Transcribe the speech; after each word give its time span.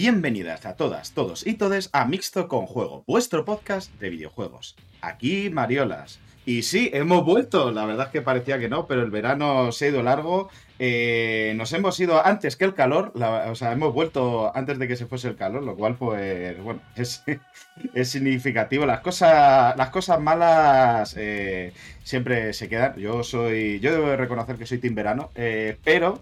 Bienvenidas 0.00 0.64
a 0.64 0.76
todas, 0.76 1.10
todos 1.10 1.44
y 1.44 1.54
todes 1.54 1.90
a 1.92 2.04
Mixto 2.04 2.46
con 2.46 2.66
Juego, 2.66 3.02
vuestro 3.08 3.44
podcast 3.44 3.92
de 3.98 4.10
videojuegos. 4.10 4.76
Aquí 5.00 5.50
Mariolas. 5.50 6.20
Y 6.46 6.62
sí, 6.62 6.88
hemos 6.92 7.24
vuelto. 7.24 7.72
La 7.72 7.84
verdad 7.84 8.06
es 8.06 8.12
que 8.12 8.22
parecía 8.22 8.60
que 8.60 8.68
no, 8.68 8.86
pero 8.86 9.02
el 9.02 9.10
verano 9.10 9.72
se 9.72 9.86
ha 9.86 9.88
ido 9.88 10.04
largo. 10.04 10.50
Eh, 10.78 11.52
nos 11.56 11.72
hemos 11.72 11.98
ido 11.98 12.24
antes 12.24 12.54
que 12.54 12.64
el 12.64 12.74
calor. 12.74 13.12
o 13.16 13.54
sea, 13.56 13.72
hemos 13.72 13.92
vuelto 13.92 14.56
antes 14.56 14.78
de 14.78 14.86
que 14.86 14.94
se 14.94 15.06
fuese 15.06 15.26
el 15.26 15.34
calor, 15.34 15.64
lo 15.64 15.74
cual, 15.74 15.96
pues, 15.96 16.62
bueno, 16.62 16.80
es, 16.94 17.24
es 17.92 18.08
significativo. 18.08 18.86
Las 18.86 19.00
cosas, 19.00 19.76
las 19.76 19.90
cosas 19.90 20.20
malas 20.20 21.16
eh, 21.18 21.72
siempre 22.04 22.52
se 22.52 22.68
quedan. 22.68 22.94
Yo 22.94 23.24
soy. 23.24 23.80
Yo 23.80 23.90
debo 23.90 24.14
reconocer 24.14 24.54
que 24.58 24.66
soy 24.66 24.78
team 24.78 24.94
verano, 24.94 25.30
eh, 25.34 25.76
pero. 25.82 26.20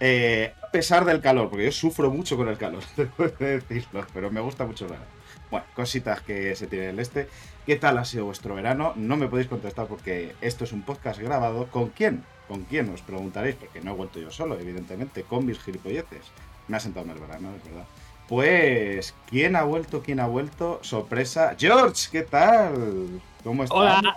A 0.00 0.70
pesar 0.70 1.04
del 1.04 1.20
calor, 1.20 1.50
porque 1.50 1.64
yo 1.64 1.72
sufro 1.72 2.10
mucho 2.10 2.36
con 2.36 2.48
el 2.48 2.58
calor, 2.58 2.82
de 3.38 3.60
decirlo, 3.60 4.06
pero 4.12 4.30
me 4.30 4.40
gusta 4.40 4.64
mucho 4.66 4.84
el 4.84 4.92
verano. 4.92 5.18
Bueno, 5.50 5.66
cositas 5.74 6.20
que 6.20 6.54
se 6.56 6.66
tiene 6.66 6.90
el 6.90 6.98
este. 6.98 7.28
¿Qué 7.64 7.76
tal 7.76 7.98
ha 7.98 8.04
sido 8.04 8.26
vuestro 8.26 8.54
verano? 8.54 8.92
No 8.96 9.16
me 9.16 9.28
podéis 9.28 9.48
contestar 9.48 9.86
porque 9.86 10.34
esto 10.40 10.64
es 10.64 10.72
un 10.72 10.82
podcast 10.82 11.20
grabado. 11.20 11.66
¿Con 11.68 11.88
quién? 11.88 12.24
¿Con 12.48 12.64
quién? 12.64 12.92
Os 12.92 13.02
preguntaréis, 13.02 13.56
porque 13.56 13.80
no 13.80 13.92
he 13.92 13.94
vuelto 13.94 14.18
yo 14.18 14.30
solo, 14.30 14.58
evidentemente, 14.58 15.22
con 15.22 15.46
mis 15.46 15.58
gilipolleces. 15.58 16.24
Me 16.66 16.76
ha 16.76 16.80
sentado 16.80 17.06
mal 17.06 17.16
el 17.16 17.22
verano, 17.22 17.50
es 17.56 17.64
verdad. 17.64 17.86
Pues, 18.28 19.14
¿quién 19.28 19.56
ha 19.56 19.62
vuelto? 19.62 20.02
¿Quién 20.02 20.20
ha 20.20 20.26
vuelto? 20.26 20.80
Sorpresa. 20.82 21.56
George, 21.58 22.08
¿qué 22.12 22.22
tal? 22.22 23.20
¿Cómo 23.42 23.64
estás? 23.64 23.78
Hola. 23.78 24.16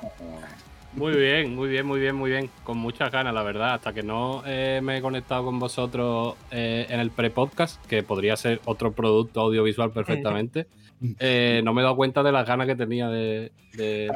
Muy 0.94 1.16
bien, 1.16 1.56
muy 1.56 1.69
bien, 1.69 1.85
muy 1.85 2.00
bien, 2.00 2.16
muy 2.16 2.31
bien. 2.31 2.50
Con 2.63 2.78
muchas 2.78 3.12
ganas, 3.12 3.34
la 3.34 3.44
verdad. 3.44 3.75
Hasta 3.75 3.94
que 3.94 4.03
no 4.03 4.44
eh, 4.46 4.81
me 4.84 4.97
he 4.97 5.02
conectado 5.02 5.46
con 5.46 5.57
vosotros 5.57 6.35
eh, 6.52 6.85
en 6.90 7.00
el 7.00 7.12
pre-podcast, 7.12 7.84
que 7.85 8.03
podría 8.03 8.35
ser 8.35 8.59
otro 8.66 8.91
producto 8.91 9.41
audiovisual 9.41 9.91
perfectamente. 9.91 10.68
Eh, 11.18 11.62
no 11.63 11.74
me 11.74 11.81
he 11.81 11.84
dado 11.84 11.96
cuenta 11.96 12.22
de 12.22 12.31
las 12.31 12.46
ganas 12.46 12.68
que 12.68 12.75
tenía 12.75 13.09
de, 13.09 13.52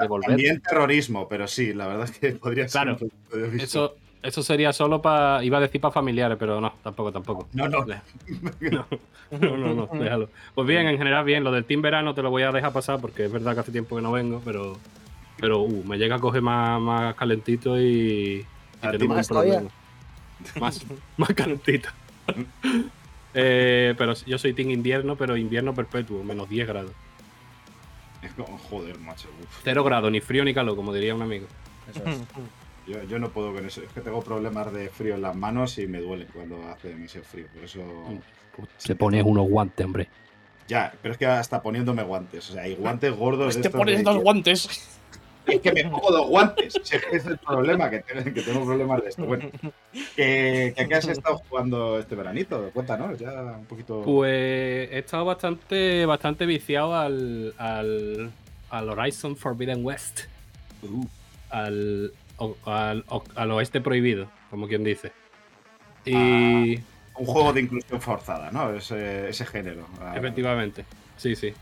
volver. 0.07 0.29
También 0.29 0.61
terrorismo, 0.61 1.27
pero 1.27 1.47
sí, 1.47 1.73
la 1.73 1.87
verdad 1.87 2.05
es 2.05 2.19
que 2.19 2.31
podría 2.33 2.67
ser. 2.67 2.83
Claro, 2.83 2.97
eso, 3.57 3.95
eso 4.21 4.43
sería 4.43 4.73
solo 4.73 5.01
para. 5.01 5.43
Iba 5.43 5.57
a 5.57 5.61
decir 5.61 5.79
para 5.79 5.93
familiares, 5.93 6.37
pero 6.39 6.59
no, 6.59 6.73
tampoco, 6.83 7.11
tampoco. 7.11 7.47
No, 7.53 7.69
no. 7.69 7.85
No, 9.31 9.57
no, 9.57 9.73
no, 9.73 9.89
déjalo. 9.99 10.29
Pues 10.53 10.67
bien, 10.67 10.87
en 10.87 10.99
general, 10.99 11.25
bien. 11.25 11.43
Lo 11.43 11.51
del 11.51 11.65
Team 11.65 11.81
Verano 11.81 12.13
te 12.13 12.21
lo 12.21 12.29
voy 12.29 12.43
a 12.43 12.51
dejar 12.51 12.71
pasar 12.71 12.99
porque 12.99 13.25
es 13.25 13.31
verdad 13.31 13.55
que 13.55 13.61
hace 13.61 13.71
tiempo 13.71 13.95
que 13.95 14.01
no 14.01 14.11
vengo, 14.11 14.41
pero. 14.45 14.77
Pero 15.39 15.61
uh, 15.61 15.83
me 15.83 15.97
llega 15.97 16.15
a 16.15 16.19
coger 16.19 16.41
más, 16.41 16.81
más 16.81 17.15
calentito 17.15 17.79
y. 17.79 18.45
y 18.81 18.91
tenemos 18.91 19.17
un 19.17 19.35
problema. 19.35 19.69
Más, 20.59 20.85
más 21.17 21.29
calentito. 21.33 21.89
Eh, 23.37 23.93
pero 23.97 24.13
yo 24.13 24.37
soy 24.37 24.53
team 24.53 24.69
invierno, 24.69 25.17
pero 25.17 25.35
invierno 25.35 25.75
perpetuo, 25.75 26.23
menos 26.23 26.47
10 26.47 26.67
grados. 26.69 26.91
Es 28.21 28.31
como, 28.31 28.57
joder, 28.57 28.97
macho. 28.97 29.27
Cero 29.61 29.83
grados, 29.83 30.09
ni 30.09 30.21
frío 30.21 30.45
ni 30.45 30.53
calor, 30.53 30.77
como 30.77 30.93
diría 30.93 31.13
un 31.13 31.21
amigo. 31.21 31.45
Eso 31.89 32.01
es. 32.05 32.21
Yo, 33.09 33.19
no 33.19 33.29
puedo 33.29 33.53
con 33.53 33.65
eso. 33.65 33.81
Es 33.81 33.91
que 33.91 33.99
tengo 33.99 34.21
problemas 34.21 34.71
de 34.71 34.89
frío 34.89 35.15
en 35.15 35.23
las 35.23 35.35
manos 35.35 35.77
y 35.79 35.87
me 35.87 35.99
duele 35.99 36.27
cuando 36.27 36.65
hace 36.69 36.89
demasiado 36.89 37.25
frío. 37.25 37.47
Por 37.53 37.63
eso. 37.63 37.81
Se 38.77 38.95
pones 38.95 39.23
unos 39.25 39.49
guantes, 39.49 39.85
hombre. 39.85 40.07
Ya, 40.67 40.93
pero 41.01 41.11
es 41.11 41.17
que 41.17 41.25
hasta 41.25 41.61
poniéndome 41.61 42.03
guantes. 42.03 42.49
O 42.51 42.53
sea, 42.53 42.63
hay 42.63 42.75
guantes 42.75 43.13
gordos. 43.13 43.55
Pues 43.55 43.61
te 43.61 43.69
pones 43.69 44.03
dos 44.03 44.17
guantes 44.17 44.94
es 45.47 45.61
que 45.61 45.71
me 45.71 45.83
pongo 45.85 46.11
dos 46.11 46.27
guantes. 46.27 46.75
Ese 46.75 47.01
es 47.11 47.25
el 47.25 47.37
problema, 47.37 47.89
que 47.89 47.99
tengo, 47.99 48.23
que 48.23 48.41
tengo 48.41 48.65
problemas 48.65 49.01
de 49.03 49.09
esto. 49.09 49.25
Bueno, 49.25 49.49
¿qué, 50.15 50.73
qué 50.75 50.95
has 50.95 51.07
estado 51.07 51.37
jugando 51.49 51.99
este 51.99 52.15
veranito? 52.15 52.69
Cuéntanos, 52.73 53.19
ya 53.19 53.31
un 53.31 53.65
poquito. 53.65 54.01
Pues 54.01 54.91
he 54.91 54.99
estado 54.99 55.25
bastante, 55.25 56.05
bastante 56.05 56.45
viciado 56.45 56.95
al, 56.95 57.53
al, 57.57 58.31
al 58.69 58.89
Horizon 58.89 59.35
Forbidden 59.35 59.85
West. 59.85 60.21
Uh. 60.83 61.05
Al, 61.49 62.11
al, 62.65 63.05
al, 63.35 63.51
oeste 63.51 63.81
prohibido, 63.81 64.29
como 64.49 64.67
quien 64.67 64.83
dice. 64.83 65.11
Y. 66.05 66.77
Ah, 66.77 66.81
un 67.17 67.25
juego 67.25 67.53
de 67.53 67.61
inclusión 67.61 68.01
forzada, 68.01 68.51
¿no? 68.51 68.73
Ese, 68.73 69.29
ese 69.29 69.45
género. 69.45 69.87
Ah. 70.01 70.15
Efectivamente, 70.17 70.85
sí, 71.15 71.35
sí. 71.35 71.53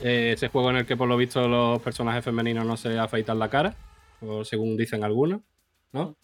Eh, 0.00 0.32
ese 0.34 0.48
juego 0.48 0.70
en 0.70 0.76
el 0.76 0.86
que 0.86 0.96
por 0.96 1.08
lo 1.08 1.16
visto 1.16 1.48
los 1.48 1.80
personajes 1.82 2.24
femeninos 2.24 2.66
no 2.66 2.76
se 2.76 2.98
afeitan 2.98 3.38
la 3.38 3.48
cara, 3.48 3.74
o 4.20 4.44
según 4.44 4.76
dicen 4.76 5.04
algunos, 5.04 5.40
¿no? 5.92 6.16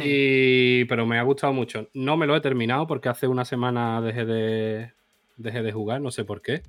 Y, 0.00 0.84
pero 0.84 1.06
me 1.06 1.18
ha 1.18 1.22
gustado 1.22 1.52
mucho. 1.52 1.88
No 1.92 2.16
me 2.16 2.26
lo 2.26 2.36
he 2.36 2.40
terminado 2.40 2.86
porque 2.86 3.08
hace 3.08 3.26
una 3.26 3.44
semana 3.44 4.00
dejé 4.00 4.24
de, 4.24 4.92
dejé 5.36 5.62
de 5.62 5.72
jugar, 5.72 6.00
no 6.00 6.10
sé 6.10 6.24
por 6.24 6.40
qué. 6.40 6.62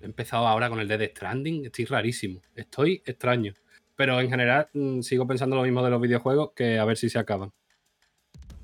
He 0.00 0.04
empezado 0.04 0.46
ahora 0.46 0.68
con 0.68 0.80
el 0.80 0.88
Dead 0.88 1.10
Stranding, 1.10 1.66
estoy 1.66 1.84
rarísimo, 1.84 2.42
estoy 2.54 3.02
extraño. 3.06 3.54
Pero 3.94 4.20
en 4.20 4.28
general 4.28 4.68
mm, 4.72 5.00
sigo 5.00 5.26
pensando 5.26 5.56
lo 5.56 5.62
mismo 5.62 5.82
de 5.82 5.90
los 5.90 6.00
videojuegos 6.00 6.52
que 6.54 6.78
a 6.78 6.84
ver 6.84 6.96
si 6.96 7.08
se 7.08 7.18
acaban. 7.18 7.52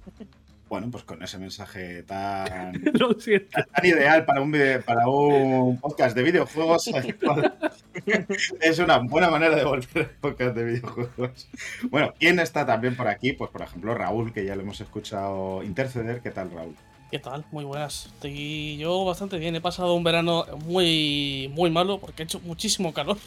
Bueno, 0.73 0.91
pues 0.91 1.05
con 1.05 1.23
ese 1.23 1.37
mensaje 1.37 2.03
tan, 2.05 2.73
tan 2.83 3.85
ideal 3.85 4.25
para 4.25 4.41
un, 4.41 4.57
para 4.87 5.07
un 5.07 5.77
podcast 5.77 6.17
de 6.17 6.23
videojuegos, 6.23 6.87
es 8.61 8.79
una 8.79 8.97
buena 8.97 9.29
manera 9.29 9.55
de 9.55 9.65
volver 9.65 9.87
al 9.95 10.11
podcast 10.13 10.57
de 10.57 10.65
videojuegos. 10.65 11.51
Bueno, 11.91 12.15
¿quién 12.19 12.41
está 12.41 12.65
también 12.65 12.97
por 12.97 13.07
aquí? 13.07 13.35
Pues 13.35 13.51
por 13.51 13.61
ejemplo 13.61 13.93
Raúl, 13.93 14.33
que 14.33 14.47
ya 14.47 14.57
le 14.57 14.63
hemos 14.63 14.81
escuchado 14.81 15.63
interceder. 15.63 16.23
¿Qué 16.23 16.31
tal, 16.31 16.51
Raúl? 16.51 16.75
¿Qué 17.11 17.19
tal? 17.19 17.45
Muy 17.51 17.67
buenas. 17.67 18.07
Estoy 18.07 18.79
yo 18.79 19.05
bastante 19.05 19.37
bien. 19.37 19.55
He 19.55 19.61
pasado 19.61 19.93
un 19.93 20.05
verano 20.05 20.47
muy, 20.65 21.53
muy 21.53 21.69
malo 21.69 21.99
porque 21.99 22.23
ha 22.23 22.25
hecho 22.25 22.41
muchísimo 22.41 22.95
calor. 22.95 23.19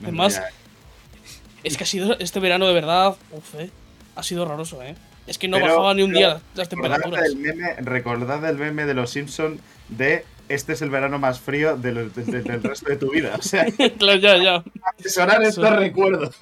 Además, 0.00 0.40
es 1.64 1.76
que 1.76 1.82
ha 1.82 1.88
sido 1.88 2.16
este 2.20 2.38
verano 2.38 2.68
de 2.68 2.74
verdad, 2.74 3.16
uf, 3.32 3.56
eh, 3.56 3.68
ha 4.14 4.22
sido 4.22 4.44
horroroso, 4.44 4.80
¿eh? 4.84 4.94
Es 5.28 5.38
que 5.38 5.46
no 5.46 5.60
bajaba 5.60 5.94
ni 5.94 6.02
un 6.02 6.12
día 6.12 6.40
las 6.54 6.68
temperaturas. 6.68 7.22
Del 7.22 7.36
meme, 7.36 7.74
recordad 7.76 8.44
el 8.48 8.56
meme 8.56 8.86
de 8.86 8.94
los 8.94 9.10
Simpsons 9.10 9.60
de 9.88 10.24
este 10.48 10.72
es 10.72 10.82
el 10.82 10.90
verano 10.90 11.18
más 11.18 11.40
frío 11.40 11.76
del, 11.76 12.10
resto 12.14 12.88
de 12.88 12.96
tu 12.96 13.10
vida. 13.10 13.36
O 13.38 13.42
sea, 13.42 13.66
claro, 13.98 14.18
ya, 14.18 14.36
ya. 14.36 14.64
Sonar 15.04 15.42
estos 15.42 15.70
recuerdos. 15.76 16.34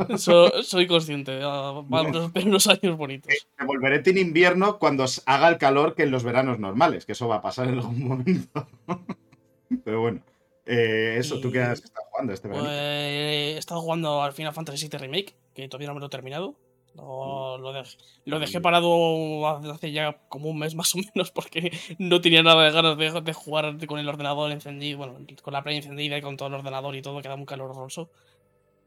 soy 0.64 0.86
consciente. 0.86 1.38
Vamos 1.40 2.30
a 2.34 2.40
unos 2.40 2.66
años 2.68 2.96
bonitos. 2.96 3.32
Eh, 3.32 3.38
me 3.58 3.66
volveré 3.66 4.02
en 4.04 4.18
invierno 4.18 4.78
cuando 4.78 5.04
haga 5.26 5.48
el 5.48 5.58
calor 5.58 5.94
que 5.94 6.04
en 6.04 6.10
los 6.10 6.24
veranos 6.24 6.58
normales, 6.58 7.04
que 7.04 7.12
eso 7.12 7.28
va 7.28 7.36
a 7.36 7.42
pasar 7.42 7.68
en 7.68 7.74
algún 7.74 8.04
momento. 8.04 8.68
Pero 9.84 10.00
bueno. 10.00 10.20
Eh, 10.68 11.16
eso, 11.18 11.38
¿tú 11.38 11.52
qué 11.52 11.62
has 11.62 11.80
estado 11.80 12.06
jugando 12.10 12.32
este 12.32 12.48
verano? 12.48 12.64
Pues, 12.64 12.76
he 12.76 13.56
estado 13.56 13.80
jugando 13.80 14.22
al 14.22 14.32
Final 14.32 14.52
Fantasy 14.52 14.88
VII 14.88 14.98
Remake, 14.98 15.36
que 15.54 15.68
todavía 15.68 15.88
no 15.88 15.94
me 15.94 16.00
lo 16.00 16.06
he 16.06 16.10
terminado. 16.10 16.56
No, 16.96 17.58
lo, 17.58 17.74
dejé, 17.74 17.98
lo 18.24 18.38
dejé 18.38 18.60
parado 18.60 19.46
hace 19.70 19.92
ya 19.92 20.18
como 20.28 20.48
un 20.48 20.58
mes 20.58 20.74
más 20.74 20.94
o 20.94 20.98
menos 20.98 21.30
porque 21.30 21.70
no 21.98 22.22
tenía 22.22 22.42
nada 22.42 22.64
de 22.64 22.72
ganas 22.72 22.96
de, 22.96 23.32
jugar 23.34 23.76
con 23.86 23.98
el 23.98 24.08
ordenador 24.08 24.50
encendido, 24.50 24.98
bueno, 24.98 25.18
con 25.42 25.52
la 25.52 25.62
play 25.62 25.76
encendida 25.76 26.16
y 26.16 26.22
con 26.22 26.38
todo 26.38 26.48
el 26.48 26.54
ordenador 26.54 26.96
y 26.96 27.02
todo, 27.02 27.20
queda 27.20 27.36
muy 27.36 27.44
caloroso. 27.44 28.08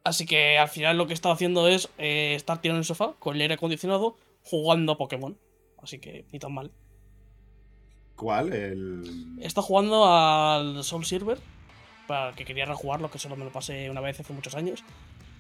Así 0.03 0.25
que 0.25 0.57
al 0.57 0.69
final 0.69 0.97
lo 0.97 1.06
que 1.06 1.13
he 1.13 1.15
estado 1.15 1.33
haciendo 1.33 1.67
es 1.67 1.89
eh, 2.00 2.33
estar 2.35 2.61
tirado 2.61 2.77
en 2.77 2.79
el 2.79 2.85
sofá 2.85 3.13
con 3.19 3.35
el 3.35 3.41
aire 3.41 3.53
acondicionado 3.53 4.15
jugando 4.44 4.94
a 4.94 4.97
Pokémon. 4.97 5.38
Así 5.81 6.00
que 6.00 6.25
ni 6.31 6.39
tan 6.39 6.53
mal. 6.53 6.71
¿Cuál? 8.15 8.51
El... 8.53 9.38
He 9.39 9.45
estado 9.45 9.67
jugando 9.67 10.05
al 10.05 10.83
Soul 10.83 11.05
Silver, 11.05 11.38
para 12.07 12.33
que 12.33 12.44
quería 12.44 12.65
rejugarlo, 12.65 13.12
que 13.12 13.19
solo 13.19 13.35
me 13.35 13.45
lo 13.45 13.51
pasé 13.51 13.89
una 13.89 14.01
vez 14.01 14.19
hace 14.19 14.33
muchos 14.33 14.55
años. 14.55 14.83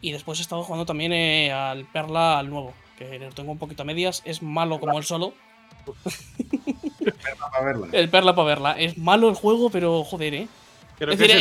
Y 0.01 0.11
después 0.11 0.39
he 0.39 0.41
estado 0.41 0.63
jugando 0.63 0.85
también 0.85 1.11
eh, 1.11 1.51
al 1.51 1.85
Perla, 1.85 2.39
al 2.39 2.49
nuevo, 2.49 2.73
que 2.97 3.19
lo 3.19 3.31
tengo 3.31 3.51
un 3.51 3.57
poquito 3.57 3.83
a 3.83 3.85
medias. 3.85 4.21
Es 4.25 4.41
malo 4.41 4.79
como 4.79 4.97
el 4.97 5.03
solo. 5.03 5.33
el 6.99 7.13
Perla 7.13 7.49
para 7.51 7.65
verla. 7.65 7.87
El 7.91 8.09
Perla 8.09 8.35
para 8.35 8.47
verla. 8.47 8.71
Es 8.73 8.97
malo 8.97 9.29
el 9.29 9.35
juego, 9.35 9.69
pero 9.69 10.03
joder, 10.03 10.33
eh. 10.33 10.47
Creo 10.97 11.15
que 11.15 11.25
es, 11.25 11.31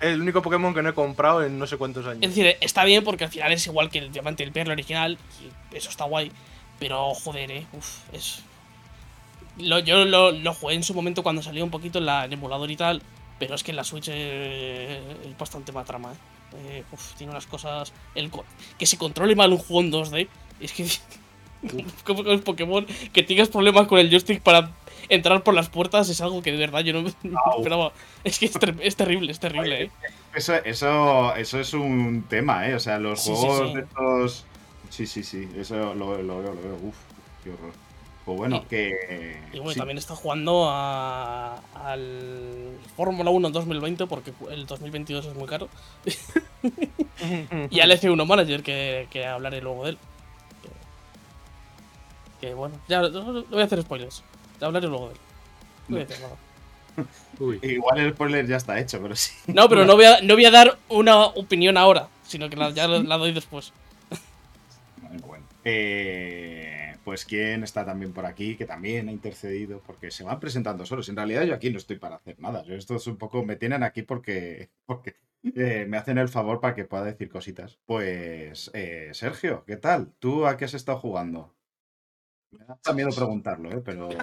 el, 0.00 0.20
único, 0.20 0.42
Pokémon 0.42 0.74
que 0.74 0.82
no 0.82 0.88
he 0.88 0.94
comprado 0.94 1.44
en 1.44 1.56
no 1.56 1.68
sé 1.68 1.76
cuántos 1.76 2.04
años. 2.04 2.18
Es 2.20 2.34
decir, 2.34 2.56
está 2.60 2.84
bien 2.84 3.04
porque 3.04 3.24
al 3.24 3.30
final 3.30 3.52
es 3.52 3.64
igual 3.68 3.90
que 3.90 3.98
el 3.98 4.10
Diamante 4.10 4.42
y 4.42 4.46
el 4.46 4.52
Perla 4.52 4.72
original. 4.72 5.18
Y 5.72 5.76
eso 5.76 5.90
está 5.90 6.04
guay. 6.04 6.32
Pero 6.80 7.14
joder, 7.14 7.50
eh. 7.50 7.66
Uf, 7.72 7.98
es. 8.12 8.42
yo 9.56 10.04
lo, 10.04 10.54
jugué 10.54 10.74
en 10.74 10.82
su 10.82 10.94
momento 10.94 11.22
cuando 11.22 11.42
salió 11.42 11.62
un 11.62 11.70
poquito 11.70 11.98
en, 12.00 12.06
la, 12.06 12.24
emulador 12.24 12.70
y 12.70 12.76
tal. 12.76 13.02
Pero 13.38 13.54
es 13.54 13.62
que 13.62 13.70
en 13.70 13.76
la 13.76 13.84
Switch 13.84 14.08
es 14.08 15.38
bastante 15.38 15.70
más 15.70 15.86
trama, 15.86 16.12
eh. 16.12 16.31
Eh, 16.56 16.84
tiene 17.16 17.32
unas 17.32 17.46
cosas. 17.46 17.92
El, 18.14 18.30
que 18.78 18.86
se 18.86 18.98
controle 18.98 19.34
mal 19.34 19.52
un 19.52 19.58
juego 19.58 19.80
en 19.80 19.92
2D. 19.92 20.28
Es 20.60 20.72
que. 20.72 20.86
como 22.04 22.24
con 22.24 22.32
el 22.32 22.42
Pokémon, 22.42 22.86
que 23.12 23.22
tengas 23.22 23.48
problemas 23.48 23.86
con 23.86 23.98
el 23.98 24.10
joystick 24.10 24.42
para 24.42 24.72
entrar 25.08 25.42
por 25.42 25.54
las 25.54 25.68
puertas 25.68 26.08
es 26.08 26.20
algo 26.20 26.42
que 26.42 26.52
de 26.52 26.58
verdad 26.58 26.80
yo 26.80 26.92
no, 26.92 27.08
esperaba. 27.58 27.92
Es 28.24 28.38
que 28.38 28.46
es, 28.46 28.52
terrible, 28.96 29.30
es 29.30 29.38
terrible, 29.40 29.82
¿eh? 29.84 29.90
Eso, 30.34 30.54
eso, 30.64 31.36
eso 31.36 31.60
es 31.60 31.74
un 31.74 32.24
tema, 32.28 32.68
¿eh? 32.68 32.74
O 32.74 32.80
sea, 32.80 32.98
los 32.98 33.20
juegos 33.20 33.74
de 33.74 33.80
estos. 33.80 34.44
Sí, 34.90 35.06
sí, 35.06 35.22
sí. 35.22 35.48
Eso 35.56 35.94
lo, 35.94 36.10
veo, 36.10 36.22
lo 36.22 36.42
veo. 36.42 36.78
Uf, 36.82 36.96
qué 37.44 37.50
horror. 37.50 37.72
Pues 38.24 38.38
bueno, 38.38 38.62
Y- 38.64 38.68
que. 38.68 39.40
Y 39.52 39.58
bueno, 39.58 39.72
sí. 39.72 39.78
también 39.78 39.98
está 39.98 40.14
jugando 40.14 40.68
a- 40.70 41.60
al 41.74 42.78
Fórmula 42.96 43.30
1 43.30 43.48
en 43.48 43.52
2020 43.52 44.06
porque 44.06 44.32
el 44.50 44.66
2022 44.66 45.26
es 45.26 45.34
muy 45.34 45.46
caro. 45.48 45.68
Y 47.70 47.80
al 47.80 47.90
F1 47.92 48.26
Manager, 48.26 48.62
que, 48.62 49.06
que 49.10 49.26
hablaré 49.26 49.60
luego 49.60 49.84
de 49.84 49.90
él. 49.90 49.98
Que, 52.40 52.48
que 52.48 52.54
bueno, 52.54 52.74
ya 52.88 53.00
no, 53.00 53.42
voy 53.44 53.60
a 53.60 53.64
hacer 53.64 53.80
spoilers. 53.82 54.22
Te 54.58 54.64
hablaré 54.64 54.88
luego 54.88 55.08
de 55.08 55.14
él. 55.14 55.20
No 55.88 55.96
voy 55.96 56.02
a 56.02 56.06
decir 56.06 56.22
nada. 56.24 56.36
Uy. 57.38 57.58
Igual 57.62 57.98
el 58.00 58.12
spoiler 58.12 58.46
ya 58.46 58.56
está 58.56 58.78
hecho, 58.80 59.00
pero 59.00 59.14
sí. 59.16 59.32
No, 59.46 59.68
pero 59.68 59.84
no 59.84 59.94
voy, 59.96 60.04
a, 60.06 60.20
no 60.20 60.34
voy 60.34 60.44
a 60.44 60.50
dar 60.50 60.78
una 60.88 61.26
opinión 61.26 61.76
ahora, 61.76 62.08
sino 62.26 62.48
que 62.50 62.56
la, 62.56 62.70
ya 62.70 62.86
la, 62.88 63.00
la 63.02 63.16
doy 63.18 63.32
después. 63.32 63.72
Bueno, 65.00 65.26
bueno. 65.26 65.44
Eh, 65.64 66.91
pues 67.04 67.24
quién 67.24 67.62
está 67.64 67.84
también 67.84 68.12
por 68.12 68.26
aquí, 68.26 68.56
que 68.56 68.66
también 68.66 69.08
ha 69.08 69.12
intercedido, 69.12 69.82
porque 69.86 70.10
se 70.10 70.24
van 70.24 70.40
presentando 70.40 70.86
solos. 70.86 71.08
En 71.08 71.16
realidad 71.16 71.44
yo 71.44 71.54
aquí 71.54 71.70
no 71.70 71.78
estoy 71.78 71.98
para 71.98 72.16
hacer 72.16 72.38
nada. 72.40 72.62
Yo 72.64 72.74
esto 72.74 72.96
es 72.96 73.06
un 73.06 73.16
poco, 73.16 73.44
me 73.44 73.56
tienen 73.56 73.82
aquí 73.82 74.02
porque, 74.02 74.70
porque 74.86 75.16
eh, 75.42 75.86
me 75.88 75.96
hacen 75.96 76.18
el 76.18 76.28
favor 76.28 76.60
para 76.60 76.74
que 76.74 76.84
pueda 76.84 77.04
decir 77.04 77.28
cositas. 77.28 77.78
Pues 77.86 78.70
eh, 78.74 79.10
Sergio, 79.12 79.64
¿qué 79.66 79.76
tal? 79.76 80.12
¿Tú 80.18 80.46
a 80.46 80.56
qué 80.56 80.64
has 80.64 80.74
estado 80.74 80.98
jugando? 80.98 81.54
Me 82.50 82.64
da 82.64 82.92
miedo 82.92 83.10
preguntarlo, 83.10 83.70
¿eh? 83.70 83.82
pero... 83.84 84.08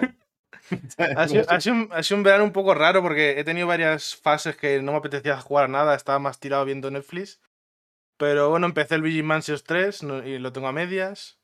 Ha 0.98 1.26
sido, 1.26 1.44
ha 1.48 1.60
sido 2.02 2.16
un, 2.16 2.22
verano 2.22 2.44
un 2.44 2.52
poco 2.52 2.74
raro 2.74 3.02
porque 3.02 3.40
he 3.40 3.44
tenido 3.44 3.66
varias 3.66 4.14
fases 4.14 4.56
que 4.56 4.80
no 4.82 4.92
me 4.92 4.98
apetecía 4.98 5.40
jugar 5.40 5.68
nada, 5.68 5.96
estaba 5.96 6.20
más 6.20 6.38
tirado 6.38 6.64
viendo 6.64 6.90
Netflix. 6.90 7.40
Pero 8.16 8.50
bueno, 8.50 8.66
empecé 8.66 8.96
el 8.96 9.24
Mansions 9.24 9.64
3 9.64 10.02
no- 10.02 10.24
y 10.24 10.38
lo 10.38 10.52
tengo 10.52 10.68
a 10.68 10.72
medias. 10.72 11.39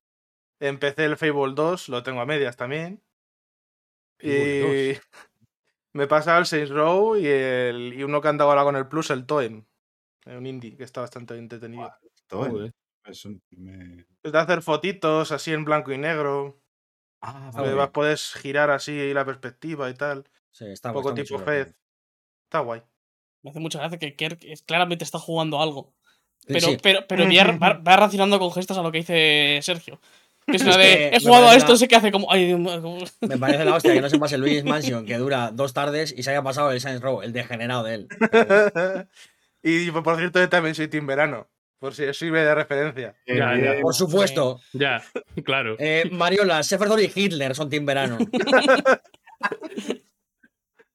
Empecé 0.60 1.04
el 1.04 1.16
Fable 1.16 1.54
2, 1.54 1.88
lo 1.88 2.02
tengo 2.02 2.20
a 2.20 2.26
medias 2.26 2.56
también. 2.56 3.02
Fable 4.18 4.92
Y 4.92 4.98
me 5.92 6.04
he 6.04 6.06
pasado 6.06 6.38
el 6.38 6.46
Saints 6.46 6.70
Row 6.70 7.16
y, 7.16 7.26
el, 7.26 7.94
y 7.94 8.02
uno 8.02 8.20
que 8.20 8.28
anda 8.28 8.44
ahora 8.44 8.64
con 8.64 8.76
el 8.76 8.88
Plus, 8.88 9.10
el 9.10 9.26
Toem. 9.26 9.64
Un 10.26 10.46
indie 10.46 10.76
que 10.76 10.84
está 10.84 11.00
bastante 11.02 11.36
entretenido. 11.36 11.86
¿eh? 11.86 12.72
Eso 13.04 13.30
me- 13.50 14.04
Es 14.22 14.32
de 14.32 14.38
hacer 14.38 14.62
fotitos 14.62 15.30
así 15.30 15.52
en 15.52 15.64
blanco 15.64 15.92
y 15.92 15.98
negro. 15.98 16.60
Ah, 17.20 17.50
Ah, 17.54 17.60
vale. 17.60 17.74
vas- 17.74 17.90
puedes 17.90 18.32
girar 18.34 18.70
así 18.70 19.12
la 19.14 19.24
perspectiva 19.24 19.88
y 19.88 19.94
tal. 19.94 20.28
Sí, 20.50 20.64
está 20.66 20.88
Un 20.90 20.94
poco 20.94 21.10
está 21.10 21.20
muy 21.20 21.26
tipo 21.26 21.38
Fez. 21.38 21.74
Está 22.44 22.60
guay. 22.60 22.82
Me 23.42 23.50
hace 23.50 23.60
mucha 23.60 23.78
gracia 23.78 23.98
que 23.98 24.16
Kerk 24.16 24.40
es- 24.42 24.62
claramente 24.62 25.04
está 25.04 25.18
jugando 25.20 25.60
algo. 25.62 25.94
Pero, 26.46 26.68
sí. 26.68 26.76
pero, 26.82 27.06
pero 27.08 27.24
va 27.86 27.96
racionando 27.96 28.38
con 28.40 28.52
gestos 28.52 28.76
a 28.78 28.82
lo 28.82 28.90
que 28.90 28.98
dice 28.98 29.60
Sergio. 29.62 30.00
Que 30.46 30.56
es 30.56 30.62
una 30.62 30.76
de. 30.76 31.08
He 31.08 31.20
jugado 31.20 31.48
a 31.48 31.56
esto, 31.56 31.72
la- 31.72 31.78
sé 31.78 31.88
que 31.88 31.96
hace 31.96 32.12
como. 32.12 32.30
Ay, 32.32 32.46
Dios 32.46 32.60
Me 33.20 33.36
parece 33.38 33.64
la 33.64 33.74
hostia 33.74 33.92
que 33.92 34.00
no 34.00 34.08
se 34.10 34.18
pase 34.18 34.36
el 34.36 34.40
Luigi's 34.42 34.64
Mansion, 34.64 35.04
que 35.04 35.16
dura 35.18 35.50
dos 35.52 35.72
tardes 35.74 36.14
y 36.16 36.22
se 36.22 36.30
haya 36.30 36.42
pasado 36.42 36.70
el 36.70 36.80
Saints 36.80 37.02
Row, 37.02 37.22
el 37.22 37.32
degenerado 37.32 37.82
de 37.84 37.94
él. 37.94 38.08
y 39.62 39.90
por 39.90 40.16
cierto, 40.16 40.38
yo 40.40 40.48
también 40.48 40.74
soy 40.74 40.88
Team 40.88 41.06
Verano. 41.06 41.48
Por 41.78 41.94
si 41.94 42.04
os 42.04 42.16
sirve 42.16 42.42
de 42.42 42.54
referencia. 42.54 43.14
Ya, 43.26 43.54
ya. 43.58 43.80
Por 43.82 43.94
supuesto. 43.94 44.60
Ya, 44.72 45.02
claro. 45.44 45.76
Eh, 45.78 46.08
Mariola, 46.10 46.62
Seferdor 46.62 47.00
y 47.02 47.12
Hitler 47.14 47.54
son 47.54 47.68
Team 47.68 47.84
Verano. 47.84 48.16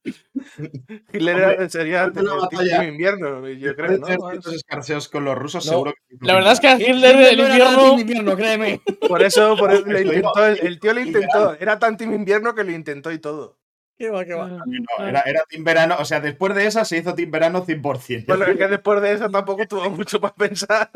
Hitler 1.14 1.70
sería 1.70 2.06
el 2.06 2.88
invierno, 2.88 3.48
yo 3.50 3.76
creo, 3.76 3.98
¿no? 4.00 4.32
estos 4.32 4.56
escarceos 4.56 5.08
con 5.10 5.26
los 5.26 5.38
rusos, 5.38 5.66
No. 5.66 5.72
seguro 5.72 5.94
que... 5.94 6.18
La 6.26 6.36
verdad 6.36 6.54
es 6.54 6.60
que 6.60 6.74
Hitler 6.74 7.16
el 7.16 7.40
invierno. 7.40 7.78
Team 7.78 8.00
invierno, 8.00 8.36
créeme. 8.36 8.82
Por 9.08 9.22
eso, 9.22 9.56
por 9.58 9.72
eso 9.72 9.84
digo, 9.84 10.14
intentó, 10.14 10.46
el, 10.46 10.80
tío 10.80 10.94
lo 10.94 11.02
intentó. 11.02 11.54
Era 11.60 11.78
tan 11.78 11.98
Team 11.98 12.14
Invierno 12.14 12.56
que 12.56 12.64
lo 12.64 12.72
intentó 12.72 13.12
y 13.12 13.20
todo. 13.20 13.60
Qué 13.98 14.10
va, 14.10 14.26
qué 14.26 14.34
va. 14.34 14.48
No, 14.48 15.06
era, 15.06 15.22
era 15.22 15.44
Team 15.48 15.64
Verano, 15.64 15.98
o 16.00 16.06
sea, 16.06 16.20
después 16.20 16.56
de 16.56 16.66
esa 16.66 16.86
se 16.86 16.98
hizo 16.98 17.14
Team 17.14 17.30
Verano 17.30 17.64
100%. 17.64 18.26
Bueno, 18.26 18.46
es 18.46 18.58
que 18.58 18.68
después 18.68 19.02
de 19.02 19.14
eso 19.14 19.30
tampoco 19.30 19.68
tuvo 19.68 19.90
mucho 19.92 20.20
para 20.20 20.34
pensar. 20.34 20.90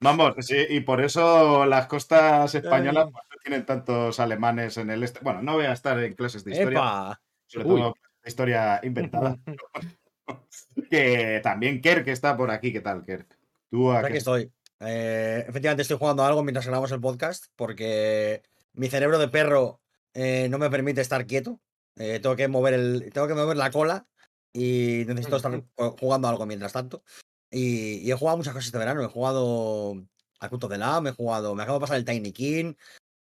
Vamos, 0.00 0.34
sí, 0.40 0.56
y 0.68 0.80
por 0.80 1.00
eso 1.00 1.64
las 1.66 1.86
costas 1.86 2.54
españolas 2.54 3.08
pues, 3.10 3.24
no 3.30 3.36
tienen 3.42 3.66
tantos 3.66 4.20
alemanes 4.20 4.76
en 4.76 4.90
el 4.90 5.02
este. 5.02 5.20
Bueno, 5.20 5.42
no 5.42 5.54
voy 5.54 5.64
a 5.64 5.72
estar 5.72 5.98
en 5.98 6.14
clases 6.14 6.44
de 6.44 6.52
historia, 6.52 6.78
Epa. 6.78 7.20
sobre 7.46 7.66
todo 7.66 7.94
historia 8.28 8.80
inventada. 8.82 9.38
que 10.90 11.40
también 11.42 11.80
Kerk 11.80 12.08
está 12.08 12.36
por 12.36 12.50
aquí, 12.50 12.72
¿qué 12.72 12.80
tal, 12.80 13.04
Kerk? 13.04 13.38
Tú 13.70 13.92
Aquí 13.92 14.16
estoy. 14.18 14.50
Eh, 14.80 15.44
efectivamente 15.48 15.82
estoy 15.82 15.96
jugando 15.96 16.24
algo 16.24 16.42
mientras 16.42 16.66
grabamos 16.66 16.92
el 16.92 17.00
podcast 17.00 17.46
porque 17.56 18.42
mi 18.74 18.88
cerebro 18.88 19.18
de 19.18 19.28
perro 19.28 19.80
eh, 20.12 20.48
no 20.50 20.58
me 20.58 20.70
permite 20.70 21.00
estar 21.00 21.26
quieto. 21.26 21.60
Eh, 21.96 22.20
tengo 22.20 22.36
que 22.36 22.48
mover 22.48 22.74
el, 22.74 23.10
tengo 23.12 23.26
que 23.26 23.34
mover 23.34 23.56
la 23.56 23.70
cola 23.70 24.06
y 24.52 25.04
necesito 25.06 25.36
estar 25.36 25.52
ju- 25.76 25.98
jugando 25.98 26.28
algo 26.28 26.46
mientras 26.46 26.72
tanto. 26.72 27.02
Y, 27.50 27.98
y 27.98 28.10
he 28.10 28.14
jugado 28.14 28.36
muchas 28.36 28.52
cosas 28.52 28.66
este 28.66 28.78
verano. 28.78 29.02
He 29.02 29.06
jugado 29.08 29.94
a 30.40 30.48
Culto 30.48 30.68
de 30.68 30.78
Lam, 30.78 31.06
he 31.06 31.12
jugado, 31.12 31.54
me 31.54 31.62
acabo 31.62 31.78
de 31.78 31.82
pasar 31.82 31.96
el 31.96 32.04
Tiny 32.04 32.32
King, 32.32 32.74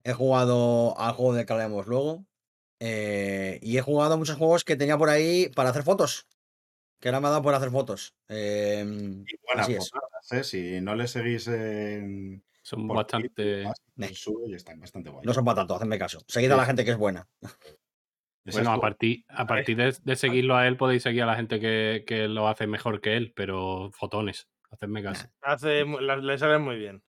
he 0.03 0.13
jugado 0.13 0.99
al 0.99 1.13
juego 1.13 1.35
del 1.35 1.47
que 1.47 1.53
hablaremos 1.53 1.87
luego. 1.87 2.25
Eh, 2.81 3.59
y 3.63 3.79
he 3.79 3.81
jugado 3.81 4.19
muchos 4.19 4.37
juegos 4.37 4.65
que 4.65 4.77
tenía 4.77 4.99
por 4.99 5.09
ahí 5.11 5.49
para 5.55 5.71
hacer 5.71 5.83
fotos. 5.83 6.27
Que 7.01 7.09
ahora 7.09 7.21
me 7.21 7.27
ha 7.27 7.31
dado 7.31 7.43
por 7.43 7.55
hacer 7.55 7.71
fotos. 7.71 8.15
Eh, 8.29 8.83
y 8.87 9.37
buenas 9.47 9.67
así 9.69 9.75
es. 9.75 9.91
¿eh? 10.33 10.45
Si 10.45 10.81
no 10.81 10.95
le 10.95 11.07
seguís 11.07 11.47
en. 11.49 12.43
Son 12.63 12.87
por 12.87 12.97
bastante. 12.97 13.65
Y 13.97 14.55
están 14.55 14.81
bastante 14.81 15.11
guay. 15.11 15.27
No 15.27 15.35
son 15.35 15.45
para 15.45 15.57
tanto, 15.57 15.77
hacedme 15.77 15.99
caso. 15.99 16.21
Seguid 16.27 16.51
a 16.51 16.57
la 16.57 16.65
gente 16.65 16.85
que 16.85 16.93
es 16.93 16.97
buena. 16.97 17.29
Bueno, 18.47 18.73
a 18.73 18.81
partir, 18.81 19.25
a 19.29 19.47
partir 19.47 19.77
de, 19.77 19.97
de 20.03 20.17
seguirlo 20.17 20.57
a 20.57 20.67
él 20.67 20.77
podéis 20.77 21.03
seguir 21.03 21.23
a 21.23 21.27
la 21.27 21.37
gente 21.37 21.61
que, 21.61 22.05
que 22.07 22.29
lo 22.29 22.49
hace 22.49 22.67
mejor 22.67 23.01
que 23.01 23.17
él, 23.17 23.33
pero 23.35 23.91
fotones. 23.93 24.49
Hacedme 24.71 25.03
caso. 25.03 25.29
Hace, 25.43 25.85
le 25.85 26.39
sale 26.39 26.59
muy 26.59 26.77
bien. 26.77 27.03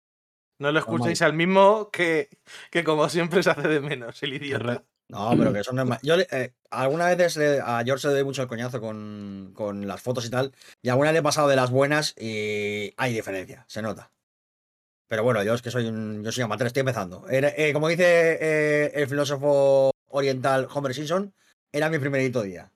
No 0.59 0.68
le 0.71 0.80
Normal. 0.80 0.94
escuchéis 0.94 1.23
al 1.23 1.33
mismo 1.33 1.90
que, 1.90 2.28
que 2.71 2.85
como 2.85 3.09
siempre 3.09 3.42
se 3.42 3.50
hace 3.50 3.66
de 3.66 3.80
menos, 3.80 4.23
el 4.23 4.35
idiota. 4.35 4.85
No, 5.08 5.30
pero 5.38 5.52
que 5.52 5.61
eso 5.61 5.73
no 5.73 5.82
es 5.82 5.88
ma- 5.88 6.00
Yo 6.02 6.16
le- 6.16 6.26
eh, 6.30 6.52
algunas 6.70 7.16
veces 7.16 7.61
a 7.64 7.82
George 7.84 8.08
le 8.08 8.14
doy 8.14 8.25
mucho 8.25 8.42
el 8.42 8.49
coñazo 8.49 8.80
con, 8.80 9.52
con 9.54 9.87
las 9.87 10.00
fotos 10.02 10.25
y 10.26 10.30
tal. 10.30 10.52
Y 10.82 10.88
alguna 10.88 11.11
vez 11.11 11.14
le 11.14 11.18
he 11.20 11.23
pasado 11.23 11.49
de 11.49 11.56
las 11.56 11.70
buenas 11.70 12.14
y 12.18 12.92
hay 12.96 13.12
diferencia, 13.12 13.64
se 13.68 13.82
nota. 13.82 14.11
Pero 15.08 15.23
bueno, 15.23 15.42
yo 15.42 15.54
es 15.54 15.62
que 15.62 15.70
soy 15.70 15.87
un. 15.87 16.25
Yo 16.25 16.32
soy 16.32 16.44
amateur, 16.44 16.66
estoy 16.66 16.80
empezando. 16.80 17.28
Era- 17.28 17.50
eh, 17.56 17.73
como 17.73 17.88
dice 17.88 18.38
eh, 18.40 18.92
el 18.94 19.08
filósofo 19.08 19.90
oriental 20.08 20.68
Homer 20.73 20.94
Simpson, 20.94 21.34
era 21.73 21.90
mi 21.90 21.99
primerito 21.99 22.42
día. 22.42 22.70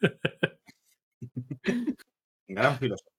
Gran 2.48 2.78
filósofo. 2.78 3.10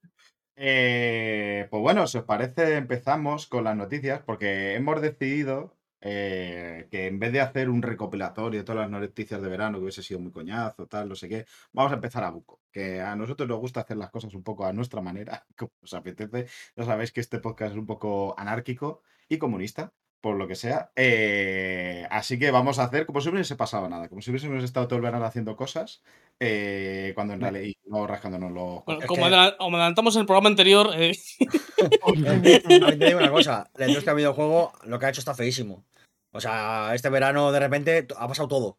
Eh, 0.56 1.68
pues 1.72 1.82
bueno, 1.82 2.08
si 2.08 2.20
os 2.20 2.26
parece, 2.26 2.78
empezamos 2.78 3.48
con 3.48 3.64
las 3.66 3.76
noticias, 3.78 4.22
porque 4.26 4.76
hemos 4.76 5.02
decidido 5.02 5.76
eh, 6.02 6.88
que 6.90 7.08
en 7.08 7.20
vez 7.20 7.32
de 7.32 7.42
hacer 7.42 7.70
un 7.70 7.82
recopilatorio 7.82 8.60
de 8.60 8.64
todas 8.64 8.82
las 8.82 8.90
noticias 8.90 9.42
de 9.42 9.48
verano, 9.50 9.78
que 9.78 9.84
hubiese 9.84 10.04
sido 10.04 10.20
muy 10.20 10.32
coñazo, 10.32 10.88
tal, 10.88 11.08
no 11.08 11.16
sé 11.16 11.30
qué, 11.30 11.46
vamos 11.72 11.92
a 11.92 11.96
empezar 11.96 12.24
a 12.24 12.32
buco. 12.32 12.60
Que 12.72 13.00
a 13.02 13.16
nosotros 13.16 13.48
nos 13.48 13.60
gusta 13.60 13.82
hacer 13.82 13.98
las 13.98 14.10
cosas 14.10 14.34
un 14.34 14.44
poco 14.44 14.66
a 14.66 14.74
nuestra 14.74 15.02
manera, 15.02 15.46
como 15.58 15.72
os 15.82 15.94
apetece. 15.94 16.48
Ya 16.76 16.84
sabéis 16.86 17.12
que 17.12 17.22
este 17.22 17.40
podcast 17.40 17.74
es 17.74 17.78
un 17.78 17.86
poco 17.86 18.34
anárquico 18.38 19.04
y 19.30 19.38
comunista, 19.38 19.94
por 20.22 20.36
lo 20.36 20.48
que 20.48 20.56
sea. 20.56 20.92
Eh, 20.96 22.06
así 22.12 22.38
que 22.38 22.52
vamos 22.52 22.80
a 22.80 22.84
hacer 22.84 23.06
como 23.06 23.22
si 23.22 23.28
no 23.30 23.34
hubiese 23.34 23.56
pasado 23.56 23.90
nada, 23.90 24.08
como 24.08 24.22
si 24.22 24.30
hubiésemos 24.30 24.64
estado 24.64 24.88
todo 24.88 24.98
el 24.98 25.04
verano 25.04 25.26
haciendo 25.26 25.56
cosas, 25.56 26.04
eh, 26.40 27.12
cuando 27.16 27.34
en 27.34 27.42
realidad 27.42 27.64
y 27.66 27.78
no 27.86 28.06
rascándonos 28.08 28.52
los 28.52 28.86
Bueno, 28.86 29.02
como, 29.08 29.28
que- 29.28 29.34
adelantamos 29.34 30.16
en 30.16 30.22
el 30.22 30.26
programa 30.28 30.50
anterior, 30.50 30.92
eh, 30.96 31.18
te 32.98 33.06
digo 33.06 33.20
una 33.20 33.32
cosa, 33.32 33.70
la 33.76 33.88
industria 33.88 34.14
del 34.14 34.18
videojuego 34.18 34.74
lo 34.86 35.00
que 35.00 35.06
ha 35.06 35.10
hecho 35.10 35.22
está 35.22 35.34
feísimo. 35.34 35.84
O 36.32 36.40
sea, 36.42 36.92
este 36.94 37.10
verano 37.10 37.52
de 37.52 37.60
repente 37.60 38.08
ha 38.18 38.28
pasado 38.28 38.48
todo. 38.48 38.78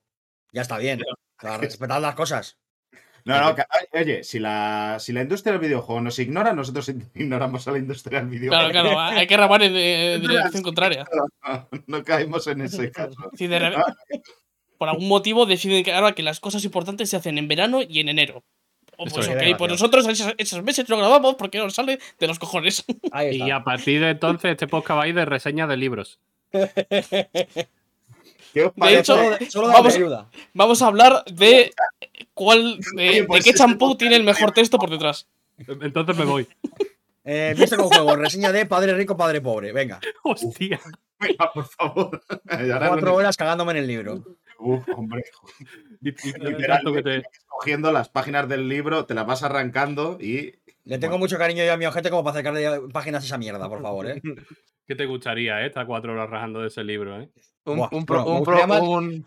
Ya 0.52 0.62
está 0.62 0.78
bien. 0.78 1.00
O 1.02 1.40
sea, 1.40 1.58
respetad 1.58 2.00
las 2.00 2.14
cosas. 2.14 2.58
No, 3.24 3.40
no, 3.40 3.54
que- 3.54 3.62
oye, 3.92 4.24
si 4.24 4.40
la, 4.40 4.96
si 4.98 5.12
la 5.12 5.22
industria 5.22 5.52
del 5.52 5.60
videojuego 5.60 6.00
nos 6.00 6.18
ignora, 6.18 6.52
nosotros 6.54 6.88
ignoramos 7.14 7.68
a 7.68 7.70
la 7.70 7.78
industria 7.78 8.18
del 8.18 8.28
videojuego. 8.30 8.68
claro, 8.72 8.90
claro, 8.90 9.16
hay 9.16 9.28
que 9.28 9.36
ramar 9.36 9.62
en 9.62 9.72
eh, 9.76 10.18
dirección 10.20 10.64
contraria. 10.64 11.04
No, 11.46 11.68
no 11.86 12.02
caemos 12.02 12.48
en 12.48 12.62
ese 12.62 12.90
caso. 12.90 13.14
Si 13.34 13.46
de 13.46 13.60
re- 13.60 13.76
por 14.76 14.88
algún 14.88 15.06
motivo 15.06 15.46
deciden 15.46 15.84
que 15.84 15.92
ahora 15.92 16.16
que 16.16 16.24
las 16.24 16.40
cosas 16.40 16.64
importantes 16.64 17.10
se 17.10 17.16
hacen 17.16 17.38
en 17.38 17.46
verano 17.46 17.78
y 17.88 18.00
en 18.00 18.08
enero. 18.08 18.42
O 18.96 19.04
pues 19.04 19.28
es 19.28 19.28
ok, 19.28 19.56
pues 19.56 19.70
nosotros 19.70 20.04
esos, 20.08 20.34
esos 20.36 20.62
meses 20.64 20.88
lo 20.88 20.96
grabamos 20.98 21.36
porque 21.36 21.58
nos 21.58 21.74
sale 21.76 22.00
de 22.18 22.26
los 22.26 22.40
cojones. 22.40 22.84
Ahí 23.12 23.36
Y 23.36 23.50
a 23.52 23.62
partir 23.62 24.00
de 24.00 24.10
entonces, 24.10 24.50
este 24.50 24.66
podcast 24.66 24.98
va 24.98 25.04
a 25.04 25.06
ir 25.08 25.14
de 25.14 25.26
reseña 25.26 25.68
de 25.68 25.76
libros. 25.76 26.18
¿Qué 28.52 28.64
os 28.64 28.74
De 28.76 28.98
hecho, 28.98 29.16
Solo, 29.48 29.68
vamos- 29.68 29.94
ayuda. 29.94 30.28
Vamos 30.52 30.82
a 30.82 30.86
hablar 30.86 31.24
de 31.26 31.72
cuál 32.34 32.78
de, 32.96 33.08
Oye, 33.08 33.20
de 33.22 33.24
pues 33.26 33.44
qué 33.44 33.54
champú 33.54 33.96
tiene 33.96 34.16
el 34.16 34.24
mejor 34.24 34.52
texto 34.52 34.78
por 34.78 34.90
detrás. 34.90 35.26
Entonces 35.58 36.16
me 36.16 36.24
voy. 36.24 36.46
Eh, 37.24 37.54
visto 37.56 37.76
con 37.76 37.86
juego, 37.88 38.16
reseña 38.16 38.50
de 38.52 38.66
Padre 38.66 38.94
Rico, 38.94 39.16
Padre 39.16 39.40
Pobre. 39.40 39.72
Venga, 39.72 40.00
Hostia. 40.24 40.80
Venga, 41.20 41.52
por 41.52 41.64
favor. 41.66 42.20
Cuatro 42.88 43.14
horas 43.14 43.36
cagándome 43.36 43.72
en 43.72 43.78
el 43.78 43.86
libro. 43.86 44.24
Uf, 44.64 44.84
hombre. 44.96 45.24
Literalmente 46.00 46.66
tanto 46.66 46.92
que 46.92 47.02
te- 47.02 47.22
cogiendo 47.46 47.92
las 47.92 48.08
páginas 48.08 48.48
del 48.48 48.68
libro, 48.68 49.04
te 49.06 49.14
las 49.14 49.26
vas 49.26 49.42
arrancando 49.42 50.18
y. 50.20 50.54
Le 50.84 50.98
tengo 50.98 51.12
Bueno. 51.12 51.18
mucho 51.18 51.38
cariño 51.38 51.64
yo 51.64 51.72
a 51.72 51.76
mi 51.76 51.86
ojete 51.86 52.10
como 52.10 52.24
para 52.24 52.32
acercarle 52.40 52.88
páginas 52.92 53.22
a 53.22 53.26
esa 53.26 53.38
mierda, 53.38 53.68
por 53.68 53.82
favor, 53.82 54.06
¿eh? 54.08 54.20
¿Qué 54.86 54.96
te 54.96 55.06
gustaría, 55.06 55.62
eh? 55.62 55.66
Estar 55.66 55.86
cuatro 55.86 56.12
horas 56.12 56.28
rajando 56.28 56.60
de 56.60 56.68
ese 56.68 56.82
libro, 56.82 57.20
eh. 57.20 57.30
Un, 57.64 57.76
Buah, 57.78 57.88
un 57.92 58.04
pro- 58.06 58.24
me 58.24 58.30
un 58.30 58.44
pro- 58.44 58.54
gustaría 58.54 58.66
más- 58.66 58.80
un- 58.82 59.26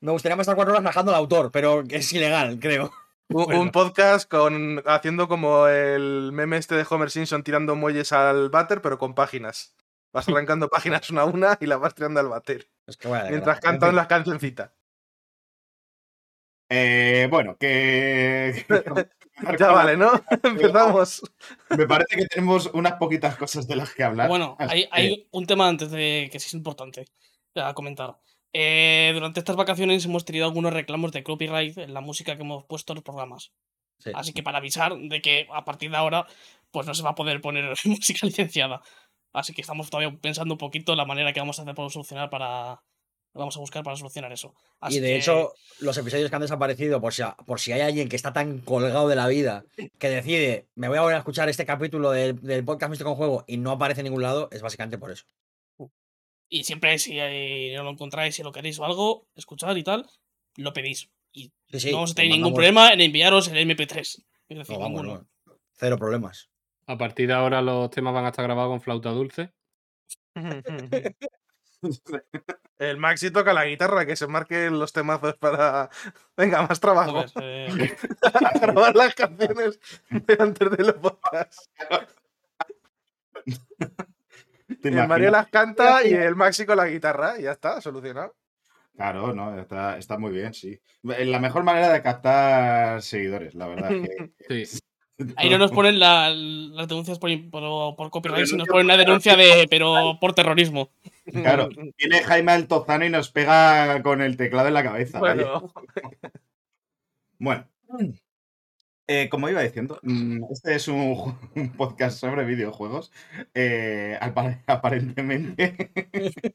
Me 0.00 0.12
gustaría 0.12 0.36
más 0.36 0.44
estar 0.44 0.56
cuatro 0.56 0.72
horas 0.72 0.84
rajando 0.84 1.12
al 1.12 1.18
autor, 1.18 1.50
pero 1.52 1.82
es 1.88 2.12
ilegal, 2.12 2.58
creo. 2.60 2.90
un- 3.28 3.44
Bueno. 3.44 3.60
un 3.60 3.70
podcast 3.70 4.30
con 4.30 4.82
haciendo 4.86 5.28
como 5.28 5.66
el 5.66 6.30
meme 6.32 6.56
este 6.58 6.74
de 6.74 6.86
Homer 6.88 7.10
Simpson 7.10 7.42
tirando 7.42 7.74
muelles 7.76 8.12
al 8.12 8.48
váter, 8.50 8.80
pero 8.80 8.98
con 8.98 9.14
páginas. 9.14 9.74
Vas 10.14 10.28
arrancando 10.28 10.68
páginas 10.68 11.10
una 11.10 11.22
a 11.22 11.24
una 11.24 11.58
y 11.60 11.66
las 11.66 11.80
vas 11.80 11.92
tirando 11.92 12.20
al 12.20 12.28
váter. 12.28 12.70
Es 12.86 12.96
que 12.96 13.08
vaya 13.08 13.30
Mientras 13.30 13.58
cantan 13.58 13.96
las 13.96 14.06
cancioncitas. 14.06 14.70
Eh, 16.70 17.26
bueno, 17.30 17.56
que. 17.58 18.64
Ya 19.58 19.72
vale, 19.72 19.96
¿no? 19.96 20.12
Empezamos. 20.44 21.20
Me 21.76 21.88
parece 21.88 22.16
que 22.16 22.26
tenemos 22.26 22.70
unas 22.72 22.92
poquitas 22.92 23.36
cosas 23.36 23.66
de 23.66 23.74
las 23.74 23.92
que 23.92 24.04
hablar. 24.04 24.28
Bueno, 24.28 24.56
hay, 24.60 25.26
un 25.32 25.44
tema 25.44 25.66
antes 25.66 25.90
de 25.90 26.28
que 26.30 26.38
sí 26.38 26.46
es 26.46 26.54
importante 26.54 27.06
a 27.56 27.74
comentar. 27.74 28.16
Eh, 28.52 29.10
durante 29.12 29.40
estas 29.40 29.56
vacaciones 29.56 30.04
hemos 30.04 30.24
tenido 30.24 30.46
algunos 30.46 30.72
reclamos 30.72 31.10
de 31.10 31.24
copyright 31.24 31.76
en 31.78 31.92
la 31.92 32.00
música 32.00 32.36
que 32.36 32.42
hemos 32.42 32.64
puesto 32.66 32.92
en 32.92 32.98
los 32.98 33.04
programas. 33.04 33.52
sí. 33.98 34.12
Así 34.14 34.32
que 34.32 34.44
para 34.44 34.58
avisar 34.58 34.96
de 34.96 35.20
que 35.20 35.48
a 35.52 35.64
partir 35.64 35.90
de 35.90 35.96
ahora, 35.96 36.28
pues 36.70 36.86
no 36.86 36.94
se 36.94 37.02
va 37.02 37.10
a 37.10 37.14
poder 37.16 37.40
poner 37.40 37.74
música 37.86 38.24
licenciada. 38.24 38.82
Así 39.34 39.52
que 39.52 39.60
estamos 39.60 39.90
todavía 39.90 40.16
pensando 40.18 40.54
un 40.54 40.58
poquito 40.58 40.94
la 40.96 41.04
manera 41.04 41.32
que 41.34 41.40
vamos 41.40 41.58
a 41.58 41.62
hacer 41.62 41.74
para 41.74 41.90
solucionar 41.90 42.30
para. 42.30 42.80
Vamos 43.34 43.56
a 43.56 43.60
buscar 43.60 43.82
para 43.82 43.96
solucionar 43.96 44.32
eso. 44.32 44.54
Así 44.80 44.98
Y 44.98 45.00
de 45.00 45.08
que- 45.08 45.16
hecho, 45.16 45.52
los 45.80 45.98
episodios 45.98 46.30
que 46.30 46.36
han 46.36 46.42
desaparecido, 46.42 47.00
por 47.00 47.12
si, 47.12 47.24
por 47.46 47.58
si 47.58 47.72
hay 47.72 47.80
alguien 47.80 48.08
que 48.08 48.14
está 48.14 48.32
tan 48.32 48.60
colgado 48.60 49.08
de 49.08 49.16
la 49.16 49.26
vida 49.26 49.64
que 49.98 50.08
decide, 50.08 50.68
me 50.76 50.86
voy 50.88 50.98
a 50.98 51.00
volver 51.00 51.16
a 51.16 51.18
escuchar 51.18 51.48
este 51.48 51.66
capítulo 51.66 52.12
del, 52.12 52.40
del 52.40 52.64
podcast 52.64 52.90
Místico 52.90 53.10
con 53.10 53.16
Juego 53.16 53.44
y 53.48 53.56
no 53.56 53.72
aparece 53.72 54.02
en 54.02 54.04
ningún 54.04 54.22
lado, 54.22 54.48
es 54.52 54.62
básicamente 54.62 54.98
por 54.98 55.10
eso. 55.10 55.24
Y 56.48 56.62
siempre, 56.62 56.96
si 57.00 57.18
eh, 57.18 57.72
no 57.74 57.82
lo 57.82 57.90
encontráis, 57.90 58.36
si 58.36 58.44
lo 58.44 58.52
queréis 58.52 58.78
o 58.78 58.84
algo, 58.84 59.26
escuchar 59.34 59.76
y 59.76 59.82
tal, 59.82 60.08
lo 60.56 60.72
pedís. 60.72 61.10
Y 61.32 61.50
Sí, 61.72 61.80
sí, 61.80 61.90
no 61.90 61.96
vamos 61.96 62.12
a 62.12 62.14
tener 62.14 62.30
ningún 62.30 62.54
problema 62.54 62.92
en 62.92 63.00
enviaros 63.00 63.48
el 63.48 63.56
MP3. 63.68 63.98
Es 64.00 64.58
decir, 64.58 64.74
No, 64.74 64.78
vamos, 64.78 65.02
no. 65.04 65.26
Cero 65.72 65.98
problemas. 65.98 66.48
A 66.86 66.98
partir 66.98 67.28
de 67.28 67.34
ahora 67.34 67.62
los 67.62 67.90
temas 67.90 68.12
van 68.14 68.24
a 68.24 68.28
estar 68.28 68.44
grabados 68.44 68.70
con 68.70 68.80
flauta 68.80 69.10
dulce. 69.10 69.52
El 72.78 72.96
Maxi 72.96 73.30
toca 73.30 73.52
la 73.52 73.66
guitarra, 73.66 74.06
que 74.06 74.16
se 74.16 74.26
marquen 74.26 74.78
los 74.78 74.92
temazos 74.92 75.34
para. 75.36 75.90
Venga, 76.36 76.66
más 76.66 76.80
trabajo. 76.80 77.24
Eh, 77.40 77.68
A 78.54 78.58
grabar 78.58 78.96
las 78.96 79.14
canciones 79.14 79.78
de 80.10 80.36
antes 80.38 80.70
de 80.70 80.84
los 80.84 80.94
podcasts. 80.94 81.70
¿Te 84.82 84.88
El? 84.88 85.06
Mario 85.06 85.30
las 85.30 85.48
canta 85.48 86.04
y 86.06 86.12
el 86.14 86.34
Maxi 86.36 86.64
con 86.66 86.76
la 86.78 86.86
guitarra. 86.88 87.38
Y 87.38 87.42
ya 87.42 87.52
está, 87.52 87.80
solucionado. 87.80 88.34
Claro, 88.96 89.34
no, 89.34 89.58
está, 89.58 89.98
está 89.98 90.18
muy 90.18 90.32
bien, 90.32 90.54
sí. 90.54 90.80
Es 91.16 91.26
la 91.26 91.38
mejor 91.40 91.64
manera 91.64 91.92
de 91.92 92.00
captar 92.02 93.02
seguidores, 93.02 93.54
la 93.54 93.66
verdad. 93.68 93.88
que- 93.90 94.64
Sí. 94.64 94.78
Ahí 95.36 95.48
no 95.48 95.58
nos 95.58 95.70
ponen 95.70 95.98
la- 96.00 96.30
las 96.30 96.88
denuncias 96.88 97.18
por, 97.18 97.30
por, 97.50 97.96
por 97.96 98.10
copyright, 98.10 98.46
sino 98.46 98.58
nos 98.58 98.68
ponen 98.68 98.86
una 98.86 98.96
denuncia 98.96 99.36
de, 99.36 99.66
pero 99.70 100.18
por 100.20 100.34
terrorismo. 100.34 100.90
Claro, 101.24 101.68
viene 101.96 102.22
Jaime 102.22 102.52
Altozano 102.52 103.04
y 103.04 103.10
nos 103.10 103.30
pega 103.30 104.02
con 104.02 104.20
el 104.20 104.36
teclado 104.36 104.68
en 104.68 104.74
la 104.74 104.82
cabeza. 104.82 105.18
Bueno, 105.18 105.72
Bueno, 107.38 107.66
eh, 109.06 109.28
como 109.28 109.50
iba 109.50 109.60
diciendo, 109.60 110.00
mm, 110.02 110.44
este 110.50 110.76
es 110.76 110.88
un, 110.88 111.36
podcast 111.76 112.18
sobre 112.18 112.44
videojuegos, 112.44 113.12
eh, 113.52 114.18
aparentemente. 114.66 115.92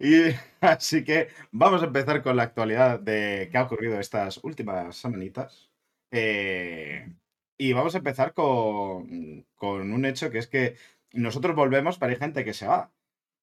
y 0.00 0.34
así 0.60 1.04
que 1.04 1.28
vamos 1.52 1.82
a 1.82 1.86
empezar 1.86 2.22
con 2.22 2.36
la 2.36 2.42
actualidad 2.44 2.98
de 2.98 3.48
qué 3.50 3.58
ha 3.58 3.62
ocurrido 3.62 4.00
estas 4.00 4.42
últimas 4.42 4.96
semanitas. 4.96 5.70
Eh, 6.10 7.06
y 7.58 7.72
vamos 7.72 7.94
a 7.94 7.98
empezar 7.98 8.34
con, 8.34 9.46
con 9.54 9.92
un 9.92 10.04
hecho 10.04 10.30
que 10.30 10.38
es 10.38 10.48
que 10.48 10.76
nosotros 11.12 11.54
volvemos, 11.56 11.98
pero 11.98 12.12
hay 12.12 12.18
gente 12.18 12.44
que 12.44 12.54
se 12.54 12.66
va. 12.66 12.92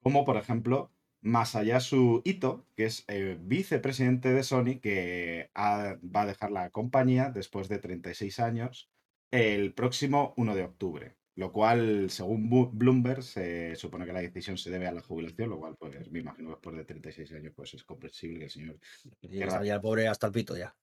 Como 0.03 0.25
por 0.25 0.38
ejemplo 0.38 0.91
Masayasu 1.22 2.22
Ito, 2.25 2.65
que 2.75 2.86
es 2.86 3.06
el 3.08 3.38
vicepresidente 3.38 4.34
de 4.34 4.44
Sony, 4.44 4.80
que 4.82 5.50
ha- 5.53 5.98
va 6.03 6.22
a 6.24 6.25
dejar 6.25 6.51
la 6.51 6.70
compañía 6.72 7.30
después 7.30 7.70
de 7.70 7.80
36 7.80 8.39
años 8.39 8.89
el 9.32 9.74
próximo 9.74 10.34
1 10.38 10.56
de 10.56 10.63
octubre. 10.63 11.18
Lo 11.36 11.53
cual, 11.53 12.10
según 12.10 12.50
Bloomberg, 12.74 13.24
se 13.24 13.75
supone 13.77 14.06
que 14.06 14.12
la 14.13 14.20
decisión 14.22 14.58
se 14.58 14.70
debe 14.70 14.88
a 14.88 14.91
la 14.91 15.01
jubilación, 15.01 15.50
lo 15.50 15.60
cual, 15.60 15.77
pues 15.80 16.12
me 16.12 16.20
imagino 16.20 16.50
que 16.50 16.56
después 16.56 16.75
de 16.75 16.84
36 16.86 17.32
años, 17.32 17.53
pues 17.56 17.74
es 17.74 17.84
comprensible 17.86 18.39
que 18.39 18.46
el 18.46 18.51
señor. 18.51 18.80
Y 19.22 19.39
ya 19.65 19.75
el 19.75 19.82
pobre 19.82 20.08
hasta 20.10 20.27
el 20.27 20.34
pito 20.34 20.58
ya. 20.58 20.75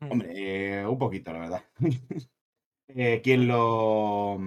Hombre, 0.00 0.80
eh, 0.80 0.86
un 0.86 0.98
poquito, 0.98 1.32
la 1.32 1.40
verdad. 1.40 1.64
Eh, 2.88 3.20
quien 3.22 3.48
lo. 3.48 4.38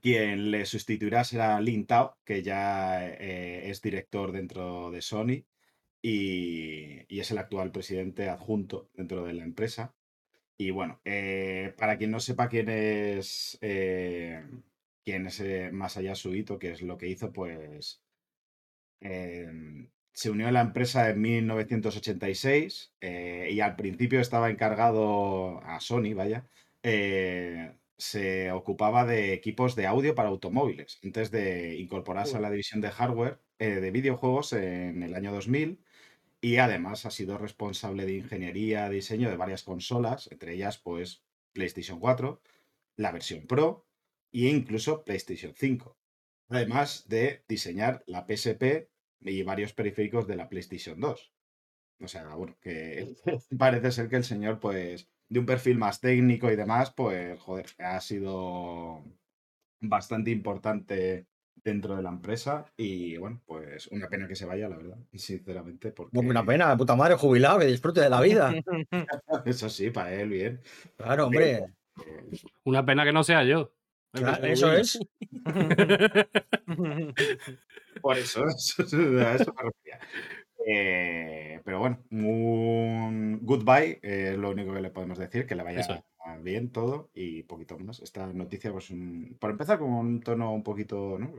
Quien 0.00 0.50
le 0.52 0.66
sustituirá 0.66 1.24
será 1.24 1.60
Lin 1.60 1.86
Tao, 1.86 2.16
que 2.24 2.42
ya 2.42 3.08
eh, 3.08 3.70
es 3.70 3.82
director 3.82 4.30
dentro 4.32 4.90
de 4.92 5.02
Sony 5.02 5.44
y, 6.02 7.06
es 7.20 7.30
el 7.32 7.38
actual 7.38 7.72
presidente 7.72 8.28
adjunto 8.28 8.88
dentro 8.94 9.24
de 9.24 9.34
la 9.34 9.44
empresa. 9.44 9.94
Y 10.56 10.70
bueno, 10.70 11.00
eh, 11.04 11.74
para 11.78 11.98
quien 11.98 12.10
no 12.12 12.20
sepa 12.20 12.48
quién 12.48 12.68
es, 12.70 13.58
quién 15.04 15.26
es 15.26 15.40
eh, 15.40 15.70
Masayasu 15.72 16.34
Ito, 16.34 16.58
que 16.58 16.72
es 16.72 16.82
lo 16.82 16.98
que 16.98 17.08
hizo, 17.08 17.32
pues 17.32 18.02
em, 19.00 19.90
se 20.12 20.30
unió 20.30 20.48
a 20.48 20.52
la 20.52 20.60
empresa 20.60 21.10
en 21.10 21.20
1986 21.20 22.94
eh, 23.00 23.48
y 23.52 23.60
al 23.60 23.76
principio 23.76 24.20
estaba 24.20 24.50
encargado 24.50 25.60
a 25.64 25.80
Sony, 25.80 26.14
vaya, 26.14 26.46
eh, 26.82 27.76
se 27.98 28.50
ocupaba 28.52 29.04
de 29.04 29.32
equipos 29.34 29.76
de 29.76 29.86
audio 29.86 30.14
para 30.14 30.28
automóviles, 30.30 30.98
antes 31.04 31.30
de 31.30 31.76
incorporarse 31.76 32.36
a 32.36 32.40
la 32.40 32.50
división 32.50 32.80
de 32.80 32.90
hardware 32.90 33.40
eh, 33.58 33.80
de 33.80 33.90
videojuegos 33.90 34.52
en 34.54 35.02
el 35.02 35.14
año 35.14 35.32
2000 35.32 35.84
y 36.40 36.56
además 36.56 37.04
ha 37.04 37.10
sido 37.10 37.36
responsable 37.36 38.06
de 38.06 38.14
ingeniería, 38.14 38.88
diseño 38.88 39.28
de 39.28 39.36
varias 39.36 39.62
consolas, 39.62 40.28
entre 40.32 40.54
ellas 40.54 40.78
pues 40.78 41.24
PlayStation 41.52 42.00
4, 42.00 42.40
la 42.96 43.12
versión 43.12 43.46
Pro 43.46 43.86
e 44.32 44.48
incluso 44.48 45.04
PlayStation 45.04 45.52
5. 45.54 45.98
Además 46.48 47.06
de 47.08 47.44
diseñar 47.48 48.02
la 48.06 48.26
PSP 48.26 48.88
y 49.20 49.42
varios 49.42 49.72
periféricos 49.72 50.26
de 50.26 50.36
la 50.36 50.48
PlayStation 50.48 50.98
2. 50.98 51.32
O 52.00 52.08
sea, 52.08 52.34
bueno, 52.34 52.56
que 52.60 53.14
parece 53.58 53.92
ser 53.92 54.08
que 54.08 54.16
el 54.16 54.24
señor, 54.24 54.58
pues, 54.58 55.08
de 55.30 55.40
un 55.40 55.46
perfil 55.46 55.78
más 55.78 56.00
técnico 56.00 56.50
y 56.50 56.56
demás, 56.56 56.92
pues, 56.94 57.38
joder, 57.40 57.66
ha 57.78 57.98
sido 58.00 59.02
bastante 59.80 60.30
importante 60.30 61.26
dentro 61.62 61.94
de 61.96 62.02
la 62.02 62.08
empresa 62.10 62.64
y 62.76 63.16
bueno, 63.16 63.40
pues 63.46 63.86
una 63.88 64.08
pena 64.08 64.26
que 64.26 64.34
se 64.34 64.46
vaya, 64.46 64.68
la 64.68 64.76
verdad, 64.76 64.98
sinceramente, 65.12 65.92
porque 65.92 66.18
una 66.18 66.44
pena, 66.44 66.76
puta 66.76 66.96
madre, 66.96 67.14
jubilado, 67.14 67.60
que 67.60 67.66
disfrute 67.66 68.00
de 68.00 68.10
la 68.10 68.20
vida. 68.20 68.52
eso 69.46 69.68
sí, 69.68 69.90
para 69.90 70.12
él 70.14 70.30
bien. 70.30 70.60
Claro, 70.96 71.26
hombre. 71.26 71.64
Una 72.64 72.84
pena 72.84 73.04
que 73.04 73.12
no 73.12 73.22
sea 73.22 73.44
yo. 73.44 73.72
Claro, 74.12 74.44
eso 74.46 74.72
es. 74.72 74.98
Por 78.02 78.18
eso, 78.18 78.44
eso- 78.46 78.82
a 78.82 79.34
eso 79.34 79.54
me 79.54 79.62
refería. 79.62 80.00
Eh, 80.66 81.60
pero 81.64 81.78
bueno, 81.78 81.98
un 82.10 83.40
goodbye 83.42 83.98
eh, 84.02 84.30
es 84.32 84.38
lo 84.38 84.50
único 84.50 84.72
que 84.74 84.80
le 84.80 84.90
podemos 84.90 85.18
decir, 85.18 85.46
que 85.46 85.54
le 85.54 85.62
vaya 85.62 85.80
Eso 85.80 85.94
es. 85.94 86.42
bien 86.42 86.70
todo 86.70 87.10
y 87.14 87.42
poquito 87.44 87.78
más. 87.78 88.00
Esta 88.00 88.26
noticia, 88.26 88.72
pues, 88.72 88.90
un- 88.90 89.36
por 89.40 89.50
empezar 89.50 89.78
con 89.78 89.90
un 89.92 90.20
tono 90.20 90.52
un 90.52 90.62
poquito, 90.62 91.18
¿no? 91.18 91.32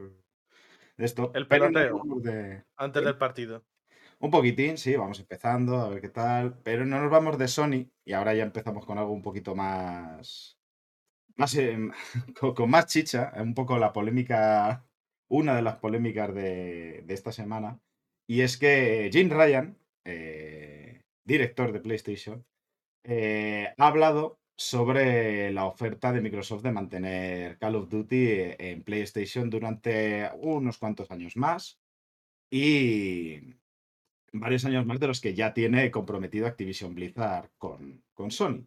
De 0.98 1.06
esto. 1.06 1.32
El 1.34 1.48
no 1.50 2.20
de- 2.20 2.63
Antes 2.78 3.04
del 3.04 3.18
partido. 3.18 3.63
Un 4.20 4.30
poquitín, 4.30 4.78
sí, 4.78 4.96
vamos 4.96 5.20
empezando, 5.20 5.78
a 5.82 5.90
ver 5.90 6.01
qué 6.01 6.10
tal. 6.10 6.60
Pero 6.63 6.86
no 6.86 7.01
nos 7.01 7.10
vamos 7.10 7.38
de 7.38 7.48
Sony 7.48 7.90
y 8.06 8.13
ahora 8.13 8.34
ya 8.36 8.44
empezamos 8.44 8.86
con 8.86 8.98
algo 8.98 9.12
un 9.12 9.22
poquito 9.22 9.56
más. 9.56 10.58
más 11.36 11.56
em, 11.56 11.92
con, 12.40 12.54
con 12.56 12.70
más 12.70 12.86
chicha, 12.88 13.32
un 13.38 13.54
poco 13.54 13.78
la 13.78 13.94
polémica. 13.94 14.86
Una 15.28 15.56
de 15.56 15.62
las 15.62 15.78
polémicas 15.78 16.34
de, 16.36 17.04
de 17.06 17.13
esta 17.13 17.32
semana. 17.32 17.80
Y 18.31 18.43
es 18.43 18.57
que 18.57 19.09
Jim 19.11 19.29
Ryan, 19.29 19.77
eh, 20.05 21.01
director 21.25 21.73
de 21.73 21.81
PlayStation, 21.81 22.45
eh, 23.03 23.73
ha 23.77 23.88
hablado 23.88 24.39
sobre 24.55 25.51
la 25.51 25.65
oferta 25.65 26.13
de 26.13 26.21
Microsoft 26.21 26.63
de 26.63 26.71
mantener 26.71 27.57
Call 27.57 27.75
of 27.75 27.89
Duty 27.89 28.55
en 28.57 28.83
PlayStation 28.83 29.50
durante 29.50 30.29
unos 30.39 30.77
cuantos 30.77 31.11
años 31.11 31.35
más 31.35 31.81
y 32.50 33.53
varios 34.31 34.63
años 34.63 34.85
más 34.85 35.01
de 35.01 35.07
los 35.07 35.19
que 35.19 35.33
ya 35.33 35.53
tiene 35.53 35.91
comprometido 35.91 36.47
Activision 36.47 36.95
Blizzard 36.95 37.50
con, 37.57 38.01
con 38.13 38.31
Sony. 38.31 38.65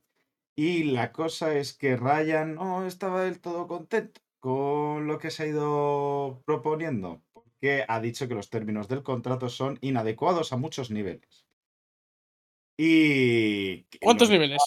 Y 0.54 0.85
la 0.85 1.11
cosa 1.11 1.56
es 1.56 1.73
que 1.73 1.97
Ryan 1.97 2.56
no 2.56 2.87
estaba 2.87 3.25
del 3.25 3.40
todo 3.40 3.66
contento 3.66 4.21
con 4.40 5.06
lo 5.06 5.18
que 5.18 5.30
se 5.30 5.44
ha 5.44 5.47
ido 5.47 6.42
proponiendo, 6.44 7.23
porque 7.64 7.85
ha 7.88 7.99
dicho 7.99 8.28
que 8.28 8.35
los 8.35 8.50
términos 8.50 8.88
del 8.88 9.02
contrato 9.02 9.49
son 9.49 9.78
inadecuados 9.80 10.52
a 10.52 10.59
muchos 10.59 10.90
niveles. 10.90 11.47
Y... 12.76 13.85
¿Cuántos 14.02 14.28
niveles? 14.28 14.61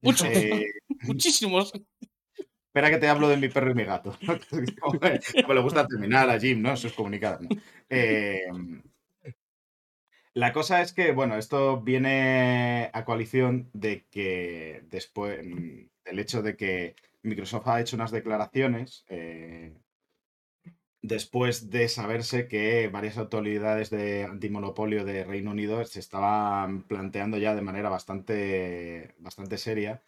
Muchos. 0.00 0.26
Eh, 0.26 0.72
Muchísimos. 1.02 1.72
Espera 2.34 2.90
que 2.90 2.98
te 2.98 3.06
hablo 3.06 3.28
de 3.28 3.36
mi 3.36 3.48
perro 3.48 3.70
y 3.70 3.74
mi 3.74 3.84
gato. 3.84 4.18
Como 4.80 5.54
le 5.54 5.60
gusta 5.60 5.86
terminar 5.86 6.28
a 6.28 6.40
Jim, 6.40 6.60
¿no? 6.62 6.76
Sus 6.76 6.94
comunicados. 6.94 7.42
¿no? 7.42 7.48
Eh, 7.90 8.42
la 10.34 10.52
cosa 10.52 10.82
es 10.82 10.92
que, 10.92 11.12
bueno, 11.12 11.36
esto 11.36 11.80
viene 11.80 12.90
a 12.92 13.04
coalición 13.04 13.70
de 13.72 14.04
que 14.10 14.82
después 14.90 15.38
del 16.04 16.18
hecho 16.18 16.42
de 16.42 16.56
que 16.56 16.96
Microsoft 17.22 17.68
ha 17.68 17.80
hecho 17.80 17.94
unas 17.94 18.10
declaraciones 18.10 19.04
eh, 19.08 19.72
después 21.06 21.70
de 21.70 21.88
saberse 21.88 22.48
que 22.48 22.88
varias 22.88 23.18
autoridades 23.18 23.90
de 23.90 24.24
antimonopolio 24.24 25.04
de 25.04 25.24
Reino 25.24 25.50
Unido 25.52 25.84
se 25.84 26.00
estaban 26.00 26.82
planteando 26.84 27.38
ya 27.38 27.54
de 27.54 27.62
manera 27.62 27.88
bastante, 27.88 29.14
bastante 29.18 29.58
seria 29.58 30.02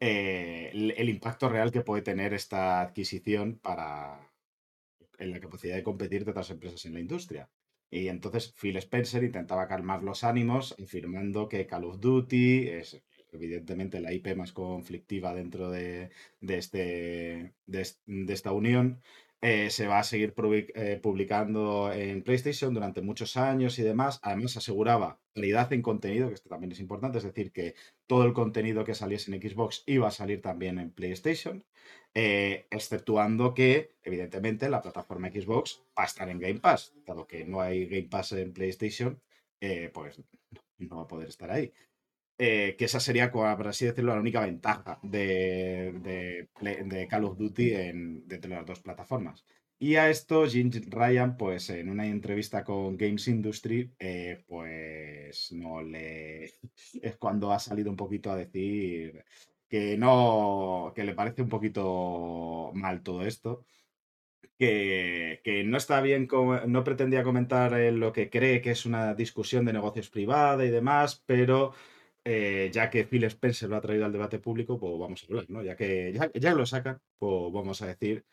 eh, 0.00 0.70
el, 0.72 1.08
impacto 1.08 1.48
real 1.48 1.70
que 1.72 1.82
puede 1.82 2.02
tener 2.02 2.34
esta 2.34 2.80
adquisición 2.80 3.58
para 3.58 4.20
en 5.18 5.30
la 5.32 5.40
capacidad 5.40 5.76
de 5.76 5.82
competir 5.82 6.24
de 6.24 6.30
otras 6.32 6.50
empresas 6.50 6.84
en 6.86 6.94
la 6.94 7.00
industria. 7.00 7.48
Y 7.90 8.08
entonces 8.08 8.52
Phil 8.60 8.76
Spencer 8.78 9.22
intentaba 9.24 9.68
calmar 9.68 10.02
los 10.02 10.24
ánimos, 10.24 10.74
afirmando 10.82 11.48
que 11.48 11.66
Call 11.66 11.84
of 11.84 12.00
Duty 12.00 12.68
es 12.68 13.02
evidentemente 13.32 14.00
la 14.00 14.12
IP 14.12 14.34
más 14.36 14.52
conflictiva 14.52 15.34
dentro 15.34 15.70
de, 15.70 16.10
de 16.40 16.58
este, 16.58 17.54
de, 17.66 17.80
es- 17.82 18.00
de 18.06 18.32
esta 18.32 18.52
unión. 18.52 19.02
Eh, 19.42 19.70
se 19.70 19.86
va 19.86 19.98
a 20.00 20.04
seguir 20.04 20.34
eh, 20.74 21.00
publicando 21.02 21.90
en 21.92 22.22
PlayStation 22.22 22.74
durante 22.74 23.00
muchos 23.00 23.38
años 23.38 23.78
y 23.78 23.82
demás. 23.82 24.20
Además, 24.22 24.56
aseguraba 24.58 25.18
calidad 25.34 25.72
en 25.72 25.80
contenido, 25.80 26.28
que 26.28 26.34
esto 26.34 26.50
también 26.50 26.72
es 26.72 26.80
importante, 26.80 27.18
es 27.18 27.24
decir, 27.24 27.50
que 27.50 27.74
todo 28.06 28.24
el 28.24 28.34
contenido 28.34 28.84
que 28.84 28.94
saliese 28.94 29.34
en 29.34 29.40
Xbox 29.40 29.82
iba 29.86 30.08
a 30.08 30.10
salir 30.10 30.42
también 30.42 30.78
en 30.78 30.90
PlayStation, 30.90 31.64
eh, 32.14 32.66
exceptuando 32.70 33.54
que, 33.54 33.96
evidentemente, 34.02 34.68
la 34.68 34.82
plataforma 34.82 35.30
Xbox 35.30 35.82
va 35.98 36.02
a 36.02 36.06
estar 36.06 36.28
en 36.28 36.38
Game 36.38 36.60
Pass, 36.60 36.94
dado 37.06 37.26
que 37.26 37.46
no 37.46 37.62
hay 37.62 37.86
Game 37.86 38.08
Pass 38.08 38.32
en 38.32 38.52
PlayStation, 38.52 39.22
pues 39.92 40.20
no 40.78 40.96
va 40.96 41.02
a 41.02 41.08
poder 41.08 41.28
estar 41.28 41.50
ahí. 41.50 41.72
Eh, 42.42 42.74
que 42.78 42.86
esa 42.86 43.00
sería, 43.00 43.30
por 43.30 43.68
así 43.68 43.84
decirlo, 43.84 44.14
la 44.14 44.20
única 44.20 44.40
ventaja 44.40 44.98
de, 45.02 45.92
de 46.02 46.48
de 46.86 47.06
Call 47.06 47.24
of 47.24 47.36
Duty 47.36 47.74
en, 47.74 48.26
de 48.26 48.36
entre 48.36 48.50
las 48.50 48.64
dos 48.64 48.80
plataformas. 48.80 49.44
Y 49.78 49.96
a 49.96 50.08
esto, 50.08 50.46
Jim 50.46 50.70
Ryan, 50.88 51.36
pues 51.36 51.68
en 51.68 51.90
una 51.90 52.06
entrevista 52.06 52.64
con 52.64 52.96
Games 52.96 53.28
Industry, 53.28 53.92
eh, 53.98 54.42
pues 54.48 55.52
no 55.52 55.82
le. 55.82 56.54
Es 57.02 57.16
cuando 57.18 57.52
ha 57.52 57.58
salido 57.58 57.90
un 57.90 57.96
poquito 57.96 58.30
a 58.30 58.36
decir 58.36 59.22
que 59.68 59.98
no. 59.98 60.92
que 60.94 61.04
le 61.04 61.14
parece 61.14 61.42
un 61.42 61.50
poquito 61.50 62.70
mal 62.74 63.02
todo 63.02 63.22
esto. 63.26 63.66
Que, 64.58 65.40
que 65.44 65.64
no 65.64 65.76
está 65.76 66.00
bien, 66.00 66.26
no 66.66 66.84
pretendía 66.84 67.22
comentar 67.22 67.74
eh, 67.74 67.92
lo 67.92 68.12
que 68.12 68.30
cree 68.30 68.60
que 68.62 68.70
es 68.72 68.86
una 68.86 69.14
discusión 69.14 69.64
de 69.66 69.72
negocios 69.74 70.10
privada 70.10 70.64
y 70.64 70.70
demás, 70.70 71.22
pero 71.26 71.72
eh, 72.32 72.70
ya 72.72 72.90
que 72.90 73.04
Phil 73.04 73.24
Spencer 73.24 73.68
lo 73.68 73.76
ha 73.76 73.80
traído 73.80 74.04
al 74.04 74.12
debate 74.12 74.38
público, 74.38 74.78
pues 74.78 74.92
vamos 74.98 75.22
a 75.22 75.26
hablar, 75.26 75.46
¿no? 75.50 75.62
Ya 75.64 75.76
que 75.76 76.12
ya, 76.34 76.54
lo 76.54 76.64
sacan, 76.64 77.00
pues 77.18 77.52
vamos 77.52 77.82
a 77.82 77.86
decir. 77.88 78.24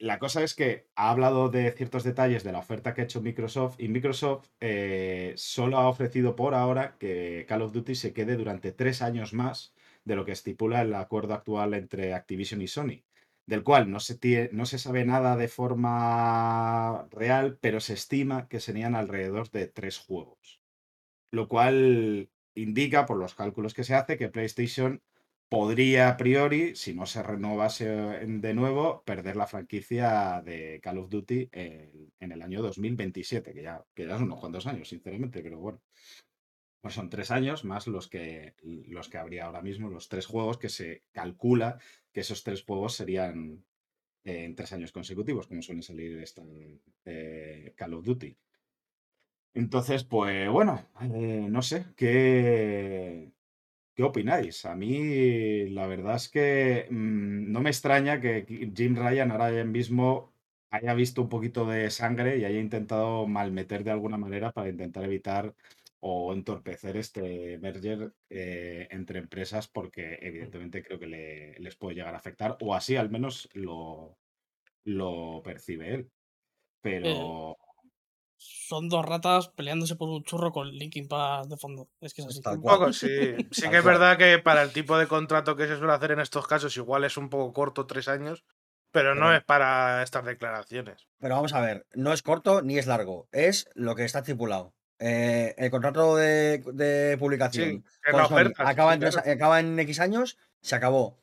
La 0.00 0.18
cosa 0.18 0.42
es 0.42 0.54
que 0.54 0.88
ha 0.96 1.10
hablado 1.10 1.48
de 1.48 1.70
ciertos 1.72 2.04
detalles 2.04 2.44
de 2.44 2.52
la 2.52 2.58
oferta 2.58 2.94
que 2.94 3.02
ha 3.02 3.04
hecho 3.04 3.22
Microsoft 3.22 3.76
y 3.78 3.88
Microsoft 3.88 4.48
eh, 4.60 5.32
solo 5.36 5.78
ha 5.78 5.88
ofrecido 5.88 6.34
por 6.36 6.54
ahora 6.54 6.96
que 6.98 7.46
Call 7.48 7.62
of 7.62 7.72
Duty 7.72 7.94
se 7.94 8.12
quede 8.12 8.36
durante 8.36 8.72
tres 8.72 9.02
años 9.02 9.32
más 9.32 9.74
de 10.04 10.16
lo 10.16 10.24
que 10.24 10.32
estipula 10.32 10.82
el 10.82 10.94
acuerdo 10.94 11.34
actual 11.34 11.74
entre 11.74 12.12
Activision 12.14 12.60
y 12.60 12.68
Sony, 12.68 13.04
del 13.46 13.62
cual 13.62 13.90
no 13.90 14.00
se, 14.00 14.50
no 14.52 14.66
se 14.66 14.78
sabe 14.78 15.04
nada 15.04 15.36
de 15.36 15.48
forma 15.48 17.06
real, 17.10 17.58
pero 17.60 17.80
se 17.80 17.94
estima 17.94 18.48
que 18.48 18.60
serían 18.60 18.94
alrededor 18.96 19.50
de 19.50 19.68
tres 19.68 19.98
juegos 19.98 20.62
lo 21.32 21.48
cual 21.48 22.28
indica, 22.54 23.06
por 23.06 23.18
los 23.18 23.34
cálculos 23.34 23.74
que 23.74 23.84
se 23.84 23.94
hace, 23.94 24.16
que 24.16 24.28
PlayStation 24.28 25.02
podría 25.48 26.08
a 26.08 26.16
priori, 26.16 26.74
si 26.76 26.94
no 26.94 27.04
se 27.06 27.22
renovase 27.22 27.86
en- 28.22 28.40
de 28.40 28.54
nuevo, 28.54 29.02
perder 29.04 29.36
la 29.36 29.46
franquicia 29.46 30.40
de 30.44 30.80
Call 30.82 30.98
of 30.98 31.10
Duty 31.10 31.48
en, 31.52 32.32
el 32.32 32.42
año 32.42 32.62
2027, 32.62 33.52
que 33.52 33.62
ya, 33.62 33.84
que 33.94 34.06
ya 34.06 34.14
son 34.16 34.24
unos 34.24 34.40
cuantos 34.40 34.66
años, 34.66 34.88
sinceramente, 34.88 35.42
pero 35.42 35.58
bueno. 35.58 35.80
Pues 36.80 36.94
son 36.94 37.08
tres 37.10 37.30
años 37.30 37.64
más 37.64 37.86
los 37.86 38.08
que, 38.08 38.54
los 38.62 39.08
que 39.08 39.18
habría 39.18 39.44
ahora 39.46 39.62
mismo, 39.62 39.88
los 39.88 40.08
tres 40.08 40.26
juegos 40.26 40.58
que 40.58 40.68
se 40.68 41.04
calcula 41.12 41.78
que 42.12 42.20
esos 42.20 42.42
tres 42.42 42.64
juegos 42.64 42.94
serían 42.94 43.64
eh, 44.24 44.44
en 44.44 44.54
tres 44.56 44.72
años 44.72 44.92
consecutivos, 44.92 45.46
como 45.46 45.62
suele 45.62 45.82
salir 45.82 46.18
esta, 46.18 46.42
eh, 47.04 47.72
Call 47.76 47.94
of 47.94 48.04
Duty. 48.04 48.36
Entonces, 49.54 50.04
pues 50.04 50.48
bueno, 50.50 50.88
eh, 51.02 51.46
no 51.50 51.60
sé, 51.62 51.86
¿qué, 51.96 53.32
qué 53.94 54.02
opináis? 54.04 54.64
A 54.66 54.76
mí 54.76 55.68
la 55.70 55.86
verdad 55.86 56.16
es 56.16 56.28
que 56.30 56.88
mm, 56.90 57.52
no 57.52 57.60
me 57.60 57.70
extraña 57.70 58.20
que 58.20 58.46
Jim 58.76 58.96
Ryan 58.96 59.32
ahora 59.32 59.64
mismo 59.64 60.34
haya 60.70 60.94
visto 60.94 61.22
un 61.22 61.28
poquito 61.30 61.66
de 61.66 61.90
sangre 61.90 62.38
y 62.38 62.44
haya 62.46 62.60
intentado 62.60 63.26
malmeter 63.28 63.84
de 63.84 63.92
alguna 63.92 64.18
manera 64.18 64.52
para 64.52 64.70
intentar 64.70 65.04
evitar 65.04 65.54
o 66.00 66.32
entorpecer 66.34 66.96
este 66.96 67.58
merger 67.58 68.14
eh, 68.30 68.88
entre 68.90 69.18
empresas 69.20 69.68
porque 69.68 70.18
evidentemente 70.22 70.82
creo 70.82 70.98
que 71.00 71.06
le- 71.08 71.58
les 71.60 71.76
puede 71.76 71.96
llegar 71.96 72.14
a 72.14 72.18
afectar 72.18 72.56
o 72.62 72.74
así 72.74 72.96
al 72.96 73.10
menos 73.10 73.48
lo, 73.54 74.18
lo 74.84 75.42
percibe 75.44 75.94
él. 75.94 76.12
Pero... 76.82 77.56
Son 78.44 78.88
dos 78.88 79.04
ratas 79.04 79.48
peleándose 79.48 79.96
por 79.96 80.08
un 80.08 80.24
churro 80.24 80.50
con 80.50 80.68
Linkin 80.68 81.06
Park 81.06 81.46
de 81.48 81.56
fondo. 81.56 81.88
Es 82.00 82.14
que 82.14 82.22
es 82.22 82.28
así. 82.28 82.40
Un 82.46 82.62
poco, 82.62 82.92
sí. 82.92 83.36
Sí 83.50 83.68
que 83.68 83.78
es 83.78 83.84
verdad 83.84 84.16
que 84.18 84.38
para 84.38 84.62
el 84.62 84.72
tipo 84.72 84.96
de 84.98 85.06
contrato 85.06 85.56
que 85.56 85.66
se 85.68 85.76
suele 85.76 85.92
hacer 85.92 86.12
en 86.12 86.20
estos 86.20 86.46
casos, 86.46 86.76
igual 86.76 87.04
es 87.04 87.16
un 87.16 87.28
poco 87.28 87.52
corto, 87.52 87.86
tres 87.86 88.08
años, 88.08 88.44
pero 88.90 89.14
no 89.14 89.26
Pero- 89.26 89.36
es 89.36 89.44
para 89.44 90.02
estas 90.02 90.24
declaraciones. 90.24 91.06
Pero 91.18 91.34
vamos 91.36 91.52
a 91.52 91.60
ver, 91.60 91.86
no 91.94 92.12
es 92.12 92.22
corto 92.22 92.62
ni 92.62 92.78
es 92.78 92.86
largo, 92.86 93.28
es 93.30 93.68
lo 93.74 93.94
que 93.94 94.04
está 94.04 94.20
estipulado. 94.20 94.72
Eh, 94.98 95.54
el 95.58 95.70
contrato 95.70 96.16
de, 96.16 96.62
de 96.72 97.16
publicación 97.18 97.84
Sí, 98.04 98.10
con 98.10 98.26
Sony 98.28 98.52
acaba, 98.58 98.94
en 98.94 99.00
claro. 99.00 99.22
acaba 99.30 99.60
en 99.60 99.78
X 99.80 100.00
años, 100.00 100.38
se 100.60 100.74
acabó. 100.76 101.18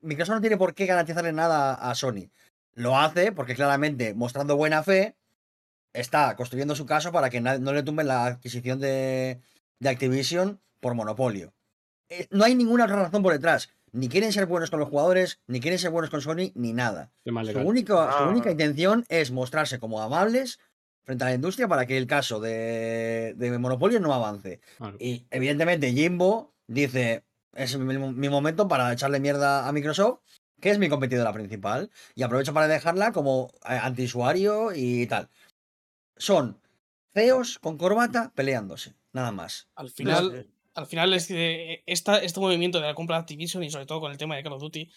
Microsoft 0.00 0.34
no 0.36 0.40
tiene 0.40 0.56
por 0.56 0.74
qué 0.74 0.86
garantizarle 0.86 1.32
nada 1.32 1.74
a 1.74 1.94
Sony. 1.94 2.30
Lo 2.74 2.98
hace 2.98 3.30
porque 3.32 3.54
claramente, 3.54 4.14
mostrando 4.14 4.56
buena 4.56 4.82
fe, 4.82 5.14
está 5.92 6.34
construyendo 6.36 6.74
su 6.74 6.86
caso 6.86 7.12
para 7.12 7.30
que 7.30 7.40
no 7.40 7.72
le 7.72 7.82
tumben 7.82 8.06
la 8.06 8.26
adquisición 8.26 8.80
de, 8.80 9.40
de 9.78 9.88
Activision 9.88 10.60
por 10.80 10.94
monopolio. 10.94 11.52
Eh, 12.08 12.26
no 12.30 12.44
hay 12.44 12.54
ninguna 12.54 12.84
otra 12.84 12.96
razón 12.96 13.22
por 13.22 13.32
detrás. 13.32 13.70
Ni 13.92 14.08
quieren 14.08 14.32
ser 14.32 14.46
buenos 14.46 14.70
con 14.70 14.80
los 14.80 14.88
jugadores, 14.88 15.40
ni 15.46 15.60
quieren 15.60 15.78
ser 15.78 15.90
buenos 15.90 16.08
con 16.10 16.22
Sony, 16.22 16.50
ni 16.54 16.72
nada. 16.72 17.12
Su, 17.52 17.58
su 18.10 18.24
Ah. 18.24 18.28
única 18.28 18.50
intención 18.50 19.04
es 19.08 19.30
mostrarse 19.30 19.78
como 19.78 20.00
amables 20.00 20.58
frente 21.04 21.24
a 21.24 21.28
la 21.28 21.34
industria 21.34 21.68
para 21.68 21.84
que 21.84 21.98
el 21.98 22.06
caso 22.06 22.40
de, 22.40 23.34
de 23.36 23.58
monopolio 23.58 24.00
no 24.00 24.14
avance. 24.14 24.60
Claro. 24.78 24.96
Y 24.98 25.26
evidentemente 25.30 25.92
Jimbo 25.92 26.54
dice, 26.66 27.24
es 27.54 27.76
mi, 27.76 27.98
mi 27.98 28.28
momento 28.30 28.66
para 28.66 28.90
echarle 28.92 29.20
mierda 29.20 29.68
a 29.68 29.72
Microsoft, 29.72 30.20
que 30.60 30.70
es 30.70 30.78
mi 30.78 30.88
competidora 30.88 31.32
principal, 31.32 31.90
y 32.14 32.22
aprovecho 32.22 32.54
para 32.54 32.68
dejarla 32.68 33.12
como 33.12 33.50
eh, 33.68 33.78
antiusuario 33.82 34.70
y 34.74 35.06
tal. 35.06 35.28
Son 36.16 36.60
feos 37.10 37.58
con 37.58 37.78
corbata 37.78 38.32
peleándose, 38.34 38.94
nada 39.12 39.32
más. 39.32 39.68
Al 39.74 39.90
final, 39.90 40.50
al 40.74 40.86
final 40.86 41.12
es 41.14 41.26
que 41.26 41.82
esta, 41.86 42.18
este 42.18 42.40
movimiento 42.40 42.80
de 42.80 42.86
la 42.86 42.94
compra 42.94 43.16
de 43.16 43.22
Activision 43.22 43.62
y 43.62 43.70
sobre 43.70 43.86
todo 43.86 44.00
con 44.00 44.12
el 44.12 44.18
tema 44.18 44.36
de 44.36 44.42
Call 44.42 44.54
of 44.54 44.62
Duty 44.62 44.90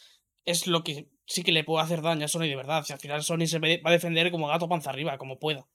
es 0.45 0.67
lo 0.67 0.83
que 0.83 1.09
sí 1.25 1.43
que 1.43 1.51
le 1.51 1.63
puede 1.63 1.83
hacer 1.83 2.01
daño 2.01 2.25
a 2.25 2.27
Sony 2.27 2.41
de 2.41 2.55
verdad. 2.55 2.83
Si 2.83 2.93
al 2.93 2.99
final 2.99 3.23
Sony 3.23 3.47
se 3.47 3.59
va 3.59 3.89
a 3.89 3.91
defender 3.91 4.31
como 4.31 4.47
gato 4.47 4.69
panza 4.69 4.91
arriba, 4.91 5.17
como 5.17 5.39
pueda. 5.39 5.67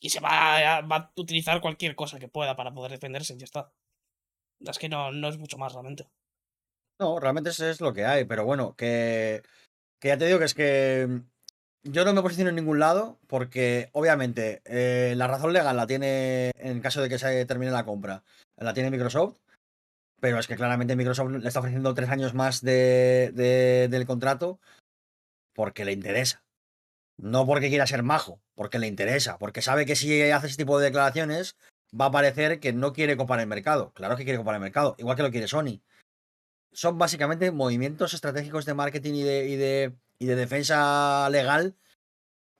Y 0.00 0.10
se 0.10 0.20
va 0.20 0.78
a, 0.78 0.80
va 0.82 0.96
a 0.96 1.12
utilizar 1.16 1.60
cualquier 1.60 1.94
cosa 1.94 2.18
que 2.18 2.28
pueda 2.28 2.56
para 2.56 2.74
poder 2.74 2.92
defenderse 2.92 3.34
y 3.34 3.38
ya 3.38 3.44
está. 3.44 3.72
Es 4.60 4.78
que 4.78 4.88
no, 4.88 5.12
no 5.12 5.28
es 5.28 5.38
mucho 5.38 5.58
más 5.58 5.72
realmente. 5.72 6.08
No, 6.98 7.18
realmente 7.18 7.50
es, 7.50 7.60
es 7.60 7.80
lo 7.80 7.92
que 7.92 8.04
hay, 8.04 8.24
pero 8.24 8.44
bueno, 8.44 8.76
que, 8.76 9.42
que 9.98 10.08
ya 10.08 10.18
te 10.18 10.26
digo 10.26 10.38
que 10.38 10.44
es 10.44 10.54
que 10.54 11.22
yo 11.82 12.04
no 12.04 12.12
me 12.12 12.22
posiciono 12.22 12.50
en 12.50 12.56
ningún 12.56 12.78
lado 12.78 13.18
porque 13.26 13.88
obviamente 13.92 14.62
eh, 14.64 15.14
la 15.16 15.26
razón 15.26 15.52
legal 15.52 15.76
la 15.76 15.86
tiene 15.86 16.52
en 16.56 16.80
caso 16.80 17.00
de 17.02 17.08
que 17.08 17.18
se 17.18 17.44
termine 17.46 17.72
la 17.72 17.84
compra, 17.84 18.22
la 18.56 18.74
tiene 18.74 18.90
Microsoft, 18.90 19.38
pero 20.20 20.38
es 20.38 20.46
que 20.46 20.56
claramente 20.56 20.96
Microsoft 20.96 21.30
le 21.30 21.46
está 21.48 21.60
ofreciendo 21.60 21.94
tres 21.94 22.08
años 22.10 22.34
más 22.34 22.60
de, 22.60 23.32
de- 23.34 23.88
del 23.90 24.06
contrato 24.06 24.60
porque 25.54 25.84
le 25.84 25.92
interesa. 25.92 26.44
No 27.18 27.46
porque 27.46 27.68
quiera 27.68 27.86
ser 27.86 28.02
majo, 28.02 28.40
porque 28.54 28.78
le 28.78 28.86
interesa, 28.86 29.38
porque 29.38 29.62
sabe 29.62 29.84
que 29.84 29.96
si 29.96 30.22
hace 30.30 30.46
ese 30.46 30.56
tipo 30.56 30.78
de 30.78 30.86
declaraciones 30.86 31.56
va 31.98 32.06
a 32.06 32.10
parecer 32.10 32.58
que 32.58 32.72
no 32.72 32.92
quiere 32.92 33.16
copar 33.16 33.38
el 33.40 33.46
mercado. 33.46 33.92
Claro 33.92 34.16
que 34.16 34.24
quiere 34.24 34.38
copar 34.38 34.54
el 34.54 34.60
mercado, 34.62 34.94
igual 34.98 35.16
que 35.16 35.22
lo 35.22 35.30
quiere 35.30 35.46
Sony. 35.46 35.82
Son 36.72 36.96
básicamente 36.96 37.50
movimientos 37.50 38.14
estratégicos 38.14 38.64
de 38.64 38.74
marketing 38.74 39.12
y 39.14 39.22
de, 39.56 39.92
y 40.22 40.26
de 40.26 40.36
defensa 40.36 41.28
legal 41.30 41.74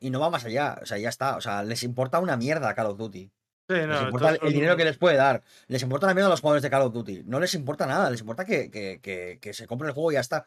y 0.00 0.10
no 0.10 0.18
va 0.18 0.30
más 0.30 0.44
allá. 0.44 0.78
O 0.82 0.86
sea, 0.86 0.98
ya 0.98 1.08
está. 1.08 1.36
O 1.36 1.40
sea, 1.40 1.62
les 1.62 1.82
importa 1.84 2.18
una 2.18 2.36
mierda 2.36 2.74
Call 2.74 2.86
of 2.86 2.98
Duty. 2.98 3.30
Sí, 3.70 3.76
Les 3.76 4.02
importa 4.02 4.30
el, 4.30 4.38
son- 4.38 4.48
dinero 4.52 4.76
que 4.76 4.84
les 4.84 4.98
puede 4.98 5.16
dar. 5.16 5.42
Les 5.68 5.82
importa 5.82 6.08
la 6.08 6.14
mierda 6.14 6.26
a 6.26 6.30
los 6.30 6.40
jugadores 6.40 6.62
de 6.64 6.70
Call 6.70 6.82
of 6.82 6.92
Duty. 6.92 7.22
No 7.24 7.38
les 7.38 7.54
importa 7.54 7.86
nada. 7.86 8.10
Les 8.10 8.20
importa 8.20 8.44
que, 8.44 8.68
que- 8.70 9.00
que- 9.00 9.38
que 9.40 9.54
se 9.54 9.66
compren 9.68 9.88
el 9.90 9.94
juego 9.94 10.10
y 10.10 10.14
ya 10.14 10.20
está. 10.20 10.44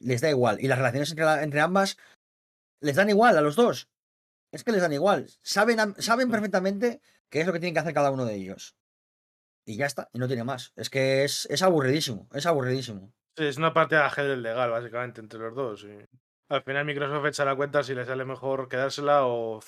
Les 0.00 0.22
da 0.22 0.30
igual. 0.30 0.58
Y 0.60 0.66
las 0.68 0.78
relaciones 0.78 1.10
entre, 1.10 1.24
la- 1.26 1.42
entre 1.42 1.60
ambas 1.60 1.98
les 2.80 2.96
dan 2.96 3.10
igual 3.10 3.36
a 3.36 3.42
los 3.42 3.54
dos. 3.54 3.88
Es 4.52 4.64
que 4.64 4.72
les 4.72 4.80
dan 4.80 4.92
igual. 4.94 5.28
Saben, 5.42 5.94
saben 5.98 6.30
perfectamente 6.30 7.02
qué 7.30 7.40
es 7.42 7.46
lo 7.46 7.52
que 7.52 7.60
tienen 7.60 7.74
que 7.74 7.80
hacer 7.80 7.92
cada 7.94 8.10
uno 8.10 8.24
de 8.24 8.34
ellos. 8.34 8.76
Y 9.66 9.76
ya 9.76 9.84
está. 9.86 10.08
Y 10.14 10.18
no 10.18 10.26
tiene 10.26 10.44
más. 10.44 10.72
Es 10.76 10.88
que 10.88 11.24
es, 11.24 11.46
es 11.50 11.62
aburridísimo. 11.62 12.28
Es 12.32 12.46
aburridísimo. 12.46 13.12
Sí, 13.36 13.44
es 13.44 13.58
una 13.58 13.74
partida 13.74 14.00
de 14.00 14.06
ajedrez 14.06 14.38
legal, 14.38 14.70
básicamente, 14.70 15.20
entre 15.20 15.38
los 15.40 15.54
dos. 15.54 15.84
y 15.84 15.98
al 16.48 16.62
final 16.62 16.84
Microsoft 16.84 17.26
echa 17.26 17.44
la 17.44 17.56
cuenta 17.56 17.82
si 17.82 17.94
le 17.94 18.04
sale 18.04 18.24
mejor 18.24 18.68
quedársela 18.68 19.26
o, 19.26 19.60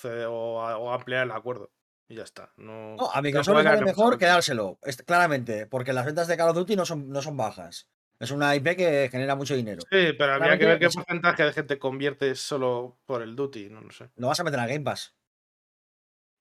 ampliar 0.93 1.25
el 1.25 1.33
acuerdo. 1.33 1.71
Y 2.09 2.15
ya 2.15 2.23
está. 2.23 2.53
No, 2.57 2.97
No, 2.97 3.11
a 3.13 3.21
Microsoft 3.21 3.59
le 3.59 3.63
sale 3.65 3.85
mejor 3.85 4.19
quedárselo. 4.19 4.79
claramente. 5.05 5.67
Porque 5.67 5.93
las 5.93 6.07
ventas 6.07 6.29
de 6.29 6.37
Call 6.37 6.51
of 6.51 6.57
Duty 6.57 6.77
no 6.77 6.85
son, 6.85 7.11
no 7.11 7.21
son 7.21 7.37
bajas. 7.37 7.89
Es 8.19 8.31
una 8.31 8.55
IP 8.57 8.77
que 8.77 9.09
genera 9.11 9.37
mucho 9.37 9.55
dinero. 9.55 9.81
Sí, 9.91 10.13
pero 10.19 10.35
habría 10.35 10.59
que 10.59 10.67
ver 10.67 10.79
qué 10.79 10.89
porcentaje 10.89 11.45
de 11.45 11.53
gente 11.53 11.79
convierte 11.79 12.35
solo 12.35 12.99
por 13.07 13.23
el 13.23 13.37
Duty, 13.37 13.71
no 13.71 13.81
lo 13.81 13.91
sé. 13.91 14.11
Lo 14.17 14.29
vas 14.29 14.41
a 14.41 14.45
meter 14.45 14.59
a 14.59 14.67
Game 14.67 14.81
Pass. 14.81 15.15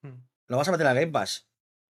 Mm. 0.02 0.21
Lo 0.47 0.58
vas 0.58 0.67
a 0.67 0.71
meter 0.71 0.88
a 0.88 0.93
Game 0.93 1.12
Pass. 1.12 1.47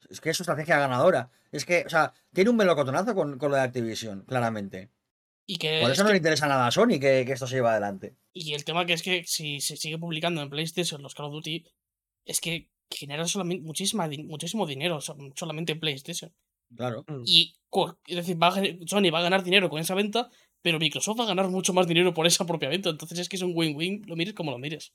Es 0.09 0.19
que 0.19 0.29
es 0.29 0.37
su 0.37 0.43
estrategia 0.43 0.79
ganadora. 0.79 1.29
Es 1.51 1.65
que, 1.65 1.83
o 1.85 1.89
sea, 1.89 2.13
tiene 2.33 2.49
un 2.49 2.57
melocotonazo 2.57 3.15
con, 3.15 3.37
con 3.37 3.51
lo 3.51 3.55
de 3.55 3.63
Activision, 3.63 4.23
claramente. 4.23 4.91
Y 5.49 5.57
que, 5.57 5.79
Por 5.81 5.91
es 5.91 5.93
eso 5.97 6.03
no 6.03 6.07
que- 6.09 6.13
le 6.13 6.17
interesa 6.17 6.47
nada 6.47 6.67
a 6.67 6.71
Sony 6.71 6.99
que, 6.99 7.23
que 7.25 7.31
esto 7.31 7.47
se 7.47 7.55
lleve 7.55 7.69
adelante. 7.69 8.15
y 8.33 8.53
el 8.53 8.65
tema 8.65 8.85
que 8.85 8.93
es 8.93 9.01
que 9.01 9.23
si 9.25 9.61
se 9.61 9.77
sigue 9.77 9.97
publicando 9.97 10.41
en 10.41 10.49
PlayStation 10.49 11.01
los 11.01 11.15
Call 11.15 11.27
of 11.27 11.31
Duty, 11.33 11.65
es 12.25 12.41
que 12.41 12.69
genera 12.91 13.25
solamente 13.27 13.63
muchísima, 13.65 14.07
muchísimo 14.25 14.65
dinero 14.67 14.99
so- 15.01 15.17
solamente 15.35 15.71
en 15.73 15.79
PlayStation. 15.79 16.33
Claro. 16.75 17.05
Mm. 17.07 17.23
Y 17.25 17.55
es 18.07 18.15
decir, 18.17 18.41
va 18.41 18.47
a 18.47 18.51
gen- 18.51 18.85
Sony 18.87 19.09
va 19.13 19.19
a 19.19 19.23
ganar 19.23 19.43
dinero 19.43 19.69
con 19.69 19.79
esa 19.79 19.95
venta, 19.95 20.29
pero 20.61 20.79
Microsoft 20.79 21.19
va 21.19 21.23
a 21.23 21.27
ganar 21.27 21.47
mucho 21.47 21.71
más 21.73 21.87
dinero 21.87 22.13
por 22.13 22.27
esa 22.27 22.45
propia 22.45 22.67
venta. 22.69 22.89
Entonces 22.89 23.17
es 23.19 23.29
que 23.29 23.37
es 23.37 23.41
un 23.41 23.53
win-win, 23.55 24.03
lo 24.05 24.15
mires 24.17 24.33
como 24.33 24.51
lo 24.51 24.57
mires. 24.57 24.91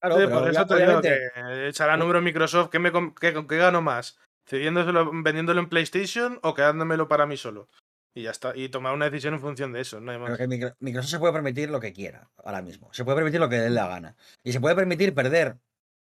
Claro, 0.00 0.16
Sí, 0.16 0.22
pero 0.26 0.38
por 0.40 0.50
eso 0.50 0.66
te 0.66 0.74
digo 0.76 0.98
obviamente. 0.98 1.30
que 1.34 1.68
echará 1.68 1.96
número 1.96 2.20
Microsoft. 2.22 2.68
¿Qué, 2.70 2.78
me, 2.78 2.92
qué, 3.20 3.32
con 3.32 3.48
qué 3.48 3.56
gano 3.56 3.82
más? 3.82 4.16
¿Cediéndoselo, 4.46 5.10
vendiéndolo 5.22 5.60
en 5.60 5.68
PlayStation 5.68 6.38
o 6.42 6.54
quedándomelo 6.54 7.08
para 7.08 7.26
mí 7.26 7.36
solo? 7.36 7.68
Y 8.14 8.22
ya 8.22 8.30
está. 8.30 8.56
Y 8.56 8.68
tomar 8.68 8.94
una 8.94 9.06
decisión 9.06 9.34
en 9.34 9.40
función 9.40 9.72
de 9.72 9.80
eso, 9.80 10.00
no 10.00 10.12
hay 10.12 10.18
más. 10.18 10.38
Microsoft 10.78 11.10
se 11.10 11.18
puede 11.18 11.32
permitir 11.32 11.70
lo 11.70 11.80
que 11.80 11.92
quiera 11.92 12.30
ahora 12.44 12.62
mismo. 12.62 12.88
Se 12.92 13.04
puede 13.04 13.16
permitir 13.16 13.40
lo 13.40 13.48
que 13.48 13.56
le 13.56 13.62
dé 13.62 13.70
la 13.70 13.88
gana. 13.88 14.14
Y 14.44 14.52
se 14.52 14.60
puede 14.60 14.76
permitir 14.76 15.14
perder 15.14 15.56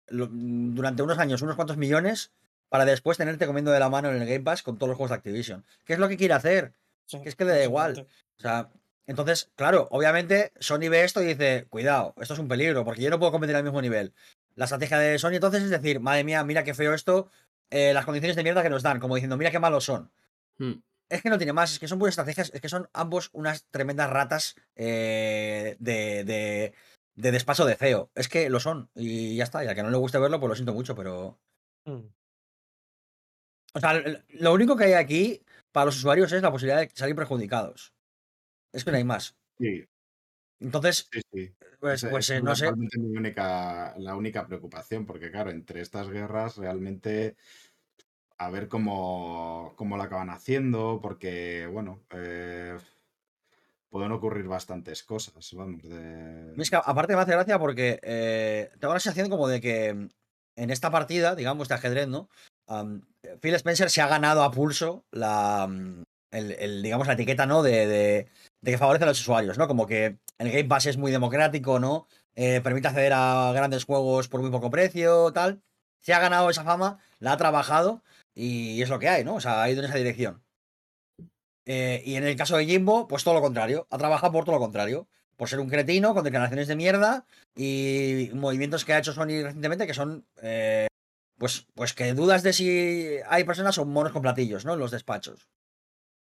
lo- 0.08 0.28
durante 0.30 1.02
unos 1.02 1.18
años 1.18 1.40
unos 1.42 1.56
cuantos 1.56 1.76
millones 1.78 2.30
para 2.68 2.84
después 2.84 3.16
tenerte 3.18 3.46
comiendo 3.46 3.70
de 3.70 3.80
la 3.80 3.88
mano 3.88 4.10
en 4.10 4.20
el 4.20 4.26
Game 4.28 4.40
Pass 4.44 4.62
con 4.62 4.76
todos 4.76 4.88
los 4.88 4.96
juegos 4.96 5.10
de 5.10 5.16
Activision. 5.16 5.64
¿Qué 5.84 5.94
es 5.94 5.98
lo 5.98 6.08
que 6.08 6.16
quiere 6.18 6.34
hacer? 6.34 6.72
Sí, 7.06 7.20
Que 7.22 7.28
es 7.30 7.36
que 7.36 7.44
le 7.44 7.52
da 7.52 7.64
igual. 7.64 8.06
O 8.38 8.40
sea, 8.42 8.70
entonces, 9.06 9.50
claro, 9.56 9.88
obviamente 9.90 10.52
Sony 10.60 10.88
ve 10.90 11.04
esto 11.04 11.22
y 11.22 11.26
dice, 11.26 11.66
cuidado, 11.70 12.14
esto 12.20 12.34
es 12.34 12.40
un 12.40 12.48
peligro, 12.48 12.84
porque 12.84 13.02
yo 13.02 13.10
no 13.10 13.18
puedo 13.18 13.32
competir 13.32 13.56
al 13.56 13.64
mismo 13.64 13.80
nivel. 13.82 14.12
La 14.54 14.64
estrategia 14.66 14.98
de 14.98 15.18
Sony 15.18 15.32
entonces 15.34 15.62
es 15.62 15.70
decir, 15.70 15.98
madre 16.00 16.24
mía, 16.24 16.44
mira 16.44 16.62
qué 16.62 16.74
feo 16.74 16.92
esto, 16.94 17.30
eh, 17.70 17.92
las 17.94 18.04
condiciones 18.04 18.36
de 18.36 18.42
mierda 18.42 18.62
que 18.62 18.70
nos 18.70 18.82
dan, 18.82 19.00
como 19.00 19.14
diciendo, 19.14 19.36
mira 19.38 19.50
qué 19.50 19.58
malos 19.58 19.84
son. 19.84 20.10
Hmm. 20.58 20.74
Es 21.12 21.20
que 21.20 21.28
no 21.28 21.36
tiene 21.36 21.52
más, 21.52 21.72
es 21.74 21.78
que 21.78 21.88
son 21.88 21.98
buenas 21.98 22.14
estrategias, 22.14 22.50
es 22.54 22.60
que 22.62 22.70
son 22.70 22.88
ambos 22.94 23.28
unas 23.34 23.66
tremendas 23.70 24.08
ratas 24.08 24.56
eh, 24.74 25.76
de, 25.78 26.24
de, 26.24 26.74
de 27.16 27.32
despacho 27.32 27.66
de 27.66 27.76
feo. 27.76 28.10
Es 28.14 28.28
que 28.28 28.48
lo 28.48 28.60
son, 28.60 28.90
y 28.94 29.36
ya 29.36 29.44
está, 29.44 29.62
y 29.62 29.68
a 29.68 29.74
que 29.74 29.82
no 29.82 29.90
le 29.90 29.98
guste 29.98 30.18
verlo, 30.18 30.40
pues 30.40 30.48
lo 30.48 30.54
siento 30.54 30.72
mucho, 30.72 30.96
pero... 30.96 31.38
Mm. 31.84 32.06
O 33.74 33.80
sea, 33.80 34.02
lo 34.28 34.52
único 34.54 34.74
que 34.74 34.84
hay 34.84 34.92
aquí 34.94 35.44
para 35.70 35.86
los 35.86 35.98
usuarios 35.98 36.32
es 36.32 36.42
la 36.42 36.50
posibilidad 36.50 36.80
de 36.80 36.90
salir 36.94 37.14
perjudicados. 37.14 37.92
Es 38.72 38.82
que 38.82 38.90
no 38.90 38.96
hay 38.96 39.04
más. 39.04 39.36
Sí, 39.58 39.84
Entonces, 40.60 41.08
sí, 41.12 41.20
sí. 41.30 41.54
pues, 41.78 42.06
pues 42.08 42.30
esa 42.30 42.34
eh, 42.34 42.38
es 42.38 42.42
no 42.42 42.56
sé. 42.56 42.64
realmente 42.64 42.98
mi 42.98 43.16
única, 43.18 43.94
la 43.98 44.16
única 44.16 44.46
preocupación, 44.46 45.04
porque 45.04 45.30
claro, 45.30 45.50
entre 45.50 45.82
estas 45.82 46.08
guerras 46.08 46.56
realmente 46.56 47.36
a 48.38 48.50
ver 48.50 48.68
cómo, 48.68 49.72
cómo 49.76 49.96
lo 49.96 50.02
acaban 50.02 50.30
haciendo, 50.30 51.00
porque 51.02 51.68
bueno, 51.72 52.00
eh, 52.10 52.76
pueden 53.90 54.12
ocurrir 54.12 54.46
bastantes 54.48 55.02
cosas, 55.02 55.52
vamos, 55.52 55.82
de... 55.82 56.54
Aparte 56.84 57.14
me 57.14 57.22
hace 57.22 57.32
gracia 57.32 57.58
porque 57.58 58.00
eh, 58.02 58.70
tengo 58.80 58.94
la 58.94 59.00
sensación 59.00 59.28
como 59.28 59.48
de 59.48 59.60
que 59.60 59.92
mm, 59.92 60.08
en 60.56 60.70
esta 60.70 60.90
partida, 60.90 61.34
digamos, 61.34 61.68
de 61.68 61.74
ajedrez, 61.74 62.08
¿no? 62.08 62.28
Am, 62.68 63.02
Phil 63.40 63.54
Spencer 63.54 63.90
se 63.90 64.00
ha 64.00 64.06
ganado 64.08 64.42
a 64.42 64.50
pulso 64.50 65.04
la, 65.10 65.66
mm, 65.68 66.02
el, 66.30 66.82
digamos, 66.82 67.06
la 67.06 67.12
etiqueta, 67.14 67.44
¿no? 67.46 67.62
De, 67.62 67.86
de- 67.86 68.28
que 68.64 68.78
favorece 68.78 69.04
a 69.04 69.08
los 69.08 69.20
usuarios, 69.20 69.58
¿no? 69.58 69.68
Como 69.68 69.86
que 69.86 70.18
el 70.38 70.50
Game 70.50 70.64
Pass 70.64 70.86
es 70.86 70.96
muy 70.96 71.10
democrático, 71.12 71.78
¿no? 71.78 72.06
Eh, 72.34 72.60
permite 72.62 72.88
acceder 72.88 73.12
a 73.14 73.52
grandes 73.52 73.84
juegos 73.84 74.28
por 74.28 74.40
muy 74.40 74.50
poco 74.50 74.70
precio, 74.70 75.32
tal. 75.32 75.60
Se 76.00 76.14
ha 76.14 76.18
ganado 76.20 76.48
esa 76.48 76.64
fama, 76.64 76.98
la 77.18 77.32
ha 77.32 77.36
trabajado 77.36 78.02
y 78.34 78.82
es 78.82 78.88
lo 78.88 78.98
que 78.98 79.08
hay, 79.08 79.24
¿no? 79.24 79.34
O 79.36 79.40
sea, 79.40 79.62
ha 79.62 79.70
ido 79.70 79.80
en 79.80 79.86
esa 79.88 79.98
dirección. 79.98 80.42
Eh, 81.66 82.02
y 82.04 82.16
en 82.16 82.24
el 82.24 82.36
caso 82.36 82.56
de 82.56 82.66
Jimbo, 82.66 83.06
pues 83.08 83.24
todo 83.24 83.34
lo 83.34 83.40
contrario. 83.40 83.86
Ha 83.90 83.98
trabajado 83.98 84.32
por 84.32 84.44
todo 84.44 84.56
lo 84.56 84.60
contrario. 84.60 85.08
Por 85.36 85.48
ser 85.48 85.60
un 85.60 85.68
cretino, 85.70 86.14
con 86.14 86.24
declaraciones 86.24 86.68
de 86.68 86.76
mierda 86.76 87.26
y 87.56 88.30
movimientos 88.34 88.84
que 88.84 88.92
ha 88.92 88.98
hecho 88.98 89.12
Sony 89.12 89.42
recientemente 89.42 89.86
que 89.86 89.94
son. 89.94 90.26
eh, 90.42 90.86
pues, 91.38 91.66
pues 91.74 91.92
que 91.94 92.14
dudas 92.14 92.42
de 92.44 92.52
si 92.52 93.16
hay 93.28 93.44
personas 93.44 93.78
o 93.78 93.84
monos 93.84 94.12
con 94.12 94.22
platillos, 94.22 94.64
¿no? 94.64 94.74
En 94.74 94.78
los 94.78 94.92
despachos. 94.92 95.48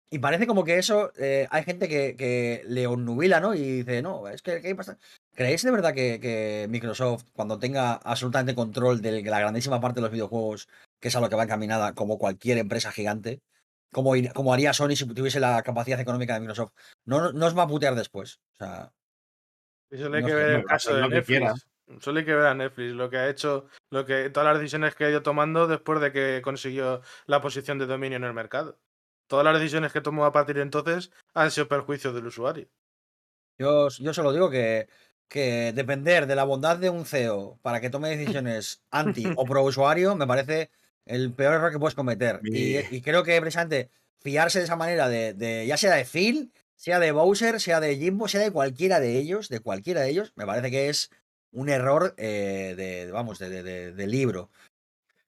Y 0.10 0.20
parece 0.20 0.48
como 0.48 0.64
que 0.64 0.78
eso. 0.78 1.12
eh, 1.18 1.48
hay 1.52 1.64
gente 1.64 1.88
que, 1.90 2.16
que 2.16 2.64
le 2.68 2.88
onnubila, 2.88 3.40
¿no? 3.40 3.54
Y 3.56 3.62
dice, 3.84 4.02
no, 4.02 4.28
es 4.28 4.42
que. 4.42 4.62
¿qué 4.62 4.76
pasa? 4.76 4.98
¿Creéis 5.34 5.64
de 5.64 5.72
verdad 5.72 5.94
que, 5.94 6.20
que 6.20 6.68
Microsoft, 6.70 7.26
cuando 7.34 7.60
tenga 7.60 7.94
absolutamente 7.94 8.56
control 8.56 9.02
de 9.02 9.22
la 9.22 9.40
grandísima 9.40 9.80
parte 9.82 9.98
de 9.98 10.02
los 10.04 10.12
videojuegos, 10.12 10.68
que 11.00 11.10
es 11.10 11.16
a 11.16 11.22
lo 11.22 11.30
que 11.30 11.36
va 11.36 11.44
encaminada, 11.44 11.94
como 11.94 12.18
cualquier 12.18 12.58
empresa 12.58 12.92
gigante, 12.92 13.42
como, 13.92 14.12
como 14.34 14.54
haría 14.54 14.74
Sony 14.74 14.96
si 14.96 15.08
tuviese 15.08 15.40
la 15.40 15.62
capacidad 15.64 16.00
económica 16.00 16.34
de 16.34 16.42
Microsoft, 16.42 16.74
no, 17.06 17.32
no 17.32 17.46
os 17.46 17.58
va 17.58 17.64
a 17.64 17.68
putear 17.68 17.96
después. 17.96 18.40
O 18.54 18.58
sea, 18.58 18.94
Y 19.90 19.98
solo 19.98 20.16
hay 20.18 20.22
No 20.22 20.28
que 20.28 20.34
ver 20.34 20.50
el 20.52 20.66
caso 20.66 20.96
de 20.96 21.08
Netflix. 21.08 21.68
Solo 22.02 22.20
hay 22.20 22.26
que 22.26 22.36
ver 22.36 22.48
a 22.48 22.54
Netflix, 22.54 22.94
lo 22.94 23.10
que 23.10 23.18
ha 23.18 23.30
hecho, 23.30 23.68
lo 23.92 24.06
que, 24.06 24.30
todas 24.30 24.52
las 24.52 24.60
decisiones 24.60 24.94
que 24.94 25.06
ha 25.06 25.10
ido 25.10 25.24
tomando 25.24 25.68
después 25.68 26.02
de 26.02 26.12
que 26.12 26.42
consiguió 26.44 27.02
la 27.28 27.40
posición 27.42 27.80
de 27.80 27.86
dominio 27.86 28.18
en 28.18 28.26
el 28.26 28.34
mercado. 28.34 28.78
Todas 29.28 29.46
las 29.46 29.58
decisiones 29.58 29.94
que 29.94 30.02
tomó 30.02 30.26
a 30.26 30.34
partir 30.34 30.58
de 30.58 30.64
entonces 30.64 31.12
han 31.34 31.52
sido 31.52 31.70
perjuicio 31.70 32.12
del 32.12 32.28
usuario. 32.28 32.68
yo, 33.58 33.88
yo 33.90 34.14
solo 34.14 34.34
digo 34.34 34.50
que, 34.50 34.90
que 35.30 35.74
depender 35.74 36.28
de 36.28 36.36
la 36.36 36.44
bondad 36.44 36.78
de 36.78 36.90
un 36.90 37.06
CEO 37.06 37.60
para 37.62 37.82
que 37.82 37.90
tome 37.90 38.10
decisiones 38.10 38.84
anti 38.92 39.26
o 39.36 39.46
pro 39.46 39.64
usuario 39.64 40.16
me 40.16 40.28
parece 40.28 40.72
el 41.10 41.34
peor 41.34 41.56
error 41.56 41.72
que 41.72 41.80
puedes 41.80 41.96
cometer. 41.96 42.40
Y, 42.92 43.02
creo 43.02 43.24
que 43.24 43.40
precisamente 43.42 43.90
fiarse 44.20 44.60
de 44.60 44.66
esa 44.66 44.76
manera 44.76 45.08
de, 45.10 45.34
de- 45.34 45.66
ya 45.68 45.78
sea 45.78 45.96
de 45.96 46.06
Phil, 46.06 46.52
sea 46.76 47.00
de 47.00 47.12
Bowser, 47.12 47.60
sea 47.60 47.80
de 47.80 47.96
Jimbo, 47.98 48.28
sea 48.28 48.42
de 48.42 48.52
cualquiera 48.52 49.00
de 49.00 49.18
ellos, 49.18 49.50
de 49.50 49.60
cualquiera 49.60 50.02
de 50.02 50.10
ellos, 50.10 50.34
me 50.36 50.46
parece 50.46 50.70
que 50.72 50.90
es 50.90 51.10
un 51.52 51.70
error 51.70 52.14
eh, 52.18 52.74
de, 52.78 53.12
vamos, 53.12 53.40
de, 53.40 53.50
de- 53.50 53.64
de- 53.64 53.92
de 53.94 54.08
libro. 54.08 54.50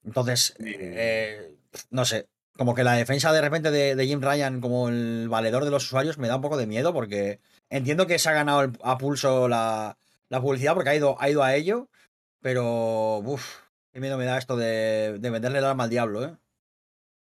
Entonces, 0.03 0.55
eh, 0.59 1.55
no 1.89 2.05
sé, 2.05 2.27
como 2.57 2.75
que 2.75 2.83
la 2.83 2.93
defensa 2.93 3.31
de 3.33 3.41
repente 3.41 3.71
de, 3.71 3.95
de 3.95 4.07
Jim 4.07 4.21
Ryan 4.21 4.61
como 4.61 4.89
el 4.89 5.27
valedor 5.29 5.65
de 5.65 5.71
los 5.71 5.85
usuarios 5.85 6.17
me 6.17 6.27
da 6.27 6.35
un 6.37 6.41
poco 6.41 6.57
de 6.57 6.67
miedo 6.67 6.93
porque 6.93 7.39
entiendo 7.69 8.07
que 8.07 8.19
se 8.19 8.29
ha 8.29 8.33
ganado 8.33 8.61
el- 8.63 8.77
a 8.83 8.97
pulso 8.97 9.47
la, 9.47 9.97
la 10.29 10.41
publicidad 10.41 10.73
porque 10.73 10.89
ha 10.89 10.95
ido, 10.95 11.15
ha 11.21 11.29
ido 11.29 11.43
a 11.43 11.55
ello, 11.55 11.89
pero 12.41 13.17
uff, 13.19 13.57
qué 13.91 13.99
miedo 13.99 14.17
me 14.17 14.25
da 14.25 14.37
esto 14.37 14.55
de, 14.55 15.17
de 15.19 15.29
venderle 15.29 15.59
el 15.59 15.65
alma 15.65 15.85
al 15.85 15.89
diablo, 15.89 16.23
¿eh? 16.23 16.37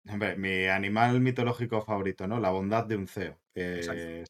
Hombre, 0.08 0.36
mi 0.36 0.66
animal 0.66 1.20
mitológico 1.20 1.82
favorito, 1.82 2.26
¿no? 2.26 2.38
La 2.38 2.50
bondad 2.50 2.84
de 2.84 2.96
un 2.96 3.08
CEO. 3.08 3.38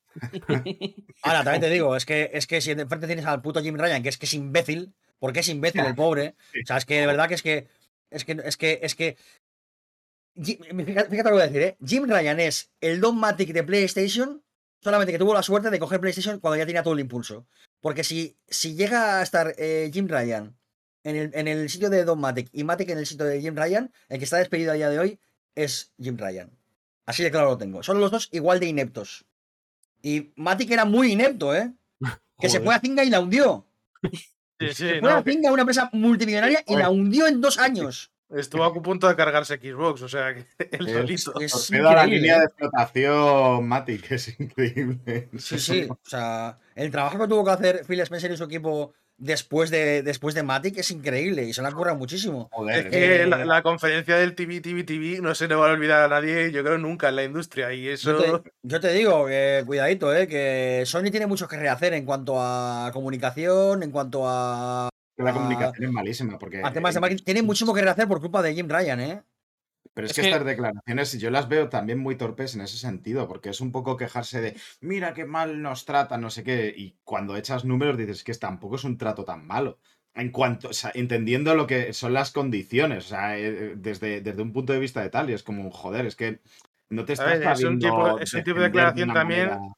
Ahora, 1.22 1.42
también 1.42 1.62
te 1.62 1.70
digo, 1.70 1.96
es 1.96 2.06
que, 2.06 2.30
es 2.32 2.46
que 2.46 2.60
si 2.60 2.74
de 2.74 2.86
frente 2.86 3.06
tienes 3.06 3.26
al 3.26 3.42
puto 3.42 3.62
Jim 3.62 3.76
Ryan, 3.76 4.02
que 4.02 4.10
es 4.10 4.18
que 4.18 4.26
es 4.26 4.34
imbécil, 4.34 4.94
porque 5.18 5.40
es 5.40 5.48
imbécil 5.48 5.80
el 5.80 5.94
pobre. 5.96 6.36
O 6.62 6.66
sea, 6.66 6.76
es 6.76 6.84
que 6.84 7.00
de 7.00 7.06
verdad 7.06 7.28
que 7.28 7.34
es 7.34 7.42
que. 7.42 7.66
Es 8.10 8.24
que, 8.24 8.40
es 8.44 8.56
que, 8.56 8.78
es 8.82 8.94
que. 8.94 9.16
Fíjate, 10.36 11.10
fíjate 11.10 11.16
lo 11.16 11.22
que 11.22 11.30
voy 11.30 11.42
a 11.42 11.46
decir, 11.46 11.62
¿eh? 11.62 11.76
Jim 11.84 12.04
Ryan 12.06 12.38
es 12.40 12.72
el 12.80 13.00
Don 13.00 13.18
Matic 13.18 13.52
de 13.52 13.64
PlayStation, 13.64 14.44
solamente 14.80 15.12
que 15.12 15.18
tuvo 15.18 15.34
la 15.34 15.42
suerte 15.42 15.70
de 15.70 15.78
coger 15.78 16.00
PlayStation 16.00 16.38
cuando 16.38 16.58
ya 16.58 16.66
tenía 16.66 16.82
todo 16.82 16.94
el 16.94 17.00
impulso. 17.00 17.46
Porque 17.80 18.04
si, 18.04 18.36
si 18.48 18.74
llega 18.74 19.18
a 19.18 19.22
estar 19.22 19.54
eh, 19.58 19.90
Jim 19.92 20.06
Ryan 20.08 20.56
en 21.04 21.16
el, 21.16 21.30
en 21.34 21.48
el 21.48 21.68
sitio 21.70 21.90
de 21.90 22.04
Don 22.04 22.18
Matic 22.20 22.48
y 22.52 22.64
Matic 22.64 22.88
en 22.90 22.98
el 22.98 23.06
sitio 23.06 23.26
de 23.26 23.40
Jim 23.40 23.54
Ryan, 23.54 23.92
el 24.08 24.18
que 24.18 24.24
está 24.24 24.38
despedido 24.38 24.72
a 24.72 24.74
día 24.74 24.88
de 24.90 24.98
hoy 24.98 25.18
es 25.54 25.92
Jim 26.00 26.16
Ryan. 26.18 26.50
Así 27.06 27.22
de 27.22 27.30
claro 27.30 27.50
lo 27.50 27.58
tengo. 27.58 27.82
Son 27.82 28.00
los 28.00 28.10
dos 28.10 28.28
igual 28.32 28.58
de 28.58 28.66
ineptos. 28.66 29.24
Y 30.02 30.32
Matic 30.36 30.70
era 30.70 30.84
muy 30.84 31.12
inepto, 31.12 31.54
¿eh? 31.54 31.72
Que 32.40 32.48
se 32.48 32.60
fue 32.60 32.74
a 32.74 32.80
Zinga 32.80 33.04
y 33.04 33.10
la 33.10 33.20
hundió. 33.20 33.64
Sí, 34.02 34.68
sí, 34.68 34.74
Se 34.74 35.00
fue 35.00 35.10
no, 35.10 35.16
a 35.18 35.22
Zinga, 35.22 35.52
una 35.52 35.62
empresa 35.62 35.88
multimillonaria, 35.92 36.64
y 36.66 36.74
la 36.76 36.90
hundió 36.90 37.26
en 37.28 37.40
dos 37.40 37.58
años. 37.58 38.10
estuvo 38.30 38.64
a 38.64 38.74
punto 38.74 39.06
de 39.08 39.14
cargarse 39.14 39.56
Xbox, 39.58 40.02
o 40.02 40.08
sea, 40.08 40.34
que 40.34 40.46
Es- 40.58 41.22
solito. 41.22 41.40
Es 41.40 41.72
a 41.72 41.94
la 41.94 42.06
línea 42.06 42.36
¿eh? 42.36 42.38
de 42.40 42.44
explotación, 42.46 43.68
Mati, 43.68 43.98
que 43.98 44.14
es 44.16 44.40
increíble. 44.40 45.28
Sí, 45.38 45.58
sí. 45.58 45.86
O 45.88 45.98
sea, 46.02 46.58
el 46.74 46.90
trabajo 46.90 47.18
que 47.18 47.28
tuvo 47.28 47.44
que 47.44 47.50
hacer 47.52 47.84
Phil 47.86 48.00
Spencer 48.00 48.32
y 48.32 48.36
su 48.36 48.44
equipo 48.44 48.94
después 49.16 49.70
de, 49.70 50.02
después 50.02 50.34
de 50.34 50.42
Matic 50.42 50.78
es 50.78 50.90
increíble 50.90 51.44
y 51.44 51.52
se 51.52 51.62
le 51.62 51.68
ha 51.68 51.72
currado 51.72 51.96
muchísimo. 51.96 52.48
Joder, 52.52 52.86
Es 52.86 52.92
que 52.92 53.22
Eh, 53.22 53.26
la, 53.26 53.44
la 53.44 53.62
conferencia 53.62 54.16
del 54.16 54.34
TV, 54.34 54.60
TV, 54.60 54.84
TV 54.84 55.20
no 55.20 55.34
se 55.34 55.46
le 55.48 55.54
va 55.54 55.68
a 55.68 55.72
olvidar 55.72 56.02
a 56.02 56.08
nadie, 56.08 56.50
yo 56.52 56.62
creo, 56.64 56.78
nunca 56.78 57.08
en 57.08 57.16
la 57.16 57.24
industria. 57.24 57.72
Y 57.72 57.88
eso. 57.88 58.12
Yo 58.24 58.40
te, 58.42 58.50
yo 58.62 58.80
te 58.80 58.92
digo 58.92 59.26
que 59.26 59.62
cuidadito, 59.66 60.14
eh, 60.14 60.26
que 60.26 60.82
Sony 60.86 61.10
tiene 61.10 61.26
mucho 61.26 61.46
que 61.48 61.56
rehacer 61.56 61.94
en 61.94 62.04
cuanto 62.04 62.34
a 62.38 62.90
comunicación, 62.92 63.82
en 63.82 63.90
cuanto 63.90 64.28
a, 64.28 64.88
la 65.16 65.30
a- 65.30 65.32
comunicación 65.32 65.84
es 65.84 65.90
malísima. 65.92 66.38
Porque, 66.38 66.60
a 66.64 66.72
temas 66.72 66.94
de 66.94 67.00
marketing. 67.00 67.24
Tiene 67.24 67.42
muchísimo 67.42 67.72
que 67.74 67.82
rehacer 67.82 68.08
por 68.08 68.20
culpa 68.20 68.42
de 68.42 68.54
Jim 68.54 68.68
Ryan, 68.68 69.00
¿eh? 69.00 69.22
Pero 69.94 70.06
es, 70.06 70.10
Es 70.10 70.16
que, 70.16 70.22
que- 70.22 70.28
estas 70.28 70.44
declaraciones 70.44 71.18
yo 71.20 71.30
las 71.30 71.48
veo 71.48 71.68
también 71.68 71.98
muy 71.98 72.16
torpes 72.16 72.54
en 72.54 72.60
ese 72.62 72.76
sentido, 72.76 73.28
porque 73.28 73.50
es 73.50 73.60
un 73.60 73.70
poco 73.72 73.96
quejarse 73.96 74.40
de, 74.40 74.56
mira 74.80 75.14
qué 75.14 75.24
mal 75.24 75.62
nos 75.62 75.84
tratan, 75.84 76.20
no 76.20 76.30
sé 76.30 76.42
qué, 76.42 76.74
y 76.76 76.96
cuando 77.04 77.36
echas 77.36 77.64
números 77.64 77.96
dices 77.96 78.24
que 78.24 78.34
tampoco 78.34 78.76
es 78.76 78.84
un 78.84 78.98
trato 78.98 79.24
tan 79.24 79.46
malo. 79.46 79.78
En 80.16 80.30
cuanto, 80.30 80.68
o 80.68 80.72
sea, 80.72 80.92
entendiendo 80.94 81.54
lo 81.54 81.66
que 81.66 81.92
son 81.92 82.12
las 82.12 82.30
condiciones, 82.30 83.06
o 83.06 83.08
sea, 83.08 83.38
eh, 83.38 83.74
desde, 83.76 84.20
desde 84.20 84.42
un 84.42 84.52
punto 84.52 84.72
de 84.72 84.78
vista 84.78 85.00
de 85.00 85.10
tal, 85.10 85.30
y 85.30 85.32
es 85.32 85.42
como, 85.42 85.70
joder, 85.70 86.06
es 86.06 86.16
que 86.16 86.40
no 86.90 87.04
te 87.04 87.14
estás 87.14 87.38
ver, 87.38 87.48
es 87.52 87.64
un 87.64 87.78
tipo- 87.78 88.18
es 88.20 88.34
un 88.34 88.44
tipo 88.44 88.58
de 88.60 88.66
declaración 88.66 89.12
también 89.12 89.48
manera- 89.48 89.74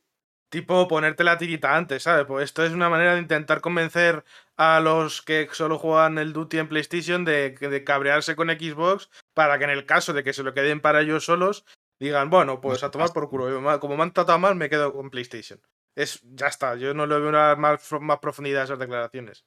tipo 0.50 0.88
ponerte 0.88 1.24
la 1.24 1.38
tirita 1.38 1.76
antes, 1.76 2.02
¿sabes? 2.04 2.24
Pues 2.26 2.44
esto 2.44 2.64
es 2.64 2.72
una 2.72 2.88
manera 2.88 3.14
de 3.14 3.20
intentar 3.20 3.60
convencer 3.60 4.24
a 4.56 4.80
los 4.80 5.22
que 5.22 5.48
solo 5.52 5.78
juegan 5.78 6.18
el 6.18 6.32
Duty 6.32 6.58
en 6.58 6.68
PlayStation 6.68 7.24
de, 7.24 7.50
de 7.50 7.84
cabrearse 7.84 8.36
con 8.36 8.48
Xbox 8.48 9.10
para 9.36 9.58
que 9.58 9.64
en 9.64 9.70
el 9.70 9.84
caso 9.84 10.14
de 10.14 10.24
que 10.24 10.32
se 10.32 10.42
lo 10.42 10.54
queden 10.54 10.80
para 10.80 11.02
ellos 11.02 11.26
solos, 11.26 11.66
digan, 12.00 12.30
bueno, 12.30 12.58
pues 12.62 12.82
a 12.82 12.90
tomar 12.90 13.12
por 13.12 13.28
culo. 13.28 13.78
Como 13.80 13.96
me 13.98 14.02
han 14.02 14.14
tratado 14.14 14.38
mal, 14.38 14.56
me 14.56 14.70
quedo 14.70 14.94
con 14.94 15.10
PlayStation. 15.10 15.60
Es, 15.94 16.22
ya 16.22 16.46
está, 16.46 16.74
yo 16.76 16.94
no 16.94 17.06
le 17.06 17.18
veo 17.18 17.28
una 17.28 17.54
más, 17.54 17.86
más 18.00 18.18
profundidad 18.18 18.62
a 18.62 18.64
esas 18.64 18.78
declaraciones. 18.78 19.44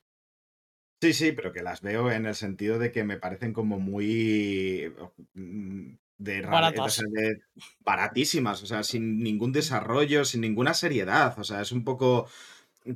Sí, 1.02 1.14
sí, 1.14 1.32
pero 1.32 1.52
que 1.52 1.64
las 1.64 1.82
veo 1.82 2.12
en 2.12 2.28
el 2.28 2.36
sentido 2.36 2.78
de 2.78 2.92
que 2.92 3.04
me 3.04 3.18
parecen 3.18 3.52
como 3.52 3.80
muy 3.80 4.94
mm, 5.34 5.94
de, 6.18 6.46
o 6.80 6.90
sea, 6.90 7.06
de- 7.10 7.40
baratísimas, 7.80 8.62
o 8.62 8.66
sea, 8.68 8.84
sin 8.84 9.24
ningún 9.24 9.52
desarrollo, 9.54 10.24
sin 10.24 10.42
ninguna 10.42 10.74
seriedad, 10.76 11.34
o 11.40 11.44
sea, 11.44 11.62
es 11.62 11.72
un 11.72 11.84
poco 11.84 12.30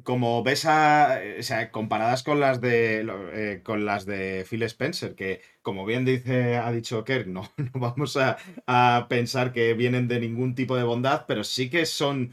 como 0.03 0.43
ves 0.43 0.65
a, 0.65 1.19
o 1.39 1.43
sea, 1.43 1.71
comparadas 1.71 2.23
con 2.23 2.39
las 2.39 2.61
de 2.61 3.05
eh, 3.33 3.61
con 3.63 3.85
las 3.85 4.05
de 4.05 4.45
Phil 4.49 4.63
Spencer, 4.63 5.15
que 5.15 5.41
como 5.61 5.85
bien 5.85 6.05
dice, 6.05 6.57
ha 6.57 6.71
dicho 6.71 7.03
Kirk, 7.03 7.27
no, 7.27 7.49
no 7.57 7.71
vamos 7.75 8.17
a, 8.17 8.37
a 8.67 9.07
pensar 9.09 9.53
que 9.53 9.73
vienen 9.73 10.07
de 10.07 10.19
ningún 10.19 10.55
tipo 10.55 10.75
de 10.75 10.83
bondad, 10.83 11.25
pero 11.27 11.43
sí 11.43 11.69
que 11.69 11.85
son 11.85 12.31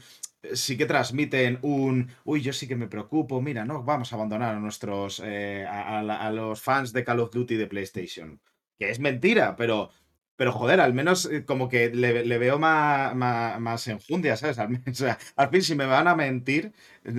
sí 0.53 0.77
que 0.77 0.85
transmiten 0.85 1.59
un, 1.61 2.09
uy, 2.23 2.41
yo 2.41 2.53
sí 2.53 2.67
que 2.67 2.75
me 2.75 2.87
preocupo, 2.87 3.41
mira, 3.41 3.65
no, 3.65 3.83
vamos 3.83 4.11
a 4.11 4.15
abandonar 4.15 4.55
a 4.55 4.59
nuestros, 4.59 5.21
eh, 5.23 5.65
a 5.67 6.31
los 6.31 6.61
fans 6.61 6.93
de 6.93 7.03
Call 7.03 7.19
of 7.19 7.31
Duty 7.31 7.55
de 7.55 7.67
PlayStation. 7.67 8.41
Que 8.77 8.89
es 8.89 8.99
mentira, 8.99 9.55
pero, 9.55 9.91
pero 10.41 10.53
joder, 10.53 10.81
al 10.81 10.91
menos 10.95 11.27
eh, 11.27 11.45
como 11.45 11.69
que 11.69 11.91
le, 11.93 12.25
le 12.25 12.37
veo 12.39 12.57
más, 12.57 13.13
más, 13.15 13.59
más 13.59 13.87
enjundia, 13.87 14.35
¿sabes? 14.35 14.57
Al, 14.57 14.69
men- 14.69 14.83
o 14.89 14.93
sea, 14.95 15.19
al 15.35 15.49
fin, 15.51 15.61
si 15.61 15.75
me 15.75 15.85
van 15.85 16.07
a 16.07 16.15
mentir, 16.15 16.73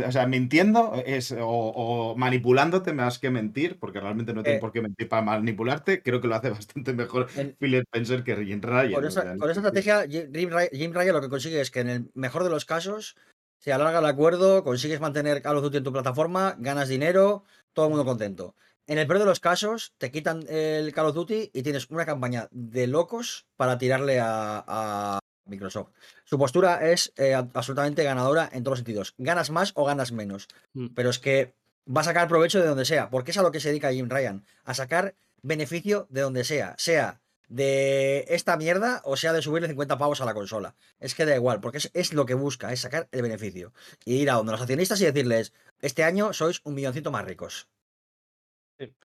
o 0.04 0.10
sea, 0.10 0.26
mintiendo 0.26 1.00
es, 1.06 1.30
o, 1.30 1.46
o 1.46 2.16
manipulándote 2.16 2.92
más 2.92 3.20
que 3.20 3.30
mentir, 3.30 3.78
porque 3.78 4.00
realmente 4.00 4.34
no 4.34 4.42
tienen 4.42 4.58
Eh. 4.58 4.60
por 4.60 4.72
qué 4.72 4.82
mentir 4.82 5.08
para 5.08 5.22
manipularte, 5.22 6.02
creo 6.02 6.20
que 6.20 6.26
lo 6.26 6.34
hace 6.34 6.50
bastante 6.66 6.94
mejor 6.94 7.28
El- 7.36 7.54
Phil 7.60 7.76
Spencer 7.76 8.24
que 8.24 8.34
Jim 8.44 8.60
Ryan. 8.60 8.92
Con 8.92 9.06
esa, 9.06 9.36
con 9.36 9.48
esa 9.48 9.60
estrategia, 9.60 10.04
Jim 10.08 10.50
Ryan, 10.50 10.68
Jim 10.72 10.92
Ryan 10.92 11.14
lo 11.14 11.20
que 11.20 11.28
consigue 11.28 11.60
es 11.60 11.70
que 11.70 11.78
en 11.78 11.90
el 11.90 12.10
mejor 12.14 12.42
de 12.42 12.50
los 12.50 12.64
casos 12.64 13.14
se 13.60 13.72
alarga 13.72 14.00
el 14.00 14.06
acuerdo, 14.06 14.64
consigues 14.64 15.00
mantener 15.00 15.42
Call 15.42 15.58
of 15.58 15.62
Duty 15.62 15.76
en 15.76 15.84
tu 15.84 15.92
plataforma, 15.92 16.56
ganas 16.58 16.88
dinero, 16.88 17.44
todo 17.72 17.86
el 17.86 17.90
mundo 17.90 18.04
contento. 18.04 18.56
En 18.86 18.98
el 18.98 19.06
peor 19.06 19.20
de 19.20 19.24
los 19.24 19.40
casos, 19.40 19.92
te 19.98 20.10
quitan 20.10 20.44
el 20.48 20.92
Call 20.92 21.06
of 21.06 21.14
Duty 21.14 21.50
y 21.52 21.62
tienes 21.62 21.88
una 21.90 22.04
campaña 22.04 22.48
de 22.50 22.86
locos 22.86 23.46
para 23.56 23.78
tirarle 23.78 24.18
a, 24.18 24.64
a 24.66 25.18
Microsoft. 25.46 25.90
Su 26.24 26.38
postura 26.38 26.90
es 26.90 27.12
eh, 27.16 27.34
absolutamente 27.34 28.02
ganadora 28.02 28.48
en 28.52 28.64
todos 28.64 28.72
los 28.72 28.78
sentidos. 28.80 29.14
Ganas 29.18 29.50
más 29.50 29.72
o 29.76 29.84
ganas 29.84 30.12
menos. 30.12 30.48
Mm. 30.74 30.88
Pero 30.94 31.10
es 31.10 31.18
que 31.18 31.54
va 31.86 32.00
a 32.00 32.04
sacar 32.04 32.28
provecho 32.28 32.60
de 32.60 32.66
donde 32.66 32.84
sea, 32.84 33.10
porque 33.10 33.30
es 33.30 33.38
a 33.38 33.42
lo 33.42 33.52
que 33.52 33.60
se 33.60 33.68
dedica 33.68 33.92
Jim 33.92 34.08
Ryan, 34.08 34.44
a 34.64 34.74
sacar 34.74 35.14
beneficio 35.42 36.06
de 36.10 36.20
donde 36.20 36.44
sea, 36.44 36.74
sea 36.78 37.20
de 37.48 38.24
esta 38.28 38.56
mierda 38.56 39.02
o 39.04 39.16
sea 39.16 39.34
de 39.34 39.42
subirle 39.42 39.68
50 39.68 39.98
pavos 39.98 40.20
a 40.20 40.24
la 40.24 40.34
consola. 40.34 40.74
Es 41.00 41.14
que 41.14 41.26
da 41.26 41.34
igual, 41.34 41.60
porque 41.60 41.78
es, 41.78 41.90
es 41.92 42.12
lo 42.12 42.24
que 42.24 42.34
busca, 42.34 42.72
es 42.72 42.80
sacar 42.80 43.08
el 43.12 43.22
beneficio. 43.22 43.72
Y 44.04 44.14
ir 44.16 44.30
a 44.30 44.34
donde 44.34 44.52
los 44.52 44.60
accionistas 44.60 45.00
y 45.00 45.04
decirles, 45.04 45.52
este 45.80 46.04
año 46.04 46.32
sois 46.32 46.60
un 46.64 46.74
milloncito 46.74 47.10
más 47.10 47.24
ricos. 47.24 47.68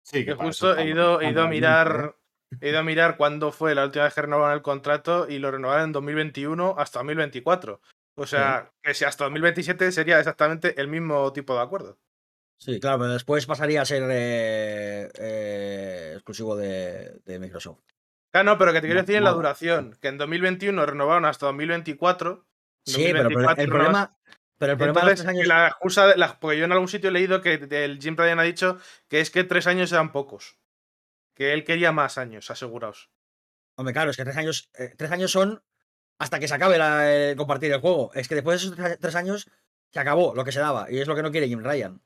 Sí, 0.01 0.25
Que 0.25 0.33
justo 0.33 0.77
he 0.77 0.87
ido, 0.87 1.21
he 1.21 1.29
ido 1.29 1.41
a 1.41 1.45
estamos, 1.45 1.49
mirar. 1.49 2.15
He 2.61 2.69
ido 2.69 2.79
a 2.79 2.83
mirar 2.83 3.17
cuándo 3.17 3.51
fue 3.51 3.75
la 3.75 3.85
última 3.85 4.05
vez 4.05 4.13
que 4.13 4.21
renovaron 4.21 4.55
el 4.55 4.61
contrato 4.61 5.27
y 5.27 5.39
lo 5.39 5.51
renovaron 5.51 5.85
en 5.85 5.91
2021 5.91 6.75
hasta 6.77 6.99
2024. 6.99 7.81
O 8.17 8.25
sea, 8.25 8.71
que 8.81 8.93
si 8.93 9.03
hasta 9.03 9.25
2027 9.25 9.91
sería 9.91 10.19
exactamente 10.19 10.79
el 10.79 10.87
mismo 10.87 11.33
tipo 11.33 11.53
de 11.55 11.61
acuerdo. 11.61 11.97
Sí, 12.57 12.79
claro, 12.79 12.99
pero 12.99 13.13
después 13.13 13.45
pasaría 13.45 13.81
a 13.81 13.85
ser 13.85 14.03
eh, 14.09 15.09
eh, 15.19 16.11
exclusivo 16.15 16.55
de, 16.55 17.19
de 17.25 17.39
Microsoft. 17.39 17.79
Claro, 18.31 18.51
no, 18.51 18.57
pero 18.57 18.71
que 18.71 18.81
te 18.81 18.87
quiero 18.87 19.01
decir 19.01 19.15
en 19.15 19.23
la 19.25 19.31
duración, 19.31 19.97
que 20.01 20.07
en 20.07 20.17
2021 20.17 20.85
renovaron 20.85 21.25
hasta 21.25 21.47
2024. 21.47 22.45
Sí, 22.85 23.03
pero, 23.11 23.27
pero 23.27 23.41
2024 23.41 23.63
el 23.63 23.69
problema, 23.69 24.17
pero 24.57 24.73
el 24.73 24.77
problema 24.77 25.01
de 25.01 25.11
los 25.11 25.19
Entonces, 25.19 25.25
tres 25.25 25.25
que 25.25 25.53
años... 25.53 26.17
la 26.17 26.27
de- 26.27 26.33
porque 26.39 26.57
yo 26.57 26.65
en 26.65 26.71
algún 26.71 26.87
sitio 26.87 27.09
he 27.09 27.13
leído 27.13 27.41
que 27.41 27.53
el 27.83 27.99
Jim 27.99 28.15
Ryan 28.15 28.39
ha 28.39 28.43
dicho 28.43 28.77
que 29.07 29.19
es 29.19 29.29
que 29.31 29.43
tres 29.43 29.67
años 29.67 29.91
eran 29.91 30.11
pocos. 30.11 30.57
Que 31.35 31.53
él 31.53 31.63
quería 31.65 31.91
más 31.91 32.17
años, 32.17 32.49
aseguraos. 32.49 33.09
Hombre, 33.77 33.93
claro, 33.93 34.11
es 34.11 34.17
que 34.17 34.23
tres 34.23 34.37
años, 34.37 34.69
eh, 34.77 34.93
tres 34.97 35.11
años 35.11 35.31
son 35.31 35.61
hasta 36.17 36.39
que 36.39 36.47
se 36.47 36.55
acabe 36.55 36.77
la- 36.77 37.13
el 37.13 37.35
compartir 37.35 37.71
el 37.73 37.81
juego. 37.81 38.11
Es 38.13 38.27
que 38.29 38.35
después 38.35 38.61
de 38.61 38.67
esos 38.67 38.77
tres- 38.77 38.99
tres 38.99 39.15
años 39.15 39.49
se 39.91 39.99
acabó 39.99 40.33
lo 40.33 40.45
que 40.45 40.51
se 40.53 40.59
daba. 40.61 40.89
Y 40.89 40.99
es 40.99 41.07
lo 41.07 41.15
que 41.15 41.23
no 41.23 41.31
quiere 41.31 41.47
Jim 41.49 41.61
Ryan. 41.63 42.01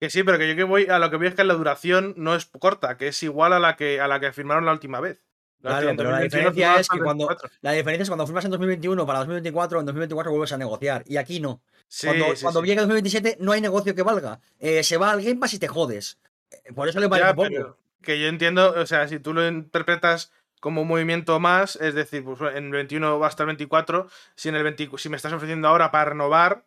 Que 0.00 0.10
sí, 0.10 0.24
pero 0.24 0.36
que 0.38 0.48
yo 0.48 0.56
que 0.56 0.64
voy 0.64 0.86
a 0.86 0.98
lo 0.98 1.10
que 1.10 1.16
voy 1.16 1.28
es 1.28 1.34
que 1.36 1.44
la 1.44 1.54
duración 1.54 2.14
no 2.16 2.34
es 2.34 2.46
corta, 2.46 2.96
que 2.96 3.06
es 3.08 3.22
igual 3.22 3.52
a 3.52 3.60
la 3.60 3.76
que, 3.76 4.00
a 4.00 4.08
la 4.08 4.18
que 4.18 4.32
firmaron 4.32 4.64
la 4.64 4.72
última 4.72 4.98
vez. 4.98 5.22
La 5.62 5.70
Claro, 5.78 5.94
pero 5.96 6.10
la 6.10 6.20
2021 6.20 6.50
diferencia 6.50 6.80
es 6.80 6.88
que 6.88 6.98
cuando- 6.98 7.26
24. 7.28 7.58
La 7.62 7.72
diferencia 7.72 8.02
es 8.02 8.08
cuando 8.10 8.26
firmas 8.26 8.44
en 8.44 8.50
2021 8.50 9.06
para 9.06 9.18
2024, 9.20 9.80
en 9.80 9.86
2024 9.86 10.30
vuelves 10.32 10.52
a 10.52 10.56
negociar. 10.58 11.04
Y 11.06 11.16
aquí 11.16 11.40
no. 11.40 11.60
Sí, 11.88 12.06
cuando 12.06 12.36
sí, 12.36 12.42
cuando 12.42 12.60
sí. 12.60 12.66
llegue 12.66 12.80
2027 12.80 13.36
no 13.40 13.52
hay 13.52 13.60
negocio 13.60 13.94
que 13.94 14.02
valga. 14.02 14.40
Eh, 14.58 14.82
se 14.82 14.96
va 14.96 15.10
al 15.12 15.22
Game 15.22 15.36
Pass 15.36 15.54
y 15.54 15.58
te 15.58 15.68
jodes. 15.68 16.18
Eh, 16.50 16.72
Por 16.74 16.88
eso 16.88 16.98
le 17.00 17.08
parece 17.08 17.28
Ya, 17.28 17.34
poco. 17.34 17.76
que 18.02 18.18
yo 18.20 18.26
entiendo, 18.28 18.74
o 18.76 18.86
sea, 18.86 19.06
si 19.08 19.18
tú 19.20 19.32
lo 19.34 19.46
interpretas 19.46 20.32
como 20.60 20.82
un 20.82 20.88
movimiento 20.88 21.38
más, 21.40 21.76
es 21.76 21.94
decir, 21.94 22.24
pues 22.24 22.40
en 22.56 22.66
el 22.66 22.70
21 22.72 23.18
va 23.18 23.26
hasta 23.28 23.42
el 23.42 23.48
24, 23.48 24.08
si 24.36 24.48
en 24.48 24.54
el 24.56 24.62
20 24.64 24.90
si 24.96 25.08
me 25.08 25.16
estás 25.16 25.32
ofreciendo 25.32 25.68
ahora 25.68 25.90
para 25.90 26.10
renovar, 26.10 26.64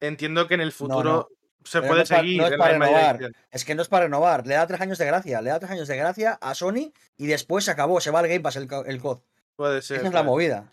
entiendo 0.00 0.46
que 0.48 0.54
en 0.54 0.60
el 0.62 0.72
futuro 0.72 1.28
se 1.64 1.80
Pero 1.80 1.88
puede 1.88 1.98
no 1.98 2.02
es 2.02 2.08
pa- 2.08 2.16
seguir. 2.20 2.40
no 2.40 2.46
es 2.46 2.56
para 2.56 2.72
renovar. 2.72 3.30
Es 3.50 3.64
que 3.64 3.74
no 3.74 3.82
es 3.82 3.88
para 3.88 4.04
renovar. 4.04 4.46
Le 4.46 4.54
da 4.54 4.66
tres 4.66 4.80
años 4.80 4.98
de 4.98 5.06
gracia. 5.06 5.40
Le 5.42 5.50
da 5.50 5.58
tres 5.58 5.70
años 5.72 5.88
de 5.88 5.96
gracia 5.96 6.38
a 6.40 6.54
Sony 6.54 6.92
y 7.16 7.26
después 7.26 7.64
se 7.64 7.70
acabó. 7.70 8.00
Se 8.00 8.10
va 8.10 8.20
al 8.20 8.28
Game 8.28 8.40
Pass 8.40 8.56
el, 8.56 8.68
el 8.86 9.00
COD. 9.00 9.20
Puede 9.56 9.82
ser. 9.82 9.98
Esa 9.98 10.08
es 10.08 10.14
la 10.14 10.22
movida. 10.22 10.72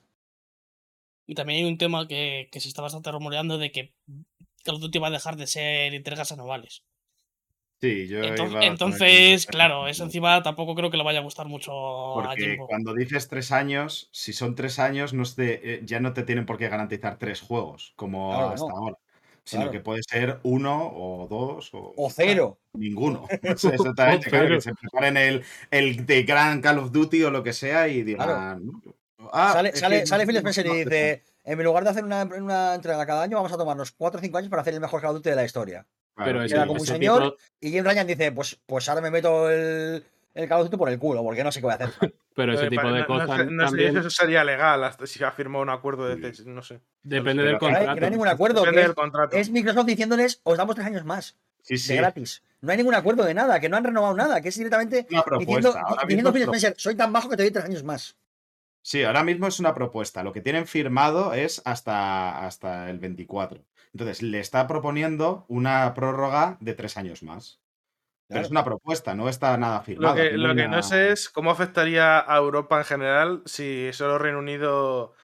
Y 1.27 1.35
también 1.35 1.63
hay 1.65 1.71
un 1.71 1.77
tema 1.77 2.07
que, 2.07 2.49
que 2.51 2.59
se 2.59 2.67
está 2.67 2.81
bastante 2.81 3.11
rumoreando 3.11 3.57
de 3.57 3.71
que 3.71 3.93
Call 4.63 4.75
of 4.75 4.81
Duty 4.81 4.99
va 4.99 5.07
a 5.07 5.11
dejar 5.11 5.35
de 5.35 5.45
ser 5.47 5.93
entregas 5.93 6.31
anuales. 6.31 6.83
Sí, 7.81 8.07
yo 8.09 8.21
Entonces, 8.21 8.51
iba 8.51 8.59
a 8.59 8.65
entonces, 8.65 9.45
poner- 9.45 9.51
claro, 9.51 9.87
eso 9.87 10.03
encima 10.03 10.43
tampoco 10.43 10.75
creo 10.75 10.91
que 10.91 10.97
le 10.97 11.03
vaya 11.03 11.19
a 11.19 11.23
gustar 11.23 11.47
mucho 11.47 11.71
a 12.19 12.23
Porque 12.25 12.41
Jimbo. 12.49 12.67
cuando 12.67 12.93
dices 12.93 13.29
tres 13.29 13.53
años, 13.53 14.09
si 14.11 14.33
son 14.33 14.55
tres 14.55 14.79
años, 14.79 15.13
no 15.13 15.23
de- 15.23 15.61
eh, 15.63 15.81
ya 15.85 16.01
no 16.01 16.11
te 16.11 16.23
tienen 16.23 16.45
por 16.45 16.57
qué 16.57 16.67
garantizar 16.67 17.17
tres 17.17 17.39
juegos, 17.39 17.93
como 17.95 18.31
Claro 18.31 18.49
hasta 18.49 18.67
no. 18.67 18.75
ahora. 18.77 18.97
Sino 19.49 19.63
Claro. 19.63 19.71
que 19.71 19.79
puede 19.79 20.01
ser 20.07 20.39
uno 20.43 20.91
o 20.93 21.27
dos 21.27 21.73
o, 21.73 21.91
O 21.97 22.09
cero. 22.11 22.59
ninguno. 22.73 23.23
O 23.43 23.69
Exactamente, 23.69 24.29
claro, 24.29 24.45
cero. 24.45 24.55
que 24.57 24.61
se 24.61 24.73
preparen 24.75 25.17
el, 25.17 25.43
el 25.71 26.05
de 26.05 26.21
Gran 26.23 26.61
Call 26.61 26.77
of 26.77 26.91
Duty 26.91 27.23
o 27.23 27.31
lo 27.31 27.41
que 27.43 27.53
sea 27.53 27.87
y 27.87 28.03
digan. 28.03 28.29
"Ah, 29.31 29.51
sale 29.53 29.69
es 29.69 29.79
sale, 29.79 29.99
que 30.01 30.05
sale 30.05 30.25
Phil 30.27 30.37
Spencer 30.37 30.65
no 30.67 30.75
y 30.75 30.83
dice: 30.83 31.23
En 31.43 31.63
lugar 31.63 31.83
de 31.83 31.89
hacer 31.89 32.03
una, 32.03 32.23
una 32.23 32.75
entrega 32.75 33.05
cada 33.07 33.23
año, 33.23 33.37
vamos 33.37 33.51
a 33.51 33.57
tomarnos 33.57 33.91
4 33.91 34.19
o 34.19 34.21
5 34.21 34.37
años 34.37 34.49
para 34.49 34.61
hacer 34.61 34.73
el 34.75 34.81
mejor 34.81 35.01
Call 35.01 35.09
of 35.11 35.15
Duty 35.17 35.29
de 35.31 35.35
la 35.35 35.45
historia. 35.45 35.85
Claro, 36.15 36.29
Pero 36.31 36.43
y- 36.43 36.45
ese, 36.45 36.55
Era 36.55 36.67
como 36.67 36.79
un 36.79 36.85
señor. 36.85 37.23
tipo- 37.23 37.35
Y 37.61 37.71
Jim 37.71 37.83
Ryan 37.85 38.05
dice: 38.07 38.31
Pues, 38.31 38.59
pues 38.67 38.87
ahora 38.87 39.01
me 39.01 39.09
meto 39.09 39.49
el, 39.49 40.03
el 40.43 40.49
Duty 40.49 40.77
por 40.77 40.89
el 40.89 40.99
culo, 40.99 41.23
porque 41.23 41.43
no 41.43 41.51
sé 41.51 41.59
qué 41.59 41.65
voy 41.65 41.73
a 41.73 41.75
hacer. 41.85 41.89
pero 42.35 42.53
ese 42.53 42.65
Eh, 42.65 42.69
tipo 42.69 42.87
de 42.87 42.91
no- 42.93 42.97
no 42.99 43.05
cosas 43.07 43.27
no 43.29 43.63
sé 43.63 43.65
también 43.71 43.91
si 43.93 43.99
eso 43.99 44.09
sería 44.09 44.43
legal 44.43 44.83
hasta 44.83 45.05
si 45.07 45.23
ha 45.23 45.31
firmado 45.31 45.61
un 45.63 45.69
acuerdo 45.69 46.07
de 46.07 46.33
no 46.45 46.61
sé. 46.61 46.79
depende 47.03 47.43
del 47.43 47.53
no 47.53 47.57
no 47.57 47.59
contrato. 47.59 47.93
que 47.93 47.99
no 47.99 48.05
hay 48.05 48.11
ningún 48.11 48.27
acuerdo. 48.27 48.59
Depende 48.61 48.81
del 48.81 48.89
es, 48.91 48.95
contrato. 48.95 49.35
es 49.37 49.49
Microsoft 49.49 49.85
diciéndoles: 49.85 50.41
Os 50.43 50.57
damos 50.57 50.75
3 50.75 50.87
años 50.87 51.05
más. 51.05 51.37
sí, 51.61 51.77
sí. 51.77 51.93
de 51.93 51.97
gratis. 51.99 52.43
No 52.61 52.71
hay 52.71 52.77
ningún 52.77 52.95
acuerdo 52.95 53.23
de 53.23 53.33
nada, 53.33 53.59
que 53.59 53.69
no 53.69 53.77
han 53.77 53.83
renovado 53.83 54.13
nada, 54.15 54.41
que 54.41 54.49
es 54.49 54.57
directamente 54.57 55.07
Una 55.11 55.23
diciendo, 55.39 55.73
diciendo 56.07 56.33
Phil 56.33 56.41
Spencer, 56.43 56.73
soy 56.77 56.95
tan 56.95 57.13
bajo 57.13 57.29
que 57.29 57.37
te 57.37 57.43
doy 57.43 57.51
tres 57.51 57.65
años 57.65 57.83
más. 57.83 58.17
Sí, 58.81 59.03
ahora 59.03 59.23
mismo 59.23 59.47
es 59.47 59.59
una 59.59 59.73
propuesta. 59.73 60.23
Lo 60.23 60.31
que 60.33 60.41
tienen 60.41 60.65
firmado 60.67 61.33
es 61.33 61.61
hasta, 61.65 62.45
hasta 62.45 62.89
el 62.89 62.99
24. 62.99 63.61
Entonces, 63.93 64.21
le 64.21 64.39
está 64.39 64.67
proponiendo 64.67 65.45
una 65.47 65.93
prórroga 65.93 66.57
de 66.59 66.73
tres 66.73 66.95
años 66.97 67.23
más. 67.23 67.59
Pero 68.29 68.41
Claro. 68.41 68.45
es 68.45 68.51
una 68.51 68.63
propuesta, 68.63 69.15
no 69.15 69.27
está 69.27 69.57
nada 69.57 69.81
firmado. 69.81 70.15
Lo 70.15 70.21
que, 70.21 70.37
lo 70.37 70.53
no 70.53 70.83
sé 70.83 71.11
es 71.11 71.29
cómo 71.29 71.49
afectaría 71.49 72.19
a 72.19 72.37
Europa 72.37 72.77
en 72.77 72.85
general 72.85 73.41
si 73.45 73.89
solo 73.91 74.19
Reino 74.19 74.37
Unido 74.37 75.15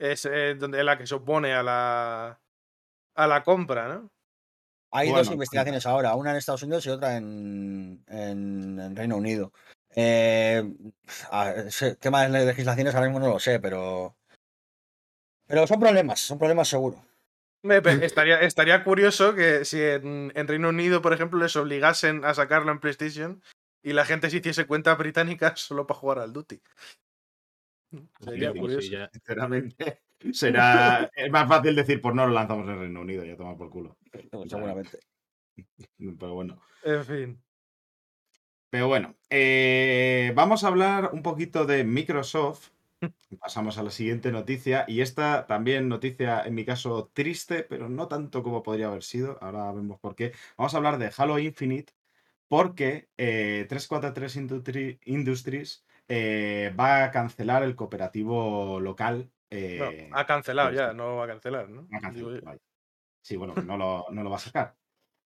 es 0.00 0.24
eh, 0.24 0.54
donde 0.54 0.82
la 0.82 0.96
que 0.96 1.06
se 1.06 1.14
opone 1.14 1.52
a 1.52 1.62
la 1.62 2.40
a 3.16 3.26
la 3.26 3.42
compra, 3.42 3.88
¿no? 3.88 4.10
Hay 4.90 5.08
Bueno, 5.10 5.24
dos 5.24 5.32
investigaciones 5.32 5.84
ahora, 5.84 6.14
una 6.14 6.30
en 6.30 6.36
Estados 6.38 6.62
Unidos 6.62 6.86
y 6.86 6.90
otra 6.90 7.16
en, 7.16 8.02
en- 8.08 8.80
en 8.80 8.96
Reino 8.96 9.16
Unido. 9.18 9.52
Eh, 9.94 10.62
a- 11.30 11.68
sé- 11.68 11.96
tema 11.96 12.22
de 12.26 12.46
legislaciones 12.46 12.94
ahora 12.94 13.08
mismo 13.08 13.20
no 13.20 13.28
lo 13.28 13.38
sé, 13.38 13.60
pero. 13.60 14.16
Pero 15.46 15.66
son 15.66 15.80
problemas, 15.80 16.20
son 16.20 16.38
problemas 16.38 16.68
seguro. 16.68 17.04
Me- 17.64 17.78
estaría, 18.04 18.40
estaría 18.40 18.84
curioso 18.84 19.34
que 19.34 19.64
si 19.64 19.80
en, 19.80 20.30
en 20.34 20.46
Reino 20.48 20.68
Unido, 20.68 21.00
por 21.00 21.14
ejemplo, 21.14 21.38
les 21.38 21.56
obligasen 21.56 22.22
a 22.26 22.34
sacarlo 22.34 22.70
en 22.70 22.78
PlayStation 22.78 23.42
y 23.82 23.94
la 23.94 24.04
gente 24.04 24.28
se 24.28 24.36
hiciese 24.36 24.66
cuentas 24.66 24.98
británicas 24.98 25.60
solo 25.60 25.86
para 25.86 25.98
jugar 25.98 26.18
al 26.18 26.32
Duty. 26.34 26.60
Sería 28.20 28.52
Sí, 28.52 28.58
curioso. 28.58 28.82
Sí, 28.82 28.90
ya- 28.90 29.08
Sinceramente, 29.10 30.02
será. 30.32 31.10
es 31.16 31.30
más 31.30 31.48
fácil 31.48 31.74
decir, 31.74 32.02
pues 32.02 32.14
no 32.14 32.26
lo 32.26 32.34
lanzamos 32.34 32.68
en 32.68 32.78
Reino 32.78 33.00
Unido, 33.00 33.24
ya 33.24 33.34
toma 33.36 33.56
por 33.56 33.70
culo. 33.70 33.96
Seguramente. 34.46 34.98
Pero 36.18 36.34
bueno. 36.34 36.60
En 36.82 37.04
fin. 37.04 37.42
Pero 38.68 38.88
bueno, 38.88 39.14
eh, 39.30 40.32
vamos 40.34 40.64
a 40.64 40.68
hablar 40.68 41.10
un 41.14 41.22
poquito 41.22 41.64
de 41.64 41.84
Microsoft. 41.84 42.70
Pasamos 43.40 43.78
a 43.78 43.82
la 43.82 43.90
siguiente 43.90 44.30
noticia. 44.32 44.84
Y 44.88 45.00
esta 45.00 45.46
también 45.46 45.88
noticia, 45.88 46.42
en 46.44 46.54
mi 46.54 46.64
caso, 46.64 47.10
triste, 47.12 47.62
pero 47.64 47.88
no 47.88 48.08
tanto 48.08 48.42
como 48.42 48.62
podría 48.62 48.88
haber 48.88 49.02
sido. 49.02 49.38
Ahora 49.42 49.72
vemos 49.72 49.98
por 50.00 50.14
qué. 50.14 50.32
Vamos 50.56 50.74
a 50.74 50.76
hablar 50.76 50.98
de 50.98 51.10
Halo 51.16 51.38
Infinite, 51.38 51.92
porque 52.48 53.08
eh, 53.16 53.66
343 53.68 54.36
Industri- 54.36 54.98
Industries 55.04 55.84
eh, 56.08 56.74
va 56.78 57.04
a 57.04 57.10
cancelar 57.10 57.62
el 57.62 57.76
cooperativo 57.76 58.80
local. 58.80 59.30
No, 59.50 59.58
eh, 59.58 60.10
ha 60.12 60.26
cancelado 60.26 60.72
ya, 60.72 60.92
no 60.92 61.16
va 61.16 61.24
a 61.24 61.28
cancelar, 61.28 61.68
¿no? 61.68 61.88
ha 61.92 62.00
cancelado. 62.00 62.58
Sí, 63.22 63.36
bueno, 63.36 63.54
no 63.64 63.76
lo, 63.76 64.06
no 64.10 64.22
lo 64.22 64.30
va 64.30 64.36
a 64.36 64.40
sacar. 64.40 64.76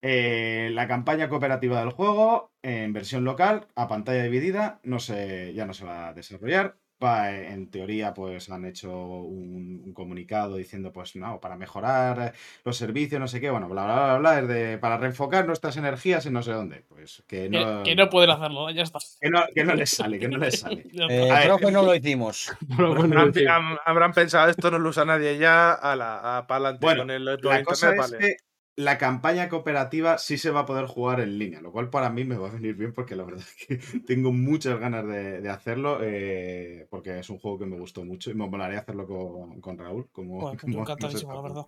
Eh, 0.01 0.69
la 0.71 0.87
campaña 0.87 1.27
cooperativa 1.27 1.81
del 1.81 1.91
juego 1.91 2.53
en 2.61 2.93
versión 2.93 3.25
local, 3.25 3.67
a 3.75 3.87
pantalla 3.89 4.23
dividida, 4.23 4.79
no 4.83 4.99
se, 4.99 5.53
ya 5.53 5.65
no 5.65 5.73
se 5.73 5.85
va 5.85 6.09
a 6.09 6.13
desarrollar. 6.13 6.77
Eh, 7.01 7.53
en 7.53 7.69
teoría, 7.71 8.13
pues 8.13 8.49
han 8.49 8.65
hecho 8.65 8.91
un, 8.91 9.81
un 9.85 9.93
comunicado 9.93 10.57
diciendo, 10.57 10.91
pues 10.91 11.15
no, 11.15 11.39
para 11.39 11.55
mejorar 11.55 12.33
los 12.65 12.75
servicios, 12.75 13.21
no 13.21 13.27
sé 13.27 13.39
qué, 13.39 13.49
bueno, 13.49 13.69
bla, 13.69 13.85
bla, 13.85 13.95
bla, 13.95 14.17
bla, 14.17 14.39
es 14.39 14.47
de, 14.47 14.77
para 14.77 14.97
reenfocar 14.97 15.47
nuestras 15.47 15.77
energías 15.77 16.25
en 16.25 16.33
no 16.33 16.43
sé 16.43 16.51
dónde. 16.51 16.83
Pues 16.89 17.23
que 17.25 17.49
no, 17.49 17.83
que 17.83 17.95
no 17.95 18.09
pueden 18.09 18.31
hacerlo, 18.31 18.69
ya 18.71 18.83
está. 18.83 18.99
que 19.21 19.29
no, 19.29 19.43
que 19.53 19.63
no 19.63 19.75
les 19.75 19.89
sale, 19.89 20.19
que 20.19 20.27
no 20.27 20.37
les 20.37 20.59
sale. 20.59 20.85
Eh, 21.11 21.29
creo 21.43 21.57
que 21.57 21.71
no 21.71 21.83
lo 21.83 21.95
hicimos. 21.95 22.51
Habrán, 23.85 24.11
pensado, 24.11 24.49
esto 24.49 24.69
no 24.69 24.79
lo 24.79 24.89
usa 24.89 25.05
nadie 25.05 25.37
ya, 25.37 25.71
a 25.71 25.95
la 25.95 26.37
a 26.37 26.47
pa'lante 26.47 26.85
Bueno, 26.85 27.01
con 27.03 27.11
el 27.11 27.25
La 27.25 27.63
cosa 27.63 27.91
es 27.91 27.97
vale. 27.97 28.17
que 28.17 28.37
la 28.79 28.97
campaña 28.97 29.49
cooperativa 29.49 30.17
sí 30.17 30.37
se 30.37 30.51
va 30.51 30.61
a 30.61 30.65
poder 30.65 30.85
jugar 30.85 31.19
en 31.19 31.37
línea, 31.37 31.59
lo 31.59 31.73
cual 31.73 31.89
para 31.89 32.09
mí 32.09 32.23
me 32.23 32.37
va 32.37 32.47
a 32.47 32.53
venir 32.53 32.75
bien 32.75 32.93
porque 32.93 33.13
la 33.13 33.25
verdad 33.25 33.43
es 33.43 33.67
que 33.67 33.99
tengo 33.99 34.31
muchas 34.31 34.79
ganas 34.79 35.05
de, 35.05 35.41
de 35.41 35.49
hacerlo 35.49 35.99
eh, 36.01 36.87
porque 36.89 37.19
es 37.19 37.29
un 37.29 37.39
juego 37.39 37.59
que 37.59 37.65
me 37.65 37.77
gustó 37.77 38.05
mucho 38.05 38.31
y 38.31 38.35
me 38.35 38.47
molaría 38.47 38.79
hacerlo 38.79 39.05
con, 39.05 39.59
con 39.59 39.77
Raúl. 39.77 40.07
Como, 40.13 40.53
yo 40.53 40.57
como 40.61 40.79
encantadísimo, 40.79 41.33
la 41.33 41.41
verdad. 41.41 41.65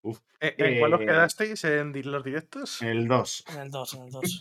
Uf, 0.00 0.20
Eh, 0.40 0.54
¿En 0.56 0.80
cuál 0.80 0.94
os 0.94 1.02
eh, 1.02 1.06
quedasteis? 1.06 1.64
¿En 1.64 2.10
los 2.10 2.24
directos? 2.24 2.80
el 2.80 3.06
2. 3.08 3.44
En 3.52 3.60
el 3.60 3.70
2, 3.70 3.94
en 3.94 4.02
el 4.04 4.10
2. 4.10 4.40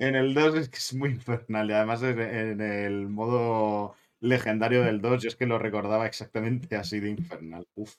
en 0.00 0.16
el 0.16 0.34
2 0.34 0.54
es 0.56 0.68
que 0.70 0.78
es 0.78 0.94
muy 0.94 1.10
infernal 1.10 1.70
y 1.70 1.72
además 1.72 2.02
en, 2.02 2.18
en 2.18 2.60
el 2.60 3.08
modo 3.08 3.94
legendario 4.18 4.82
del 4.82 5.00
2 5.00 5.22
yo 5.22 5.28
es 5.28 5.36
que 5.36 5.46
lo 5.46 5.60
recordaba 5.60 6.04
exactamente 6.06 6.74
así 6.74 6.98
de 6.98 7.10
infernal. 7.10 7.68
Uf, 7.76 7.94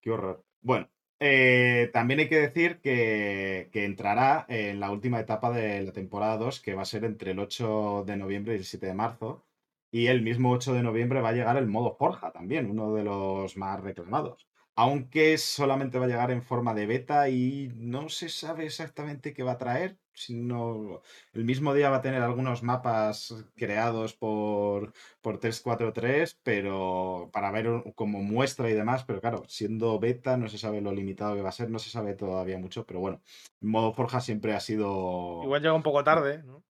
qué 0.00 0.10
horror. 0.10 0.42
Bueno, 0.62 0.88
eh, 1.24 1.90
también 1.92 2.20
hay 2.20 2.28
que 2.28 2.40
decir 2.40 2.80
que, 2.80 3.70
entrará 3.72 4.44
en 4.48 4.80
la 4.80 4.90
última 4.90 5.20
etapa 5.20 5.50
de 5.52 5.82
la 5.82 5.92
temporada 5.92 6.36
2 6.36 6.60
que 6.60 6.74
va 6.74 6.82
a 6.82 6.84
ser 6.84 7.04
entre 7.04 7.30
el 7.30 7.38
8 7.38 8.04
de 8.06 8.16
noviembre 8.16 8.54
y 8.54 8.58
el 8.58 8.64
7 8.64 8.86
de 8.86 8.94
marzo. 8.94 9.44
Y 9.92 10.06
el 10.08 10.22
mismo 10.22 10.50
8 10.50 10.74
de 10.74 10.82
noviembre 10.82 11.20
va 11.20 11.30
a 11.30 11.32
llegar 11.32 11.56
el 11.56 11.68
modo 11.68 11.94
Forja 11.94 12.32
también, 12.32 12.70
uno 12.70 12.94
de 12.94 13.04
los 13.04 13.56
más 13.56 13.80
reclamados. 13.80 14.48
Aunque 14.74 15.38
solamente 15.38 15.98
va 15.98 16.06
a 16.06 16.08
llegar 16.08 16.30
en 16.32 16.42
forma 16.42 16.74
de 16.74 16.86
beta 16.86 17.28
y 17.28 17.70
no 17.76 18.08
se 18.08 18.28
sabe 18.28 18.66
exactamente 18.66 19.32
qué 19.32 19.42
va 19.44 19.52
a 19.52 19.58
traer. 19.58 19.98
Sino 20.14 21.00
el 21.32 21.44
mismo 21.44 21.72
día 21.72 21.88
va 21.90 21.96
a 21.96 22.02
tener 22.02 22.20
algunos 22.22 22.62
mapas 22.62 23.34
creados 23.56 24.12
por, 24.14 24.92
por 25.22 25.38
343, 25.38 26.38
pero 26.42 27.30
para 27.32 27.50
ver 27.50 27.66
como 27.94 28.22
muestra 28.22 28.68
y 28.68 28.74
demás. 28.74 29.04
Pero 29.04 29.20
claro, 29.20 29.42
siendo 29.48 29.98
beta, 29.98 30.36
no 30.36 30.48
se 30.48 30.58
sabe 30.58 30.80
lo 30.82 30.92
limitado 30.92 31.34
que 31.34 31.42
va 31.42 31.48
a 31.48 31.52
ser, 31.52 31.70
no 31.70 31.78
se 31.78 31.90
sabe 31.90 32.14
todavía 32.14 32.58
mucho. 32.58 32.84
Pero 32.86 33.00
bueno, 33.00 33.20
modo 33.60 33.92
Forja 33.94 34.20
siempre 34.20 34.52
ha 34.54 34.60
sido. 34.60 35.40
Igual 35.44 35.62
llega 35.62 35.74
un 35.74 35.82
poco 35.82 36.04
tarde, 36.04 36.42
¿no? 36.42 36.62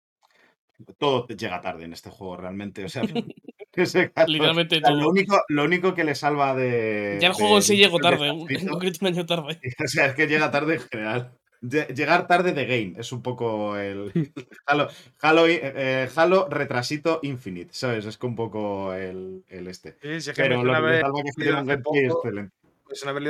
Todo 0.98 1.28
llega 1.28 1.62
tarde 1.62 1.86
en 1.86 1.94
este 1.94 2.10
juego, 2.10 2.38
realmente. 2.38 2.84
O 2.86 2.90
sea, 2.90 3.02
ese 3.74 4.12
caso- 4.12 4.28
Literalmente 4.32 4.78
o 4.78 4.80
sea, 4.80 4.90
todo. 4.90 5.00
Lo 5.02 5.10
único, 5.10 5.42
lo 5.48 5.64
único 5.64 5.94
que 5.94 6.04
le 6.04 6.16
salva 6.16 6.56
de. 6.56 7.18
Ya 7.22 7.28
el 7.30 7.34
juego 7.34 7.56
de- 7.56 7.62
sí 7.64 7.78
llegó 7.78 7.98
de 7.98 8.04
tarde, 8.04 8.32
un, 8.32 8.40
Despacito, 8.40 8.62
en 8.62 8.68
concreto 8.70 8.98
un 9.02 9.08
año 9.08 9.26
tarde. 9.26 9.60
O 9.86 9.88
sea, 9.88 10.06
es 10.08 10.16
que 10.16 10.28
llega 10.28 10.52
tarde 10.52 10.76
en 10.76 10.82
general. 10.82 11.38
Lle- 11.62 11.88
Llegar 11.94 12.26
tarde 12.28 12.54
de 12.54 12.66
game 12.66 12.94
es 12.98 13.12
un 13.12 13.22
poco 13.22 13.78
el. 13.78 14.12
Halo, 14.66 14.88
Halo, 15.22 15.48
eh, 15.48 16.10
Halo 16.16 16.48
retrasito 16.50 17.20
infinite, 17.22 17.74
¿sabes? 17.74 18.06
Es 18.06 18.18
que 18.18 18.26
un 18.26 18.36
poco 18.36 18.94
el, 18.94 19.46
el 19.48 19.68
este. 19.68 19.94
Sí, 20.02 20.10
es 20.32 20.32
Pero 20.36 20.58
me 20.58 20.64
lo 20.66 20.74
suena 20.74 20.78
que 20.78 20.82
le 20.82 20.88
haber, 20.90 21.02
salva 21.02 21.18
que 21.18 21.24
leído 21.24 21.36
tiene 21.36 21.62
un 21.62 21.70
hace 21.70 21.82
poco- 21.84 21.98
excelente. 21.98 22.56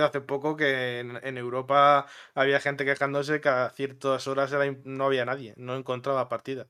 hace 0.06 0.22
que 0.56 1.00
en, 1.00 1.20
en 1.24 1.38
Europa 1.38 2.08
había 2.34 2.60
gente 2.62 2.86
quejándose 2.86 3.42
que 3.42 3.50
a 3.50 3.70
ciertas 3.70 4.26
horas 4.28 4.52
era 4.52 4.66
no 4.86 5.06
había 5.06 5.26
nadie, 5.26 5.54
no 5.58 5.76
encontraba 5.76 6.30
partida. 6.30 6.68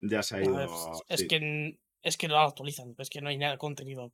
Ya 0.00 0.22
se 0.24 0.36
ha 0.36 0.42
ido. 0.42 0.56
ver, 0.56 0.68
es, 1.08 1.20
sí. 1.20 1.28
que, 1.28 1.78
es 2.02 2.16
que 2.16 2.26
no 2.26 2.34
lo 2.34 2.40
actualizan, 2.40 2.94
es 2.98 3.10
que 3.10 3.20
no 3.20 3.28
hay 3.28 3.38
nada 3.38 3.52
de 3.52 3.58
contenido. 3.58 4.12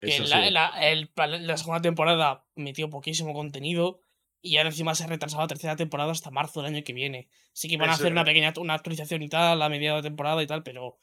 Que 0.00 0.18
la, 0.20 0.44
sí. 0.46 0.50
la- 0.50 0.88
el- 0.90 1.10
la 1.46 1.56
segunda 1.56 1.82
temporada 1.82 2.46
metió 2.54 2.88
poquísimo 2.88 3.34
contenido 3.34 4.00
y 4.42 4.56
ahora 4.56 4.70
encima 4.70 4.94
se 4.94 5.04
ha 5.04 5.06
retrasado 5.06 5.42
la 5.42 5.48
tercera 5.48 5.76
temporada 5.76 6.12
hasta 6.12 6.30
marzo 6.30 6.62
del 6.62 6.74
año 6.74 6.84
que 6.84 6.92
viene. 6.92 7.28
Sí 7.52 7.68
que 7.68 7.76
van 7.76 7.90
a 7.90 7.92
Eso, 7.92 8.02
hacer 8.02 8.12
una 8.12 8.24
pequeña 8.24 8.52
una 8.58 8.74
actualización 8.74 9.22
y 9.22 9.28
tal 9.28 9.60
a 9.62 9.68
mediados 9.68 10.02
de 10.02 10.08
temporada 10.10 10.42
y 10.42 10.46
tal, 10.46 10.62
pero 10.62 10.96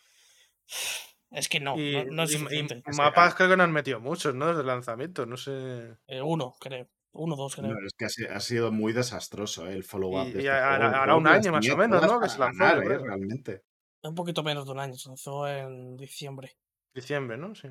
es 1.31 1.49
que 1.49 1.59
no, 1.59 1.77
y, 1.77 1.91
no, 1.93 2.05
no 2.05 2.23
es 2.23 2.31
y- 2.31 2.35
y 2.35 2.37
suficiente. 2.39 2.81
Que, 2.83 2.91
mapas 2.97 3.35
creo 3.35 3.49
que 3.49 3.57
no 3.57 3.63
han 3.63 3.71
metido 3.71 3.99
muchos, 3.99 4.33
¿no? 4.35 4.47
Desde 4.47 4.61
el 4.61 4.67
lanzamiento, 4.67 5.25
no 5.25 5.37
sé. 5.37 5.97
Eh, 6.07 6.21
uno, 6.21 6.55
creo. 6.59 6.87
Uno, 7.11 7.35
dos, 7.35 7.55
creo. 7.55 7.67
No, 7.73 7.75
es 7.85 7.93
que 7.97 8.05
ha, 8.05 8.09
si- 8.09 8.25
ha 8.25 8.39
sido 8.39 8.71
muy 8.71 8.93
desastroso 8.93 9.67
¿eh? 9.67 9.73
el 9.73 9.83
follow-up. 9.83 10.27
Y- 10.27 10.31
de 10.33 10.43
y 10.43 10.45
este 10.45 10.51
hará- 10.51 11.15
un 11.15 11.27
año 11.27 11.51
más 11.51 11.67
o 11.69 11.77
menos, 11.77 12.01
¿no? 12.01 12.19
Que 12.19 12.29
se 12.29 12.37
lanzó, 12.39 12.63
ganar, 12.63 12.83
¿eh? 12.83 12.97
Realmente. 12.99 13.63
Un 14.03 14.13
poquito 14.15 14.43
menos 14.43 14.65
de 14.65 14.71
un 14.71 14.79
año, 14.79 14.93
se 14.93 15.09
lanzó 15.09 15.47
en 15.47 15.97
diciembre. 15.97 16.55
Diciembre, 16.93 17.37
¿no? 17.37 17.55
Sí. 17.55 17.67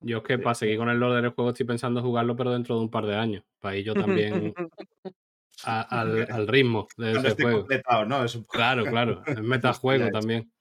Yo 0.00 0.18
es 0.18 0.22
que 0.24 0.38
para 0.38 0.54
seguir 0.54 0.78
con 0.78 0.88
el 0.90 0.98
lore 0.98 1.20
del 1.22 1.30
juego 1.32 1.50
estoy 1.50 1.66
pensando 1.66 2.02
jugarlo, 2.02 2.36
pero 2.36 2.52
dentro 2.52 2.76
de 2.76 2.82
un 2.82 2.90
par 2.90 3.06
de 3.06 3.16
años. 3.16 3.44
Para 3.60 3.74
ahí 3.74 3.82
yo 3.82 3.94
también 3.94 4.54
al, 5.64 6.30
al, 6.30 6.46
ritmo 6.48 6.86
de 6.96 7.12
ese 7.12 7.34
juego. 7.34 7.58
completado, 7.60 8.04
¿no? 8.04 8.24
Es 8.24 8.34
un... 8.34 8.44
Claro, 8.44 8.84
claro. 8.90 9.22
Es 9.26 9.40
metajuego 9.40 10.10
también. 10.10 10.52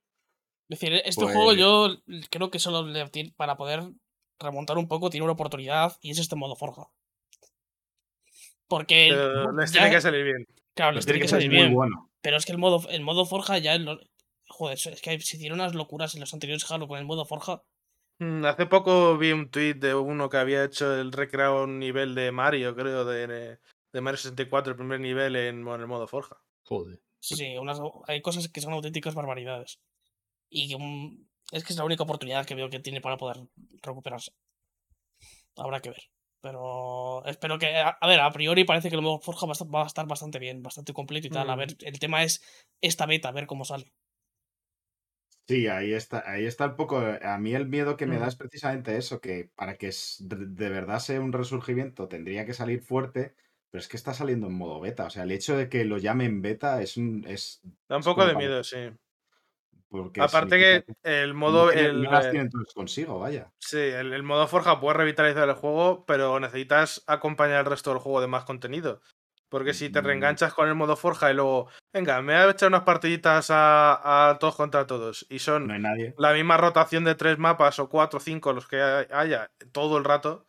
Es 0.70 0.80
decir, 0.80 0.94
este 1.06 1.22
Pues- 1.24 1.36
juego 1.36 1.54
yo 1.54 1.98
creo 2.32 2.50
que 2.50 2.60
solo 2.60 2.84
le 2.88 3.06
para 3.36 3.56
poder 3.58 3.84
remontar 4.40 4.78
un 4.78 4.88
poco 4.88 5.10
tiene 5.10 5.24
una 5.26 5.34
oportunidad 5.34 5.96
y 6.02 6.12
es 6.12 6.20
este 6.20 6.36
modo 6.36 6.56
forja. 6.56 6.88
Porque 8.68 9.10
Pero 9.12 9.52
les 9.52 9.72
ya- 9.72 9.82
tiene 9.82 9.96
que 9.96 10.02
salir 10.02 10.24
bien. 10.24 10.48
claro, 10.74 10.94
les 10.94 11.06
tiene 11.06 11.20
que 11.22 11.28
salir 11.28 11.50
muy 11.50 11.58
bien. 11.60 11.74
bueno. 11.74 12.10
Pero 12.22 12.38
es 12.38 12.46
que 12.46 12.52
el 12.52 12.58
modo, 12.58 12.88
el 12.90 13.02
modo 13.04 13.26
forja 13.26 13.58
ya. 13.60 13.78
joder, 14.48 14.78
es 14.78 15.02
que 15.02 15.20
se 15.20 15.38
hicieron 15.38 15.60
unas 15.60 15.76
locuras 15.76 16.16
en 16.16 16.22
los 16.22 16.34
anteriores 16.34 16.70
Halo 16.72 16.88
con 16.88 16.98
el 16.98 17.06
modo 17.06 17.26
forja. 17.26 17.62
Mm, 18.20 18.46
Hace 18.46 18.66
poco 18.66 19.18
vi 19.18 19.32
un 19.32 19.50
tweet 19.50 19.76
de 19.76 19.94
uno 19.96 20.30
que 20.30 20.38
había 20.38 20.64
hecho 20.64 20.94
el 20.96 21.12
recreado 21.12 21.64
un 21.64 21.80
nivel 21.80 22.16
de 22.16 22.32
Mario, 22.32 22.76
creo, 22.76 23.04
de, 23.06 23.28
de 23.92 24.02
Mario 24.02 24.18
64, 24.18 24.72
el 24.72 24.78
primer 24.78 25.00
nivel 25.00 25.36
en, 25.36 25.68
en 25.68 25.82
el 25.82 25.88
modo 25.88 26.08
Forja. 26.08 26.38
Joder. 26.64 27.00
Sí, 27.20 27.36
sí, 27.36 27.58
unas, 27.58 27.80
hay 28.08 28.22
cosas 28.22 28.48
que 28.50 28.62
son 28.62 28.74
auténticas 28.74 29.16
barbaridades. 29.16 29.80
Y 30.50 30.76
es 31.52 31.64
que 31.64 31.74
es 31.74 31.78
la 31.78 31.86
única 31.86 32.04
oportunidad 32.04 32.46
que 32.46 32.56
veo 32.56 32.70
que 32.70 32.80
tiene 32.80 33.02
para 33.02 33.18
poder 33.18 33.38
recuperarse. 33.82 34.32
Habrá 35.58 35.80
que 35.80 35.90
ver. 35.90 36.04
Pero 36.42 37.26
espero 37.26 37.58
que. 37.58 37.76
A, 37.76 37.90
a 37.90 38.08
ver, 38.08 38.20
a 38.20 38.32
priori 38.32 38.64
parece 38.66 38.90
que 38.90 38.96
el 38.96 39.02
modo 39.02 39.20
Forja 39.20 39.48
va 39.48 39.52
a, 39.52 39.54
estar, 39.54 39.74
va 39.74 39.84
a 39.84 39.88
estar 39.88 40.06
bastante 40.06 40.38
bien, 40.38 40.62
bastante 40.62 40.94
completo 40.94 41.28
y 41.28 41.32
tal. 41.32 41.50
A 41.50 41.56
Mm. 41.56 41.60
ver, 41.60 41.76
el 41.82 42.00
tema 42.00 42.24
es 42.24 42.42
esta 42.82 43.06
beta, 43.08 43.30
a 43.30 43.32
ver 43.32 43.48
cómo 43.48 43.66
sale. 43.66 43.92
Sí, 45.48 45.68
ahí 45.68 45.94
está, 45.94 46.24
ahí 46.30 46.46
está 46.46 46.66
el 46.66 46.76
poco. 46.76 46.98
A 47.00 47.38
mí 47.38 47.54
el 47.54 47.68
miedo 47.68 47.98
que 47.98 48.08
me 48.08 48.18
da 48.18 48.28
es 48.28 48.36
precisamente 48.36 48.98
eso, 48.98 49.22
que 49.22 49.52
para 49.56 49.76
que 49.78 49.90
s- 49.90 50.24
de, 50.28 50.38
de 50.48 50.70
verdad 50.70 50.98
sea 51.00 51.22
un 51.22 51.34
resurgimiento 51.34 52.08
tendría 52.08 52.46
que 52.48 52.54
salir 52.54 52.82
fuerte, 52.82 53.36
pero 53.70 53.80
es 53.80 53.88
que 53.88 53.98
está 53.98 54.14
saliendo 54.16 54.48
en 54.48 54.54
modo 54.56 54.80
beta. 54.80 55.06
O 55.06 55.10
sea, 55.12 55.22
el 55.24 55.32
hecho 55.32 55.56
de 55.56 55.70
que 55.70 55.86
lo 55.86 56.00
llamen 56.00 56.42
beta 56.42 56.82
es 56.82 56.98
un. 56.98 57.24
Es, 57.28 57.62
Da 57.88 57.98
un 57.98 58.00
es 58.00 58.06
poco 58.06 58.16
como 58.22 58.28
de 58.28 58.34
para- 58.34 58.46
miedo, 58.48 58.64
sí. 58.64 58.78
porque 59.88 60.20
Aparte 60.22 60.56
significa 60.60 60.94
que 61.04 61.22
el 61.24 61.34
no 61.34 61.40
modo. 61.40 61.70
tiene- 61.70 61.88
El, 61.90 62.02
no 62.04 62.12
las 62.12 62.26
eh, 62.26 62.32
tienen 62.32 62.50
todos 62.50 62.74
consigo, 62.74 63.20
vaya. 63.20 63.52
Sí, 63.60 63.78
el, 63.78 64.14
el 64.14 64.24
modo 64.24 64.48
Forja 64.48 64.80
puede 64.80 64.98
revitalizar 64.98 65.48
el 65.48 65.56
juego, 65.56 66.06
pero 66.08 66.40
necesitas 66.40 67.04
acompañar 67.06 67.60
el 67.60 67.66
resto 67.72 67.92
del 67.92 68.00
juego 68.00 68.20
de 68.22 68.28
más 68.28 68.46
contenido. 68.46 69.00
Porque 69.50 69.74
si 69.74 69.90
te 69.90 70.02
Mm. 70.02 70.06
reenganchas 70.06 70.54
con 70.54 70.68
el 70.68 70.76
modo 70.76 70.96
Forja 70.96 71.30
y 71.32 71.36
luego, 71.36 71.70
venga, 71.94 72.22
me 72.22 72.34
voy 72.34 72.48
a 72.48 72.52
echar 72.52 72.70
unas 72.70 72.82
partiditas 72.84 73.50
a, 73.52 74.30
a 74.32 74.40
todos 74.40 74.56
contra 74.56 74.88
todos, 74.88 75.26
y 75.30 75.40
son 75.40 75.68
No 75.68 75.74
hay 75.74 75.80
nadie. 75.82 76.16
la 76.18 76.34
misma 76.34 76.58
rotación 76.58 77.04
de 77.04 77.16
tres 77.16 77.38
mapas 77.38 77.78
o 77.80 77.88
cuatro 77.88 78.18
o 78.18 78.20
cinco 78.20 78.54
los 78.54 78.68
que 78.68 78.82
hay- 78.82 79.08
haya 79.12 79.52
todo 79.72 79.98
el 79.98 80.04
rato. 80.04 80.48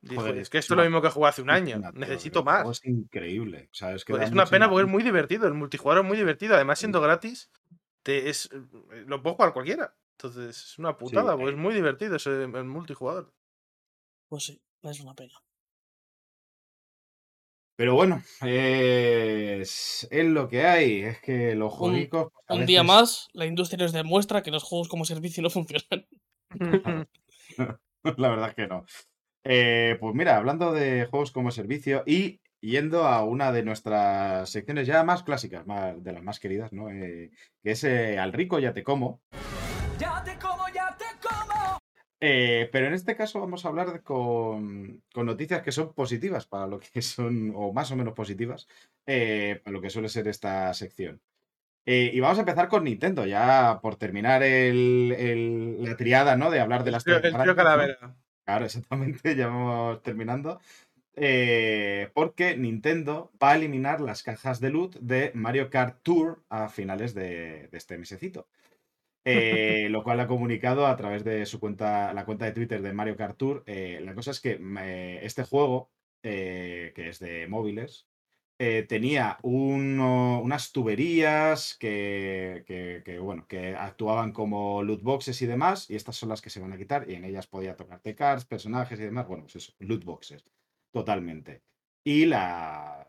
Dijo, 0.00 0.22
Joder, 0.22 0.38
es 0.38 0.48
que 0.48 0.58
esto 0.58 0.74
es 0.74 0.78
es 0.78 0.84
lo 0.84 0.90
mismo 0.90 1.02
que 1.02 1.10
jugué 1.10 1.28
hace 1.28 1.42
un 1.42 1.50
año. 1.50 1.80
Necesito 1.94 2.44
más. 2.44 2.66
Es 2.70 2.84
increíble. 2.86 3.68
o 3.72 3.74
sea, 3.74 3.92
es 3.94 4.04
que 4.04 4.12
Pues 4.12 4.24
es 4.26 4.32
una 4.32 4.46
pena 4.46 4.68
porque 4.70 4.84
es 4.84 4.88
muy 4.90 5.02
divertido. 5.02 5.46
El 5.48 5.54
multijugador 5.54 6.04
es 6.04 6.08
muy 6.08 6.16
divertido. 6.16 6.54
Además, 6.54 6.78
siendo 6.78 7.00
gratis, 7.00 7.50
te 8.04 8.28
es, 8.28 8.48
lo 9.06 9.20
puede 9.22 9.34
jugar 9.36 9.52
cualquiera. 9.52 9.96
Entonces, 10.16 10.56
es 10.56 10.78
una 10.78 10.96
putada, 10.96 11.32
porque 11.32 11.50
eh. 11.50 11.54
es 11.54 11.58
muy 11.58 11.74
divertido 11.74 12.14
ese 12.16 12.30
el 12.44 12.64
multijugador. 12.64 13.32
Pues 14.28 14.44
sí, 14.44 14.62
es 14.82 15.00
una 15.00 15.14
pena. 15.14 15.34
Pero 17.78 17.94
bueno, 17.94 18.24
es, 18.44 20.08
es 20.10 20.24
lo 20.26 20.48
que 20.48 20.66
hay. 20.66 21.02
Es 21.04 21.20
que 21.20 21.54
los 21.54 21.72
juegos. 21.72 22.08
pues, 22.10 22.58
Un 22.58 22.66
día 22.66 22.82
más, 22.82 23.28
la 23.32 23.46
industria 23.46 23.84
nos 23.84 23.92
demuestra 23.92 24.42
que 24.42 24.50
los 24.50 24.64
juegos 24.64 24.88
como 24.88 25.04
servicio 25.04 25.44
no 25.44 25.48
funcionan. 25.48 26.04
La 28.16 28.28
verdad 28.30 28.48
es 28.48 28.54
que 28.56 28.66
no. 28.66 28.84
Eh, 29.44 29.96
pues 30.00 30.12
mira, 30.12 30.38
hablando 30.38 30.72
de 30.72 31.06
juegos 31.06 31.30
como 31.30 31.52
servicio 31.52 32.02
y 32.04 32.40
yendo 32.60 33.06
a 33.06 33.22
una 33.22 33.52
de 33.52 33.62
nuestras 33.62 34.50
secciones 34.50 34.88
ya 34.88 35.04
más 35.04 35.22
clásicas, 35.22 35.64
más, 35.64 36.02
de 36.02 36.12
las 36.12 36.24
más 36.24 36.40
queridas, 36.40 36.72
¿no? 36.72 36.90
Eh, 36.90 37.30
que 37.62 37.70
es 37.70 37.84
eh, 37.84 38.18
Al 38.18 38.32
rico 38.32 38.58
ya 38.58 38.72
te 38.74 38.82
como. 38.82 39.20
Ya 40.00 40.20
te 40.24 40.27
como, 40.27 40.27
ya 40.27 40.27
te 40.27 40.27
como. 40.27 40.27
Eh, 42.20 42.68
pero 42.72 42.86
en 42.88 42.94
este 42.94 43.14
caso 43.16 43.38
vamos 43.40 43.64
a 43.64 43.68
hablar 43.68 44.02
con, 44.02 45.02
con 45.12 45.26
noticias 45.26 45.62
que 45.62 45.70
son 45.70 45.92
positivas 45.94 46.46
para 46.46 46.66
lo 46.66 46.80
que 46.80 47.00
son, 47.02 47.52
o 47.54 47.72
más 47.72 47.90
o 47.92 47.96
menos 47.96 48.14
positivas, 48.14 48.66
eh, 49.06 49.60
para 49.62 49.72
lo 49.74 49.80
que 49.80 49.90
suele 49.90 50.08
ser 50.08 50.26
esta 50.28 50.72
sección. 50.74 51.20
Eh, 51.86 52.10
y 52.12 52.20
vamos 52.20 52.38
a 52.38 52.42
empezar 52.42 52.68
con 52.68 52.84
Nintendo, 52.84 53.24
ya 53.24 53.78
por 53.80 53.96
terminar 53.96 54.42
el- 54.42 55.14
el- 55.16 55.84
la 55.84 55.96
triada, 55.96 56.36
¿no? 56.36 56.50
De 56.50 56.60
hablar 56.60 56.84
de 56.84 56.90
las 56.90 57.04
el. 57.06 57.22
Claro, 58.44 58.64
exactamente, 58.64 59.36
ya 59.36 59.46
vamos 59.48 60.02
terminando. 60.02 60.60
Porque 62.14 62.56
Nintendo 62.56 63.32
va 63.42 63.52
a 63.52 63.56
eliminar 63.56 64.00
las 64.00 64.22
cajas 64.22 64.60
de 64.60 64.70
loot 64.70 64.96
de 65.00 65.30
Mario 65.34 65.70
Kart 65.70 65.98
Tour 66.02 66.42
a 66.48 66.68
finales 66.68 67.14
de, 67.14 67.68
de 67.68 67.78
este 67.78 67.96
mesecito. 67.98 68.46
Eh, 69.30 69.88
lo 69.90 70.02
cual 70.04 70.20
ha 70.20 70.26
comunicado 70.26 70.86
a 70.86 70.96
través 70.96 71.22
de 71.24 71.44
su 71.46 71.60
cuenta, 71.60 72.12
la 72.14 72.24
cuenta 72.24 72.46
de 72.46 72.52
Twitter 72.52 72.80
de 72.82 72.92
Mario 72.94 73.16
Kart 73.16 73.36
Tour. 73.36 73.62
Eh, 73.66 74.00
la 74.02 74.14
cosa 74.14 74.30
es 74.30 74.40
que 74.40 74.58
este 75.22 75.44
juego, 75.44 75.90
eh, 76.22 76.92
que 76.94 77.08
es 77.10 77.18
de 77.18 77.46
móviles, 77.48 78.08
tenía 78.88 79.38
unas 79.42 80.72
tuberías 80.72 81.76
que, 81.78 82.64
que- 82.66 83.02
que, 83.04 83.18
bueno, 83.20 83.46
que 83.46 83.74
actuaban 83.76 84.32
como 84.32 84.82
loot 84.82 85.02
boxes 85.02 85.40
y 85.42 85.46
demás, 85.46 85.88
y 85.90 85.94
estas 85.96 86.16
son 86.16 86.28
las 86.30 86.42
que 86.42 86.50
se 86.50 86.60
van 86.60 86.72
a 86.72 86.78
quitar, 86.78 87.08
y 87.10 87.14
en 87.14 87.24
ellas 87.24 87.46
podía 87.46 87.76
tocarte 87.76 88.14
cards, 88.16 88.44
personajes 88.46 88.98
y 89.00 89.04
demás, 89.04 89.28
bueno, 89.28 89.44
pues 89.44 89.56
eso, 89.56 89.72
loot 89.78 90.04
boxes, 90.04 90.44
totalmente. 90.92 91.62
Y 92.04 92.26
la, 92.26 93.08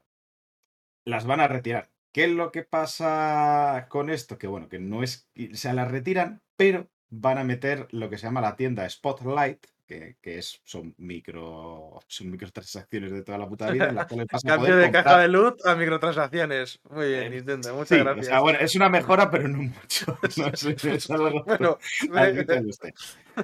las 1.05 1.25
van 1.25 1.41
a 1.41 1.47
retirar. 1.49 1.91
¿Qué 2.11 2.25
es 2.25 2.31
lo 2.31 2.51
que 2.51 2.63
pasa 2.63 3.87
con 3.89 4.09
esto? 4.09 4.37
Que 4.37 4.47
bueno, 4.47 4.67
que 4.69 4.79
no 4.79 5.03
es, 5.03 5.29
o 5.37 5.55
sea, 5.55 5.73
las 5.73 5.91
retiran, 5.91 6.41
pero 6.55 6.89
van 7.09 7.37
a 7.37 7.43
meter 7.43 7.87
lo 7.91 8.09
que 8.09 8.17
se 8.17 8.23
llama 8.27 8.41
la 8.41 8.55
tienda 8.55 8.89
Spotlight, 8.89 9.67
que, 9.89 10.15
que 10.21 10.37
es, 10.37 10.61
son 10.63 10.93
micro, 10.99 11.99
son 12.07 12.29
microtransacciones 12.31 13.11
de 13.11 13.23
toda 13.23 13.37
la 13.39 13.49
puta 13.49 13.69
vida, 13.71 13.89
en 13.89 13.95
las 13.95 14.05
cuales 14.07 14.27
vas 14.31 14.45
a 14.45 14.47
Cambio 14.47 14.67
poder 14.69 14.85
de 14.85 14.91
caja 14.91 15.17
de 15.19 15.27
loot 15.27 15.65
a 15.65 15.75
microtransacciones. 15.75 16.79
Muy 16.89 17.07
bien, 17.07 17.23
Eh, 17.23 17.29
Nintendo. 17.31 17.73
Muchas 17.73 17.89
Sí, 17.89 17.97
gracias. 17.97 18.27
o 18.27 18.29
sea, 18.29 18.39
bueno, 18.41 18.59
es 18.59 18.75
una 18.75 18.87
mejora, 18.97 19.29
pero 19.31 19.47
no 19.47 19.57
mucho. 19.63 20.17
No 20.37 20.47
es, 20.47 20.85
es 20.85 21.09
algo 21.11 21.43
Bueno. 21.43 21.77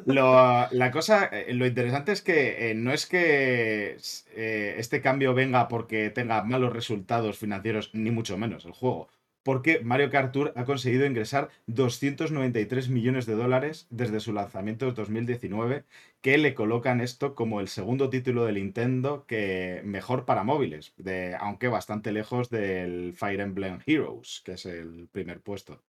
Lo- 0.06 0.68
la 0.72 0.92
cosa, 0.92 1.26
eh, 1.32 1.54
lo 1.54 1.66
interesante 1.66 2.12
es 2.12 2.22
que 2.22 2.70
eh, 2.72 2.76
no 2.76 2.92
es 2.92 3.06
que 3.06 3.98
eh, 4.36 4.76
este 4.78 5.02
cambio 5.02 5.34
venga 5.34 5.68
porque 5.68 6.10
tenga 6.10 6.44
malos 6.44 6.74
resultados 6.74 7.38
financieros, 7.38 7.90
ni 7.94 8.12
mucho 8.12 8.38
menos 8.38 8.66
el 8.66 8.72
juego. 8.74 9.10
Porque 9.46 9.80
Mario 9.82 10.10
Kart 10.10 10.32
Tour 10.34 10.54
ha 10.56 10.66
conseguido 10.66 11.06
ingresar 11.06 11.50
293 11.68 12.90
millones 12.90 13.28
de 13.28 13.36
dólares 13.36 13.86
desde 13.92 14.20
su 14.20 14.34
lanzamiento 14.34 14.88
en 14.88 14.96
2019, 14.96 15.86
que 16.22 16.40
le 16.40 16.56
colocan 16.56 17.00
esto 17.00 17.36
como 17.36 17.62
el 17.62 17.68
segundo 17.68 18.10
título 18.10 18.46
de 18.46 18.54
Nintendo 18.54 19.28
que 19.28 19.82
mejor 19.86 20.26
para 20.26 20.44
móviles, 20.44 20.96
aunque 21.40 21.68
bastante 21.68 22.12
lejos 22.12 22.50
del 22.50 23.14
Fire 23.14 23.40
Emblem 23.42 23.80
Heroes, 23.86 24.42
que 24.44 24.54
es 24.54 24.66
el 24.66 25.10
primer 25.12 25.42
puesto. 25.42 25.84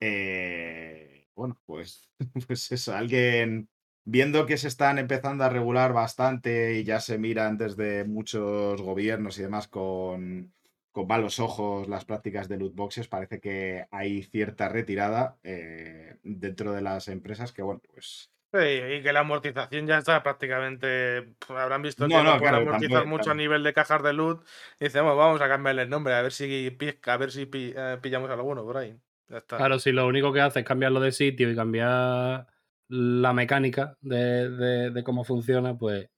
Eh, 0.00 1.26
bueno, 1.34 1.58
pues, 1.66 2.08
pues 2.46 2.70
eso, 2.70 2.94
alguien 2.94 3.68
viendo 4.04 4.46
que 4.46 4.58
se 4.58 4.68
están 4.68 4.98
empezando 4.98 5.42
a 5.42 5.48
regular 5.48 5.92
bastante 5.92 6.78
y 6.78 6.84
ya 6.84 7.00
se 7.00 7.18
miran 7.18 7.58
desde 7.58 8.04
muchos 8.04 8.80
gobiernos 8.80 9.38
y 9.40 9.42
demás 9.42 9.66
con, 9.66 10.54
con 10.96 11.06
malos 11.06 11.40
ojos 11.40 11.88
las 11.88 12.06
prácticas 12.06 12.48
de 12.48 12.56
loot 12.56 12.74
boxes, 12.74 13.06
parece 13.06 13.38
que 13.38 13.84
hay 13.90 14.22
cierta 14.22 14.70
retirada 14.70 15.36
eh, 15.44 16.16
dentro 16.22 16.72
de 16.72 16.80
las 16.80 17.08
empresas 17.08 17.52
que, 17.52 17.60
bueno, 17.60 17.82
pues... 17.92 18.30
Sí, 18.50 18.58
y 18.60 19.02
que 19.02 19.12
la 19.12 19.20
amortización 19.20 19.86
ya 19.86 19.98
está 19.98 20.22
prácticamente. 20.22 21.34
pues, 21.46 21.58
habrán 21.58 21.82
visto 21.82 22.06
que 22.06 22.14
No, 22.14 22.22
no, 22.24 22.30
no, 22.32 22.38
pueden 22.38 22.54
claro, 22.54 22.56
amortizar 22.62 23.02
tampoco- 23.02 23.08
mucho 23.10 23.30
a 23.30 23.34
nivel 23.34 23.62
de 23.62 23.74
cajas 23.74 24.02
de 24.02 24.14
loot. 24.14 24.42
Y 24.80 24.84
decimos, 24.84 25.14
vamos 25.18 25.38
a 25.42 25.48
cambiarle 25.48 25.82
el 25.82 25.90
nombre, 25.90 26.14
a 26.14 26.22
ver 26.22 26.32
si, 26.32 26.74
a 27.04 27.16
ver 27.18 27.30
si 27.30 27.44
pi- 27.44 27.74
eh, 27.76 27.98
pillamos 28.00 28.30
alguno 28.30 28.64
por 28.64 28.78
ahí. 28.78 28.96
Ya 29.28 29.36
está. 29.36 29.58
Claro, 29.58 29.78
si 29.78 29.92
lo 29.92 30.06
único 30.06 30.32
que 30.32 30.40
hace 30.40 30.60
es 30.60 30.64
cambiarlo 30.64 31.00
de 31.00 31.12
sitio 31.12 31.50
y 31.50 31.54
cambiar 31.54 32.46
la 32.88 33.32
mecánica 33.34 33.98
de, 34.00 34.48
de- 34.48 34.90
de 34.92 35.04
cómo 35.04 35.24
funciona, 35.24 35.76
pues 35.76 36.08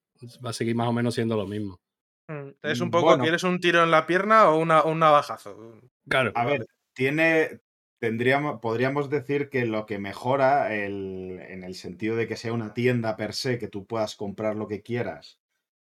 va 0.44 0.50
a 0.50 0.52
seguir 0.52 0.76
más 0.76 0.86
o 0.86 0.92
menos 0.92 1.14
siendo 1.16 1.36
lo 1.36 1.48
mismo. 1.48 1.80
Mm, 2.28 2.50
Es 2.62 2.80
un 2.80 2.88
Mm, 2.88 2.90
poco, 2.90 3.04
bueno. 3.06 3.22
¿quieres 3.22 3.42
un 3.42 3.58
tiro 3.60 3.82
en 3.82 3.90
la 3.90 4.06
pierna 4.06 4.48
o 4.50 4.58
una, 4.58 4.82
un 4.84 4.98
navajazo? 4.98 5.80
Claro. 6.08 6.32
A 6.34 6.44
ver, 6.44 6.66
tiene. 6.94 7.60
Tendríamos, 8.00 8.60
podríamos 8.60 9.10
decir 9.10 9.48
que 9.48 9.64
lo 9.66 9.84
que 9.84 9.98
mejora 9.98 10.72
el- 10.72 11.40
en 11.48 11.64
el 11.64 11.74
sentido 11.74 12.14
de 12.14 12.28
que 12.28 12.36
sea 12.36 12.52
una 12.52 12.72
tienda 12.72 13.16
per 13.16 13.32
se, 13.34 13.58
que 13.58 13.66
tú 13.66 13.86
puedas 13.88 14.14
comprar 14.14 14.54
lo 14.54 14.68
que 14.68 14.82
quieras 14.82 15.40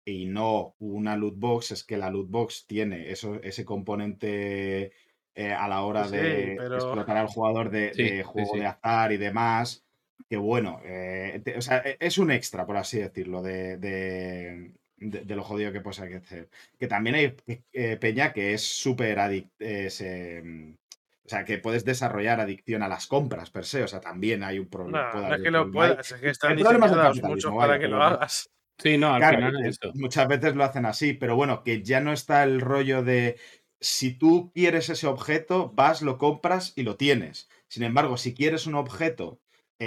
y 0.05 0.27
no 0.27 0.75
una 0.77 1.17
loot 1.17 1.33
box, 1.39 1.71
es 1.71 1.83
que 1.83 1.97
la 1.97 2.11
loot 2.11 2.29
box 2.29 2.67
tiene 2.67 3.09
eso, 3.09 3.39
ese 3.41 3.65
componente 3.65 4.91
eh, 5.35 5.51
a 5.53 5.67
la 5.67 5.81
hora 5.81 6.03
Sí, 6.07 6.15
de 6.17 6.55
pero- 6.59 6.75
explotar 6.75 7.17
al 7.17 7.25
jugador 7.27 7.71
de, 7.71 7.91
Sí, 7.95 8.03
de 8.03 8.09
sí, 8.17 8.21
juego 8.23 8.53
sí. 8.53 8.59
de 8.59 8.65
azar 8.67 9.11
y 9.11 9.17
demás. 9.17 9.83
Que 10.29 10.37
bueno, 10.37 10.79
eh, 10.85 11.41
te- 11.43 11.57
o 11.57 11.61
sea, 11.61 11.79
e- 11.79 11.97
es 11.99 12.19
un 12.19 12.29
extra, 12.29 12.67
por 12.67 12.77
así 12.77 12.99
decirlo, 12.99 13.41
de, 13.41 13.77
de- 13.77 14.73
de, 15.09 15.21
de 15.21 15.35
lo 15.35 15.43
jodido 15.43 15.71
que 15.71 15.81
puede 15.81 15.95
ser 15.95 16.09
que 16.09 16.15
hacer. 16.17 16.49
Que 16.79 16.87
también 16.87 17.15
hay 17.15 17.35
eh, 17.71 17.97
peña 17.97 18.33
que 18.33 18.53
es 18.53 18.61
súper 18.63 19.17
adic- 19.17 19.51
eh, 19.59 19.89
se, 19.89 20.41
mm, 20.43 20.75
o 21.25 21.29
sea, 21.29 21.45
que 21.45 21.57
puedes 21.57 21.85
desarrollar 21.85 22.39
adicción 22.39 22.83
a 22.83 22.87
las 22.87 23.07
compras 23.07 23.49
per 23.49 23.65
se. 23.65 23.83
O 23.83 23.87
sea, 23.87 23.99
también 24.01 24.43
hay 24.43 24.59
un 24.59 24.69
problema. 24.69 25.11
No, 25.11 25.11
puede 25.11 25.27
no 25.29 25.35
es 25.35 25.41
que 25.41 25.51
lo 25.51 25.71
puedas, 25.71 26.11
es 26.11 26.21
que 26.21 26.29
están 26.29 26.55
diseñados 26.57 27.21
muchos 27.23 27.53
para 27.53 27.79
que 27.79 27.87
lo 27.87 28.01
hagas. 28.03 28.49
Sí, 28.79 28.97
no, 28.97 29.13
al 29.13 29.21
Claro, 29.21 29.37
final 29.37 29.53
que 29.61 29.69
es 29.69 29.77
eso. 29.81 29.91
muchas 29.95 30.27
veces 30.27 30.55
lo 30.55 30.63
hacen 30.63 30.85
así, 30.85 31.13
pero 31.13 31.35
bueno, 31.35 31.63
que 31.63 31.83
ya 31.83 31.99
no 32.01 32.11
está 32.11 32.43
el 32.43 32.59
rollo 32.59 33.03
de 33.03 33.37
si 33.79 34.17
tú 34.17 34.51
quieres 34.53 34.89
ese 34.89 35.07
objeto, 35.07 35.71
vas, 35.73 36.01
lo 36.01 36.17
compras 36.17 36.73
y 36.75 36.83
lo 36.83 36.97
tienes. 36.97 37.49
Sin 37.67 37.83
embargo, 37.83 38.17
si 38.17 38.33
quieres 38.33 38.65
un 38.65 38.75
objeto 38.75 39.39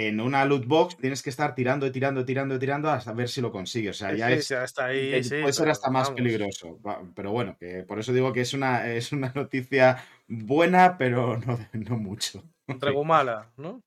en 0.07 0.19
una 0.21 0.45
loot 0.45 0.65
box, 0.67 0.97
tienes 0.97 1.21
que 1.23 1.29
estar 1.29 1.55
tirando 1.55 1.85
y 1.87 1.91
tirando 1.91 2.21
y 2.21 2.25
tirando 2.25 2.55
y 2.55 2.59
tirando 2.59 2.89
hasta 2.89 3.13
ver 3.13 3.29
si 3.29 3.41
lo 3.41 3.51
consigues. 3.51 3.95
O 3.97 3.99
sea, 3.99 4.11
Sí, 4.11 4.17
ya 4.17 4.31
sí, 4.31 4.33
es 4.33 4.47
sí, 4.47 4.53
hasta 4.53 4.85
ahí, 4.85 5.13
eh, 5.13 5.23
sí, 5.23 5.35
puede 5.39 5.53
ser 5.53 5.65
pero 5.65 5.71
hasta 5.71 5.89
más 5.91 6.09
vamos. 6.09 6.17
peligroso. 6.17 6.79
Pero 7.15 7.31
bueno, 7.31 7.57
que 7.59 7.83
por 7.83 7.99
eso 7.99 8.13
digo 8.13 8.33
que 8.33 8.41
es 8.41 8.53
una, 8.53 8.87
es 8.93 9.11
una 9.11 9.31
noticia 9.35 10.03
buena, 10.27 10.97
pero 10.97 11.37
no, 11.47 11.59
no 11.73 11.97
mucho. 11.97 12.43
Regumala, 12.79 13.51
¿no? 13.57 13.81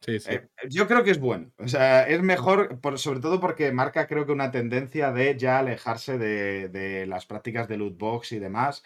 Sí, 0.00 0.20
sí. 0.20 0.28
Eh, 0.28 0.48
yo 0.70 0.86
creo 0.88 1.04
que 1.04 1.10
es 1.10 1.18
bueno. 1.20 1.52
O 1.58 1.68
sea, 1.68 2.06
es 2.08 2.22
mejor, 2.22 2.80
por- 2.80 2.98
sobre 2.98 3.20
todo 3.20 3.40
porque 3.40 3.72
marca, 3.72 4.06
creo 4.06 4.24
que 4.26 4.32
una 4.32 4.50
tendencia 4.50 5.12
de 5.12 5.36
ya 5.36 5.58
alejarse 5.58 6.18
de, 6.18 6.68
de 6.68 7.06
las 7.06 7.26
prácticas 7.26 7.68
de 7.68 7.76
loot 7.76 7.98
box 7.98 8.32
y 8.32 8.38
demás. 8.38 8.82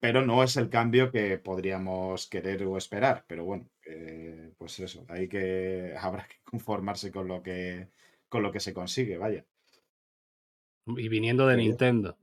Pero 0.00 0.22
no 0.26 0.42
es 0.44 0.56
el 0.56 0.70
cambio 0.70 1.10
que 1.12 1.38
podríamos 1.38 2.26
querer 2.28 2.64
o 2.64 2.76
esperar. 2.78 3.24
Pero 3.28 3.44
bueno, 3.44 3.68
eh, 3.92 4.52
pues 4.58 4.78
eso, 4.80 5.04
hay 5.08 5.28
que 5.28 5.94
habrá 6.00 6.26
que 6.26 6.36
conformarse 6.44 7.10
con 7.10 7.26
lo 7.28 7.42
que 7.42 7.88
con 8.28 8.42
lo 8.42 8.52
que 8.52 8.60
se 8.60 8.72
consigue, 8.72 9.18
vaya. 9.18 9.44
Y 10.86 11.08
viniendo 11.08 11.46
de. 11.46 11.56
Nintendo, 11.56 12.16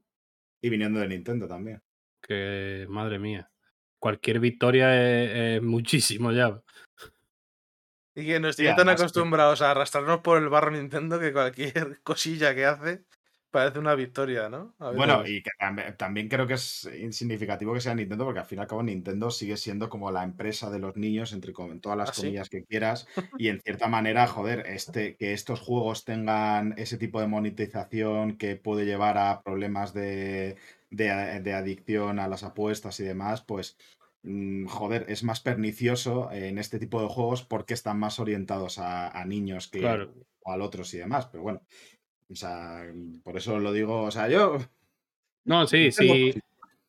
Y 0.61 0.70
viniendo 0.70 0.99
de 0.99 1.07
Nintendo 1.09 1.47
también. 1.47 1.82
que 2.22 2.86
madre 2.89 3.20
mía. 3.20 3.51
Cualquier 3.99 4.39
victoria 4.39 4.93
es, 4.95 5.57
es 5.57 5.61
muchísimo 5.63 6.32
ya. 6.32 6.61
Y 8.15 8.26
que 8.26 8.39
nos 8.39 8.55
Sí, 8.55 8.63
tiene 8.63 8.76
tan 8.78 8.88
que- 8.88 8.93
acostumbrados 8.93 9.61
a 9.61 9.72
arrastrarnos 9.72 10.22
por 10.22 10.41
el 10.41 10.49
barro 10.49 10.72
Nintendo 10.72 11.20
que 11.20 11.34
cualquier 11.34 12.01
cosilla 12.03 12.55
que 12.55 12.65
hace 12.65 13.05
parece 13.49 13.79
una 13.79 13.95
victoria, 13.95 14.49
¿no? 14.49 14.75
Bueno, 14.79 15.23
y 15.27 15.43
que 15.43 15.49
también, 15.59 15.97
también 15.97 16.29
creo 16.29 16.47
que 16.47 16.53
es 16.53 16.89
insignificativo 16.97 17.73
que 17.73 17.81
sea 17.81 17.93
Nintendo, 17.93 18.23
porque 18.23 18.39
al 18.39 18.45
fin 18.45 18.59
y 18.59 18.61
al 18.61 18.67
cabo 18.67 18.83
Nintendo 18.83 19.29
sigue 19.31 19.57
siendo 19.57 19.89
como 19.89 20.11
la 20.11 20.23
empresa 20.23 20.69
de 20.71 20.79
los 20.79 20.95
niños, 20.95 21.33
entre 21.33 21.51
todas 21.81 21.97
las 21.97 22.09
¿Ah, 22.09 22.13
sí? 22.13 22.27
comillas 22.27 22.49
que 22.49 22.63
quieras, 22.63 23.05
y 23.35 23.49
en 23.49 23.59
cierta 23.59 23.87
manera, 23.89 24.27
joder, 24.27 24.65
este, 24.67 25.17
que 25.17 25.33
estos 25.33 25.59
juegos 25.59 26.05
tengan 26.05 26.73
ese 26.77 26.97
tipo 26.97 27.19
de 27.19 27.27
monetización 27.27 28.37
que 28.37 28.55
puede 28.55 28.85
llevar 28.85 29.17
a 29.17 29.41
problemas 29.43 29.93
de, 29.93 30.57
de 30.89 31.53
adicción 31.53 32.19
a 32.19 32.27
las 32.29 32.43
apuestas 32.43 32.99
y 33.01 33.03
demás, 33.03 33.43
pues 33.43 33.77
mm, 34.23 34.67
joder, 34.67 35.05
es 35.09 35.23
más 35.23 35.41
pernicioso 35.41 36.31
en 36.31 36.57
este 36.59 36.79
tipo 36.79 37.01
de 37.01 37.07
juegos 37.09 37.43
porque 37.43 37.73
están 37.73 37.99
más 37.99 38.19
orientados 38.19 38.77
a, 38.79 39.09
a 39.09 39.25
niños 39.25 39.67
que 39.67 39.79
Claro. 39.79 40.13
o 40.43 40.51
a 40.51 40.63
otros 40.63 40.93
y 40.93 40.97
demás, 40.99 41.27
pero 41.27 41.43
bueno. 41.43 41.61
O 42.30 42.36
sea, 42.36 42.84
por 43.23 43.38
eso 43.38 43.57
lo 43.59 43.71
digo, 43.71 44.03
o 44.03 44.11
sea, 44.11 44.28
yo 44.30 44.57
No, 45.45 45.65
sí, 45.67 45.91
sí. 45.91 46.34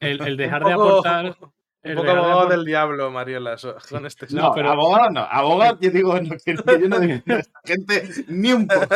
El, 0.01 0.21
el 0.23 0.37
dejar 0.37 0.65
de 0.65 0.73
aportar. 0.73 1.37
un 1.85 1.95
poco 1.95 2.07
de 2.07 2.11
abogado 2.11 2.49
del 2.49 2.65
diablo, 2.65 3.11
Mariola, 3.11 3.57
so- 3.57 3.77
con 3.89 4.05
este 4.05 4.27
No, 4.31 4.53
pero- 4.55 4.71
abogado 4.73 5.11
no. 5.11 5.21
Abogado, 5.21 5.79
yo 5.81 5.91
digo 5.91 6.15
no, 6.21 6.37
yo 6.45 6.89
no 6.89 6.97
a 6.97 7.05
esta 7.39 7.61
gente 7.65 8.25
ni 8.29 8.53
un 8.53 8.67
poco. 8.67 8.87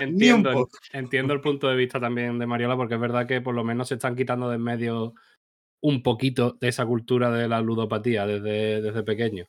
Ni 0.00 0.04
un 0.04 0.08
Entiendo, 0.10 0.52
poco. 0.52 0.78
entiendo 0.92 1.34
el 1.34 1.40
punto 1.40 1.68
de 1.68 1.76
vista 1.76 2.00
también 2.00 2.38
de 2.38 2.46
Mariola, 2.46 2.76
porque 2.76 2.94
es 2.94 3.00
verdad 3.00 3.26
que 3.26 3.40
por 3.40 3.54
lo 3.54 3.62
menos 3.62 3.88
se 3.88 3.94
están 3.94 4.16
quitando 4.16 4.48
de 4.48 4.56
en 4.56 4.62
medio 4.62 5.14
un 5.80 6.02
poquito 6.02 6.56
de 6.60 6.68
esa 6.68 6.84
cultura 6.86 7.30
de 7.30 7.46
la 7.46 7.60
ludopatía 7.60 8.26
desde, 8.26 8.80
desde 8.82 9.02
pequeño. 9.04 9.44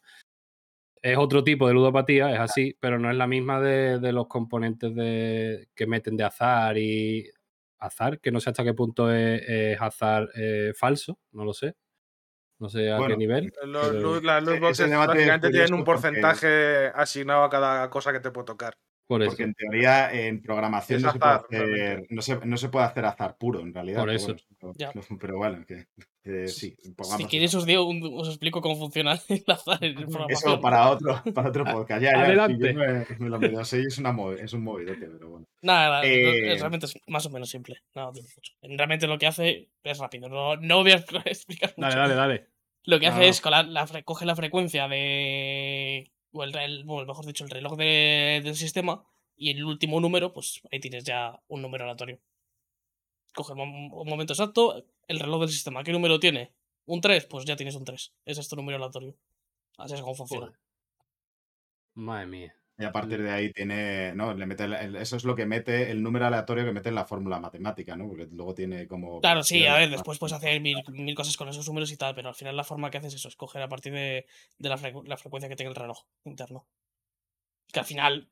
Es 1.02 1.18
otro 1.18 1.44
tipo 1.44 1.68
de 1.68 1.74
ludopatía, 1.74 2.34
es 2.34 2.40
así, 2.40 2.76
pero 2.80 3.00
no 3.00 3.10
es 3.10 3.16
la 3.16 3.26
misma 3.28 3.62
de, 3.62 4.00
de 4.00 4.12
los 4.12 4.28
componentes 4.28 4.94
de, 4.94 5.70
que 5.74 5.88
meten 5.88 6.18
de 6.18 6.26
azar 6.26 6.78
y 6.78 7.30
azar, 7.78 8.20
que 8.20 8.32
no 8.32 8.40
sé 8.42 8.50
hasta 8.50 8.66
qué 8.66 8.74
punto 8.74 9.10
es, 9.14 9.42
es 9.48 9.82
azar 9.82 10.28
eh, 10.36 10.74
falso, 10.76 11.18
no 11.32 11.46
lo 11.46 11.54
sé. 11.54 11.76
No 12.60 12.68
sé 12.68 12.92
a 12.92 12.98
Bueno, 12.98 13.14
qué 13.14 13.18
nivel. 13.20 13.54
Los 13.64 13.88
pero- 13.88 14.20
las 14.22 14.44
loot 14.44 14.56
Ese 14.56 14.60
boxes 14.60 14.90
debate 14.90 15.12
es 15.12 15.18
básicamente 15.18 15.50
tienen 15.52 15.74
un 15.74 15.86
porque- 15.86 16.02
porcentaje 16.02 16.88
asignado 16.94 17.44
a 17.46 17.50
cada 17.50 17.90
cosa 17.90 18.12
que 18.12 18.20
te 18.20 18.32
puede 18.32 18.48
tocar. 18.48 18.74
Por 19.08 19.22
eso. 19.24 19.32
Porque 19.32 19.44
en 19.44 19.54
teoría 19.54 20.12
en 20.14 20.42
programación 20.42 21.02
no, 21.02 21.12
se 21.14 21.18
hacer, 21.22 22.06
no, 22.10 22.22
se, 22.22 22.46
no 22.46 22.58
se 22.58 22.68
puede 22.70 22.86
hacer 22.86 23.06
azar 23.06 23.38
puro, 23.40 23.62
en 23.62 23.74
realidad. 23.74 24.00
Por 24.02 24.10
pero 24.10 24.18
eso. 24.18 24.36
bueno, 24.60 24.76
pero, 24.94 25.18
pero 25.20 25.38
bueno, 25.38 25.66
que, 25.66 25.86
sí. 26.48 26.76
Si 27.18 27.26
queréis 27.28 27.54
os, 27.56 27.66
digo 27.66 27.86
un- 27.86 28.02
os 28.20 28.28
explico 28.28 28.62
cómo 28.62 28.76
funciona 28.76 29.14
el 29.30 29.44
azar 29.48 29.84
en 29.84 29.98
el 29.98 30.04
Eso 30.04 30.12
programación. 30.12 30.62
para 30.62 30.90
otro, 30.92 31.22
para 31.34 31.50
otro 31.50 31.64
podcast. 31.66 32.02
Ya, 32.04 32.12
Adelante. 32.22 32.74
me, 32.74 33.06
me 33.20 33.30
lo 33.30 33.62
es, 33.62 33.98
una 33.98 34.12
movi- 34.14 34.40
es 34.44 34.54
un 34.54 34.64
movidote, 34.64 35.08
pero 35.08 35.30
bueno. 35.30 35.48
Nada, 35.62 35.90
nada, 35.90 36.06
Eh, 36.06 36.54
es- 36.54 36.60
realmente 36.60 36.86
es 36.88 36.94
más 37.08 37.26
o 37.26 37.30
menos 37.30 37.50
simple. 37.50 37.78
No. 37.96 38.12
Realmente 38.62 39.08
lo 39.08 39.18
que 39.18 39.28
hace 39.28 39.70
es 39.84 39.98
rápido. 39.98 40.30
No, 40.30 40.56
no 40.58 40.82
voy 40.84 40.92
a 40.92 40.96
explicar 41.26 41.74
mucho. 41.78 41.88
Dale, 41.90 41.96
dale, 41.96 42.16
dale. 42.16 42.48
Lo 42.84 43.00
que 43.00 43.08
hace 43.08 43.20
no. 43.20 43.26
es 43.26 43.42
colar 43.42 43.68
la 43.68 43.88
fre- 43.88 44.04
coge 44.04 44.26
la 44.26 44.36
frecuencia 44.36 44.88
de. 44.88 46.12
O 46.32 46.44
el, 46.44 46.84
bueno, 46.86 47.08
mejor 47.08 47.26
dicho, 47.26 47.44
el 47.44 47.50
reloj 47.50 47.76
de- 47.78 48.42
del 48.44 48.56
sistema. 48.56 49.04
Y 49.42 49.52
el 49.52 49.64
último 49.64 50.00
número, 50.02 50.34
pues 50.34 50.62
ahí 50.72 50.80
tienes 50.82 51.06
ya 51.06 51.40
un 51.48 51.62
número 51.62 51.86
aleatorio. 51.86 52.20
Coge 53.34 53.54
el 53.54 53.60
mom- 53.60 53.90
un 53.94 54.10
momento 54.10 54.34
exacto, 54.34 54.84
el 55.10 55.20
reloj 55.20 55.42
del 55.42 55.50
sistema. 55.50 55.84
¿Qué 55.84 55.92
número 55.92 56.20
tiene? 56.20 56.54
Un 56.86 57.02
3, 57.02 57.26
pues 57.26 57.44
ya 57.46 57.56
tienes 57.58 57.76
un 57.76 57.84
3. 57.84 58.14
Ese 58.26 58.40
es 58.42 58.48
tu 58.48 58.56
número 58.56 58.78
aleatorio. 58.78 59.16
Así 59.78 59.94
es 59.96 60.02
como 60.02 60.16
funciona. 60.16 60.46
Joder. 60.48 60.60
Madre 61.96 62.26
mía. 62.28 62.56
Y 62.78 62.86
a 62.86 62.94
partir 62.94 63.22
de 63.22 63.30
ahí 63.30 63.52
tiene, 63.52 64.14
no, 64.16 64.34
le 64.34 64.46
mete 64.46 64.64
el- 64.64 64.74
el- 64.74 64.96
eso 64.96 65.18
es 65.18 65.26
lo 65.26 65.36
que 65.36 65.46
mete 65.46 65.92
el 65.92 66.02
número 66.02 66.26
aleatorio 66.28 66.64
que 66.64 66.72
mete 66.72 66.88
en 66.88 66.96
la 66.96 67.04
fórmula 67.04 67.38
matemática, 67.38 67.98
¿no? 67.98 68.08
Porque 68.08 68.26
luego 68.32 68.54
tiene 68.56 68.88
como. 68.88 69.20
Claro, 69.20 69.44
sí, 69.44 69.66
a 69.66 69.74
ver, 69.76 69.90
de- 69.90 69.96
después 69.98 70.18
puedes 70.18 70.32
hacer 70.34 70.62
mil, 70.62 70.78
mil 70.94 71.14
cosas 71.14 71.36
con 71.36 71.50
esos 71.50 71.68
números 71.68 71.92
y 71.92 71.98
tal, 71.98 72.16
pero 72.16 72.30
al 72.30 72.36
final 72.36 72.56
la 72.56 72.64
forma 72.64 72.90
que 72.90 73.00
haces 73.00 73.14
es 73.14 73.20
eso, 73.20 73.28
escoger 73.28 73.62
a 73.62 73.68
partir 73.68 73.92
de, 73.92 74.26
de 74.60 74.70
la, 74.70 74.78
frecu- 74.78 75.06
la 75.06 75.18
frecuencia 75.18 75.50
que 75.50 75.58
tenga 75.58 75.72
el 75.72 75.76
reloj 75.76 76.06
interno. 76.24 76.66
Que 77.74 77.80
al 77.82 77.86
final, 77.86 78.30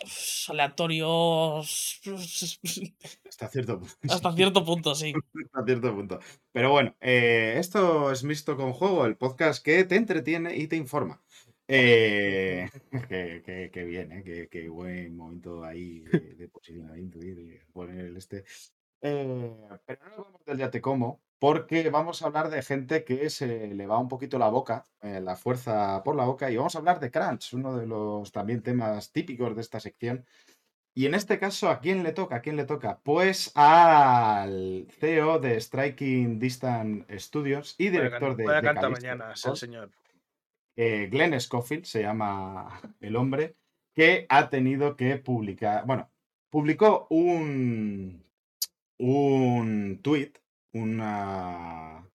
es 0.00 0.46
aleatorio 0.48 1.60
Hasta 3.28 3.48
cierto 3.48 3.78
punto. 3.80 3.94
hasta 4.08 4.32
cierto 4.32 4.64
punto, 4.64 4.94
sí. 4.94 5.12
Hasta 5.52 5.64
cierto 5.64 5.94
punto. 5.94 6.20
Pero 6.52 6.70
bueno, 6.70 6.96
eh, 7.00 7.54
esto 7.58 8.10
es 8.12 8.24
Mixto 8.24 8.56
con 8.56 8.72
Juego, 8.72 9.06
el 9.06 9.16
podcast 9.16 9.64
que 9.64 9.84
te 9.84 9.96
entretiene 9.96 10.56
y 10.56 10.68
te 10.68 10.76
informa. 10.76 11.22
Eh, 11.68 12.68
que, 13.08 13.42
que- 13.44 13.70
que 13.72 13.84
bien, 13.84 14.12
¿eh? 14.12 14.22
que, 14.22 14.48
que 14.48 14.68
buen 14.68 15.16
momento 15.16 15.64
ahí 15.64 16.00
de, 16.00 16.20
de 16.36 16.48
posicionamiento 16.48 17.18
y 17.18 17.32
de 17.34 17.66
poner 17.72 18.06
el 18.06 18.16
este. 18.16 18.44
Eh, 19.02 19.52
pero 19.84 20.00
no 20.04 20.08
nos 20.10 20.24
vamos 20.26 20.44
del 20.46 20.58
ya 20.58 20.70
te 20.70 20.80
como, 20.80 21.20
porque 21.38 21.90
vamos 21.90 22.22
a 22.22 22.26
hablar 22.26 22.48
de 22.50 22.62
gente 22.62 23.04
que 23.04 23.28
se 23.30 23.68
le 23.68 23.86
va 23.86 23.98
un 23.98 24.08
poquito 24.08 24.38
la 24.38 24.48
boca, 24.48 24.84
eh, 25.02 25.20
la 25.20 25.36
fuerza 25.36 26.02
por 26.02 26.16
la 26.16 26.24
boca, 26.24 26.50
y 26.50 26.56
vamos 26.56 26.74
a 26.74 26.78
hablar 26.78 26.98
de 27.00 27.10
Crunch, 27.10 27.52
uno 27.54 27.76
de 27.76 27.86
los 27.86 28.32
también 28.32 28.62
temas 28.62 29.12
típicos 29.12 29.54
de 29.54 29.60
esta 29.60 29.80
sección. 29.80 30.24
Y 30.94 31.04
en 31.04 31.14
este 31.14 31.38
caso, 31.38 31.68
¿a 31.68 31.80
quién 31.80 32.02
le 32.02 32.12
toca? 32.12 32.36
¿A 32.36 32.40
quién 32.40 32.56
le 32.56 32.64
toca? 32.64 33.00
Pues 33.02 33.52
al 33.54 34.86
CEO 34.98 35.38
de 35.40 35.60
Striking 35.60 36.38
Distance 36.38 37.18
Studios 37.18 37.74
y 37.76 37.90
director 37.90 38.34
de, 38.34 38.44
Vaya 38.44 38.60
de 38.62 38.66
canta 38.66 38.80
Callisto 38.80 39.06
mañana, 39.06 39.32
es 39.32 39.44
el 39.44 39.52
Protocol, 39.52 39.56
señor. 39.58 39.90
eh, 40.76 41.08
Glenn 41.10 41.38
Scofield, 41.38 41.84
se 41.84 42.00
llama 42.00 42.80
el 43.00 43.16
hombre, 43.16 43.56
que 43.94 44.24
ha 44.30 44.48
tenido 44.48 44.96
que 44.96 45.18
publicar, 45.18 45.84
bueno, 45.86 46.10
publicó 46.50 47.06
un, 47.10 48.24
un 48.98 50.00
tweet, 50.02 50.32
una, 50.80 52.08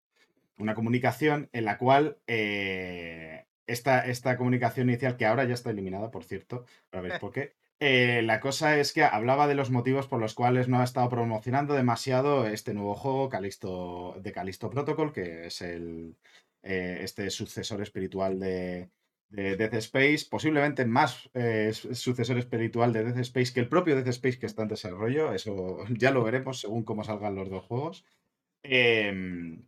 una 0.57 0.75
comunicación 0.75 1.49
en 1.53 1.65
la 1.65 1.77
cual 1.77 2.17
eh, 2.27 3.45
esta, 3.67 4.05
esta 4.05 4.37
comunicación 4.37 4.89
inicial, 4.89 5.17
que 5.17 5.25
ahora 5.25 5.45
ya 5.45 5.53
está 5.53 5.69
eliminada, 5.71 6.11
por 6.11 6.23
cierto, 6.23 6.65
ahora 6.91 7.01
veréis 7.01 7.19
por 7.21 7.31
qué, 7.31 7.55
eh, 7.83 8.21
la 8.21 8.39
cosa 8.39 8.77
es 8.77 8.93
que 8.93 9.03
hablaba 9.03 9.47
de 9.47 9.55
los 9.55 9.71
motivos 9.71 10.07
por 10.07 10.19
los 10.19 10.35
cuales 10.35 10.67
no 10.67 10.79
ha 10.79 10.83
estado 10.83 11.09
promocionando 11.09 11.73
demasiado 11.73 12.45
este 12.45 12.75
nuevo 12.75 12.93
juego 12.93 13.27
Callisto, 13.27 14.15
de 14.21 14.31
Callisto 14.31 14.69
Protocol, 14.69 15.11
que 15.11 15.47
es 15.47 15.61
el, 15.63 16.15
eh, 16.61 16.99
este 17.01 17.31
sucesor 17.31 17.81
espiritual 17.81 18.39
de, 18.39 18.91
de 19.29 19.57
Death 19.57 19.73
Space, 19.75 20.27
posiblemente 20.29 20.85
más 20.85 21.31
eh, 21.33 21.73
sucesor 21.73 22.37
espiritual 22.37 22.93
de 22.93 23.03
Death 23.03 23.17
Space 23.17 23.51
que 23.51 23.61
el 23.61 23.69
propio 23.69 23.95
Death 23.95 24.09
Space 24.09 24.37
que 24.37 24.45
está 24.45 24.61
en 24.61 24.67
desarrollo, 24.67 25.33
eso 25.33 25.83
ya 25.89 26.11
lo 26.11 26.23
veremos 26.23 26.59
según 26.59 26.83
cómo 26.83 27.03
salgan 27.03 27.33
los 27.33 27.49
dos 27.49 27.65
juegos. 27.65 28.05
Em, 28.63 29.65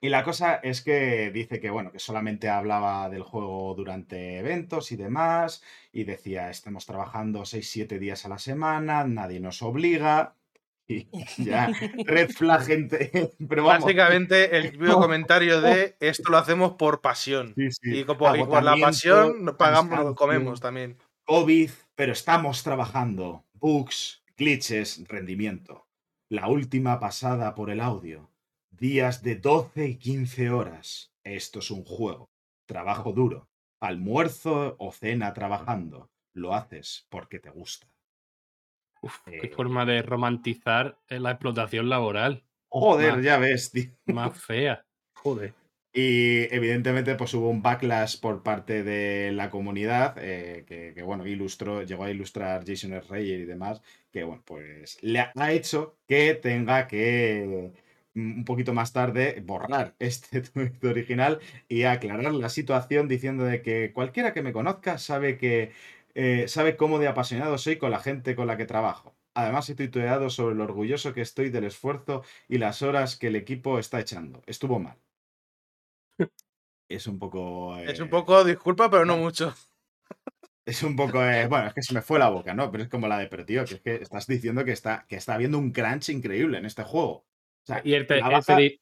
y 0.00 0.08
la 0.08 0.22
cosa 0.22 0.56
es 0.56 0.82
que 0.82 1.30
dice 1.30 1.58
que, 1.58 1.70
bueno, 1.70 1.90
que 1.90 1.98
solamente 1.98 2.48
hablaba 2.48 3.08
del 3.08 3.22
juego 3.22 3.74
durante 3.74 4.38
eventos 4.38 4.92
y 4.92 4.96
demás, 4.96 5.62
y 5.90 6.04
decía, 6.04 6.50
estamos 6.50 6.86
trabajando 6.86 7.44
6-7 7.44 7.98
días 7.98 8.24
a 8.26 8.28
la 8.28 8.38
semana, 8.38 9.04
nadie 9.04 9.40
nos 9.40 9.62
obliga. 9.62 10.34
Y 10.88 11.08
ya, 11.38 11.72
red 12.04 12.30
flag, 12.30 12.64
gente. 12.64 13.10
Pero 13.48 13.64
vamos. 13.64 13.82
Básicamente, 13.82 14.56
el 14.56 14.70
típico 14.70 15.00
comentario 15.00 15.60
de 15.60 15.96
esto 15.98 16.30
lo 16.30 16.38
hacemos 16.38 16.74
por 16.74 17.00
pasión. 17.00 17.54
Sí, 17.56 17.72
sí. 17.72 17.98
Y, 17.98 18.04
co- 18.04 18.16
por, 18.16 18.62
la 18.62 18.76
pasión 18.76 19.56
pagamos, 19.58 20.14
comemos 20.14 20.60
también. 20.60 20.96
COVID, 21.24 21.70
pero 21.96 22.12
estamos 22.12 22.62
trabajando. 22.62 23.44
Bugs, 23.54 24.22
glitches, 24.36 25.02
rendimiento. 25.08 25.85
La 26.28 26.48
última 26.48 26.98
pasada 26.98 27.54
por 27.54 27.70
el 27.70 27.80
audio. 27.80 28.30
Días 28.70 29.22
de 29.22 29.36
12 29.36 29.86
y 29.86 29.96
15 29.96 30.50
horas. 30.50 31.12
Esto 31.24 31.60
es 31.60 31.70
un 31.70 31.84
juego. 31.84 32.30
Trabajo 32.66 33.12
duro. 33.12 33.48
Almuerzo 33.80 34.76
o 34.78 34.92
cena 34.92 35.32
trabajando. 35.34 36.10
Lo 36.34 36.54
haces 36.54 37.06
porque 37.10 37.38
te 37.38 37.50
gusta. 37.50 37.86
Uf, 39.02 39.20
qué 39.24 39.46
Eh. 39.46 39.50
forma 39.54 39.84
de 39.86 40.02
romantizar 40.02 40.98
eh, 41.08 41.20
la 41.20 41.30
explotación 41.32 41.88
laboral. 41.88 42.44
Joder, 42.68 43.14
Más. 43.16 43.24
ya 43.24 43.38
ves, 43.38 43.70
tío. 43.70 43.92
Más 44.06 44.36
fea. 44.38 44.84
Joder. 45.14 45.54
Y 45.92 46.52
evidentemente 46.54 47.14
pues 47.14 47.32
hubo 47.32 47.48
un 47.48 47.62
backlash 47.62 48.20
por 48.20 48.42
parte 48.42 48.82
de 48.82 49.32
la 49.32 49.48
comunidad 49.48 50.14
eh, 50.18 50.64
que, 50.66 50.92
que, 50.94 51.02
bueno, 51.02 51.26
ilustró, 51.26 51.82
llegó 51.84 52.04
a 52.04 52.10
ilustrar 52.10 52.64
Jason 52.66 52.92
S. 52.92 53.08
Reyer 53.08 53.40
y 53.40 53.44
demás, 53.46 53.80
que 54.16 54.24
bueno, 54.24 54.42
pues 54.46 54.98
le 55.02 55.20
ha- 55.20 55.52
hecho 55.52 55.98
que 56.08 56.34
tenga 56.34 56.86
que 56.88 57.72
mm, 58.14 58.38
un 58.38 58.44
poquito 58.44 58.72
más 58.74 58.92
tarde 58.92 59.42
borrar 59.44 59.94
este 59.98 60.40
tweet 60.42 60.72
original 60.84 61.40
y 61.68 61.82
aclarar 61.84 62.32
la 62.34 62.48
situación 62.48 63.08
diciendo 63.08 63.44
de 63.44 63.60
que 63.62 63.92
cualquiera 63.92 64.32
que 64.32 64.42
me 64.42 64.52
conozca 64.54 64.96
sabe 64.98 65.36
que 65.38 65.72
eh, 66.14 66.48
sabe 66.48 66.76
cómo 66.76 66.98
de 66.98 67.08
apasionado 67.08 67.58
soy 67.58 67.76
con 67.76 67.90
la 67.90 68.00
gente 68.00 68.34
con 68.36 68.46
la 68.46 68.56
que 68.56 68.64
trabajo. 68.66 69.14
Además, 69.34 69.68
he 69.68 69.74
tuiteado 69.74 70.30
sobre 70.30 70.54
lo 70.54 70.64
orgulloso 70.64 71.12
que 71.12 71.20
estoy 71.20 71.50
del 71.50 71.64
esfuerzo 71.64 72.22
y 72.48 72.56
las 72.58 72.80
horas 72.82 73.16
que 73.18 73.26
el 73.28 73.36
equipo 73.36 73.78
está 73.78 74.00
echando. 74.00 74.42
Estuvo 74.46 74.78
mal. 74.78 74.96
Es 76.88 77.06
un 77.06 77.18
poco. 77.18 77.76
Es 77.84 77.98
eh, 77.98 78.00
un 78.00 78.10
poco, 78.10 78.44
disculpa, 78.44 78.90
pero 78.90 79.06
no 79.06 79.16
mucho. 79.16 79.54
Es 80.66 80.82
un 80.82 80.96
poco. 80.96 81.24
eh, 81.24 81.46
bueno, 81.46 81.68
es 81.68 81.74
que 81.74 81.82
se 81.82 81.94
me 81.94 82.02
fue 82.02 82.18
la 82.18 82.28
boca, 82.28 82.52
¿no? 82.52 82.70
Pero 82.72 82.82
es 82.84 82.90
como 82.90 83.06
la 83.08 83.18
de. 83.18 83.28
Pero 83.28 83.46
tío, 83.46 83.64
que 83.64 83.74
es 83.76 83.80
que 83.80 83.94
estás 83.94 84.26
diciendo 84.26 84.64
que 84.64 84.72
está, 84.72 85.06
que 85.08 85.16
está 85.16 85.34
habiendo 85.34 85.58
un 85.58 85.70
crunch 85.70 86.08
increíble 86.10 86.58
en 86.58 86.66
este 86.66 86.82
juego. 86.82 87.12
O 87.12 87.24
sea, 87.66 87.80
Y 87.84 87.94
el, 87.94 88.02
el 88.02 88.06
trabaja 88.06 88.56
pedi- 88.58 88.80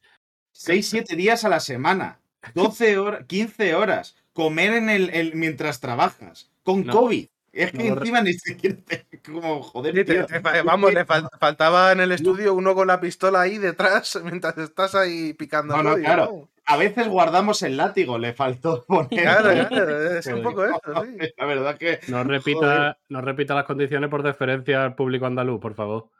6-7 0.54 1.14
días 1.16 1.44
a 1.44 1.48
la 1.48 1.60
semana. 1.60 2.20
12 2.54 2.98
horas, 2.98 3.26
15 3.26 3.74
horas. 3.74 4.16
Comer 4.32 4.74
en 4.74 4.88
el, 4.90 5.10
el- 5.10 5.34
mientras 5.34 5.80
trabajas. 5.80 6.50
Con 6.62 6.84
No. 6.86 6.92
COVID. 6.94 7.26
Es 7.52 7.70
que 7.70 7.90
No, 7.90 7.98
encima 7.98 8.20
ni 8.22 8.32
siquiera 8.32 8.76
te. 8.84 9.06
Como, 9.24 9.62
joder, 9.62 9.94
Sí, 9.94 10.04
tío. 10.04 10.26
te 10.26 10.40
vamos, 10.40 10.92
le 10.92 11.06
fal- 11.06 11.28
faltaba 11.38 11.92
en 11.92 12.00
el 12.00 12.10
estudio 12.12 12.52
uno 12.54 12.74
con 12.74 12.86
la 12.88 13.00
pistola 13.00 13.42
ahí 13.42 13.58
detrás 13.58 14.18
mientras 14.24 14.58
estás 14.58 14.94
ahí 14.94 15.34
picando 15.34 15.76
No, 15.76 15.82
no, 15.82 15.96
claro. 15.96 16.48
A 16.66 16.76
veces 16.76 17.08
guardamos 17.08 17.62
el 17.62 17.76
látigo, 17.76 18.18
le 18.18 18.32
faltó 18.32 18.84
poner. 18.88 19.08
Claro, 19.22 19.68
claro, 19.68 20.16
es 20.18 20.26
un 20.26 20.42
poco 20.42 20.64
eso, 20.64 20.80
sí. 21.04 21.28
La 21.36 21.46
verdad 21.46 21.76
que. 21.78 22.00
no, 22.08 22.24
repita, 22.24 22.98
no 23.08 23.20
repita 23.20 23.54
las 23.54 23.64
condiciones 23.64 24.08
por 24.10 24.22
deferencia 24.22 24.84
al 24.84 24.94
público 24.94 25.26
andaluz, 25.26 25.60
por 25.60 25.74
favor. 25.74 26.10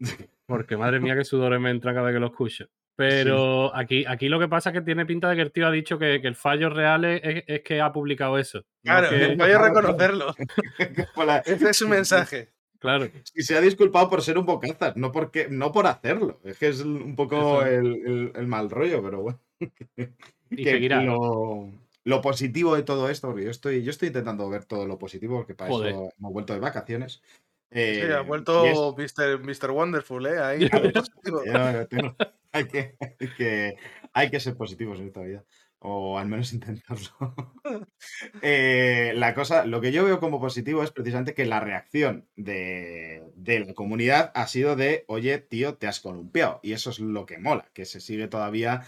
Porque 0.46 0.76
madre 0.76 1.00
mía, 1.00 1.14
qué 1.16 1.24
sudores 1.24 1.60
me 1.60 1.70
entra 1.70 1.94
cada 1.94 2.06
vez 2.06 2.14
que 2.16 2.20
lo 2.20 2.26
escucho. 2.26 2.66
Pero 2.96 3.74
aquí, 3.74 4.04
aquí 4.06 4.28
lo 4.28 4.38
que 4.38 4.46
pasa 4.46 4.70
es 4.70 4.74
que 4.74 4.80
tiene 4.82 5.04
pinta 5.06 5.28
de 5.28 5.34
que 5.36 5.42
el 5.42 5.50
tío 5.50 5.66
ha 5.66 5.70
dicho 5.72 5.98
que, 5.98 6.20
que 6.20 6.28
el 6.28 6.36
fallo 6.36 6.70
real 6.70 7.04
es, 7.04 7.62
que 7.62 7.80
ha 7.80 7.92
publicado 7.92 8.38
eso. 8.38 8.58
no 8.58 8.64
Claro, 8.84 9.08
que- 9.08 9.24
el 9.24 9.36
fallo 9.38 9.54
es 9.56 9.60
reconocerlo. 9.62 10.34
Ese 11.44 11.70
es 11.70 11.76
su 11.76 11.88
mensaje. 11.88 12.50
claro. 12.78 13.08
Y 13.34 13.42
se 13.42 13.56
ha 13.56 13.60
disculpado 13.60 14.08
por 14.10 14.22
ser 14.22 14.38
un 14.38 14.46
bocazas, 14.46 14.96
no, 14.96 15.10
porque, 15.10 15.48
no 15.50 15.72
por 15.72 15.86
hacerlo. 15.88 16.40
Es 16.44 16.58
que 16.58 16.68
es 16.68 16.80
un 16.82 17.16
poco 17.16 17.62
Eso. 17.62 17.66
el, 17.66 17.86
el- 18.06 18.32
el 18.36 18.46
mal 18.46 18.70
rollo, 18.70 19.02
pero 19.02 19.22
bueno. 19.22 19.40
Y 20.50 20.64
Que. 20.64 20.80
Lo, 20.88 21.70
lo 22.04 22.20
positivo 22.20 22.76
de 22.76 22.82
todo 22.82 23.08
esto, 23.08 23.28
porque 23.28 23.44
yo 23.44 23.50
estoy, 23.50 23.82
yo 23.82 23.90
estoy 23.90 24.08
intentando 24.08 24.48
ver 24.48 24.64
todo 24.64 24.86
lo 24.86 24.98
positivo, 24.98 25.36
porque 25.38 25.54
para 25.54 25.70
Joder. 25.70 25.92
eso 25.92 26.10
hemos 26.18 26.32
vuelto 26.32 26.52
de 26.52 26.60
vacaciones. 26.60 27.22
Sí, 27.72 27.80
Eh, 27.80 28.12
ha 28.12 28.20
es- 28.20 28.26
vuelto 28.26 28.94
Mr. 28.96 29.40
Mr. 29.42 29.70
Wonderful, 29.70 30.26
¿eh? 30.26 30.38
Ahí. 30.38 30.68
Que, 32.70 32.94
hay, 33.00 33.28
que, 33.36 33.76
hay 34.12 34.30
que 34.30 34.38
ser 34.38 34.56
positivos 34.56 35.00
en 35.00 35.08
esta 35.08 35.22
vida. 35.22 35.44
O 35.80 36.18
al 36.18 36.28
menos 36.28 36.52
intentarlo. 36.52 37.10
Eh, 38.42 39.12
la 39.16 39.34
cosa, 39.34 39.64
lo 39.66 39.80
que 39.80 39.90
yo 39.90 40.04
veo 40.04 40.20
como 40.20 40.40
positivo 40.40 40.82
es 40.82 40.90
precisamente 40.92 41.34
que 41.34 41.46
la 41.46 41.58
reacción 41.60 42.28
de, 42.36 43.22
de 43.34 43.60
la 43.60 43.74
comunidad 43.74 44.30
ha 44.34 44.46
sido 44.46 44.76
de, 44.76 45.04
oye, 45.08 45.38
tío, 45.38 45.74
te 45.74 45.86
has 45.86 46.00
columpiado. 46.00 46.60
Y 46.62 46.72
eso 46.72 46.90
es 46.90 47.00
lo 47.00 47.26
que 47.26 47.38
mola, 47.38 47.68
que 47.72 47.84
se 47.86 48.00
sigue 48.00 48.28
todavía. 48.28 48.82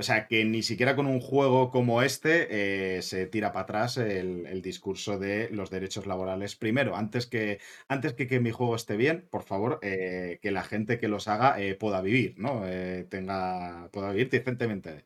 O 0.00 0.02
sea, 0.02 0.26
que 0.28 0.46
ni 0.46 0.62
siquiera 0.62 0.96
con 0.96 1.06
un 1.06 1.20
juego 1.20 1.70
como 1.70 2.00
este 2.00 2.96
eh, 2.96 3.02
se 3.02 3.26
tira 3.26 3.52
para 3.52 3.64
atrás 3.64 3.98
el, 3.98 4.46
el 4.46 4.62
discurso 4.62 5.18
de 5.18 5.50
los 5.50 5.68
derechos 5.68 6.06
laborales. 6.06 6.56
Primero, 6.56 6.96
antes 6.96 7.26
que, 7.26 7.60
antes 7.86 8.14
que, 8.14 8.26
que 8.26 8.40
mi 8.40 8.50
juego 8.50 8.76
esté 8.76 8.96
bien, 8.96 9.28
por 9.30 9.42
favor, 9.42 9.78
eh, 9.82 10.38
que 10.40 10.52
la 10.52 10.64
gente 10.64 10.98
que 10.98 11.08
los 11.08 11.28
haga 11.28 11.60
eh, 11.60 11.74
pueda 11.74 12.00
vivir, 12.00 12.38
¿no? 12.38 12.62
Eh, 12.66 13.06
tenga, 13.10 13.90
pueda 13.92 14.10
vivir 14.12 14.30
decentemente. 14.30 15.04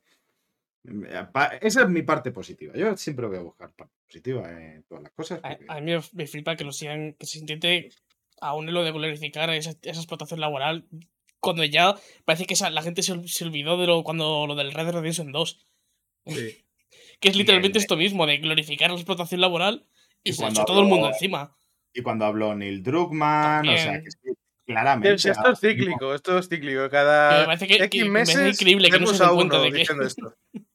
Eh, 0.85 1.27
Esa 1.61 1.83
es 1.83 1.89
mi 1.89 2.03
parte 2.03 2.31
positiva. 2.31 2.75
Yo 2.77 2.97
siempre 2.97 3.27
voy 3.27 3.39
a 3.39 3.43
buscar 3.43 3.73
parte 3.73 3.95
positiva 4.07 4.49
en 4.49 4.85
todas 4.85 5.03
las 5.03 5.13
cosas. 5.13 5.41
A, 5.43 5.49
porque- 5.49 5.67
a 5.67 5.81
mí 5.81 5.93
me, 6.13 6.27
flipa 6.29 6.55
que 6.55 6.63
lo 6.63 6.71
sigan, 6.71 7.15
que 7.15 7.27
se 7.27 7.41
intente 7.41 7.91
aún 8.41 8.73
lo 8.73 8.85
de 8.85 8.93
glorificar 8.93 9.51
esa, 9.51 9.71
esa 9.83 10.01
explotación 10.01 10.39
laboral 10.39 10.87
cuando 11.45 11.65
ya 11.65 11.95
parece 12.25 12.47
que 12.47 12.55
esa- 12.55 12.71
la 12.71 12.83
gente 12.83 13.03
se, 13.03 13.13
ol- 13.13 13.29
se 13.29 13.45
olvidó 13.45 13.77
de 13.79 13.87
lo 13.87 14.03
cuando 14.03 14.47
lo 14.47 14.55
del 14.55 14.73
Red 14.73 14.85
Dead 14.87 14.95
Redemption 14.95 15.31
2. 15.33 15.67
Sí. 16.27 16.61
Que 17.21 17.29
es 17.29 17.37
literalmente 17.37 17.79
el- 17.79 17.83
esto 17.83 17.97
mismo, 17.97 18.27
de 18.27 18.39
glorificar 18.39 18.91
la 18.91 18.97
explotación 18.97 19.41
laboral 19.41 19.87
y, 20.25 20.31
Y 20.31 20.33
se 20.33 20.47
echó 20.47 20.65
todo 20.65 20.81
el 20.81 20.87
mundo 20.87 21.09
encima. 21.09 21.57
Y 21.93 22.03
cuando 22.03 22.25
habló 22.25 22.55
Neil 22.55 22.83
Druckmann, 22.83 23.69
o 23.69 23.77
sea, 23.79 24.03
que 24.03 24.11
sí, 24.11 24.31
claramente. 24.67 25.15
Es- 25.15 25.25
Esto 25.27 25.53
es 25.53 25.61
cíclico, 25.61 26.13
esto 26.15 26.39
es 26.39 26.49
cíclico. 26.49 26.81
Me 26.83 26.91
Cada 26.91 27.45
parece 27.47 27.67
que- 27.69 27.77
X 27.85 27.89
que 27.91 28.05
me 28.05 28.11
meses 28.21 28.61
increíble 28.61 28.91
que 28.91 28.99
no 28.99 29.07
se 29.07 29.25
den 29.25 29.35
cuenta 29.37 29.61
de 29.61 29.71
que- 29.73 29.83
esto. 29.83 30.35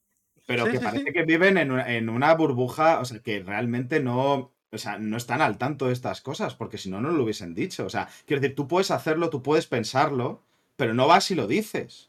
pero 0.46 0.64
Sí, 0.66 0.72
que 0.72 0.78
sí, 0.78 0.84
parece 0.84 1.04
sí. 1.04 1.12
que 1.12 1.22
viven 1.24 1.58
en 1.58 1.70
una, 1.72 1.94
en 1.94 2.08
una 2.08 2.34
burbuja, 2.34 3.00
o 3.00 3.04
sea, 3.04 3.20
que 3.20 3.40
realmente 3.42 4.00
no, 4.00 4.52
o 4.72 4.78
sea, 4.78 4.98
no 4.98 5.16
están 5.16 5.42
al 5.42 5.58
tanto 5.58 5.86
de 5.86 5.92
estas 5.92 6.20
cosas, 6.22 6.54
porque 6.54 6.78
si 6.78 6.90
no, 6.90 7.00
no 7.00 7.10
lo 7.10 7.22
hubiesen 7.22 7.54
dicho. 7.54 7.84
O 7.84 7.90
sea, 7.90 8.08
quiero 8.26 8.40
decir, 8.40 8.56
tú 8.56 8.66
puedes 8.66 8.90
hacerlo, 8.90 9.30
tú 9.30 9.42
puedes 9.42 9.66
pensarlo, 9.66 10.42
pero 10.80 10.94
no 10.94 11.06
vas 11.06 11.30
y 11.30 11.34
lo 11.36 11.46
dices. 11.46 12.08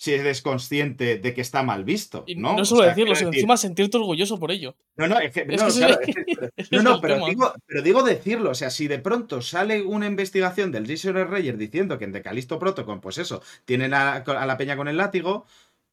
Si 0.00 0.12
eres 0.14 0.42
consciente 0.42 1.18
de 1.18 1.34
que 1.34 1.40
está 1.40 1.64
mal 1.64 1.82
visto, 1.82 2.22
Y 2.28 2.36
¿no? 2.36 2.52
no, 2.54 2.62
O 2.62 2.64
solo 2.64 2.82
sea, 2.82 2.90
decirlo, 2.90 3.16
sino 3.16 3.30
decir- 3.30 3.38
encima 3.40 3.56
sentirte 3.56 3.96
orgulloso 3.96 4.38
por 4.38 4.52
ello. 4.52 4.76
No, 4.96 5.08
no, 5.08 5.18
es 5.18 5.32
que, 5.32 5.40
Es 5.48 5.60
no, 5.60 5.66
que 5.66 5.72
claro, 5.72 5.98
es 6.56 6.70
no, 6.72 6.82
no, 6.82 7.00
pero 7.00 7.26
digo, 7.26 7.52
pero 7.66 7.82
digo 7.82 8.02
decirlo, 8.04 8.50
o 8.50 8.54
sea, 8.54 8.70
si 8.70 8.86
de 8.86 9.00
pronto 9.00 9.42
sale 9.42 9.82
una 9.82 10.06
investigación 10.06 10.70
del 10.70 10.86
Jason 10.86 11.16
R. 11.16 11.24
Reyer 11.24 11.56
diciendo 11.56 11.98
que 11.98 12.04
en 12.04 12.12
The 12.12 12.22
Callisto 12.22 12.60
Protocol, 12.60 13.00
pues 13.00 13.18
eso, 13.18 13.42
tienen 13.64 13.92
a, 13.92 14.16
a 14.18 14.46
la 14.46 14.56
peña 14.56 14.76
con 14.76 14.86
el 14.86 14.96
látigo, 14.98 15.46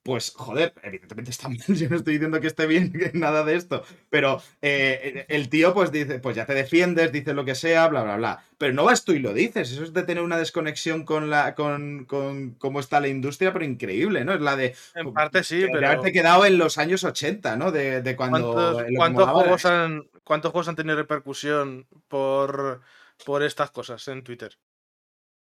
pues 0.06 0.34
joder, 0.36 0.72
evidentemente 0.84 1.32
está 1.32 1.50
mal, 1.50 1.58
yo 1.68 1.90
no 1.90 1.96
estoy 1.96 2.14
diciendo 2.14 2.40
que 2.40 2.46
esté 2.46 2.68
bien 2.68 2.92
que 2.92 3.10
nada 3.16 3.44
de 3.44 3.56
esto, 3.56 3.84
pero 4.12 4.40
eh, 4.62 5.26
el 5.30 5.50
tío 5.50 5.74
pues 5.74 5.92
dice, 5.92 6.20
pues 6.20 6.36
ya 6.36 6.46
te 6.46 6.54
defiendes, 6.54 7.12
dices 7.12 7.34
lo 7.34 7.44
que 7.44 7.56
sea, 7.56 7.88
bla, 7.88 8.04
bla, 8.04 8.16
bla, 8.16 8.44
pero 8.60 8.72
no 8.72 8.84
vas 8.84 9.04
tú 9.04 9.14
y 9.14 9.20
lo 9.20 9.34
dices, 9.34 9.72
eso 9.72 9.84
es 9.84 9.94
de 9.94 10.04
tener 10.04 10.22
una 10.22 10.38
desconexión 10.38 11.06
con 11.06 11.32
la, 11.32 11.56
con, 11.56 12.06
con 12.06 12.52
cómo 12.52 12.80
está 12.80 13.00
la 13.00 13.08
industria, 13.08 13.52
pero 13.52 13.66
increíble, 13.66 14.24
¿no? 14.24 14.36
Es 14.36 14.42
la 14.42 14.56
de, 14.56 14.76
En 14.94 15.12
parte 15.12 15.44
sí, 15.44 15.58
de 15.58 15.70
pero 15.70 15.88
haberte 15.88 16.12
quedado 16.12 16.46
en 16.46 16.60
los 16.60 16.78
años 16.78 17.04
80, 17.04 17.56
¿no? 17.56 17.72
De, 17.72 18.04
de 18.04 18.16
cuando... 18.16 18.54
¿cuántos, 18.54 18.84
cuántos 18.96 19.30
juegos 19.30 19.66
han, 19.66 20.08
¿cuántos 20.24 20.52
juegos 20.52 20.68
han 20.68 20.76
tenido 20.76 20.98
repercusión 20.98 21.88
por, 22.08 22.82
por 23.26 23.42
estas 23.42 23.72
cosas 23.72 24.08
en 24.08 24.24
Twitter? 24.24 24.56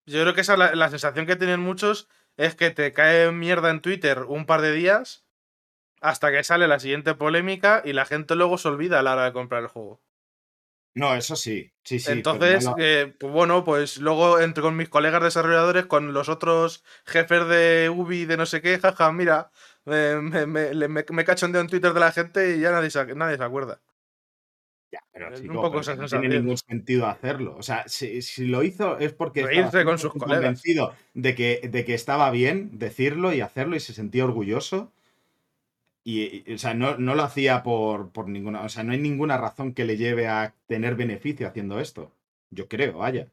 Yo 0.06 0.22
creo 0.24 0.34
que 0.34 0.42
esa 0.42 0.54
es 0.54 0.60
la, 0.60 0.76
la 0.76 0.90
sensación 0.90 1.26
que 1.26 1.38
tienen 1.38 1.62
muchos 1.62 2.10
es 2.42 2.56
que 2.56 2.72
te 2.72 2.92
cae 2.92 3.32
mierda 3.32 3.70
en 3.70 3.82
Twitter 3.82 4.24
un 4.28 4.46
par 4.46 4.62
de 4.62 4.72
días 4.72 5.26
hasta 6.02 6.32
que 6.32 6.44
sale 6.44 6.68
la 6.68 6.80
siguiente 6.80 7.14
polémica 7.14 7.84
y 7.86 7.94
la 7.94 8.06
gente 8.06 8.36
luego 8.36 8.58
se 8.58 8.68
olvida 8.68 9.00
a 9.00 9.04
la 9.04 9.14
hora 9.14 9.26
de 9.26 9.34
comprar 9.34 9.62
el 9.62 9.68
juego. 9.68 10.02
No, 10.94 11.16
eso 11.16 11.36
sí, 11.36 11.72
sí, 11.84 12.00
sí. 12.00 12.12
Entonces, 12.12 12.66
no 12.66 12.76
eh, 12.80 13.16
pues 13.18 13.32
bueno, 13.32 13.64
pues 13.64 13.98
luego 13.98 14.40
entre 14.40 14.64
con 14.64 14.76
mis 14.76 14.90
colegas 14.90 15.22
desarrolladores, 15.22 15.86
con 15.86 16.14
los 16.14 16.28
otros 16.28 16.84
jefes 17.06 17.48
de 17.48 17.90
Ubi, 17.90 18.26
de 18.26 18.36
no 18.36 18.46
sé 18.46 18.62
qué, 18.62 18.78
jaja, 18.78 19.12
mira, 19.12 19.52
me, 19.86 20.16
me, 20.16 20.46
me, 20.48 20.74
me, 20.74 21.06
me 21.08 21.26
cachondeo 21.26 21.62
en 21.62 21.68
Twitter 21.68 21.94
de 21.94 22.00
la 22.00 22.12
gente 22.12 22.58
y 22.58 22.60
ya 22.60 22.72
nadie 22.72 22.90
se, 22.90 23.16
nadie 23.16 23.38
se 23.38 23.44
acuerda. 23.44 23.80
Ya, 24.92 25.00
pero, 25.14 25.30
un 25.30 25.54
poco 25.54 25.82
pero 25.82 25.96
no 25.96 26.08
tiene 26.08 26.30
ningún 26.30 26.58
sentido 26.58 27.08
hacerlo. 27.08 27.56
O 27.58 27.64
sea, 27.64 27.88
si, 27.88 28.22
si 28.22 28.46
lo 28.46 28.62
hizo 28.64 28.98
es 28.98 29.14
porque 29.14 29.42
estaba 29.42 29.86
con 29.86 29.98
sus 29.98 30.12
100% 30.12 30.20
colegas. 30.20 30.42
convencido 30.42 30.94
de 31.14 31.34
que, 31.36 31.70
de 31.72 31.86
que 31.86 31.94
estaba 31.94 32.30
bien 32.30 32.78
decirlo 32.78 33.34
y 33.34 33.40
hacerlo 33.42 33.76
y 33.76 33.80
se 33.80 33.94
sentía 33.94 34.26
orgulloso. 34.26 34.92
Y, 36.04 36.44
y, 36.46 36.54
o 36.56 36.58
sea, 36.58 36.74
no, 36.74 36.98
no 36.98 37.16
lo 37.16 37.24
hacía 37.24 37.64
por, 37.64 38.12
por 38.12 38.28
ninguna. 38.28 38.64
O 38.64 38.70
sea, 38.70 38.84
no 38.84 38.92
hay 38.92 39.00
ninguna 39.00 39.38
razón 39.38 39.74
que 39.74 39.86
le 39.86 39.96
lleve 39.96 40.28
a 40.28 40.56
tener 40.68 40.96
beneficio 40.96 41.48
haciendo 41.48 41.80
esto. 41.80 42.12
Yo 42.50 42.68
creo, 42.68 42.98
vaya. 42.98 43.28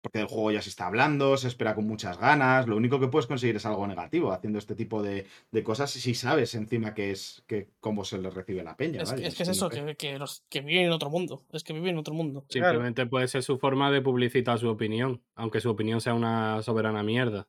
Porque 0.00 0.18
del 0.18 0.28
juego 0.28 0.50
ya 0.50 0.62
se 0.62 0.70
está 0.70 0.86
hablando, 0.86 1.36
se 1.36 1.48
espera 1.48 1.74
con 1.74 1.86
muchas 1.86 2.18
ganas. 2.18 2.66
Lo 2.66 2.76
único 2.76 3.00
que 3.00 3.08
puedes 3.08 3.26
conseguir 3.26 3.56
es 3.56 3.66
algo 3.66 3.86
negativo 3.86 4.32
haciendo 4.32 4.58
este 4.58 4.74
tipo 4.74 5.02
de, 5.02 5.26
de 5.50 5.62
cosas 5.62 5.90
si 5.90 6.14
sabes 6.14 6.54
encima 6.54 6.94
que 6.94 7.10
es 7.10 7.42
que 7.46 7.68
cómo 7.80 8.04
se 8.04 8.18
les 8.18 8.32
recibe 8.32 8.62
la 8.62 8.76
peña. 8.76 9.02
Es, 9.02 9.10
vaya, 9.10 9.28
es 9.28 9.34
que 9.34 9.42
es 9.42 9.48
eso, 9.50 9.68
que, 9.68 9.96
que 9.96 10.18
los, 10.18 10.44
que 10.48 10.60
viven 10.60 10.86
en 10.86 10.92
otro 10.92 11.10
mundo. 11.10 11.44
Es 11.52 11.64
que 11.64 11.72
viven 11.72 11.90
en 11.90 11.98
otro 11.98 12.14
mundo. 12.14 12.44
Simplemente 12.48 13.06
puede 13.06 13.28
ser 13.28 13.42
su 13.42 13.58
forma 13.58 13.90
de 13.90 14.00
publicitar 14.00 14.58
su 14.58 14.68
opinión, 14.68 15.22
aunque 15.34 15.60
su 15.60 15.70
opinión 15.70 16.00
sea 16.00 16.14
una 16.14 16.62
soberana 16.62 17.02
mierda. 17.02 17.48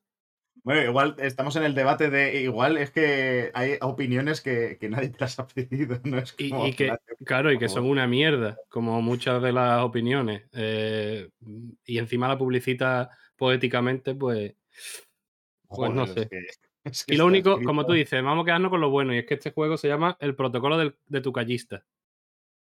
Bueno, 0.64 0.84
igual 0.84 1.16
estamos 1.18 1.55
en 1.55 1.64
el 1.64 1.74
debate 1.74 2.09
de. 2.12 2.41
Igual 2.41 2.78
es 2.78 2.91
que 2.91 3.49
hay 3.55 3.78
opiniones 3.82 4.41
que, 4.41 4.78
que 4.80 4.89
nadie 4.89 5.09
te 5.09 5.18
las 5.20 5.39
ha 5.39 5.47
pedido. 5.47 5.99
No 6.05 6.18
es 6.20 6.34
como 6.34 6.68
y 6.68 6.74
que, 6.76 6.88
nadie- 6.89 6.99
claro, 7.26 7.51
y 7.51 7.57
que 7.57 7.68
son 7.70 7.86
una 7.86 8.07
mierda, 8.07 8.57
como 8.70 9.01
muchas 9.01 9.41
de 9.41 9.51
las 9.53 9.82
opiniones. 9.84 10.43
eh, 10.53 11.30
y 11.86 11.97
encima 11.97 12.28
la 12.28 12.38
publicita 12.38 13.09
poéticamente, 13.36 14.14
pues. 14.14 14.53
Pues 15.68 15.91
no 15.93 16.05
sé. 16.05 16.22
es 16.22 16.30
que- 16.30 16.38
es 16.84 17.05
que 17.05 17.14
Y 17.16 17.18
lo 17.18 17.26
único, 17.26 17.51
escrito- 17.53 17.68
como 17.68 17.86
tú 17.86 17.93
dices, 17.93 18.22
vamos 18.24 18.43
a 18.43 18.45
quedarnos 18.45 18.70
con 18.70 18.82
lo 18.82 18.89
bueno, 18.91 19.14
y 19.16 19.18
es 19.20 19.26
que 19.26 19.34
este 19.36 19.51
juego 19.51 19.78
se 19.78 19.88
llama 19.88 20.16
El 20.20 20.36
protocolo 20.36 20.78
del- 20.78 20.95
de 21.07 21.22
tu 21.22 21.32
callista. 21.34 21.84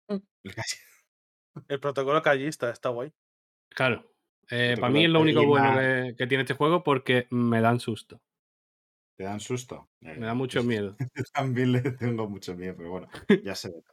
El 1.68 1.80
protocolo 1.80 2.22
callista 2.22 2.70
está 2.70 2.90
guay. 2.90 3.12
Claro. 3.70 4.06
Eh, 4.52 4.76
para 4.80 4.92
mí 4.94 5.06
es 5.06 5.10
lo 5.10 5.22
único 5.22 5.46
bueno 5.46 5.78
que, 5.80 6.16
que 6.18 6.28
tiene 6.28 6.44
este 6.44 6.54
juego 6.54 6.84
porque 6.84 7.28
me 7.30 7.62
dan 7.62 7.80
susto. 7.80 8.22
Te 9.18 9.24
dan 9.24 9.40
susto. 9.40 9.90
Me 10.02 10.20
da 10.26 10.34
mucho 10.34 10.62
miedo. 10.64 10.96
Yo 11.00 11.24
también 11.34 11.72
le 11.72 11.82
tengo 11.92 12.28
mucho 12.30 12.56
miedo, 12.56 12.76
pero 12.78 12.92
bueno, 12.92 13.08
ya 13.44 13.56
se 13.56 13.70
ve. 13.70 13.84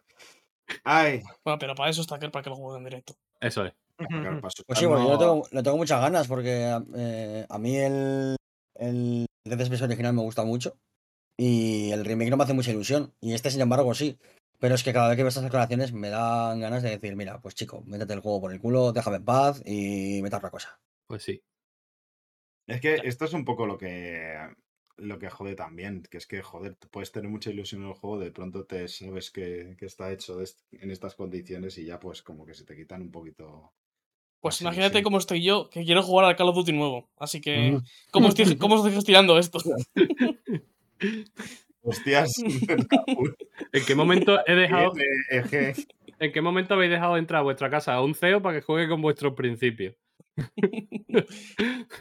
Ay, 0.85 1.23
Bueno, 1.45 1.59
pero 1.59 1.75
para 1.75 1.91
eso 1.91 2.01
está 2.01 2.17
aquel 2.17 2.31
para 2.31 2.43
que 2.43 2.51
lo 2.51 2.57
jueguen 2.57 2.83
en 2.83 2.85
directo. 2.91 3.15
Eso 3.41 3.65
es. 3.65 3.75
para 3.99 4.41
Pues 4.41 4.79
sí, 4.79 4.87
bueno, 4.87 5.05
yo 5.05 5.09
le 5.11 5.15
asustarnos- 5.15 5.19
tengo, 5.19 5.49
le 5.53 5.63
tengo 5.63 5.77
muchas 5.77 6.01
ganas 6.01 6.27
porque 6.29 6.79
eh, 6.97 7.47
a 7.49 7.59
mí 7.59 7.77
el, 7.77 8.37
el 8.77 9.27
Dead 9.47 9.61
Space 9.61 9.85
original 9.85 10.15
me 10.15 10.23
gusta 10.23 10.45
mucho 10.45 10.77
y 11.39 11.91
el 11.91 12.05
remake 12.05 12.31
no 12.31 12.37
me 12.37 12.45
hace 12.45 12.55
mucha 12.55 12.71
ilusión. 12.71 13.13
Y 13.21 13.35
este, 13.35 13.51
sin 13.51 13.61
embargo, 13.61 13.95
sí. 13.95 14.19
Pero 14.65 14.77
es 14.77 14.83
que 14.83 14.95
cada 14.95 15.09
vez 15.09 15.17
que 15.19 15.23
veo 15.23 15.29
estas 15.29 15.45
declaraciones 15.45 15.93
me 15.93 16.09
dan 16.09 16.59
ganas 16.59 16.83
de 16.83 16.89
decir, 16.89 17.15
mira, 17.17 17.39
pues 17.39 17.55
chico, 17.55 17.83
métete 17.85 18.15
el 18.15 18.21
juego 18.21 18.41
por 18.41 18.51
el 18.51 18.59
culo, 18.61 18.93
déjame 18.93 19.19
en 19.19 19.25
paz 19.27 19.61
y 19.67 20.23
meta 20.23 20.39
otra 20.39 20.51
cosa. 20.51 20.81
Pues 21.07 21.23
sí. 21.23 21.43
Es 22.67 22.81
que 22.81 22.95
esto 23.05 23.27
es 23.27 23.35
un 23.35 23.45
poco 23.45 23.67
lo 23.67 23.77
que 23.77 24.39
lo 24.97 25.19
que 25.19 25.29
jode 25.29 25.55
también, 25.55 26.03
que 26.11 26.17
es 26.17 26.27
que, 26.27 26.41
joder, 26.41 26.79
puedes 26.91 27.13
tener 27.13 27.29
mucha 27.29 27.51
ilusión 27.51 27.83
en 27.83 27.89
el 27.89 27.95
juego, 27.95 28.19
de 28.19 28.31
pronto 28.31 28.65
te 28.65 28.89
sabes 28.89 29.31
que, 29.31 29.77
que 29.79 29.85
está 29.85 30.11
hecho 30.11 30.41
est- 30.41 30.63
en 30.73 30.91
estas 30.91 31.15
condiciones 31.15 31.77
y 31.77 31.85
ya 31.85 32.01
pues 32.01 32.23
como 32.23 32.47
que 32.47 32.55
se 32.55 32.65
te 32.65 32.75
quitan 32.75 33.03
un 33.03 33.11
poquito. 33.11 33.75
Pues 34.41 34.63
imagínate 34.63 35.03
cómo 35.03 35.19
estoy 35.19 35.43
yo, 35.43 35.69
que 35.69 35.85
quiero 35.85 36.03
jugar 36.03 36.25
al 36.25 36.37
Call 36.37 36.49
of 36.49 36.57
Duty 36.57 36.73
nuevo. 36.73 37.11
Así 37.19 37.43
que, 37.43 37.73
Mm. 37.73 37.85
¿cómo 38.11 38.29
estoy, 38.29 38.57
cómo 38.57 38.77
estoy 38.77 38.93
gestionando 38.93 39.39
esto? 39.39 39.59
Hostias. 41.85 42.33
¿En 43.73 43.85
qué 43.87 43.95
momento 43.95 44.41
he 44.47 44.55
dejado, 44.57 44.93
que- 44.93 45.75
¿En 46.19 46.33
qué 46.33 46.41
momento 46.41 46.75
habéis 46.75 46.91
dejado 46.91 47.17
entrar 47.17 47.41
a 47.41 47.43
vuestra 47.45 47.69
casa 47.71 47.95
a 47.95 48.03
un 48.03 48.15
CEO 48.15 48.41
para 48.43 48.59
que 48.59 48.65
juegue 48.65 48.89
con 48.89 49.01
vuestros 49.03 49.35
principios? 49.35 49.95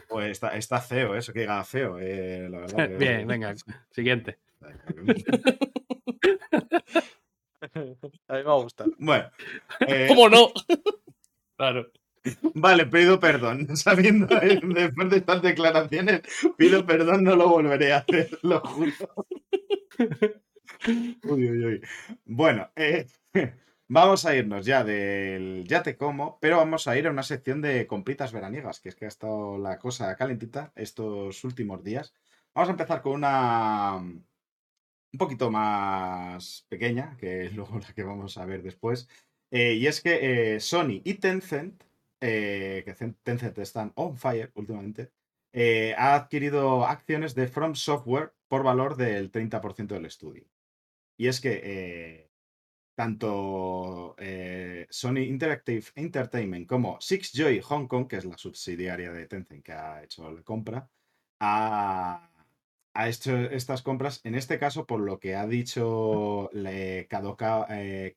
pues 0.08 0.30
está, 0.32 0.56
está 0.56 0.80
feo 0.80 1.14
eso, 1.14 1.32
que 1.32 1.40
diga 1.40 1.62
feo, 1.64 1.98
eh, 2.00 2.48
la 2.50 2.60
verdad. 2.60 2.88
que- 2.88 2.96
Bien, 2.96 3.26
venga, 3.26 3.54
siguiente. 3.90 4.38
A 7.60 7.78
mí 7.80 7.96
me 8.28 8.42
va 8.42 8.52
a 8.52 8.62
gustar. 8.62 8.86
Bueno, 8.98 9.30
eh, 9.86 10.06
¿Cómo 10.08 10.28
no? 10.28 10.48
Claro. 11.56 11.90
Vale, 12.54 12.86
pido 12.86 13.20
perdón. 13.20 13.76
Sabiendo 13.76 14.26
después 14.26 15.10
de 15.10 15.16
estas 15.18 15.42
declaraciones, 15.42 16.22
pido 16.56 16.84
perdón, 16.86 17.24
no 17.24 17.36
lo 17.36 17.48
volveré 17.48 17.92
a 17.92 17.98
hacer, 17.98 18.38
lo 18.42 18.60
juro. 18.60 18.92
Bueno, 22.24 22.70
eh, 22.76 23.06
vamos 23.88 24.24
a 24.26 24.34
irnos 24.36 24.64
ya 24.66 24.84
del 24.84 25.64
Ya 25.66 25.82
te 25.82 25.96
como, 25.96 26.38
pero 26.40 26.56
vamos 26.58 26.86
a 26.88 26.96
ir 26.98 27.06
a 27.06 27.10
una 27.10 27.22
sección 27.22 27.60
de 27.62 27.86
compritas 27.86 28.32
veraniegas, 28.32 28.80
que 28.80 28.88
es 28.90 28.94
que 28.96 29.04
ha 29.06 29.08
estado 29.08 29.58
la 29.58 29.78
cosa 29.78 30.14
calentita 30.16 30.72
estos 30.76 31.44
últimos 31.44 31.82
días. 31.84 32.14
Vamos 32.54 32.68
a 32.68 32.72
empezar 32.72 33.02
con 33.02 33.12
una 33.14 33.96
un 33.98 35.18
poquito 35.18 35.50
más 35.50 36.66
pequeña, 36.68 37.16
que 37.18 37.46
es 37.46 37.52
luego 37.56 37.78
la 37.78 37.92
que 37.94 38.02
vamos 38.04 38.36
a 38.38 38.46
ver 38.46 38.62
después. 38.62 39.08
Eh, 39.50 39.74
y 39.74 39.86
es 39.86 40.00
que 40.00 40.54
eh, 40.56 40.60
Sony 40.60 41.00
y 41.04 41.14
Tencent, 41.14 41.82
que 42.20 42.94
Ten- 42.98 43.16
Tencent 43.22 43.58
están 43.58 43.92
on 43.96 44.16
fire 44.16 44.50
últimamente, 44.54 45.12
ha 45.96 46.14
adquirido 46.14 46.84
acciones 46.86 47.34
de 47.34 47.46
From 47.48 47.74
Software 47.74 48.32
por 48.54 48.62
valor 48.62 48.96
del 48.96 49.32
30% 49.32 49.88
del 49.88 50.06
estudio. 50.06 50.46
Y 51.16 51.26
es 51.26 51.40
que 51.40 51.60
eh, 51.64 52.30
tanto 52.94 54.14
eh, 54.16 54.86
Sony 54.88 55.22
Interactive 55.26 55.86
Entertainment 55.96 56.68
como 56.68 57.00
Six 57.00 57.32
Joy 57.32 57.60
Hong 57.62 57.88
Kong, 57.88 58.06
que 58.06 58.14
es 58.14 58.24
la 58.24 58.38
subsidiaria 58.38 59.10
de 59.10 59.26
Tencent 59.26 59.64
que 59.64 59.72
ha 59.72 60.04
hecho 60.04 60.30
la 60.30 60.40
compra, 60.44 60.88
ha, 61.40 62.30
hecho 63.08 63.36
estas 63.36 63.82
compras, 63.82 64.20
en 64.22 64.36
este 64.36 64.60
caso, 64.60 64.86
por 64.86 65.00
lo 65.00 65.18
que 65.18 65.34
ha 65.34 65.48
dicho 65.48 66.48
le- 66.52 67.08
Kadoka, 67.08 67.66
eh, 67.70 68.14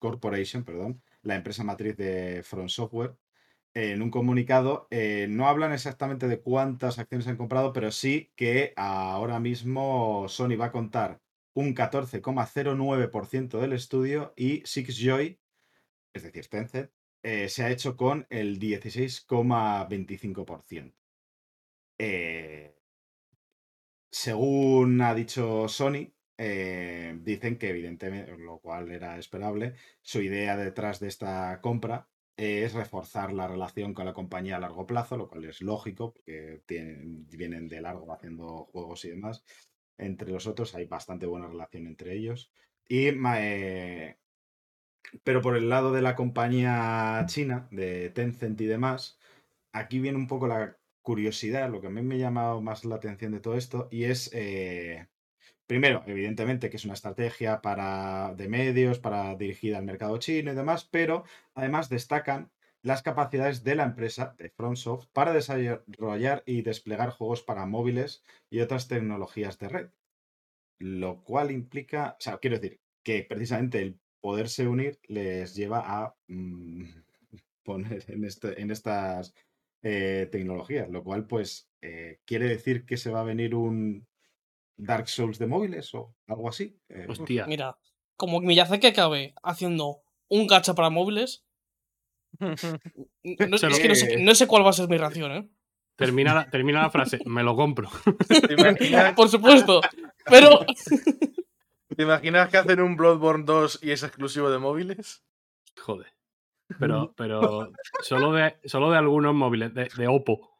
Corporation, 0.00 0.64
perdón, 0.64 1.00
la 1.22 1.36
empresa 1.36 1.62
matriz 1.62 1.96
de 1.96 2.42
From 2.42 2.68
Software, 2.68 3.14
en 3.74 4.02
un 4.02 4.10
comunicado, 4.10 4.86
eh, 4.90 5.26
no 5.28 5.48
hablan 5.48 5.72
exactamente 5.72 6.28
de 6.28 6.40
cuántas 6.40 6.98
acciones 6.98 7.26
han 7.26 7.36
comprado, 7.36 7.72
pero 7.72 7.90
sí 7.90 8.32
que 8.36 8.72
ahora 8.76 9.40
mismo 9.40 10.26
Sony 10.28 10.56
va 10.56 10.66
a 10.66 10.72
contar 10.72 11.20
un 11.54 11.74
14,09% 11.74 13.60
del 13.60 13.72
estudio 13.72 14.32
y 14.36 14.62
Six 14.64 14.96
Joy, 14.98 15.40
es 16.14 16.22
decir, 16.22 16.46
Tencent, 16.48 16.90
eh, 17.22 17.48
se 17.48 17.64
ha 17.64 17.70
hecho 17.70 17.96
con 17.96 18.26
el 18.30 18.58
16,25%. 18.58 20.94
Eh, 21.98 22.74
según 24.10 25.00
ha 25.00 25.14
dicho 25.14 25.68
Sony, 25.68 26.12
eh, 26.38 27.18
dicen 27.22 27.58
que 27.58 27.70
evidentemente, 27.70 28.36
lo 28.36 28.58
cual 28.60 28.90
era 28.90 29.18
esperable, 29.18 29.74
su 30.02 30.20
idea 30.22 30.56
detrás 30.56 31.00
de 31.00 31.08
esta 31.08 31.60
compra 31.60 32.08
es 32.36 32.72
reforzar 32.74 33.32
la 33.32 33.46
relación 33.46 33.94
con 33.94 34.06
la 34.06 34.12
compañía 34.12 34.56
a 34.56 34.60
largo 34.60 34.86
plazo, 34.86 35.16
lo 35.16 35.28
cual 35.28 35.44
es 35.44 35.62
lógico, 35.62 36.12
porque 36.12 36.62
tienen, 36.66 37.26
vienen 37.28 37.68
de 37.68 37.80
largo 37.80 38.12
haciendo 38.12 38.64
juegos 38.72 39.04
y 39.04 39.10
demás. 39.10 39.44
Entre 39.98 40.30
los 40.30 40.46
otros 40.46 40.74
hay 40.74 40.86
bastante 40.86 41.26
buena 41.26 41.46
relación 41.46 41.86
entre 41.86 42.14
ellos. 42.14 42.52
Y, 42.88 43.08
eh, 43.08 44.18
pero 45.22 45.42
por 45.42 45.56
el 45.56 45.68
lado 45.68 45.92
de 45.92 46.02
la 46.02 46.16
compañía 46.16 47.24
china, 47.28 47.68
de 47.70 48.10
Tencent 48.10 48.60
y 48.60 48.66
demás, 48.66 49.18
aquí 49.72 50.00
viene 50.00 50.18
un 50.18 50.26
poco 50.26 50.46
la 50.48 50.76
curiosidad, 51.02 51.70
lo 51.70 51.80
que 51.80 51.88
a 51.88 51.90
mí 51.90 52.02
me 52.02 52.16
ha 52.16 52.18
llamado 52.18 52.60
más 52.62 52.84
la 52.84 52.96
atención 52.96 53.32
de 53.32 53.40
todo 53.40 53.56
esto, 53.56 53.88
y 53.90 54.04
es, 54.04 54.30
eh, 54.32 55.06
primero, 55.66 56.02
evidentemente 56.06 56.70
que 56.70 56.76
es 56.76 56.84
una 56.84 56.94
estrategia 56.94 57.60
para, 57.62 58.34
de 58.36 58.48
medios 58.48 58.98
para 58.98 59.34
dirigida 59.36 59.78
al 59.78 59.84
mercado 59.84 60.18
chino 60.18 60.52
y 60.52 60.54
demás, 60.54 60.88
pero 60.90 61.24
además 61.54 61.88
destacan 61.88 62.50
las 62.82 63.02
capacidades 63.02 63.64
de 63.64 63.76
la 63.76 63.84
empresa, 63.84 64.34
de 64.38 64.50
FromSoft, 64.50 65.08
para 65.12 65.32
desarrollar 65.32 66.42
y 66.46 66.62
desplegar 66.62 67.10
juegos 67.10 67.42
para 67.42 67.64
móviles 67.64 68.22
y 68.50 68.60
otras 68.60 68.88
tecnologías 68.88 69.58
de 69.58 69.68
red. 69.68 69.90
Lo 70.78 71.22
cual 71.24 71.50
implica, 71.50 72.16
o 72.18 72.20
sea, 72.20 72.38
quiero 72.38 72.58
decir, 72.58 72.80
que 73.02 73.22
precisamente 73.22 73.80
el 73.80 73.98
poderse 74.20 74.66
unir 74.66 74.98
les 75.08 75.54
lleva 75.54 75.82
a 75.84 76.14
mm, 76.28 76.84
poner 77.64 78.04
en, 78.08 78.24
este, 78.24 78.60
en 78.60 78.70
estas 78.70 79.34
eh, 79.82 80.28
tecnologías, 80.30 80.90
lo 80.90 81.02
cual 81.04 81.26
pues 81.26 81.70
eh, 81.80 82.20
quiere 82.24 82.48
decir 82.48 82.84
que 82.84 82.96
se 82.96 83.10
va 83.10 83.20
a 83.20 83.24
venir 83.24 83.54
un 83.54 84.06
Dark 84.76 85.08
Souls 85.08 85.38
de 85.38 85.46
móviles 85.46 85.94
o 85.94 86.14
algo 86.26 86.48
así. 86.48 86.78
Eh, 86.88 87.06
Hostia. 87.08 87.46
Mira, 87.46 87.76
como 88.16 88.40
Miyazaki 88.40 88.88
acabe 88.88 89.34
haciendo 89.42 90.02
un 90.28 90.46
gacha 90.46 90.74
para 90.74 90.90
móviles, 90.90 91.44
no, 92.40 92.52
es 92.52 92.60
que 93.78 93.88
no 93.88 93.94
sé, 93.94 94.16
no 94.22 94.34
sé 94.34 94.46
cuál 94.46 94.64
va 94.64 94.70
a 94.70 94.72
ser 94.72 94.88
mi 94.88 94.96
reacción, 94.98 95.32
¿eh? 95.32 95.48
Termina 95.96 96.34
la, 96.34 96.50
termina 96.50 96.82
la 96.82 96.90
frase, 96.90 97.20
me 97.26 97.44
lo 97.44 97.54
compro. 97.54 97.88
¿Te 98.48 98.54
imaginas, 98.54 99.12
Por 99.14 99.28
supuesto. 99.28 99.80
Pero 100.24 100.66
te 101.96 102.02
imaginas 102.02 102.48
que 102.48 102.56
hacen 102.56 102.80
un 102.80 102.96
Bloodborne 102.96 103.44
2 103.44 103.78
y 103.82 103.92
es 103.92 104.02
exclusivo 104.02 104.50
de 104.50 104.58
móviles? 104.58 105.22
Joder. 105.80 106.12
Pero, 106.80 107.12
pero 107.16 107.70
solo 108.02 108.32
de, 108.32 108.56
solo 108.64 108.90
de 108.90 108.96
algunos 108.98 109.34
móviles, 109.34 109.72
de, 109.74 109.88
de 109.96 110.08
Oppo. 110.08 110.58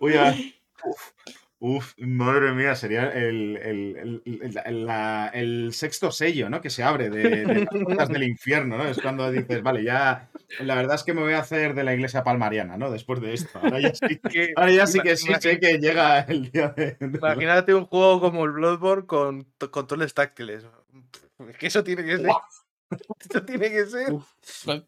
Uy, 0.00 0.14
a- 0.14 0.36
uf. 0.84 1.10
Uf, 1.62 1.92
madre 1.98 2.52
mía, 2.52 2.74
sería 2.74 3.10
el, 3.10 3.58
el- 3.58 3.96
el- 3.96 4.22
el- 4.24 4.60
el- 4.64 4.86
la- 4.86 5.30
el 5.34 5.74
sexto 5.74 6.10
sello, 6.10 6.48
¿no? 6.48 6.62
Que 6.62 6.70
se 6.70 6.82
abre 6.82 7.10
de, 7.10 7.44
de 7.44 7.54
las 7.66 7.68
puertas 7.84 8.08
del 8.08 8.22
infierno, 8.22 8.78
¿no? 8.78 8.84
Es 8.86 8.98
cuando 8.98 9.30
dices, 9.30 9.62
vale, 9.62 9.84
ya. 9.84 10.30
La 10.60 10.74
verdad 10.74 10.94
es 10.94 11.02
que 11.04 11.12
me 11.12 11.20
voy 11.20 11.34
a 11.34 11.40
hacer 11.40 11.74
de 11.74 11.84
la 11.84 11.92
iglesia 11.92 12.24
palmariana, 12.24 12.78
¿no? 12.78 12.90
Después 12.90 13.20
de 13.20 13.34
esto. 13.34 13.58
Ahora 13.62 13.78
ya 13.78 13.92
sí, 13.94 14.18
Que- 14.30 14.52
ahora 14.56 14.70
ya 14.72 14.86
sí 14.86 15.00
que 15.00 15.16
sí 15.18 15.30
sé 15.38 15.60
que 15.60 15.76
llega 15.76 16.20
el 16.20 16.50
día 16.50 16.68
de. 16.70 16.96
de- 16.98 17.18
Imagínate 17.18 17.74
un 17.74 17.84
juego 17.84 18.22
como 18.22 18.46
el 18.46 18.52
Bloodborne 18.52 19.06
con 19.06 19.44
controles 19.70 20.14
táctiles. 20.14 20.64
Es 21.46 21.56
que 21.58 21.66
eso 21.66 21.84
tiene 21.84 22.04
que 22.06 22.16
ser. 22.16 22.26
Eso 23.20 23.42
tiene 23.44 23.70
que 23.70 23.84
ser. 23.86 24.12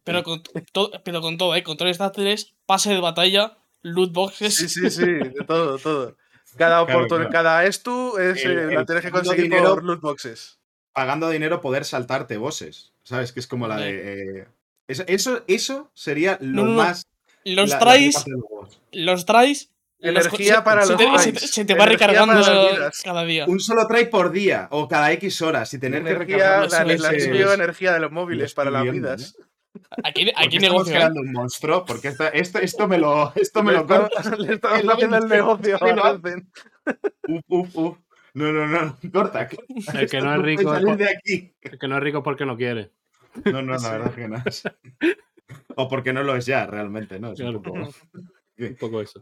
Pero 0.03 0.23
con, 0.23 0.41
todo, 0.73 0.91
pero 1.05 1.21
con 1.21 1.37
todo, 1.37 1.55
¿eh? 1.55 1.61
Controles 1.63 1.99
táctiles, 1.99 2.53
pase 2.65 2.89
de 2.89 2.99
batalla, 2.99 3.57
loot 3.83 4.11
boxes. 4.11 4.55
Sí, 4.55 4.67
sí, 4.67 4.89
sí, 4.89 5.05
de 5.05 5.43
todo, 5.47 5.77
todo. 5.77 6.17
Cada 6.57 6.81
oportunidad, 6.81 7.29
claro. 7.29 7.31
cada 7.31 7.65
estu 7.65 8.17
es, 8.17 8.43
El- 8.45 8.51
eh, 8.57 8.65
la 8.73 8.79
el 8.81 8.85
tienes 8.85 9.03
que 9.05 9.11
conseguir 9.11 9.43
dinero- 9.45 9.73
por 9.75 9.83
loot 9.83 10.01
boxes. 10.01 10.59
Pagando 10.93 11.29
dinero 11.29 11.61
poder 11.61 11.85
saltarte 11.85 12.37
bosses. 12.37 12.91
¿Sabes? 13.03 13.31
Que 13.33 13.39
es 13.39 13.47
como 13.47 13.67
la 13.67 13.77
de. 13.77 14.41
eh, 14.41 14.47
eso, 14.87 15.03
eso, 15.07 15.43
eso 15.47 15.91
sería 15.93 16.37
lo 16.41 16.63
No, 16.65 16.71
más. 16.71 17.05
Los 17.45 17.69
la- 17.69 17.75
la 17.75 17.79
traes, 17.79 18.23
los 18.91 19.25
traes. 19.25 19.69
Energía 19.99 20.55
se- 20.57 20.61
para 20.63 20.83
se 20.85 20.91
los 20.93 21.01
se, 21.01 21.07
trays. 21.31 21.41
te- 21.41 21.47
se 21.47 21.65
te 21.65 21.73
va 21.75 21.85
recargando 21.85 22.33
las 22.33 22.49
vidas. 22.49 23.01
cada 23.03 23.23
día. 23.23 23.45
Un 23.47 23.59
solo 23.61 23.87
try 23.87 24.05
por 24.07 24.31
día 24.31 24.67
o 24.71 24.87
cada 24.89 25.11
X 25.13 25.41
horas 25.41 25.73
y 25.73 25.79
tener 25.79 26.03
que 26.03 26.09
Energía, 26.11 26.35
recargarlo 26.35 26.65
eso 26.65 26.75
la, 27.03 27.45
la 27.47 27.53
energía 27.53 27.93
de 27.93 27.99
los 28.01 28.11
móviles 28.11 28.53
para 28.53 28.69
las 28.69 28.83
vidas. 28.83 29.35
Aquí, 30.03 30.25
¿Por 30.25 30.33
aquí 30.43 30.57
estamos 30.57 30.61
negocio. 30.61 30.93
creando 30.93 31.21
un 31.21 31.31
monstruo? 31.31 31.85
Porque 31.85 32.09
esta- 32.09 32.29
esto, 32.29 32.59
esto 32.59 32.87
me 32.87 32.97
lo, 32.97 33.33
esto 33.35 33.63
me 33.63 33.71
Le 33.71 33.77
lo 33.79 33.83
estamos, 33.83 34.09
corta. 34.11 34.35
le 34.37 34.53
estamos 34.53 34.93
haciendo 34.93 35.17
el 35.17 35.27
negocio. 35.27 35.79
Uf, 37.27 37.41
uf, 37.47 37.75
uf. 37.75 37.97
No, 38.35 38.51
no, 38.51 38.65
no. 38.67 38.97
Corta. 39.11 39.47
El 39.93 40.09
que 40.09 40.21
no 40.21 40.35
es 40.35 40.41
rico 40.43 40.61
es 40.61 40.67
salir 40.69 40.87
por- 40.87 40.97
de 40.97 41.09
aquí. 41.09 41.53
El 41.61 41.79
que 41.79 41.87
no 41.87 41.97
es 41.97 42.03
rico 42.03 42.23
porque 42.23 42.45
no 42.45 42.57
quiere. 42.57 42.91
No, 43.45 43.61
no, 43.61 43.75
la 43.77 43.91
verdad 43.91 44.13
que 44.15 44.27
no 44.27 44.37
es. 44.45 44.63
O 45.75 45.87
porque 45.89 46.13
no 46.13 46.23
lo 46.23 46.35
es 46.35 46.45
ya, 46.45 46.65
realmente, 46.65 47.19
¿no? 47.19 47.33
Es 47.33 47.39
un 47.41 47.45
Claro. 47.45 47.61
poco- 47.61 47.93
Un 48.57 48.75
poco 48.79 49.01
eso. 49.01 49.19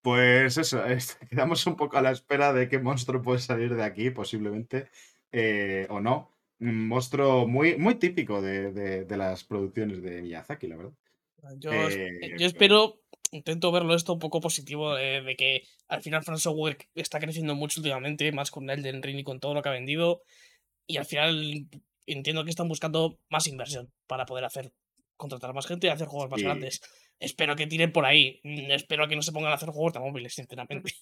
Pues 0.00 0.56
eso, 0.56 0.84
es- 0.86 1.16
quedamos 1.28 1.66
un 1.66 1.76
poco 1.76 1.98
a 1.98 2.02
la 2.02 2.12
espera 2.12 2.52
de 2.52 2.68
qué 2.68 2.78
monstruo 2.78 3.20
puede 3.22 3.40
salir 3.40 3.74
de 3.74 3.82
aquí, 3.82 4.10
posiblemente, 4.10 4.88
eh, 5.32 5.86
o 5.90 6.00
no. 6.00 6.35
Un 6.58 6.88
monstruo 6.88 7.46
muy, 7.46 7.76
muy 7.76 7.96
típico 7.96 8.40
de, 8.40 8.72
de- 8.72 9.04
de 9.04 9.16
las 9.16 9.44
producciones 9.44 10.02
de 10.02 10.22
Miyazaki, 10.22 10.66
la 10.68 10.76
verdad. 10.76 10.92
Yo, 11.58 11.70
Eh, 11.70 12.34
yo 12.38 12.46
espero, 12.46 13.00
intento 13.30 13.70
verlo 13.70 13.94
esto 13.94 14.14
un 14.14 14.18
poco 14.18 14.40
positivo, 14.40 14.94
de, 14.94 15.20
de 15.22 15.36
que 15.36 15.62
al 15.88 16.02
final 16.02 16.22
From 16.24 16.38
Software 16.38 16.78
está 16.94 17.20
creciendo 17.20 17.54
mucho 17.54 17.80
últimamente, 17.80 18.32
más 18.32 18.50
con 18.50 18.68
Elden 18.70 19.02
Ring 19.02 19.18
y 19.18 19.24
con 19.24 19.38
todo 19.38 19.54
lo 19.54 19.62
que 19.62 19.68
ha 19.68 19.72
vendido. 19.72 20.22
Y 20.86 20.96
al 20.96 21.04
final 21.04 21.68
entiendo 22.06 22.44
que 22.44 22.50
están 22.50 22.68
buscando 22.68 23.18
más 23.28 23.46
inversión 23.48 23.92
para 24.06 24.24
poder 24.26 24.44
hacer, 24.44 24.72
contratar 25.16 25.52
más 25.54 25.66
gente 25.66 25.86
y 25.88 25.90
hacer 25.90 26.06
juegos 26.08 26.30
más 26.30 26.40
grandes. 26.46 26.80
Espero 27.18 27.56
que 27.56 27.66
tiren 27.66 27.92
por 27.92 28.04
ahí. 28.04 28.40
Mm, 28.44 28.70
Espero 28.72 29.08
que 29.08 29.16
no 29.16 29.22
se 29.22 29.32
pongan 29.32 29.52
a 29.52 29.54
hacer 29.54 29.70
juegos 29.70 29.92
de 29.94 30.00
móviles, 30.00 30.34
sinceramente. 30.34 30.92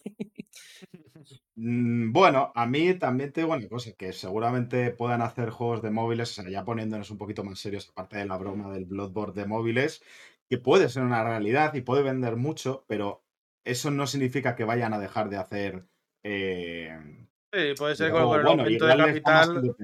Mm, 1.57 2.13
Bueno, 2.13 2.53
a 2.55 2.67
mí 2.67 2.95
también 2.95 3.33
te 3.33 3.41
digo 3.41 3.53
una 3.55 3.69
cosa, 3.69 3.93
que 3.93 4.13
seguramente 4.13 4.91
puedan 4.91 5.23
hacer 5.23 5.51
juegos 5.51 5.83
de 5.83 5.91
móviles, 5.91 6.31
o 6.39 6.43
sea, 6.43 6.51
ya 6.51 6.65
poniéndonos 6.65 7.11
un 7.11 7.19
poquito 7.19 7.45
más 7.45 7.59
serios, 7.59 7.89
aparte 7.91 8.19
de 8.19 8.27
la 8.27 8.37
broma 8.37 8.73
del 8.73 8.85
Bloodborne 8.87 9.41
de 9.41 9.47
móviles, 9.47 10.03
que 10.49 10.59
puede 10.59 10.89
ser 10.89 11.03
una 11.03 11.23
realidad 11.25 11.75
y 11.75 11.81
puede 11.83 12.03
vender 12.03 12.37
mucho, 12.37 12.85
pero 12.89 13.25
eso 13.65 13.91
no 13.91 14.07
significa 14.07 14.55
que 14.57 14.65
vayan 14.65 14.93
a 14.95 14.99
dejar 14.99 15.29
de 15.31 15.37
hacer... 15.37 15.85
eh, 16.23 16.99
Sí, 17.53 17.75
puede 17.79 17.95
ser 17.95 18.11
luego, 18.11 18.31
con 18.31 18.41
el 18.41 18.47
bueno, 18.47 18.63
aumento 18.63 18.87
de 18.87 18.97
capital 18.97 19.77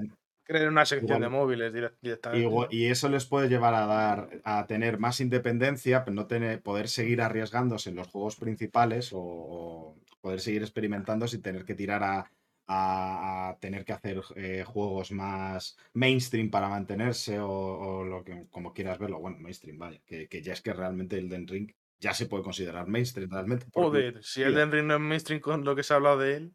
creen 0.50 0.68
una 0.68 0.84
sección 0.84 1.20
de 1.20 1.28
móviles 1.28 1.72
direct- 1.72 1.98
directamente. 2.02 2.44
Igual- 2.46 2.68
y 2.70 2.86
eso 2.86 3.08
les 3.08 3.24
puede 3.26 3.48
llevar 3.48 3.74
a 3.74 3.86
dar 3.86 4.28
a 4.44 4.66
tener 4.66 4.98
más 4.98 5.20
independencia, 5.20 6.04
pero 6.04 6.14
no 6.14 6.26
tener, 6.26 6.62
poder 6.62 6.88
seguir 6.88 7.22
arriesgándose 7.22 7.90
en 7.90 7.96
los 7.96 8.08
juegos 8.08 8.36
principales 8.36 9.12
o, 9.12 9.18
o 9.20 9.96
poder 10.20 10.40
seguir 10.40 10.62
experimentando 10.62 11.26
sin 11.26 11.42
tener 11.42 11.64
que 11.64 11.74
tirar 11.74 12.02
a, 12.02 12.30
a- 12.66 13.48
a 13.50 13.58
tener 13.58 13.84
que 13.84 13.92
hacer 13.92 14.20
eh, 14.36 14.64
juegos 14.66 15.10
más 15.12 15.76
mainstream 15.92 16.50
para 16.50 16.68
mantenerse 16.68 17.40
o, 17.40 17.48
o 17.50 18.04
lo 18.04 18.22
que 18.22 18.46
como 18.50 18.72
quieras 18.72 18.98
verlo. 18.98 19.18
Bueno, 19.18 19.38
mainstream, 19.40 19.78
vaya, 19.78 20.00
que, 20.06 20.28
que 20.28 20.42
ya 20.42 20.52
es 20.52 20.60
que 20.62 20.72
realmente 20.72 21.18
el 21.18 21.28
Den 21.28 21.46
Ring 21.48 21.72
ya 21.98 22.14
se 22.14 22.26
puede 22.26 22.44
considerar 22.44 22.86
mainstream 22.86 23.30
realmente. 23.30 23.66
Joder, 23.72 24.22
si 24.22 24.42
Elden 24.42 24.70
Ring 24.72 24.86
no 24.86 24.94
es 24.94 25.00
mainstream 25.00 25.40
con 25.40 25.64
lo 25.64 25.74
que 25.76 25.82
se 25.82 25.92
ha 25.92 25.96
hablado 25.96 26.18
de 26.18 26.36
él. 26.36 26.54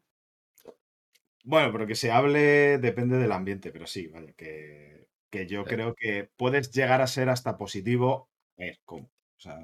Bueno, 1.48 1.70
pero 1.72 1.86
que 1.86 1.94
se 1.94 2.10
hable 2.10 2.78
depende 2.78 3.18
del 3.18 3.30
ambiente, 3.32 3.70
pero 3.70 3.86
sí, 3.86 4.08
vaya, 4.08 4.32
que, 4.34 5.08
que 5.30 5.46
yo 5.46 5.64
Sí. 5.64 5.68
creo 5.68 5.94
que 5.94 6.28
puedes 6.36 6.72
llegar 6.72 7.00
a 7.02 7.06
ser 7.06 7.28
hasta 7.28 7.56
positivo. 7.56 8.30
A 8.58 8.62
ver, 8.64 8.80
¿cómo? 8.84 9.06
O 9.06 9.40
sea, 9.40 9.56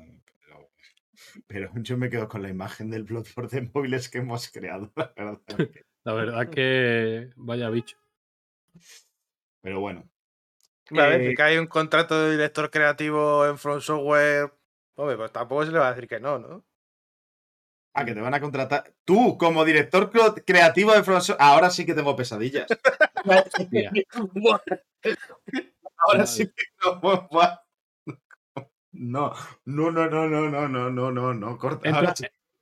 pero, 0.47 0.71
pero 1.49 1.73
yo 1.83 1.99
me 1.99 2.11
quedo 2.11 2.29
con 2.29 2.43
la 2.43 2.51
imagen 2.51 2.91
del 2.91 3.05
Bloodborne 3.05 3.51
de 3.51 3.71
móviles 3.75 4.09
que 4.09 4.19
hemos 4.19 4.51
creado, 4.51 4.93
la 4.97 5.13
verdad. 5.17 5.41
La 6.05 6.15
verdad 6.15 6.51
que 6.51 7.31
vaya 7.37 7.71
bicho. 7.71 7.97
Pero 9.61 9.81
bueno, 9.81 10.09
A 11.01 11.07
ver, 11.09 11.21
Eh, 11.21 11.25
que 11.25 11.35
cae 11.35 11.59
un 11.61 11.67
contrato 11.67 12.15
de 12.23 12.31
director 12.33 12.71
creativo 12.71 13.47
en 13.47 13.59
From 13.59 13.81
Software. 13.81 14.53
Hombre, 14.97 15.17
pues 15.17 15.33
tampoco 15.33 15.65
se 15.65 15.73
le 15.73 15.79
va 15.79 15.89
a 15.89 15.95
decir 15.95 16.09
que 16.09 16.21
no, 16.21 16.39
¿no? 16.39 16.65
Ah, 17.95 18.05
que 18.05 18.15
te 18.15 18.21
van 18.21 18.35
a 18.35 18.41
contratar. 18.41 18.93
Tú, 19.05 19.39
como 19.39 19.65
director 19.65 20.11
creativo 20.45 20.93
de 20.93 21.05
Software, 21.05 21.37
ahora 21.39 21.71
sí 21.71 21.87
que 21.87 21.95
tengo 21.95 22.17
pesadillas. 22.17 22.67
Ahora 23.25 23.45
sí 26.27 26.47
que 26.47 26.65
no. 26.81 27.31
No, 28.93 29.33
no, 29.65 29.91
no, 29.91 30.11
no, 30.11 30.29
no, 30.29 30.49
no, 30.49 30.69
no, 30.69 30.91
no, 30.91 31.11
no, 31.11 31.35
no, 31.35 31.59
corta. 31.59 31.89
Entra. 31.89 32.15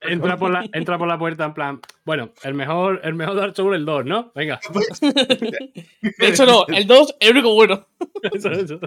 Entra 0.02 0.36
por 0.36 0.50
la, 0.50 0.64
entra 0.72 0.98
por 0.98 1.06
la 1.08 1.18
puerta 1.18 1.44
en 1.44 1.54
plan. 1.54 1.80
Bueno, 2.04 2.30
el 2.42 2.54
mejor, 2.54 3.00
el 3.04 3.14
mejor 3.14 3.36
Dark 3.36 3.54
Souls 3.56 3.76
el 3.76 3.84
2, 3.84 4.04
¿no? 4.06 4.32
Venga. 4.34 4.58
De 5.00 6.28
hecho, 6.28 6.46
no, 6.46 6.64
el 6.68 6.86
2, 6.86 7.16
el 7.20 7.30
único 7.32 7.54
bueno. 7.54 7.86
Eso, 8.32 8.50
eso. 8.50 8.80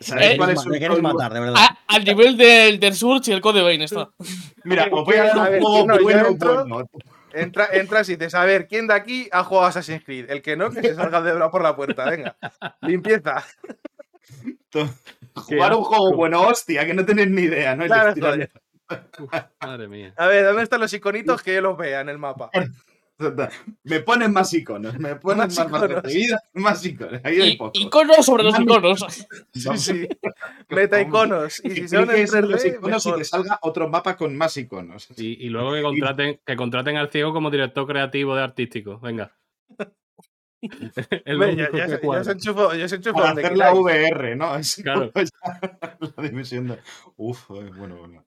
¿Sabéis 0.00 0.30
Eh, 0.32 0.36
cuál 0.36 0.48
Me 0.48 0.54
es 0.54 0.66
un 0.66 0.72
queréis 0.78 1.02
matar, 1.02 1.32
de 1.32 1.40
verdad. 1.40 1.56
A- 1.58 1.78
al 1.88 2.04
nivel 2.04 2.36
del, 2.36 2.78
del 2.80 2.94
Surge 2.94 3.30
y 3.30 3.34
el 3.34 3.40
Code 3.40 3.62
Vein 3.62 3.82
está. 3.82 4.10
Mira, 4.64 4.88
os 4.92 5.04
voy 5.04 5.16
a 5.16 5.24
dar 5.24 5.52
un 5.54 5.60
juego 5.60 5.86
no, 5.86 5.96
yo 5.96 6.02
bueno, 6.02 6.28
entro- 6.28 6.68
bueno. 6.68 6.88
Entra, 7.34 7.68
entras 7.72 8.08
y 8.08 8.16
dices, 8.16 8.34
a 8.34 8.44
ver, 8.46 8.66
¿quién 8.66 8.86
de 8.86 8.94
aquí 8.94 9.28
ha 9.32 9.44
jugado 9.44 9.66
Assassin's 9.66 10.02
Creed? 10.02 10.30
El 10.30 10.40
que 10.40 10.56
no, 10.56 10.70
que 10.70 10.80
se 10.80 10.94
salga 10.94 11.20
de 11.20 11.32
por 11.50 11.62
la 11.62 11.76
puerta, 11.76 12.08
venga. 12.08 12.36
Limpieza. 12.80 13.44
Jugar 15.34 15.74
un 15.74 15.84
juego 15.84 16.14
bueno, 16.14 16.40
hostia, 16.42 16.86
que 16.86 16.94
no 16.94 17.04
tenéis 17.04 17.28
ni 17.28 17.42
idea, 17.42 17.76
¿no? 17.76 17.84
Claro, 17.86 18.14
Madre 19.60 19.88
mía. 19.88 20.14
A 20.16 20.26
ver, 20.26 20.44
¿dónde 20.44 20.62
están 20.62 20.80
los 20.80 20.92
iconitos 20.92 21.42
que 21.42 21.54
yo 21.54 21.60
los 21.60 21.76
vea 21.76 22.00
en 22.00 22.08
el 22.08 22.18
mapa? 22.18 22.50
Me 23.82 23.98
ponen 23.98 24.32
más 24.32 24.54
iconos, 24.54 24.96
me 24.96 25.16
ponen 25.16 25.38
Más 25.38 25.58
más, 25.58 25.66
iconos. 25.66 26.02
de 26.04 26.14
vida, 26.14 26.40
más 26.52 26.86
iconos. 26.86 27.20
Ahí 27.24 27.40
hay 27.40 27.48
Y, 27.50 27.56
poco. 27.56 27.72
iconos 27.74 28.24
sobre 28.24 28.44
los 28.44 28.60
iconos. 28.60 29.04
Sí, 29.52 29.76
sí. 29.76 30.08
Meta 30.68 31.00
iconos. 31.00 31.60
Y 31.64 31.70
si 31.70 31.74
Cliques 31.86 32.32
en 32.34 32.48
los 32.48 32.62
3D, 32.64 32.76
iconos 32.76 33.04
y 33.06 33.08
mejor. 33.08 33.18
te 33.18 33.24
salga 33.24 33.58
otro 33.62 33.88
mapa 33.88 34.16
con 34.16 34.36
más 34.36 34.56
iconos. 34.56 35.08
Y, 35.16 35.44
y 35.44 35.48
luego 35.48 35.72
que 35.74 35.82
contraten, 35.82 36.40
que 36.46 36.54
contraten 36.54 36.96
al 36.96 37.10
ciego 37.10 37.32
como 37.32 37.50
director 37.50 37.88
creativo 37.88 38.36
de 38.36 38.42
artístico. 38.44 39.00
Venga. 39.00 39.32
Ya, 40.62 40.70
que 40.70 41.88
se- 41.88 42.00
ya 42.06 42.24
se 42.24 42.32
enchufó, 42.32 42.72
ya 42.74 42.88
se 42.88 42.96
enchufó 42.96 43.18
Para 43.18 43.30
hacer 43.32 43.56
la. 43.56 43.74
VR, 43.74 44.36
¿no? 44.36 44.54
Es 44.56 44.76
Claro. 44.76 45.10
la 46.16 46.22
dimensión 46.22 46.68
de... 46.68 46.78
Uf, 47.16 47.50
eh, 47.50 47.70
bueno, 47.76 47.96
bueno. 47.96 48.24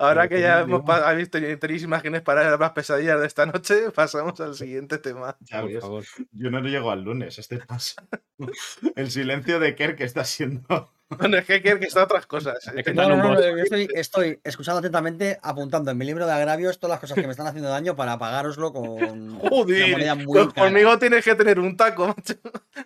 Ahora 0.00 0.28
que 0.28 0.40
ya 0.40 0.62
¿cómo 0.62 0.76
hemos 0.78 0.90
ha 0.90 1.12
visto 1.12 1.38
tenéis 1.58 1.82
imágenes 1.82 2.22
para 2.22 2.56
las 2.56 2.70
pesadillas 2.72 3.20
de 3.20 3.26
esta 3.26 3.44
noche, 3.44 3.90
pasamos 3.94 4.40
al 4.40 4.54
siguiente 4.54 4.96
tema. 4.96 5.36
Ya 5.40 5.60
Por 5.60 5.78
favor. 5.80 6.04
yo 6.32 6.50
no 6.50 6.60
llego 6.62 6.90
al 6.90 7.02
lunes, 7.02 7.38
este 7.38 7.58
pasa. 7.58 8.02
El 8.96 9.10
silencio 9.10 9.60
de 9.60 9.74
Kerr 9.74 9.96
que 9.96 10.04
está 10.04 10.24
siendo... 10.24 10.90
Bueno, 11.10 11.38
es 11.38 11.44
que 11.44 11.60
que 11.60 11.72
está 11.80 12.04
otras 12.04 12.24
cosas. 12.26 12.64
Es 12.74 12.84
que 12.84 12.94
No, 12.94 13.08
no, 13.08 13.16
no, 13.16 13.34
yo 13.40 13.56
estoy, 13.56 13.88
estoy 13.94 14.40
escuchando 14.44 14.78
atentamente, 14.78 15.38
apuntando 15.42 15.90
en 15.90 15.98
mi 15.98 16.04
libro 16.06 16.24
de 16.24 16.32
agravios 16.32 16.78
todas 16.78 16.94
las 16.94 17.00
cosas 17.00 17.16
que 17.16 17.26
me 17.26 17.32
están 17.32 17.48
haciendo 17.48 17.68
daño 17.68 17.96
para 17.96 18.16
pagároslo 18.16 18.72
con 18.72 18.86
una 18.86 19.48
Joder, 19.50 20.16
muy 20.16 20.38
con- 20.38 20.52
conmigo 20.52 20.96
tienes 21.00 21.24
que 21.24 21.34
tener 21.34 21.58
un 21.58 21.76
taco, 21.76 22.06
macho. 22.06 22.34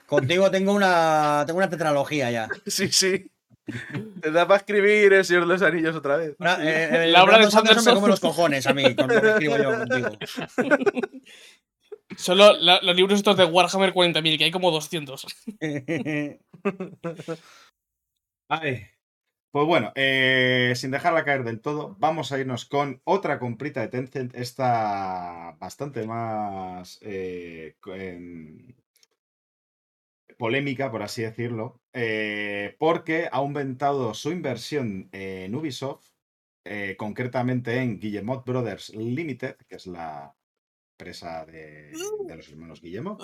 Contigo 0.07 0.51
tengo 0.51 0.72
una, 0.72 1.45
tengo 1.47 1.59
una 1.59 1.68
tetralogía 1.68 2.30
ya. 2.30 2.49
Sí, 2.66 2.88
sí. 2.90 3.30
Te 4.20 4.30
da 4.30 4.46
para 4.46 4.58
escribir 4.58 5.12
el 5.12 5.24
Señor 5.24 5.42
de 5.42 5.48
los 5.48 5.62
Anillos 5.62 5.96
otra 5.96 6.16
vez. 6.16 6.36
Ahora, 6.38 6.58
eh, 6.60 7.06
La 7.08 7.24
obra 7.24 7.38
de 7.38 7.50
Sanderson 7.50 7.84
me 7.86 7.94
come 7.94 8.08
los 8.08 8.20
cojones 8.20 8.66
a 8.66 8.74
mí 8.74 8.94
cuando 8.94 9.14
escribo 9.14 9.56
yo 9.56 9.78
contigo. 9.78 10.08
Solo 12.16 12.52
la- 12.58 12.80
los 12.82 12.94
libros 12.94 13.18
estos 13.18 13.36
de 13.36 13.44
Warhammer 13.46 13.92
40.000, 13.94 14.38
que 14.38 14.44
hay 14.44 14.50
como 14.50 14.70
200. 14.70 15.26
Ay. 18.48 18.82
Pues 19.50 19.66
bueno, 19.66 19.92
eh, 19.94 20.72
sin 20.74 20.90
dejarla 20.90 21.24
caer 21.24 21.44
del 21.44 21.60
todo, 21.60 21.94
vamos 22.00 22.32
a 22.32 22.40
irnos 22.40 22.64
con 22.64 23.00
otra 23.04 23.38
comprita 23.38 23.80
de 23.82 23.86
Tencent, 23.88 24.34
esta 24.34 25.56
bastante 25.60 26.04
más 26.08 26.98
eh, 27.02 27.76
em, 27.86 28.74
polémica, 30.45 30.90
por 30.90 31.03
así 31.03 31.22
decirlo, 31.22 31.80
eh, 31.95 32.76
porque 32.78 33.28
ha 33.32 33.36
aumentado 33.36 34.12
su 34.12 34.30
inversión 34.30 35.09
en 35.11 35.55
Ubisoft, 35.55 36.09
eh, 36.66 36.97
concretamente 36.99 37.78
en 37.78 37.99
Guillemot 37.99 38.45
Brothers 38.45 38.95
Limited, 38.95 39.57
que 39.66 39.76
es 39.76 39.86
la 39.86 40.36
empresa 40.99 41.47
de, 41.47 41.92
de 42.26 42.36
los 42.36 42.47
hermanos 42.51 42.82
Guillemot. 42.82 43.18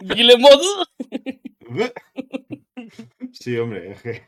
Guillemot. 0.00 0.62
Sí, 3.32 3.58
hombre, 3.58 3.92
es 3.92 4.00
que. 4.00 4.22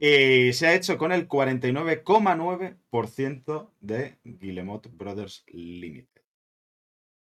Eh, 0.00 0.52
se 0.52 0.66
ha 0.66 0.74
hecho 0.74 0.98
con 0.98 1.12
el 1.12 1.28
49,9% 1.28 3.70
de 3.78 4.18
Guillemot 4.24 4.88
Brothers 4.96 5.44
Limited. 5.46 6.09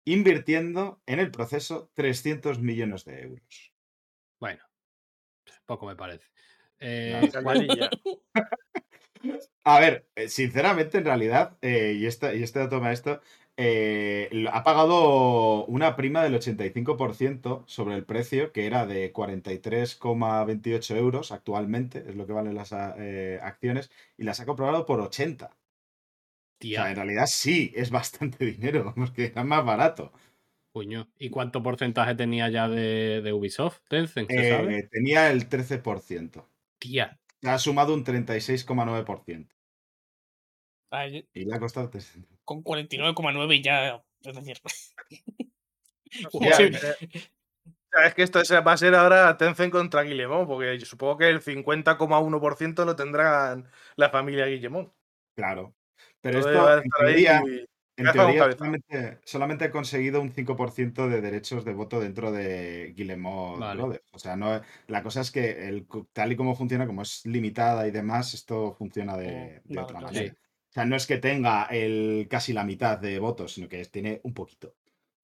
Invirtiendo 0.04 1.00
en 1.06 1.20
el 1.20 1.30
proceso 1.30 1.90
300 1.94 2.58
millones 2.58 3.04
de 3.04 3.22
euros. 3.22 3.72
Bueno, 4.40 4.62
poco 5.66 5.86
me 5.86 5.96
parece. 5.96 6.26
Eh, 6.80 7.12
No, 7.22 7.42
¿cuál- 7.42 7.66
Calderilla. 7.66 7.90
A 9.64 9.78
ver, 9.78 10.08
eh, 10.16 10.28
sinceramente, 10.28 10.98
en 10.98 11.04
realidad, 11.04 11.56
eh, 11.62 11.94
y, 11.96 12.06
esta, 12.06 12.34
y 12.34 12.42
este 12.42 12.58
dato 12.58 12.80
maestro, 12.80 13.20
eh, 13.56 14.28
ha 14.50 14.64
pagado 14.64 15.64
una 15.66 15.94
prima 15.94 16.24
del 16.24 16.34
85% 16.34 17.62
sobre 17.68 17.94
el 17.94 18.04
precio, 18.04 18.50
que 18.52 18.66
era 18.66 18.86
de 18.86 19.12
43,28 19.12 20.96
euros 20.96 21.30
actualmente, 21.30 21.98
es 22.08 22.16
lo 22.16 22.26
que 22.26 22.32
valen 22.32 22.56
las 22.56 22.72
eh, 22.98 23.38
acciones, 23.42 23.90
y 24.16 24.24
las 24.24 24.40
ha 24.40 24.46
comprado 24.46 24.84
por 24.86 25.00
80. 25.00 25.56
O 26.62 26.64
Tía, 26.64 26.82
sea, 26.82 26.90
en 26.90 26.96
realidad 26.96 27.26
sí, 27.26 27.72
es 27.74 27.90
bastante 27.90 28.44
dinero, 28.44 28.92
porque 28.94 29.26
era 29.26 29.42
más 29.44 29.64
barato. 29.64 30.12
coño. 30.72 31.08
¿Y 31.18 31.30
cuánto 31.30 31.62
porcentaje 31.62 32.14
tenía 32.14 32.48
ya 32.48 32.68
de, 32.68 33.20
de 33.22 33.32
Ubisoft? 33.32 33.80
Tencent, 33.88 34.30
¿se 34.30 34.48
sabe? 34.48 34.78
Eh, 34.78 34.88
tenía 34.90 35.30
el 35.30 35.48
13%. 35.48 36.46
Tía, 36.78 37.18
Ha 37.44 37.58
sumado 37.58 37.94
un 37.94 38.04
36,9%. 38.04 39.48
Ay, 40.90 41.26
Y 41.32 41.44
le 41.44 41.54
ha 41.54 41.58
costado 41.58 41.88
300. 41.90 42.38
Con 42.44 42.62
49,9 42.62 43.54
y 43.56 43.62
ya. 43.62 44.04
Es 44.22 44.36
decir. 44.36 44.58
Es 48.04 48.14
que 48.14 48.22
esto 48.22 48.40
es- 48.40 48.50
va 48.50 48.72
a 48.72 48.76
ser 48.76 48.94
ahora 48.94 49.36
Tencent 49.36 49.70
contra 49.70 50.02
Guillemot, 50.02 50.46
porque 50.46 50.78
yo 50.78 50.86
supongo 50.86 51.18
que 51.18 51.28
el 51.28 51.42
50,1% 51.42 52.86
lo 52.86 52.96
tendrán 52.96 53.68
la 53.96 54.08
familia 54.08 54.46
Guillemot. 54.46 54.94
Claro. 55.36 55.74
Pero 56.22 56.38
esto, 56.38 56.78
en 56.78 56.90
teoría, 56.98 57.42
En 57.96 58.06
solamente, 58.06 59.18
solamente 59.24 59.64
he 59.66 59.70
conseguido 59.70 60.20
un 60.22 60.30
5% 60.32 61.08
de 61.08 61.20
derechos 61.20 61.64
de 61.64 61.74
voto 61.74 62.00
dentro 62.00 62.32
de 62.32 62.94
Guillemot 62.96 63.58
Vale. 63.60 63.82
Brothers. 63.82 64.04
O 64.12 64.18
sea, 64.18 64.34
no, 64.36 64.60
la 64.86 65.02
cosa 65.02 65.20
es 65.20 65.30
que 65.30 65.68
el, 65.68 65.86
tal 66.12 66.32
y 66.32 66.36
como 66.36 66.54
funciona, 66.54 66.86
como 66.86 67.02
es 67.02 67.26
limitada 67.26 67.86
y 67.86 67.90
demás, 67.90 68.34
esto 68.34 68.72
funciona 68.72 69.16
de, 69.16 69.62
de 69.64 69.80
vale, 69.80 69.80
otra 69.82 69.98
claro. 69.98 70.06
manera. 70.06 70.32
Sí. 70.32 70.36
O 70.70 70.72
sea, 70.72 70.84
no 70.86 70.96
es 70.96 71.06
que 71.06 71.18
tenga 71.18 71.64
el, 71.66 72.26
casi 72.30 72.52
la 72.54 72.64
mitad 72.64 72.98
de 72.98 73.18
votos, 73.18 73.52
sino 73.54 73.68
que 73.68 73.84
tiene 73.84 74.20
un 74.24 74.32
poquito. 74.32 74.68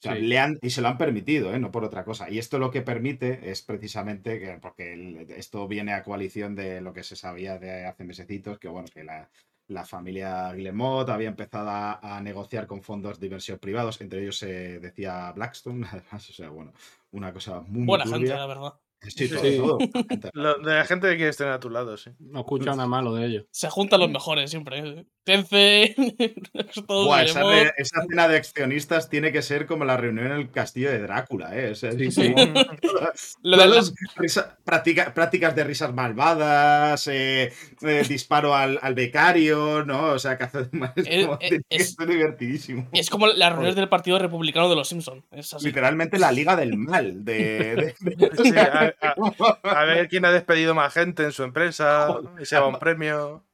O 0.01 0.03
sea, 0.03 0.15
Sí. 0.15 0.21
le 0.23 0.39
han, 0.39 0.59
y 0.63 0.71
se 0.71 0.81
lo 0.83 0.89
han 0.89 0.99
permitido, 0.99 1.53
¿eh? 1.55 1.59
no 1.59 1.71
por 1.73 1.85
otra 1.85 2.05
cosa. 2.05 2.31
Y 2.31 2.39
esto 2.39 2.59
lo 2.59 2.71
que 2.71 2.83
permite 2.83 3.51
es 3.51 3.63
precisamente 3.63 4.39
que, 4.39 4.59
porque 4.61 4.93
el- 4.93 5.31
esto 5.33 5.67
viene 5.67 5.93
a 5.93 6.03
coalición 6.05 6.55
de 6.55 6.81
lo 6.81 6.93
que 6.93 7.03
se 7.03 7.17
sabía 7.17 7.59
de 7.59 7.85
hace 7.87 8.05
mesecitos, 8.05 8.59
que 8.59 8.69
bueno, 8.69 8.89
que 8.93 9.03
la, 9.05 9.29
la 9.69 9.85
familia 9.85 10.53
Guillemot 10.53 11.09
había 11.09 11.29
empezado 11.29 11.69
a, 11.71 12.17
a 12.17 12.21
negociar 12.21 12.67
con 12.67 12.83
fondos 12.83 13.21
de 13.21 13.27
inversión 13.27 13.59
privados, 13.59 14.01
entre 14.01 14.21
ellos 14.23 14.39
se 14.39 14.81
decía 14.81 15.31
Blackstone, 15.33 15.87
además, 15.91 16.29
o 16.31 16.33
sea, 16.33 16.49
bueno, 16.51 16.73
una 17.13 17.33
cosa 17.33 17.61
muy, 17.61 17.87
muy 17.87 17.87
Buena 17.87 18.05
gente, 18.05 18.19
turbia. 18.19 18.37
la 18.37 18.47
verdad. 18.47 18.75
Sí, 19.01 19.29
todo, 19.29 19.41
Sí. 19.43 19.57
todo, 19.57 19.77
buena 19.79 19.93
gente. 20.09 20.31
lo- 20.35 20.59
de 20.59 20.75
la 20.75 20.85
gente 20.85 21.09
que 21.09 21.17
quiere 21.17 21.31
estar 21.31 21.49
a 21.49 21.61
tu 21.61 21.71
lado, 21.71 21.97
sí. 21.97 22.11
no 22.19 22.41
escucha 22.41 22.71
nada 22.73 22.87
malo 22.87 23.15
de 23.15 23.27
ellos. 23.27 23.45
Se 23.53 23.71
juntan 23.71 24.01
los 24.01 24.11
mejores 24.11 24.51
siempre. 24.51 24.79
¿eh? 24.81 25.07
Tencent. 25.25 25.97
Buah, 26.89 27.23
esa, 27.23 27.43
re- 27.43 27.73
esa 27.77 28.03
cena 28.09 28.29
de 28.29 28.37
accionistas 28.39 29.09
tiene 29.09 29.31
que 29.31 29.43
ser 29.43 29.67
como 29.67 29.85
la 29.85 29.97
reunión 29.97 30.27
en 30.27 30.33
el 30.33 30.51
castillo 30.51 30.91
de 30.91 31.01
Drácula, 31.01 31.57
¿eh? 31.57 31.71
O 31.71 31.75
sea, 31.75 31.93
Sí, 31.93 32.07
es 32.07 32.15
sí. 32.15 32.33
como- 32.33 32.45
Lo 33.43 33.57
de 33.57 33.65
Todas 33.65 33.71
las- 33.71 33.95
risa- 34.17 34.59
práctica- 34.65 35.13
prácticas 35.15 35.55
de 35.55 35.65
risas 35.65 35.93
malvadas, 35.95 37.07
eh, 37.09 37.53
eh, 37.83 38.05
disparo 38.09 38.55
al, 38.55 38.79
al 38.83 38.95
becario, 38.95 39.85
¿no? 39.85 40.13
O 40.13 40.19
sea, 40.19 40.37
que 40.39 40.45
hace 40.45 40.61
es 40.61 40.69
Eh, 41.07 41.23
como- 41.27 41.39
tiene 41.39 41.59
que 41.69 41.77
es- 41.77 41.97
divertidísimo. 41.97 42.89
Es 42.93 43.11
como 43.11 43.27
las 43.29 43.51
reuniones 43.51 43.77
del 43.77 43.89
Partido 43.89 44.19
Republicano 44.19 44.69
de 44.69 44.77
los 44.77 44.89
Simpsons. 44.89 45.25
Es 45.31 45.55
así. 45.55 45.67
Literalmente 45.67 46.19
la 46.19 46.33
liga 46.33 46.57
del 46.57 46.77
mal. 46.77 47.25
De, 47.25 47.35
de- 47.77 47.95
de- 48.01 48.31
Sí, 48.43 48.53
a, 49.01 49.15
a- 49.63 49.81
a 49.81 49.85
ver 49.85 50.09
quién 50.09 50.25
ha 50.25 50.33
despedido 50.33 50.75
más 50.75 50.93
gente 50.95 51.25
en 51.25 51.33
su 51.33 51.43
empresa, 51.43 52.19
y 52.41 52.45
se 52.45 52.59
va 52.59 52.67
un 52.69 52.79
premio. 52.79 53.45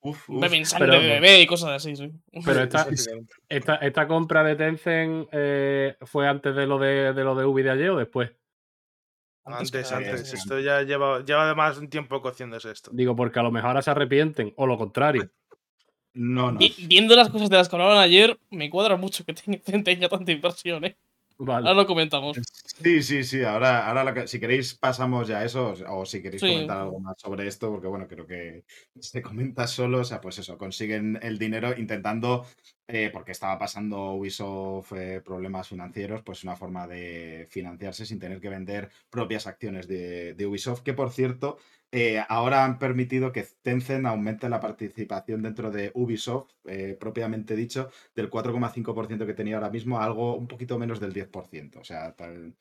Uf, 0.00 0.28
uf. 0.28 0.40
Beben 0.40 0.66
sangre 0.66 0.88
Pero- 0.90 1.00
de 1.02 1.08
bebé 1.08 1.40
y 1.40 1.46
cosas 1.46 1.70
así. 1.70 1.96
sí. 1.96 2.12
Pero 2.44 2.62
esta, 2.62 2.86
esta, 3.48 3.76
esta 3.76 4.06
compra 4.06 4.44
de 4.44 4.56
Tencent 4.56 5.28
eh, 5.32 5.96
fue 6.02 6.28
antes 6.28 6.54
de 6.54 6.66
lo 6.66 6.78
de, 6.78 7.12
de 7.14 7.24
lo 7.24 7.34
de 7.34 7.44
Ubi 7.46 7.62
de 7.62 7.70
ayer 7.70 7.90
o 7.90 7.96
después. 7.96 8.30
Antes, 9.44 9.90
antes. 9.92 10.34
Esto 10.34 10.58
ya 10.60 10.82
lleva, 10.82 11.24
lleva 11.24 11.44
además 11.46 11.78
un 11.78 11.88
tiempo 11.88 12.20
cociéndose 12.20 12.70
esto. 12.70 12.90
Digo, 12.92 13.16
porque 13.16 13.38
a 13.38 13.42
lo 13.42 13.50
mejor 13.50 13.68
ahora 13.68 13.80
se 13.82 13.90
arrepienten, 13.90 14.52
o 14.56 14.66
lo 14.66 14.76
contrario. 14.76 15.30
No, 16.12 16.52
no. 16.52 16.58
Vi- 16.58 16.74
Viendo 16.86 17.16
las 17.16 17.30
cosas 17.30 17.48
de 17.48 17.56
las 17.56 17.66
que 17.68 17.76
hablaban 17.76 17.96
ayer, 17.96 18.38
me 18.50 18.68
cuadra 18.68 18.96
mucho 18.96 19.24
que 19.24 19.32
tenga, 19.32 19.58
tenga 19.82 20.08
tanta 20.10 20.32
inversión, 20.32 20.84
¿eh? 20.84 20.98
Vale. 21.40 21.68
Ahora 21.68 21.82
lo 21.82 21.86
comentamos. 21.86 22.36
Sí, 22.82 23.02
sí, 23.02 23.22
sí. 23.22 23.42
Ahora, 23.44 23.86
ahora 23.88 24.02
lo 24.04 24.12
que- 24.14 24.26
si 24.26 24.40
queréis 24.40 24.76
pasamos 24.76 25.28
ya 25.28 25.38
a 25.38 25.44
eso, 25.44 25.74
o 25.88 26.04
si 26.04 26.20
queréis 26.20 26.42
Sí. 26.42 26.48
comentar 26.48 26.78
algo 26.78 26.98
más 26.98 27.14
sobre 27.20 27.46
esto, 27.46 27.70
porque 27.70 27.86
bueno, 27.86 28.08
creo 28.08 28.26
que 28.26 28.64
se 29.00 29.22
comenta 29.22 29.66
solo, 29.68 30.00
o 30.00 30.04
sea, 30.04 30.20
pues 30.20 30.38
eso, 30.38 30.58
consiguen 30.58 31.18
el 31.22 31.38
dinero 31.38 31.76
intentando, 31.78 32.44
eh, 32.88 33.10
porque 33.12 33.32
estaba 33.32 33.58
pasando 33.58 34.12
Ubisoft 34.14 34.92
eh, 34.92 35.20
problemas 35.20 35.68
financieros, 35.68 36.22
pues 36.22 36.42
una 36.44 36.56
forma 36.56 36.86
de 36.88 37.46
financiarse 37.50 38.06
sin 38.06 38.18
tener 38.18 38.40
que 38.40 38.48
vender 38.48 38.90
propias 39.10 39.46
acciones 39.46 39.86
de, 39.86 40.34
Ubisoft, 40.46 40.82
que 40.82 40.94
por 40.94 41.10
cierto, 41.12 41.58
eh, 41.92 42.22
ahora 42.28 42.64
han 42.64 42.78
permitido 42.78 43.30
que 43.32 43.46
Tencent 43.62 44.06
aumente 44.06 44.48
la 44.48 44.60
participación 44.60 45.42
dentro 45.42 45.70
de 45.70 45.90
Ubisoft, 45.94 46.50
propiamente 46.98 47.56
dicho, 47.56 47.90
del 48.14 48.30
4,5% 48.30 49.26
que 49.26 49.34
tenía 49.34 49.56
ahora 49.56 49.70
mismo 49.70 49.98
a 49.98 50.04
algo 50.04 50.36
un 50.36 50.48
poquito 50.48 50.78
menos 50.78 51.00
del 51.00 51.12
10%. 51.12 51.80
O 51.80 51.84
sea, 51.84 52.14
tal- 52.14 52.54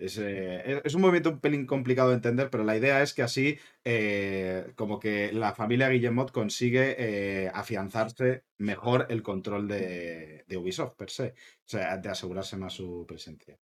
es, 0.00 0.18
eh, 0.18 0.80
es- 0.84 0.94
un 0.94 1.02
movimiento 1.02 1.30
un 1.30 1.40
pelín 1.40 1.66
complicado 1.66 2.10
de 2.10 2.16
entender, 2.16 2.50
pero 2.50 2.64
la 2.64 2.76
idea 2.76 3.02
es 3.02 3.14
que 3.14 3.22
así, 3.22 3.58
eh, 3.84 4.72
como 4.76 4.98
que 5.00 5.32
la 5.32 5.54
familia 5.54 5.88
Guillemot 5.88 6.30
consigue 6.32 6.96
eh, 6.98 7.50
afianzarse 7.54 8.44
mejor 8.58 9.06
el 9.10 9.22
control 9.22 9.68
de, 9.68 10.44
de 10.48 10.56
Ubisoft 10.56 10.94
per 10.96 11.10
se, 11.10 11.28
o 11.28 11.68
sea, 11.68 11.96
de 11.98 12.08
asegurarse 12.10 12.56
más 12.56 12.72
su 12.74 13.04
presencia. 13.06 13.58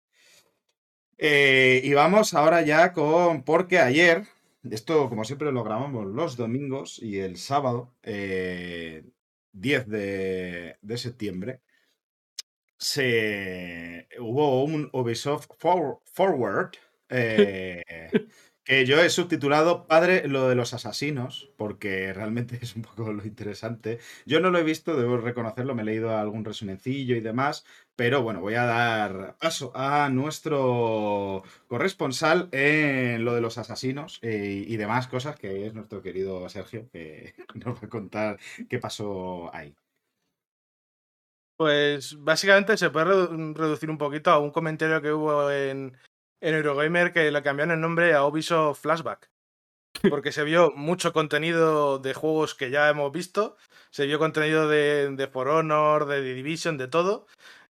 Y 1.82 1.92
vamos 1.94 2.34
ahora 2.34 2.62
ya 2.62 2.92
con, 2.92 3.42
porque 3.44 3.78
ayer, 3.78 4.24
esto 4.70 5.08
como 5.08 5.24
siempre 5.24 5.52
lo 5.52 5.64
grabamos 5.64 6.06
los 6.06 6.36
domingos 6.36 6.98
y 7.02 7.18
el 7.20 7.36
sábado, 7.36 7.94
eh, 8.02 9.04
10 9.52 9.86
de, 9.88 10.76
de 10.82 10.98
septiembre, 10.98 11.60
se 12.78 14.08
hubo 14.18 14.64
un 14.64 14.88
Ubisoft 14.92 15.48
For- 15.58 16.00
Forward 16.04 16.72
eh, 17.08 17.82
que 18.64 18.86
yo 18.86 18.98
he 19.02 19.10
subtitulado 19.10 19.86
Padre 19.86 20.26
lo 20.26 20.48
de 20.48 20.54
los 20.54 20.72
asesinos, 20.74 21.52
porque 21.56 22.12
realmente 22.14 22.58
es 22.62 22.76
un 22.76 22.82
poco 22.82 23.12
lo 23.12 23.24
interesante. 23.24 23.98
Yo 24.26 24.40
no 24.40 24.50
lo 24.50 24.58
he 24.58 24.62
visto, 24.62 24.96
debo 24.96 25.18
reconocerlo, 25.18 25.74
me 25.74 25.82
he 25.82 25.84
leído 25.84 26.16
algún 26.16 26.44
resumencillo 26.44 27.14
y 27.16 27.20
demás, 27.20 27.64
pero 27.96 28.22
bueno, 28.22 28.40
voy 28.40 28.54
a 28.54 28.64
dar 28.64 29.36
paso 29.38 29.70
a 29.74 30.08
nuestro 30.08 31.42
corresponsal 31.66 32.48
en 32.52 33.24
lo 33.24 33.34
de 33.34 33.40
los 33.42 33.58
asesinos 33.58 34.18
eh, 34.22 34.64
y 34.66 34.76
demás 34.76 35.08
cosas, 35.08 35.36
que 35.38 35.66
es 35.66 35.74
nuestro 35.74 36.00
querido 36.02 36.48
Sergio, 36.48 36.88
que 36.90 37.34
nos 37.54 37.76
va 37.76 37.86
a 37.86 37.88
contar 37.88 38.38
qué 38.68 38.78
pasó 38.78 39.54
ahí. 39.54 39.74
Pues 41.56 42.16
básicamente 42.18 42.76
se 42.76 42.90
puede 42.90 43.06
redu- 43.06 43.54
reducir 43.54 43.90
un 43.90 43.98
poquito 43.98 44.30
a 44.30 44.38
un 44.38 44.50
comentario 44.50 45.00
que 45.00 45.12
hubo 45.12 45.50
en, 45.50 45.96
en 46.42 46.54
Eurogamer 46.54 47.12
que 47.12 47.30
le 47.30 47.42
cambiaron 47.42 47.74
el 47.74 47.80
nombre 47.80 48.14
a 48.14 48.24
Ubisoft 48.26 48.80
Flashback. 48.80 49.30
Porque 50.10 50.32
se 50.32 50.42
vio 50.42 50.72
mucho 50.72 51.12
contenido 51.12 51.98
de 51.98 52.12
juegos 52.14 52.54
que 52.54 52.70
ya 52.70 52.90
hemos 52.90 53.12
visto, 53.12 53.56
se 53.90 54.06
vio 54.06 54.18
contenido 54.18 54.68
de, 54.68 55.10
de 55.10 55.28
For 55.28 55.48
Honor, 55.48 56.06
de 56.06 56.20
The 56.20 56.34
Division, 56.34 56.76
de 56.76 56.88
todo. 56.88 57.26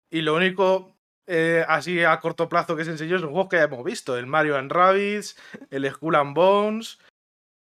Y 0.10 0.22
lo 0.22 0.34
único 0.34 0.96
eh, 1.28 1.66
así 1.68 2.02
a 2.04 2.20
corto 2.22 2.48
plazo 2.48 2.76
que 2.76 2.86
se 2.86 2.92
enseñó 2.92 3.20
son 3.20 3.32
juegos 3.32 3.50
que 3.50 3.58
ya 3.58 3.64
hemos 3.64 3.84
visto: 3.84 4.18
el 4.18 4.26
Mario 4.26 4.58
and 4.58 4.72
Rabbids, 4.72 5.38
el 5.70 5.92
Skull 5.92 6.16
and 6.16 6.34
Bones. 6.34 7.00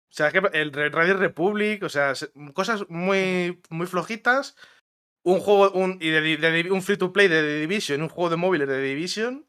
O 0.10 0.14
sea, 0.18 0.32
que 0.32 0.42
el 0.54 0.74
Radio 0.74 1.16
Republic, 1.16 1.84
o 1.84 1.90
sea, 1.90 2.16
se- 2.16 2.32
cosas 2.54 2.90
muy, 2.90 3.62
muy 3.70 3.86
flojitas. 3.86 4.58
Un 5.30 5.40
juego, 5.42 5.72
un, 5.72 5.98
y 6.00 6.10
de, 6.10 6.22
de 6.22 6.72
un 6.72 6.82
free 6.82 6.96
to 6.98 7.12
play 7.12 7.28
de 7.28 7.42
The 7.42 7.60
Division, 7.60 8.02
un 8.02 8.08
juego 8.10 8.30
de 8.30 8.38
móviles 8.38 8.68
de 8.68 8.76
The 8.76 8.82
Division. 8.82 9.46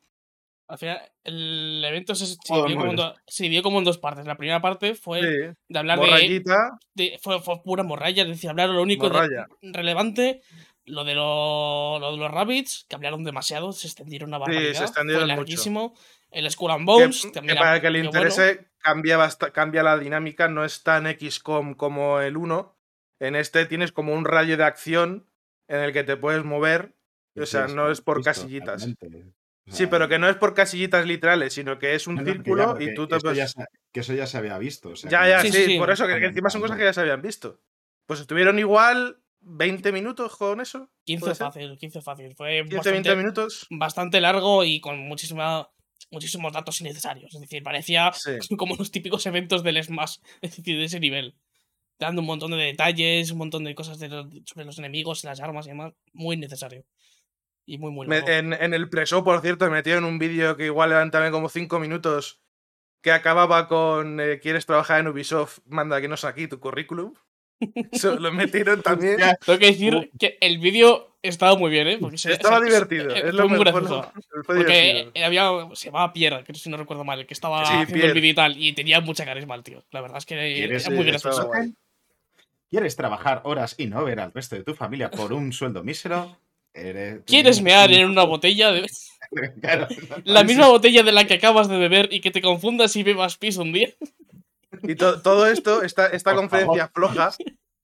Al 0.67 0.77
final, 0.77 1.01
el 1.25 1.85
evento 1.87 2.15
se, 2.17 2.27
se 2.27 2.37
dividió 2.53 2.77
como 2.77 2.91
en 2.91 2.97
do- 2.97 3.15
se 3.27 3.43
dividió 3.45 3.63
como 3.63 3.79
en 3.79 3.85
dos 3.85 3.97
partes. 3.99 4.27
La 4.27 4.37
primera 4.37 4.61
parte 4.61 4.95
fue 4.97 5.21
Sí, 5.21 5.57
de 5.69 5.79
hablar 5.79 6.01
de, 6.01 6.07
morrayita, 6.07 6.79
de- 6.95 7.19
fue, 7.23 7.41
fue 7.41 7.63
pura 7.63 7.85
morralla, 7.85 8.23
es 8.25 8.29
decir, 8.29 8.51
hablar 8.51 8.71
lo 8.71 8.83
único 8.83 9.09
de- 9.09 9.47
relevante, 9.63 10.43
lo 10.85 11.05
de, 11.05 11.15
lo, 11.15 11.99
lo 12.01 12.11
de 12.13 12.19
los 12.19 12.31
rabbits, 12.31 12.85
que 12.89 12.97
hablaron 12.97 13.23
demasiado, 13.23 13.73
se 13.73 13.87
extendieron 13.87 14.31
una 14.31 14.39
Sí, 14.39 14.45
se 14.45 14.51
barbaridad, 14.57 14.83
extendieron 14.83 15.29
fue 15.29 15.37
mucho. 15.37 15.95
El 16.31 16.51
Skull 16.51 16.71
and 16.73 16.81
Que, 16.81 16.85
Bones, 16.87 17.23
que 17.23 17.31
también 17.31 17.57
para 17.57 17.69
era- 17.69 17.77
el 17.77 17.83
que 17.83 17.91
le 17.91 18.03
que 18.03 18.09
bueno. 18.09 18.19
interese, 18.27 18.67
cambia, 18.79 19.29
cambia 19.53 19.83
la 19.85 19.97
dinámica, 19.97 20.49
no 20.49 20.65
es 20.65 20.83
tan 20.83 21.07
XCOM 21.07 21.75
como 21.75 22.21
el 22.21 22.37
1. 22.37 22.77
En 23.21 23.37
este 23.37 23.65
tienes 23.65 23.93
como 23.93 24.13
un 24.13 24.25
rayo 24.25 24.57
de 24.57 24.65
acción 24.65 25.25
en 25.69 25.81
el 25.81 25.93
que 25.93 26.05
te 26.05 26.17
puedes 26.17 26.45
mover. 26.45 26.95
O 27.37 27.47
sea, 27.47 27.69
no 27.69 27.91
es 27.91 28.01
por 28.01 28.23
casillitas. 28.25 28.83
realmente. 28.83 29.33
Sí, 29.71 29.87
pero 29.87 30.09
que 30.09 30.19
no 30.19 30.29
es 30.29 30.37
por 30.37 30.55
casillitas 30.55 31.07
literales, 31.07 31.53
sino 31.53 31.79
que 31.79 31.95
es 31.95 32.07
un 32.07 32.15
no, 32.17 32.23
no, 32.23 32.25
que 32.25 32.31
ya, 32.31 32.35
círculo 32.43 32.77
y 32.81 32.95
tú 32.95 33.07
te 33.07 33.17
eso 33.17 33.27
ya 33.29 33.45
puedes. 33.45 33.51
se- 33.53 33.65
que 33.93 34.01
eso 34.01 34.15
ya 34.15 34.27
se 34.27 34.39
había 34.39 34.57
visto. 34.59 34.89
o 34.91 34.97
sea, 34.97 35.11
Ya, 35.11 35.23
que 35.23 35.29
ya, 35.29 35.41
Sí, 35.43 35.53
sí, 35.53 35.59
sí, 35.59 35.65
sí. 35.73 35.79
por 35.79 35.91
eso, 35.91 36.07
que, 36.07 36.19
que 36.19 36.27
encima 36.27 36.49
son 36.51 36.63
cosas 36.63 36.79
que 36.79 36.85
ya 36.85 36.93
se 36.93 37.03
habían 37.03 37.21
visto. 37.23 37.61
Pues 38.07 38.19
estuvieron 38.21 38.59
igual 38.59 39.21
20 39.41 39.93
minutos 39.93 40.35
con 40.37 40.61
eso. 40.63 40.91
15 41.05 41.21
¿puede 41.21 41.35
ser? 41.35 41.47
fácil, 41.47 41.77
15 41.79 42.01
fácil. 42.01 42.35
Fue 42.35 42.61
15, 42.63 42.77
bastante, 42.77 42.91
20 43.11 43.17
minutos. 43.17 43.67
bastante 43.71 44.21
largo 44.23 44.65
y 44.65 44.81
con 44.81 44.99
muchísima, 45.01 45.71
muchísimos 46.11 46.53
datos 46.55 46.81
innecesarios. 46.81 47.35
Es 47.35 47.41
decir, 47.43 47.63
parecía 47.63 48.11
Sí. 48.15 48.31
como 48.59 48.75
los 48.75 48.91
típicos 48.91 49.27
eventos 49.27 49.63
del 49.63 49.83
Smash, 49.85 50.17
es 50.41 50.57
decir, 50.57 50.79
de 50.79 50.85
ese 50.85 50.99
nivel. 50.99 51.37
Dando 51.99 52.21
un 52.21 52.27
montón 52.27 52.51
de 52.53 52.57
detalles, 52.59 53.31
un 53.33 53.39
montón 53.39 53.65
de 53.65 53.75
cosas 53.75 53.99
de 53.99 54.09
los- 54.09 54.27
sobre 54.47 54.65
los 54.65 54.79
enemigos, 54.79 55.25
las 55.25 55.41
armas 55.41 55.67
y 55.67 55.71
demás. 55.71 55.93
Muy 56.13 56.37
necesario. 56.37 56.85
Y 57.67 57.77
muy, 57.79 57.91
muy 57.91 58.07
largo. 58.07 58.29
en, 58.29 58.53
en 58.55 58.73
el 58.73 58.89
preso, 58.89 59.23
por 59.25 59.41
cierto, 59.43 59.65
me 59.67 59.73
metieron 59.73 60.05
un 60.05 60.19
vídeo 60.19 60.57
que 60.57 60.67
igual 60.67 60.91
eran 60.93 61.11
también 61.11 61.33
como 61.33 61.49
5 61.49 61.79
minutos. 61.81 62.41
Que 63.03 63.13
acababa 63.13 63.69
con 63.69 64.19
eh, 64.21 64.41
¿Quieres 64.41 64.67
trabajar 64.67 65.01
en 65.01 65.09
Ubisoft? 65.09 65.59
Manda 65.67 66.01
que 66.01 66.09
no 66.09 66.17
aquí 66.25 66.49
tu 66.49 66.59
currículum. 66.59 67.15
Eso 67.93 68.19
lo 68.19 68.33
metieron 68.33 68.83
también. 68.83 69.19
Ya, 69.19 69.35
Tengo 69.37 69.59
que 69.59 69.67
decir 69.67 70.11
que 70.19 70.39
el 70.41 70.59
vídeo 70.59 71.17
estaba 71.23 71.57
muy 71.57 71.71
bien, 71.71 71.87
¿eh? 71.89 71.99
Porque 72.01 72.17
se- 72.19 72.33
Estaba 72.33 72.59
se- 72.61 72.65
divertido. 72.67 73.11
eh, 73.11 73.19
Es 73.19 73.23
fue 73.23 73.33
lo 73.33 73.49
muy 73.49 73.59
mejor. 73.59 73.83
gracioso. 73.83 74.13
Fue 74.45 74.57
Porque 74.57 74.73
divertido. 75.13 75.27
había, 75.27 75.77
se 75.77 75.87
llamaba 75.87 76.13
Pierre, 76.13 76.43
que 76.45 76.55
si 76.55 76.71
no 76.71 76.77
recuerdo 76.77 77.05
mal, 77.05 77.21
el 77.21 77.27
que 77.27 77.35
estaba 77.35 77.65
Sí, 77.67 77.73
haciendo 77.73 77.93
Pierre. 77.93 78.09
el 78.09 78.15
vídeo 78.15 78.31
y 78.31 78.35
tal, 78.35 78.57
y 78.57 78.73
tenía 78.73 79.01
mucha 79.01 79.25
carisma 79.25 79.55
el 79.55 79.63
tío. 79.63 79.85
La 79.91 80.01
verdad 80.01 80.19
es 80.19 80.27
que 80.27 80.35
¿Quieres, 80.37 80.87
era 80.87 80.95
muy 80.97 81.05
eh, 81.05 81.11
gracioso. 81.11 81.43
estaba. 81.43 81.67
¿Quieres 82.71 82.97
trabajar 82.97 83.41
horas 83.45 83.75
y 83.79 83.87
no 83.87 84.05
ver 84.05 84.21
al 84.21 84.33
resto 84.33 84.57
de 84.57 84.63
tu 84.65 84.75
familia 84.75 85.11
por 85.11 85.33
un 85.33 85.53
sueldo 85.53 85.83
mísero? 85.83 86.39
Eres- 86.75 87.23
¿Quieres 87.27 87.63
mear 87.63 87.91
en 87.93 88.09
una 88.11 88.25
botella? 88.25 88.71
De... 88.73 88.87
Claro. 89.61 89.89
La 90.25 90.45
misma 90.45 90.69
botella 90.69 91.03
de 91.03 91.13
la 91.13 91.27
que 91.27 91.35
acabas 91.35 91.69
de 91.69 91.77
beber 91.79 92.09
y 92.13 92.21
que 92.21 92.31
te 92.31 92.41
confundas 92.43 92.95
y 92.97 93.03
bebas 93.03 93.37
pis 93.37 93.57
un 93.57 93.73
día. 93.73 93.89
Y 94.83 94.95
to- 94.95 95.21
todo 95.23 95.47
esto, 95.47 95.83
esta, 95.83 96.07
esta 96.09 96.31
Por 96.33 96.41
conferencia 96.41 96.89
floja, 96.89 97.33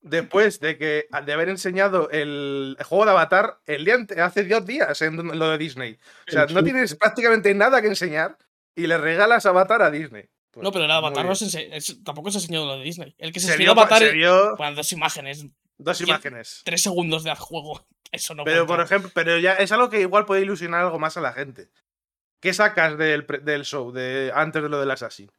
después 0.01 0.61
de 0.61 0.77
que 0.79 1.07
de 1.25 1.33
haber 1.33 1.49
enseñado 1.49 2.09
el 2.11 2.77
juego 2.85 3.05
de 3.07 3.11
Avatar 3.13 3.59
el 3.67 3.85
día 3.85 3.97
hace 4.25 4.45
dos 4.45 4.65
días 4.67 5.01
en 5.03 5.17
lo 5.39 5.51
de 5.51 5.59
Disney. 5.59 5.99
O 6.29 6.31
sea, 6.31 6.47
no 6.47 6.63
tienes 6.63 6.95
prácticamente 6.95 7.55
nada 7.55 7.81
que 7.83 7.89
enseñar 7.89 8.37
y 8.77 8.87
le 8.87 8.99
regalas 8.99 9.47
Avatar 9.47 9.83
a 9.83 9.91
Disney. 9.91 10.29
Pues, 10.55 10.63
No, 10.65 10.73
pero 10.73 10.85
el 10.85 10.91
Avatar 10.91 11.27
no 11.27 11.35
se 11.35 11.77
es- 11.77 12.03
tampoco 12.05 12.31
se 12.31 12.39
enseñó 12.39 12.65
lo 12.65 12.77
de 12.79 12.85
Disney. 12.85 13.15
El 13.19 13.33
que 13.33 13.41
se 13.41 13.47
Se 13.49 13.53
enseñó 13.55 13.73
Avatar 13.73 13.99
se 13.99 14.13
vio 14.13 14.57
Bueno, 14.57 14.77
dos 14.77 14.93
imágenes, 14.93 15.45
dos 15.79 15.97
¿Quién- 15.99 16.09
imágenes. 16.09 16.63
tres 16.65 16.83
segundos 16.83 17.25
de 17.25 17.35
juego. 17.35 17.87
Eso 18.13 18.35
no 18.35 18.45
Pero, 18.45 18.67
cuenta. 18.67 18.75
por 18.77 18.85
ejemplo, 18.85 19.11
pero 19.15 19.39
ya 19.39 19.55
es 19.55 19.73
algo 19.73 19.91
que 19.91 20.01
igual 20.01 20.25
puede 20.25 20.43
ilusionar 20.43 20.83
algo 20.85 20.99
más 21.01 21.17
a 21.17 21.21
la 21.21 21.33
gente. 21.33 21.69
¿Qué 22.41 22.53
sacas 22.55 22.97
del, 22.99 23.27
del 23.43 23.65
show 23.65 23.91
de, 23.91 24.31
antes 24.35 24.63
de 24.63 24.69
lo 24.69 24.79
del 24.79 24.91
Assassin? 24.91 25.31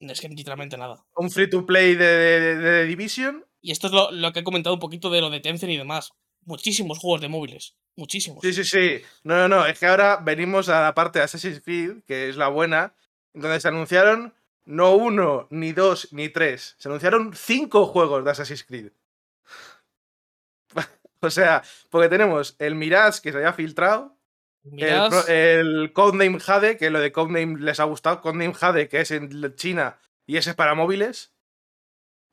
No, 0.00 0.12
es 0.12 0.20
que 0.20 0.28
literalmente 0.28 0.76
nada. 0.78 1.04
¿Un 1.14 1.30
free 1.30 1.50
to 1.50 1.66
play 1.66 1.94
de, 1.94 2.04
de- 2.06 2.56
de 2.56 2.82
The 2.82 2.84
Division? 2.86 3.44
Y 3.60 3.70
esto 3.72 3.88
es 3.88 3.92
lo, 3.92 4.10
lo 4.10 4.32
que 4.32 4.40
he 4.40 4.44
comentado 4.44 4.74
un 4.74 4.80
poquito 4.80 5.10
de 5.10 5.20
lo 5.20 5.28
de 5.30 5.40
Tencent 5.40 5.70
y 5.72 5.76
demás. 5.76 6.12
Muchísimos 6.44 6.98
juegos 6.98 7.20
de 7.20 7.28
móviles. 7.28 7.76
Muchísimos. 7.94 8.38
Sí, 8.42 8.52
sí, 8.54 8.64
sí. 8.64 9.02
No, 9.22 9.36
no, 9.36 9.48
no. 9.48 9.66
Es 9.66 9.78
que 9.78 9.86
ahora 9.86 10.16
venimos 10.16 10.68
a 10.70 10.80
la 10.82 10.94
parte 10.94 11.18
de 11.18 11.24
Assassin's 11.26 11.60
Creed, 11.60 12.02
que 12.06 12.28
es 12.30 12.36
la 12.36 12.48
buena, 12.48 12.94
donde 13.34 13.60
se 13.60 13.68
anunciaron 13.68 14.34
no 14.64 14.94
uno, 14.94 15.46
ni 15.50 15.72
dos, 15.72 16.12
ni 16.12 16.28
tres. 16.28 16.74
Se 16.78 16.88
anunciaron 16.88 17.34
cinco 17.34 17.86
juegos 17.86 18.24
de 18.24 18.30
Assassin's 18.30 18.64
Creed. 18.64 18.92
o 21.20 21.30
sea, 21.30 21.62
porque 21.90 22.08
tenemos 22.08 22.56
el 22.58 22.74
Mirage, 22.74 23.20
que 23.22 23.32
se 23.32 23.38
había 23.38 23.52
filtrado, 23.52 24.18
el, 25.28 25.28
el 25.28 25.92
Codename 25.92 26.38
Jade, 26.40 26.76
que 26.76 26.90
lo 26.90 27.00
de 27.00 27.10
Codename 27.12 27.60
les 27.60 27.80
ha 27.80 27.84
gustado. 27.84 28.20
Codename 28.20 28.54
Jade, 28.54 28.88
que 28.88 29.00
es 29.00 29.10
en 29.10 29.54
China 29.56 29.98
y 30.26 30.36
ese 30.36 30.50
es 30.50 30.56
para 30.56 30.74
móviles. 30.74 31.34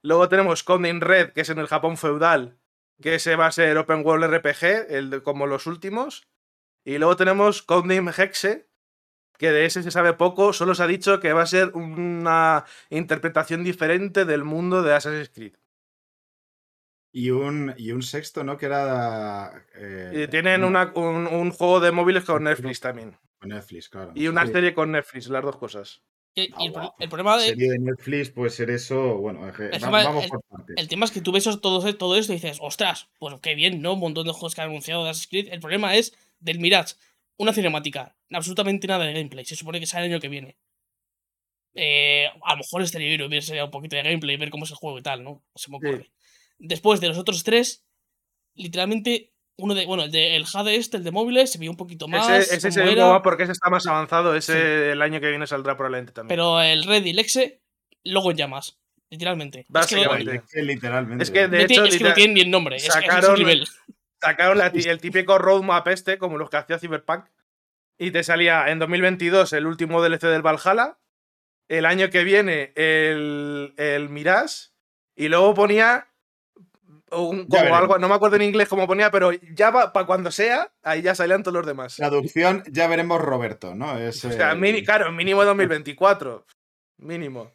Luego 0.04 0.30
tenemos 0.30 0.64
Codename 0.64 1.00
Red, 1.02 1.32
que 1.34 1.42
es 1.42 1.50
en 1.50 1.60
el 1.60 1.68
Japón 1.68 1.98
feudal, 1.98 2.60
que 3.02 3.16
ese 3.16 3.36
va 3.36 3.48
a 3.48 3.52
ser 3.52 3.78
Open 3.78 4.06
World 4.06 4.26
RPG, 4.26 4.86
el 4.90 5.10
de- 5.10 5.24
como 5.24 5.48
los 5.48 5.66
últimos. 5.68 6.28
Y 6.86 6.98
luego 7.00 7.18
tenemos 7.18 7.64
Codename 7.64 8.12
Hexe, 8.16 8.69
que 9.40 9.52
de 9.52 9.66
ese 9.66 9.82
se 9.82 9.90
sabe 9.90 10.14
poco, 10.14 10.54
solo 10.54 10.76
se 10.76 10.84
ha 10.84 10.88
dicho 10.88 11.20
que 11.20 11.34
va 11.34 11.42
a 11.44 11.48
ser 11.48 11.70
una 11.74 12.66
interpretación 12.92 13.64
diferente 13.64 14.26
del 14.26 14.44
mundo 14.44 14.84
de 14.84 14.94
Assassin's 14.94 15.30
Creed. 15.30 15.54
Y 17.12 17.32
un, 17.32 17.74
y 17.78 17.92
un 17.92 18.04
sexto, 18.04 18.44
¿no? 18.44 18.58
Que 18.58 18.68
era. 18.68 19.66
eh, 19.76 20.26
Y 20.26 20.28
tienen 20.30 20.64
una- 20.64 20.92
un, 20.94 21.26
un 21.26 21.50
juego 21.52 21.80
de 21.80 21.92
móviles 21.92 22.24
con 22.24 22.44
Netflix 22.44 22.80
también. 22.82 23.18
con 23.40 23.50
Netflix, 23.50 23.88
claro. 23.90 24.12
Y 24.16 24.28
una 24.28 24.46
Sí. 24.46 24.52
serie 24.52 24.74
con 24.74 24.92
Netflix, 24.92 25.28
las 25.30 25.44
dos 25.44 25.56
cosas. 25.58 26.02
y- 26.36 26.44
y 26.44 26.54
Ah, 26.76 26.94
el, 27.00 27.04
el 27.06 27.10
problema 27.10 27.38
de, 27.38 27.48
Serie 27.48 27.72
de 27.72 27.80
Netflix 27.80 28.30
puede 28.30 28.50
ser 28.52 28.70
eso. 28.70 29.16
Bueno, 29.18 29.48
es 29.48 29.56
que 29.56 29.70
va- 29.80 30.04
vamos 30.04 30.26
el- 30.26 30.30
por 30.30 30.42
partes. 30.44 30.76
El 30.78 30.88
tema 30.88 31.06
es 31.06 31.12
que 31.12 31.22
tú 31.22 31.32
ves 31.32 31.44
todo, 31.46 31.60
todo 31.96 32.18
esto 32.18 32.32
y 32.34 32.36
dices, 32.36 32.60
ostras, 32.62 33.10
pues 33.18 33.34
qué 33.42 33.56
bien, 33.56 33.82
¿no? 33.82 33.94
Un 33.94 34.00
montón 34.02 34.28
de 34.28 34.32
juegos 34.34 34.54
que 34.54 34.62
han 34.62 34.70
anunciado 34.70 35.04
de 35.04 35.10
Assassin's 35.10 35.30
Creed. 35.30 35.48
El 35.54 35.60
problema 35.60 35.96
es 35.96 36.14
del 36.40 36.60
Mirage, 36.60 36.96
una 37.40 37.54
cinemática, 37.54 38.16
absolutamente 38.32 38.86
nada 38.88 39.06
de 39.06 39.14
gameplay. 39.14 39.46
Se 39.46 39.56
supone 39.56 39.80
que 39.80 39.88
sale 39.88 40.06
el 40.06 40.12
año 40.12 40.22
que 40.22 40.28
viene. 40.30 40.58
Eh, 41.74 42.28
a 42.44 42.52
lo 42.54 42.58
mejor 42.58 42.82
estaría 42.82 43.08
bien 43.16 43.30
ver 43.30 43.44
sería 43.44 43.66
un 43.66 43.72
poquito 43.72 43.96
de 43.96 44.04
gameplay, 44.04 44.38
ver 44.38 44.50
cómo 44.50 44.66
es 44.66 44.72
el 44.72 44.78
juego 44.78 45.00
y 45.00 45.02
tal, 45.02 45.24
¿no? 45.24 45.44
Se 45.56 45.72
me 45.72 45.80
Sí. 45.80 45.86
ocurre. 45.88 46.12
Después 46.58 47.00
de 47.00 47.08
los 47.08 47.18
otros 47.18 47.44
tres, 47.44 47.86
literalmente, 48.56 49.32
uno 49.56 49.74
de, 49.76 49.86
bueno, 49.86 50.04
el 50.04 50.12
de 50.12 50.36
el 50.36 50.46
Jade 50.46 50.76
este, 50.76 50.98
el 50.98 51.04
de 51.04 51.12
móviles, 51.12 51.52
se 51.52 51.58
vio 51.58 51.72
un 51.72 51.78
poquito 51.78 52.08
más. 52.08 52.28
Ese, 52.30 52.56
ese 52.56 52.72
se 52.72 52.96
como 52.96 53.22
porque 53.22 53.44
ese 53.44 53.54
está 53.54 53.70
más 53.70 53.86
avanzado. 53.88 54.36
Ese 54.36 54.92
el 54.92 55.02
año 55.02 55.22
que 55.22 55.30
viene 55.30 55.48
saldrá 55.48 55.78
probablemente 55.78 56.12
también. 56.12 56.30
pero 56.30 56.62
el 56.62 56.84
Red 56.84 57.06
y 57.06 57.12
el 57.12 57.20
Exe, 57.20 57.62
luego 58.04 58.32
en 58.32 58.38
llamas, 58.38 58.78
literalmente. 59.10 59.60
Es 59.62 59.66
Básicamente. 59.70 60.36
Es 60.38 60.52
que 60.52 60.62
literalmente. 60.64 61.24
Es 61.24 61.32
que 61.32 61.48
de 61.48 61.64
hecho, 61.64 61.86
es 61.86 61.98
que 61.98 62.04
no 62.04 62.14
tienen 62.14 62.34
ni 62.34 62.42
el 62.42 62.52
nombre, 62.52 62.76
es, 62.78 62.88
es 62.88 62.94
sacaron- 62.94 63.38
nivel. 63.38 63.66
Sacaron 64.22 64.58
la 64.58 64.68
el 64.68 65.02
típico 65.02 65.38
roadmap 65.38 65.88
este, 65.88 66.18
como 66.18 66.38
los 66.38 66.50
que 66.50 66.58
hacía 66.58 66.80
Cyberpunk, 66.80 67.26
y 67.98 68.12
te 68.12 68.24
salía 68.24 68.70
en 68.70 68.80
2022 68.80 69.54
el 69.54 69.66
último 69.66 70.02
DLC 70.02 70.24
del 70.24 70.42
Valhalla, 70.42 70.98
el 71.68 71.86
año 71.86 72.10
que 72.10 72.24
viene 72.24 72.72
el, 72.76 73.74
el 73.78 74.10
Mirage, 74.10 74.70
y 75.16 75.28
luego 75.28 75.54
ponía 75.54 76.08
un, 77.12 77.48
como 77.48 77.76
algo, 77.76 77.98
no 77.98 78.08
me 78.08 78.16
acuerdo 78.16 78.36
en 78.36 78.44
inglés 78.44 78.68
cómo 78.68 78.88
ponía, 78.88 79.12
pero 79.12 79.32
ya 79.32 79.72
para 79.72 80.06
cuando 80.06 80.32
sea, 80.32 80.72
ahí 80.84 81.02
ya 81.02 81.16
salían 81.16 81.44
todos 81.44 81.56
los 81.56 81.66
demás. 81.66 81.96
Traducción, 81.96 82.64
ya 82.70 82.88
veremos 82.88 83.22
Roberto, 83.22 83.76
¿no? 83.76 83.98
Es, 83.98 84.24
O 84.26 84.32
sea, 84.32 84.52
eh, 84.52 84.56
mini, 84.56 84.84
claro, 84.84 85.12
mínimo 85.12 85.44
2024. 85.46 86.46
Mínimo. 86.98 87.52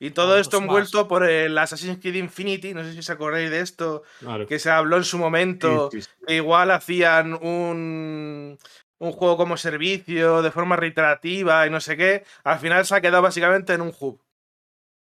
Y 0.00 0.10
todo 0.12 0.38
esto 0.38 0.60
más. 0.60 0.66
envuelto 0.68 1.08
por 1.08 1.24
el 1.28 1.56
Assassin's 1.58 1.98
Creed 2.00 2.14
Infinity, 2.14 2.72
no 2.72 2.84
sé 2.84 2.92
si 2.92 3.00
os 3.00 3.10
acordáis 3.10 3.50
de 3.50 3.60
esto, 3.60 4.02
Claro. 4.20 4.46
que 4.46 4.58
se 4.60 4.70
habló 4.70 4.96
en 4.96 5.04
su 5.04 5.18
momento, 5.18 5.90
sí, 5.90 6.00
sí, 6.02 6.08
sí. 6.18 6.24
que 6.26 6.34
igual 6.36 6.70
hacían 6.70 7.34
un, 7.34 8.56
un 8.98 9.12
juego 9.12 9.36
como 9.36 9.56
servicio 9.56 10.40
de 10.42 10.50
forma 10.52 10.76
reiterativa 10.76 11.66
y 11.66 11.70
no 11.70 11.80
sé 11.80 11.96
qué, 11.96 12.24
al 12.44 12.58
final 12.60 12.86
se 12.86 12.94
ha 12.94 13.00
quedado 13.00 13.22
básicamente 13.22 13.72
en 13.74 13.80
un 13.80 13.92
hub. 13.98 14.20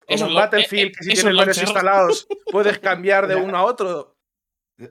Como 0.06 0.28
lo- 0.28 0.34
Battlefield, 0.34 0.88
eh, 0.88 0.92
que 0.92 1.04
si 1.04 1.10
tienes 1.14 1.24
es 1.32 1.36
varios 1.36 1.58
instalados 1.62 2.26
puedes 2.52 2.78
cambiar 2.78 3.26
de 3.26 3.36
uno 3.36 3.56
a 3.56 3.62
otro. 3.64 4.13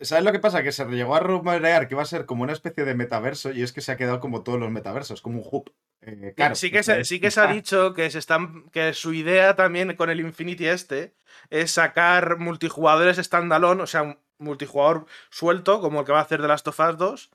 ¿Sabes 0.02 0.24
lo 0.24 0.32
que 0.32 0.40
pasa? 0.40 0.64
Que 0.64 0.72
se 0.72 0.86
llegó 0.86 1.16
a 1.16 1.20
rumorear 1.20 1.90
que 1.90 1.96
va 1.96 2.04
a 2.04 2.06
ser 2.06 2.26
como 2.26 2.44
una 2.44 2.54
especie 2.54 2.86
de 2.86 2.96
metaverso 2.96 3.52
y 3.52 3.64
es 3.64 3.74
que 3.74 3.82
se 3.82 3.92
ha 3.92 3.98
quedado 3.98 4.22
como 4.22 4.42
todos 4.42 4.60
los 4.60 4.72
metaversos, 4.72 5.22
como 5.22 5.42
un 5.42 5.48
hub. 5.52 5.74
Eh, 6.02 6.34
claro, 6.36 6.56
sí, 6.56 6.72
que 6.72 6.84
se, 6.84 7.04
sí 7.04 7.20
que 7.20 7.32
se 7.32 7.42
ha 7.42 7.48
dicho 7.48 7.94
que, 7.94 8.10
se 8.10 8.20
están, 8.20 8.70
que 8.70 8.94
su 8.94 9.14
idea 9.14 9.56
también 9.56 9.96
con 9.96 10.10
el 10.10 10.22
Infinity 10.22 10.68
este 10.68 11.16
es 11.50 11.72
sacar 11.72 12.38
multijugadores 12.38 13.18
standalone, 13.18 13.84
o 13.84 13.88
sea, 13.88 14.04
un 14.04 14.20
multijugador 14.38 15.06
suelto, 15.30 15.82
como 15.82 16.00
el 16.00 16.06
que 16.06 16.14
va 16.14 16.20
a 16.20 16.24
hacer 16.24 16.42
de 16.42 16.48
Last 16.48 16.68
of 16.68 16.80
Us 16.80 16.98
2, 16.98 17.32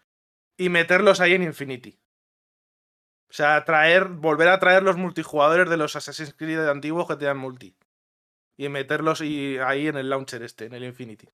y 0.57 0.69
meterlos 0.71 1.21
ahí 1.21 1.35
en 1.35 1.43
Infinity. 1.43 1.99
O 3.31 3.33
sea, 3.33 3.63
traer, 3.65 4.05
volver 4.07 4.49
a 4.49 4.59
traer 4.59 4.83
los 4.83 4.97
multijugadores 4.97 5.69
de 5.69 5.77
los 5.77 5.97
Assassin's 5.97 6.35
Creed 6.35 6.67
antiguos 6.67 7.07
que 7.07 7.17
tenían 7.17 7.37
multi. 7.37 7.77
y 8.57 8.69
meterlos 8.71 9.21
y 9.21 9.59
ahí 9.59 9.87
en 9.87 9.97
el 9.97 10.11
launcher 10.11 10.43
este, 10.43 10.65
en 10.65 10.73
el 10.73 10.85
Infinity. 10.85 11.29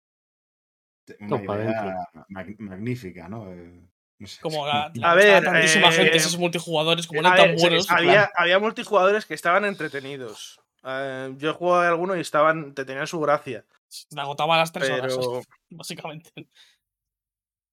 Una 1.20 1.42
idea 1.42 1.96
mag- 2.28 2.58
magnífica, 2.58 3.28
¿no? 3.28 3.52
Eh, 3.52 3.80
no 4.18 4.26
sé, 4.26 4.40
Como 4.40 4.66
la, 4.66 4.90
la- 4.94 5.10
A 5.10 5.14
ver, 5.14 5.44
tantísima 5.44 5.88
eh, 5.88 5.92
gente, 5.92 6.16
esos 6.16 6.38
multijugadores, 6.38 7.06
como 7.06 7.20
A 7.20 7.34
eran 7.34 7.36
tan 7.36 7.56
buenos. 7.56 7.90
había, 7.90 8.30
había 8.36 8.58
multijugadores 8.58 9.26
que 9.26 9.34
estaban 9.34 9.64
entretenidos. 9.64 10.60
Eh, 10.84 11.34
yo 11.38 11.50
he 11.50 11.52
jugado 11.54 11.82
a 11.82 11.88
algunos 11.88 12.16
y 12.16 12.20
estaban, 12.20 12.74
te 12.74 12.84
tenían 12.84 13.06
su 13.06 13.20
gracia. 13.20 13.64
Me 14.12 14.20
agotaba 14.22 14.54
a 14.54 14.58
las 14.58 14.72
tres 14.72 14.90
horas, 14.90 15.14
Pero 15.16 15.42
básicamente. 15.70 16.30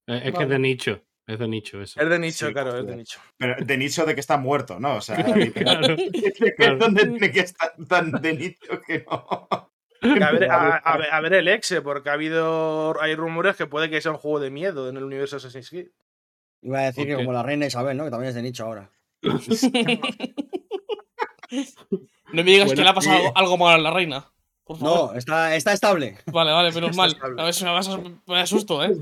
Es, 0.06 0.22
es 0.26 0.34
que 0.34 0.42
es 0.42 0.48
de 0.48 0.58
nicho. 0.58 1.02
Es 1.24 1.38
de 1.38 1.46
nicho 1.46 1.80
eso. 1.80 2.00
es 2.00 2.08
de 2.08 2.18
nicho, 2.18 2.46
Sí, 2.48 2.52
claro, 2.52 2.76
es 2.76 2.84
de 2.86 2.96
nicho. 2.96 3.20
Pero 3.38 3.64
de 3.64 3.78
nicho 3.78 4.04
de 4.04 4.14
que 4.14 4.20
está 4.20 4.36
muerto, 4.38 4.80
¿no? 4.80 4.96
O 4.96 5.00
sea, 5.00 5.16
Claro, 5.54 5.94
es 5.94 6.54
claro. 6.56 6.78
donde 6.78 7.06
tiene 7.06 7.30
que 7.30 7.40
estar 7.40 7.72
tan 7.88 8.10
de 8.10 8.34
nicho 8.34 8.80
que 8.84 9.04
no. 9.08 9.48
A 10.02 10.08
ver, 10.32 10.50
a, 10.50 10.76
a 10.76 10.96
ver- 10.98 11.10
a 11.12 11.20
ver 11.20 11.32
el 11.34 11.48
exe, 11.48 11.80
porque 11.82 12.10
ha 12.10 12.14
habido. 12.14 13.00
Hay 13.00 13.14
rumores 13.14 13.56
que 13.56 13.66
puede 13.66 13.88
que 13.90 14.00
sea 14.00 14.12
un 14.12 14.18
juego 14.18 14.40
de 14.40 14.50
miedo 14.50 14.88
en 14.88 14.96
el 14.96 15.04
universo 15.04 15.36
Assassin's 15.36 15.70
Creed. 15.70 15.88
Iba 16.62 16.78
a 16.80 16.82
decir 16.84 17.06
que 17.06 17.14
como 17.16 17.32
la 17.32 17.42
reina 17.42 17.66
Isabel, 17.66 17.96
¿no? 17.96 18.04
Que 18.04 18.10
también 18.10 18.28
es 18.30 18.34
de 18.34 18.42
nicho 18.42 18.64
ahora. 18.64 18.90
No 22.32 22.42
me 22.42 22.50
digas 22.50 22.66
Bueno, 22.68 22.78
que 22.78 22.82
le 22.84 22.88
ha 22.88 22.94
pasado 22.94 23.32
algo, 23.34 23.58
malo 23.58 23.74
a 23.74 23.78
la 23.78 23.90
reina. 23.90 24.26
Por 24.64 24.78
favor. 24.78 25.12
No, 25.12 25.18
está, 25.18 25.54
está 25.54 25.72
estable. 25.74 26.16
Vale, 26.26 26.50
vale, 26.52 26.72
menos 26.72 26.90
Está 26.90 27.02
mal. 27.02 27.10
estable. 27.12 27.42
A 27.42 27.44
ver 27.44 27.52
si 27.54 27.64
me, 27.64 27.70
vas 27.72 27.88
a, 27.88 27.98
me 28.26 28.40
asusto, 28.40 28.82
¿eh? 28.82 28.96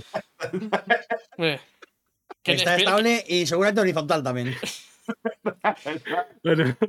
Que 2.43 2.52
está 2.55 2.77
estable 2.77 3.24
y 3.28 3.47
seguramente 3.47 3.82
horizontal 3.82 4.22
también. 4.22 4.56
Bueno. 6.43 6.77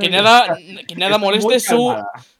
Que 0.00 0.08
nada, 0.10 0.56
que 0.86 0.94
nada 0.94 1.18
moleste 1.18 1.58
su. 1.58 1.92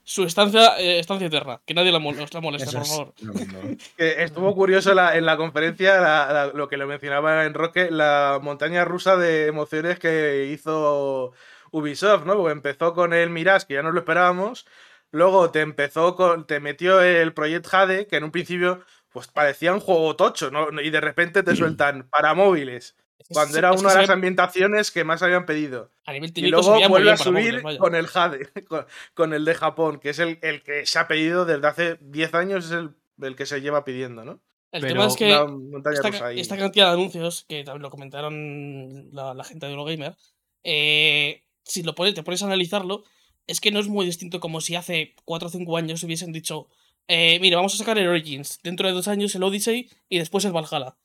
Su 0.03 0.23
estancia, 0.23 0.77
eh, 0.79 0.99
estancia 0.99 1.27
eterna. 1.27 1.61
Que 1.65 1.73
nadie 1.73 1.91
la, 1.91 1.99
mol- 1.99 2.15
la 2.31 2.41
moleste, 2.41 2.69
Eso 2.69 2.77
por 2.79 2.87
favor. 2.87 3.13
No, 3.21 3.33
no. 3.33 3.77
Que 3.97 4.23
estuvo 4.23 4.53
curioso 4.53 4.93
la- 4.93 5.15
en 5.17 5.25
la 5.25 5.37
conferencia 5.37 5.99
la- 6.01 6.31
la- 6.33 6.47
lo 6.47 6.67
que 6.67 6.77
lo 6.77 6.87
mencionaba 6.87 7.45
en 7.45 7.53
Roque, 7.53 7.89
la 7.91 8.39
montaña 8.41 8.83
rusa 8.85 9.15
de 9.17 9.47
emociones 9.47 9.99
que 9.99 10.49
hizo 10.51 11.31
Ubisoft, 11.71 12.25
¿no? 12.25 12.35
Porque 12.35 12.51
empezó 12.51 12.93
con 12.93 13.13
el 13.13 13.29
Mirage, 13.29 13.65
que 13.67 13.73
ya 13.75 13.81
no 13.83 13.91
lo 13.91 13.99
esperábamos. 13.99 14.65
Luego 15.11 15.51
te 15.51 15.61
empezó 15.61 16.15
con. 16.15 16.45
te 16.47 16.59
metió 16.59 17.01
el 17.01 17.33
Project 17.33 17.67
Jade, 17.67 18.07
que 18.07 18.17
en 18.17 18.23
un 18.25 18.31
principio 18.31 18.81
pues 19.11 19.27
parecía 19.27 19.71
un 19.73 19.79
juego 19.79 20.15
tocho, 20.15 20.49
¿no? 20.49 20.67
Y 20.81 20.89
de 20.89 20.99
repente 21.01 21.43
te 21.43 21.55
sueltan 21.55 22.07
para 22.09 22.33
móviles. 22.33 22.95
Cuando 23.29 23.57
era 23.57 23.71
una 23.71 23.93
de 23.93 24.01
las 24.01 24.09
ambientaciones 24.09 24.91
que 24.91 25.03
más 25.03 25.23
habían 25.23 25.45
pedido. 25.45 25.89
A 26.05 26.13
nivel 26.13 26.31
Y 26.35 26.47
luego 26.47 26.77
vuelve 26.89 27.11
a 27.11 27.17
subir 27.17 27.61
móviles, 27.61 27.79
con 27.79 27.95
el 27.95 28.07
Jade, 28.07 28.49
con, 28.67 28.85
con 29.13 29.33
el 29.33 29.45
de 29.45 29.55
Japón, 29.55 29.99
que 29.99 30.09
es 30.09 30.19
el, 30.19 30.39
el 30.41 30.61
que 30.63 30.85
se 30.85 30.99
ha 30.99 31.07
pedido 31.07 31.45
desde 31.45 31.67
hace 31.67 31.97
10 32.01 32.33
años, 32.33 32.65
es 32.65 32.71
el, 32.71 32.95
el 33.21 33.35
que 33.35 33.45
se 33.45 33.61
lleva 33.61 33.85
pidiendo, 33.85 34.25
¿no? 34.25 34.41
El 34.71 34.81
Pero 34.81 34.93
tema 34.93 35.05
es 35.05 35.15
que 35.15 35.31
esta, 35.31 36.09
rusa 36.09 36.25
ahí. 36.27 36.39
esta 36.39 36.57
cantidad 36.57 36.87
de 36.87 36.93
anuncios, 36.93 37.45
que 37.47 37.63
también 37.63 37.83
lo 37.83 37.91
comentaron 37.91 39.09
la, 39.11 39.35
la 39.35 39.43
gente 39.43 39.67
de 39.67 39.71
Eurogamer, 39.71 40.15
eh, 40.63 41.43
si 41.63 41.83
lo 41.83 41.93
pones, 41.93 42.15
te 42.15 42.23
pones 42.23 42.41
a 42.41 42.47
analizarlo, 42.47 43.03
es 43.45 43.61
que 43.61 43.71
no 43.71 43.79
es 43.79 43.87
muy 43.87 44.05
distinto 44.05 44.39
como 44.39 44.61
si 44.61 44.75
hace 44.75 45.15
4 45.25 45.47
o 45.47 45.51
5 45.51 45.77
años 45.77 46.03
hubiesen 46.03 46.31
dicho, 46.31 46.69
eh, 47.07 47.39
mira, 47.39 47.57
vamos 47.57 47.75
a 47.75 47.77
sacar 47.77 47.97
el 47.97 48.07
Origins, 48.07 48.59
dentro 48.63 48.87
de 48.87 48.93
dos 48.93 49.07
años 49.07 49.35
el 49.35 49.43
Odyssey 49.43 49.89
y 50.09 50.17
después 50.17 50.45
el 50.45 50.53
Valhalla. 50.53 50.95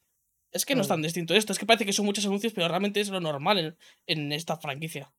Es 0.52 0.64
que 0.64 0.74
no 0.74 0.80
es 0.82 0.88
tan 0.88 1.02
distinto 1.02 1.34
esto, 1.34 1.52
es 1.52 1.58
que 1.58 1.66
parece 1.66 1.84
que 1.84 1.92
son 1.92 2.06
muchos 2.06 2.24
anuncios, 2.26 2.52
pero 2.54 2.68
realmente 2.68 3.00
es 3.00 3.10
lo 3.10 3.20
normal 3.20 3.58
en, 3.58 3.76
en 4.06 4.32
esta 4.32 4.56
franquicia. 4.56 5.12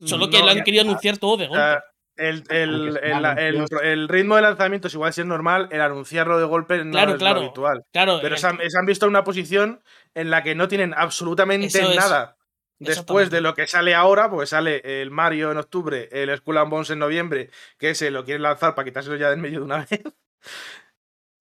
Solo 0.00 0.28
que 0.30 0.38
No, 0.38 0.44
lo 0.46 0.50
han 0.52 0.58
ya- 0.58 0.64
querido 0.64 0.82
anunciar 0.82 1.18
todo 1.18 1.36
de 1.36 1.46
golpe. 1.46 1.78
el, 2.16 4.08
ritmo 4.08 4.36
de 4.36 4.42
lanzamiento 4.42 4.88
es 4.88 4.94
igual 4.94 5.12
si 5.12 5.20
es 5.22 5.26
normal, 5.26 5.68
el 5.70 5.80
anunciarlo 5.80 6.38
de 6.38 6.44
golpe 6.46 6.84
no 6.84 6.92
Claro, 6.92 7.12
es 7.12 7.18
claro. 7.18 7.40
lo 7.40 7.46
habitual. 7.46 7.84
claro, 7.92 8.18
Pero 8.22 8.36
se 8.36 8.46
han, 8.46 8.58
se 8.58 8.78
han 8.78 8.86
visto 8.86 9.06
en 9.06 9.10
una 9.10 9.24
posición 9.24 9.82
en 10.14 10.30
la 10.30 10.42
que 10.42 10.54
no 10.54 10.68
tienen 10.68 10.94
absolutamente 10.94 11.66
Eso 11.66 11.90
es. 11.90 11.96
nada 11.96 12.36
después 12.78 13.30
de 13.30 13.40
lo 13.40 13.54
que 13.54 13.66
sale 13.66 13.94
ahora, 13.94 14.28
porque 14.30 14.46
sale 14.46 14.82
el 15.00 15.10
Mario 15.10 15.50
en 15.50 15.56
octubre, 15.58 16.08
el 16.12 16.36
Skull 16.36 16.58
and 16.58 16.70
Bones 16.70 16.90
en 16.90 16.98
noviembre, 16.98 17.50
que 17.78 17.94
se 17.94 18.10
lo 18.10 18.24
quieren 18.24 18.42
lanzar 18.42 18.74
para 18.74 18.84
quitárselo 18.84 19.16
ya 19.16 19.28
de 19.28 19.34
en 19.34 19.40
medio 19.40 19.60
de 19.60 19.64
una 19.64 19.78
vez. 19.90 20.02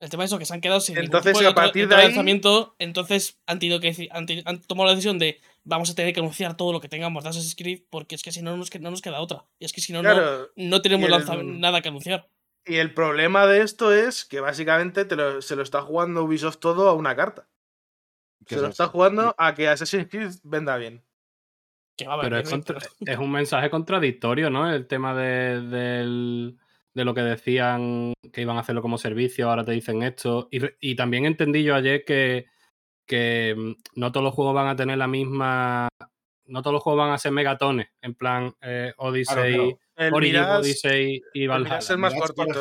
El 0.05 0.11
tema 0.11 0.23
es 0.23 0.29
eso, 0.29 0.37
que 0.37 0.45
se 0.45 0.53
han 0.53 0.61
quedado 0.61 0.79
sin 0.79 0.93
ningún 0.95 1.05
Entonces, 1.07 1.33
tipo 1.33 1.41
de 1.41 1.47
a 1.47 1.55
partir 1.55 1.87
de 1.87 1.95
ahí- 1.95 2.05
lanzamiento, 2.07 2.75
entonces 2.79 3.39
han 3.47 3.57
tenido 3.59 3.79
que 3.79 4.09
han, 4.11 4.61
tomado 4.61 4.85
la 4.87 4.91
decisión 4.91 5.17
de 5.17 5.41
vamos 5.63 5.89
a 5.89 5.95
tener 5.95 6.13
que 6.13 6.19
anunciar 6.19 6.55
todo 6.55 6.71
lo 6.71 6.79
que 6.79 6.87
tengamos 6.89 7.23
de 7.23 7.29
Assassin's 7.31 7.55
Creed 7.55 7.81
porque 7.89 8.13
es 8.15 8.21
que 8.23 8.31
si 8.31 8.41
no 8.43 8.55
nos, 8.55 8.69
no 8.79 8.91
nos 8.91 9.01
queda 9.01 9.19
otra. 9.19 9.45
Y 9.59 9.65
es 9.65 9.73
que 9.73 9.81
si 9.81 9.93
no, 9.93 10.03
no, 10.03 10.11
Claro, 10.13 10.49
no 10.55 10.81
tenemos 10.81 11.09
el- 11.09 11.59
nada 11.59 11.81
que 11.81 11.89
anunciar. 11.89 12.29
y 12.67 12.75
el 12.75 12.93
problema 12.93 13.47
de 13.47 13.61
esto 13.61 13.91
es 13.93 14.25
que 14.25 14.39
básicamente 14.41 15.05
te 15.05 15.15
lo- 15.15 15.41
se 15.41 15.55
lo 15.55 15.63
está 15.63 15.81
jugando 15.81 16.23
Ubisoft 16.23 16.57
todo 16.59 16.87
a 16.87 16.93
una 16.93 17.15
carta. 17.15 17.47
Se 18.45 18.57
lo 18.57 18.65
es 18.65 18.69
está 18.71 18.87
jugando 18.87 19.33
a 19.39 19.55
que 19.55 19.67
Assassin's 19.67 20.07
Creed 20.07 20.31
venda 20.43 20.77
bien. 20.77 21.03
Que 21.97 22.05
va 22.07 22.13
a 22.15 22.21
Pero 22.21 22.35
haber, 22.35 22.45
es, 22.45 22.51
contra- 22.51 22.77
es 23.05 23.17
un 23.17 23.31
mensaje 23.31 23.69
contradictorio, 23.71 24.49
¿no? 24.51 24.71
El 24.71 24.85
tema 24.85 25.15
de, 25.15 25.61
del- 25.61 26.57
de 26.95 27.05
lo 27.05 27.13
que 27.13 27.21
decían 27.21 28.13
que 28.33 28.41
iban 28.41 28.57
a 28.57 28.61
hacerlo 28.61 28.81
como 28.81 28.97
servicio, 28.97 29.49
ahora 29.49 29.63
te 29.65 29.73
dicen 29.73 30.01
esto. 30.01 30.47
Y, 30.49 30.61
y 30.79 30.95
también 30.95 31.25
entendí 31.25 31.61
yo 31.63 31.75
ayer 31.75 32.03
que, 32.05 32.45
que 33.05 33.53
mm, 33.55 33.99
no 33.99 34.11
todos 34.11 34.23
los 34.23 34.33
juegos 34.33 34.55
van 34.55 34.67
a 34.67 34.75
tener 34.75 34.97
la 34.97 35.07
misma. 35.07 35.89
No 36.47 36.61
todos 36.61 36.73
los 36.73 36.83
juegos 36.83 36.99
van 37.05 37.11
a 37.13 37.17
ser 37.17 37.31
megatones. 37.33 37.89
En 38.01 38.15
plan, 38.15 38.55
eh, 38.61 38.93
Odyssey, 38.97 39.53
claro. 39.55 39.79
El 39.97 40.13
Origin, 40.13 40.35
Odyssey 40.59 41.21
y 41.33 41.43
el 41.43 41.49
Valhalla. 41.49 41.69
Mirage 41.69 41.93
es 41.93 41.99
más 41.99 42.13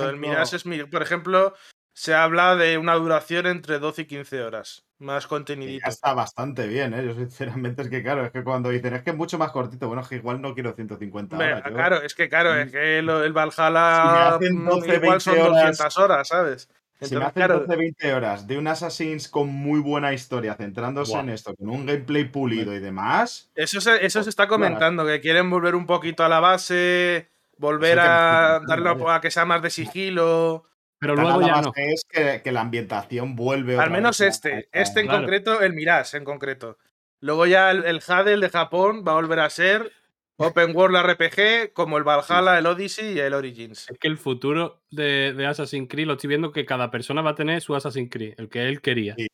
el 0.08 0.16
Mirage 0.16 0.56
es, 0.56 0.66
mi- 0.66 0.84
por 0.84 1.02
ejemplo, 1.02 1.54
se 1.96 2.12
habla 2.14 2.56
de 2.56 2.76
una 2.76 2.94
duración 2.94 3.46
entre 3.46 3.78
12 3.78 4.02
y 4.02 4.04
15 4.06 4.42
horas. 4.42 4.84
Más 4.98 5.26
contenidito. 5.26 5.84
ya 5.84 5.90
está 5.90 6.12
bastante 6.14 6.66
bien, 6.66 6.92
¿eh? 6.94 7.04
Yo 7.04 7.14
sinceramente 7.14 7.82
es 7.82 7.88
que, 7.88 8.02
claro, 8.02 8.24
es 8.26 8.32
que 8.32 8.42
cuando 8.42 8.70
dicen 8.70 8.94
es 8.94 9.02
que 9.02 9.10
es 9.10 9.16
mucho 9.16 9.38
más 9.38 9.50
cortito, 9.52 9.86
bueno, 9.86 10.02
es 10.02 10.08
que 10.08 10.16
igual 10.16 10.40
no 10.40 10.54
quiero 10.54 10.72
150 10.72 11.36
Hombre, 11.36 11.52
horas. 11.54 11.64
yo- 11.68 11.74
claro, 11.74 12.02
es 12.02 12.14
que 12.14 12.28
claro, 12.28 12.54
es 12.54 12.68
Mm. 12.68 12.70
que 12.70 12.98
el 12.98 13.04
Si 13.06 13.10
me 13.12 13.28
Valhalla 13.30 14.38
mm, 14.40 14.64
12, 14.68 14.94
igual 14.96 15.20
son 15.20 15.34
20 15.34 15.48
horas- 15.50 15.62
200 15.78 15.98
horas, 15.98 16.28
¿sabes? 16.28 16.62
Si 16.62 16.68
me 17.16 17.20
Entonces, 17.20 17.28
hacen 17.28 17.32
claro, 17.34 17.60
12-20 17.66 18.14
horas 18.14 18.46
de 18.46 18.56
un 18.58 18.66
Assassin's 18.68 19.28
con 19.28 19.48
muy 19.48 19.80
buena 19.80 20.12
historia, 20.14 20.54
centrándose 20.54 21.12
en 21.18 21.28
esto, 21.28 21.54
con 21.54 21.68
un 21.68 21.84
gameplay 21.86 22.24
pulido 22.24 22.72
y 22.74 22.78
demás, 22.80 23.50
eso 23.54 23.80
se, 23.80 24.04
eso 24.06 24.22
se 24.22 24.30
está 24.30 24.46
Claro. 24.46 24.62
comentando, 24.64 25.04
que 25.04 25.20
quieren 25.20 25.50
volver 25.50 25.74
un 25.74 25.86
poquito 25.86 26.24
a 26.24 26.28
la 26.28 26.40
base, 26.40 27.28
volver 27.58 27.98
a 28.00 28.60
darle 28.66 28.90
a 29.08 29.20
que 29.20 29.30
sea 29.30 29.44
más 29.44 29.60
de 29.60 29.70
sigilo. 29.70 30.64
Pero 30.98 31.16
luego 31.16 31.40
ya 31.42 31.60
no. 31.60 31.72
es 31.76 32.04
que, 32.08 32.40
que 32.42 32.52
la 32.52 32.62
ambientación 32.62 33.36
vuelve 33.36 33.76
Al 33.78 33.90
menos 33.90 34.20
este, 34.20 34.68
este 34.72 35.00
en 35.00 35.06
Claro. 35.06 35.20
concreto, 35.22 35.60
el 35.60 35.74
Mirage 35.74 36.16
en 36.16 36.24
concreto. 36.24 36.78
Luego 37.20 37.46
ya 37.46 37.70
el, 37.70 37.84
el 37.84 38.00
de 38.40 38.48
Japón, 38.50 39.04
va 39.06 39.12
a 39.12 39.16
volver 39.16 39.40
a 39.40 39.50
ser 39.50 39.92
Open 40.36 40.74
World 40.74 40.96
RPG, 40.96 41.72
como 41.72 41.96
el 41.96 42.04
Valhalla, 42.04 42.58
el 42.58 42.66
Odyssey 42.66 43.14
y 43.14 43.20
el 43.20 43.34
Origins. 43.34 43.88
Es 43.88 43.98
que 43.98 44.08
el 44.08 44.18
futuro 44.18 44.82
de, 44.90 45.32
de 45.32 45.46
Assassin's 45.46 45.88
Creed 45.88 46.06
lo 46.06 46.14
estoy 46.14 46.28
viendo 46.28 46.52
que 46.52 46.66
cada 46.66 46.90
persona 46.90 47.22
va 47.22 47.30
a 47.30 47.34
tener 47.34 47.60
su 47.60 47.74
Assassin's 47.74 48.10
Creed, 48.10 48.34
el 48.38 48.48
que 48.48 48.68
él 48.68 48.80
quería. 48.80 49.14
Sí. 49.16 49.26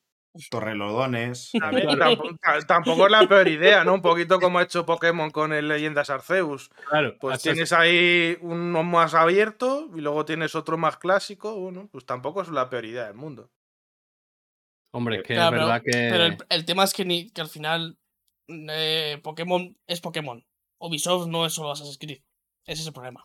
Torrelodones. 0.51 1.51
A 1.61 1.71
ver, 1.71 1.99
tampoco, 1.99 2.37
ta- 2.41 2.61
tampoco 2.61 3.07
es 3.07 3.11
la 3.13 3.27
peor 3.29 3.49
idea, 3.49 3.85
¿no? 3.85 3.95
Un 3.95 4.03
poquito 4.03 4.39
como 4.41 4.59
ha 4.59 4.63
hecho 4.63 4.87
Pokémon 4.87 5.31
con 5.31 5.53
el 5.53 5.69
Leyendas 5.69 6.09
Arceus. 6.11 6.71
Claro, 6.89 7.17
Pues 7.19 7.43
tienes 7.43 7.73
ahí 7.73 8.39
uno 8.41 8.83
más 8.83 9.15
abierto 9.15 9.89
y 9.95 10.01
luego 10.01 10.25
tienes 10.25 10.55
otro 10.55 10.79
más 10.79 10.97
clásico. 10.99 11.59
Bueno, 11.59 11.89
pues 11.91 12.07
tampoco 12.07 12.43
es 12.43 12.49
la 12.49 12.71
peor 12.71 12.85
idea 12.85 13.07
del 13.07 13.15
mundo. 13.15 13.51
Hombre, 14.93 15.17
es 15.17 15.23
que 15.23 15.35
Claro, 15.35 15.57
es 15.57 15.63
verdad 15.63 15.83
que. 15.83 15.91
Pero 16.11 16.25
el, 16.25 16.37
el 16.49 16.65
tema 16.65 16.85
es 16.85 16.93
que, 16.95 17.05
ni, 17.05 17.31
que 17.31 17.41
al 17.41 17.49
final 17.49 17.99
eh, 18.49 19.21
Pokémon 19.23 19.77
es 19.87 20.01
Pokémon. 20.01 20.45
Ubisoft 20.79 21.27
no 21.29 21.45
es 21.47 21.53
solo 21.53 21.71
Assassin's 21.73 21.99
Creed. 21.99 22.23
Ese 22.67 22.83
es 22.83 22.87
el 22.87 22.93
problema. 22.93 23.25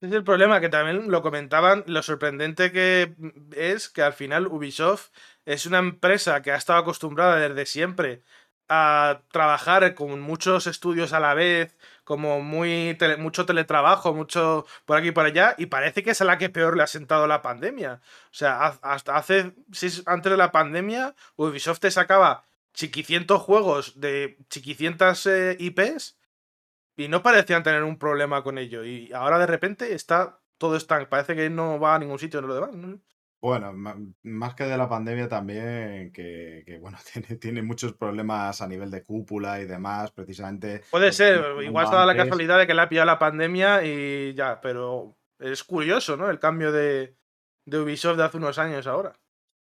Es 0.00 0.12
el 0.12 0.22
problema, 0.22 0.60
que 0.60 0.68
también 0.68 1.10
lo 1.10 1.22
comentaban, 1.22 1.82
lo 1.88 2.02
sorprendente 2.02 2.70
que 2.70 3.14
es 3.56 3.88
que 3.88 4.02
al 4.02 4.12
final 4.12 4.46
Ubisoft 4.46 5.10
es 5.44 5.66
una 5.66 5.78
empresa 5.78 6.40
que 6.40 6.52
ha 6.52 6.56
estado 6.56 6.78
acostumbrada 6.78 7.36
desde 7.36 7.66
siempre 7.66 8.22
a 8.68 9.22
trabajar 9.32 9.94
con 9.94 10.20
muchos 10.20 10.66
estudios 10.68 11.12
a 11.12 11.20
la 11.20 11.34
vez, 11.34 11.76
como 12.04 12.40
muy 12.40 12.96
mucho 13.18 13.46
teletrabajo, 13.46 14.14
mucho 14.14 14.66
por 14.84 14.98
aquí 14.98 15.08
y 15.08 15.12
por 15.12 15.26
allá, 15.26 15.54
y 15.58 15.66
parece 15.66 16.02
que 16.04 16.10
es 16.10 16.20
a 16.20 16.24
la 16.24 16.38
que 16.38 16.50
peor 16.50 16.76
le 16.76 16.84
ha 16.84 16.86
sentado 16.86 17.26
la 17.26 17.42
pandemia. 17.42 18.00
O 18.26 18.34
sea, 18.34 18.66
hasta 18.82 19.16
hace, 19.16 19.54
antes 20.06 20.30
de 20.30 20.36
la 20.36 20.52
pandemia, 20.52 21.14
Ubisoft 21.36 21.80
te 21.80 21.90
sacaba 21.90 22.44
chiquicientos 22.74 23.42
juegos 23.42 24.00
de 24.00 24.38
chiquicientas 24.48 25.26
eh, 25.26 25.56
IPs 25.58 26.17
y 26.98 27.08
no 27.08 27.22
parecían 27.22 27.62
tener 27.62 27.84
un 27.84 27.96
problema 27.96 28.42
con 28.42 28.58
ello. 28.58 28.84
Y 28.84 29.10
ahora 29.12 29.38
de 29.38 29.46
repente 29.46 29.94
está 29.94 30.40
todo 30.58 30.76
está, 30.76 31.08
parece 31.08 31.36
que 31.36 31.48
no 31.48 31.78
va 31.78 31.94
a 31.94 31.98
ningún 31.98 32.18
sitio 32.18 32.40
en 32.40 32.48
lo 32.48 32.54
demás. 32.54 32.74
¿no? 32.74 33.00
Bueno, 33.40 33.72
más 34.22 34.54
que 34.54 34.64
de 34.64 34.76
la 34.76 34.88
pandemia 34.88 35.28
también, 35.28 36.12
que, 36.12 36.64
que, 36.66 36.78
bueno, 36.80 36.98
tiene, 37.12 37.36
tiene 37.36 37.62
muchos 37.62 37.94
problemas 37.94 38.60
a 38.60 38.66
nivel 38.66 38.90
de 38.90 39.04
cúpula 39.04 39.60
y 39.60 39.66
demás, 39.66 40.10
precisamente. 40.10 40.82
Puede 40.90 41.12
ser, 41.12 41.62
igual 41.62 41.84
está 41.84 42.04
la 42.04 42.16
casualidad 42.16 42.58
de 42.58 42.66
que 42.66 42.74
le 42.74 42.82
ha 42.82 42.88
pillado 42.88 43.06
la 43.06 43.18
pandemia 43.18 43.84
y 43.84 44.34
ya, 44.34 44.60
pero 44.60 45.16
Es 45.38 45.62
curioso, 45.62 46.16
¿no? 46.16 46.28
El 46.28 46.40
cambio 46.40 46.72
de, 46.72 47.16
de 47.64 47.78
Ubisoft 47.78 48.16
de 48.16 48.24
hace 48.24 48.38
unos 48.38 48.58
años 48.58 48.88
ahora. 48.88 49.12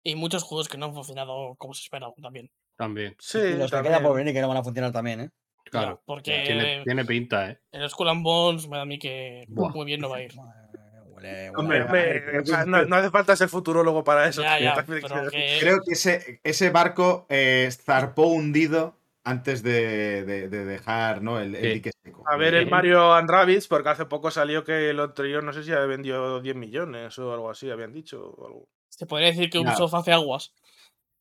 Y 0.03 0.15
muchos 0.15 0.41
juegos 0.41 0.67
que 0.67 0.79
no 0.79 0.87
han 0.87 0.95
funcionado 0.95 1.53
como 1.59 1.75
se 1.75 1.83
esperaba 1.83 2.13
también. 2.19 2.49
También. 2.75 3.15
Sí, 3.19 3.37
Y 3.37 3.53
los 3.53 3.69
que 3.69 3.83
queda 3.83 4.01
por 4.01 4.15
venir 4.15 4.33
que 4.33 4.41
no 4.41 4.47
van 4.47 4.57
a 4.57 4.63
funcionar 4.63 4.91
también, 4.91 5.19
¿eh? 5.19 5.29
Claro. 5.71 6.01
Porque 6.05 6.43
Tiene, 6.45 6.83
tiene 6.83 7.05
pinta, 7.05 7.49
¿eh? 7.49 7.59
el 7.71 7.89
Skull 7.89 8.09
and 8.09 8.23
Bones 8.23 8.67
me 8.67 8.75
da 8.77 8.83
a 8.83 8.85
mí 8.85 8.99
que 8.99 9.45
Buah. 9.47 9.69
muy 9.73 9.85
bien 9.85 10.01
no 10.01 10.09
va 10.09 10.17
a 10.17 10.23
ir. 10.23 10.33
Huele, 10.35 11.49
huele 11.49 11.51
Hombre, 11.55 12.39
o 12.39 12.45
sea, 12.45 12.65
no, 12.65 12.83
no 12.85 12.95
hace 12.97 13.09
falta 13.09 13.35
ser 13.35 13.47
futurólogo 13.47 14.03
para 14.03 14.27
eso. 14.27 14.41
Ya, 14.41 14.59
ya, 14.59 14.83
que- 14.85 15.57
Creo 15.61 15.79
que 15.85 15.93
ese, 15.93 16.41
ese 16.43 16.69
barco 16.71 17.25
eh, 17.29 17.69
zarpó 17.71 18.27
hundido 18.27 18.97
antes 19.23 19.61
de, 19.63 20.25
de- 20.25 20.49
de 20.49 20.65
dejar 20.65 21.21
¿no? 21.21 21.39
el, 21.39 21.55
el 21.55 21.73
dique 21.75 21.91
seco. 22.03 22.23
A 22.27 22.35
ver 22.35 22.55
el 22.55 22.69
Mario 22.69 23.13
and 23.13 23.29
Rabbids, 23.29 23.67
porque 23.67 23.89
hace 23.89 24.05
poco 24.07 24.29
salió 24.31 24.63
que 24.65 24.89
el 24.89 24.99
anterior, 24.99 25.43
no 25.43 25.53
sé 25.53 25.63
si 25.63 25.71
había 25.71 25.85
vendido 25.85 26.41
10 26.41 26.55
millones 26.55 27.17
o 27.19 27.31
algo 27.33 27.49
así, 27.49 27.69
habían 27.69 27.93
dicho. 27.93 28.19
o 28.37 28.47
algo. 28.47 28.67
se 28.89 29.05
podría 29.05 29.27
decir 29.29 29.49
que. 29.49 29.59
Ubisoft 29.59 29.93
hace 29.93 30.11
aguas. 30.11 30.53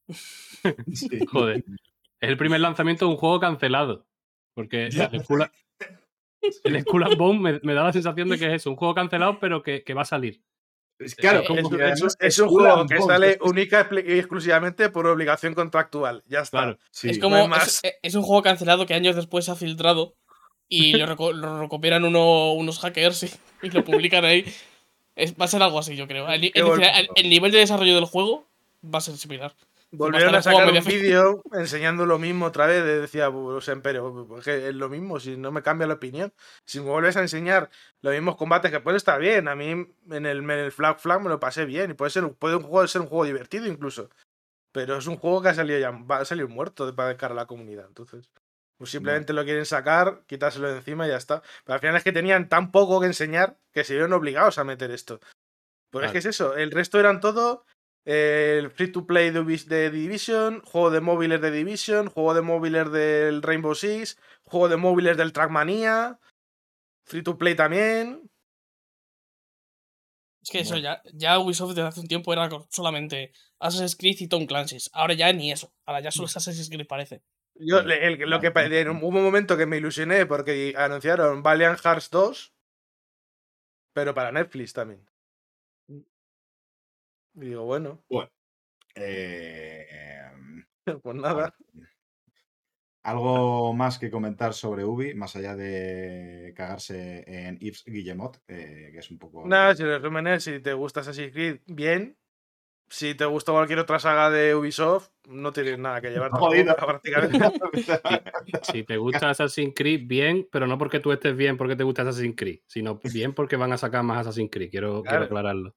Sí. 0.93 1.25
Joder. 1.31 1.65
Es 2.21 2.29
el 2.29 2.37
primer 2.37 2.61
lanzamiento 2.61 3.07
de 3.07 3.13
un 3.13 3.17
juego 3.17 3.41
cancelado. 3.41 4.07
Porque 4.63 4.91
Ya. 4.91 5.05
el 5.13 5.23
Skull, 5.25 5.51
el 6.65 6.81
Skull 6.83 7.05
and 7.05 7.17
Bones 7.17 7.41
me, 7.41 7.61
me 7.63 7.75
da 7.75 7.85
la 7.85 7.93
sensación 7.93 8.29
de 8.29 8.39
que 8.39 8.47
es 8.47 8.53
eso, 8.55 8.71
un 8.71 8.77
juego 8.77 8.95
cancelado, 8.95 9.39
pero 9.41 9.63
que, 9.63 9.83
que 9.85 9.95
va 9.95 10.03
a 10.03 10.07
salir. 10.07 10.41
Es- 10.99 11.15
Claro, 11.15 11.41
Es- 11.41 12.39
un 12.39 12.49
juego 12.49 12.75
and 12.81 12.89
que 12.91 12.97
Bones, 12.99 13.07
sale 13.07 13.39
única 13.43 13.89
y 14.07 14.19
exclusivamente 14.19 14.91
por 14.91 15.07
obligación 15.07 15.55
contractual. 15.55 16.23
Ya 16.27 16.41
está. 16.41 16.59
Claro. 16.59 16.79
sí. 16.91 17.09
es 17.11 17.19
como. 17.19 17.37
hay 17.37 17.43
es, 17.45 17.49
más. 17.49 17.81
es 18.03 18.15
un 18.15 18.23
juego 18.23 18.43
cancelado 18.43 18.85
que 18.87 18.95
años 18.95 19.17
después 19.17 19.45
se 19.47 19.51
ha 19.51 19.55
filtrado 19.57 20.15
y 20.69 20.93
lo, 20.99 21.07
reco- 21.07 21.33
lo 21.33 21.59
recuperan 21.61 22.05
uno- 22.05 22.53
unos 22.53 22.79
hackers 22.81 23.23
y, 23.23 23.31
y 23.67 23.71
lo 23.71 23.83
publican 23.85 24.25
ahí. 24.25 24.45
Es- 25.17 25.35
va 25.41 25.47
a 25.47 25.49
ser 25.49 25.63
algo 25.63 25.79
así, 25.79 25.97
yo 25.97 26.07
creo. 26.07 26.27
El 26.29 27.29
nivel 27.29 27.51
de 27.53 27.59
desarrollo 27.59 27.95
del 27.95 28.05
juego 28.05 28.47
va 28.85 28.99
a 28.99 29.03
ser 29.03 29.17
similar. 29.17 29.55
Volvieron 29.93 30.35
a 30.35 30.43
sacar 30.43 30.69
un 30.69 30.85
vídeo 31.03 31.43
enseñando 31.53 32.07
lo 32.07 32.19
mismo 32.19 32.47
otra 32.47 32.67
vez. 32.67 32.85
de- 32.85 33.01
Decía, 33.01 33.29
o 33.29 33.61
sea, 33.61 33.77
pero 33.83 34.39
es 34.47 34.75
lo 34.75 34.89
mismo, 34.89 35.19
si 35.19 35.37
no 35.37 35.51
me 35.51 35.63
cambia 35.63 35.87
la 35.87 35.95
opinión. 35.95 36.33
Si 36.65 36.79
me 36.81 36.87
vuelves 36.91 37.17
a 37.17 37.21
enseñar 37.23 37.71
los 38.01 38.13
mismos 38.13 38.37
combates, 38.37 38.71
que 38.71 38.81
puede 38.81 38.97
estar 38.99 39.19
bien. 39.21 39.49
A 39.49 39.57
mí 39.57 39.71
en 39.71 40.27
el, 40.27 40.39
en 40.39 40.51
el 40.51 40.73
Flag 40.73 40.99
Flag 41.01 41.21
me 41.23 41.29
lo 41.29 41.41
pasé 41.41 41.65
bien. 41.65 41.91
Y 41.91 41.95
puede 41.95 42.11
ser, 42.11 42.29
puede 42.35 42.57
un 42.57 42.63
juego 42.63 42.87
ser 42.87 43.01
un 43.01 43.09
juego 43.09 43.25
divertido 43.25 43.67
incluso. 43.67 44.11
Pero 44.73 44.97
es 44.97 45.07
un 45.09 45.17
juego 45.17 45.43
que 45.43 45.49
ha 45.49 45.55
salido 45.55 45.79
ya, 45.81 45.91
va 45.91 46.19
a 46.19 46.25
salir 46.25 46.47
muerto 46.47 46.95
para 46.95 47.17
cara 47.17 47.33
a 47.33 47.37
la 47.37 47.47
comunidad. 47.47 47.87
Entonces, 47.89 48.31
pues 48.79 48.91
simplemente 48.91 49.33
lo 49.33 49.43
quieren 49.45 49.67
sacar, 49.67 50.23
quitárselo 50.29 50.69
de 50.69 50.77
encima 50.77 51.07
y 51.07 51.11
ya 51.11 51.17
está. 51.17 51.43
Pero 51.65 51.75
al 51.75 51.81
final 51.81 51.97
es 51.97 52.05
que 52.05 52.13
tenían 52.13 52.49
tan 52.49 52.71
poco 52.71 53.01
que 53.01 53.07
enseñar 53.07 53.57
que 53.73 53.83
se 53.83 53.95
vieron 53.95 54.13
obligados 54.13 54.59
a 54.59 54.65
meter 54.65 54.93
esto. 54.93 55.19
Pues 55.91 56.05
es 56.07 56.13
que 56.13 56.19
es 56.19 56.27
eso, 56.27 56.55
el 56.55 56.71
resto 56.71 57.01
eran 57.01 57.21
todo 57.21 57.65
el 58.05 58.71
free 58.71 58.91
to 58.93 59.07
play 59.07 59.31
de, 59.31 59.91
Division, 59.91 60.61
juego 60.63 60.91
de 60.91 61.01
móviles 61.01 61.41
de 61.41 61.51
Division, 61.51 62.09
juego 62.09 62.35
de 62.35 62.43
móviles 62.43 62.91
del 62.91 63.43
Rainbow 63.43 63.75
Six, 63.75 64.19
juego 64.43 64.69
de 64.69 64.77
móviles 64.77 65.17
del 65.17 65.33
Trackmania, 65.33 66.19
free 67.05 67.23
to 67.23 67.37
play 67.37 67.55
también. 67.55 68.31
Es 70.43 70.51
que 70.51 70.61
eso, 70.61 70.79
ya, 70.79 71.03
ya 71.13 71.39
Ubisoft 71.39 71.75
desde 71.75 71.83
hace 71.89 72.01
un 72.01 72.09
tiempo 72.09 72.33
era 72.33 72.49
solamente 72.71 73.33
Assassin's 73.59 73.95
Creed 73.95 74.17
y 74.21 74.29
Tom 74.29 74.47
Clancy's. 74.47 74.89
Ahora 74.95 75.13
ya 75.13 75.31
ni 75.35 75.53
eso. 75.53 75.75
Ahora 75.85 76.01
ya 76.01 76.11
solo 76.11 76.27
es 76.27 76.37
Assassin's 76.37 76.71
Creed 76.71 76.87
parece. 76.87 77.23
Yo, 77.57 77.81
el- 77.81 78.19
lo 78.21 78.41
que 78.41 78.51
hubo 78.51 79.19
un 79.19 79.25
momento 79.25 79.59
que 79.59 79.67
me 79.67 79.77
ilusioné 79.77 80.25
porque 80.25 80.73
anunciaron 80.79 81.43
Valiant 81.43 81.79
Hearts 81.79 82.09
2, 82.09 82.55
pero 83.93 84.15
para 84.15 84.33
Netflix 84.33 84.73
también. 84.73 85.10
Y 87.35 87.41
digo, 87.41 87.65
bueno, 87.65 88.03
Eh, 88.95 89.87
pues 91.03 91.17
nada. 91.17 91.55
Algo 93.03 93.73
más 93.73 93.99
que 93.99 94.11
comentar 94.11 94.53
sobre 94.53 94.85
Ubi, 94.85 95.15
más 95.15 95.35
allá 95.35 95.57
de 95.57 96.53
cagarse 96.55 97.25
en 97.27 97.59
Yves 97.59 97.85
Guillemot, 97.87 98.43
eh, 98.47 98.91
que 98.93 98.99
es 98.99 99.11
un 99.11 99.19
poco. 99.19 99.47
Nada, 99.47 99.75
si 99.75 99.83
el 99.83 100.01
resumen 100.01 100.27
es, 100.27 100.45
si 100.45 100.61
te 100.61 100.75
gusta 100.75 101.01
Assassin's 101.01 101.33
Creed, 101.33 101.61
bien. 101.67 102.17
Si 102.91 103.15
te 103.15 103.25
gusta 103.25 103.53
cualquier 103.53 103.79
otra 103.79 104.01
saga 104.01 104.31
de 104.31 104.55
Ubisoft, 104.55 105.11
no 105.29 105.53
tienes 105.53 105.79
nada 105.79 106.01
que 106.01 106.11
llevar 106.11 106.33
Jodido. 106.33 106.75
prácticamente. 106.77 107.53
Si 108.65 108.83
te 108.83 108.97
gusta 108.97 109.31
Assassin's 109.31 109.73
Creed, 109.75 110.03
bien, 110.07 110.47
pero 110.51 110.67
no 110.67 110.77
porque 110.77 111.01
tú 111.01 111.13
estés 111.13 111.37
bien 111.37 111.57
porque 111.57 111.77
te 111.77 111.85
gusta 111.85 112.03
Assassin's 112.03 112.37
Creed, 112.37 112.61
sino 112.67 113.01
bien 113.15 113.33
porque 113.33 113.57
van 113.57 113.73
a 113.73 113.79
sacar 113.79 114.03
más 114.03 114.19
Assassin's 114.27 114.51
Creed. 114.51 114.71
Quiero, 114.71 115.05
aclararlo. 115.07 115.75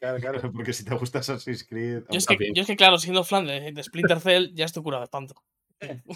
Claro, 0.00 0.18
claro. 0.18 0.40
Porque 0.52 0.72
si 0.72 0.84
te 0.84 0.94
gusta 0.94 1.18
Assassin's 1.20 1.64
Creed. 1.64 2.02
Yo 2.10 2.18
es, 2.18 2.26
que, 2.26 2.36
yo 2.54 2.62
es 2.62 2.66
que, 2.66 2.76
claro, 2.76 2.98
siendo 2.98 3.24
fan 3.24 3.46
de, 3.46 3.72
de 3.72 3.82
Splinter 3.82 4.20
Cell, 4.20 4.50
ya 4.54 4.64
estoy 4.64 4.82
curado 4.82 5.00
de 5.02 5.04
espanto. 5.04 5.34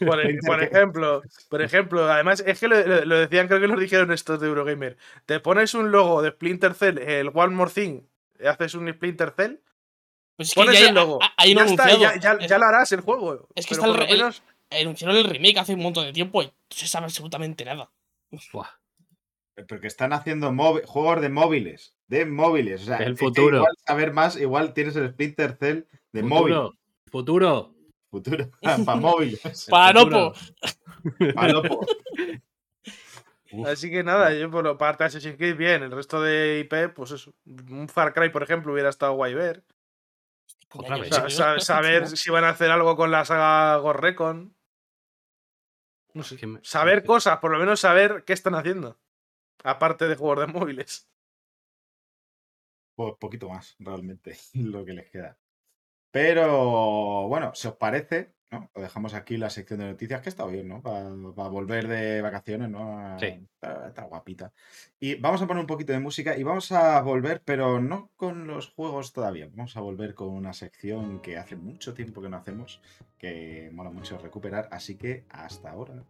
Por, 0.00 0.20
e- 0.20 0.38
por 0.46 0.62
ejemplo, 0.62 1.22
por 1.48 1.62
ejemplo, 1.62 2.04
además, 2.12 2.42
es 2.46 2.60
que 2.60 2.68
lo, 2.68 2.84
lo- 2.86 3.04
lo 3.04 3.18
decían, 3.18 3.46
creo 3.48 3.60
que 3.60 3.66
lo 3.68 3.78
dijeron 3.78 4.12
estos 4.12 4.40
de 4.40 4.46
Eurogamer. 4.48 4.96
Te 5.26 5.40
pones 5.40 5.74
un 5.74 5.90
logo 5.90 6.20
de 6.22 6.30
Splinter 6.30 6.74
Cell, 6.74 6.98
el 6.98 7.28
One 7.34 7.54
More 7.54 7.70
Thing, 7.70 8.02
haces 8.44 8.74
un 8.74 8.92
Splinter 8.92 9.32
Cell, 9.36 9.56
Pues 10.36 10.48
es 10.48 10.54
que 10.54 10.60
pones 10.60 10.80
ya, 10.80 10.88
el 10.88 10.94
logo. 10.94 11.18
un 11.18 11.54
ya 11.54 11.64
está, 11.64 11.90
ya, 11.98 12.16
ya- 12.20 12.32
Es- 12.40 12.48
ya 12.50 12.58
lo 12.58 12.66
harás 12.66 12.90
el 12.92 13.00
juego. 13.00 13.48
es 13.54 13.66
que 13.66 13.74
está 13.74 13.86
el 13.86 14.00
el- 14.02 14.08
menos- 14.18 14.42
anunciaron 14.70 15.16
el 15.16 15.24
remake 15.24 15.58
hace 15.58 15.74
un 15.74 15.80
montón 15.82 16.04
de 16.06 16.12
tiempo 16.12 16.42
y 16.42 16.46
no 16.46 16.52
se 16.70 16.86
sabe 16.88 17.04
absolutamente 17.06 17.64
nada. 17.64 17.90
Buah. 18.52 18.68
Porque 19.68 19.86
están 19.86 20.12
haciendo 20.12 20.52
juegos 20.86 21.20
de 21.20 21.28
móviles. 21.28 21.94
De 22.12 22.26
móviles. 22.26 22.82
O 22.82 22.84
sea, 22.84 22.98
el 22.98 23.14
es 23.14 23.18
que 23.18 23.24
futuro. 23.24 23.56
Igual 23.56 23.74
saber 23.86 24.12
más, 24.12 24.36
igual 24.36 24.74
tienes 24.74 24.94
el 24.96 25.08
Splinter 25.08 25.56
Cell 25.56 25.84
de 26.12 26.22
móvil. 26.22 26.54
Futuro. 27.10 27.74
Futuro. 28.10 28.50
Futuro. 28.60 28.84
Para 28.84 29.00
móviles. 29.00 29.66
Para 29.70 30.00
futuro. 30.00 30.34
Nopo. 31.04 31.34
Palopo. 31.34 31.86
Uf, 33.52 33.66
Así 33.66 33.90
que 33.90 34.04
nada, 34.04 34.34
yo 34.34 34.50
por 34.50 34.62
lo 34.62 34.76
parte 34.76 35.04
de 35.04 35.08
Assassin's 35.08 35.36
Creed, 35.38 35.56
bien. 35.56 35.82
El 35.82 35.90
resto 35.90 36.20
de 36.20 36.60
IP, 36.60 36.94
pues 36.94 37.12
eso. 37.12 37.32
Un 37.46 37.88
Far 37.88 38.12
Cry, 38.12 38.28
por 38.28 38.42
ejemplo, 38.42 38.74
hubiera 38.74 38.90
estado 38.90 39.14
guay 39.14 39.32
ver. 39.32 39.64
Otra 40.74 40.98
vez. 40.98 41.10
saber 41.64 42.08
si 42.08 42.30
van 42.30 42.44
a 42.44 42.50
hacer 42.50 42.70
algo 42.70 42.94
con 42.94 43.10
la 43.10 43.24
saga 43.24 43.78
Ghost 43.78 44.00
Recon. 44.00 44.54
No 46.12 46.22
sé. 46.22 46.38
Saber 46.60 47.04
cosas, 47.04 47.38
por 47.38 47.52
lo 47.52 47.58
menos 47.58 47.80
saber 47.80 48.24
qué 48.26 48.34
están 48.34 48.54
haciendo. 48.54 48.98
Aparte 49.64 50.08
de 50.08 50.16
juegos 50.16 50.46
de 50.46 50.52
móviles. 50.52 51.08
Pues 52.94 53.14
poquito 53.18 53.48
más, 53.48 53.76
realmente, 53.78 54.36
lo 54.54 54.84
que 54.84 54.92
les 54.92 55.10
queda. 55.10 55.38
Pero 56.10 57.26
bueno, 57.28 57.52
si 57.54 57.68
os 57.68 57.76
parece, 57.76 58.34
¿no? 58.50 58.70
Lo 58.74 58.82
dejamos 58.82 59.14
aquí 59.14 59.38
la 59.38 59.48
sección 59.48 59.80
de 59.80 59.86
noticias, 59.86 60.20
que 60.20 60.28
está 60.28 60.44
bien, 60.44 60.68
¿no? 60.68 60.82
Para 60.82 61.08
volver 61.48 61.88
de 61.88 62.20
vacaciones, 62.20 62.68
¿no? 62.68 63.18
Sí. 63.18 63.48
Está, 63.54 63.88
está 63.88 64.02
guapita. 64.02 64.52
Y 65.00 65.14
vamos 65.14 65.40
a 65.40 65.46
poner 65.46 65.62
un 65.62 65.66
poquito 65.66 65.94
de 65.94 66.00
música 66.00 66.36
y 66.36 66.42
vamos 66.42 66.70
a 66.70 67.00
volver, 67.00 67.40
pero 67.42 67.80
no 67.80 68.10
con 68.16 68.46
los 68.46 68.68
juegos 68.68 69.14
todavía. 69.14 69.48
Vamos 69.50 69.74
a 69.78 69.80
volver 69.80 70.14
con 70.14 70.28
una 70.28 70.52
sección 70.52 71.20
que 71.20 71.38
hace 71.38 71.56
mucho 71.56 71.94
tiempo 71.94 72.20
que 72.20 72.28
no 72.28 72.36
hacemos, 72.36 72.82
que 73.16 73.70
mola 73.72 73.90
mucho 73.90 74.18
recuperar. 74.18 74.68
Así 74.70 74.96
que 74.96 75.24
hasta 75.30 75.70
ahora. 75.70 76.04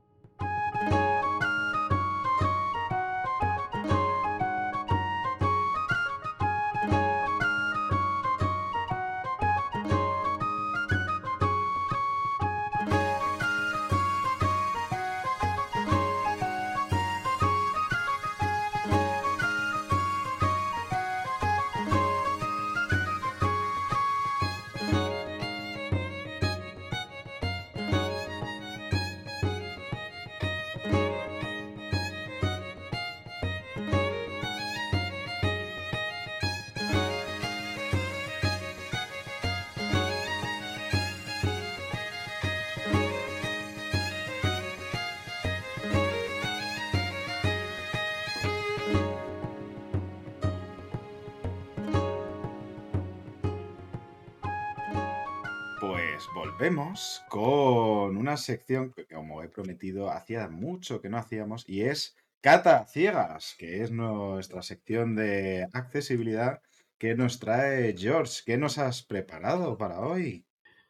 Con 57.29 58.17
una 58.17 58.37
sección 58.37 58.93
que, 58.93 59.07
como 59.07 59.43
he 59.43 59.49
prometido, 59.49 60.11
hacía 60.11 60.49
mucho 60.49 61.01
que 61.01 61.09
no 61.09 61.19
hacíamos 61.19 61.65
y 61.67 61.83
es 61.83 62.17
Cata 62.41 62.87
Ciegas, 62.87 63.55
que 63.59 63.83
es 63.83 63.91
nuestra 63.91 64.63
sección 64.63 65.15
de 65.15 65.69
accesibilidad, 65.73 66.61
¿qué 66.99 67.15
nos 67.15 67.39
trae 67.39 67.95
George? 67.97 68.43
¿Qué 68.45 68.59
nos 68.59 68.79
has 68.79 69.03
preparado 69.05 69.79
para 69.79 70.01
hoy? 70.01 70.45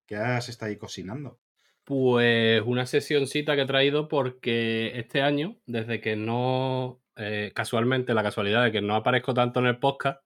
¿Qué 0.07 0.17
has 0.17 0.49
estado 0.49 0.71
ahí 0.71 0.77
cocinando? 0.77 1.39
Pues 1.85 2.63
una 2.65 2.87
sesioncita 2.87 3.55
que 3.55 3.63
he 3.63 3.67
traído 3.67 4.09
porque 4.09 4.99
este 4.99 5.21
año, 5.21 5.59
desde 5.67 6.01
que 6.01 6.17
no, 6.17 7.03
eh, 7.17 7.53
casualmente, 7.55 8.15
la 8.15 8.23
casualidad 8.23 8.65
de 8.65 8.73
que 8.73 8.81
no 8.81 8.95
aparezco 8.95 9.35
tanto 9.35 9.61
en 9.61 9.67
el 9.67 9.79
podcast, 9.79 10.23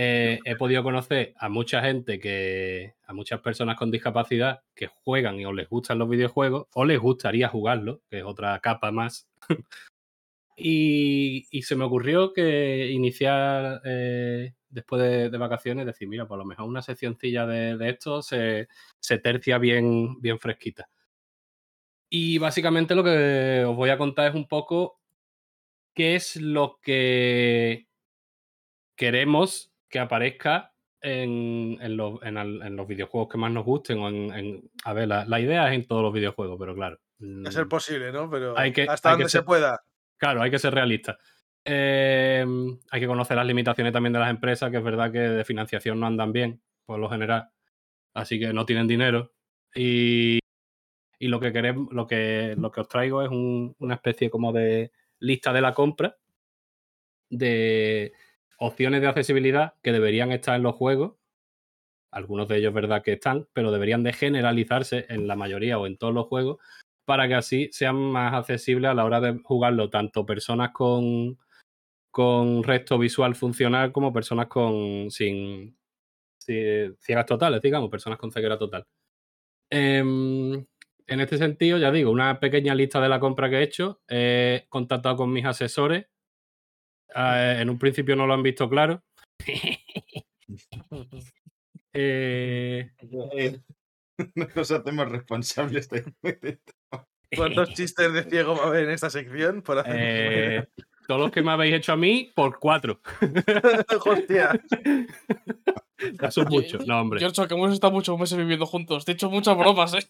eh, 0.00 0.38
he 0.44 0.54
podido 0.54 0.84
conocer 0.84 1.34
a 1.36 1.48
mucha 1.48 1.82
gente 1.82 2.20
que, 2.20 2.94
a 3.04 3.12
muchas 3.12 3.40
personas 3.40 3.76
con 3.76 3.90
discapacidad 3.90 4.62
que 4.72 4.86
juegan 4.86 5.40
y 5.40 5.44
o 5.44 5.52
les 5.52 5.68
gustan 5.68 5.98
los 5.98 6.08
videojuegos 6.08 6.68
o 6.72 6.84
les 6.84 7.00
gustaría 7.00 7.48
jugarlo, 7.48 8.00
que 8.08 8.18
es 8.18 8.24
otra 8.24 8.60
capa 8.60 8.92
más. 8.92 9.28
y, 10.56 11.48
se 11.62 11.74
me 11.74 11.82
ocurrió 11.82 12.32
que 12.32 12.92
iniciar 12.92 13.80
eh, 13.84 14.54
después 14.68 15.02
de, 15.02 15.36
vacaciones, 15.36 15.84
decir, 15.84 16.06
mira, 16.06 16.28
por 16.28 16.38
lo 16.38 16.44
mejor 16.44 16.66
una 16.68 16.80
seccioncilla 16.80 17.44
de, 17.44 17.76
de 17.76 17.88
esto 17.90 18.22
se, 18.22 18.68
se 19.00 19.18
tercia 19.18 19.58
bien, 19.58 20.20
bien 20.20 20.38
fresquita. 20.38 20.88
Y 22.08 22.38
básicamente 22.38 22.94
lo 22.94 23.02
que 23.02 23.64
os 23.66 23.74
voy 23.74 23.90
a 23.90 23.98
contar 23.98 24.28
es 24.28 24.36
un 24.36 24.46
poco 24.46 25.00
qué 25.92 26.14
es 26.14 26.36
lo 26.36 26.78
que 26.80 27.88
queremos 28.94 29.72
que 29.88 29.98
aparezca 29.98 30.72
en, 31.00 31.78
en 31.80 31.96
los, 31.96 32.22
en 32.22 32.36
al- 32.36 32.62
en 32.62 32.76
los 32.76 32.86
videojuegos 32.88 33.28
que 33.30 33.38
más 33.38 33.52
nos 33.52 33.64
gusten. 33.64 33.98
O 33.98 34.08
en, 34.08 34.70
a 34.84 34.92
ver, 34.92 35.08
la, 35.08 35.24
la 35.24 35.40
idea 35.40 35.68
es 35.68 35.74
en 35.74 35.86
todos 35.86 36.02
los 36.02 36.12
videojuegos, 36.12 36.56
pero 36.58 36.74
claro. 36.74 36.98
A 37.46 37.50
ser 37.50 37.66
mm, 37.66 37.68
posible, 37.68 38.12
¿no? 38.12 38.28
Pero 38.30 38.58
Hay 38.58 38.72
que- 38.72 38.82
hasta 38.88 39.10
hay 39.10 39.16
que 39.16 39.22
donde 39.24 39.30
se 39.30 39.42
pueda. 39.42 39.82
Claro, 40.18 40.42
hay 40.42 40.50
que 40.50 40.58
ser 40.58 40.74
realista. 40.74 41.18
Eh, 41.64 42.44
hay 42.90 43.00
que 43.00 43.06
conocer 43.06 43.36
las 43.36 43.46
limitaciones 43.46 43.92
también 43.92 44.12
de 44.12 44.18
las 44.20 44.30
empresas, 44.30 44.70
que 44.70 44.78
es 44.78 44.82
verdad 44.82 45.12
que 45.12 45.18
de 45.18 45.44
financiación 45.44 46.00
no 46.00 46.06
andan 46.06 46.32
bien, 46.32 46.62
por 46.86 46.98
lo 46.98 47.08
general. 47.08 47.50
Así 48.14 48.38
que 48.40 48.52
no 48.52 48.64
tienen 48.66 48.88
dinero. 48.88 49.32
Y, 49.74 50.38
y 51.18 51.28
lo 51.28 51.38
que 51.40 51.52
queremos, 51.52 51.92
lo 51.92 52.06
que, 52.06 52.54
lo 52.58 52.70
que 52.72 52.80
os 52.80 52.88
traigo 52.88 53.22
es 53.22 53.28
un- 53.28 53.74
una 53.78 53.94
especie 53.94 54.30
como 54.30 54.52
de 54.52 54.92
lista 55.20 55.52
de 55.52 55.60
la 55.60 55.74
compra 55.74 56.16
de 57.30 58.12
opciones 58.58 59.00
de 59.00 59.08
accesibilidad 59.08 59.74
que 59.82 59.92
deberían 59.92 60.32
estar 60.32 60.56
en 60.56 60.62
los 60.62 60.74
juegos. 60.74 61.14
Algunos 62.10 62.48
de 62.48 62.58
ellos, 62.58 62.72
verdad 62.72 63.02
que 63.02 63.14
están, 63.14 63.48
pero 63.52 63.70
deberían 63.70 64.02
de 64.02 64.12
generalizarse 64.12 65.06
en 65.08 65.26
la 65.28 65.36
mayoría 65.36 65.78
o 65.78 65.86
en 65.86 65.98
todos 65.98 66.14
los 66.14 66.26
juegos 66.26 66.58
para 67.04 67.26
que 67.26 67.34
así 67.34 67.70
sean 67.72 67.96
más 67.96 68.34
accesibles 68.34 68.90
a 68.90 68.94
la 68.94 69.06
hora 69.06 69.20
de 69.20 69.40
jugarlo 69.42 69.88
tanto 69.88 70.26
personas 70.26 70.72
con, 70.72 71.38
con 72.10 72.62
resto 72.62 72.98
visual 72.98 73.34
funcional 73.34 73.92
como 73.92 74.12
personas 74.12 74.46
con 74.48 75.10
sin, 75.10 75.78
ciegas 76.38 77.26
totales, 77.26 77.62
digamos, 77.62 77.90
personas 77.90 78.18
con 78.18 78.30
ceguera 78.30 78.58
total. 78.58 78.86
Em, 79.70 80.66
en 81.06 81.20
este 81.20 81.38
sentido, 81.38 81.78
ya 81.78 81.90
digo, 81.90 82.10
una 82.10 82.40
pequeña 82.40 82.74
lista 82.74 83.00
de 83.00 83.08
la 83.08 83.20
compra 83.20 83.48
que 83.48 83.56
he 83.56 83.62
hecho. 83.62 84.02
He 84.08 84.66
contactado 84.68 85.16
con 85.16 85.32
mis 85.32 85.44
asesores. 85.44 86.06
Eh, 87.14 87.58
en 87.60 87.70
un 87.70 87.78
principio 87.78 88.16
no 88.16 88.26
lo 88.26 88.34
han 88.34 88.42
visto 88.42 88.68
claro. 88.68 89.02
Eh, 92.00 92.90
Nos 94.54 94.70
hacemos 94.70 95.08
responsables 95.10 95.88
de... 95.88 96.04
¿Cuántos 97.36 97.74
chistes 97.74 98.12
de 98.12 98.22
ciego 98.24 98.56
va 98.56 98.64
a 98.64 98.66
haber 98.68 98.84
en 98.84 98.90
esta 98.90 99.10
sección? 99.10 99.62
Por 99.62 99.78
hacer 99.78 99.96
eh, 99.98 100.68
todos 101.06 101.20
los 101.20 101.30
que 101.30 101.42
me 101.42 101.50
habéis 101.50 101.74
hecho 101.74 101.92
a 101.92 101.96
mí, 101.96 102.32
por 102.34 102.58
cuatro. 102.58 103.00
Hostia. 104.06 104.58
Eso 106.22 106.42
es 106.42 106.48
mucho. 106.48 106.78
No, 106.86 107.00
hombre. 107.00 107.20
George, 107.20 107.46
que 107.46 107.54
hemos 107.54 107.72
estado 107.72 107.92
muchos 107.92 108.18
meses 108.18 108.38
viviendo 108.38 108.64
juntos. 108.64 109.04
Te 109.04 109.12
he 109.12 109.14
hecho 109.14 109.28
muchas 109.28 109.58
bromas, 109.58 109.92
¿eh? 109.94 110.08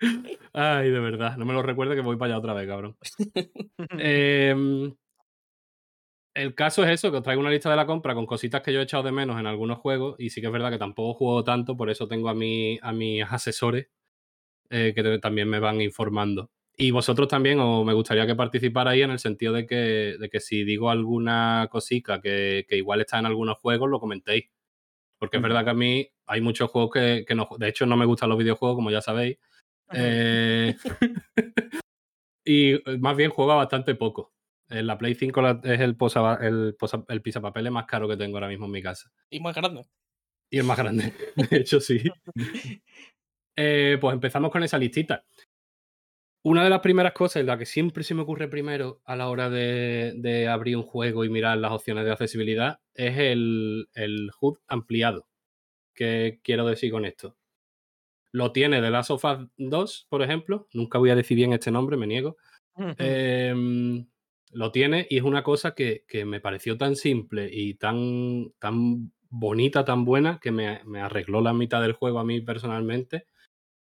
Ay, 0.52 0.90
de 0.90 1.00
verdad. 1.00 1.36
No 1.36 1.44
me 1.44 1.52
lo 1.52 1.62
recuerde 1.62 1.94
que 1.94 2.00
voy 2.02 2.16
para 2.16 2.34
allá 2.34 2.38
otra 2.38 2.54
vez, 2.54 2.66
cabrón. 2.68 2.96
Em, 3.98 4.94
el 6.34 6.54
caso 6.54 6.82
es 6.84 6.90
eso, 6.90 7.10
que 7.10 7.18
os 7.18 7.22
traigo 7.22 7.40
una 7.40 7.50
lista 7.50 7.70
de 7.70 7.76
la 7.76 7.86
compra 7.86 8.14
con 8.14 8.26
cositas 8.26 8.60
que 8.62 8.72
yo 8.72 8.80
he 8.80 8.82
echado 8.84 9.04
de 9.04 9.12
menos 9.12 9.38
en 9.38 9.46
algunos 9.46 9.78
juegos 9.78 10.16
y 10.18 10.30
sí 10.30 10.40
que 10.40 10.48
es 10.48 10.52
verdad 10.52 10.70
que 10.70 10.78
tampoco 10.78 11.14
juego 11.14 11.44
tanto, 11.44 11.76
por 11.76 11.90
eso 11.90 12.08
tengo 12.08 12.28
a, 12.28 12.34
mi, 12.34 12.78
a 12.82 12.92
mis 12.92 13.22
asesores 13.24 13.86
eh, 14.70 14.92
que 14.94 15.18
también 15.18 15.48
me 15.48 15.60
van 15.60 15.80
informando. 15.80 16.50
Y 16.76 16.90
vosotros 16.90 17.28
también, 17.28 17.60
o 17.60 17.84
me 17.84 17.92
gustaría 17.94 18.26
que 18.26 18.34
participarais 18.36 19.04
en 19.04 19.10
el 19.12 19.18
sentido 19.20 19.52
de 19.54 19.66
que, 19.66 20.16
de 20.18 20.28
que 20.30 20.40
si 20.40 20.64
digo 20.64 20.90
alguna 20.90 21.68
cosica 21.70 22.20
que, 22.20 22.66
que 22.68 22.76
igual 22.78 23.00
está 23.00 23.18
en 23.20 23.26
algunos 23.26 23.58
juegos, 23.58 23.90
lo 23.90 24.00
comentéis. 24.00 24.46
Porque 25.18 25.38
es 25.38 25.42
verdad 25.42 25.64
que 25.64 25.70
a 25.70 25.74
mí 25.74 26.08
hay 26.26 26.40
muchos 26.40 26.70
juegos 26.70 26.90
que, 26.92 27.24
que 27.26 27.34
no... 27.34 27.48
De 27.58 27.68
hecho, 27.68 27.86
no 27.86 27.96
me 27.96 28.06
gustan 28.06 28.28
los 28.30 28.38
videojuegos, 28.38 28.76
como 28.76 28.90
ya 28.90 29.00
sabéis. 29.00 29.38
Eh, 29.92 30.74
y 32.44 32.74
eh, 32.74 32.82
más 32.98 33.16
bien 33.16 33.30
juega 33.30 33.54
bastante 33.54 33.94
poco. 33.94 34.32
En 34.68 34.86
la 34.86 34.98
Play 34.98 35.14
5 35.14 35.42
la- 35.42 35.60
es 35.64 35.80
el, 35.80 35.96
posa, 35.96 36.38
el, 36.40 36.74
posa- 36.78 37.04
el 37.08 37.22
pisapapeles 37.22 37.72
más 37.72 37.86
caro 37.86 38.08
que 38.08 38.16
tengo 38.16 38.36
ahora 38.36 38.48
mismo 38.48 38.66
en 38.66 38.72
mi 38.72 38.82
casa. 38.82 39.10
Y 39.30 39.40
más 39.40 39.54
grande. 39.54 39.84
Y 40.50 40.58
el 40.58 40.64
más 40.64 40.78
grande. 40.78 41.12
De 41.50 41.56
hecho, 41.58 41.80
sí. 41.80 42.00
Eh, 43.56 43.98
pues 44.00 44.14
empezamos 44.14 44.50
con 44.50 44.62
esa 44.62 44.78
listita. 44.78 45.24
Una 46.46 46.62
de 46.62 46.70
las 46.70 46.80
primeras 46.80 47.12
cosas, 47.14 47.44
la 47.44 47.56
que 47.56 47.64
siempre 47.64 48.04
se 48.04 48.14
me 48.14 48.22
ocurre 48.22 48.48
primero 48.48 49.00
a 49.04 49.16
la 49.16 49.28
hora 49.30 49.48
de, 49.48 50.12
de 50.16 50.46
abrir 50.48 50.76
un 50.76 50.82
juego 50.82 51.24
y 51.24 51.30
mirar 51.30 51.56
las 51.56 51.72
opciones 51.72 52.04
de 52.04 52.12
accesibilidad, 52.12 52.80
es 52.94 53.16
el, 53.18 53.88
el 53.94 54.30
HUD 54.40 54.58
ampliado. 54.68 55.26
¿Qué 55.94 56.40
quiero 56.42 56.66
decir 56.66 56.92
con 56.92 57.04
esto? 57.06 57.36
Lo 58.34 58.50
tiene 58.50 58.80
The 58.80 58.90
Last 58.90 59.12
of 59.12 59.24
Us 59.24 59.48
2, 59.58 60.06
por 60.10 60.20
ejemplo. 60.20 60.66
Nunca 60.72 60.98
voy 60.98 61.10
a 61.10 61.14
decir 61.14 61.36
bien 61.36 61.52
este 61.52 61.70
nombre, 61.70 61.96
me 61.96 62.08
niego. 62.08 62.36
Em, 62.98 64.08
lo 64.50 64.72
tiene 64.72 65.06
y 65.08 65.18
es 65.18 65.22
una 65.22 65.44
cosa 65.44 65.76
que, 65.76 66.04
que 66.08 66.24
me 66.24 66.40
pareció 66.40 66.76
tan 66.76 66.96
simple 66.96 67.48
y 67.52 67.74
tan, 67.74 68.52
tan 68.58 69.12
bonita, 69.30 69.84
tan 69.84 70.04
buena, 70.04 70.40
que 70.42 70.50
me, 70.50 70.82
me 70.84 71.00
arregló 71.00 71.42
la 71.42 71.52
mitad 71.52 71.80
del 71.80 71.92
juego 71.92 72.18
a 72.18 72.24
mí 72.24 72.40
personalmente. 72.40 73.28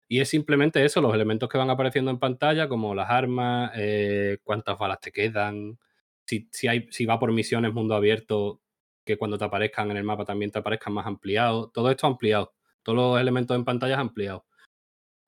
Y 0.07 0.19
es 0.19 0.29
simplemente 0.29 0.83
eso, 0.83 0.99
los 0.99 1.13
elementos 1.13 1.47
que 1.47 1.59
van 1.59 1.69
apareciendo 1.69 2.09
en 2.09 2.17
pantalla, 2.17 2.67
como 2.67 2.95
las 2.95 3.11
armas, 3.11 3.71
eh, 3.75 4.39
cuántas 4.43 4.79
balas 4.79 4.99
te 4.99 5.11
quedan, 5.11 5.77
si, 6.25 6.49
si, 6.51 6.67
hay, 6.67 6.87
si 6.89 7.05
va 7.05 7.19
por 7.19 7.31
misiones 7.31 7.71
mundo 7.71 7.93
abierto, 7.93 8.63
que 9.05 9.15
cuando 9.15 9.37
te 9.37 9.45
aparezcan 9.45 9.91
en 9.91 9.97
el 9.97 10.03
mapa 10.03 10.25
también 10.25 10.49
te 10.49 10.57
aparezcan 10.57 10.93
más 10.93 11.05
ampliados. 11.05 11.71
Todo 11.71 11.91
esto 11.91 12.07
ampliado. 12.07 12.55
Todos 12.89 13.11
los 13.11 13.21
elementos 13.21 13.55
en 13.55 13.65
pantalla 13.65 13.99
ampliados. 13.99 14.41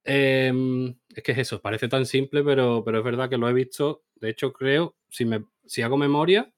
Em, 0.04 0.96
es 1.14 1.22
que 1.22 1.32
es 1.32 1.38
eso, 1.38 1.62
parece 1.62 1.88
tan 1.88 2.08
simple, 2.08 2.44
pero, 2.44 2.84
pero 2.84 2.98
es 2.98 3.04
verdad 3.04 3.30
que 3.30 3.38
lo 3.38 3.48
he 3.48 3.54
visto. 3.54 4.04
De 4.16 4.30
hecho, 4.30 4.52
creo, 4.52 4.98
si, 5.10 5.26
me, 5.26 5.46
si 5.68 5.84
hago 5.84 5.96
memoria, 5.96 6.52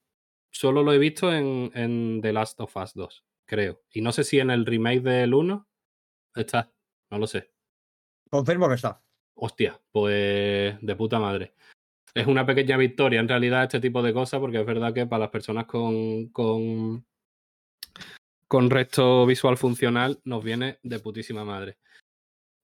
solo 0.50 0.82
lo 0.82 0.94
he 0.94 0.98
visto 0.98 1.30
en, 1.30 1.70
en 1.74 2.20
The 2.22 2.32
Last 2.32 2.58
of 2.60 2.74
Us 2.74 2.94
2, 2.94 3.24
creo. 3.44 3.82
Y 3.92 4.00
no 4.00 4.12
sé 4.12 4.24
si 4.24 4.38
en 4.40 4.50
el 4.50 4.64
remake 4.64 5.02
del 5.02 5.34
1 5.34 5.68
está, 6.36 6.72
no 7.10 7.18
lo 7.18 7.26
sé. 7.26 7.52
Confirmo 8.30 8.66
que 8.68 8.76
está. 8.76 9.02
Hostia, 9.34 9.78
pues 9.92 10.80
de 10.80 10.96
puta 10.96 11.18
madre. 11.18 11.54
Es 12.14 12.26
una 12.26 12.46
pequeña 12.46 12.78
victoria 12.78 13.20
en 13.20 13.28
realidad 13.28 13.64
este 13.64 13.80
tipo 13.80 14.02
de 14.02 14.14
cosas, 14.14 14.40
porque 14.40 14.58
es 14.58 14.66
verdad 14.66 14.94
que 14.94 15.06
para 15.06 15.24
las 15.24 15.30
personas 15.30 15.66
con, 15.66 16.28
con, 16.28 17.04
con 18.48 18.70
resto 18.70 19.26
visual 19.26 19.56
funcional 19.56 20.20
nos 20.24 20.42
viene 20.44 20.78
de 20.82 20.98
putísima 21.00 21.44
madre. 21.44 21.76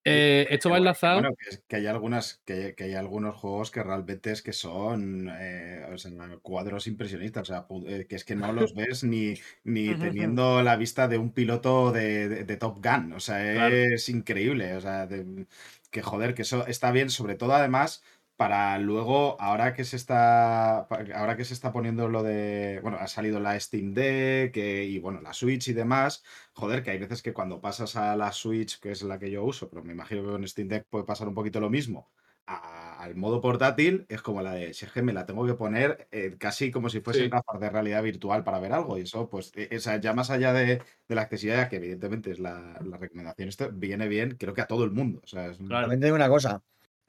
Eh, 0.03 0.47
esto 0.49 0.71
va 0.71 0.79
enlazado. 0.79 1.21
Bueno, 1.21 1.37
que, 1.69 1.77
hay 1.77 1.87
algunas, 1.87 2.41
que, 2.47 2.53
hay- 2.55 2.75
que 2.75 2.85
hay 2.85 2.95
algunos 2.95 3.37
juegos 3.37 3.71
que 3.71 3.83
realmente 3.83 4.31
es 4.33 4.41
que 4.41 4.55
son 4.55 5.29
eh, 5.31 5.85
o 5.93 5.99
sea, 5.99 6.11
cuadros 6.41 6.87
impresionistas. 6.87 7.43
O 7.51 7.53
sea, 7.53 7.67
eh, 7.87 8.07
que 8.09 8.17
es 8.17 8.25
que 8.25 8.35
no 8.35 8.51
los 8.53 8.75
ves 8.75 9.05
ni, 9.05 9.35
ni 9.63 9.95
teniendo 9.97 10.63
la 10.63 10.77
vista 10.77 11.07
de 11.07 11.19
un 11.19 11.33
piloto 11.33 11.93
de, 11.93 12.31
de- 12.31 12.45
de 12.45 12.57
Top 12.57 12.83
Gun. 12.83 13.13
O 13.13 13.21
sea, 13.21 13.41
Claro. 13.53 13.75
es 13.77 14.09
increíble. 14.09 14.75
O 14.75 14.81
sea, 14.81 15.07
de- 15.07 15.47
que 15.91 16.01
joder, 16.03 16.35
que 16.35 16.43
eso 16.43 16.67
está 16.67 16.93
bien, 16.93 17.11
sobre 17.11 17.35
todo 17.35 17.53
además. 17.53 18.03
Para 18.41 18.79
luego, 18.79 19.39
ahora 19.39 19.75
que 19.75 19.85
se 19.85 19.97
está. 19.97 20.79
Ahora 21.15 21.37
que 21.37 21.45
se 21.45 21.53
está 21.53 21.73
poniendo 21.73 22.09
lo 22.09 22.23
de. 22.23 22.81
Bueno, 22.83 22.97
ha 22.99 23.07
salido 23.07 23.39
la 23.39 23.59
Steam 23.61 23.93
Deck 23.93 24.57
eh, 24.57 24.85
y 24.87 24.99
bueno, 24.99 25.21
la 25.21 25.35
Switch 25.35 25.69
y 25.69 25.75
demás. 25.75 26.25
Joder, 26.55 26.83
que 26.83 26.91
hay 26.91 26.99
veces 26.99 27.21
que 27.23 27.35
cuando 27.35 27.61
pasas 27.61 27.97
a 27.97 28.17
la 28.17 28.33
Switch, 28.33 28.81
que 28.81 28.93
es 28.93 29.03
la 29.03 29.19
que 29.19 29.31
yo 29.31 29.45
uso, 29.45 29.69
pero 29.69 29.85
me 29.85 29.93
imagino 29.93 30.23
que 30.23 30.31
con 30.31 30.49
Steam 30.49 30.69
Deck 30.69 30.87
puede 30.89 31.05
pasar 31.05 31.29
un 31.29 31.35
poquito 31.35 31.61
lo 31.61 31.69
mismo, 31.69 32.11
a- 32.47 32.99
al 33.03 33.15
modo 33.15 33.43
portátil, 33.43 34.07
es 34.09 34.23
como 34.23 34.41
la 34.41 34.53
de, 34.55 34.73
si 34.75 34.87
es 34.87 34.93
que 34.93 35.03
me 35.03 35.13
la 35.13 35.27
tengo 35.27 35.47
que 35.47 35.55
poner 35.55 36.09
eh, 36.11 36.37
casi 36.39 36.71
como 36.71 36.89
si 36.89 37.01
fuesen 37.01 37.25
Sí. 37.25 37.31
gafas 37.31 37.61
de 37.61 37.69
realidad 37.71 38.03
virtual 38.03 38.43
para 38.45 38.59
ver 38.59 38.73
algo. 38.73 38.97
Y 38.99 39.03
eso, 39.03 39.29
pues, 39.29 39.53
o 39.77 39.79
sea, 39.81 40.01
ya 40.01 40.15
más 40.15 40.31
allá 40.31 40.53
de, 40.55 40.83
de 41.09 41.15
la 41.15 41.23
accesibilidad, 41.23 41.69
que 41.69 41.77
evidentemente 41.77 42.31
es 42.31 42.39
la, 42.39 42.79
la 42.83 42.97
recomendación, 42.97 43.51
esto 43.51 43.71
viene 43.71 44.09
bien, 44.09 44.37
creo 44.39 44.55
que 44.55 44.63
a 44.63 44.67
todo 44.67 44.85
el 44.85 44.93
mundo. 44.93 45.21
O 45.23 45.27
sea, 45.27 45.49
es 45.51 45.61
un- 45.61 45.67
Claro. 45.69 45.83
También 45.83 46.01
te 46.01 46.07
digo 46.07 46.17
una 46.17 46.29
cosa. 46.31 46.63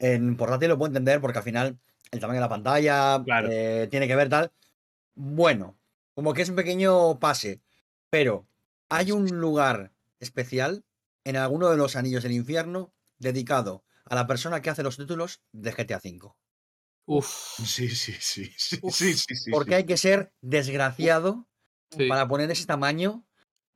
En 0.10 0.36
portátil 0.36 0.70
lo 0.70 0.78
puedo 0.78 0.90
entender 0.90 1.22
porque 1.22 1.38
al 1.40 1.44
final 1.46 1.80
el 2.12 2.20
tamaño 2.20 2.38
de 2.40 2.48
la 2.48 2.50
pantalla 2.50 3.24
Claro. 3.24 3.50
eh, 3.52 3.88
tiene 3.92 4.08
que 4.08 4.16
ver 4.16 4.30
tal. 4.30 4.52
Bueno, 5.16 5.78
como 6.16 6.34
que 6.34 6.42
es 6.44 6.50
un 6.50 6.56
pequeño 6.58 7.20
pase, 7.20 7.62
pero 8.10 8.48
hay 8.90 9.12
un 9.12 9.26
lugar 9.40 9.94
especial 10.20 10.86
en 11.24 11.38
alguno 11.38 11.70
de 11.70 11.78
los 11.78 11.96
anillos 11.96 12.24
del 12.24 12.34
infierno 12.34 12.94
dedicado 13.20 13.84
a 14.06 14.16
la 14.16 14.28
persona 14.28 14.62
que 14.62 14.72
hace 14.72 14.84
los 14.84 14.98
títulos 14.98 15.42
de 15.52 15.72
GTA 15.74 16.00
V. 16.00 16.36
Uf, 17.06 17.30
Sí, 17.66 17.90
sí, 17.90 18.14
sí. 18.20 18.52
Sí, 18.58 18.80
Uf, 18.82 18.96
sí, 18.96 19.14
sí, 19.14 19.36
sí, 19.36 19.52
Porque 19.52 19.72
sí. 19.72 19.76
hay 19.76 19.86
que 19.86 19.98
ser 19.98 20.34
desgraciado 20.42 21.48
sí, 21.92 22.08
para 22.10 22.28
poner 22.28 22.50
ese 22.52 22.66
tamaño 22.66 23.26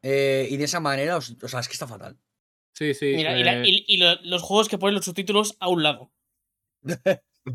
eh, 0.02 0.48
y 0.50 0.58
de 0.58 0.64
esa 0.66 0.80
manera. 0.80 1.18
O 1.18 1.22
sea, 1.22 1.60
es 1.60 1.68
que 1.68 1.74
está 1.74 1.88
fatal. 1.88 2.18
sí, 2.74 2.94
sí. 2.94 3.14
Mira, 3.16 3.38
y, 3.40 3.44
la- 3.44 3.54
eh, 3.64 3.68
y- 3.68 3.86
y 3.88 3.98
lo- 3.98 4.16
los 4.24 4.42
juegos 4.42 4.70
que 4.70 4.78
ponen 4.78 4.96
los 4.96 5.06
subtítulos 5.06 5.56
a 5.60 5.70
un 5.70 5.84
lado. 5.84 6.12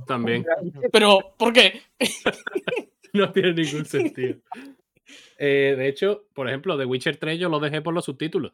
También. 0.07 0.45
Pero, 0.93 1.35
¿por 1.39 1.53
qué? 1.53 1.83
No 3.13 3.33
tiene 3.33 3.53
ningún 3.55 3.85
sentido. 3.87 4.41
Eh, 5.43 5.75
de 5.77 5.89
hecho, 5.89 6.27
por 6.35 6.47
ejemplo, 6.47 6.79
The 6.79 6.85
Witcher 6.85 7.17
3 7.17 7.37
yo 7.41 7.49
lo 7.49 7.59
dejé 7.59 7.83
por 7.83 7.93
los 7.93 8.05
subtítulos. 8.05 8.53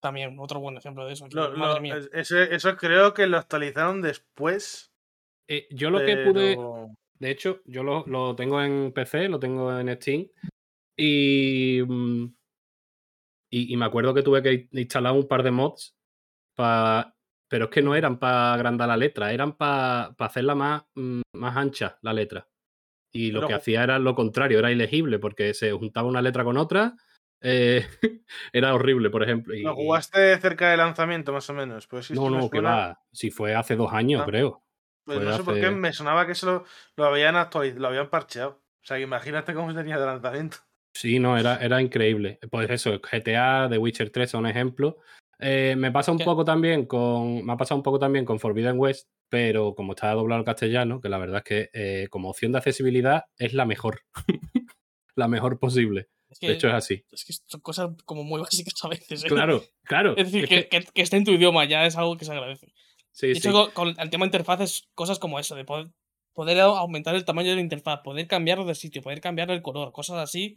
También, 0.00 0.36
otro 0.40 0.58
buen 0.58 0.76
ejemplo 0.76 1.06
de 1.06 1.12
eso. 1.12 1.28
que, 1.28 1.36
Lo- 1.36 1.50
lo- 1.52 1.58
madre 1.58 1.80
mía. 1.80 1.96
es- 1.96 2.10
ese- 2.12 2.52
eso 2.54 2.76
creo 2.76 3.14
que 3.14 3.28
lo 3.28 3.38
actualizaron 3.38 4.02
después. 4.02 4.90
Eh, 5.46 5.68
yo 5.70 5.90
lo 5.90 6.04
que 6.04 6.16
pude, 6.16 6.56
de 7.20 7.30
hecho, 7.30 7.60
yo 7.66 7.84
lo, 7.84 8.04
lo 8.08 8.34
tengo 8.34 8.60
en 8.60 8.90
PC, 8.92 9.28
lo 9.28 9.38
tengo 9.38 9.78
en 9.78 9.94
Steam. 9.94 10.26
Y, 10.96 11.80
mm, 11.86 12.24
y, 13.50 13.72
y 13.72 13.76
me 13.76 13.84
acuerdo 13.84 14.12
que 14.14 14.22
tuve 14.22 14.42
que 14.42 14.68
instalar 14.72 15.12
un 15.12 15.28
par 15.28 15.44
de 15.44 15.50
mods 15.52 15.94
pa- 16.56 17.13
pero 17.54 17.66
es 17.66 17.70
que 17.70 17.82
no 17.82 17.94
eran 17.94 18.18
para 18.18 18.52
agrandar 18.52 18.88
la 18.88 18.96
letra, 18.96 19.32
eran 19.32 19.52
para 19.56 20.06
hacerla 20.18 20.56
más, 20.56 20.82
mm, 20.96 21.20
más 21.34 21.56
ancha 21.56 21.96
la 22.02 22.12
letra. 22.12 22.48
Y 23.12 23.30
lo 23.30 23.38
Pero 23.42 23.46
que 23.46 23.54
hacía 23.54 23.84
era 23.84 24.00
lo 24.00 24.16
contrario, 24.16 24.58
era 24.58 24.72
ilegible, 24.72 25.20
porque 25.20 25.54
se 25.54 25.70
juntaba 25.70 26.08
una 26.08 26.20
letra 26.20 26.42
con 26.42 26.56
otra. 26.56 26.96
eh, 27.40 27.86
era 28.52 28.74
horrible, 28.74 29.08
por 29.08 29.22
ejemplo. 29.22 29.54
y- 29.54 29.62
¿Lo 29.62 29.76
jugaste 29.76 30.36
cerca 30.40 30.70
del 30.70 30.78
lanzamiento, 30.78 31.32
más 31.32 31.48
o 31.48 31.54
menos? 31.54 31.86
Pues 31.86 32.06
sí, 32.06 32.14
no, 32.14 32.28
no, 32.28 32.50
que 32.50 32.58
va. 32.58 32.98
Si 33.12 33.30
fue 33.30 33.54
hace 33.54 33.76
dos 33.76 33.92
años, 33.92 34.22
Ah, 34.22 34.26
creo. 34.26 34.64
Pues 35.04 35.18
fue 35.18 35.26
no 35.26 35.30
sé 35.36 35.44
por 35.44 35.54
qué 35.60 35.70
me 35.70 35.92
sonaba 35.92 36.26
que 36.26 36.32
eso 36.32 36.46
lo, 36.46 36.64
lo 36.96 37.04
habían 37.04 37.36
actualizado, 37.36 37.82
lo 37.82 37.86
habían 37.86 38.10
parcheado. 38.10 38.50
O 38.82 38.84
sea, 38.84 38.96
que 38.96 39.04
imagínate 39.04 39.54
cómo 39.54 39.72
tenía 39.72 39.96
de 39.96 40.06
lanzamiento. 40.06 40.56
Sí, 40.92 41.20
no, 41.20 41.38
era, 41.38 41.58
era 41.58 41.80
increíble. 41.80 42.40
Pues 42.50 42.68
eso, 42.68 43.00
GTA, 43.00 43.68
The 43.70 43.78
Witcher 43.78 44.10
3 44.10 44.30
son 44.32 44.44
ejemplos. 44.46 44.96
Eh, 45.44 45.74
me 45.76 45.92
pasa 45.92 46.10
un 46.12 46.18
¿Qué? 46.18 46.24
poco 46.24 46.44
también 46.44 46.86
con. 46.86 47.44
Me 47.44 47.52
ha 47.52 47.56
pasado 47.56 47.76
un 47.76 47.82
poco 47.82 47.98
también 47.98 48.24
con 48.24 48.40
Forbidden 48.40 48.78
West, 48.78 49.08
pero 49.28 49.74
como 49.74 49.92
está 49.92 50.12
doblado 50.12 50.38
al 50.38 50.44
castellano, 50.44 51.00
que 51.00 51.08
la 51.08 51.18
verdad 51.18 51.38
es 51.38 51.44
que 51.44 51.70
eh, 51.72 52.08
como 52.08 52.30
opción 52.30 52.52
de 52.52 52.58
accesibilidad 52.58 53.24
es 53.36 53.52
la 53.52 53.64
mejor. 53.66 54.00
la 55.16 55.28
mejor 55.28 55.58
posible. 55.58 56.08
Es 56.28 56.38
que, 56.38 56.48
De 56.48 56.52
hecho, 56.54 56.68
es 56.68 56.74
así. 56.74 57.04
es 57.12 57.24
que 57.24 57.32
son 57.46 57.60
cosas 57.60 57.90
como 58.04 58.24
muy 58.24 58.40
básicas 58.40 58.74
a 58.82 58.88
veces. 58.88 59.24
¿eh? 59.24 59.28
Claro, 59.28 59.62
claro. 59.84 60.16
Es 60.16 60.32
decir, 60.32 60.44
es 60.44 60.50
que, 60.50 60.68
que- 60.68 60.88
que 60.92 61.02
esté 61.02 61.16
en 61.16 61.24
tu 61.24 61.30
idioma 61.32 61.64
ya 61.64 61.86
es 61.86 61.96
algo 61.96 62.16
que 62.16 62.24
se 62.24 62.32
agradece. 62.32 62.72
sí, 63.12 63.28
De 63.28 63.34
sí. 63.34 63.38
hecho, 63.48 63.52
con, 63.52 63.70
con 63.94 64.00
el 64.00 64.10
tema 64.10 64.24
de 64.24 64.28
interfaces, 64.28 64.88
cosas 64.94 65.18
como 65.18 65.38
eso, 65.38 65.54
de 65.54 65.64
poder, 65.64 65.90
poder 66.32 66.58
aumentar 66.60 67.14
el 67.14 67.24
tamaño 67.24 67.50
de 67.50 67.56
la 67.56 67.60
interfaz, 67.60 68.00
poder 68.02 68.26
cambiarlo 68.26 68.64
de 68.64 68.74
sitio, 68.74 69.02
poder 69.02 69.20
cambiar 69.20 69.50
el 69.52 69.62
color, 69.62 69.92
cosas 69.92 70.16
así, 70.16 70.56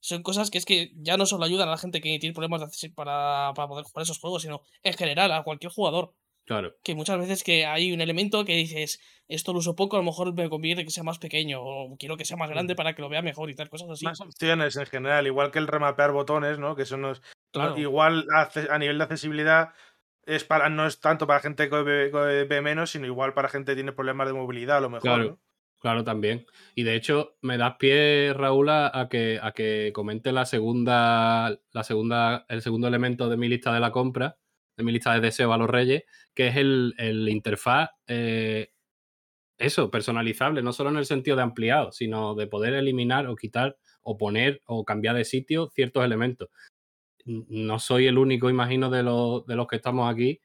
son 0.00 0.22
cosas 0.22 0.50
que 0.50 0.58
es 0.58 0.64
que 0.64 0.92
ya 0.96 1.16
no 1.16 1.26
solo 1.26 1.44
ayudan 1.44 1.68
a 1.68 1.72
la 1.72 1.78
gente 1.78 2.00
que 2.00 2.18
tiene 2.18 2.34
problemas 2.34 2.60
de 2.60 2.66
accesi- 2.66 2.94
para, 2.94 3.52
para 3.54 3.68
poder 3.68 3.84
jugar 3.84 4.02
esos 4.02 4.18
juegos, 4.18 4.42
sino 4.42 4.62
en 4.82 4.94
general 4.94 5.32
a 5.32 5.42
cualquier 5.42 5.72
jugador. 5.72 6.14
Claro. 6.44 6.74
Que 6.82 6.94
muchas 6.94 7.18
veces 7.18 7.44
que 7.44 7.66
hay 7.66 7.92
un 7.92 8.00
elemento 8.00 8.44
que 8.46 8.56
dices, 8.56 9.00
esto 9.28 9.52
lo 9.52 9.58
uso 9.58 9.76
poco, 9.76 9.96
a 9.96 9.98
lo 9.98 10.04
mejor 10.04 10.32
me 10.32 10.48
conviene 10.48 10.82
que 10.82 10.90
sea 10.90 11.02
más 11.02 11.18
pequeño, 11.18 11.60
o 11.60 11.94
quiero 11.98 12.16
que 12.16 12.24
sea 12.24 12.38
más 12.38 12.48
grande 12.48 12.74
para 12.74 12.94
que 12.94 13.02
lo 13.02 13.10
vea 13.10 13.20
mejor 13.20 13.50
y 13.50 13.54
tal, 13.54 13.68
cosas 13.68 13.90
así. 13.90 14.06
Más 14.06 14.20
opciones 14.22 14.76
en 14.76 14.86
general, 14.86 15.26
igual 15.26 15.50
que 15.50 15.58
el 15.58 15.66
remapear 15.66 16.12
botones, 16.12 16.58
¿no? 16.58 16.74
Que. 16.74 16.84
Claro. 17.50 17.78
Igual 17.78 18.26
a 18.30 18.78
nivel 18.78 18.96
de 18.96 19.04
accesibilidad 19.04 19.74
es 20.24 20.44
para, 20.44 20.70
no 20.70 20.86
es 20.86 21.00
tanto 21.00 21.26
para 21.26 21.40
gente 21.40 21.68
que 21.68 21.76
ve, 21.82 22.10
que 22.10 22.44
ve 22.44 22.60
menos, 22.62 22.92
sino 22.92 23.06
igual 23.06 23.34
para 23.34 23.48
gente 23.50 23.72
que 23.72 23.76
tiene 23.76 23.92
problemas 23.92 24.26
de 24.26 24.32
movilidad, 24.32 24.78
a 24.78 24.80
lo 24.80 24.88
mejor. 24.88 25.02
Claro. 25.02 25.24
¿no? 25.24 25.38
Claro, 25.80 26.02
también. 26.02 26.44
Y 26.74 26.82
de 26.82 26.96
hecho, 26.96 27.36
me 27.40 27.56
das 27.56 27.76
pie, 27.78 28.32
Raúl, 28.34 28.68
a, 28.68 29.06
que, 29.08 29.38
a 29.40 29.52
que 29.52 29.92
comente 29.94 30.32
la 30.32 30.44
segunda, 30.44 31.56
la 31.72 31.84
segunda, 31.84 32.46
el 32.48 32.62
segundo 32.62 32.88
elemento 32.88 33.28
de 33.28 33.36
mi 33.36 33.48
lista 33.48 33.72
de 33.72 33.78
la 33.78 33.92
compra, 33.92 34.36
de 34.76 34.82
mi 34.84 34.90
lista 34.90 35.14
de 35.14 35.20
deseos 35.20 35.54
a 35.54 35.56
los 35.56 35.70
reyes, 35.70 36.02
que 36.34 36.48
es 36.48 36.56
el, 36.56 36.94
el 36.98 37.28
interfaz, 37.28 37.90
eh, 38.08 38.72
eso, 39.58 39.90
personalizable, 39.90 40.62
no 40.62 40.72
solo 40.72 40.90
en 40.90 40.96
el 40.98 41.06
sentido 41.06 41.36
de 41.36 41.42
ampliado, 41.42 41.92
sino 41.92 42.34
de 42.34 42.46
poder 42.46 42.74
eliminar 42.74 43.26
o 43.26 43.36
quitar 43.36 43.76
o 44.02 44.16
poner 44.16 44.62
o 44.66 44.84
cambiar 44.84 45.16
de 45.16 45.24
sitio 45.24 45.70
ciertos 45.74 46.04
elementos. 46.04 46.48
No 47.26 47.78
soy 47.78 48.06
el 48.06 48.18
único, 48.18 48.50
imagino, 48.50 48.90
de 48.90 49.02
los, 49.02 49.46
de 49.46 49.56
los 49.56 49.66
que 49.68 49.76
estamos 49.76 50.12
aquí 50.12 50.40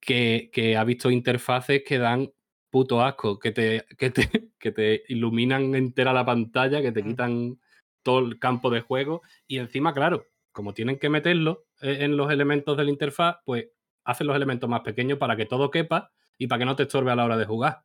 que, 0.00 0.50
que 0.52 0.76
ha 0.76 0.84
visto 0.84 1.10
interfaces 1.10 1.82
que 1.86 1.98
dan 1.98 2.32
puto 2.70 3.02
asco, 3.02 3.38
que 3.38 3.52
te, 3.52 3.86
que 3.98 4.10
te, 4.10 4.50
que 4.58 4.72
te 4.72 5.02
iluminan 5.08 5.74
entera 5.74 6.12
la 6.12 6.24
pantalla, 6.24 6.82
que 6.82 6.92
te 6.92 7.02
Mm. 7.02 7.08
quitan 7.08 7.60
todo 8.02 8.20
el 8.20 8.38
campo 8.38 8.70
de 8.70 8.80
juego 8.80 9.22
y 9.46 9.58
encima, 9.58 9.92
claro, 9.94 10.24
como 10.52 10.74
tienen 10.74 10.98
que 10.98 11.08
meterlo 11.10 11.66
eh, 11.82 11.98
en 12.00 12.16
los 12.16 12.30
elementos 12.30 12.76
de 12.76 12.84
la 12.84 12.90
interfaz, 12.90 13.36
pues 13.44 13.68
hacen 14.04 14.26
los 14.26 14.36
elementos 14.36 14.68
más 14.70 14.80
pequeños 14.80 15.18
para 15.18 15.36
que 15.36 15.46
todo 15.46 15.70
quepa 15.70 16.10
y 16.38 16.46
para 16.46 16.60
que 16.60 16.64
no 16.66 16.76
te 16.76 16.84
estorbe 16.84 17.10
a 17.12 17.16
la 17.16 17.24
hora 17.24 17.36
de 17.36 17.44
jugar. 17.44 17.84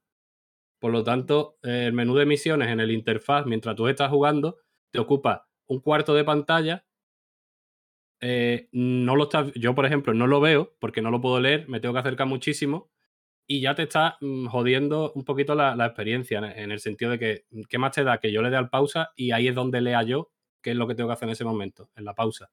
Por 0.79 0.91
lo 0.91 1.03
tanto, 1.03 1.57
el 1.63 1.93
menú 1.93 2.15
de 2.15 2.25
misiones 2.27 2.69
en 2.69 2.79
el 2.79 2.91
interfaz, 2.91 3.45
mientras 3.47 3.75
tú 3.75 3.87
estás 3.87 4.09
jugando, 4.11 4.57
te 4.91 4.99
ocupa 4.99 5.47
un 5.67 5.79
cuarto 5.81 6.13
de 6.13 6.23
pantalla. 6.23 6.85
eh, 8.21 8.69
no 8.71 9.15
lo 9.15 9.23
estás, 9.23 9.51
yo, 9.55 9.75
por 9.75 9.85
ejemplo, 9.85 10.13
no 10.13 10.27
lo 10.27 10.39
veo 10.39 10.75
porque 10.79 11.01
no 11.01 11.11
lo 11.11 11.21
puedo 11.21 11.39
leer, 11.39 11.67
me 11.67 11.79
tengo 11.79 11.93
que 11.93 11.99
acercar 11.99 12.27
muchísimo 12.27 12.89
y 13.47 13.61
ya 13.61 13.75
te 13.75 13.83
está 13.83 14.17
mm, 14.21 14.47
jodiendo 14.47 15.11
un 15.15 15.23
poquito 15.25 15.55
la, 15.55 15.73
experiencia, 15.85 16.39
en, 16.39 16.71
el 16.71 16.79
sentido 16.79 17.11
de 17.11 17.19
que, 17.19 17.45
mm, 17.51 17.61
¿qué 17.69 17.77
más 17.77 17.91
te 17.93 18.03
da 18.03 18.19
que 18.19 18.31
yo 18.31 18.41
le 18.41 18.49
dé 18.49 18.57
al 18.57 18.69
pausa 18.69 19.11
y 19.15 19.31
ahí 19.31 19.47
es 19.47 19.55
donde 19.55 19.81
lea 19.81 20.03
yo 20.03 20.31
qué 20.61 20.71
es 20.71 20.77
lo 20.77 20.87
que 20.87 20.95
tengo 20.95 21.09
que 21.09 21.13
hacer 21.13 21.27
en 21.27 21.33
ese 21.33 21.45
momento, 21.45 21.89
en 21.95 22.05
la 22.05 22.13
pausa? 22.15 22.49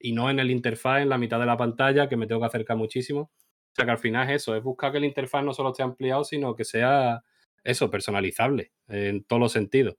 Y 0.00 0.12
no 0.12 0.30
en 0.30 0.38
el 0.40 0.50
interfaz, 0.50 1.02
en 1.02 1.08
la 1.08 1.18
mitad 1.18 1.40
de 1.40 1.46
la 1.46 1.56
pantalla, 1.56 2.08
que 2.08 2.16
me 2.16 2.26
tengo 2.26 2.40
que 2.40 2.46
acercar 2.48 2.76
muchísimo. 2.76 3.20
O 3.22 3.74
sea 3.76 3.84
que 3.86 3.90
al 3.92 3.98
final 3.98 4.28
es 4.30 4.42
eso, 4.42 4.56
es 4.56 4.62
buscar 4.62 4.92
que 4.92 4.98
el 4.98 5.04
interfaz 5.04 5.44
no 5.44 5.52
solo 5.54 5.70
esté 5.70 5.82
ampliado, 5.82 6.24
sino 6.24 6.54
que 6.56 6.64
sea 6.64 7.22
eso, 7.64 7.90
personalizable 7.90 8.72
en 8.88 9.24
todos 9.24 9.40
los 9.40 9.52
sentidos. 9.52 9.96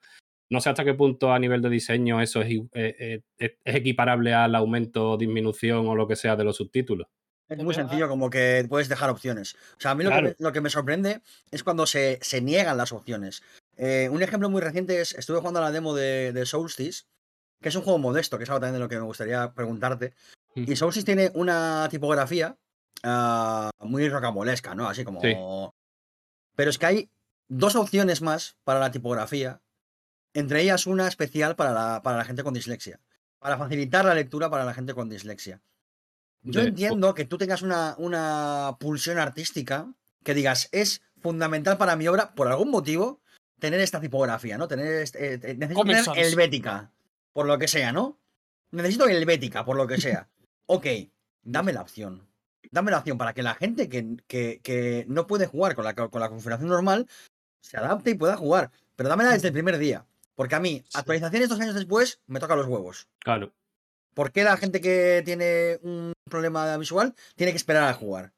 No 0.50 0.62
sé 0.62 0.70
hasta 0.70 0.86
qué 0.86 0.94
punto 0.94 1.34
a 1.34 1.40
nivel 1.40 1.62
de 1.62 1.70
diseño 1.70 2.22
eso 2.22 2.42
es, 2.42 2.52
i- 2.52 2.70
eh, 2.74 2.96
eh, 3.00 3.22
es- 3.38 3.58
es 3.64 3.76
equiparable 3.76 4.34
al 4.34 4.56
aumento 4.56 5.18
disminución 5.18 5.88
o 5.88 5.96
lo 5.96 6.08
que 6.08 6.16
sea 6.16 6.36
de 6.36 6.44
los 6.46 6.58
subtítulos. 6.58 7.08
Es 7.50 7.58
muy 7.64 7.74
sencillo, 7.74 8.10
como 8.10 8.30
que 8.30 8.66
puedes 8.70 8.90
dejar 8.90 9.10
opciones. 9.10 9.56
O 9.78 9.82
sea, 9.82 9.92
a 9.92 9.96
mí 9.96 10.04
lo, 10.04 10.10
Claro. 10.10 10.28
que, 10.28 10.36
me, 10.40 10.46
lo 10.46 10.52
que 10.52 10.62
me 10.62 10.70
sorprende 10.70 11.22
es 11.52 11.64
cuando 11.64 11.86
se, 11.86 12.20
se 12.22 12.42
niegan 12.42 12.78
las 12.78 12.92
opciones. 12.92 13.42
Eh, 13.78 14.10
un 14.12 14.22
ejemplo 14.22 14.50
muy 14.50 14.62
reciente 14.62 15.00
es, 15.00 15.14
estuve 15.14 15.40
jugando 15.40 15.60
a 15.60 15.64
la 15.64 15.72
demo 15.72 15.94
de, 15.96 16.34
de 16.34 16.46
Solstice, 16.46 17.06
que 17.62 17.70
es 17.70 17.76
un 17.76 17.84
juego 17.84 18.00
modesto, 18.00 18.38
que 18.38 18.44
es 18.44 18.50
algo 18.50 18.60
también 18.60 18.74
de 18.74 18.80
lo 18.80 18.90
que 18.90 18.98
me 18.98 19.06
gustaría 19.06 19.54
preguntarte. 19.54 20.14
Y 20.56 20.76
Solstice 20.76 21.06
tiene 21.06 21.32
una 21.36 21.88
tipografía 21.90 22.58
ah, 23.04 23.70
muy 23.80 24.10
rocambolesca, 24.10 24.76
¿no? 24.76 24.90
Así 24.90 25.04
como... 25.04 25.22
Sí. 25.22 25.36
Pero 26.56 26.70
es 26.72 26.78
que 26.78 26.86
hay 26.86 27.10
dos 27.48 27.76
opciones 27.76 28.22
más 28.22 28.58
para 28.64 28.80
la 28.80 28.92
tipografía, 28.92 29.62
entre 30.34 30.62
ellas 30.62 30.88
una 30.88 31.08
especial 31.08 31.56
para 31.56 31.72
la, 31.72 32.02
para 32.02 32.18
la 32.18 32.26
gente 32.26 32.44
con 32.44 32.54
dislexia, 32.54 33.00
para 33.40 33.58
facilitar 33.58 34.06
la 34.06 34.16
lectura 34.16 34.50
para 34.50 34.66
la 34.66 34.74
gente 34.74 34.94
con 34.94 35.10
dislexia. 35.10 35.62
Yo 36.44 36.62
De- 36.62 36.68
entiendo 36.70 37.14
que 37.14 37.26
tú 37.26 37.38
tengas 37.38 37.62
una, 37.62 37.96
una 37.98 38.78
pulsión 38.80 39.18
artística 39.18 39.92
que 40.24 40.34
digas, 40.34 40.70
es 40.72 41.02
fundamental 41.22 41.78
para 41.78 41.96
mi 41.96 42.08
obra, 42.08 42.34
por 42.36 42.48
algún 42.48 42.70
motivo, 42.72 43.22
tener 43.60 43.80
esta 43.80 44.00
tipografía, 44.00 44.58
¿no? 44.58 44.68
Tener 44.68 45.02
este, 45.02 45.34
eh, 45.34 45.56
necesito 45.56 45.84
tener 45.84 46.04
helvética, 46.26 46.92
por 47.34 47.46
lo 47.48 47.58
que 47.58 47.68
sea, 47.68 47.92
¿no? 47.92 48.20
Necesito 48.72 49.08
helvética, 49.08 49.66
por 49.66 49.76
lo 49.78 49.88
que 49.88 50.00
sea. 50.00 50.28
Ok, 50.70 50.86
dame 51.44 51.72
la 51.72 51.82
opción. 51.82 52.28
Dame 52.72 52.92
la 52.92 52.98
opción 53.00 53.18
para 53.18 53.34
que 53.34 53.42
la 53.42 53.56
gente 53.56 53.88
que, 53.88 54.18
que- 54.28 54.60
que 54.62 55.06
no 55.08 55.26
puede 55.26 55.48
jugar 55.48 55.76
con 55.76 55.86
la, 55.86 55.96
con 55.96 56.20
la 56.20 56.28
configuración 56.28 56.68
normal 56.68 57.08
se 57.62 57.78
adapte 57.78 58.10
y 58.12 58.16
pueda 58.16 58.36
jugar. 58.36 58.70
Pero 58.98 59.08
dámela 59.08 59.32
desde 59.32 59.48
el 59.48 59.54
primer 59.54 59.78
día. 59.78 60.06
Porque 60.36 60.56
a 60.56 60.60
mí, 60.60 60.84
actualizaciones 60.94 61.48
dos 61.48 61.62
años 61.62 61.74
después, 61.74 62.20
me 62.28 62.42
toca 62.42 62.58
los 62.58 62.68
huevos. 62.68 63.08
Claro, 63.20 63.54
¿Por 64.14 64.32
qué 64.34 64.44
la 64.44 64.58
gente 64.58 64.82
que 64.82 65.22
tiene 65.24 65.80
un 65.84 66.12
problema 66.30 66.76
visual 66.78 67.16
tiene 67.36 67.52
que 67.52 67.58
esperar 67.58 67.84
a 67.90 67.94
jugar? 67.94 68.34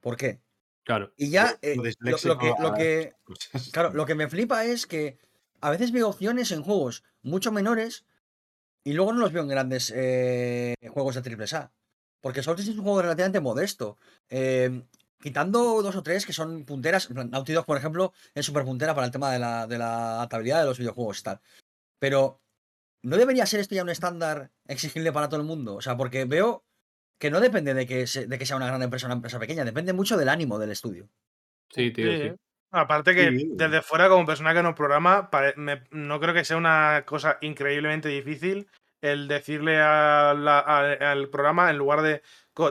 ¿Por 0.00 0.16
qué? 0.16 0.40
claro. 0.84 1.12
Y 1.16 1.30
ya, 1.30 1.52
Lo- 1.52 1.58
eh, 1.62 1.94
lo 1.98 2.10
lo, 2.24 2.38
que, 2.38 2.54
lo 2.58 2.74
que- 2.74 3.14
claro, 3.72 3.92
lo 3.92 4.04
que 4.06 4.14
me 4.14 4.28
flipa 4.28 4.64
es 4.64 4.86
que 4.86 5.18
a 5.60 5.70
veces 5.70 5.92
veo 5.92 6.08
opciones 6.08 6.50
en 6.50 6.62
juegos 6.62 7.04
mucho 7.22 7.52
menores 7.52 8.04
y 8.84 8.94
luego 8.94 9.12
no 9.12 9.20
los 9.20 9.32
veo 9.32 9.42
en 9.42 9.48
grandes 9.48 9.92
eh, 9.94 10.74
juegos 10.90 11.14
de 11.14 11.22
triple 11.22 11.46
A. 11.52 11.72
Porque 12.20 12.42
Solstice 12.42 12.70
es 12.72 12.76
un 12.78 12.82
juego 12.84 13.02
relativamente 13.02 13.40
modesto. 13.40 13.96
Eh, 14.28 14.82
quitando 15.20 15.82
dos 15.82 15.94
o 15.96 16.02
tres 16.02 16.26
que 16.26 16.32
son 16.32 16.64
punteras, 16.64 17.08
en 17.08 17.14
plan, 17.14 17.30
Naughty 17.30 17.52
Dog, 17.52 17.64
por 17.66 17.76
ejemplo, 17.76 18.12
es 18.34 18.44
súper 18.44 18.64
puntera 18.64 18.94
para 18.94 19.06
el 19.06 19.12
tema 19.12 19.30
de 19.32 19.38
la, 19.38 19.66
de 19.68 19.78
la 19.78 20.14
adaptabilidad 20.16 20.60
de 20.60 20.66
los 20.66 20.78
videojuegos 20.78 21.20
y 21.20 21.22
tal. 21.22 21.40
Pero, 22.00 22.40
¿no 23.02 23.16
debería 23.16 23.46
ser 23.46 23.60
esto 23.60 23.74
ya 23.74 23.82
un 23.82 23.88
estándar 23.90 24.50
exigible 24.66 25.12
para 25.12 25.28
todo 25.28 25.40
el 25.40 25.46
mundo? 25.46 25.76
O 25.76 25.80
sea, 25.80 25.96
porque 25.96 26.24
veo 26.24 26.64
que 27.22 27.30
no 27.30 27.38
depende 27.40 27.72
de 27.72 27.86
que, 27.86 28.08
se- 28.08 28.26
de 28.26 28.36
que 28.36 28.46
sea 28.46 28.56
una 28.56 28.66
gran 28.66 28.82
empresa 28.82 29.06
o 29.06 29.08
una 29.08 29.14
empresa 29.14 29.38
pequeña, 29.38 29.64
depende 29.64 29.92
mucho 29.92 30.16
del 30.16 30.28
ánimo 30.28 30.58
del 30.58 30.72
estudio. 30.72 31.08
Sí, 31.70 31.92
tío, 31.92 32.10
Sí, 32.10 32.16
sí. 32.16 32.22
¿eh? 32.24 32.36
Aparte 32.72 33.14
que 33.14 33.30
Sí. 33.30 33.48
desde 33.52 33.80
fuera, 33.80 34.08
como 34.08 34.26
persona 34.26 34.52
que 34.52 34.62
no 34.64 34.74
programa, 34.74 35.30
pare- 35.30 35.54
me- 35.56 35.84
no 35.92 36.18
creo 36.18 36.34
que 36.34 36.44
sea 36.44 36.56
una 36.56 37.04
cosa 37.06 37.38
increíblemente 37.40 38.08
difícil 38.08 38.66
el 39.02 39.28
decirle 39.28 39.78
a 39.80 40.34
la- 40.36 40.58
a- 40.58 41.12
al 41.12 41.28
programa, 41.28 41.70
en 41.70 41.78
lugar 41.78 42.02
de 42.02 42.22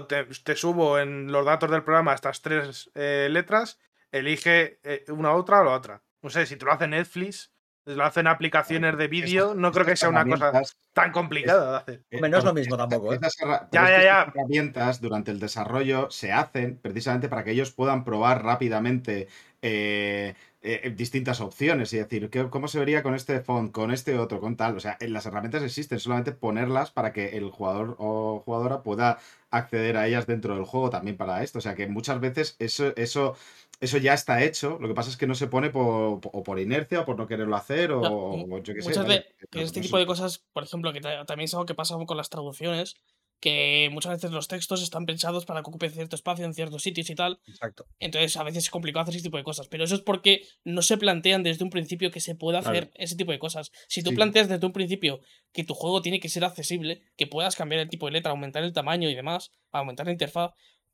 te, 0.10 0.26
te 0.26 0.56
subo 0.58 1.00
en 1.00 1.32
los 1.32 1.46
datos 1.46 1.72
del 1.72 1.84
programa 1.84 2.14
estas 2.14 2.42
tres 2.42 2.92
eh, 2.94 3.30
letras, 3.32 3.80
elige 4.12 4.80
eh, 4.84 5.06
una 5.10 5.34
otra 5.34 5.62
o 5.62 5.64
la 5.64 5.72
otra. 5.72 6.04
No 6.22 6.30
sé, 6.30 6.46
si 6.46 6.58
te 6.58 6.66
lo 6.66 6.74
hace 6.74 6.88
Netflix, 6.88 7.52
lo 7.86 8.04
hacen 8.04 8.28
aplicaciones 8.28 8.98
de 8.98 9.08
vídeo, 9.08 9.54
no 9.56 9.72
creo 9.72 9.86
que 9.86 9.96
sea 9.96 10.10
una 10.10 10.26
cosa 10.28 10.52
tan 10.94 11.12
complicada 11.12 11.72
de 11.72 11.78
hacer. 11.78 12.06
eh, 12.12 12.16
Hombre, 12.18 12.30
no 12.30 12.38
es 12.38 12.44
lo 12.44 12.50
porque 12.52 12.62
mismo 12.62 12.78
tampoco, 12.78 13.14
¿eh? 13.14 13.20
Ya, 13.72 13.90
ya, 13.90 14.04
ya. 14.04 14.22
estas 14.22 14.36
herramientas 14.36 15.02
durante 15.02 15.32
el 15.32 15.40
desarrollo 15.40 16.10
se 16.12 16.32
hacen 16.32 16.78
precisamente 16.82 17.30
para 17.30 17.44
que 17.44 17.52
ellos 17.52 17.72
puedan 17.72 18.04
probar 18.04 18.44
rápidamente 18.44 19.28
eh, 19.62 20.36
eh, 20.62 20.94
distintas 20.96 21.40
opciones 21.42 21.94
y 21.94 21.98
decir, 21.98 22.30
¿qué- 22.30 22.50
¿cómo 22.50 22.68
se 22.68 22.80
vería 22.80 23.02
con 23.04 23.16
este 23.16 23.42
font, 23.42 23.72
con 23.72 23.92
este 23.92 24.18
otro, 24.20 24.40
con 24.40 24.58
tal? 24.58 24.76
O 24.78 24.80
sea, 24.80 24.98
en 25.00 25.14
las 25.14 25.26
herramientas 25.26 25.64
existen, 25.64 26.00
solamente 26.00 26.32
ponerlas 26.34 26.92
para 26.92 27.14
que 27.14 27.38
el 27.38 27.50
jugador 27.52 27.96
o 28.00 28.42
jugadora 28.46 28.84
pueda 28.84 29.20
acceder 29.50 29.98
a 29.98 30.08
ellas 30.08 30.28
dentro 30.28 30.56
del 30.56 30.66
juego 30.66 30.90
también 30.90 31.18
para 31.18 31.44
esto. 31.44 31.60
O 31.60 31.62
sea, 31.62 31.76
que 31.76 31.88
muchas 31.88 32.20
veces 32.20 32.56
eso, 32.60 32.94
eso, 32.96 33.36
eso 33.82 33.98
ya 33.98 34.14
está 34.14 34.44
hecho, 34.44 34.78
lo 34.80 34.88
que 34.88 34.94
pasa 34.94 35.10
es 35.10 35.18
que 35.18 35.28
no 35.28 35.36
se 35.36 35.48
pone 35.48 35.70
por, 35.72 36.22
o 36.24 36.44
por 36.44 36.60
inercia 36.60 37.02
o 37.02 37.06
por 37.06 37.18
no 37.18 37.28
quererlo 37.28 37.56
hacer 37.56 37.92
o, 37.92 38.48
yo 38.62 38.74
qué 38.74 38.82
sé. 38.82 38.90
Muchas 38.90 39.06
vaya, 39.08 39.22
de 39.22 39.48
que 39.50 39.62
este 39.64 39.80
no 39.80 39.84
tipo 39.84 39.98
sé. 39.98 40.02
de 40.02 40.06
cosas, 40.06 40.44
por 40.54 40.64
ejemplo, 40.64 40.94
que 40.94 41.02
ta- 41.02 41.26
también 41.26 41.46
es 41.46 41.54
algo 41.54 41.66
que 41.66 41.76
pasa 41.76 41.96
con 42.08 42.16
las 42.16 42.30
traducciones, 42.30 42.96
que 43.40 43.90
muchas 43.92 44.12
veces 44.12 44.30
los 44.30 44.48
textos 44.48 44.84
están 44.84 45.08
pensados 45.08 45.46
para 45.48 45.64
que 45.64 45.70
ocupen 45.72 45.90
cierto 45.90 46.16
espacio 46.16 46.46
en 46.46 46.54
ciertos 46.54 46.84
sitios 46.84 47.10
y 47.10 47.16
tal, 47.16 47.40
Exacto. 47.48 47.88
entonces 48.00 48.38
a 48.38 48.44
veces 48.44 48.66
es 48.66 48.70
complicado 48.70 49.02
hacer 49.02 49.16
ese 49.16 49.24
tipo 49.24 49.38
de 49.38 49.44
cosas, 49.44 49.68
pero 49.68 49.84
eso 49.84 49.96
es 49.96 50.02
porque 50.02 50.44
no 50.64 50.84
se 50.84 50.98
plantean 51.00 51.42
desde 51.42 51.64
un 51.64 51.72
principio 51.72 52.12
que 52.12 52.20
se 52.20 52.36
pueda 52.36 52.60
hacer 52.60 52.90
Claro. 52.90 52.92
ese 53.04 53.16
tipo 53.16 53.32
de 53.32 53.40
cosas. 53.40 53.72
Si 53.88 54.04
tú 54.04 54.12
Sí. 54.12 54.16
planteas 54.16 54.48
desde 54.48 54.64
un 54.64 54.74
principio 54.74 55.22
que 55.54 55.64
tu 55.64 55.74
juego 55.74 56.04
tiene 56.04 56.20
que 56.20 56.30
ser 56.30 56.46
accesible, 56.46 57.02
que 57.18 57.26
puedas 57.26 57.56
cambiar 57.56 57.82
el 57.82 57.90
tipo 57.90 58.06
de 58.06 58.12
letra, 58.12 58.30
aumentar 58.30 58.62
el 58.64 58.74
tamaño 58.74 59.10
y 59.10 59.16
demás, 59.16 59.50
aumentar 59.72 60.06
la 60.06 60.12
interfaz, 60.12 60.52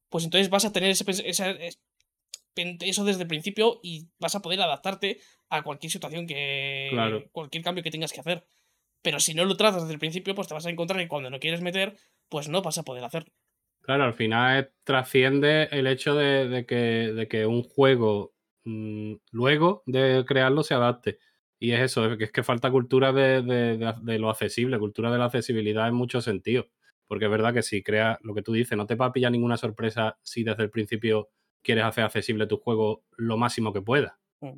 pues 0.07 0.23
entonces 0.23 0.49
vas 0.49 0.64
a 0.64 0.72
tener 0.72 0.89
ese, 0.91 1.03
esa- 1.30 1.49
eso 2.81 3.03
desde 3.05 3.21
el 3.23 3.27
principio 3.27 3.79
y 3.84 4.07
vas 4.19 4.35
a 4.35 4.41
poder 4.41 4.61
adaptarte 4.61 5.19
a 5.49 5.63
cualquier 5.63 5.91
situación 5.91 6.27
que. 6.27 6.88
Claro. 6.91 7.23
cualquier 7.31 7.63
cambio 7.63 7.84
que 7.84 7.91
tengas 7.91 8.11
que 8.13 8.19
hacer. 8.19 8.45
Pero 9.01 9.19
si 9.19 9.34
no 9.34 9.45
lo 9.45 9.55
tratas 9.57 9.84
desde 9.84 9.93
el 9.93 9.99
principio, 9.99 10.35
pues 10.35 10.47
te 10.47 10.53
vas 10.53 10.65
a 10.65 10.69
encontrar 10.69 10.99
que 10.99 11.07
cuando 11.07 11.29
no 11.29 11.39
quieres 11.39 11.61
meter, 11.61 11.95
pues 12.29 12.49
no 12.49 12.61
vas 12.61 12.77
a 12.77 12.84
poder 12.84 13.03
hacer. 13.03 13.25
Claro, 13.81 14.03
al 14.03 14.13
final 14.15 14.71
trasciende 14.84 15.69
el 15.71 15.88
hecho 15.88 16.13
de, 16.15 16.49
de 16.49 16.65
que, 16.65 16.75
de 17.13 17.27
que 17.27 17.45
un 17.45 17.63
juego 17.63 18.34
mm, 18.65 19.13
luego 19.31 19.84
de 19.85 20.25
crearlo 20.27 20.63
se 20.63 20.73
adapte. 20.73 21.19
Y 21.59 21.71
es 21.71 21.79
eso, 21.81 22.05
es 22.11 22.17
que, 22.17 22.25
es 22.25 22.31
que 22.31 22.43
falta 22.43 22.69
cultura 22.69 23.13
de, 23.13 23.41
de- 23.41 23.77
de- 23.77 23.93
de 24.01 24.19
lo 24.19 24.29
accesible, 24.29 24.77
cultura 24.77 25.09
de 25.11 25.17
la 25.17 25.25
accesibilidad 25.25 25.88
en 25.88 25.93
muchos 25.95 26.25
sentidos. 26.25 26.67
Porque 27.07 27.25
es 27.25 27.31
verdad 27.31 27.53
que 27.53 27.61
si 27.61 27.81
creas 27.81 28.17
lo 28.23 28.34
que 28.34 28.41
tú 28.41 28.51
dices, 28.51 28.77
no 28.77 28.85
te 28.85 28.95
va 28.95 29.05
a 29.07 29.13
pillar 29.13 29.31
ninguna 29.31 29.55
sorpresa 29.55 30.19
si 30.21 30.43
desde 30.43 30.63
el 30.63 30.69
principio 30.69 31.29
quieres 31.68 31.84
hacer 31.84 32.03
accesible 32.03 32.48
tu 32.48 32.57
juego 32.57 33.03
lo 33.18 33.38
máximo 33.38 33.72
que 33.73 33.81
puedas. 33.84 34.14
Mm. 34.41 34.53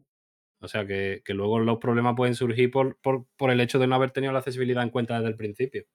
O 0.61 0.68
sea 0.68 0.86
que, 0.88 1.22
que 1.26 1.34
luego 1.34 1.60
los 1.60 1.77
problemas 1.80 2.15
pueden 2.15 2.36
surgir 2.36 2.72
por, 2.72 2.98
por, 3.02 3.26
por 3.38 3.52
el 3.52 3.60
hecho 3.60 3.80
de 3.80 3.88
no 3.88 3.95
haber 3.95 4.11
tenido 4.11 4.31
la 4.31 4.40
accesibilidad 4.40 4.84
en 4.84 4.90
cuenta 4.91 5.15
desde 5.15 5.30
el 5.30 5.36
principio. 5.38 5.86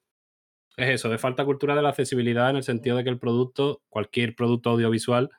Es 0.76 0.88
eso, 0.90 1.08
de 1.08 1.18
falta 1.18 1.44
cultura 1.44 1.74
de 1.76 1.82
la 1.82 1.90
accesibilidad 1.90 2.50
en 2.50 2.56
el 2.56 2.62
sentido 2.64 2.96
de 2.96 3.04
que 3.04 3.10
el 3.10 3.18
producto, 3.18 3.82
cualquier 3.88 4.34
producto 4.34 4.70
audiovisual, 4.70 5.30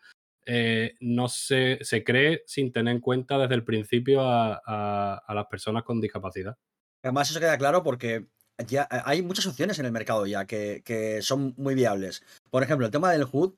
eh, 0.46 0.94
no 1.02 1.28
se, 1.28 1.80
se 1.82 2.04
cree 2.04 2.44
sin 2.46 2.72
tener 2.72 2.96
en 2.96 3.02
cuenta 3.02 3.38
desde 3.38 3.56
el 3.56 3.64
principio 3.66 4.22
a, 4.22 4.62
a- 4.66 5.22
a 5.28 5.34
las 5.34 5.48
personas 5.48 5.84
con 5.84 6.00
discapacidad. 6.00 6.56
Además, 7.04 7.30
eso 7.30 7.40
queda 7.40 7.58
claro 7.58 7.84
porque 7.84 8.28
ya 8.68 8.84
eh, 8.84 9.02
hay 9.04 9.22
muchas 9.24 9.48
opciones 9.48 9.78
en 9.80 9.86
el 9.88 9.92
mercado 9.92 10.26
ya 10.28 10.46
que, 10.46 10.82
que 10.86 11.22
son 11.22 11.54
muy 11.58 11.76
viables. 11.76 12.24
Por 12.52 12.64
ejemplo, 12.64 12.86
el 12.86 12.92
tema 12.92 13.12
del 13.12 13.26
HUD, 13.30 13.56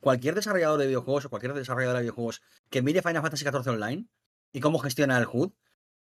cualquier 0.00 0.34
desarrollador 0.34 0.78
de 0.78 0.86
videojuegos 0.86 1.24
o 1.24 1.30
cualquier 1.30 1.54
desarrollador 1.54 1.96
de 1.96 2.02
videojuegos 2.02 2.42
que 2.70 2.82
mire 2.82 3.02
Final 3.02 3.22
Fantasy 3.22 3.44
XIV 3.44 3.68
Online 3.68 4.06
y 4.52 4.60
cómo 4.60 4.78
gestiona 4.78 5.18
el 5.18 5.26
HUD, 5.30 5.50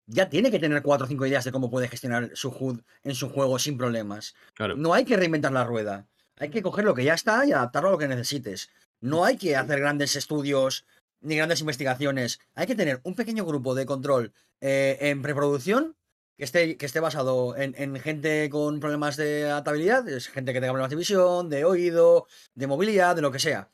ya 0.07 0.29
tiene 0.29 0.51
que 0.51 0.59
tener 0.59 0.83
cuatro 0.83 1.05
o 1.05 1.09
cinco 1.09 1.27
ideas 1.27 1.45
de 1.45 1.53
cómo 1.53 1.71
puede 1.71 1.89
gestionar 1.89 2.31
su 2.35 2.49
HUD 2.49 2.81
en 3.03 3.15
su 3.15 3.29
juego 3.29 3.59
sin 3.59 3.77
problemas. 3.77 4.35
Claro. 4.55 4.77
No 4.77 4.95
hay 4.95 5.05
que 5.05 5.17
reinventar 5.17 5.53
la 5.53 5.65
rueda. 5.65 6.07
Hay 6.39 6.51
que 6.51 6.63
coger 6.63 6.85
lo 6.85 6.95
que 6.95 7.05
ya 7.05 7.15
está 7.15 7.45
y 7.45 7.53
adaptarlo 7.53 7.89
a 7.89 7.93
lo 7.93 7.99
que 7.99 8.09
necesites. 8.09 8.71
No 9.01 9.25
hay 9.25 9.37
que 9.37 9.57
hacer 9.57 9.81
grandes 9.81 10.17
estudios 10.17 10.87
ni 11.21 11.37
grandes 11.37 11.61
investigaciones. 11.61 12.41
Hay 12.55 12.67
que 12.67 12.75
tener 12.75 13.01
un 13.03 13.15
pequeño 13.15 13.45
grupo 13.45 13.75
de 13.75 13.87
control 13.87 14.33
eh, 14.61 14.97
en 15.01 15.21
preproducción 15.21 15.97
que 16.37 16.45
esté, 16.45 16.77
que 16.77 16.87
esté 16.87 17.01
basado 17.01 17.57
en, 17.57 17.75
en 17.77 17.99
gente 17.99 18.49
con 18.49 18.79
problemas 18.79 19.17
de 19.17 19.45
adaptabilidad, 19.45 20.09
es 20.09 20.29
gente 20.29 20.53
que 20.53 20.61
tenga 20.61 20.73
problemas 20.73 20.91
de 20.91 20.97
visión, 20.97 21.51
de 21.51 21.65
oído, 21.65 22.29
de 22.55 22.67
movilidad, 22.69 23.17
de 23.17 23.23
lo 23.23 23.33
que 23.33 23.41
sea. 23.41 23.71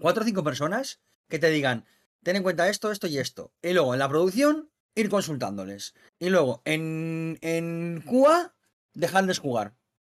Cuatro 0.00 0.22
o 0.22 0.26
cinco 0.26 0.42
personas 0.42 1.00
que 1.28 1.38
te 1.38 1.50
digan, 1.50 1.84
ten 2.22 2.36
en 2.36 2.42
cuenta 2.42 2.68
esto, 2.68 2.90
esto 2.90 3.06
y 3.06 3.18
esto. 3.18 3.52
Y 3.62 3.72
luego 3.72 3.92
en 3.92 3.98
la 4.00 4.08
producción, 4.08 4.70
ir 4.94 5.08
consultándoles. 5.08 5.94
Y 6.18 6.30
luego 6.30 6.62
en, 6.64 7.38
en 7.42 8.02
QA, 8.06 8.54
dejarles 8.94 9.38
jugar. 9.38 9.74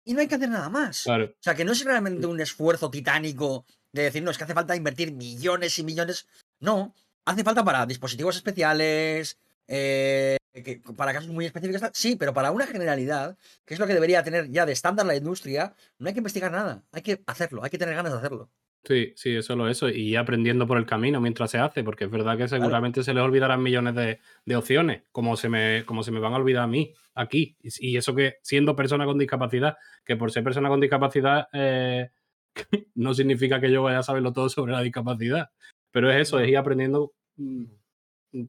Y 0.04 0.14
no 0.14 0.20
hay 0.20 0.28
que 0.28 0.36
hacer 0.36 0.48
nada 0.48 0.68
más. 0.68 1.02
Claro. 1.04 1.26
O 1.26 1.42
sea, 1.42 1.54
que 1.54 1.64
no 1.64 1.72
es 1.72 1.84
realmente 1.84 2.26
un 2.26 2.40
esfuerzo 2.40 2.90
titánico 2.90 3.64
de 3.92 4.02
decir, 4.04 4.22
no, 4.22 4.30
es 4.30 4.38
que 4.38 4.44
hace 4.44 4.54
falta 4.54 4.76
invertir 4.76 5.12
millones 5.12 5.78
y 5.78 5.82
millones. 5.84 6.26
No, 6.60 6.94
hace 7.24 7.44
falta 7.44 7.64
para 7.64 7.84
dispositivos 7.86 8.36
especiales, 8.36 9.38
eh, 9.66 10.36
que- 10.52 10.80
para 10.96 11.12
casos 11.12 11.30
muy 11.30 11.46
específicos. 11.46 11.82
Sí, 11.92 12.16
pero 12.16 12.32
para 12.32 12.50
una 12.50 12.66
generalidad, 12.66 13.36
que 13.64 13.74
es 13.74 13.80
lo 13.80 13.86
que 13.86 13.94
debería 13.94 14.22
tener 14.22 14.50
ya 14.50 14.66
de 14.66 14.72
estándar 14.72 15.06
la 15.06 15.16
industria, 15.16 15.74
no 15.98 16.08
hay 16.08 16.14
que 16.14 16.18
investigar 16.20 16.50
nada. 16.50 16.82
Hay 16.92 17.02
que 17.02 17.22
hacerlo, 17.26 17.62
hay 17.62 17.70
que 17.70 17.78
tener 17.78 17.94
ganas 17.94 18.12
de 18.12 18.18
hacerlo. 18.18 18.50
Sí, 18.84 19.12
sí, 19.14 19.36
eso 19.36 19.56
lo 19.56 19.68
eso. 19.68 19.90
Y 19.90 20.16
aprendiendo 20.16 20.66
por 20.66 20.78
el 20.78 20.86
camino 20.86 21.20
mientras 21.20 21.50
se 21.50 21.58
hace, 21.58 21.84
porque 21.84 22.04
es 22.04 22.10
verdad 22.10 22.38
que 22.38 22.48
seguramente 22.48 23.02
se 23.02 23.12
les 23.12 23.22
olvidarán 23.22 23.62
millones 23.62 23.94
de, 23.94 24.20
de 24.46 24.56
opciones, 24.56 25.02
como 25.12 25.36
se, 25.36 25.48
me, 25.50 25.84
como 25.84 26.02
se 26.02 26.10
me 26.10 26.18
van 26.18 26.32
a 26.32 26.36
olvidar 26.36 26.62
a 26.62 26.66
mí 26.66 26.94
aquí. 27.14 27.56
Y, 27.62 27.90
y 27.90 27.96
eso 27.98 28.14
que 28.14 28.36
siendo 28.42 28.74
persona 28.74 29.04
con 29.04 29.18
discapacidad, 29.18 29.76
que 30.04 30.16
por 30.16 30.32
ser 30.32 30.44
persona 30.44 30.70
con 30.70 30.80
discapacidad 30.80 31.48
eh, 31.52 32.10
no 32.94 33.12
significa 33.14 33.60
que 33.60 33.70
yo 33.70 33.82
vaya 33.82 33.98
a 33.98 34.02
saberlo 34.02 34.32
todo 34.32 34.48
sobre 34.48 34.72
la 34.72 34.80
discapacidad. 34.80 35.50
Pero 35.90 36.10
es 36.10 36.22
eso, 36.22 36.40
es 36.40 36.48
ir 36.48 36.56
aprendiendo 36.56 37.12
mm, 37.36 37.64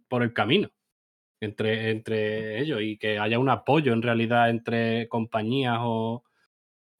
por 0.07 0.23
el 0.23 0.33
camino 0.33 0.69
entre, 1.41 1.89
entre 1.91 2.59
ellos 2.61 2.79
y 2.81 2.97
que 2.97 3.19
haya 3.19 3.39
un 3.39 3.49
apoyo 3.49 3.93
en 3.93 4.01
realidad 4.01 4.49
entre 4.49 5.07
compañías 5.09 5.77
o, 5.81 6.23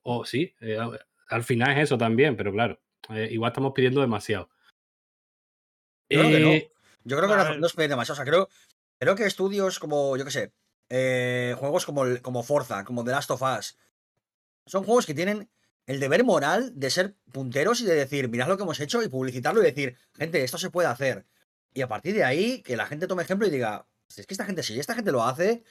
o 0.03 0.26
sí, 0.26 0.53
eh, 0.62 0.78
al 1.30 1.44
final 1.44 1.72
es 1.78 1.84
eso 1.84 1.98
también, 1.98 2.36
pero 2.36 2.52
claro, 2.52 2.80
eh, 3.10 3.28
igual 3.32 3.52
estamos 3.52 3.73
pidiendo 3.73 4.02
demasiado. 4.02 4.49
Yo 6.10 6.19
creo 6.19 6.32
que 6.32 6.40
no. 6.40 6.49
Eh, 6.52 6.72
Yo 7.03 7.18
creo 7.18 7.30
que 7.30 7.57
no 7.57 7.68
es 7.68 7.73
pedir 7.73 7.90
demasiado. 7.90 8.14
O 8.14 8.15
sea, 8.18 8.26
creo, 8.26 8.49
creo 8.99 9.15
que 9.15 9.26
estudios 9.26 9.80
como, 9.80 10.18
yo 10.18 10.26
qué 10.26 10.32
sé, 10.32 10.53
eh, 10.90 11.56
juegos 11.57 11.86
como, 11.86 12.06
el- 12.06 12.22
como 12.22 12.44
Forza, 12.44 12.84
como 12.84 13.03
The 13.03 13.11
Last 13.11 13.32
of 13.32 13.41
Us, 13.41 13.78
son 14.68 14.84
juegos 14.84 15.06
que 15.06 15.14
tienen 15.14 15.49
el 15.88 15.99
deber 15.99 16.23
moral 16.23 16.73
de 16.80 16.90
ser 16.91 17.15
punteros 17.32 17.82
y 17.82 17.86
de 17.86 17.95
decir, 17.95 18.30
mirad 18.30 18.48
lo 18.48 18.57
que 18.57 18.64
hemos 18.64 18.80
hecho 18.80 19.02
y 19.02 19.07
publicitarlo 19.07 19.61
y 19.61 19.65
decir, 19.65 19.98
gente, 20.14 20.44
esto 20.44 20.57
se 20.57 20.69
puede 20.69 20.88
hacer. 20.88 21.26
Y 21.73 21.82
a 21.82 21.88
partir 21.88 22.14
de 22.14 22.23
ahí, 22.23 22.61
que 22.61 22.78
la 22.78 22.86
gente 22.86 23.07
tome 23.07 23.23
ejemplo 23.23 23.48
y 23.48 23.49
diga, 23.49 23.88
es 24.15 24.28
que 24.28 24.34
esta 24.34 24.45
gente, 24.45 24.61
si 24.61 24.80
esta 24.80 24.94
gente 24.94 25.11
lo 25.11 25.23
hace, 25.23 25.64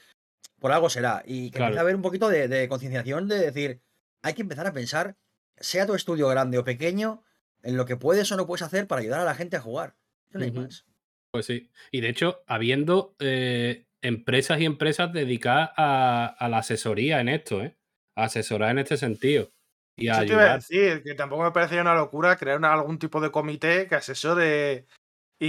por 0.59 0.71
algo 0.71 0.89
será. 0.89 1.23
Y 1.25 1.51
que 1.51 1.57
Claro. 1.57 1.67
empiece 1.67 1.79
a 1.79 1.81
haber 1.83 1.95
un 1.95 2.01
poquito 2.01 2.27
de, 2.27 2.47
de 2.47 2.67
concienciación 2.67 3.27
de 3.27 3.37
decir, 3.39 3.81
hay 4.23 4.33
que 4.33 4.41
empezar 4.41 4.67
a 4.67 4.73
pensar, 4.73 5.15
sea 5.61 5.85
tu 5.85 5.95
estudio 5.95 6.27
grande 6.27 6.57
o 6.57 6.63
pequeño, 6.63 7.23
en 7.63 7.77
lo 7.77 7.85
que 7.85 7.97
puedes 7.97 8.31
o 8.31 8.37
no 8.37 8.47
puedes 8.47 8.61
hacer 8.63 8.87
para 8.87 9.01
ayudar 9.01 9.19
a 9.21 9.25
la 9.25 9.35
gente 9.35 9.57
a 9.57 9.61
jugar. 9.61 9.95
Eso 10.29 10.39
no 10.39 10.45
hay 10.45 10.51
más. 10.51 10.85
Pues 11.31 11.45
sí. 11.45 11.69
Y 11.91 12.01
de 12.01 12.09
hecho, 12.09 12.43
habiendo 12.47 13.15
eh, 13.19 13.85
empresas 14.01 14.59
y 14.59 14.65
empresas 14.65 15.13
dedicadas 15.13 15.69
a, 15.77 16.25
a 16.37 16.49
la 16.49 16.57
asesoría 16.59 17.21
en 17.21 17.29
esto, 17.29 17.61
¿eh? 17.63 17.77
A 18.17 18.25
asesorar 18.25 18.71
en 18.71 18.79
este 18.79 18.97
sentido. 18.97 19.51
Y 19.97 20.07
a 20.09 20.13
Eso 20.13 20.21
te 20.21 20.27
iba 20.27 20.41
a 20.41 20.43
ayudar. 20.43 20.59
decir, 20.59 21.03
que 21.03 21.13
tampoco 21.15 21.43
me 21.43 21.51
parecería 21.51 21.81
una 21.83 21.95
locura 21.95 22.35
crear 22.35 22.57
una- 22.57 22.73
algún 22.73 22.97
tipo 22.99 23.21
de 23.21 23.31
comité 23.31 23.87
que 23.87 23.95
asesore 23.95 24.87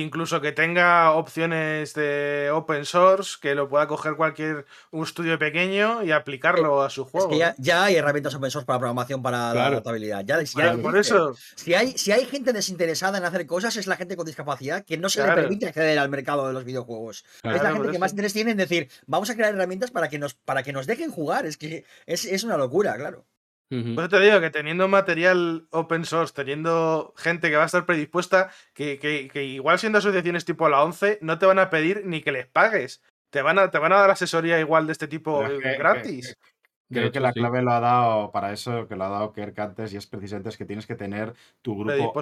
incluso 0.01 0.41
que 0.41 0.53
tenga 0.53 1.13
opciones 1.13 1.95
de 1.95 2.51
open 2.53 2.85
source, 2.85 3.37
que 3.41 3.55
lo 3.55 3.69
pueda 3.69 3.87
coger 3.87 4.15
cualquier 4.17 4.65
un 4.91 5.05
estudio 5.05 5.39
pequeño 5.39 6.03
y 6.03 6.11
aplicarlo 6.13 6.83
a 6.83 6.91
su 6.91 7.03
Es 7.03 7.11
juego. 7.11 7.29
que 7.31 7.39
ya, 7.39 7.55
ya 7.59 7.85
hay 7.85 7.97
herramientas 7.97 8.35
open 8.35 8.51
source 8.51 8.67
para 8.67 8.79
programación 8.79 9.23
para 9.23 9.49
la 9.49 9.53
Claro. 9.53 9.73
adaptabilidad. 9.75 10.25
Ya, 10.25 10.41
ya 10.43 10.53
Claro, 10.53 10.83
por 10.83 10.97
existe. 10.97 11.17
eso, 11.17 11.35
Si 11.57 11.75
hay, 11.75 11.97
si 11.99 12.11
hay 12.13 12.25
gente 12.27 12.53
desinteresada 12.53 13.19
en 13.19 13.25
hacer 13.25 13.47
cosas, 13.47 13.77
es 13.77 13.87
la 13.87 13.97
gente 13.97 14.17
con 14.17 14.27
discapacidad 14.27 14.85
que 14.85 14.97
no 14.97 15.09
se 15.09 15.21
Claro. 15.21 15.37
le 15.37 15.43
permite 15.43 15.69
acceder 15.69 15.99
al 15.99 16.09
mercado 16.09 16.47
de 16.49 16.55
los 16.55 16.65
videojuegos. 16.65 17.25
Es 17.43 17.63
la 17.63 17.71
por 17.71 17.73
gente 17.75 17.93
que 17.93 17.99
más 17.99 18.13
interés 18.13 18.33
tiene 18.33 18.53
en 18.53 18.57
decir, 18.57 18.89
vamos 19.07 19.29
a 19.31 19.35
crear 19.35 19.55
herramientas 19.55 19.91
para 19.91 20.09
que 20.09 20.19
nos, 20.19 20.35
para 20.35 20.63
que 20.63 20.73
nos 20.73 20.87
dejen 20.87 21.11
jugar. 21.11 21.47
Es 21.47 21.57
que 21.57 21.85
es, 22.07 22.25
es 22.25 22.45
una 22.45 22.57
locura, 22.57 22.97
claro. 22.97 23.27
Por 23.95 24.05
eso 24.05 24.09
te 24.11 24.21
digo 24.21 24.41
que 24.41 24.51
teniendo 24.51 24.87
material 24.89 25.67
open 25.71 26.05
source, 26.05 26.35
teniendo 26.35 27.15
gente 27.17 27.49
que 27.51 27.57
va 27.57 27.63
a 27.63 27.67
estar 27.67 27.87
predispuesta, 27.87 28.51
que, 28.75 28.99
que- 28.99 29.29
que 29.33 29.45
igual 29.45 29.79
siendo 29.79 29.99
asociaciones 29.99 30.45
tipo 30.45 30.69
la 30.69 30.83
11, 30.83 31.19
no 31.23 31.39
te 31.39 31.47
van 31.47 31.59
a 31.59 31.71
pedir 31.71 32.03
ni 32.05 32.21
que 32.23 32.33
les 32.33 32.47
pagues. 32.47 33.03
Te 33.31 33.41
van 33.41 33.59
a, 33.59 33.71
te 33.71 33.79
van 33.79 33.93
a 33.93 33.97
dar 33.97 34.11
asesoría 34.11 34.61
igual 34.61 34.87
de 34.87 34.93
este 34.93 35.09
tipo 35.09 35.41
Pero 35.41 35.55
es 35.57 35.63
que- 35.63 35.79
gratis. 35.79 36.37
Creo 36.93 37.11
que 37.13 37.21
la 37.21 37.33
sí. 37.33 37.41
clave 37.41 37.63
lo 37.63 37.73
ha 37.73 37.81
dado 37.81 38.31
para 38.33 38.53
eso, 38.53 38.87
que 38.89 38.97
lo 38.97 39.05
ha 39.05 39.09
dado 39.09 39.33
Kirk 39.33 39.59
antes, 39.59 39.93
y 39.93 39.97
es 39.97 40.07
precisamente 40.07 40.49
es 40.51 40.57
que 40.57 40.65
tienes 40.67 40.87
que 40.87 40.95
tener 40.95 41.35
tu 41.63 41.73
grupo. 41.79 42.13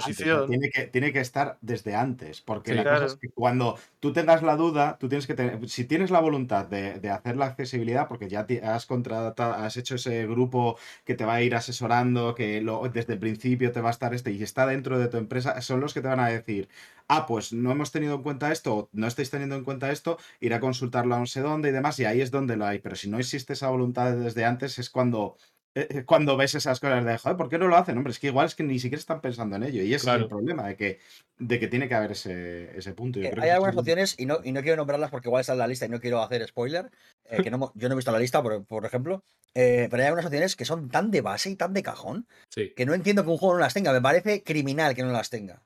Tiene, 0.47 0.71
que, 0.71 0.87
tiene 0.87 1.13
que 1.13 1.21
estar 1.21 1.59
desde 1.61 1.95
antes, 1.95 2.41
porque 2.41 2.71
Sí. 2.71 2.77
la 2.77 2.87
cosa 2.87 3.07
es 3.07 3.17
que 3.17 3.29
cuando 3.31 3.77
tú 4.01 4.13
tengas 4.13 4.43
la 4.43 4.57
duda, 4.57 4.97
tú 4.99 5.09
tienes 5.09 5.27
que 5.27 5.35
tener, 5.35 5.69
si 5.69 5.85
tienes 5.85 6.11
la 6.11 6.21
voluntad 6.21 6.67
de, 6.67 7.01
de 7.01 7.11
hacer 7.11 7.37
la 7.37 7.47
accesibilidad, 7.47 8.09
porque 8.09 8.29
ya 8.29 8.47
has 8.65 8.87
contratado, 8.87 9.55
has 9.55 9.77
hecho 9.77 9.95
ese 9.97 10.27
grupo 10.27 10.77
que 11.05 11.15
te 11.15 11.25
va 11.25 11.35
a 11.35 11.43
ir 11.43 11.55
asesorando, 11.55 12.35
que 12.35 12.61
lo- 12.61 12.89
desde 12.89 13.15
el 13.15 13.19
principio 13.19 13.73
te 13.73 13.81
va 13.81 13.89
a 13.89 13.93
estar 13.93 14.15
este 14.15 14.31
y 14.33 14.43
está 14.43 14.67
dentro 14.67 14.99
de 14.99 15.09
tu 15.09 15.17
empresa, 15.17 15.61
son 15.63 15.81
los 15.81 15.95
que 15.95 16.01
te 16.01 16.09
van 16.09 16.21
a 16.21 16.29
decir, 16.29 16.69
ah, 17.12 17.27
pues 17.27 17.53
no 17.53 17.70
hemos 17.73 17.91
tenido 17.93 18.15
en 18.15 18.23
cuenta 18.23 18.53
esto, 18.53 18.74
o 18.77 18.89
no 18.93 19.07
estáis 19.07 19.31
teniendo 19.31 19.57
en 19.57 19.65
cuenta 19.65 19.91
esto, 19.91 20.19
ir 20.41 20.55
a 20.55 20.61
consultarlo 20.61 21.15
a 21.15 21.19
no 21.19 21.27
sé 21.27 21.41
dónde 21.41 21.69
y 21.70 21.73
demás, 21.73 21.99
y 21.99 22.05
ahí 22.05 22.20
es 22.20 22.31
donde 22.31 22.57
lo 22.57 22.66
hay. 22.66 22.78
Pero 22.78 22.95
si 22.97 23.11
no 23.11 23.19
existe 23.19 23.53
esa 23.55 23.69
voluntad 23.69 24.12
desde 24.16 24.45
antes, 24.45 24.78
es 24.78 24.91
cuando, 24.91 25.37
eh, 25.74 25.87
eh, 25.91 26.05
cuando 26.05 26.37
ves 26.37 26.55
esas 26.55 26.81
cosas 26.81 27.05
de, 27.05 27.19
joder, 27.19 27.37
¿por 27.37 27.49
qué 27.49 27.59
no 27.59 27.69
lo 27.69 27.77
hacen? 27.77 27.97
Hombre, 27.97 28.12
es 28.12 28.19
que 28.20 28.28
igual 28.28 28.47
es 28.47 28.55
que 28.55 28.62
ni 28.65 28.78
siquiera 28.78 29.01
están 29.01 29.20
pensando 29.20 29.57
en 29.57 29.62
ello, 29.65 29.82
y 29.82 29.95
ese 29.95 30.09
es 30.11 30.16
el 30.23 30.28
problema, 30.28 30.66
de 30.69 30.77
que, 30.77 30.99
de 31.39 31.59
que 31.61 31.69
tiene 31.69 31.89
que 31.89 31.95
haber 31.95 32.12
ese, 32.12 32.77
ese 32.78 32.93
punto. 32.93 33.19
Yo 33.20 33.27
Eh, 33.27 33.31
creo 33.31 33.43
hay 33.43 33.49
que 33.51 33.55
algunas 33.55 33.77
opciones, 33.77 34.15
y 34.19 34.27
no, 34.27 34.39
y 34.45 34.53
no 34.53 34.62
quiero 34.62 34.77
nombrarlas 34.77 35.11
porque 35.11 35.28
igual 35.28 35.41
está 35.41 35.53
en 35.55 35.59
la 35.61 35.66
lista 35.69 35.87
y 35.87 35.89
no 35.89 36.01
quiero 36.01 36.23
hacer 36.23 36.47
spoiler, 36.47 36.91
eh, 37.24 37.43
que 37.43 37.51
no, 37.51 37.73
yo 37.74 37.89
no 37.89 37.95
he 37.95 37.97
visto 37.97 38.12
la 38.12 38.19
lista, 38.19 38.43
por, 38.43 38.65
por 38.66 38.85
ejemplo, 38.85 39.23
eh, 39.55 39.89
pero 39.91 40.03
hay 40.03 40.07
algunas 40.09 40.27
opciones 40.27 40.55
que 40.57 40.65
son 40.65 40.89
tan 40.91 41.11
de 41.11 41.20
base 41.23 41.51
y 41.51 41.57
tan 41.57 41.73
de 41.73 41.82
cajón 41.82 42.27
Sí. 42.51 42.73
que 42.77 42.87
no 42.87 42.95
entiendo 42.95 43.24
que 43.24 43.31
un 43.31 43.39
juego 43.39 43.55
no 43.55 43.61
las 43.61 43.74
tenga. 43.74 43.93
Me 43.93 44.01
parece 44.01 44.43
criminal 44.45 44.95
que 44.95 45.03
no 45.03 45.12
las 45.12 45.28
tenga. 45.31 45.65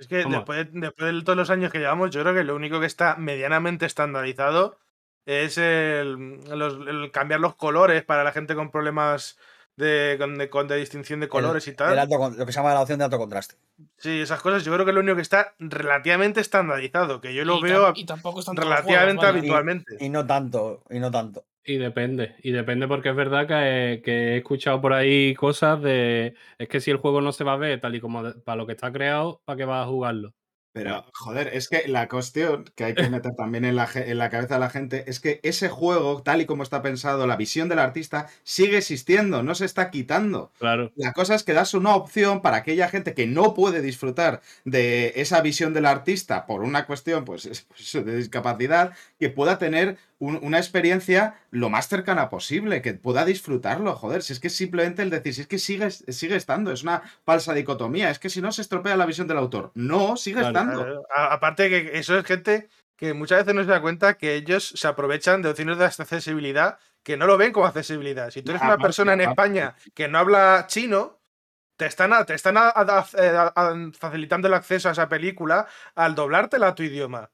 Es 0.00 0.08
que 0.08 0.24
después, 0.38 0.68
después 0.72 1.14
de 1.14 1.22
todos 1.22 1.36
los 1.36 1.50
años 1.50 1.70
que 1.70 1.78
llevamos, 1.78 2.10
yo 2.10 2.22
creo 2.22 2.34
que 2.34 2.44
lo 2.44 2.56
único 2.56 2.80
que 2.80 2.86
está 2.86 3.16
medianamente 3.16 3.86
estandarizado 3.86 4.78
es 5.26 5.58
el, 5.58 6.40
los- 6.48 6.86
el 6.88 7.10
cambiar 7.12 7.40
los 7.40 7.54
colores 7.56 8.02
para 8.04 8.24
la 8.24 8.32
gente 8.32 8.54
con 8.54 8.70
problemas 8.70 9.38
de, 9.80 10.16
con, 10.18 10.36
de, 10.38 10.74
de 10.74 10.76
distinción 10.76 11.20
de 11.20 11.28
colores 11.28 11.66
y 11.66 11.72
tal. 11.72 11.92
El 11.92 11.98
alto 11.98 12.30
lo 12.36 12.46
que 12.46 12.52
se 12.52 12.58
llama 12.58 12.74
la 12.74 12.82
opción 12.82 12.98
de 12.98 13.06
alto 13.06 13.18
contraste. 13.18 13.56
Sí, 13.98 14.20
esas 14.20 14.40
cosas 14.40 14.64
yo 14.64 14.72
creo 14.72 14.84
que 14.84 14.90
es 14.90 14.94
lo 14.94 15.00
único 15.00 15.16
que 15.16 15.22
está 15.22 15.54
relativamente 15.58 16.40
estandarizado, 16.40 17.20
que 17.20 17.34
yo 17.34 17.44
lo 17.44 17.58
y, 17.58 17.62
veo 17.62 17.92
y 17.96 18.04
tampoco 18.04 18.40
relativamente 18.52 19.26
juegos, 19.26 19.36
habitualmente. 19.36 19.96
Y 20.04 20.08
no 20.08 20.26
tanto, 20.26 20.84
y 20.90 20.98
no 20.98 21.10
tanto. 21.10 21.44
Y 21.64 21.76
depende, 21.76 22.36
y 22.42 22.52
depende 22.52 22.88
porque 22.88 23.10
es 23.10 23.16
verdad 23.16 23.46
que, 23.46 24.00
que 24.02 24.34
he 24.34 24.36
escuchado 24.38 24.80
por 24.80 24.92
ahí 24.94 25.34
cosas 25.34 25.80
de, 25.82 26.34
es 26.58 26.68
que 26.68 26.80
si 26.80 26.90
el 26.90 26.96
juego 26.96 27.20
no 27.20 27.32
se 27.32 27.44
va 27.44 27.52
a 27.52 27.56
ver 27.56 27.80
tal 27.80 27.94
y 27.94 28.00
como 28.00 28.22
de- 28.22 28.34
para 28.40 28.56
lo 28.56 28.66
que 28.66 28.72
está 28.72 28.90
creado, 28.90 29.42
¿para 29.44 29.56
qué 29.58 29.64
vas 29.66 29.84
a 29.84 29.88
jugarlo? 29.88 30.32
Pero, 30.72 31.04
joder, 31.14 31.48
es 31.52 31.68
que 31.68 31.88
la 31.88 32.06
cuestión 32.08 32.64
que 32.76 32.84
hay 32.84 32.94
que 32.94 33.02
meter 33.10 33.32
también 33.36 33.64
en 33.64 33.74
la, 33.76 33.88
en 33.94 34.18
la 34.18 34.30
cabeza 34.30 34.54
de 34.54 34.60
la 34.60 34.70
gente 34.70 35.04
es 35.10 35.18
que 35.20 35.40
ese 35.42 35.68
juego, 35.68 36.22
tal 36.22 36.40
y 36.40 36.46
como 36.46 36.62
está 36.62 36.80
pensado, 36.80 37.26
la 37.26 37.36
visión 37.36 37.68
del 37.68 37.80
artista, 37.80 38.28
sigue 38.44 38.78
existiendo, 38.78 39.42
no 39.42 39.54
se 39.54 39.64
está 39.64 39.90
quitando. 39.90 40.52
Claro, 40.58 40.92
La 40.94 41.12
cosa 41.12 41.34
es 41.34 41.42
que 41.42 41.52
das 41.54 41.74
una 41.74 41.94
opción 41.96 42.40
para 42.42 42.58
aquella 42.58 42.88
gente 42.88 43.14
que 43.14 43.26
no 43.26 43.54
puede 43.54 43.82
disfrutar 43.82 44.42
de 44.64 45.12
esa 45.16 45.40
visión 45.40 45.74
del 45.74 45.86
artista 45.86 46.46
por 46.46 46.62
una 46.62 46.86
cuestión 46.86 47.24
pues, 47.24 47.46
es- 47.46 47.62
pues, 47.68 47.92
de 48.04 48.16
discapacidad, 48.16 48.92
que 49.18 49.30
pueda 49.30 49.58
tener 49.58 49.98
un- 50.20 50.38
una 50.42 50.58
experiencia 50.58 51.34
lo 51.50 51.70
más 51.70 51.88
cercana 51.88 52.28
posible, 52.28 52.82
que 52.82 52.94
pueda 52.94 53.24
disfrutarlo, 53.24 53.96
joder, 53.96 54.22
si 54.22 54.32
es 54.34 54.38
que 54.38 54.46
es 54.46 54.54
simplemente 54.56 55.02
el 55.02 55.10
decir, 55.10 55.34
si 55.34 55.40
es 55.40 55.46
que 55.48 55.58
sigue, 55.58 55.90
sigue 55.90 56.36
estando, 56.36 56.70
es 56.70 56.82
una 56.84 57.02
falsa 57.24 57.54
dicotomía, 57.54 58.10
es 58.10 58.18
que 58.18 58.30
si 58.30 58.40
no 58.40 58.52
se 58.52 58.62
estropea 58.62 58.96
la 58.96 59.06
visión 59.06 59.26
del 59.26 59.38
autor, 59.38 59.72
no, 59.74 60.16
sigue 60.16 60.40
Claro, 60.40 60.48
estando. 60.58 60.84
Claro, 60.84 61.02
a- 61.14 61.32
Aparte 61.32 61.68
que 61.68 61.98
eso 61.98 62.16
es 62.18 62.24
gente 62.24 62.68
que 62.96 63.14
muchas 63.14 63.38
veces 63.38 63.54
no 63.54 63.64
se 63.64 63.70
da 63.70 63.80
cuenta 63.80 64.18
que 64.18 64.34
ellos 64.34 64.68
se 64.76 64.86
aprovechan 64.86 65.40
de 65.40 65.48
opciones 65.48 65.78
de 65.78 65.86
accesibilidad 65.86 66.78
que 67.02 67.16
no 67.16 67.26
lo 67.26 67.38
ven 67.38 67.50
como 67.50 67.64
accesibilidad. 67.66 68.30
Si 68.30 68.42
tú 68.42 68.50
eres 68.52 68.60
una 68.62 68.76
persona 68.76 69.14
en. 69.14 69.22
España 69.22 69.74
que 69.94 70.06
no 70.06 70.18
habla 70.18 70.66
chino, 70.68 71.18
te 71.78 71.86
están, 71.86 72.12
a- 72.12 72.26
te 72.26 72.34
están 72.34 72.58
a- 72.58 72.68
a- 72.68 72.98
a- 72.98 73.52
a- 73.56 73.74
facilitando 73.98 74.48
el 74.48 74.54
acceso 74.54 74.90
a 74.90 74.92
esa 74.92 75.08
película 75.08 75.66
al 75.94 76.14
doblártela 76.14 76.68
a 76.68 76.74
tu 76.74 76.82
idioma. 76.82 77.30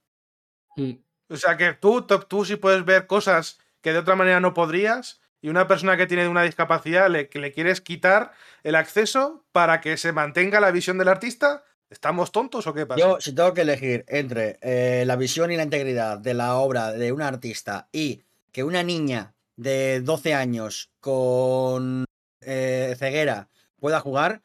Mm, 0.76 0.92
O 1.28 1.36
sea 1.36 1.56
que 1.56 1.72
tú, 1.72 2.02
tú, 2.02 2.18
tú 2.20 2.44
sí 2.44 2.56
puedes 2.56 2.84
ver 2.84 3.06
cosas 3.06 3.58
que 3.80 3.92
de 3.92 3.98
otra 3.98 4.16
manera 4.16 4.40
no 4.40 4.54
podrías 4.54 5.20
y 5.40 5.48
una 5.48 5.68
persona 5.68 5.96
que 5.96 6.06
tiene 6.06 6.28
una 6.28 6.42
discapacidad 6.42 7.10
le, 7.10 7.28
que 7.28 7.38
le 7.38 7.52
quieres 7.52 7.80
quitar 7.80 8.32
el 8.62 8.74
acceso 8.74 9.44
para 9.52 9.80
que 9.80 9.96
se 9.96 10.12
mantenga 10.12 10.60
la 10.60 10.70
visión 10.70 10.98
del 10.98 11.08
artista. 11.08 11.62
¿Estamos 11.88 12.32
tontos 12.32 12.66
o 12.66 12.74
qué 12.74 12.84
pasa? 12.84 13.00
Yo, 13.00 13.20
si 13.20 13.32
tengo 13.32 13.54
que 13.54 13.60
elegir 13.60 14.04
entre 14.08 14.58
eh, 14.60 15.04
la 15.06 15.14
visión 15.14 15.52
y 15.52 15.56
la 15.56 15.62
integridad 15.62 16.18
de 16.18 16.34
la 16.34 16.56
obra 16.56 16.90
de 16.92 17.12
un 17.12 17.22
artista 17.22 17.88
y 17.92 18.24
que 18.50 18.64
una 18.64 18.82
niña 18.82 19.34
de 19.54 20.00
12 20.00 20.34
años 20.34 20.90
con 20.98 22.06
eh, 22.40 22.96
ceguera 22.98 23.48
pueda 23.78 24.00
jugar, 24.00 24.42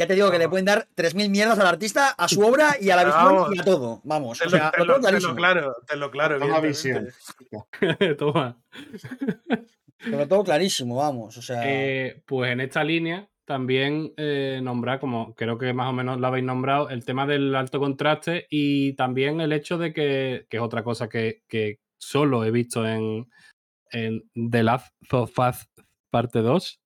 ya 0.00 0.06
te 0.06 0.14
digo 0.14 0.30
que 0.30 0.38
le 0.38 0.48
pueden 0.48 0.64
dar 0.64 0.88
3.000 0.96 1.28
mierdas 1.30 1.58
al 1.58 1.66
artista, 1.66 2.08
a 2.10 2.26
su 2.26 2.40
obra 2.40 2.76
y 2.80 2.88
a 2.90 2.96
la 2.96 3.04
visión 3.04 3.24
Vamos. 3.36 3.54
y 3.54 3.58
a 3.60 3.62
todo. 3.64 4.00
Vamos, 4.04 4.38
Te 4.38 4.46
o 4.46 4.50
sea, 4.50 4.70
te 4.70 4.78
lo 4.78 4.84
lo- 4.86 4.94
tengo 4.94 5.08
te 5.08 5.20
lo 5.20 5.34
claro, 5.36 5.76
te 5.86 5.96
lo 5.96 6.10
claro, 6.10 6.38
Toma 6.38 6.60
visión. 6.60 7.08
Toma. 8.18 8.58
Te 9.98 10.10
lo 10.10 10.26
tengo 10.26 10.42
clarísimo, 10.44 10.96
vamos. 10.96 11.36
O 11.36 11.42
sea, 11.42 11.62
Eh, 11.64 12.22
pues 12.26 12.50
en 12.52 12.60
esta 12.60 12.82
línea 12.82 13.28
también 13.44 14.14
eh, 14.16 14.60
nombrar, 14.62 15.00
como 15.00 15.34
creo 15.34 15.58
que 15.58 15.72
más 15.74 15.88
o 15.88 15.92
menos 15.92 16.18
lo 16.20 16.26
habéis 16.28 16.44
nombrado, 16.44 16.88
el 16.88 17.04
tema 17.04 17.26
del 17.26 17.54
alto 17.54 17.78
contraste 17.80 18.46
y 18.48 18.94
también 18.94 19.40
el 19.40 19.52
hecho 19.52 19.76
de 19.76 19.92
que, 19.92 20.46
que 20.48 20.56
es 20.56 20.62
otra 20.62 20.82
cosa 20.84 21.08
que, 21.08 21.42
que 21.48 21.80
solo 22.00 22.44
he 22.44 22.50
visto 22.50 22.86
en, 22.86 23.28
en 23.90 24.22
The 24.50 24.62
Last 24.62 24.94
of 25.12 25.36
Us 25.38 25.68
parte 26.10 26.40
2, 26.40 26.80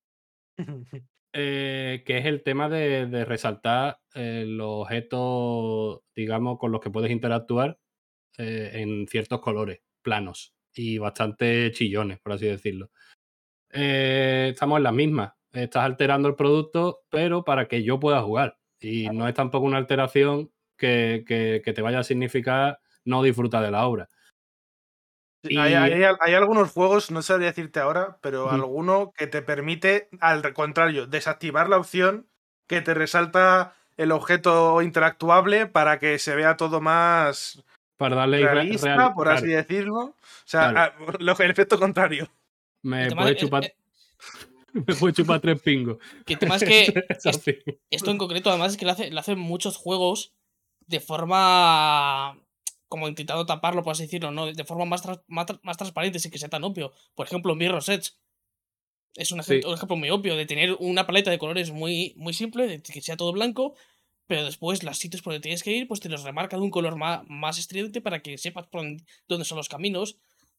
eh, 1.35 2.05
que 2.07 2.19
es 2.19 2.27
el 2.27 2.43
tema 2.45 2.71
de, 2.71 3.07
de 3.09 3.27
resaltar 3.27 4.01
eh, 4.15 4.45
los 4.49 4.83
objetos, 4.85 6.01
digamos, 6.17 6.59
con 6.59 6.73
los 6.73 6.81
que 6.83 6.91
puedes 6.91 7.13
interactuar 7.13 7.79
eh, 8.39 8.73
en 8.75 9.09
ciertos 9.09 9.41
colores, 9.41 9.81
planos 10.03 10.55
y 10.75 10.99
bastante 10.99 11.73
chillones, 11.73 12.21
por 12.21 12.33
así 12.35 12.47
decirlo. 12.47 12.91
Eh, 13.73 14.51
estamos 14.53 14.79
en 14.79 14.83
las 14.85 14.93
mismas. 14.95 15.33
Estás 15.53 15.85
alterando 15.85 16.29
el 16.29 16.35
producto, 16.37 17.01
pero 17.11 17.45
para 17.45 17.69
que 17.69 17.83
yo 17.83 18.01
pueda 18.01 18.23
jugar. 18.23 18.59
Y 18.81 19.09
no 19.11 19.29
es 19.29 19.35
tampoco 19.35 19.67
una 19.67 19.79
alteración 19.79 20.51
que, 20.77 21.25
que- 21.27 21.63
que 21.65 21.73
te 21.73 21.83
vaya 21.83 22.01
a 22.01 22.05
significar 22.05 22.79
no 23.05 23.23
disfrutar 23.23 23.65
de 23.65 23.71
la 23.71 23.87
obra. 23.87 24.09
Y- 25.49 25.57
Hay, 25.59 25.75
hay- 25.75 26.03
hay 26.21 26.35
algunos 26.35 26.73
juegos, 26.73 27.11
no 27.11 27.23
sabría 27.23 27.49
decirte 27.49 27.81
ahora, 27.81 28.19
pero 28.21 28.51
alguno 28.51 29.13
que 29.17 29.27
te 29.27 29.43
permite, 29.43 30.09
al 30.21 30.53
contrario, 30.55 31.07
desactivar 31.07 31.69
la 31.69 31.77
opción 31.79 32.27
que 32.67 32.81
te 32.81 32.95
resalta 32.95 33.75
el 33.97 34.11
objeto 34.13 34.81
interactuable 34.83 35.67
para 35.67 35.99
que 35.99 36.19
se 36.19 36.35
vea 36.35 36.57
todo 36.57 36.81
más 36.81 37.63
Para 37.97 38.17
darle 38.17 38.39
re- 38.41 38.55
realista, 38.55 38.97
real- 38.97 39.13
por 39.15 39.25
claro, 39.27 39.39
así 39.39 39.49
decirlo. 39.49 39.99
O 40.01 40.15
sea, 40.45 40.71
Claro. 40.73 40.93
ah, 40.99 41.13
lo- 41.21 41.39
el 41.39 41.51
efecto 41.51 41.79
contrario. 41.79 42.29
me 42.83 43.11
puede 43.15 43.37
chupar, 43.37 43.65
eh, 43.65 43.75
me 44.73 44.95
puede 44.95 45.13
chupar 45.15 45.41
tres 45.41 45.61
pingos. 45.63 45.99
Que 46.27 46.33
el 46.35 46.39
tema 46.39 46.57
es 46.57 46.65
que 46.65 47.05
esto 47.91 48.11
en 48.11 48.19
concreto, 48.19 48.51
además, 48.51 48.73
es 48.73 48.77
que 48.79 48.85
lo 48.87 48.93
hace- 48.93 49.11
lo 49.11 49.21
hacen 49.21 49.39
muchos 49.39 49.77
juegos 49.77 50.33
de 50.87 51.01
forma. 51.01 52.37
Como 52.95 53.09
intentando 53.09 53.45
taparlo, 53.47 53.83
por 53.83 53.93
así 53.93 54.05
decirlo, 54.05 54.31
¿no? 54.31 54.47
De 54.47 54.65
forma 54.65 54.85
más, 54.85 55.03
más, 55.27 55.47
tra- 55.47 55.61
más 55.63 55.77
transparente, 55.77 56.19
sin 56.21 56.31
que 56.31 56.39
sea 56.39 56.49
tan 56.49 56.65
obvio. 56.65 56.93
Por 57.17 57.27
ejemplo, 57.27 57.55
Mirror's 57.55 57.89
Edge. 57.89 58.13
Es 59.17 59.31
un 59.33 59.41
ejemplo, 59.41 59.63
Sí. 59.63 59.69
un 59.69 59.75
ejemplo 59.75 59.97
muy 59.97 60.11
obvio 60.11 60.37
de 60.37 60.47
tener 60.47 60.77
una 60.81 61.07
paleta 61.07 61.31
de 61.31 61.39
colores 61.39 61.71
muy, 61.71 62.15
muy 62.17 62.35
simple, 62.35 62.67
de 62.67 62.83
que 62.83 63.01
sea 63.01 63.17
todo 63.17 63.33
blanco, 63.33 63.75
pero 64.27 64.45
después 64.45 64.83
los 64.83 64.97
sitios 64.99 65.23
por 65.23 65.33
donde 65.33 65.43
tienes 65.43 65.63
que 65.63 65.71
ir, 65.73 65.87
pues 65.89 66.01
te 66.01 66.09
los 66.09 66.23
remarca 66.25 66.57
de 66.57 66.63
un 66.63 66.71
color 66.71 66.97
más, 66.97 67.23
más 67.29 67.59
estridente 67.59 68.01
para 68.01 68.23
que 68.23 68.39
sepas 68.39 68.67
por 68.69 68.83
dónde 69.29 69.45
son 69.45 69.57
los 69.59 69.69
caminos. 69.69 70.17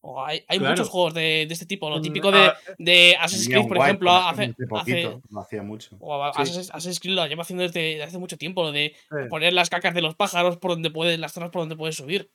O 0.07 0.23
hay, 0.23 0.43
hay 0.47 0.59
Claro. 0.59 0.73
muchos 0.73 0.89
juegos 0.89 1.15
de, 1.15 1.45
de 1.47 1.53
este 1.53 1.65
tipo. 1.65 1.89
Lo 1.89 1.97
Mm, 1.97 2.01
típico 2.03 2.31
de, 2.31 2.37
ah, 2.39 2.55
de 2.77 3.15
Assassin's 3.19 3.47
Creed, 3.49 3.67
por 3.67 3.77
White, 3.77 3.83
ejemplo, 3.85 4.11
por 4.11 4.21
hace, 4.21 4.53
hace 4.75 5.19
lo 5.31 5.39
hacía 5.41 5.63
mucho. 5.63 5.95
o 5.99 6.23
a- 6.23 6.31
Sí. 6.33 6.41
Assassin's, 6.43 6.69
Assassin's 6.69 6.99
Creed 6.99 7.15
lo 7.15 7.25
lleva 7.25 7.41
haciendo 7.41 7.63
desde, 7.63 8.03
hace 8.03 8.17
mucho 8.19 8.37
tiempo, 8.37 8.61
lo 8.61 8.71
de 8.71 8.95
Sí. 9.09 9.15
poner 9.29 9.53
las 9.53 9.71
cacas 9.71 9.95
de 9.95 10.01
los 10.03 10.13
pájaros 10.15 10.57
por 10.57 10.71
donde 10.71 10.91
puedes, 10.91 11.17
las 11.17 11.33
zonas 11.33 11.49
por 11.49 11.63
donde 11.63 11.75
puedes 11.75 11.95
subir. 11.95 12.29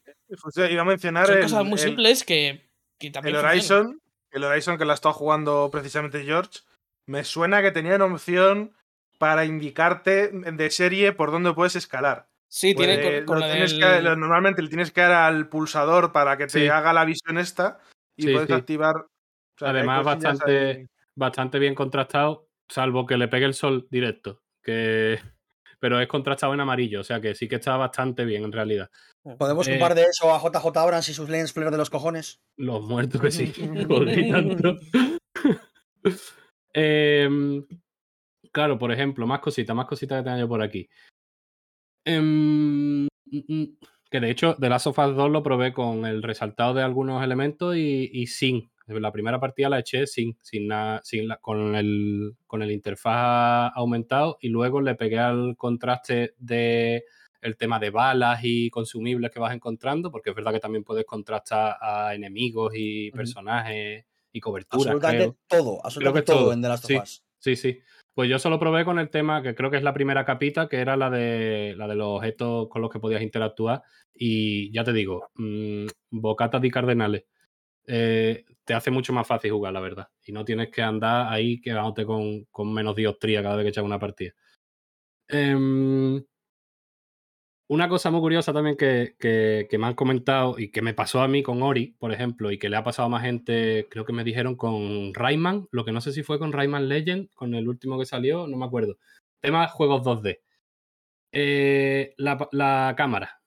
Iba 0.69 0.83
a 0.83 0.85
mencionar 0.85 1.27
Son 1.27 1.37
el, 1.37 1.43
cosas 1.43 1.65
muy 1.65 1.73
el- 1.75 1.79
simples 1.79 2.25
que, 2.25 2.69
que 2.99 3.11
también 3.13 3.37
el 3.37 3.41
funcionan. 3.43 3.87
Horizon, 3.87 4.01
el 4.33 4.45
Horizon 4.45 4.77
que 4.79 4.85
la 4.85 4.95
está 4.95 5.13
jugando 5.13 5.69
precisamente 5.71 6.25
George, 6.25 6.61
me 7.07 7.23
suena 7.23 7.63
que 7.63 7.71
tenían 7.71 8.03
opción 8.03 8.73
para 9.19 9.45
indicarte 9.45 10.29
de 10.33 10.71
serie 10.71 11.13
por 11.13 11.31
dónde 11.31 11.53
puedes 11.53 11.77
escalar. 11.77 12.27
Sí, 12.53 12.75
tiene 12.75 12.99
Pues, 12.99 13.17
con, 13.19 13.27
con 13.27 13.41
lo 13.41 13.47
la 13.47 13.53
tienes 13.53 13.73
del- 13.73 13.81
que- 13.81 14.03
lo- 14.03 14.17
normalmente 14.17 14.61
le 14.63 14.69
tienes 14.69 14.91
que 14.91 15.01
dar 15.03 15.13
al 15.13 15.49
pulsador 15.49 16.11
para 16.13 16.37
que 16.37 16.47
te 16.47 16.61
Sí. 16.61 16.69
haga 16.69 16.93
la 16.93 17.05
visión 17.05 17.39
esta 17.39 17.79
y 18.17 18.25
Sí, 18.25 18.33
puedes 18.33 18.49
sí. 18.49 18.53
activar. 18.55 18.97
o 18.97 19.07
sea, 19.59 19.69
hay 19.71 19.77
Además, 19.77 20.05
bastante, 20.05 20.69
ahí. 20.71 20.87
bastante 21.15 21.59
bien 21.59 21.75
contrastado, 21.75 22.49
salvo 22.69 23.07
que 23.07 23.17
le 23.19 23.29
pegue 23.29 23.45
el 23.47 23.55
sol 23.55 23.87
directo. 23.91 24.41
Que... 24.65 25.19
Pero 25.79 25.99
es 26.01 26.09
contrastado 26.09 26.53
en 26.53 26.61
amarillo, 26.61 27.01
o 27.01 27.05
sea 27.05 27.21
que 27.23 27.35
sí 27.35 27.49
que 27.49 27.55
está 27.57 27.77
bastante 27.77 28.25
bien 28.27 28.45
en 28.45 28.53
realidad. 28.53 28.91
¿Podemos 29.39 29.67
Eh, 29.69 29.73
culpar 29.73 29.95
de 29.95 30.03
eso 30.03 30.35
a 30.35 30.39
JJ 30.39 30.77
Abrams 30.79 31.09
y 31.09 31.15
sus 31.15 31.29
lens 31.31 31.53
flare 31.55 31.71
de 31.71 31.79
los 31.79 31.89
cojones? 31.89 32.41
Los 32.59 32.83
muertos 32.83 33.21
que 33.21 33.31
sí. 33.31 33.53
Y 34.29 34.31
tanto. 34.33 34.77
Em, 36.73 37.65
claro, 38.53 38.79
por 38.79 38.93
ejemplo, 38.93 39.27
más 39.27 39.41
cositas, 39.41 39.75
más 39.75 39.87
cositas 39.87 40.19
que 40.21 40.25
tengo 40.25 40.39
yo 40.39 40.49
por 40.49 40.63
aquí. 40.63 40.89
Em, 42.05 43.07
mm, 43.27 43.65
que 44.11 44.21
de 44.21 44.31
hecho, 44.31 44.57
The 44.59 44.69
Last 44.69 44.87
of 44.89 44.99
Us 44.99 45.17
2 45.17 45.31
lo 45.31 45.43
probé 45.43 45.73
con 45.73 46.05
el 46.07 46.23
resaltado 46.23 46.75
de 46.75 46.83
algunos 46.83 47.23
elementos 47.23 47.77
y, 47.77 48.11
y 48.13 48.27
sin. 48.27 48.71
La 48.87 49.13
primera 49.13 49.39
partida 49.39 49.69
la 49.69 49.79
eché 49.79 50.07
sin, 50.09 50.37
sin, 50.43 50.67
nada- 50.67 51.01
sin 51.05 51.29
la- 51.29 51.37
con, 51.37 51.77
el, 51.77 52.33
con 52.49 52.63
el 52.63 52.73
interfaz 52.73 53.71
aumentado 53.77 54.37
y 54.41 54.49
luego 54.49 54.81
le 54.81 54.97
pegué 54.97 55.19
al 55.21 55.57
contraste 55.57 56.35
de 56.39 57.05
el 57.41 57.57
tema 57.57 57.79
de 57.79 57.91
balas 57.91 58.41
y 58.43 58.69
consumibles 58.69 59.31
que 59.31 59.39
vas 59.39 59.55
encontrando, 59.55 60.11
porque 60.11 60.31
es 60.31 60.37
verdad 60.37 60.53
que 60.53 60.61
también 60.61 60.83
puedes 60.85 61.05
contrastar 61.07 61.77
a 61.81 62.15
enemigos 62.15 62.73
y 62.77 63.11
personajes 63.13 64.05
y 64.33 64.41
coberturas, 64.41 64.95
Absolutamente 64.95 65.23
creo. 65.25 65.37
todo, 65.65 65.81
absolutamente 65.87 66.25
que 66.25 66.33
todo, 66.33 66.41
todo, 66.47 66.53
en 66.53 66.63
The 66.63 66.69
Last 66.69 66.85
of 66.85 66.91
sí. 66.91 66.97
Us. 66.99 67.25
Sí, 67.39 67.57
sí. 67.57 67.79
Pues 68.15 68.29
yo 68.29 68.39
solo 68.39 68.59
probé 68.59 68.85
con 68.85 68.99
el 68.99 69.09
tema, 69.11 69.43
que 69.43 69.55
creo 69.55 69.71
que 69.71 69.77
es 69.79 69.83
la 69.83 69.95
primera 69.95 70.25
capita, 70.25 70.69
que 70.69 70.77
era 70.79 70.97
la 70.97 71.11
de, 71.11 71.75
la 71.77 71.87
de 71.89 71.95
los 71.95 72.09
objetos 72.19 72.69
con 72.69 72.83
los 72.83 72.91
que 72.91 73.01
podías 73.01 73.23
interactuar. 73.23 73.83
Y 74.15 74.73
ya 74.73 74.85
te 74.85 74.93
digo, 74.93 75.31
mm, 75.37 75.87
bocatas 76.11 76.61
di 76.63 76.71
cardenales. 76.71 77.25
eh, 77.87 78.45
te 78.65 78.75
hace 78.75 78.91
mucho 78.93 79.13
más 79.13 79.27
fácil 79.27 79.53
jugar, 79.53 79.73
la 79.73 79.81
verdad. 79.81 80.09
Y 80.25 80.33
no 80.33 80.45
tienes 80.45 80.71
que 80.71 80.83
andar 80.83 81.33
ahí 81.33 81.61
quedándote 81.61 82.07
con, 82.07 82.45
con 82.47 82.73
menos 82.73 82.97
dioptría 82.97 83.43
cada 83.43 83.57
vez 83.57 83.65
que 83.65 83.71
echas 83.71 83.85
una 83.85 83.99
partida. 83.99 84.33
Em, 85.29 86.23
una 87.71 87.89
cosa 87.89 88.11
muy 88.11 88.21
curiosa 88.21 88.53
también 88.53 88.77
que, 88.77 89.15
que- 89.19 89.67
que 89.71 89.79
me 89.79 89.87
han 89.87 89.95
comentado 89.95 90.59
y 90.59 90.71
que 90.73 90.83
me 90.83 90.93
pasó 90.95 91.23
a 91.23 91.29
mí 91.29 91.43
con 91.43 91.63
Ori, 91.63 91.95
por 91.99 92.13
ejemplo, 92.13 92.51
y 92.51 92.59
que 92.59 92.69
le 92.69 92.77
ha 92.77 92.83
pasado 92.85 93.07
a 93.07 93.11
más 93.11 93.23
gente, 93.23 93.87
creo 93.91 94.05
que 94.05 94.13
me 94.13 94.25
dijeron 94.25 94.57
con 94.57 95.15
Rayman, 95.15 95.69
lo 95.71 95.85
que 95.85 95.93
no 95.93 96.01
sé 96.01 96.13
si 96.13 96.23
fue 96.25 96.39
con 96.41 96.53
Rayman 96.53 96.89
Legend, 96.89 97.31
con 97.35 97.55
el 97.55 97.69
último 97.69 97.99
que 97.99 98.07
salió, 98.07 98.47
no 98.49 98.57
me 98.57 98.67
acuerdo. 98.67 98.99
Tema 99.41 99.69
juegos 99.69 100.03
2D. 100.05 100.41
Eh, 101.33 102.15
la, 102.19 102.49
la 102.53 102.95
cámara. 102.97 103.43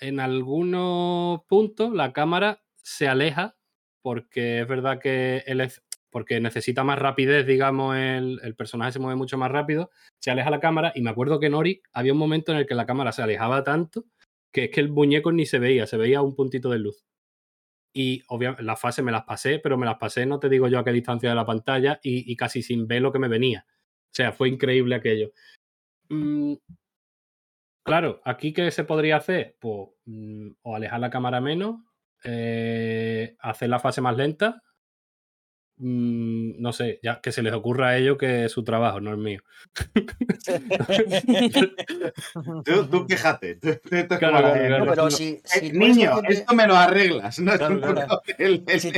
En 0.00 0.20
algunos 0.20 1.42
puntos 1.46 1.92
la 1.94 2.12
cámara 2.14 2.62
se 2.82 3.08
aleja 3.08 3.56
porque 4.02 4.60
es 4.62 4.68
verdad 4.68 5.00
que 5.00 5.44
es- 5.46 5.83
porque 6.14 6.38
necesita 6.38 6.84
más 6.84 7.00
rapidez, 7.00 7.44
digamos, 7.44 7.96
el, 7.96 8.38
el 8.44 8.54
personaje 8.54 8.92
se 8.92 9.00
mueve 9.00 9.16
mucho 9.16 9.36
más 9.36 9.50
rápido, 9.50 9.90
se 10.20 10.30
aleja 10.30 10.48
la 10.48 10.60
cámara 10.60 10.92
y 10.94 11.02
me 11.02 11.10
acuerdo 11.10 11.40
que 11.40 11.46
en 11.46 11.54
Ori 11.54 11.82
había 11.92 12.12
un 12.12 12.20
momento 12.20 12.52
en 12.52 12.58
el 12.58 12.66
que 12.68 12.76
la 12.76 12.86
cámara 12.86 13.10
se 13.10 13.22
alejaba 13.22 13.64
tanto 13.64 14.04
que 14.52 14.66
es 14.66 14.70
que 14.70 14.80
el 14.80 14.90
muñeco 14.90 15.32
ni 15.32 15.46
se 15.46 15.58
veía, 15.58 15.84
se 15.88 15.96
veía 15.96 16.22
un 16.22 16.36
puntito 16.36 16.70
de 16.70 16.78
luz. 16.78 17.04
Y 17.92 18.22
obviamente 18.28 18.62
las 18.62 18.80
fases 18.80 19.04
me 19.04 19.10
las 19.10 19.24
pasé, 19.24 19.58
pero 19.58 19.76
me 19.76 19.84
las 19.84 19.96
pasé, 19.96 20.26
no 20.26 20.38
te 20.38 20.48
digo 20.48 20.68
yo 20.68 20.78
a 20.78 20.84
qué 20.84 20.92
distancia 20.92 21.28
de 21.28 21.34
la 21.34 21.44
pantalla 21.44 21.98
y, 22.04 22.30
y 22.30 22.36
casi 22.36 22.62
sin 22.62 22.86
ver 22.86 23.02
lo 23.02 23.10
que 23.10 23.18
me 23.18 23.26
venía. 23.26 23.66
O 23.68 24.14
sea, 24.14 24.30
fue 24.30 24.48
increíble 24.48 24.94
aquello. 24.94 25.32
Mm, 26.08 26.54
claro, 27.84 28.20
aquí 28.24 28.52
qué 28.52 28.70
se 28.70 28.84
podría 28.84 29.16
hacer? 29.16 29.56
Pues 29.60 29.88
mm, 30.04 30.50
o 30.62 30.76
alejar 30.76 31.00
la 31.00 31.10
cámara 31.10 31.40
menos, 31.40 31.80
eh, 32.22 33.36
hacer 33.40 33.68
la 33.68 33.80
fase 33.80 34.00
más 34.00 34.16
lenta. 34.16 34.62
Mm, 35.76 36.60
no 36.62 36.72
sé, 36.72 37.00
ya 37.02 37.20
que 37.20 37.32
se 37.32 37.42
les 37.42 37.52
ocurra 37.52 37.88
a 37.88 37.96
ellos 37.98 38.16
que 38.18 38.44
es 38.46 38.52
su 38.52 38.62
trabajo, 38.64 39.00
no 39.00 39.12
es 39.12 39.18
mío. 39.18 39.40
Tú, 42.64 42.86
tú 42.86 43.06
quéjate. 43.06 43.56
tú- 43.56 43.74
tú- 43.82 44.06
tú- 44.08 44.18
Claro, 44.18 44.38
claro, 44.38 44.54
eh, 44.56 44.66
claro. 44.68 44.84
No, 44.84 44.90
pero 44.90 45.08
eh, 45.08 45.10
si, 45.10 45.40
eres 45.56 45.72
niño, 45.74 46.10
consciente- 46.12 46.32
esto 46.40 46.54
me 46.54 46.66
lo 46.66 46.76
arreglas. 46.76 47.38
No 47.38 47.52
Claro, 47.56 48.20
el- 48.38 48.64
el- 48.66 48.80
si, 48.80 48.92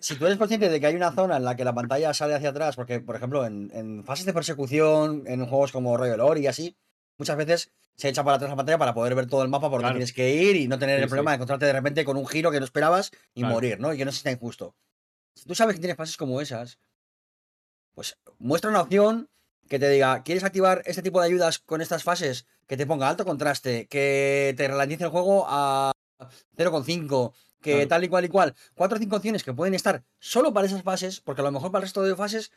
si 0.00 0.14
tú 0.16 0.26
eres 0.26 0.38
consciente 0.38 0.68
de 0.68 0.80
que 0.80 0.86
hay 0.86 0.94
una 0.96 1.12
zona 1.12 1.36
en 1.36 1.44
la 1.44 1.56
que 1.56 1.64
la 1.64 1.74
pantalla 1.74 2.12
sale 2.14 2.34
hacia 2.34 2.50
atrás, 2.50 2.76
porque, 2.76 3.00
por 3.00 3.16
ejemplo, 3.16 3.44
en, 3.46 3.70
en 3.74 4.04
fases 4.04 4.26
de 4.26 4.32
persecución, 4.32 5.24
en 5.26 5.46
juegos 5.46 5.72
como 5.72 5.96
Royal 5.96 6.20
Ori 6.20 6.42
y 6.42 6.46
así, 6.46 6.76
muchas 7.18 7.36
veces 7.36 7.72
se 7.96 8.08
echa 8.08 8.22
para 8.24 8.36
atrás 8.36 8.50
la 8.50 8.56
pantalla 8.56 8.78
para 8.78 8.94
poder 8.94 9.14
ver 9.14 9.26
todo 9.26 9.42
el 9.42 9.48
mapa 9.48 9.70
por 9.70 9.78
donde 9.80 9.84
Claro. 9.84 9.94
tienes 9.96 10.12
que 10.12 10.34
ir 10.34 10.56
y 10.56 10.68
no 10.68 10.78
tener 10.78 10.98
Sí, 10.98 11.02
el 11.04 11.08
problema 11.08 11.30
sí. 11.30 11.32
de 11.32 11.36
encontrarte 11.36 11.66
de 11.66 11.72
repente 11.72 12.04
con 12.04 12.16
un 12.16 12.26
giro 12.26 12.50
que 12.50 12.58
no 12.58 12.64
esperabas 12.64 13.10
y 13.34 13.40
Claro. 13.40 13.54
morir, 13.54 13.80
¿no? 13.80 13.92
Y 13.94 13.96
que 13.96 14.04
no 14.04 14.12
sea 14.12 14.32
injusto. 14.32 14.74
Si 15.36 15.44
tú 15.46 15.54
sabes 15.54 15.74
que 15.74 15.80
tienes 15.80 15.96
fases 15.98 16.16
como 16.16 16.40
esas, 16.40 16.78
pues 17.94 18.16
muestra 18.38 18.70
una 18.70 18.80
opción 18.80 19.28
que 19.68 19.78
te 19.78 19.88
diga, 19.90 20.22
¿quieres 20.22 20.44
activar 20.44 20.82
este 20.86 21.02
tipo 21.02 21.20
de 21.20 21.26
ayudas 21.26 21.58
con 21.58 21.80
estas 21.82 22.02
fases? 22.02 22.46
Que 22.66 22.76
te 22.76 22.86
ponga 22.86 23.08
alto 23.08 23.24
contraste, 23.24 23.86
que 23.86 24.54
te 24.56 24.66
ralentice 24.66 25.04
el 25.04 25.10
juego 25.10 25.44
a 25.46 25.92
0,5, 26.56 27.32
que 27.60 27.72
Claro. 27.72 27.88
tal 27.88 28.04
y 28.04 28.08
cual 28.08 28.24
y 28.24 28.28
cual. 28.28 28.54
Cuatro 28.74 28.96
o 28.96 29.00
cinco 29.00 29.16
opciones 29.16 29.44
que 29.44 29.52
pueden 29.52 29.74
estar 29.74 30.02
solo 30.18 30.52
para 30.52 30.66
esas 30.66 30.82
fases, 30.82 31.20
porque 31.20 31.42
a 31.42 31.44
lo 31.44 31.52
mejor 31.52 31.70
para 31.70 31.80
el 31.80 31.86
resto 31.86 32.02
de 32.02 32.16
fases, 32.16 32.50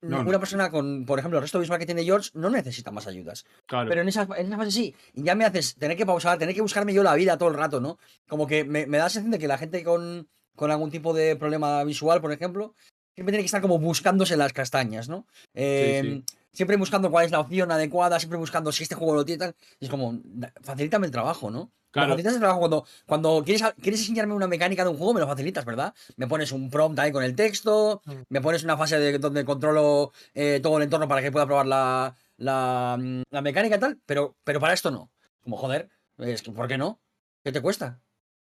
No, 0.00 0.22
no. 0.22 0.28
una 0.28 0.38
persona 0.38 0.70
con, 0.70 1.04
por 1.06 1.18
ejemplo, 1.18 1.38
el 1.38 1.42
resto 1.42 1.58
visual 1.58 1.78
que 1.78 1.86
tiene 1.86 2.04
George 2.04 2.30
no 2.34 2.50
necesita 2.50 2.90
más 2.90 3.06
ayudas. 3.06 3.44
Claro. 3.66 3.88
Pero 3.88 4.02
en 4.02 4.08
esa, 4.08 4.28
en 4.36 4.46
esa 4.46 4.56
fase 4.56 4.70
sí. 4.72 4.94
Y 5.14 5.22
ya 5.22 5.34
me 5.34 5.44
haces 5.44 5.74
tener 5.76 5.96
que 5.96 6.04
pausar, 6.06 6.38
tener 6.38 6.54
que 6.54 6.60
buscarme 6.62 6.92
yo 6.94 7.02
la 7.02 7.14
vida 7.14 7.38
todo 7.38 7.48
el 7.50 7.54
rato, 7.56 7.80
¿no? 7.80 7.98
Como 8.28 8.46
que 8.46 8.64
me, 8.64 8.86
me 8.86 8.98
da 8.98 9.04
la 9.04 9.10
sensación 9.10 9.30
de 9.32 9.38
que 9.38 9.48
la 9.48 9.58
gente 9.58 9.82
con, 9.84 10.28
con 10.56 10.70
algún 10.70 10.90
tipo 10.90 11.12
de 11.12 11.36
problema 11.36 11.82
visual, 11.84 12.20
por 12.20 12.32
ejemplo, 12.32 12.74
siempre 13.14 13.32
tiene 13.32 13.42
que 13.42 13.46
estar 13.46 13.62
como 13.62 13.78
buscándose 13.78 14.36
las 14.36 14.52
castañas, 14.52 15.08
¿no? 15.08 15.26
Eh, 15.54 16.22
Siempre 16.54 16.76
buscando 16.76 17.10
cuál 17.10 17.24
es 17.24 17.30
la 17.30 17.40
opción 17.40 17.72
adecuada, 17.72 18.18
siempre 18.20 18.38
buscando 18.38 18.72
si 18.72 18.82
este 18.82 18.94
juego 18.94 19.14
lo 19.14 19.24
tiene 19.24 19.38
tal. 19.38 19.54
Y 19.80 19.86
es 19.86 19.90
como, 19.90 20.20
facilítame 20.60 21.06
el 21.06 21.10
trabajo, 21.10 21.50
¿no? 21.50 21.60
Me 21.60 21.70
Claro. 21.92 22.08
facilitas 22.10 22.34
el 22.34 22.40
trabajo 22.40 22.58
cuando, 22.60 22.86
cuando 23.06 23.42
quieres, 23.42 23.62
quieres 23.80 24.00
enseñarme 24.00 24.34
una 24.34 24.46
mecánica 24.46 24.84
de 24.84 24.90
un 24.90 24.98
juego, 24.98 25.14
me 25.14 25.20
lo 25.20 25.26
facilitas, 25.26 25.64
¿verdad? 25.64 25.94
Me 26.16 26.26
pones 26.26 26.52
un 26.52 26.68
prompt 26.68 26.98
ahí 26.98 27.10
con 27.10 27.22
el 27.24 27.34
texto, 27.34 28.02
Mm. 28.04 28.12
me 28.28 28.40
pones 28.42 28.64
una 28.64 28.76
fase 28.76 28.98
de, 28.98 29.18
donde 29.18 29.46
controlo 29.46 30.12
eh, 30.34 30.60
todo 30.62 30.76
el 30.76 30.82
entorno 30.84 31.08
para 31.08 31.22
que 31.22 31.32
pueda 31.32 31.46
probar 31.46 31.66
la, 31.66 32.14
la, 32.36 32.98
mm, 33.00 33.22
la 33.30 33.40
mecánica 33.40 33.76
y 33.76 33.80
tal, 33.80 33.98
pero, 34.04 34.36
pero 34.44 34.60
para 34.60 34.74
esto 34.74 34.90
no. 34.90 35.10
Como, 35.42 35.56
joder, 35.56 35.88
es 36.18 36.42
que, 36.42 36.52
¿por 36.52 36.68
qué 36.68 36.76
no? 36.76 37.00
¿Qué 37.42 37.52
te 37.52 37.62
cuesta? 37.62 37.98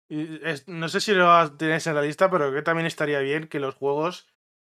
Y 0.09 0.41
es- 0.47 0.69
no 0.69 0.89
sé 0.89 1.01
si 1.01 1.13
lo 1.13 1.57
tienes 1.57 1.87
en 1.87 1.95
la 1.95 2.03
lista, 2.03 2.31
pero 2.31 2.45
creo 2.47 2.55
que 2.61 2.63
también 2.63 2.87
estaría 2.87 3.21
bien 3.21 3.49
que 3.49 3.61
los 3.61 3.75
juegos 3.75 4.29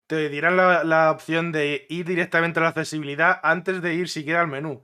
te 0.07 0.29
dieran 0.29 0.55
la, 0.55 0.83
la 0.83 1.11
opción 1.11 1.51
de 1.51 1.87
ir 1.89 2.05
directamente 2.05 2.59
a 2.59 2.63
la 2.63 2.69
accesibilidad 2.69 3.39
antes 3.41 3.81
de 3.81 3.95
ir 3.95 4.07
siquiera 4.07 4.41
al 4.41 4.47
menú. 4.47 4.83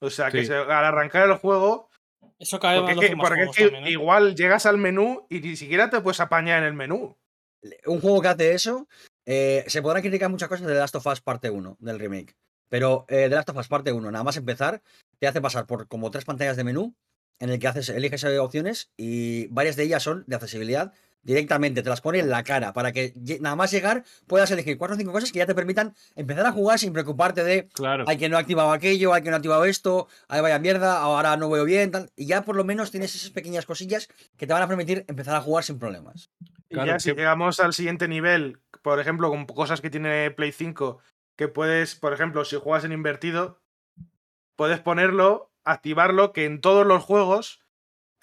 O 0.00 0.10
sea, 0.10 0.30
que 0.30 0.44
se- 0.46 0.54
al 0.54 0.70
arrancar 0.70 1.28
el 1.28 1.36
juego, 1.36 1.90
Eso 2.38 2.58
cae 2.58 2.80
porque, 2.80 2.94
que, 2.94 3.16
porque 3.16 3.34
es 3.34 3.38
juegos 3.40 3.56
que 3.56 3.64
también, 3.64 3.84
¿eh? 3.86 3.90
igual 3.90 4.34
llegas 4.34 4.66
al 4.66 4.78
menú 4.78 5.26
y 5.28 5.40
ni 5.40 5.56
siquiera 5.56 5.90
te 5.90 6.00
puedes 6.00 6.20
apañar 6.20 6.60
en 6.60 6.64
el 6.64 6.74
menú. 6.74 7.16
Un 7.86 8.00
juego 8.00 8.20
que 8.20 8.28
hace 8.28 8.52
eso, 8.52 8.88
eh, 9.26 9.64
se 9.68 9.80
podrán 9.82 10.02
criticar 10.02 10.28
muchas 10.30 10.48
cosas 10.48 10.66
de 10.66 10.72
The 10.74 10.78
Last 10.80 10.96
of 10.96 11.06
Us 11.06 11.20
parte 11.20 11.48
1 11.50 11.76
del 11.80 11.98
remake. 11.98 12.34
Pero 12.68 13.04
eh, 13.08 13.28
The 13.28 13.36
Last 13.36 13.50
of 13.50 13.56
Us 13.58 13.68
parte 13.68 13.92
1, 13.92 14.10
nada 14.10 14.24
más 14.24 14.36
empezar, 14.36 14.82
te 15.18 15.26
hace 15.26 15.40
pasar 15.40 15.66
por 15.66 15.86
como 15.88 16.10
tres 16.10 16.24
pantallas 16.24 16.56
de 16.56 16.64
menú 16.64 16.94
en 17.38 17.50
el 17.50 17.58
que 17.58 17.68
haces, 17.68 17.88
eliges 17.88 18.24
eh, 18.24 18.38
opciones 18.38 18.90
y 18.96 19.46
varias 19.48 19.76
de 19.76 19.84
ellas 19.84 20.02
son 20.02 20.24
de 20.26 20.36
accesibilidad. 20.36 20.92
Directamente 21.22 21.82
te 21.82 21.88
las 21.88 22.02
pone 22.02 22.18
en 22.18 22.28
la 22.28 22.44
cara 22.44 22.74
para 22.74 22.92
que 22.92 23.14
nada 23.40 23.56
más 23.56 23.70
llegar 23.70 24.04
puedas 24.26 24.50
elegir 24.50 24.76
cuatro 24.76 24.94
o 24.94 24.98
cinco 24.98 25.10
cosas 25.10 25.32
que 25.32 25.38
ya 25.38 25.46
te 25.46 25.54
permitan 25.54 25.94
empezar 26.16 26.44
a 26.44 26.52
jugar 26.52 26.78
sin 26.78 26.92
preocuparte 26.92 27.42
de 27.42 27.68
Claro. 27.68 28.04
hay 28.06 28.18
que 28.18 28.28
no 28.28 28.36
ha 28.36 28.40
activado 28.40 28.72
aquello, 28.72 29.14
hay 29.14 29.22
que 29.22 29.30
no 29.30 29.36
ha 29.36 29.38
activado 29.38 29.64
esto, 29.64 30.06
ahí 30.28 30.42
vaya 30.42 30.58
mierda, 30.58 30.98
ahora 30.98 31.38
no 31.38 31.48
veo 31.48 31.64
bien, 31.64 31.90
tal. 31.90 32.10
Y 32.14 32.26
ya 32.26 32.42
por 32.42 32.56
lo 32.56 32.64
menos 32.64 32.90
tienes 32.90 33.14
esas 33.14 33.30
pequeñas 33.30 33.64
cosillas 33.64 34.08
que 34.36 34.46
te 34.46 34.52
van 34.52 34.62
a 34.62 34.68
permitir 34.68 35.06
empezar 35.08 35.34
a 35.34 35.40
jugar 35.40 35.64
sin 35.64 35.78
problemas. 35.78 36.30
Y 36.68 36.74
Claro, 36.74 36.92
ya 36.92 36.98
si 36.98 37.14
llegamos 37.14 37.58
al 37.58 37.72
siguiente 37.72 38.06
nivel, 38.06 38.58
por 38.82 39.00
ejemplo, 39.00 39.30
con 39.30 39.46
cosas 39.46 39.80
que 39.80 39.88
tiene 39.88 40.30
Play 40.30 40.52
5, 40.52 40.98
que 41.36 41.48
puedes, 41.48 41.94
por 41.94 42.12
ejemplo, 42.12 42.44
si 42.44 42.56
juegas 42.56 42.84
en 42.84 42.92
invertido, 42.92 43.62
puedes 44.56 44.80
ponerlo, 44.80 45.53
activarlo, 45.64 46.32
que 46.32 46.44
en 46.44 46.60
todos 46.60 46.86
los 46.86 47.02
juegos 47.02 47.64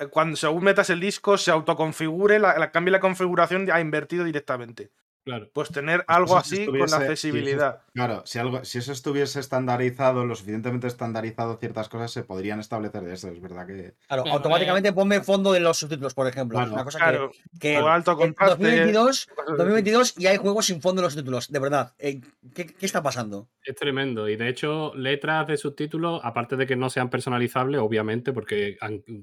eh, 0.01 0.07
cuando 0.07 0.35
según 0.35 0.63
metas 0.63 0.89
el 0.89 0.99
disco 0.99 1.37
se 1.37 1.51
autoconfigure, 1.51 2.39
la, 2.39 2.71
cambie 2.71 2.91
la 2.91 2.99
configuración 2.99 3.69
a 3.71 3.79
invertido 3.79 4.23
directamente. 4.25 4.91
Claro. 5.23 5.49
Pues 5.53 5.69
tener 5.69 6.03
algo 6.07 6.35
así 6.35 6.65
con 6.65 6.87
si 6.89 6.95
accesibilidad. 6.95 7.81
Claro, 7.93 8.23
si, 8.25 8.39
algo, 8.39 8.63
si 8.65 8.79
eso 8.79 8.91
estuviese 8.91 9.39
estandarizado, 9.39 10.25
lo 10.25 10.35
suficientemente 10.35 10.87
estandarizado, 10.87 11.57
ciertas 11.57 11.89
cosas 11.89 12.11
se 12.11 12.23
podrían 12.23 12.59
establecer 12.59 13.03
de 13.03 13.13
eso. 13.13 13.27
Es 13.29 13.39
verdad 13.39 13.67
que. 13.67 13.93
Claro, 14.07 14.23
Claro, 14.23 14.37
automáticamente 14.37 14.93
ponme 14.93 15.21
fondo 15.21 15.51
de 15.53 15.59
los 15.59 15.77
subtítulos, 15.77 16.13
por 16.13 16.27
ejemplo. 16.27 16.57
Es 16.57 16.63
Claro, 16.63 16.73
una 16.73 16.83
cosa 16.83 16.97
Claro, 16.99 17.31
que, 17.59 17.73
que 17.73 17.77
alto 17.77 18.11
en 18.13 18.17
contraste. 18.17 18.63
2022, 18.63 19.25
cosas 19.35 19.45
así. 19.47 19.57
2022 19.57 20.13
y 20.17 20.25
hay 20.27 20.37
juegos 20.37 20.65
sin 20.65 20.81
fondo 20.81 21.01
en 21.01 21.03
los 21.03 21.13
subtítulos. 21.13 21.51
De 21.51 21.59
verdad. 21.59 21.93
eh, 21.99 22.21
¿qué, 22.55 22.65
qué 22.65 22.85
está 22.85 23.03
pasando? 23.03 23.47
Es 23.63 23.75
tremendo. 23.75 24.27
Y 24.27 24.37
de 24.37 24.49
hecho, 24.49 24.93
letras 24.95 25.45
de 25.47 25.57
subtítulos, 25.57 26.19
aparte 26.23 26.55
de 26.55 26.65
que 26.65 26.75
no 26.75 26.89
sean 26.89 27.09
personalizables, 27.11 27.79
obviamente, 27.79 28.33
porque 28.33 28.77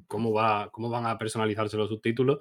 ¿cómo, 0.07 0.33
va, 0.33 0.70
cómo 0.70 0.91
van 0.91 1.07
a 1.07 1.19
personalizarse 1.19 1.77
los 1.77 1.89
subtítulos? 1.89 2.39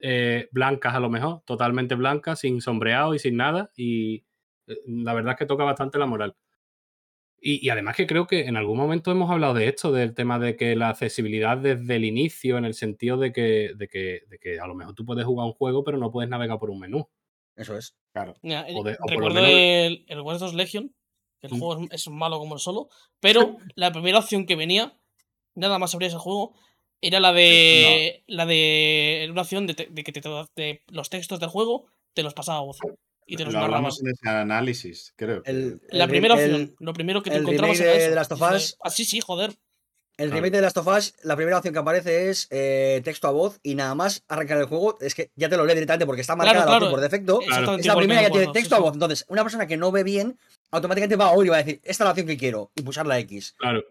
Eh, 0.00 0.48
blancas 0.52 0.94
a 0.94 1.00
lo 1.00 1.10
mejor, 1.10 1.42
totalmente 1.44 1.94
blancas, 1.94 2.40
sin 2.40 2.60
sombreado 2.60 3.14
y 3.14 3.18
sin 3.18 3.36
nada. 3.36 3.70
Y 3.76 4.24
eh, 4.66 4.76
la 4.86 5.12
verdad 5.14 5.32
es 5.32 5.38
que 5.38 5.46
toca 5.46 5.64
bastante 5.64 5.98
la 5.98 6.06
moral. 6.06 6.34
Y, 7.42 7.64
y 7.66 7.70
además 7.70 7.96
que 7.96 8.06
creo 8.06 8.26
que 8.26 8.46
en 8.46 8.56
algún 8.58 8.76
momento 8.76 9.10
hemos 9.10 9.30
hablado 9.30 9.54
de 9.54 9.66
esto, 9.68 9.92
del 9.92 10.14
tema 10.14 10.38
de 10.38 10.56
que 10.56 10.76
la 10.76 10.90
accesibilidad 10.90 11.56
desde 11.56 11.96
el 11.96 12.04
inicio, 12.04 12.58
en 12.58 12.66
el 12.66 12.74
sentido 12.74 13.16
de 13.16 13.32
que, 13.32 13.72
de 13.76 13.88
que, 13.88 14.22
de 14.28 14.38
que 14.38 14.60
a 14.60 14.66
lo 14.66 14.74
mejor 14.74 14.94
tú 14.94 15.06
puedes 15.06 15.24
jugar 15.24 15.46
un 15.46 15.54
juego, 15.54 15.82
pero 15.82 15.96
no 15.96 16.10
puedes 16.10 16.28
navegar 16.28 16.58
por 16.58 16.68
un 16.70 16.80
menú. 16.80 17.08
Eso 17.56 17.76
es. 17.78 17.96
Claro. 18.12 18.34
Mira, 18.42 18.66
O 18.74 18.82
de- 18.84 18.92
o 18.94 18.96
por 19.06 19.10
lo 19.12 19.28
recuerdo 19.28 19.34
menos- 19.42 19.50
el, 19.50 20.04
el 20.08 20.20
Watch 20.20 20.38
Dogs 20.40 20.54
Legion, 20.54 20.94
que 21.40 21.46
el 21.46 21.54
Mm. 21.54 21.58
juego 21.58 21.82
es, 21.84 21.90
es 21.92 22.08
malo 22.10 22.38
como 22.38 22.54
el 22.54 22.60
solo, 22.60 22.88
pero 23.20 23.56
la 23.74 23.90
primera 23.90 24.18
opción 24.18 24.44
que 24.44 24.56
venía, 24.56 24.98
nada 25.54 25.78
más 25.78 25.94
abrías 25.94 26.12
el 26.12 26.18
juego, 26.18 26.54
era 27.00 27.20
la 27.20 27.32
de. 27.32 28.22
La 28.26 28.46
de. 28.46 29.28
Una 29.30 29.42
opción 29.42 29.66
de, 29.66 29.74
te- 29.74 29.88
de 29.90 30.04
que 30.04 30.12
te, 30.12 30.20
de 30.56 30.82
los 30.88 31.10
textos 31.10 31.40
del 31.40 31.48
juego 31.48 31.86
te 32.14 32.22
los 32.22 32.34
pasaba 32.34 32.58
a 32.58 32.62
voz. 32.62 32.78
Y 33.26 33.36
te 33.36 33.44
los 33.44 33.54
Lo 33.54 33.60
hablamos 33.60 34.00
en 34.00 34.08
ese 34.08 34.28
análisis, 34.28 35.12
creo. 35.16 35.42
El- 35.44 35.80
La 35.90 36.04
el 36.04 36.10
primera 36.10 36.34
el- 36.34 36.40
opción, 36.52 36.76
lo 36.80 36.92
primero 36.92 37.22
que 37.22 37.30
te 37.30 37.36
el 37.36 37.42
encontrabas 37.42 37.78
remake 37.78 37.90
era 37.94 37.98
de 38.00 38.06
eso. 38.06 38.14
Last 38.16 38.32
of 38.32 38.42
Us- 38.42 38.76
Ah, 38.82 38.90
sí, 38.90 39.04
sí, 39.04 39.20
joder. 39.20 39.50
El 40.16 40.26
Claro. 40.28 40.34
remake 40.42 40.56
de 40.56 40.60
Last 40.62 40.76
of 40.76 40.86
Us, 40.88 41.14
la 41.22 41.34
primera 41.36 41.56
opción 41.56 41.72
que 41.72 41.78
aparece 41.80 42.28
es 42.28 42.46
eh, 42.50 43.00
texto 43.04 43.26
a 43.26 43.30
voz 43.30 43.58
y 43.62 43.74
nada 43.74 43.94
más 43.94 44.22
arrancar 44.28 44.58
el 44.58 44.66
juego. 44.66 44.98
Es 45.00 45.14
que 45.14 45.30
ya 45.34 45.48
te 45.48 45.56
lo 45.56 45.64
lee 45.64 45.72
directamente 45.74 46.04
porque 46.04 46.20
está 46.20 46.36
marcada 46.36 46.56
Claro, 46.64 46.70
la 46.72 46.76
claro. 46.78 46.86
opción 46.86 47.00
por 47.00 47.00
defecto. 47.00 47.40
Es 47.78 47.86
la 47.86 47.96
primera 47.96 48.26
el 48.26 48.32
tiene 48.32 48.52
texto 48.52 48.74
sí, 48.76 48.80
a 48.80 48.84
voz. 48.84 48.92
Entonces, 48.92 49.24
una 49.28 49.42
persona 49.44 49.66
que 49.66 49.78
no 49.78 49.90
ve 49.92 50.02
bien, 50.02 50.38
automáticamente 50.72 51.16
va 51.16 51.26
a 51.28 51.32
oír 51.32 51.46
y 51.46 51.50
va 51.50 51.56
a 51.56 51.62
decir, 51.62 51.80
esta 51.84 51.90
es 52.04 52.06
la 52.06 52.10
opción 52.10 52.26
que 52.26 52.36
quiero, 52.36 52.70
y 52.74 52.82
pulsar 52.82 53.06
la 53.06 53.18
X. 53.20 53.54
Claro. 53.56 53.82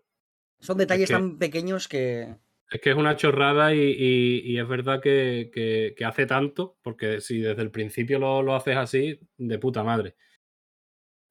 Son 0.60 0.78
detalles 0.78 1.08
que- 1.08 1.14
tan 1.14 1.38
pequeños 1.40 1.88
que. 1.88 2.36
Es 2.72 2.82
que 2.82 2.92
es 2.92 2.96
una 2.96 3.16
chorrada 3.16 3.74
y, 3.74 3.80
y- 3.80 4.42
y 4.46 4.60
es 4.60 4.68
verdad 4.68 5.02
que, 5.02 5.50
que- 5.54 5.94
que 5.98 6.06
hace 6.06 6.26
tanto, 6.26 6.78
porque 6.84 7.20
si 7.22 7.40
desde 7.40 7.62
el 7.64 7.72
principio 7.72 8.20
lo, 8.20 8.44
lo 8.44 8.54
haces 8.56 8.78
así, 8.78 9.20
de 9.38 9.58
puta 9.60 9.84
madre. 9.84 10.16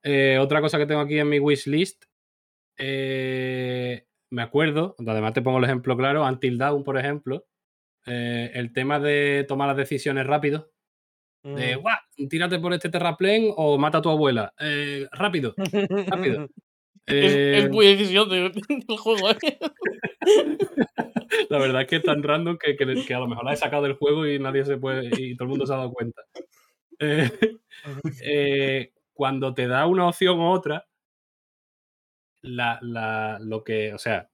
Eh, 0.03 0.39
otra 0.41 0.61
cosa 0.61 0.79
que 0.79 0.87
tengo 0.87 1.01
aquí 1.01 1.19
en 1.19 1.29
mi 1.29 1.39
wishlist, 1.39 2.05
eh, 2.79 4.07
me 4.31 4.43
acuerdo, 4.43 4.95
además 5.07 5.33
te 5.33 5.43
pongo 5.43 5.59
el 5.59 5.65
ejemplo 5.65 5.97
claro, 5.97 6.25
Until 6.25 6.59
Dawn, 6.59 6.85
por 6.85 6.99
ejemplo, 6.99 7.47
eh, 8.07 8.51
el 8.55 8.73
tema 8.73 8.99
de 9.01 9.45
tomar 9.47 9.69
las 9.69 9.77
decisiones 9.77 10.27
rápido, 10.27 10.71
de, 11.45 11.77
Mm. 11.77 11.81
"Guau, 11.81 11.97
tírate 12.29 12.59
por 12.59 12.73
este 12.75 12.89
terraplén 12.91 13.53
o 13.57 13.79
mata 13.79 13.99
a 13.99 14.03
tu 14.03 14.11
abuela, 14.11 14.53
Eh, 14.61 15.07
rápido, 15.13 15.55
rápido. 15.57 16.49
Es, 17.09 17.35
Eh, 17.35 17.59
es 17.59 17.71
muy 17.71 17.87
decisión 17.87 18.29
de- 18.29 18.51
del 18.89 18.99
juego, 18.99 19.31
¿eh? 19.31 19.37
La 21.51 21.59
verdad 21.59 21.83
es 21.83 21.89
que 21.89 21.97
es 21.97 22.05
tan 22.05 22.23
random 22.23 22.59
que, 22.59 22.77
que- 22.77 23.05
que 23.07 23.15
a 23.15 23.19
lo 23.21 23.29
mejor 23.29 23.45
la 23.45 23.53
he 23.53 23.57
sacado 23.57 23.83
del 23.83 23.95
juego 23.95 24.27
y 24.27 24.39
nadie 24.39 24.65
se 24.65 24.77
puede. 24.79 25.21
y 25.21 25.35
todo 25.37 25.45
el 25.45 25.51
mundo 25.51 25.67
se 25.67 25.73
ha 25.73 25.77
dado 25.79 25.93
cuenta. 25.93 26.23
Eh, 27.01 27.31
eh, 28.23 28.93
cuando 29.13 29.55
te 29.55 29.69
da 29.69 29.87
una 29.87 30.09
opción 30.09 30.41
u 30.41 30.49
otra, 30.51 30.85
la, 32.43 32.79
la- 32.83 33.39
lo 33.41 33.63
que. 33.63 33.95
O 33.95 33.99
sea, 33.99 34.29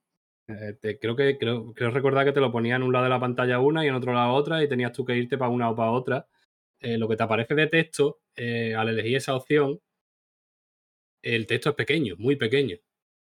eh, 0.47 0.73
te- 0.81 0.99
creo 0.99 1.15
que 1.15 1.37
creo, 1.37 1.73
creo 1.73 1.91
recordar 1.91 2.25
que 2.25 2.31
te 2.31 2.39
lo 2.39 2.51
ponía 2.51 2.75
en 2.75 2.83
un 2.83 2.91
lado 2.91 3.03
de 3.05 3.09
la 3.11 3.19
pantalla 3.19 3.59
una 3.59 3.85
y 3.85 3.87
en 3.87 3.93
otro 3.95 4.13
lado 4.13 4.33
otra, 4.33 4.63
y 4.63 4.67
tenías 4.69 4.93
tú 4.93 5.05
que 5.05 5.15
irte 5.15 5.37
para 5.37 5.51
una 5.51 5.69
o 5.69 5.75
para 5.75 5.91
otra. 5.91 6.27
Lo 6.81 7.07
que 7.07 7.15
te 7.15 7.23
aparece 7.23 7.55
de 7.55 7.67
texto, 7.67 8.19
al 8.37 8.89
elegir 8.89 9.17
esa 9.17 9.35
opción, 9.35 9.79
el 11.33 11.47
texto 11.47 11.71
es 11.71 11.75
pequeño, 11.75 12.15
muy 12.17 12.35
pequeño 12.35 12.77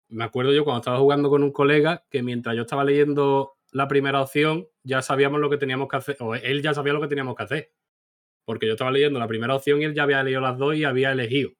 me 0.09 0.23
acuerdo 0.23 0.51
yo 0.51 0.63
cuando 0.63 0.79
estaba 0.79 0.97
jugando 0.97 1.29
con 1.29 1.43
un 1.43 1.51
colega 1.51 2.05
que 2.09 2.23
mientras 2.23 2.55
yo 2.55 2.63
estaba 2.63 2.83
leyendo 2.83 3.57
la 3.71 3.87
primera 3.87 4.21
opción, 4.21 4.67
ya 4.83 5.01
sabíamos 5.01 5.39
lo 5.39 5.49
que 5.49 5.57
teníamos 5.57 5.87
que 5.87 5.97
hacer, 5.97 6.17
o 6.19 6.35
él 6.35 6.61
ya 6.63 6.73
sabía 6.73 6.93
lo 6.93 7.01
que 7.01 7.07
teníamos 7.07 7.35
que 7.35 7.43
hacer. 7.43 7.71
Porque 8.43 8.65
yo 8.65 8.73
estaba 8.73 8.91
leyendo 8.91 9.19
la 9.19 9.27
primera 9.27 9.55
opción 9.55 9.81
y 9.81 9.85
él 9.85 9.93
ya 9.93 10.03
había 10.03 10.23
leído 10.23 10.41
las 10.41 10.57
dos 10.57 10.75
y 10.75 10.83
había 10.83 11.11
elegido. 11.11 11.51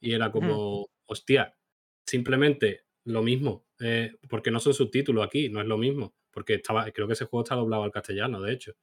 Y 0.00 0.12
era 0.12 0.30
como, 0.30 0.88
hostia, 1.06 1.56
simplemente 2.06 2.84
lo 3.04 3.22
mismo, 3.22 3.66
eh, 3.80 4.12
porque 4.28 4.52
no 4.52 4.60
son 4.60 4.74
subtítulos 4.74 5.26
aquí, 5.26 5.48
no 5.48 5.60
es 5.60 5.66
lo 5.66 5.76
mismo. 5.76 6.14
Porque 6.30 6.54
estaba, 6.54 6.88
creo 6.92 7.08
que 7.08 7.14
ese 7.14 7.24
juego 7.24 7.42
está 7.42 7.56
doblado 7.56 7.82
al 7.82 7.90
castellano, 7.90 8.40
de 8.40 8.52
hecho. 8.52 8.74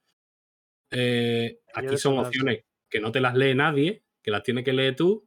Eh, 0.90 1.60
aquí 1.72 1.96
son 1.96 2.18
opciones 2.18 2.64
que 2.90 3.00
no 3.00 3.10
te 3.10 3.20
las 3.20 3.34
lee 3.34 3.54
nadie, 3.54 4.04
que 4.22 4.30
las 4.30 4.42
tienes 4.42 4.64
que 4.64 4.74
leer 4.74 4.94
tú, 4.94 5.26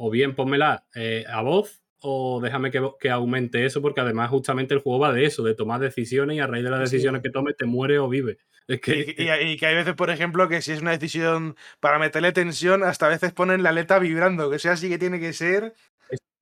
o 0.00 0.10
bien 0.10 0.34
pónmelas 0.36 0.82
eh, 0.94 1.24
a 1.28 1.42
voz, 1.42 1.82
o 2.00 2.40
déjame 2.40 2.70
que, 2.70 2.80
que 3.00 3.10
aumente 3.10 3.64
eso, 3.66 3.82
porque 3.82 4.00
además 4.00 4.30
justamente 4.30 4.72
el 4.72 4.80
juego 4.80 5.00
va 5.00 5.12
de 5.12 5.24
eso, 5.24 5.42
de 5.42 5.56
tomar 5.56 5.80
decisiones 5.80 6.36
y 6.36 6.40
a 6.40 6.46
raíz 6.46 6.62
de 6.62 6.70
las 6.70 6.88
Sí. 6.88 6.96
decisiones 6.96 7.20
que 7.22 7.30
tomes 7.30 7.56
te 7.56 7.66
muere 7.66 7.98
o 7.98 8.08
vive. 8.08 8.38
Es 8.68 8.80
que, 8.80 9.14
Y, 9.18 9.22
y- 9.22 9.52
y 9.52 9.56
que 9.56 9.66
hay 9.66 9.74
veces, 9.74 9.94
por 9.94 10.10
ejemplo, 10.10 10.48
que 10.48 10.62
si 10.62 10.70
es 10.72 10.80
una 10.82 10.92
decisión 10.92 11.56
para 11.80 11.98
meterle 11.98 12.30
tensión, 12.32 12.84
hasta 12.84 13.06
a 13.06 13.08
veces 13.08 13.32
ponen 13.32 13.62
la 13.64 13.70
aleta 13.70 13.98
vibrando, 13.98 14.48
que 14.50 14.58
sea 14.60 14.72
así 14.72 14.88
que 14.88 14.98
tiene 14.98 15.18
que 15.18 15.32
ser. 15.32 15.74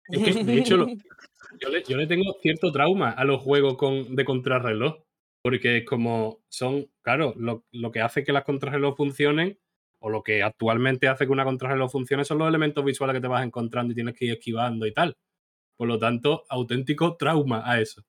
es 0.09 0.23
que, 0.23 0.45
de 0.45 0.59
hecho, 0.59 0.77
lo- 0.77 0.87
yo, 1.59 1.69
le, 1.71 1.83
yo 1.85 1.97
le 1.97 2.07
tengo 2.07 2.37
cierto 2.43 2.71
trauma 2.73 3.11
a 3.11 3.25
los 3.25 3.41
juegos 3.41 3.77
con, 3.79 4.15
de 4.15 4.25
contrarreloj, 4.27 4.97
porque 5.43 5.79
es 5.79 5.85
como 5.87 6.41
son, 6.51 6.89
claro, 7.01 7.33
lo, 7.39 7.65
lo 7.73 7.91
que 7.91 8.01
hace 8.03 8.23
que 8.25 8.33
las 8.33 8.45
contrarreloj 8.45 8.97
funcionen, 8.97 9.59
o 10.07 10.11
lo 10.11 10.23
que 10.23 10.41
actualmente 10.43 11.09
hace 11.09 11.27
que 11.27 11.33
una 11.33 11.45
contrarreloj 11.45 11.91
funcione, 11.91 12.25
son 12.25 12.39
los 12.39 12.49
elementos 12.49 12.85
visuales 12.85 13.15
que 13.15 13.21
te 13.21 13.27
vas 13.27 13.45
encontrando 13.45 13.91
y 13.91 13.97
tienes 13.97 14.15
que 14.15 14.27
ir 14.27 14.33
esquivando 14.35 14.87
y 14.87 14.93
tal. 14.93 15.17
Por 15.77 15.89
lo 15.89 15.99
tanto, 15.99 16.45
auténtico 16.49 17.17
trauma 17.17 17.63
a 17.69 17.81
eso. 17.81 18.03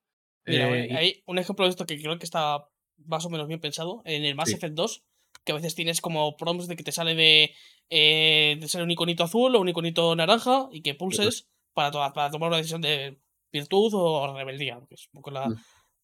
Mira, 0.45 0.69
Eh, 0.77 0.95
hay 0.95 1.23
un 1.25 1.39
ejemplo 1.39 1.65
de 1.65 1.71
esto 1.71 1.85
que 1.87 1.99
creo 1.99 2.17
que 2.19 2.25
está 2.25 2.67
más 3.05 3.25
o 3.25 3.29
menos 3.31 3.47
bien 3.47 3.59
pensado. 3.59 4.03
En 4.05 4.23
el 4.25 4.35
Mass 4.35 4.49
Sí. 4.49 4.55
Effect 4.55 4.75
2, 4.75 5.03
que 5.43 5.51
a 5.53 5.55
veces 5.55 5.73
tienes 5.73 5.99
como 5.99 6.37
prompts 6.37 6.67
de 6.67 6.75
que 6.75 6.83
te 6.83 6.91
sale 6.91 7.15
de. 7.15 7.51
Eh, 7.89 8.59
sale 8.67 8.83
un 8.83 8.91
iconito 8.91 9.23
azul 9.23 9.55
o 9.55 9.59
un 9.61 9.69
iconito 9.69 10.15
naranja 10.15 10.69
y 10.71 10.81
que 10.81 10.93
pulses 10.93 11.49
para, 11.73 11.89
to- 11.89 12.13
para 12.13 12.29
tomar 12.29 12.49
una 12.49 12.57
decisión 12.57 12.81
de 12.81 13.17
virtud 13.51 13.91
o 13.95 14.35
rebeldía. 14.35 14.79
Que 14.87 14.95
es 14.95 15.07
un 15.13 15.19
poco 15.21 15.31
la- 15.31 15.49
Mm. 15.49 15.55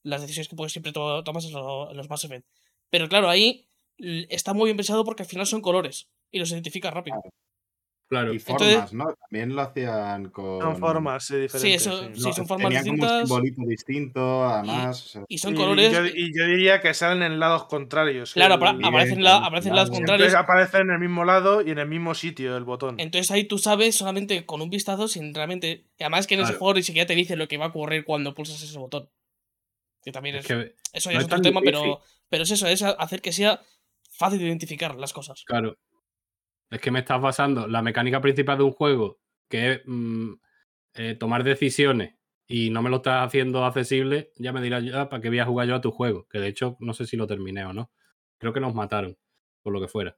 las 0.06 0.22
decisiones 0.22 0.48
que 0.50 0.56
puedes 0.56 0.72
siempre 0.74 0.92
to- 0.92 1.24
tomas 1.24 1.46
en, 1.46 1.54
lo- 1.54 1.92
en 1.92 1.98
los 1.98 2.10
Mass 2.10 2.24
Effect. 2.26 2.48
Pero 2.90 3.08
claro, 3.08 3.30
ahí 3.30 3.66
está 4.30 4.54
muy 4.54 4.66
bien 4.66 4.78
pensado 4.78 5.04
porque 5.06 5.24
al 5.24 5.30
final 5.30 5.46
son 5.46 5.62
colores 5.62 6.10
y 6.32 6.40
los 6.40 6.52
identificas 6.52 6.94
rápido. 6.94 7.22
claro. 8.10 8.32
Y 8.32 8.38
Entonces- 8.38 8.74
formas, 8.76 8.94
¿no? 8.94 9.06
También 9.22 9.56
lo 9.56 9.62
hacían 9.64 10.30
con. 10.30 10.62
Son 10.62 10.78
formas 10.78 11.26
sí, 11.26 11.36
diferentes. 11.36 11.82
eso- 11.88 12.04
sí. 12.14 12.22
sí, 12.22 12.34
son 12.34 12.46
formas 12.48 12.68
Tenían 12.68 12.84
como 12.84 12.94
un 12.94 13.00
distintas. 13.00 13.28
simbolito 13.28 13.62
distinto, 13.68 14.44
además. 14.46 15.06
o 15.06 15.10
sea, 15.10 15.24
Y 15.28 15.38
son 15.40 15.54
Y 15.54 15.58
colores. 15.58 15.92
yo, 15.92 16.06
y 16.06 16.32
yo 16.38 16.46
diría 16.46 16.80
que 16.80 16.94
salen 16.94 17.24
en 17.24 17.40
lados 17.40 17.64
contrarios. 17.66 18.34
Claro, 18.34 18.54
el- 18.56 18.86
aparecen, 18.86 19.24
la, 19.24 19.32
claro, 19.32 19.46
aparecen 19.48 19.76
lados 19.76 19.90
contrarios. 19.90 20.30
Siempre 20.30 20.44
aparece 20.44 20.78
en 20.78 20.92
el 20.92 21.00
mismo 21.00 21.26
lado 21.26 21.62
y 21.64 21.72
en 21.72 21.80
el 21.80 21.88
mismo 21.88 22.14
sitio 22.14 22.56
el 22.56 22.66
botón. 22.66 23.00
Entonces 23.00 23.32
ahí 23.32 23.46
tú 23.46 23.58
sabes 23.58 23.96
solamente 23.96 24.46
con 24.46 24.62
un 24.62 24.70
vistazo 24.70 25.08
sin 25.08 25.34
realmente. 25.34 25.88
y 25.98 26.04
Además 26.04 26.28
que 26.28 26.36
en 26.36 26.42
ese 26.42 26.50
Claro. 26.50 26.60
juego 26.60 26.74
ni 26.76 26.84
siquiera 26.84 27.08
te 27.08 27.16
dice 27.16 27.36
lo 27.36 27.48
que 27.48 27.58
va 27.58 27.66
a 27.66 27.70
ocurrir 27.70 28.06
cuando 28.06 28.36
pulsas 28.36 28.62
ese 28.62 28.78
botón. 28.78 29.10
Que 30.04 30.12
también 30.12 30.36
es. 30.36 30.42
Es 30.42 30.48
que, 30.48 30.76
eso 30.94 31.10
no 31.10 31.14
ya 31.14 31.18
es 31.20 31.24
es 31.24 31.26
otro 31.32 31.42
tema, 31.42 31.62
difícil. 31.62 31.82
pero, 31.82 32.02
pero 32.30 32.44
es 32.44 32.52
eso, 32.52 32.68
es 32.68 32.84
hacer 32.84 33.22
que 33.24 33.32
sea 33.32 33.60
fácil 34.18 34.40
de 34.40 34.46
identificar 34.46 34.96
las 34.96 35.14
cosas. 35.14 35.44
Claro. 35.46 35.78
Es 36.70 36.82
que 36.82 36.92
me 36.92 37.00
estás 37.00 37.22
basando 37.22 37.68
la 37.68 37.82
mecánica 37.82 38.22
principal 38.22 38.58
de 38.58 38.64
un 38.64 38.72
juego, 38.72 39.20
que 39.50 39.72
es 39.72 39.82
mm, 39.86 40.34
eh, 40.96 41.16
tomar 41.16 41.44
decisiones, 41.44 42.16
y 42.48 42.70
no 42.70 42.82
me 42.82 42.90
lo 42.90 42.98
estás 42.98 43.26
haciendo 43.26 43.66
accesible, 43.66 44.32
ya 44.36 44.52
me 44.52 44.62
dirás 44.62 44.84
ya 44.84 45.10
para 45.10 45.22
qué 45.22 45.30
voy 45.30 45.40
a 45.40 45.46
jugar 45.46 45.68
yo 45.68 45.76
a 45.76 45.82
tu 45.82 45.92
juego. 45.92 46.28
Que 46.28 46.40
de 46.40 46.48
hecho, 46.48 46.78
no 46.80 46.94
sé 46.94 47.06
si 47.06 47.18
lo 47.18 47.28
terminé 47.28 47.66
o 47.66 47.74
no. 47.74 47.92
Creo 48.38 48.54
que 48.54 48.60
nos 48.60 48.74
mataron, 48.74 49.18
por 49.62 49.74
lo 49.74 49.82
que 49.82 49.88
fuera. 49.88 50.18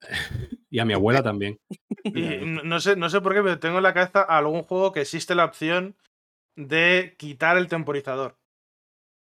y 0.70 0.78
a 0.78 0.84
mi 0.84 0.92
abuela 0.92 1.22
también. 1.22 1.60
Y 2.04 2.22
no, 2.38 2.62
no 2.62 2.80
sé, 2.80 2.96
no 2.96 3.10
sé 3.10 3.20
por 3.20 3.34
qué, 3.34 3.42
pero 3.42 3.58
tengo 3.58 3.78
en 3.78 3.82
la 3.82 3.92
cabeza 3.92 4.22
algún 4.22 4.62
juego 4.62 4.92
que 4.92 5.02
existe 5.02 5.34
la 5.34 5.44
opción 5.44 5.96
de 6.56 7.16
quitar 7.18 7.58
el 7.58 7.68
temporizador. 7.68 8.38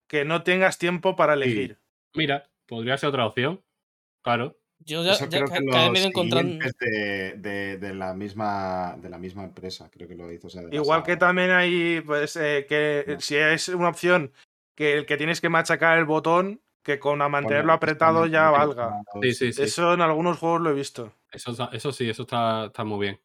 Que 0.07 0.25
no 0.25 0.43
tengas 0.43 0.77
tiempo 0.77 1.15
para 1.15 1.33
elegir. 1.33 1.79
Mira, 2.13 2.51
podría 2.67 2.97
ser 2.97 3.09
otra 3.09 3.25
opción. 3.25 3.63
Claro. 4.27 4.57
Yo 4.79 5.03
ya, 5.03 5.13
Eso 5.13 5.25
ya 5.25 5.39
creo 5.45 5.47
que 5.49 5.65
cada 5.65 5.89
vez 5.89 6.05
encontrando. 6.05 6.63
de, 6.79 7.33
de, 7.37 7.77
de 7.77 7.93
la 7.95 8.13
misma, 8.13 8.95
de 9.01 9.09
la 9.09 9.17
misma 9.17 9.43
empresa, 9.43 9.89
creo 9.89 10.07
que 10.07 10.15
lo 10.15 10.31
hizo. 10.31 10.47
o 10.47 10.49
sea, 10.49 10.63
Igual 10.71 11.03
que 11.03 11.17
también 11.17 11.51
hay, 11.51 12.01
pues, 12.01 12.35
eh, 12.35 12.65
que 12.69 13.03
No. 13.07 13.19
si 13.19 13.35
es 13.35 13.69
una 13.69 13.89
opción 13.89 14.31
que 14.75 14.93
el 14.93 15.05
que 15.05 15.17
tienes 15.17 15.41
que 15.41 15.49
machacar 15.49 15.97
el 15.97 16.05
botón, 16.05 16.61
que 16.83 16.99
con 16.99 17.21
a 17.21 17.27
mantenerlo 17.27 17.73
apretado 17.73 18.27
ya 18.27 18.49
valga. 18.51 19.01
Sí, 19.21 19.33
sí, 19.33 19.51
sí. 19.53 19.63
Eso 19.63 19.93
en 19.93 20.01
algunos 20.01 20.37
juegos 20.37 20.61
lo 20.61 20.69
he 20.69 20.73
visto. 20.73 21.11
Eso, 21.31 21.51
está- 21.51 21.69
eso 21.73 21.91
sí, 21.91 22.09
eso 22.09 22.21
está, 22.23 22.65
está 22.67 22.83
muy 22.83 22.99
bien. 23.07 23.19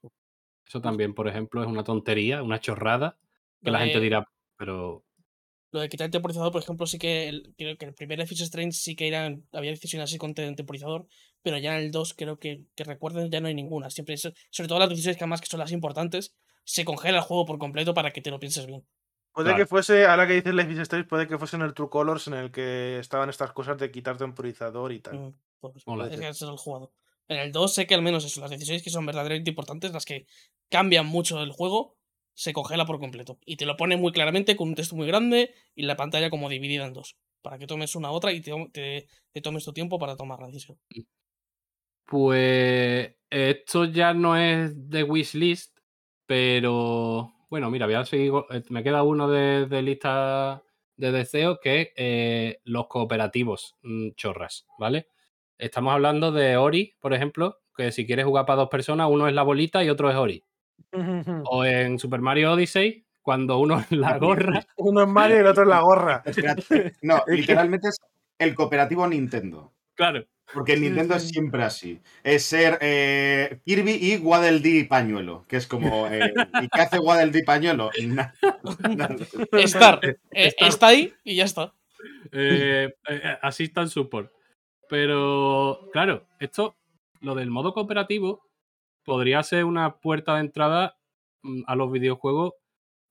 Eso 0.67 0.81
también, 0.81 1.15
por 1.15 1.29
ejemplo, 1.29 1.63
es 1.63 1.69
una 1.69 1.85
tontería, 1.85 2.43
una 2.43 2.59
chorrada, 2.61 3.17
que 3.63 3.71
la 3.71 3.81
gente 3.81 4.01
dirá, 4.01 4.25
pero 4.57 5.05
Lo 5.73 5.81
de 5.81 5.89
quitar 5.89 6.05
el 6.05 6.11
temporizador, 6.11 6.53
por 6.53 6.63
ejemplo, 6.63 6.87
sí 6.87 6.99
que 6.99 7.29
el, 7.29 7.55
creo 7.57 7.77
que 7.79 7.87
el 7.87 7.95
primer 7.95 8.19
Life 8.19 8.35
is 8.35 8.43
Strange 8.43 8.73
sí 8.73 8.95
que 8.95 9.09
eran, 9.09 9.47
había 9.53 9.71
decisiones 9.71 10.11
así 10.11 10.19
con 10.19 10.35
te- 10.35 10.53
temporizador, 10.55 11.07
pero 11.43 11.57
ya 11.59 11.77
en 11.77 11.85
el 11.85 11.91
2 11.91 12.15
creo 12.15 12.39
que, 12.39 12.65
que 12.75 12.85
recuerden 12.85 13.31
ya 13.31 13.41
no 13.41 13.49
hay 13.49 13.55
ninguna. 13.55 13.89
Siempre 13.91 14.17
sobre 14.17 14.69
todo 14.69 14.79
las 14.79 14.91
decisiones 14.91 15.17
que 15.17 15.25
además 15.25 15.41
que 15.41 15.47
son 15.47 15.61
las 15.61 15.73
importantes, 15.73 16.35
se 16.65 16.85
congela 16.85 17.19
el 17.19 17.25
juego 17.25 17.47
por 17.47 17.59
completo 17.59 17.95
para 17.95 18.13
que 18.13 18.21
te 18.21 18.31
lo 18.31 18.39
pienses 18.39 18.67
bien. 18.67 18.87
Puede 19.33 19.47
Claro. 19.49 19.65
que 19.65 19.67
fuese, 19.67 20.05
ahora 20.05 20.27
que 20.27 20.35
dices 20.35 20.55
Life 20.55 20.73
is 20.73 20.79
Strange, 20.81 21.09
puede 21.09 21.27
que 21.27 21.39
fuese 21.39 21.57
en 21.57 21.63
el 21.63 21.73
True 21.73 21.89
Colors 21.89 22.27
en 22.29 22.35
el 22.35 22.51
que 22.53 22.99
estaban 22.99 23.31
estas 23.31 23.53
cosas 23.53 23.79
de 23.79 23.91
quitar 23.91 24.19
temporizador 24.19 24.93
y 24.93 25.01
tal. 25.01 25.19
Mm, 25.19 25.35
pues, 25.59 25.75
es 25.77 26.21
que 26.21 26.29
ese 26.29 26.31
es 26.31 26.43
el 26.43 26.59
jugado. 26.59 26.93
En 27.29 27.39
el 27.39 27.51
2 27.51 27.73
sé 27.73 27.87
que 27.87 27.95
al 27.95 28.03
menos 28.03 28.27
eso, 28.27 28.43
las 28.43 28.51
decisiones 28.51 28.83
que 28.83 28.91
son 28.91 29.07
verdaderamente 29.07 29.49
importantes, 29.49 29.91
las 29.93 30.05
que 30.05 30.27
cambian 30.69 31.07
mucho 31.07 31.43
el 31.43 31.51
juego, 31.51 31.97
se 32.35 32.53
congela 32.53 32.87
por 32.87 32.99
completo. 33.01 33.39
Y 33.45 33.57
te 33.57 33.67
lo 33.67 33.77
pone 33.77 33.97
muy 33.97 34.13
claramente 34.13 34.57
con 34.57 34.69
un 34.69 34.75
texto 34.75 34.97
muy 34.97 35.07
grande 35.07 35.55
y 35.75 35.83
la 35.83 35.97
pantalla 35.97 36.31
como 36.31 36.49
dividida 36.49 36.87
en 36.87 36.93
dos. 36.95 37.17
Para 37.43 37.59
que 37.59 37.67
tomes 37.67 37.95
una 37.97 38.11
otra 38.13 38.33
y 38.33 38.41
te, 38.41 38.53
te- 39.33 39.41
tomes 39.43 39.65
tu 39.65 39.73
tiempo 39.73 39.99
para 39.99 40.17
tomar 40.17 40.41
la 40.41 40.47
decisión. 40.47 40.79
Pues 42.07 43.15
esto 43.31 43.85
ya 43.87 44.13
no 44.15 44.37
es 44.37 44.91
de 44.91 45.03
wishlist, 45.05 45.79
pero 46.27 47.33
bueno, 47.49 47.71
mira, 47.71 47.87
voy 47.87 47.95
a 47.95 48.05
seguir. 48.05 48.33
eh, 48.51 48.63
Me 48.69 48.83
queda 48.83 49.03
uno 49.03 49.29
de, 49.31 49.67
de 49.67 49.83
lista 49.83 50.63
de 50.97 51.13
deseos 51.13 51.59
que 51.63 51.81
es 51.81 51.89
eh, 51.97 52.61
los 52.65 52.87
cooperativos 52.89 53.77
mm, 53.83 54.11
chorras, 54.17 54.67
¿vale? 54.79 55.09
Estamos 55.59 55.93
hablando 55.95 56.33
de 56.33 56.57
Ori, 56.57 56.95
por 57.01 57.15
ejemplo, 57.15 57.61
que 57.77 57.93
si 57.93 58.07
quieres 58.07 58.27
jugar 58.27 58.45
para 58.47 58.59
dos 58.61 58.69
personas, 58.69 59.09
uno 59.11 59.27
es 59.29 59.35
la 59.35 59.43
bolita 59.43 59.83
y 59.85 59.89
otro 59.89 60.11
es 60.11 60.17
Ori. 60.17 60.45
O 61.47 61.65
en 61.65 61.99
Super 61.99 62.21
Mario 62.21 62.53
Odyssey, 62.53 63.05
cuando 63.23 63.59
uno 63.59 63.81
es 63.81 63.91
la 63.93 64.19
gorra. 64.19 64.65
Uno 64.77 65.03
es 65.03 65.09
Mario 65.09 65.37
y 65.37 65.41
el 65.41 65.47
otro 65.47 65.63
es 65.63 65.69
la 65.69 65.81
gorra. 65.81 66.23
No, 67.03 67.23
literalmente 67.29 67.89
es 67.89 67.97
el 68.39 68.55
cooperativo 68.55 69.07
Nintendo. 69.07 69.73
Claro, 69.95 70.25
Porque 70.53 70.77
Nintendo 70.77 71.15
es 71.15 71.29
siempre 71.29 71.63
así. 71.63 72.01
Es 72.25 72.45
ser 72.45 72.79
eh, 72.81 73.61
Kirby 73.65 73.93
y 74.01 74.17
Waddle 74.17 74.61
Dee 74.61 74.85
Pañuelo. 74.87 75.45
Que 75.47 75.57
es 75.57 75.67
como. 75.67 76.09
eh, 76.09 76.33
¿Y 76.61 76.69
qué 76.69 76.81
hace 76.81 76.99
Waddle 76.99 77.31
Dee 77.31 77.45
Pañuelo? 77.45 77.91
Nada. 78.03 78.35
Estar, 79.53 80.01
eh, 80.03 80.17
está 80.59 80.89
ahí 80.89 81.13
y 81.25 81.37
ya 81.37 81.45
está. 81.45 81.73
eh, 82.33 82.93
eh, 83.09 83.39
Assistant 83.43 83.89
Support. 83.89 84.33
Pero, 84.89 85.89
claro, 85.93 86.27
esto, 86.41 86.75
lo 87.21 87.35
del 87.35 87.51
modo 87.51 87.73
cooperativo, 87.73 88.43
podría 89.05 89.43
ser 89.43 89.65
una 89.65 89.99
puerta 89.99 90.35
de 90.35 90.41
entrada 90.41 90.99
mm, 91.43 91.63
a 91.67 91.77
los 91.77 91.91
videojuegos 91.93 92.55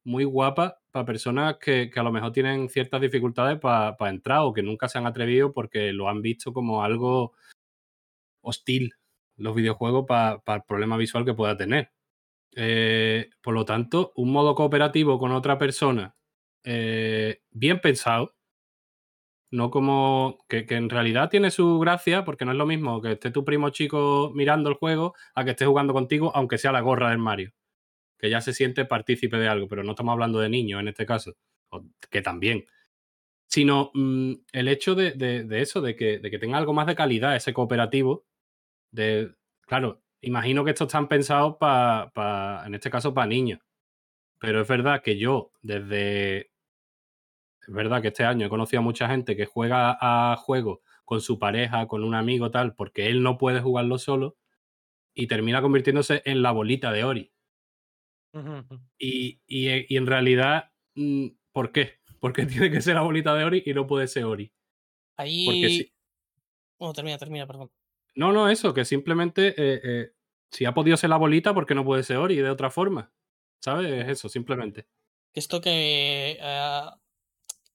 muy 0.04 0.24
guapa 0.24 0.80
para 0.92 1.06
personas 1.06 1.58
que, 1.58 1.92
a 1.96 2.04
lo 2.04 2.12
mejor 2.12 2.32
tienen 2.32 2.70
ciertas 2.70 3.02
dificultades 3.02 3.60
para 3.60 3.96
entrar 4.10 4.40
o 4.42 4.54
que 4.54 4.64
nunca 4.64 4.90
se 4.90 4.98
han 4.98 5.06
atrevido 5.06 5.54
porque 5.54 5.94
lo 5.94 6.10
han 6.10 6.22
visto 6.22 6.54
como 6.54 6.84
algo 6.84 7.34
hostil 8.42 8.94
los 9.38 9.56
videojuegos 9.56 10.06
para 10.08 10.42
el 10.48 10.64
problema 10.68 10.98
visual 10.98 11.26
que 11.26 11.34
pueda 11.34 11.58
tener. 11.58 11.92
Eh, 12.56 13.30
por 13.42 13.54
lo 13.54 13.66
tanto, 13.66 14.12
un 14.16 14.32
modo 14.32 14.56
cooperativo 14.56 15.18
con 15.20 15.32
otra 15.32 15.58
persona 15.58 16.16
eh, 16.64 17.42
bien 17.52 17.80
pensado, 17.80 18.36
no 19.52 19.70
como 19.72 20.40
que, 20.50 20.66
que 20.66 20.76
en 20.76 20.90
realidad 20.90 21.30
tiene 21.30 21.52
su 21.52 21.80
gracia, 21.80 22.26
porque 22.26 22.46
no 22.46 22.52
es 22.52 22.58
lo 22.58 22.66
mismo 22.66 23.02
que 23.02 23.14
esté 23.14 23.32
tu 23.32 23.46
primo 23.46 23.70
chico 23.72 24.32
mirando 24.36 24.70
el 24.70 24.76
juego 24.76 25.16
a 25.36 25.44
que 25.46 25.52
esté 25.52 25.66
jugando 25.66 25.94
contigo, 25.94 26.32
aunque 26.36 26.58
sea 26.58 26.72
la 26.72 26.82
gorra 26.82 27.10
del 27.10 27.20
Mario, 27.20 27.52
que 28.20 28.30
ya 28.30 28.42
se 28.42 28.54
siente 28.54 28.86
partícipe 28.86 29.38
de 29.38 29.48
algo, 29.50 29.68
pero 29.70 29.84
no 29.84 29.92
estamos 29.92 30.14
hablando 30.14 30.40
de 30.40 30.50
niños 30.50 30.82
en 30.82 30.90
este 30.90 31.06
caso, 31.06 31.34
que 32.10 32.22
también, 32.22 32.66
sino 33.48 33.92
mm, 33.94 34.34
el 34.54 34.68
hecho 34.68 34.96
de, 34.96 35.12
de- 35.12 35.62
eso, 35.62 35.82
de 35.82 35.96
que, 35.96 36.20
de 36.20 36.32
que 36.32 36.40
tenga 36.40 36.58
algo 36.58 36.74
más 36.74 36.88
de 36.88 36.96
calidad 36.96 37.36
ese 37.36 37.54
cooperativo, 37.54 38.26
de, 38.92 39.36
claro, 39.68 40.04
imagino 40.22 40.64
que 40.66 40.72
estos 40.72 40.88
están 40.88 41.08
pensados 41.10 41.58
para, 41.60 42.64
en 42.66 42.76
este 42.76 42.92
caso, 42.92 43.14
para 43.14 43.28
niños, 43.28 43.60
pero 44.40 44.62
es 44.62 44.68
verdad 44.68 45.02
que 45.04 45.18
yo 45.18 45.52
desde 45.62 46.51
es 47.68 47.74
verdad 47.74 48.02
que 48.02 48.10
este 48.10 48.24
año 48.24 48.46
he 48.48 48.50
conocido 48.50 48.80
a 48.80 48.84
mucha 48.84 49.08
gente 49.08 49.36
que 49.36 49.46
juega 49.46 49.98
a 50.00 50.36
juegos 50.38 50.80
con 51.06 51.22
su 51.22 51.40
pareja, 51.40 51.88
con 51.88 52.04
un 52.04 52.16
amigo, 52.16 52.52
tal, 52.52 52.76
porque 52.76 53.08
él 53.08 53.22
no 53.24 53.38
puede 53.38 53.62
jugarlo 53.62 53.98
solo 53.98 54.38
y 55.14 55.28
termina 55.28 55.62
convirtiéndose 55.62 56.22
en 56.26 56.42
la 56.42 56.52
bolita 56.52 56.92
de 56.92 57.04
Ori. 57.04 57.34
Y, 58.98 59.42
y- 59.48 59.94
y 59.94 59.98
en 59.98 60.08
realidad, 60.08 60.72
mm, 60.96 61.28
¿por 61.52 61.72
qué? 61.72 62.00
¿Por 62.20 62.34
qué 62.34 62.46
tiene 62.70 62.72
que 62.72 62.82
ser 62.82 62.96
la 62.96 63.02
bolita 63.02 63.36
de 63.36 63.44
Ori 63.44 63.64
y 63.66 63.74
no 63.74 63.88
puede 63.88 64.08
ser 64.08 64.26
Ori? 64.26 64.54
Ahí. 65.18 65.46
Porque. 65.46 65.92
Bueno, 66.80 66.94
termina, 66.94 67.18
termina, 67.18 67.48
perdón. 67.48 67.72
No, 68.16 68.32
no, 68.32 68.50
eso, 68.50 68.74
que 68.74 68.86
simplemente 68.86 69.50
eh, 69.50 69.82
eh, 69.84 70.12
si 70.52 70.66
ha 70.66 70.74
podido 70.74 70.98
ser 70.98 71.10
la 71.10 71.18
bolita, 71.18 71.54
¿por 71.54 71.66
qué 71.66 71.76
no 71.76 71.86
puede 71.86 72.04
ser 72.04 72.18
Ori 72.18 72.36
de 72.38 72.50
otra 72.50 72.70
forma? 72.70 73.12
¿Sabes? 73.62 73.92
Es 73.92 74.08
eso, 74.10 74.30
simplemente. 74.30 74.88
Esto 75.34 75.62
que 75.62 76.38
eh, 76.40 76.82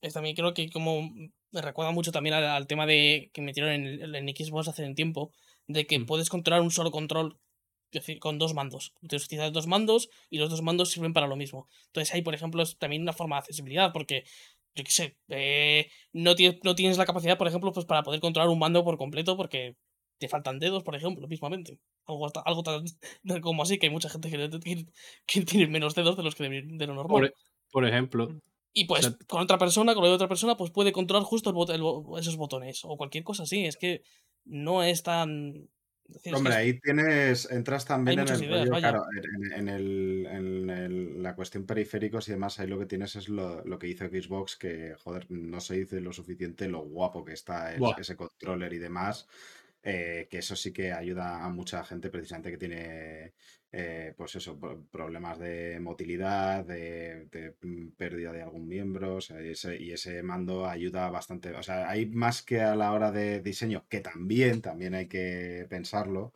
es 0.06 0.14
también 0.14 0.34
creo 0.36 0.54
que 0.54 0.70
como 0.70 1.10
me 1.52 1.62
recuerda 1.62 1.92
mucho 1.92 2.12
también 2.12 2.34
al, 2.34 2.44
al 2.44 2.66
tema 2.66 2.86
de 2.86 3.30
que 3.32 3.42
metieron 3.42 3.72
en, 3.72 4.14
en 4.14 4.28
Xbox 4.36 4.68
hace 4.68 4.84
un 4.84 4.94
tiempo, 4.94 5.32
de 5.66 5.86
que 5.86 5.98
Mm. 5.98 6.06
puedes 6.06 6.28
controlar 6.28 6.62
un 6.62 6.70
solo 6.70 6.90
control 6.90 7.38
es 7.92 8.02
decir, 8.02 8.18
con 8.18 8.38
dos 8.38 8.52
mandos. 8.52 8.92
Entonces 9.00 9.26
utilizas 9.26 9.52
dos 9.52 9.66
mandos 9.68 10.10
y 10.28 10.38
los 10.38 10.50
dos 10.50 10.60
mandos 10.60 10.90
sirven 10.90 11.12
para 11.14 11.28
lo 11.28 11.36
mismo. 11.36 11.68
Entonces 11.86 12.12
ahí, 12.14 12.20
por 12.20 12.34
ejemplo, 12.34 12.62
es 12.62 12.76
también 12.78 13.02
una 13.02 13.12
forma 13.12 13.36
de 13.36 13.40
accesibilidad, 13.40 13.92
porque, 13.92 14.24
yo 14.74 14.84
qué 14.84 14.90
sé, 14.90 15.16
eh, 15.28 15.88
no, 16.12 16.34
tienes, 16.34 16.58
no 16.64 16.74
tienes 16.74 16.98
la 16.98 17.06
capacidad, 17.06 17.38
por 17.38 17.46
ejemplo, 17.48 17.72
pues 17.72 17.86
para 17.86 18.02
poder 18.02 18.20
controlar 18.20 18.50
un 18.50 18.58
mando 18.58 18.84
por 18.84 18.98
completo 18.98 19.36
porque 19.36 19.76
te 20.18 20.28
faltan 20.28 20.58
dedos, 20.58 20.82
por 20.82 20.96
ejemplo, 20.96 21.26
mismamente. 21.28 21.78
Algo, 22.06 22.26
algo 22.44 22.62
tan 22.62 22.84
como 23.42 23.62
así, 23.62 23.78
que 23.78 23.86
hay 23.86 23.92
mucha 23.92 24.10
gente 24.10 24.30
que, 24.30 24.50
que- 24.60 24.86
que 25.26 25.42
tiene 25.42 25.68
menos 25.68 25.94
dedos 25.94 26.16
de 26.16 26.22
los 26.22 26.34
que 26.34 26.48
de 26.50 26.86
lo 26.86 26.94
normal. 26.94 27.20
Por, 27.20 27.24
e 27.26 27.32
por 27.70 27.86
ejemplo, 27.86 28.28
Y 28.78 28.84
pues 28.84 29.04
sea- 29.06 29.16
con 29.26 29.40
otra 29.40 29.56
persona, 29.56 29.94
con 29.94 30.02
la 30.02 30.10
de 30.10 30.14
otra 30.16 30.28
persona, 30.28 30.54
pues 30.56 30.70
puede 30.70 30.92
controlar 30.92 31.24
justo 31.24 31.48
el 31.48 31.56
bot- 31.56 31.70
el 31.74 31.80
bo- 31.80 32.18
esos 32.18 32.36
botones 32.36 32.82
o 32.84 32.96
cualquier 32.98 33.24
cosa 33.24 33.44
así. 33.44 33.64
Es 33.64 33.76
que 33.78 34.02
no 34.44 34.82
es 34.82 35.02
tan. 35.02 35.68
es 36.08 36.14
decir, 36.14 36.32
es 36.34 36.38
Hombre, 36.38 36.52
que 36.52 36.58
es- 36.60 36.64
ahí 36.66 36.80
tienes, 36.80 37.50
entras 37.50 37.84
también 37.86 38.18
en 38.20 38.28
el 38.28 38.44
ideas, 38.44 38.60
rollo, 38.60 38.70
vaya. 38.70 38.90
claro, 38.90 39.04
en, 39.16 39.52
en 39.54 39.68
el, 39.68 40.26
en 40.30 40.70
el- 40.70 41.22
la 41.22 41.34
cuestión 41.34 41.64
periféricos 41.66 42.28
y 42.28 42.32
demás, 42.32 42.60
ahí 42.60 42.68
lo 42.68 42.78
que 42.78 42.86
tienes 42.86 43.16
es 43.16 43.28
lo, 43.30 43.64
lo 43.64 43.78
que 43.78 43.88
hizo 43.88 44.06
Xbox, 44.06 44.56
que, 44.56 44.94
joder, 45.02 45.26
no 45.30 45.58
se 45.60 45.74
dice 45.78 46.00
lo 46.00 46.12
suficiente 46.12 46.68
lo 46.68 46.80
guapo 46.82 47.24
que 47.24 47.32
está 47.32 47.72
es- 47.72 47.80
Buah. 47.80 47.96
ese 47.98 48.14
controller 48.14 48.72
y 48.74 48.78
demás, 48.78 49.26
eh, 49.82 50.28
que 50.30 50.38
eso 50.38 50.54
sí 50.54 50.72
que 50.72 50.92
ayuda 50.92 51.44
a 51.44 51.48
mucha 51.48 51.82
gente 51.82 52.08
precisamente 52.10 52.50
que 52.52 52.58
tiene, 52.58 53.32
eh, 53.78 54.14
pues 54.16 54.34
eso, 54.36 54.58
pro- 54.58 54.84
problemas 54.90 55.38
de 55.38 55.78
motilidad, 55.80 56.64
de, 56.64 57.28
mm, 57.62 57.88
pérdida 57.96 58.32
de 58.32 58.42
algún 58.42 58.66
miembro, 58.68 59.18
y 59.42 59.48
ese, 59.50 59.76
y 59.82 59.92
ese 59.92 60.22
mando 60.22 60.66
ayuda 60.66 61.10
bastante, 61.10 61.52
o 61.52 61.62
sea, 61.62 61.88
hay 61.90 62.06
más 62.06 62.42
que 62.42 62.60
a 62.62 62.74
la 62.76 62.92
hora 62.92 63.10
de 63.12 63.40
diseño, 63.42 63.86
que 63.88 64.00
también, 64.00 64.62
también 64.62 64.94
hay 64.94 65.08
que 65.08 65.66
pensarlo, 65.68 66.32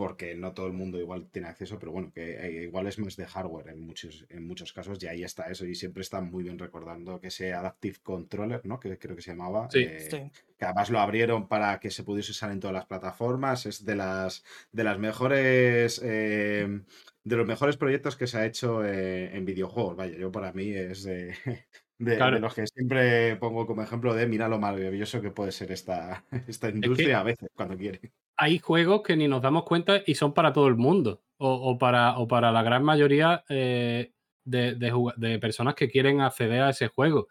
porque 0.00 0.34
no 0.34 0.54
todo 0.54 0.66
el 0.66 0.72
mundo 0.72 0.98
igual 0.98 1.28
tiene 1.30 1.48
acceso, 1.48 1.78
pero 1.78 1.92
bueno, 1.92 2.10
que 2.10 2.22
eh, 2.40 2.62
igual 2.62 2.86
es 2.86 2.98
más 2.98 3.16
de 3.16 3.26
hardware 3.26 3.68
en 3.68 3.82
muchos, 3.84 4.24
en 4.30 4.46
muchos 4.46 4.72
casos, 4.72 4.96
y 5.02 5.06
ahí 5.06 5.24
está 5.24 5.50
eso, 5.50 5.66
y 5.66 5.74
siempre 5.74 6.00
está 6.00 6.22
muy 6.22 6.42
bien 6.42 6.58
recordando 6.58 7.20
que 7.20 7.26
ese 7.26 7.52
Adaptive 7.52 7.98
Controller, 8.02 8.62
¿no? 8.64 8.80
Que 8.80 8.96
creo 8.96 9.14
que 9.14 9.20
se 9.20 9.32
llamaba, 9.32 9.68
Sí. 9.70 9.80
eh, 9.80 10.08
sí. 10.10 10.30
que 10.58 10.64
además 10.64 10.88
lo 10.88 11.00
abrieron 11.00 11.48
para 11.48 11.78
que 11.80 11.90
se 11.90 12.02
pudiese 12.02 12.30
usar 12.30 12.50
en 12.50 12.60
todas 12.60 12.72
las 12.72 12.86
plataformas, 12.86 13.66
es 13.66 13.84
de 13.84 13.94
las, 13.94 14.42
de 14.72 14.84
las 14.84 14.98
mejores, 14.98 16.00
eh, 16.02 16.80
de 17.22 17.36
los 17.36 17.46
mejores 17.46 17.76
proyectos 17.76 18.16
que 18.16 18.26
se 18.26 18.38
ha 18.38 18.46
hecho 18.46 18.82
eh, 18.82 19.36
en 19.36 19.44
videojuegos, 19.44 19.96
vaya, 19.96 20.16
yo 20.16 20.32
para 20.32 20.50
mí 20.54 20.70
es 20.70 21.02
de... 21.04 21.34
De, 22.00 22.16
Claro. 22.16 22.36
de 22.36 22.40
los 22.40 22.54
que 22.54 22.66
siempre 22.66 23.36
pongo 23.36 23.66
como 23.66 23.82
ejemplo 23.82 24.14
de 24.14 24.26
mira 24.26 24.48
lo 24.48 24.58
maravilloso 24.58 25.20
que 25.20 25.30
puede 25.32 25.52
ser 25.52 25.70
esta, 25.70 26.24
esta 26.48 26.70
industria 26.70 27.20
a 27.20 27.24
veces, 27.24 27.50
cuando 27.54 27.76
quiere. 27.76 28.00
Hay 28.40 28.58
juegos 28.58 29.02
que 29.02 29.16
ni 29.16 29.28
nos 29.28 29.42
damos 29.42 29.64
cuenta 29.64 30.00
y 30.06 30.14
son 30.14 30.32
para 30.32 30.52
todo 30.54 30.66
el 30.66 30.76
mundo. 30.76 31.22
O, 31.36 31.52
o 31.52 31.78
para, 31.78 32.18
o 32.18 32.26
para 32.26 32.52
la 32.52 32.62
gran 32.62 32.82
mayoría 32.82 33.44
eh, 33.48 34.12
de, 34.44 34.74
de 34.74 35.38
personas 35.38 35.74
que 35.74 35.88
quieren 35.88 36.20
acceder 36.20 36.62
a 36.62 36.70
ese 36.70 36.88
juego. 36.88 37.28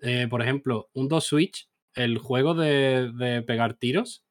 Eh, 0.00 0.26
por 0.28 0.42
ejemplo, 0.42 0.88
un 0.94 1.08
2 1.08 1.24
Switch, 1.24 1.68
el 1.94 2.18
juego 2.18 2.54
de, 2.54 3.12
de 3.14 3.42
pegar 3.42 3.74
tiros. 3.74 4.24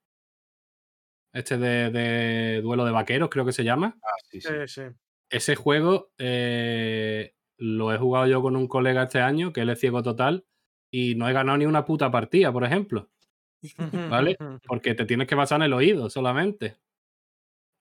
Este 1.33 1.57
de, 1.57 1.91
de 1.91 2.61
duelo 2.61 2.85
de 2.85 2.91
vaqueros, 2.91 3.29
creo 3.29 3.45
que 3.45 3.51
se 3.51 3.63
llama. 3.63 3.97
Ah, 4.01 4.07
sí, 4.31 4.41
sí. 4.41 4.47
Sí, 4.47 4.67
sí. 4.67 4.81
Ese 5.29 5.55
juego 5.55 6.11
eh, 6.17 7.33
lo 7.57 7.93
he 7.93 7.97
jugado 7.97 8.27
yo 8.27 8.41
con 8.41 8.55
un 8.55 8.67
colega 8.67 9.03
este 9.03 9.19
año, 9.19 9.53
que 9.53 9.61
él 9.61 9.69
es 9.69 9.79
ciego 9.79 10.01
total, 10.01 10.45
y 10.91 11.15
no 11.15 11.27
he 11.27 11.33
ganado 11.33 11.57
ni 11.57 11.65
una 11.65 11.85
puta 11.85 12.09
partida, 12.09 12.53
por 12.53 12.63
ejemplo. 12.63 13.09
¿Vale? 14.09 14.35
Porque 14.67 14.93
te 14.95 15.05
tienes 15.05 15.27
que 15.27 15.35
basar 15.35 15.57
en 15.59 15.63
el 15.63 15.73
oído 15.73 16.09
solamente. 16.09 16.77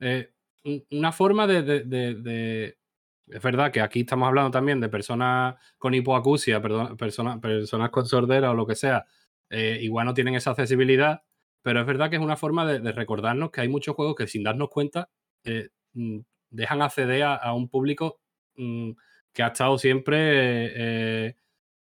Eh, 0.01 0.31
un- 0.65 0.85
una 0.93 1.13
forma 1.13 1.47
de, 1.47 1.63
de- 1.63 1.85
de- 1.85 2.15
de- 2.15 2.79
Es 3.27 3.43
verdad 3.43 3.73
que 3.73 3.81
aquí 3.81 4.01
estamos 4.01 4.29
hablando 4.29 4.51
también 4.51 4.81
de 4.81 4.89
personas 4.91 5.55
con 5.79 5.95
hipoacusia, 5.95 6.61
perdón, 6.61 6.95
personas, 6.99 7.39
personas 7.41 7.89
con 7.91 8.05
sordera 8.07 8.51
o 8.51 8.55
lo 8.55 8.67
que 8.67 8.75
sea, 8.75 9.07
eh, 9.49 9.79
igual 9.81 10.05
no 10.07 10.13
tienen 10.13 10.35
esa 10.35 10.51
accesibilidad, 10.51 11.23
pero 11.63 11.81
es 11.81 11.87
verdad 11.87 12.11
que 12.11 12.17
es 12.17 12.23
una 12.23 12.37
forma 12.37 12.67
de, 12.67 12.93
recordarnos 12.93 13.51
que 13.51 13.63
hay 13.63 13.69
muchos 13.69 13.95
juegos 13.97 14.15
que 14.15 14.27
sin 14.27 14.43
darnos 14.43 14.69
cuenta 14.69 15.09
eh, 15.45 15.71
mm, 15.95 16.19
dejan 16.51 16.83
acceder 16.83 17.23
a, 17.23 17.35
a 17.37 17.55
un 17.55 17.69
público 17.71 18.21
mm, 18.57 18.91
que 19.33 19.43
ha 19.43 19.47
estado 19.49 19.79
siempre 19.79 21.29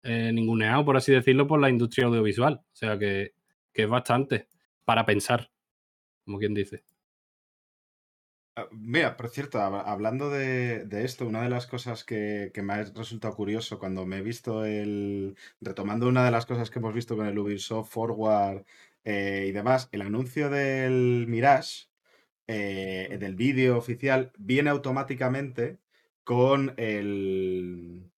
eh, 0.04 0.32
ninguneado, 0.32 0.84
por 0.84 0.96
así 0.96 1.12
decirlo, 1.12 1.46
por 1.48 1.60
la 1.60 1.70
industria 1.70 2.06
audiovisual. 2.06 2.54
O 2.62 2.64
sea 2.76 2.98
que, 2.98 3.32
que 3.72 3.82
es 3.84 3.88
bastante 3.88 4.48
para 4.84 5.06
pensar, 5.06 5.50
como 6.24 6.38
quien 6.38 6.54
dice. 6.54 6.84
Ah, 8.54 8.68
Mira, 8.72 9.16
por 9.16 9.30
cierto, 9.30 9.58
hab- 9.58 9.82
hablando 9.86 10.28
de, 10.28 10.86
esto, 11.04 11.26
una 11.26 11.42
de 11.42 11.48
las 11.48 11.66
cosas 11.66 12.04
que, 12.04 12.50
que 12.52 12.62
me 12.62 12.74
ha 12.74 12.82
resultado 12.84 13.34
curioso 13.34 13.78
cuando 13.78 14.04
me 14.04 14.18
he 14.18 14.22
visto 14.22 14.64
el. 14.66 15.36
Retomando 15.60 16.06
una 16.08 16.24
de 16.24 16.30
las 16.30 16.44
cosas 16.44 16.68
que 16.70 16.78
hemos 16.78 16.94
visto 16.94 17.16
con 17.16 17.26
el 17.26 17.38
Ubisoft 17.38 17.90
Forward 17.90 18.64
eh, 19.04 19.46
y 19.48 19.52
demás, 19.52 19.88
el 19.92 20.02
anuncio 20.02 20.50
del 20.50 21.26
Mirage, 21.28 21.86
eh, 22.48 23.16
del 23.20 23.36
vídeo 23.36 23.78
oficial, 23.78 24.32
viene 24.38 24.70
automáticamente 24.70 25.80
con 26.24 26.74
el. 26.78 28.10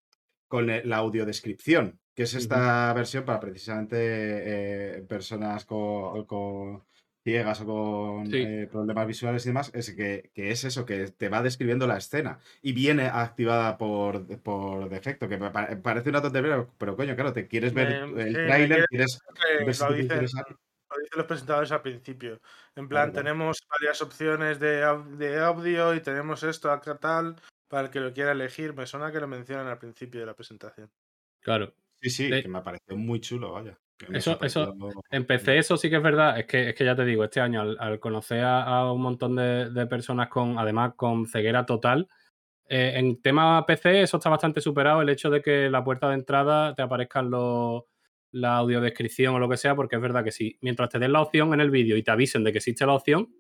con 0.49 0.67
la 0.69 0.97
audiodescripción, 0.99 2.01
que 2.15 2.23
es 2.25 2.35
esta 2.35 2.93
versión 2.95 3.25
para 3.25 3.41
precisamente 3.41 3.97
eh, 4.99 5.03
personas 5.03 5.65
con, 5.65 6.25
con 6.27 6.85
ciegas 7.25 7.61
o 7.63 7.67
con 7.67 8.27
Sí. 8.27 8.43
eh, 8.43 8.69
problemas 8.71 9.07
visuales 9.07 9.45
y 9.45 9.49
demás, 9.49 9.71
es 9.75 9.95
que, 9.95 10.31
que 10.35 10.51
es 10.51 10.65
eso, 10.65 10.85
que 10.85 11.11
te 11.11 11.29
va 11.29 11.43
describiendo 11.43 11.87
la 11.87 11.97
escena 11.97 12.39
y 12.63 12.73
viene 12.73 13.07
activada 13.07 13.79
por, 13.79 14.27
por 14.43 14.89
defecto, 14.91 15.29
que 15.29 15.39
parece 15.39 16.11
una 16.11 16.21
tontería, 16.23 16.67
pero, 16.79 16.97
coño, 16.97 17.15
claro, 17.15 17.33
te 17.33 17.49
quieres 17.49 17.73
ver 17.73 17.89
el 18.17 18.33
tráiler, 18.35 18.85
quiere- 18.87 19.07
quieres 19.59 19.81
lo 19.81 19.93
dicen, 19.95 20.19
lo 20.19 21.01
dicen 21.01 21.17
los 21.17 21.27
presentadores 21.27 21.73
al 21.73 21.83
principio. 21.83 22.41
En 22.77 22.89
plan, 22.89 23.11
claro. 23.11 23.25
tenemos 23.25 23.59
varias 23.71 24.01
opciones 24.03 24.61
de, 24.61 24.85
de 25.17 25.39
audio 25.41 25.95
y 25.95 26.01
tenemos 26.01 26.43
esto 26.43 26.71
acá 26.71 26.99
tal 26.99 27.37
para 27.69 27.85
el 27.87 27.91
que 27.91 28.01
lo 28.01 28.13
quiera 28.13 28.33
elegir. 28.33 28.75
Me 28.75 28.87
suena 28.87 29.11
que 29.11 29.19
lo 29.19 29.27
mencionan 29.27 29.67
al 29.67 29.79
principio 29.79 30.21
de 30.21 30.27
la 30.27 30.35
presentación. 30.35 30.91
Claro. 31.41 31.73
Sí, 32.05 32.11
sí, 32.11 32.43
que 32.43 32.49
me 32.49 32.61
pareció 32.61 32.97
muy 32.97 33.21
chulo, 33.21 33.53
vaya. 33.53 33.79
Eso, 34.13 34.39
eso, 34.43 34.75
empecé 35.11 35.57
eso 35.57 35.77
sí 35.77 35.89
que 35.89 35.97
es 35.97 36.03
verdad. 36.03 36.39
Es 36.39 36.47
que, 36.47 36.71
es 36.71 36.75
que 36.75 36.85
ya 36.85 36.97
te 36.97 37.05
digo, 37.05 37.25
este 37.25 37.41
año 37.41 37.61
al, 37.61 37.77
al 37.81 38.01
conocer 38.01 38.45
a, 38.45 38.63
a 38.65 38.93
un 38.93 39.01
montón 39.01 39.37
de, 39.37 39.71
de 39.71 39.87
personas 39.87 40.29
con, 40.29 40.59
además, 40.59 40.95
con 40.97 41.27
ceguera 41.27 41.65
total, 41.65 42.09
eh, 42.69 42.93
en 42.97 43.21
tema 43.21 43.65
PC 43.67 44.03
eso 44.03 44.17
está 44.17 44.31
bastante 44.31 44.61
superado, 44.61 45.03
el 45.03 45.09
hecho 45.09 45.31
de 45.31 45.43
que 45.43 45.69
la 45.69 45.85
puerta 45.85 46.09
de 46.09 46.15
entrada 46.15 46.75
te 46.75 46.83
aparezcan 46.83 47.31
los 47.31 47.85
la 48.33 48.57
audiodescripción 48.57 49.35
o 49.35 49.39
lo 49.39 49.49
que 49.49 49.57
sea, 49.57 49.77
porque 49.77 49.95
es 49.95 50.03
verdad 50.03 50.25
que 50.25 50.33
si 50.33 50.59
mientras 50.61 50.89
te 50.91 50.99
den 50.99 51.13
la 51.13 51.23
opción 51.23 51.55
en 51.55 51.61
el 51.61 51.71
vídeo 51.71 51.97
y 51.97 52.03
te 52.03 52.11
avisen 52.11 52.43
de 52.43 52.51
que 52.51 52.59
existe 52.59 52.85
la 52.85 52.95
opción, 52.95 53.33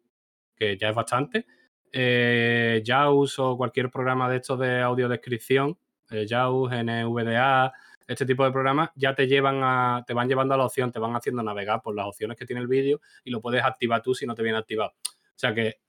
que 0.54 0.76
ya 0.78 0.90
es 0.90 0.94
bastante, 0.94 1.46
eh, 1.90 2.80
JAWS 2.86 3.40
o 3.40 3.56
cualquier 3.56 3.90
programa 3.90 4.30
de 4.30 4.36
estos 4.36 4.56
de 4.60 4.80
audiodescripción, 4.80 5.76
eh, 6.10 6.26
JAWS, 6.28 6.70
NVDA, 6.84 7.72
este 8.06 8.26
tipo 8.26 8.44
de 8.44 8.52
programas 8.52 8.90
ya 8.96 9.14
te 9.14 9.26
llevan 9.26 9.60
a, 9.62 10.04
te 10.06 10.14
van 10.14 10.28
llevando 10.28 10.54
a 10.54 10.56
la 10.58 10.66
opción, 10.66 10.92
te 10.92 10.98
van 10.98 11.14
haciendo 11.16 11.42
navegar 11.42 11.80
por 11.82 11.94
las 11.94 12.06
opciones 12.06 12.36
que 12.36 12.46
tiene 12.46 12.62
el 12.62 12.68
vídeo 12.68 13.00
y 13.24 13.30
lo 13.30 13.40
puedes 13.40 13.62
activar 13.64 14.02
tú 14.02 14.14
si 14.14 14.26
no 14.26 14.34
te 14.34 14.42
viene 14.42 14.58
activado. 14.58 14.92
O 15.06 15.36
sea 15.36 15.54
que 15.54 15.80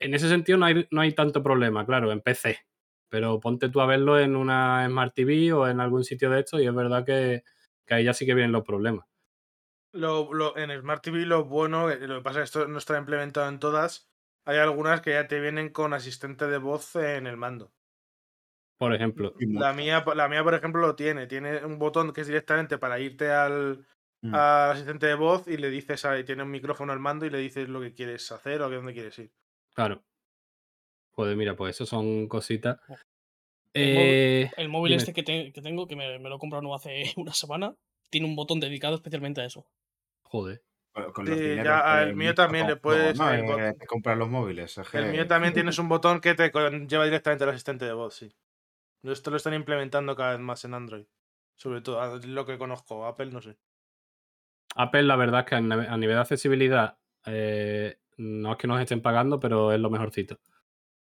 en 0.00 0.14
ese 0.14 0.28
sentido 0.28 0.58
no 0.58 0.66
hay, 0.66 0.86
no 0.90 1.00
hay 1.00 1.12
tanto 1.14 1.42
problema, 1.42 1.84
claro, 1.86 2.12
en 2.12 2.20
PC. 2.20 2.58
Pero 3.10 3.40
ponte 3.40 3.68
tú 3.70 3.80
a 3.80 3.86
verlo 3.86 4.18
en 4.20 4.36
una 4.36 4.86
Smart 4.88 5.14
TV 5.14 5.52
o 5.52 5.66
en 5.68 5.80
algún 5.80 6.04
sitio 6.04 6.30
de 6.30 6.40
esto 6.40 6.60
y 6.60 6.66
es 6.66 6.74
verdad 6.74 7.04
que, 7.06 7.42
que 7.86 7.94
ahí 7.94 8.04
ya 8.04 8.14
sí 8.14 8.26
que 8.26 8.34
vienen 8.34 8.52
los 8.52 8.64
problemas. 8.64 9.06
Lo, 9.92 10.32
lo- 10.32 10.56
en 10.56 10.70
Smart 10.80 11.02
TV 11.02 11.26
lo 11.26 11.44
bueno, 11.44 11.90
eh, 11.90 11.98
lo 12.06 12.16
que 12.18 12.22
pasa 12.22 12.42
es 12.42 12.50
que 12.50 12.58
esto 12.60 12.68
no 12.68 12.78
está 12.78 12.96
implementado 12.98 13.48
en 13.48 13.58
todas. 13.58 14.10
Hay 14.46 14.56
algunas 14.58 15.00
que 15.02 15.10
ya 15.12 15.28
te 15.28 15.40
vienen 15.40 15.70
con 15.70 15.92
asistente 15.92 16.46
de 16.46 16.56
voz 16.58 16.96
en 16.96 17.26
el 17.26 17.36
mando. 17.36 17.74
Por 18.78 18.94
ejemplo. 18.94 19.34
La 19.40 19.72
mía, 19.72 20.04
la 20.14 20.28
mía, 20.28 20.42
por 20.44 20.54
ejemplo, 20.54 20.80
lo 20.80 20.94
tiene. 20.94 21.26
Tiene 21.26 21.64
un 21.64 21.78
botón 21.78 22.12
que 22.12 22.20
es 22.22 22.26
directamente 22.28 22.78
para 22.78 22.98
irte 23.00 23.30
al, 23.30 23.84
Mm. 24.20 24.34
al 24.34 24.70
asistente 24.72 25.06
de 25.06 25.14
voz 25.14 25.46
y 25.46 25.56
le 25.58 25.70
dices, 25.70 26.04
ahí 26.04 26.24
tiene 26.24 26.42
un 26.42 26.50
micrófono 26.50 26.92
al 26.92 26.98
mando 26.98 27.24
y 27.26 27.30
le 27.30 27.38
dices 27.38 27.68
lo 27.68 27.80
que 27.80 27.92
quieres 27.94 28.30
hacer 28.32 28.60
o 28.62 28.64
a 28.64 28.68
dónde 28.68 28.92
quieres 28.92 29.16
ir. 29.18 29.30
Claro. 29.74 30.02
Joder, 31.12 31.36
mira, 31.36 31.54
pues 31.56 31.76
eso 31.76 31.86
son 31.86 32.26
cositas. 32.28 32.78
El 33.74 33.94
móvil- 33.94 34.04
Eh, 34.04 34.50
El 34.56 34.68
móvil 34.68 34.90
dime. 34.90 34.98
este 35.02 35.12
que, 35.12 35.22
te- 35.22 35.52
que 35.52 35.60
tengo, 35.62 35.86
que 35.86 35.94
me, 35.96 36.18
me 36.18 36.28
lo 36.28 36.36
he 36.36 36.38
comprado 36.38 36.74
hace 36.74 37.02
una 37.16 37.32
semana, 37.32 37.74
tiene 38.10 38.26
un 38.26 38.34
botón 38.36 38.60
dedicado 38.60 38.94
especialmente 38.96 39.40
a 39.40 39.44
eso. 39.44 39.66
Joder. 40.22 40.62
Con- 40.92 41.12
con 41.12 41.24
los 41.26 41.38
Sí, 41.38 41.54
ya, 41.56 41.62
que 41.62 41.68
al 41.68 42.16
mío 42.16 42.34
también 42.34 42.66
le 42.66 42.76
puedes- 42.76 43.16
¿no? 43.18 43.30
el 43.30 43.40
Eh, 43.60 43.74
te 43.78 43.86
compran 43.86 44.18
los 44.18 44.28
móviles. 44.28 44.78
es 44.78 44.94
El 44.94 45.10
mío 45.12 45.26
también 45.26 45.52
tienes 45.64 45.78
un 45.78 45.88
botón 45.88 46.20
que 46.20 46.34
te 46.34 46.50
lleva 46.88 47.04
directamente 47.04 47.44
al 47.44 47.50
asistente 47.50 47.84
de 47.84 47.92
voz, 47.92 48.14
sí. 48.14 48.32
Esto 49.02 49.30
lo 49.30 49.36
están 49.36 49.54
implementando 49.54 50.16
cada 50.16 50.32
vez 50.32 50.40
más 50.40 50.64
en 50.64 50.74
Android. 50.74 51.06
Sobre 51.56 51.80
todo 51.80 52.18
lo 52.18 52.46
que 52.46 52.58
conozco, 52.58 53.06
Apple 53.06 53.30
no 53.30 53.40
sé. 53.40 53.56
Apple, 54.76 55.02
la 55.04 55.16
verdad 55.16 55.40
es 55.40 55.46
que 55.46 55.54
a 55.56 55.60
nive- 55.60 55.88
a 55.88 55.96
nivel 55.96 56.16
de 56.16 56.20
accesibilidad, 56.20 56.98
eh, 57.26 57.98
no 58.16 58.52
es 58.52 58.58
que 58.58 58.66
nos 58.66 58.80
estén 58.80 59.02
pagando, 59.02 59.40
pero 59.40 59.72
es 59.72 59.80
lo 59.80 59.90
mejorcito. 59.90 60.40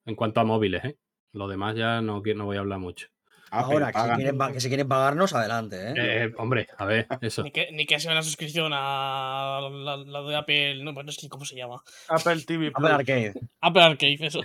En 0.05 0.15
cuanto 0.15 0.39
a 0.39 0.43
móviles, 0.43 0.83
¿eh? 0.85 0.97
Lo 1.33 1.47
demás 1.47 1.75
ya 1.75 2.01
no, 2.01 2.21
no 2.35 2.45
voy 2.45 2.57
a 2.57 2.59
hablar 2.59 2.79
mucho. 2.79 3.07
Apple 3.53 3.73
Ahora, 3.75 3.91
que 3.91 3.99
si, 3.99 4.15
quieren, 4.15 4.37
pa- 4.37 4.51
que 4.53 4.59
si 4.61 4.67
quieren 4.69 4.87
pagarnos, 4.87 5.33
adelante, 5.33 5.75
¿eh? 5.89 5.93
Eh, 5.97 6.31
hombre, 6.37 6.67
a 6.77 6.85
ver, 6.85 7.05
eso. 7.21 7.43
Ni 7.43 7.51
que, 7.51 7.69
ni 7.73 7.85
que 7.85 7.99
sea 7.99 8.11
una 8.13 8.23
suscripción 8.23 8.71
a 8.73 9.59
la, 9.71 9.97
la 9.97 10.21
de 10.23 10.35
Apple. 10.37 10.83
No, 10.83 10.93
bueno, 10.93 11.09
es 11.09 11.17
que 11.17 11.27
¿cómo 11.29 11.43
se 11.45 11.55
llama? 11.57 11.83
Apple 12.07 12.41
TV 12.45 12.71
Plus. 12.71 12.89
Apple 12.89 12.95
Arcade. 12.95 13.33
Apple 13.59 13.81
Arcade, 13.83 14.17
eso. 14.21 14.41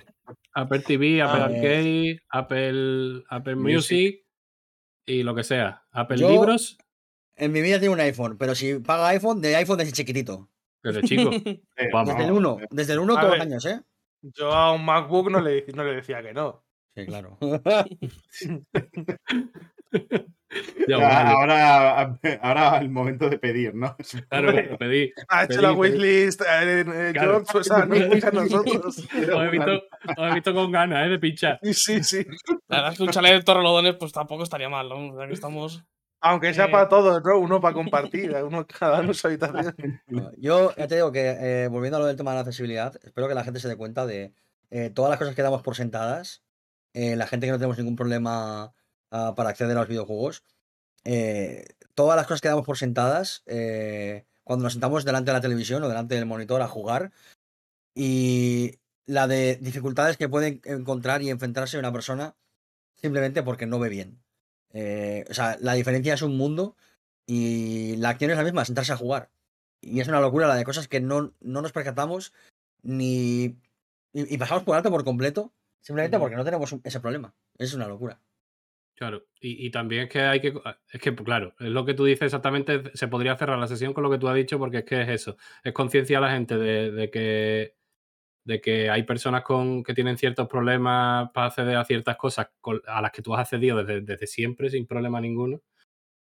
Apple 0.53 0.79
TV, 0.79 1.21
Apple 1.21 1.41
Ah, 1.41 1.45
Arcade, 1.45 2.19
Apple, 2.29 3.23
Apple 3.29 3.55
Music. 3.55 3.73
Music 3.73 4.25
y 5.05 5.23
lo 5.23 5.33
que 5.35 5.43
sea. 5.43 5.83
Apple 5.91 6.17
Yo- 6.17 6.29
Libros, 6.29 6.77
En 7.35 7.51
mi 7.53 7.61
vida 7.61 7.79
tiene 7.79 7.93
un 7.93 7.99
iPhone, 8.01 8.37
pero 8.37 8.55
si 8.55 8.79
paga 8.79 9.07
iPhone, 9.09 9.39
de 9.41 9.55
iPhone 9.55 9.77
desde 9.77 9.93
chiquitito. 9.93 10.49
pero 10.81 11.01
chico, 11.01 11.29
Vamos. 11.93 12.09
Desde 12.15 12.23
el 12.23 12.29
no, 12.41 12.55
1. 12.55 12.57
eh, 12.61 12.67
Desde 12.71 12.93
el 12.93 12.99
1 12.99 13.17
A 13.17 13.21
todos 13.21 13.37
los 13.37 13.45
años, 13.45 13.65
¿eh? 13.65 13.79
Yo 14.21 14.51
a 14.51 14.73
un 14.73 14.83
MacBook 14.83 15.29
no 15.29 15.39
le, 15.39 15.63
no 15.73 15.83
le 15.83 15.95
decía 15.95 16.21
que 16.21 16.33
no. 16.33 16.65
Sí, 16.97 17.05
claro. 17.05 17.37
ya, 20.87 20.97
ya, 20.97 20.97
vale. 20.97 21.29
ahora, 21.29 22.17
ahora 22.41 22.77
el 22.79 22.89
momento 22.89 23.29
de 23.29 23.37
pedir, 23.37 23.75
¿no? 23.75 23.95
Claro, 24.29 24.51
lo 24.51 24.77
pedí. 24.79 25.11
Ha 25.29 25.43
hecho 25.43 25.53
Pedí, 25.55 25.61
la 25.61 25.71
wishlist, 25.73 26.41
eh, 26.41 26.79
eh, 26.81 27.11
Claro. 27.13 27.43
George, 27.45 27.57
o 27.59 27.63
sea, 27.63 27.85
no 27.85 27.95
escucha 27.95 28.29
a 28.29 28.31
nosotros. 28.31 28.97
Os 28.97 29.43
he 29.43 29.49
visto, 29.49 29.71
os 30.17 30.31
he 30.31 30.33
visto 30.33 30.53
con 30.53 30.71
ganas, 30.71 31.05
¿eh? 31.05 31.09
De 31.09 31.19
pinchar. 31.19 31.59
Sí, 31.61 31.73
sí, 31.73 32.03
sí. 32.03 32.25
La 32.67 32.77
verdad 32.77 32.91
es 32.93 32.97
que 32.97 33.03
un 33.03 33.09
chalet 33.09 33.33
de 33.33 33.43
torrelodones, 33.43 33.95
pues 33.95 34.11
tampoco 34.11 34.43
estaría 34.43 34.69
mal, 34.69 34.89
¿no? 34.89 35.13
O 35.13 35.17
sea 35.17 35.27
que 35.27 35.33
estamos. 35.33 35.83
Aunque 36.19 36.51
sea 36.55 36.65
Eh. 36.65 36.71
para 36.71 36.89
todos, 36.89 37.21
¿no? 37.23 37.37
Uno 37.37 37.61
para 37.61 37.75
compartir, 37.75 38.33
uno 38.43 38.65
cada 38.65 39.01
uno 39.01 39.13
su 39.13 39.27
habitación. 39.27 39.75
Yo 40.37 40.73
ya 40.75 40.87
te 40.87 40.95
digo 40.95 41.11
que, 41.11 41.37
eh, 41.39 41.67
volviendo 41.67 41.97
a 41.97 41.99
lo 41.99 42.07
del 42.07 42.17
tema 42.17 42.31
de 42.31 42.35
la 42.37 42.41
accesibilidad, 42.41 42.95
espero 43.03 43.27
que 43.27 43.35
la 43.35 43.43
gente 43.43 43.59
se 43.59 43.67
dé 43.67 43.75
cuenta 43.75 44.07
de 44.07 44.33
eh, 44.71 44.89
todas 44.89 45.09
las 45.11 45.19
cosas 45.19 45.35
que 45.35 45.43
damos 45.43 45.61
por 45.61 45.75
sentadas, 45.75 46.43
eh, 46.97 47.15
la 47.15 47.27
gente 47.27 47.45
que 47.45 47.51
no 47.51 47.59
tenemos 47.59 47.77
ningún 47.77 47.95
problema 47.95 48.73
ah, 49.11 49.35
para 49.35 49.49
acceder 49.49 49.77
a 49.77 49.81
los 49.81 49.87
videojuegos, 49.87 50.43
eh, 51.03 51.67
todas 51.93 52.15
las 52.15 52.25
cosas 52.25 52.41
que 52.41 52.47
damos 52.47 52.65
por 52.65 52.79
sentadas 52.79 53.43
eh, 53.45 54.25
cuando 54.43 54.63
nos 54.63 54.73
sentamos 54.73 55.05
delante 55.05 55.29
de 55.29 55.33
la 55.37 55.41
televisión 55.41 55.83
o 55.83 55.89
delante 55.89 56.15
del 56.15 56.25
monitor 56.25 56.59
a 56.63 56.67
jugar 56.67 57.11
y 57.93 58.79
la 59.05 59.27
de 59.27 59.57
dificultades 59.57 60.17
que 60.17 60.27
puede 60.27 60.59
encontrar 60.63 61.21
y 61.21 61.29
enfrentarse 61.29 61.77
una 61.77 61.93
persona 61.93 62.35
simplemente 62.95 63.43
porque 63.43 63.67
no 63.67 63.77
ve 63.77 63.89
bien. 63.89 64.19
O 65.29 65.33
sea, 65.35 65.55
la 65.59 65.73
diferencia 65.73 66.15
es 66.15 66.23
un 66.23 66.35
mundo 66.35 66.75
y 67.27 67.95
la 67.97 68.09
acción 68.09 68.31
es 68.31 68.37
la 68.37 68.43
misma, 68.43 68.65
sentarse 68.65 68.93
a 68.93 68.97
jugar. 68.97 69.29
Y 69.81 69.99
es 69.99 70.07
una 70.07 70.19
locura 70.19 70.47
la 70.47 70.55
de 70.55 70.63
cosas 70.63 70.87
que 70.87 70.99
no, 70.99 71.35
no 71.41 71.61
nos 71.61 71.73
percatamos 71.73 72.33
ni. 72.81 73.59
Y 74.13 74.37
pasamos 74.39 74.63
por 74.63 74.75
alto 74.75 74.89
por 74.89 75.03
completo, 75.03 75.53
simplemente 75.87 76.19
porque 76.19 76.35
no 76.35 76.43
tenemos 76.45 76.71
un- 76.73 76.81
ese 76.83 76.99
problema. 76.99 77.33
Es 77.57 77.73
una 77.73 77.87
locura. 77.87 78.21
Claro, 78.95 79.27
y, 79.39 79.67
y 79.67 79.69
también 79.69 80.03
es 80.03 80.09
que 80.09 80.21
hay 80.21 80.39
que, 80.41 80.53
es 80.91 80.99
que, 81.01 81.13
claro, 81.15 81.53
es 81.59 81.69
lo 81.69 81.85
que 81.85 81.93
tú 81.93 82.03
dices 82.05 82.23
exactamente, 82.23 82.81
se 82.95 83.07
podría 83.07 83.37
cerrar 83.37 83.59
la 83.59 83.67
sesión 83.67 83.93
con 83.93 84.03
lo 84.03 84.09
que 84.09 84.17
tú 84.17 84.27
has 84.27 84.35
dicho, 84.35 84.57
porque 84.57 84.79
es 84.79 84.85
que 84.85 85.01
es 85.03 85.09
eso, 85.09 85.37
es 85.63 85.71
conciencia 85.71 86.17
a 86.17 86.21
la 86.21 86.31
gente 86.31 86.57
de, 86.57 86.91
de 86.91 87.11
que, 87.11 87.75
de 88.45 88.61
que 88.61 88.89
hay 88.89 89.03
personas 89.03 89.43
con, 89.43 89.83
que 89.83 89.93
tienen 89.93 90.17
ciertos 90.17 90.47
problemas 90.47 91.29
para 91.33 91.47
acceder 91.47 91.77
a 91.77 91.85
ciertas 91.85 92.17
cosas 92.17 92.49
con- 92.61 92.81
a 92.87 93.01
las 93.01 93.11
que 93.11 93.21
tú 93.21 93.33
has 93.35 93.41
accedido 93.41 93.83
desde, 93.83 94.01
desde 94.01 94.27
siempre 94.27 94.69
sin 94.71 94.87
problema 94.87 95.21
ninguno, 95.21 95.61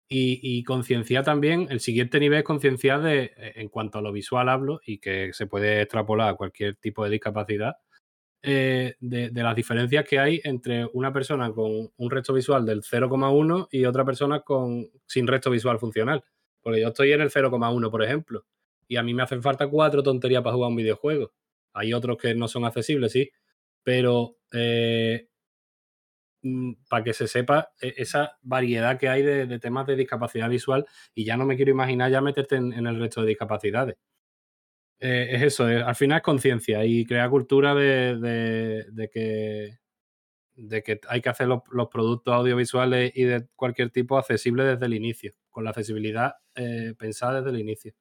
y, 0.09 0.39
y 0.43 0.63
concienciar 0.63 1.23
también, 1.23 1.67
el 1.69 1.79
siguiente 1.79 2.19
nivel 2.19 2.39
es 2.39 2.43
concienciar 2.45 3.01
de, 3.01 3.33
eh, 3.37 3.53
en 3.55 3.69
cuanto 3.69 3.99
a 3.99 4.01
lo 4.01 4.11
visual 4.11 4.49
hablo, 4.49 4.81
y 4.85 4.99
que 4.99 5.31
se 5.33 5.47
puede 5.47 5.81
extrapolar 5.81 6.29
a 6.29 6.35
cualquier 6.35 6.75
tipo 6.77 7.03
de 7.05 7.11
discapacidad, 7.11 7.75
eh, 8.43 8.95
de, 8.99 9.29
de 9.29 9.43
las 9.43 9.55
diferencias 9.55 10.05
que 10.07 10.19
hay 10.19 10.41
entre 10.43 10.85
una 10.93 11.13
persona 11.13 11.51
con 11.51 11.91
un 11.95 12.11
resto 12.11 12.33
visual 12.33 12.65
del 12.65 12.83
0,1 12.83 13.67
y 13.71 13.85
otra 13.85 14.05
persona 14.05 14.41
con, 14.41 14.89
sin 15.05 15.27
resto 15.27 15.51
visual 15.51 15.79
funcional. 15.79 16.23
Porque 16.61 16.81
yo 16.81 16.89
estoy 16.89 17.11
en 17.13 17.21
el 17.21 17.29
0,1, 17.29 17.89
por 17.91 18.03
ejemplo, 18.03 18.45
y 18.87 18.97
a 18.97 19.03
mí 19.03 19.13
me 19.13 19.23
hacen 19.23 19.41
falta 19.41 19.67
cuatro 19.67 20.03
tonterías 20.03 20.43
para 20.43 20.55
jugar 20.55 20.69
un 20.69 20.75
videojuego. 20.75 21.31
Hay 21.73 21.93
otros 21.93 22.17
que 22.17 22.35
no 22.35 22.47
son 22.47 22.65
accesibles, 22.65 23.11
sí, 23.13 23.29
pero 23.83 24.37
eh, 24.51 25.27
mm, 26.43 26.73
para 26.89 27.03
que 27.03 27.13
se 27.13 27.27
sepa 27.27 27.71
e- 27.81 27.93
esa 27.97 28.37
variedad 28.41 28.97
que 28.99 29.09
hay 29.09 29.21
de, 29.23 29.59
temas 29.59 29.87
de 29.87 29.95
discapacidad 29.95 30.49
visual 30.49 30.85
y 31.15 31.25
ya 31.25 31.37
no 31.37 31.45
me 31.45 31.55
quiero 31.55 31.71
imaginar 31.71 32.11
ya 32.11 32.21
meterte 32.21 32.55
en 32.57 32.87
el 32.87 32.99
resto 32.99 33.21
de 33.21 33.27
discapacidades. 33.29 33.97
Eh, 35.03 35.29
es 35.35 35.41
eso, 35.43 35.67
eh, 35.69 35.81
al 35.81 35.95
final 35.95 36.17
es 36.17 36.23
conciencia 36.23 36.85
y 36.85 37.05
crear 37.05 37.29
cultura 37.29 37.73
de, 37.73 38.17
de- 38.91 39.09
que, 39.09 39.79
de 40.55 40.83
que 40.83 41.01
hay 41.09 41.21
que 41.21 41.29
hacer 41.29 41.47
los, 41.47 41.61
productos 41.91 42.33
audiovisuales 42.33 43.11
y 43.15 43.23
de 43.25 43.47
cualquier 43.55 43.91
tipo 43.91 44.17
accesibles 44.17 44.67
desde 44.67 44.85
el 44.87 44.93
inicio, 44.95 45.33
con 45.49 45.63
la 45.65 45.71
accesibilidad 45.71 46.35
eh, 46.55 46.93
pensada 46.99 47.41
desde 47.41 47.51
el 47.51 47.61
inicio. 47.61 47.93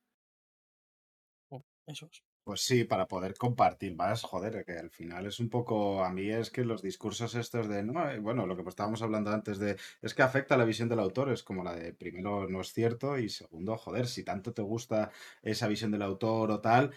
Eso 1.86 2.06
es. 2.06 2.22
Pues 2.46 2.62
sí, 2.62 2.84
para 2.84 3.06
poder 3.06 3.34
compartir 3.34 3.94
más, 3.94 4.22
joder, 4.22 4.64
que 4.64 4.72
al 4.72 4.90
final 4.90 5.26
es 5.26 5.40
un 5.40 5.50
poco, 5.50 6.02
a 6.02 6.10
mí 6.10 6.30
es 6.30 6.50
que 6.50 6.64
los 6.64 6.80
discursos 6.82 7.34
estos 7.34 7.68
de, 7.68 7.82
no, 7.82 8.10
eh, 8.10 8.18
bueno, 8.18 8.46
lo 8.46 8.56
que 8.56 8.66
estábamos 8.66 9.02
hablando 9.02 9.30
antes 9.30 9.58
de, 9.58 9.76
es 10.00 10.14
que 10.14 10.22
afecta 10.22 10.54
a 10.54 10.58
la 10.58 10.64
visión 10.64 10.88
del 10.88 11.00
autor, 11.00 11.30
es 11.30 11.42
como 11.42 11.62
la 11.62 11.74
de, 11.74 11.92
primero, 11.92 12.48
no 12.48 12.62
es 12.62 12.72
cierto, 12.72 13.18
y 13.18 13.28
segundo, 13.28 13.76
joder, 13.76 14.06
si 14.06 14.24
tanto 14.24 14.54
te 14.54 14.62
gusta 14.62 15.10
esa 15.42 15.68
visión 15.68 15.90
del 15.90 16.02
autor 16.02 16.50
o 16.50 16.60
tal, 16.62 16.92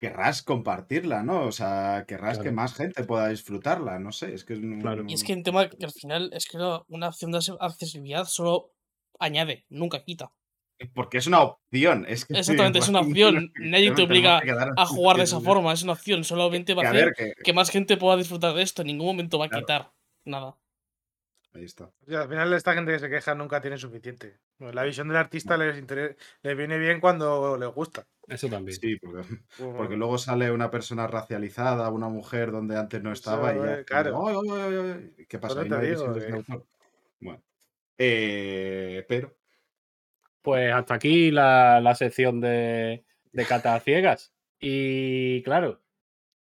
querrás 0.00 0.42
compartirla, 0.42 1.22
¿no? 1.22 1.44
O 1.46 1.52
sea, 1.52 2.04
querrás 2.08 2.38
que 2.40 2.50
Claro. 2.50 2.52
más 2.52 2.74
gente 2.74 3.04
pueda 3.04 3.28
disfrutarla, 3.28 3.98
no 4.00 4.10
sé, 4.12 4.34
es 4.34 4.44
que 4.44 4.54
es 4.54 4.58
un- 4.60 4.80
Claro. 4.80 5.04
Y 5.06 5.14
es 5.14 5.22
que 5.24 5.32
el 5.34 5.42
tema 5.42 5.68
que 5.68 5.84
al 5.84 5.92
final 5.92 6.30
es 6.32 6.46
que 6.46 6.58
la- 6.58 6.84
una 6.88 7.08
opción 7.08 7.30
de 7.32 7.38
accesibilidad 7.60 8.24
solo 8.24 8.72
añade, 9.18 9.64
nunca 9.68 10.02
quita. 10.04 10.32
Porque 10.94 11.18
es 11.18 11.26
una 11.26 11.42
opción, 11.42 12.06
es 12.08 12.24
que 12.24 12.38
Exactamente, 12.38 12.78
es 12.78 12.88
una 12.88 13.00
opción. 13.00 13.52
Nadie 13.60 13.92
te 13.92 14.02
obliga 14.02 14.40
a 14.76 14.86
jugar 14.86 15.18
de 15.18 15.24
esa 15.24 15.40
forma, 15.40 15.72
es 15.72 15.82
una 15.82 15.92
opción. 15.92 16.24
Solamente 16.24 16.74
va 16.74 16.84
a 16.84 16.90
hacer 16.90 17.12
que... 17.16 17.32
que 17.42 17.52
más 17.52 17.70
gente 17.70 17.96
pueda 17.96 18.16
disfrutar 18.16 18.54
de 18.54 18.62
esto. 18.62 18.82
En 18.82 18.88
ningún 18.88 19.06
momento 19.06 19.38
va 19.38 19.46
a 19.46 19.48
Claro. 19.48 19.62
quitar 19.66 19.92
nada. 20.24 20.56
Ahí 21.52 21.64
está. 21.64 21.84
O 21.86 22.08
sea, 22.08 22.22
al 22.22 22.28
final 22.28 22.52
esta 22.52 22.74
gente 22.74 22.92
que 22.92 22.98
se 23.00 23.10
queja 23.10 23.34
nunca 23.34 23.60
tiene 23.60 23.76
suficiente. 23.76 24.38
Bueno, 24.58 24.72
La 24.72 24.84
visión 24.84 25.08
del 25.08 25.16
artista 25.16 25.56
les, 25.56 25.84
viene 26.56 26.78
bien 26.78 27.00
cuando 27.00 27.56
les 27.58 27.68
gusta. 27.70 28.06
Eso 28.28 28.48
también. 28.48 28.78
Sí, 28.78 28.96
porque, 28.96 29.26
porque 29.58 29.96
luego 29.96 30.16
sale 30.16 30.52
una 30.52 30.70
persona 30.70 31.08
racializada, 31.08 31.90
una 31.90 32.08
mujer 32.08 32.52
donde 32.52 32.78
antes 32.78 33.02
no 33.02 33.12
estaba 33.12 33.52
y 33.52 33.58
ya 33.58 33.80
eh, 33.80 33.84
claro. 33.84 34.12
como, 34.12 34.28
"Ay, 34.28 34.48
ay, 34.60 34.74
ay, 34.76 35.12
ay". 35.18 35.26
¿Qué 35.26 35.38
pasa? 35.40 35.62
Ahí 35.62 35.68
no 35.68 35.80
digo 35.80 36.06
autor. 36.06 36.66
Bueno. 37.20 37.42
Eh, 37.98 39.04
pero 39.08 39.36
Pues 40.42 40.72
hasta 40.72 40.94
aquí 40.94 41.30
la, 41.30 41.80
la 41.80 41.94
sección 41.94 42.40
de, 42.40 43.04
de 43.32 43.44
cata 43.46 43.78
ciegas. 43.80 44.32
Y 44.58 45.42
claro, 45.42 45.80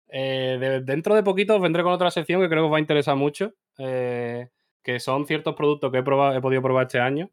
eh, 0.09 0.57
de- 0.59 0.81
dentro 0.81 1.15
de 1.15 1.23
poquito 1.23 1.55
os 1.55 1.61
vendré 1.61 1.84
con 1.84 1.93
otra 1.93 2.11
sección 2.11 2.41
que 2.41 2.49
creo 2.49 2.63
que 2.63 2.68
os 2.68 2.73
va 2.73 2.77
a 2.77 2.81
interesar 2.81 3.15
mucho, 3.15 3.53
eh, 3.77 4.49
que 4.84 4.99
son 4.99 5.26
ciertos 5.27 5.55
productos 5.55 5.91
que 5.91 5.99
he, 5.99 6.03
probado, 6.03 6.35
he 6.38 6.41
podido 6.41 6.61
probar 6.61 6.88
este 6.88 6.99
año 6.99 7.30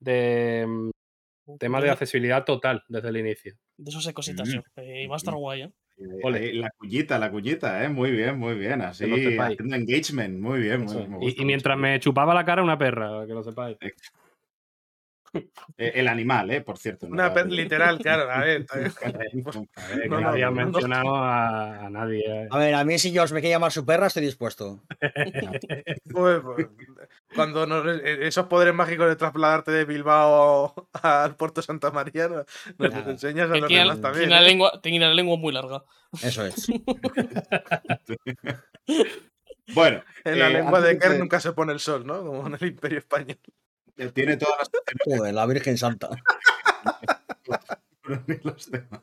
de 0.00 0.64
mm, 0.66 0.90
temas 1.58 1.82
de 1.82 1.90
accesibilidad 1.90 2.44
total 2.44 2.82
desde 2.88 3.08
el 3.08 3.16
inicio. 3.18 3.54
De 3.76 3.90
eso 3.90 4.00
sé 4.00 4.12
cositas 4.14 4.48
Mm, 4.48 4.52
yo. 4.52 4.60
eh, 4.76 5.02
y 5.04 5.06
va 5.06 5.14
a 5.14 5.18
estar 5.18 5.34
guay, 5.34 5.62
¿eh? 5.62 5.72
Ole. 6.22 6.52
la 6.54 6.70
cuñita, 6.70 7.18
la 7.18 7.30
cuñita, 7.30 7.84
¿eh? 7.84 7.88
Muy 7.88 8.10
bien, 8.10 8.36
muy 8.38 8.54
bien. 8.54 8.80
Así, 8.80 9.06
lo 9.06 9.16
sepáis. 9.16 9.52
haciendo 9.54 9.76
engagement, 9.76 10.40
muy 10.40 10.60
bien. 10.60 10.80
Muy- 10.84 11.06
me 11.06 11.26
Y- 11.30 11.44
mientras 11.44 11.76
mucho. 11.76 11.82
me 11.82 12.00
chupaba 12.00 12.34
la 12.34 12.44
cara 12.44 12.62
una 12.62 12.76
perra, 12.78 13.24
que 13.26 13.32
lo 13.34 13.44
sepáis. 13.44 13.76
Eh, 15.78 15.92
el 15.94 16.08
animal, 16.08 16.50
¿eh? 16.50 16.60
Por 16.60 16.76
cierto. 16.76 17.06
no 17.06 17.12
Una 17.14 17.28
la 17.28 17.34
per- 17.34 17.44
película. 17.44 17.62
literal, 17.62 17.98
claro. 17.98 18.30
A 18.30 18.40
ver, 18.40 18.66
a 18.70 18.76
ver. 18.76 18.92
A 19.02 19.08
ver, 19.18 19.30
que 20.02 20.08
No, 20.08 20.20
no, 20.20 20.20
nadie 20.20 20.44
ha 20.44 20.50
no, 20.50 20.56
no. 20.56 20.66
mencionado 20.72 21.16
a, 21.16 21.86
a 21.86 21.90
nadie. 21.90 22.22
eh. 22.26 22.48
A 22.50 22.58
ver, 22.58 22.74
a 22.74 22.84
mí 22.84 22.98
si 22.98 23.12
George 23.12 23.32
me 23.32 23.40
quiere 23.40 23.54
llamar 23.54 23.72
su 23.72 23.84
perra, 23.86 24.06
estoy 24.08 24.24
dispuesto. 24.24 24.82
Pues, 26.12 26.40
pues, 26.42 26.66
cuando 27.34 27.66
nos- 27.66 27.86
eh, 27.86 28.26
esos 28.26 28.46
poderes 28.46 28.74
mágicos 28.74 29.08
de 29.08 29.16
trasladarte 29.16 29.70
de 29.70 29.84
Bilbao 29.86 30.88
al 31.02 31.36
puerto 31.36 31.62
Santa 31.62 31.90
María 31.90 32.28
nos, 32.28 32.46
enseñas 33.06 33.50
a 33.50 33.56
los 33.56 33.68
tiene, 33.68 33.84
demás 33.84 34.00
también. 34.02 34.28
tiene 34.28 34.34
la 34.34 34.42
¿eh? 34.42 34.48
lengua, 34.48 34.80
tiene 34.82 35.00
la 35.06 35.14
lengua 35.14 35.36
muy 35.38 35.52
larga. 35.52 35.82
Eso 36.22 36.44
es. 36.44 36.66
Bueno, 39.74 40.02
En 40.24 40.38
la 40.38 40.48
eh, 40.48 40.52
lengua 40.52 40.80
de 40.80 40.98
Kerr 40.98 41.12
de- 41.12 41.18
nunca 41.18 41.40
se 41.40 41.52
pone 41.52 41.72
el 41.72 41.80
sol, 41.80 42.04
¿no? 42.06 42.22
Como 42.24 42.46
en 42.46 42.54
el 42.60 42.66
Imperio 42.68 42.98
Español. 42.98 43.38
Tiene 44.14 44.36
todas 44.36 44.58
las 44.58 44.70
Joder, 45.04 45.34
la 45.34 45.46
Virgen 45.46 45.78
Santa. 45.78 46.08
los 48.42 48.70
temas. 48.70 49.00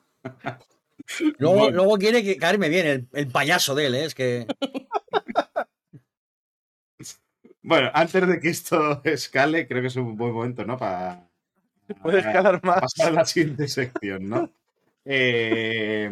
Luego, 1.37 1.55
Bueno. 1.59 1.75
luego 1.77 1.97
quiere 1.97 2.23
que 2.23 2.37
caerme 2.37 2.69
bien 2.69 2.85
el, 2.87 3.07
el 3.13 3.27
payaso 3.27 3.73
de 3.75 3.85
él, 3.87 3.95
¿eh? 3.95 4.05
Es 4.05 4.15
que. 4.15 4.45
Bueno, 7.61 7.91
antes 7.93 8.27
de 8.27 8.39
que 8.39 8.49
esto 8.49 9.01
escale, 9.03 9.67
creo 9.67 9.81
que 9.81 9.87
es 9.87 9.95
un 9.95 10.15
buen 10.17 10.33
momento, 10.33 10.65
¿no? 10.65 10.77
Para 10.77 11.27
Puede 12.01 12.19
escalar 12.19 12.63
más. 12.63 12.81
pasar 12.81 13.07
a 13.07 13.11
la 13.11 13.25
siguiente 13.25 13.67
sección, 13.67 14.29
¿no? 14.29 14.49
Eh, 15.11 16.11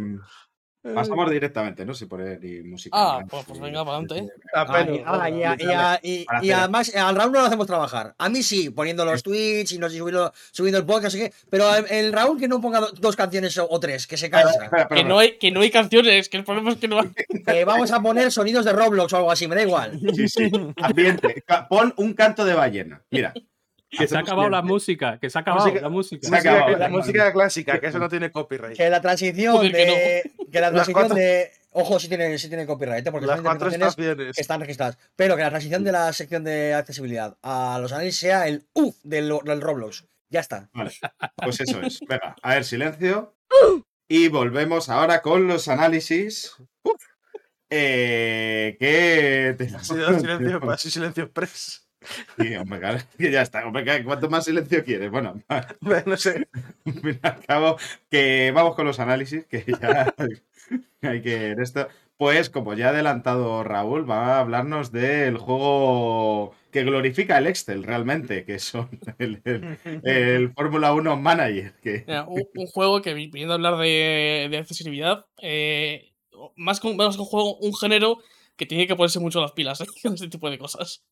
pasamos 0.94 1.30
directamente, 1.30 1.86
¿no? 1.86 1.94
Sin 1.94 2.08
poner 2.08 2.40
ni 2.42 2.62
música. 2.62 2.96
Ah, 2.98 3.24
pues, 3.30 3.46
pues 3.46 3.60
venga, 3.60 3.84
para 3.84 3.98
adelante. 3.98 4.20
¿eh? 4.20 4.30
Ah, 4.54 4.66
y, 4.90 5.04
ah, 5.06 5.30
y 5.30 5.44
a- 5.44 5.56
y 5.60 5.72
a- 5.74 6.00
y- 6.02 6.26
Para 6.26 6.44
y 6.46 6.50
hacer- 6.52 6.60
además 6.64 6.96
al 6.96 7.16
Raúl 7.16 7.32
no 7.34 7.40
lo 7.42 7.46
hacemos 7.46 7.68
trabajar. 7.68 8.16
A 8.18 8.30
mí 8.30 8.42
sí, 8.44 8.70
poniendo 8.70 9.04
los 9.04 9.22
tweets 9.24 9.72
y 9.74 9.80
no 9.80 9.90
sé, 9.90 9.98
subiendo, 9.98 10.32
subiendo 10.52 10.78
el 10.80 10.86
podcast, 10.86 11.16
qué, 11.16 11.34
pero 11.50 11.76
el, 11.76 11.86
el 11.92 12.14
Raúl 12.14 12.40
que 12.40 12.48
no 12.48 12.62
ponga 12.62 12.80
do- 12.80 12.92
dos 13.00 13.16
canciones 13.16 13.58
o, 13.58 13.68
o 13.70 13.80
tres, 13.80 14.08
que 14.08 14.18
se 14.18 14.30
cansa. 14.30 14.52
espera, 14.52 14.84
espera, 14.84 14.88
Que 15.02 15.04
no, 15.04 15.20
hay, 15.20 15.38
que 15.38 15.52
no 15.52 15.62
hay 15.62 15.72
canciones, 15.72 16.30
que 16.30 16.38
el 16.38 16.44
problema 16.44 16.72
es 16.72 16.78
que 16.78 16.88
no 16.88 17.00
hay. 17.00 17.10
Que 17.46 17.66
vamos 17.66 17.92
a 17.92 18.00
poner 18.02 18.32
sonidos 18.32 18.64
de 18.66 18.74
Roblox 18.74 19.12
o 19.14 19.18
algo 19.18 19.32
así, 19.32 19.48
me 19.48 19.56
da 19.56 19.64
igual. 19.64 20.00
Sí, 20.16 20.28
sí. 20.30 20.52
Ambiente. 20.82 21.44
Pon 21.70 21.94
un 21.98 22.14
canto 22.14 22.46
de 22.46 22.54
ballena. 22.54 23.02
Mira. 23.12 23.34
Que 23.90 24.08
se 24.08 24.18
ha 24.18 24.20
acabado 24.20 24.50
la 24.50 24.62
música, 24.62 25.18
que 25.20 25.30
se 25.30 25.38
ha 25.38 25.42
acabado 25.42 25.66
Música- 25.68 25.82
la 25.82 25.90
música. 25.90 26.28
Se 26.28 26.36
ha 26.36 26.40
acabado, 26.40 26.78
la 26.78 26.90
música 26.90 27.32
clásica, 27.34 27.80
que 27.80 27.88
eso 27.88 28.00
no 28.00 28.10
tiene 28.10 28.32
copyright. 28.32 28.76
Que 28.76 28.90
la 28.90 29.02
transición 29.02 29.56
Joder, 29.56 29.72
que 29.72 29.78
de. 29.78 30.32
Que 30.52 30.60
la 30.60 30.72
transición 30.72 30.94
cuatro- 31.02 31.16
de. 31.16 31.52
Ojo, 31.72 32.00
sí 32.00 32.08
tiene, 32.10 32.38
sí 32.40 32.48
tiene 32.50 32.66
copyright, 32.66 33.06
¿eh? 33.06 33.12
porque 33.12 33.28
Las 33.28 33.38
son 33.38 33.46
cuatro 33.46 33.70
estaciones. 33.70 34.38
están 34.38 34.60
registradas. 34.60 34.98
Pero 35.16 35.36
que 35.36 35.44
la 35.44 35.50
transición 35.50 35.84
de 35.84 35.92
la 35.92 36.12
sección 36.12 36.44
de 36.44 36.74
accesibilidad 36.74 37.38
a 37.44 37.78
los 37.80 37.92
análisis 37.94 38.20
sea 38.20 38.48
el 38.48 38.66
UF 38.74 38.96
del, 39.04 39.32
del 39.44 39.62
Roblox. 39.62 40.06
Ya 40.30 40.40
está. 40.42 40.70
Vale. 40.74 40.92
Pues 41.38 41.62
eso 41.62 41.80
es. 41.82 42.00
Venga, 42.08 42.36
a 42.42 42.54
ver, 42.56 42.66
silencio. 42.66 43.36
Y 44.10 44.28
volvemos 44.30 44.90
ahora 44.90 45.22
con 45.22 45.48
los 45.48 45.68
análisis. 45.68 46.54
Uf. 46.84 47.02
Eh, 47.70 48.76
¿Qué 48.80 49.56
te 49.58 49.76
Ha 49.76 49.84
sido 49.84 50.20
silencio, 50.20 50.58
ha 50.72 50.78
sido 50.78 50.92
silencio 50.92 51.24
express. 51.26 51.87
Sí, 52.40 52.56
hombre, 52.56 52.80
claro, 52.80 53.00
que 53.18 53.32
ya 53.32 53.42
está. 53.42 53.66
Hombre, 53.66 53.84
que 53.84 54.04
¿cuánto 54.04 54.30
más 54.30 54.46
silencio 54.46 54.84
quieres? 54.84 55.10
Bueno, 55.12 55.42
No 56.06 56.18
sé. 56.18 56.48
al 57.22 57.46
cabo, 57.46 57.78
que 58.10 58.52
vamos 58.54 58.76
con 58.76 58.86
los 58.86 59.00
análisis, 59.00 59.46
que 59.46 59.64
ya 59.82 60.14
hay 61.02 61.22
que 61.22 61.48
en 61.52 61.62
esto. 61.62 61.88
Pues, 62.18 62.50
como 62.50 62.74
ya 62.74 62.88
ha 62.88 62.90
adelantado 62.90 63.64
Raúl, 63.64 64.10
va 64.10 64.38
a 64.38 64.40
hablarnos 64.40 64.92
del 64.92 65.38
juego 65.38 66.56
que 66.72 66.84
glorifica 66.84 67.38
el 67.38 67.46
Excel 67.46 67.84
realmente, 67.84 68.44
que 68.44 68.58
son 68.58 68.90
el, 69.20 69.40
el- 69.46 69.78
el 70.04 70.54
Fórmula 70.54 70.94
1 70.94 71.16
Manager. 71.16 71.74
Que, 71.84 72.04
Mira, 72.08 72.26
un, 72.28 72.44
un 72.56 72.66
juego 72.68 73.02
que, 73.04 73.14
vi- 73.14 73.28
viniendo 73.28 73.54
a 73.54 73.56
hablar 73.58 73.78
de, 73.78 74.48
de 74.50 74.58
accesibilidad, 74.58 75.26
eh, 75.44 76.12
más, 76.56 76.80
que 76.80 76.88
un, 76.88 76.98
más 76.98 77.16
que 77.16 77.22
un 77.22 77.28
juego, 77.28 77.58
un 77.58 77.76
género 77.76 78.18
que 78.56 78.66
tiene 78.66 78.88
que 78.88 78.96
ponerse 78.96 79.20
mucho 79.20 79.40
las 79.40 79.52
pilas 79.52 79.80
¿eh? 79.82 79.86
con 80.02 80.16
este 80.16 80.28
tipo 80.28 80.50
de 80.50 80.58
cosas. 80.58 81.04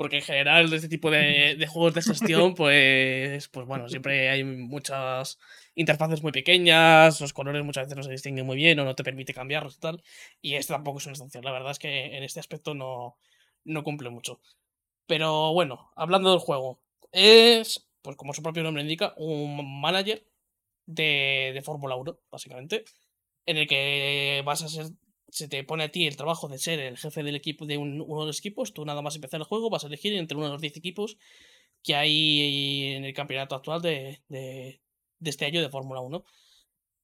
Porque 0.00 0.16
en 0.16 0.22
general, 0.22 0.70
de 0.70 0.76
este 0.76 0.88
tipo 0.88 1.10
de, 1.10 1.56
de 1.58 1.66
juegos 1.66 1.92
de 1.92 2.00
gestión, 2.00 2.54
pues, 2.56 3.48
pues 3.48 3.66
bueno, 3.66 3.86
siempre 3.86 4.30
hay 4.30 4.44
muchas 4.44 5.38
interfaces 5.74 6.22
muy 6.22 6.32
pequeñas, 6.32 7.20
los 7.20 7.34
colores 7.34 7.62
muchas 7.62 7.84
veces 7.84 7.98
no 7.98 8.02
se 8.02 8.10
distinguen 8.10 8.46
muy 8.46 8.56
bien 8.56 8.78
o 8.78 8.86
no 8.86 8.94
te 8.94 9.04
permite 9.04 9.34
cambiarlos 9.34 9.76
y 9.76 9.80
tal. 9.80 10.02
Y 10.40 10.54
este 10.54 10.72
tampoco 10.72 11.00
es 11.00 11.04
una 11.04 11.12
excepción. 11.12 11.44
La 11.44 11.52
verdad 11.52 11.72
es 11.72 11.78
que 11.78 12.16
en 12.16 12.22
este 12.22 12.40
aspecto 12.40 12.72
no, 12.72 13.18
no 13.64 13.84
cumple 13.84 14.08
mucho. 14.08 14.40
Pero 15.06 15.52
bueno, 15.52 15.90
hablando 15.96 16.30
del 16.30 16.38
juego, 16.38 16.80
es, 17.12 17.86
pues 18.00 18.16
como 18.16 18.32
su 18.32 18.42
propio 18.42 18.62
nombre 18.62 18.82
indica, 18.82 19.12
un 19.18 19.82
manager 19.82 20.24
de, 20.86 21.50
de 21.52 21.60
Fórmula 21.60 21.96
1, 21.96 22.18
básicamente, 22.30 22.86
en 23.44 23.58
el 23.58 23.66
que 23.66 24.40
vas 24.46 24.62
a 24.62 24.68
ser, 24.70 24.86
se 25.30 25.48
te 25.48 25.64
pone 25.64 25.84
a 25.84 25.90
ti 25.92 26.06
el 26.06 26.16
trabajo 26.16 26.48
de 26.48 26.58
ser 26.58 26.80
el 26.80 26.98
jefe 26.98 27.22
del 27.22 27.36
equipo 27.36 27.66
de 27.66 27.78
un- 27.78 28.00
uno 28.00 28.20
de 28.22 28.26
los 28.28 28.38
equipos, 28.38 28.72
tú 28.74 28.84
nada 28.84 29.02
más 29.02 29.14
empezar 29.16 29.40
el 29.40 29.46
juego 29.46 29.70
vas 29.70 29.84
a 29.84 29.88
elegir 29.88 30.14
entre 30.14 30.36
uno 30.36 30.46
de 30.46 30.52
los 30.52 30.60
10 30.60 30.76
equipos 30.76 31.16
que 31.82 31.94
hay 31.96 32.94
en 32.94 33.04
el 33.04 33.14
campeonato 33.14 33.54
actual 33.54 33.80
de, 33.82 34.22
de, 34.28 34.80
de 35.18 35.30
este 35.30 35.46
año 35.46 35.62
de 35.62 35.70
Fórmula 35.70 36.00
1. 36.00 36.24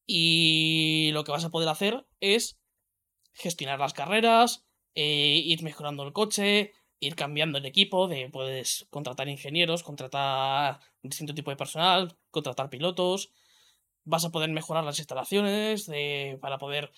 Y 0.06 1.10
lo 1.12 1.24
que 1.24 1.32
vas 1.32 1.44
a 1.44 1.50
poder 1.50 1.68
hacer 1.68 2.06
es 2.20 2.58
gestionar 3.34 3.78
las 3.78 3.94
carreras, 3.94 4.66
eh, 4.94 5.42
ir 5.44 5.62
mejorando 5.62 6.04
el 6.04 6.12
coche, 6.12 6.72
ir 7.00 7.16
cambiando 7.16 7.58
el 7.58 7.66
equipo, 7.66 8.08
de 8.08 8.30
puedes 8.30 8.86
contratar 8.90 9.28
ingenieros, 9.28 9.82
contratar 9.82 10.80
distinto 11.02 11.34
tipo 11.34 11.50
de 11.50 11.56
personal, 11.56 12.16
contratar 12.30 12.70
pilotos. 12.70 13.32
Vas 14.04 14.24
a 14.24 14.30
poder 14.30 14.50
mejorar 14.50 14.84
las 14.84 14.98
instalaciones 14.98 15.86
de, 15.86 16.38
para 16.40 16.58
poder 16.58 16.92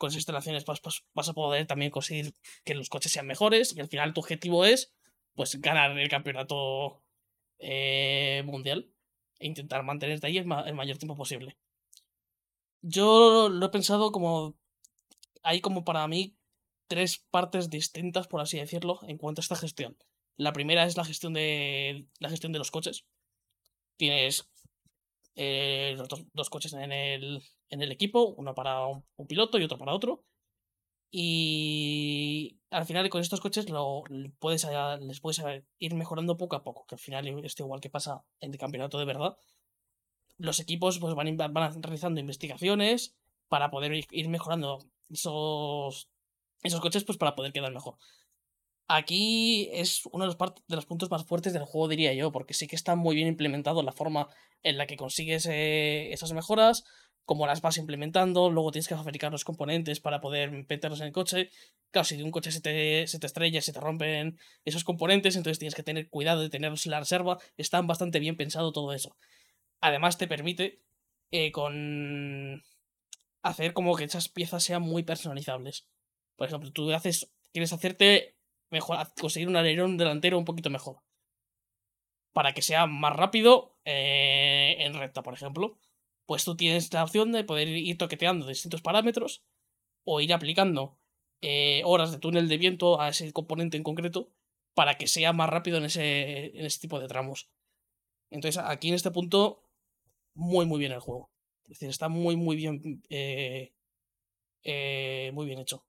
con 0.00 0.08
esas 0.08 0.20
instalaciones 0.20 0.64
vas, 0.64 1.28
a 1.28 1.32
poder 1.34 1.66
también 1.66 1.90
conseguir 1.90 2.34
que 2.64 2.74
los 2.74 2.88
coches 2.88 3.12
sean 3.12 3.26
mejores 3.26 3.76
y 3.76 3.80
al 3.80 3.88
final 3.88 4.14
tu 4.14 4.20
objetivo 4.20 4.64
es 4.64 4.94
pues 5.34 5.60
ganar 5.60 5.96
el 5.96 6.08
campeonato 6.08 7.02
eh, 7.58 8.42
mundial 8.46 8.90
e 9.38 9.46
intentar 9.46 9.82
mantenerte 9.82 10.26
ahí 10.26 10.38
el, 10.38 10.46
ma- 10.46 10.62
el 10.66 10.74
mayor 10.74 10.96
tiempo 10.96 11.16
posible. 11.16 11.58
Yo 12.80 13.50
lo 13.50 13.66
he 13.66 13.68
pensado 13.68 14.10
como 14.10 14.56
hay 15.42 15.60
como 15.60 15.84
para 15.84 16.08
mí 16.08 16.38
tres 16.88 17.18
partes 17.30 17.68
distintas, 17.68 18.26
por 18.26 18.40
así 18.40 18.58
decirlo, 18.58 19.00
en 19.02 19.18
cuanto 19.18 19.42
a 19.42 19.44
esta 19.44 19.54
gestión. 19.54 19.98
La 20.38 20.54
primera 20.54 20.86
es 20.86 20.96
la 20.96 21.04
gestión 21.04 21.34
de 21.34 22.06
la 22.20 22.30
gestión 22.30 22.52
de 22.52 22.58
los 22.58 22.70
coches. 22.70 23.04
Tienes 23.98 24.50
eh, 25.36 25.94
los 25.98 26.08
dos 26.32 26.48
coches 26.48 26.72
en 26.72 26.90
el, 26.90 27.42
en 27.70 27.82
el 27.82 27.92
equipo, 27.92 28.34
uno 28.36 28.54
para 28.54 28.86
un, 28.86 29.04
piloto 29.26 29.58
y 29.58 29.64
otro 29.64 29.78
para 29.78 29.94
otro. 29.94 30.24
Y 31.12 32.58
al 32.70 32.86
final 32.86 33.08
con 33.10 33.20
estos 33.20 33.40
coches 33.40 33.68
lo, 33.68 34.04
puedes, 34.38 34.64
a- 34.64 34.96
les 34.98 35.20
puedes 35.20 35.40
a- 35.40 35.62
ir 35.78 35.94
mejorando 35.94 36.36
poco 36.36 36.56
a 36.56 36.62
poco, 36.62 36.86
que 36.86 36.94
al 36.94 37.00
final 37.00 37.26
esto 37.44 37.64
igual 37.64 37.80
que 37.80 37.90
pasa 37.90 38.24
en 38.40 38.52
el 38.52 38.58
campeonato 38.58 38.98
de 38.98 39.04
verdad. 39.06 39.36
Los 40.38 40.60
equipos 40.60 40.98
pues, 40.98 41.14
van, 41.14 41.36
van 41.36 41.82
realizando 41.82 42.20
investigaciones 42.20 43.16
para 43.48 43.70
poder 43.70 43.92
ir- 43.92 44.28
mejorando 44.28 44.78
esos, 45.10 46.08
esos 46.62 46.80
coches 46.80 47.04
pues 47.04 47.18
para 47.18 47.34
poder 47.34 47.52
quedar 47.52 47.72
mejor. 47.72 47.96
Aquí 48.86 49.68
es 49.72 50.06
uno 50.06 50.24
de 50.24 50.28
los, 50.28 50.38
part- 50.38 50.62
de 50.66 50.76
los 50.76 50.86
puntos 50.86 51.10
más 51.10 51.24
fuertes 51.24 51.52
del 51.52 51.64
juego, 51.64 51.88
diría 51.88 52.12
yo, 52.14 52.32
porque 52.32 52.54
sí 52.54 52.66
que 52.66 52.76
está 52.76 52.96
muy 52.96 53.14
bien 53.14 53.28
implementado 53.28 53.82
la 53.82 53.92
forma 53.92 54.28
en 54.62 54.78
la 54.78 54.86
que 54.86 54.96
consigues 54.96 55.46
eh, 55.46 56.12
esas 56.12 56.32
mejoras, 56.32 56.84
cómo 57.30 57.46
las 57.46 57.62
vas 57.62 57.76
implementando, 57.76 58.50
luego 58.50 58.72
tienes 58.72 58.88
que 58.88 58.96
fabricar 58.96 59.30
los 59.30 59.44
componentes 59.44 60.00
para 60.00 60.20
poder 60.20 60.50
meterlos 60.50 60.98
en 60.98 61.06
el 61.06 61.12
coche. 61.12 61.50
Claro, 61.92 62.04
si 62.04 62.16
de 62.16 62.24
un 62.24 62.32
coche 62.32 62.50
se 62.50 62.60
te, 62.60 63.06
se 63.06 63.20
te 63.20 63.26
estrella, 63.28 63.62
se 63.62 63.72
te 63.72 63.78
rompen 63.78 64.36
esos 64.64 64.82
componentes, 64.82 65.36
entonces 65.36 65.60
tienes 65.60 65.76
que 65.76 65.84
tener 65.84 66.08
cuidado 66.08 66.40
de 66.40 66.50
tenerlos 66.50 66.86
en 66.86 66.90
la 66.90 66.98
reserva. 66.98 67.38
Está 67.56 67.80
bastante 67.82 68.18
bien 68.18 68.36
pensado 68.36 68.72
todo 68.72 68.92
eso. 68.92 69.16
Además 69.80 70.18
te 70.18 70.26
permite 70.26 70.82
eh, 71.30 71.52
con 71.52 72.64
hacer 73.42 73.74
como 73.74 73.94
que 73.94 74.02
esas 74.02 74.28
piezas 74.28 74.64
sean 74.64 74.82
muy 74.82 75.04
personalizables. 75.04 75.86
Por 76.34 76.48
ejemplo, 76.48 76.72
tú 76.72 76.92
haces, 76.92 77.30
quieres 77.52 77.72
hacerte 77.72 78.34
mejor, 78.70 79.06
conseguir 79.20 79.46
un 79.46 79.54
alerón 79.54 79.98
delantero 79.98 80.36
un 80.36 80.44
poquito 80.44 80.68
mejor. 80.68 80.96
Para 82.32 82.54
que 82.54 82.62
sea 82.62 82.86
más 82.88 83.14
rápido 83.14 83.76
eh, 83.84 84.78
en 84.80 84.94
recta, 84.94 85.22
por 85.22 85.34
ejemplo. 85.34 85.78
Pues 86.30 86.44
tú 86.44 86.54
tienes 86.54 86.92
la 86.92 87.02
opción 87.02 87.32
de 87.32 87.42
poder 87.42 87.66
ir 87.66 87.98
toqueteando 87.98 88.46
distintos 88.46 88.82
parámetros 88.82 89.42
o 90.04 90.20
ir 90.20 90.32
aplicando 90.32 90.96
eh, 91.42 91.82
horas 91.84 92.12
de 92.12 92.18
túnel 92.18 92.46
de 92.46 92.56
viento 92.56 93.00
a 93.00 93.08
ese 93.08 93.32
componente 93.32 93.76
en 93.76 93.82
concreto 93.82 94.30
para 94.72 94.94
que 94.94 95.08
sea 95.08 95.32
más 95.32 95.50
rápido 95.50 95.78
en 95.78 95.86
ese, 95.86 96.56
en 96.56 96.64
ese 96.64 96.78
tipo 96.78 97.00
de 97.00 97.08
tramos. 97.08 97.50
Entonces, 98.30 98.62
aquí 98.64 98.90
en 98.90 98.94
este 98.94 99.10
punto, 99.10 99.64
muy, 100.36 100.66
muy 100.66 100.78
bien 100.78 100.92
el 100.92 101.00
juego. 101.00 101.32
Es 101.64 101.70
decir, 101.70 101.88
está 101.88 102.08
muy, 102.08 102.36
muy 102.36 102.54
bien. 102.54 103.02
eh, 103.08 103.72
eh, 104.62 105.32
muy 105.34 105.46
bien 105.46 105.58
hecho. 105.58 105.84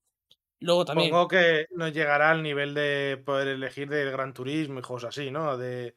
Luego 0.59 0.85
también. 0.85 1.09
Supongo 1.09 1.27
que 1.27 1.67
nos 1.69 1.93
llegará 1.93 2.31
al 2.31 2.41
nivel 2.41 2.73
de 2.73 3.21
poder 3.23 3.47
elegir 3.47 3.89
del 3.89 4.09
Gran 4.09 4.33
Turismo 4.33 4.79
y 4.79 4.81
cosas 4.81 5.09
así, 5.09 5.29
¿no? 5.29 5.55
De 5.55 5.95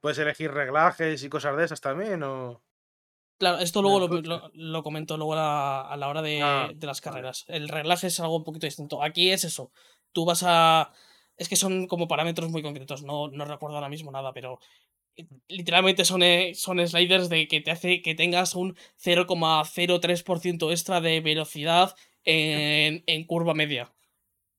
puedes 0.00 0.16
elegir 0.16 0.50
reglajes 0.50 1.22
y 1.22 1.28
cosas 1.28 1.58
de 1.58 1.64
esas 1.66 1.82
también, 1.82 2.22
o 2.22 2.62
Claro, 3.42 3.58
esto 3.58 3.82
luego 3.82 3.98
lo, 4.06 4.20
lo, 4.22 4.50
lo 4.54 4.82
comento 4.84 5.16
luego 5.16 5.32
a 5.32 5.36
la, 5.36 5.80
a 5.80 5.96
la 5.96 6.08
hora 6.08 6.22
de, 6.22 6.40
Ah, 6.40 6.70
de 6.72 6.86
las 6.86 7.00
vale. 7.00 7.14
carreras. 7.16 7.44
El 7.48 7.68
reglaje 7.68 8.06
es 8.06 8.20
algo 8.20 8.36
un 8.36 8.44
poquito 8.44 8.66
distinto. 8.68 9.02
Aquí 9.02 9.30
es 9.30 9.42
eso. 9.44 9.72
Tú 10.12 10.24
vas 10.24 10.44
a. 10.46 10.92
Es 11.36 11.48
que 11.48 11.56
son 11.56 11.88
como 11.88 12.06
parámetros 12.06 12.50
muy 12.50 12.62
concretos. 12.62 13.02
No, 13.02 13.28
no 13.28 13.44
recuerdo 13.44 13.76
ahora 13.76 13.88
mismo 13.88 14.12
nada, 14.12 14.32
pero. 14.32 14.60
eh, 15.16 15.26
Literalmente 15.48 16.04
son, 16.04 16.22
eh, 16.22 16.54
son 16.54 16.86
sliders 16.86 17.28
de 17.28 17.48
que 17.48 17.60
te 17.60 17.72
hace 17.72 18.02
que 18.02 18.14
tengas 18.14 18.54
un 18.54 18.76
0,03% 18.96 20.70
extra 20.70 21.00
de 21.00 21.20
velocidad 21.20 21.96
en, 22.24 23.02
en 23.06 23.24
curva 23.26 23.54
media. 23.54 23.92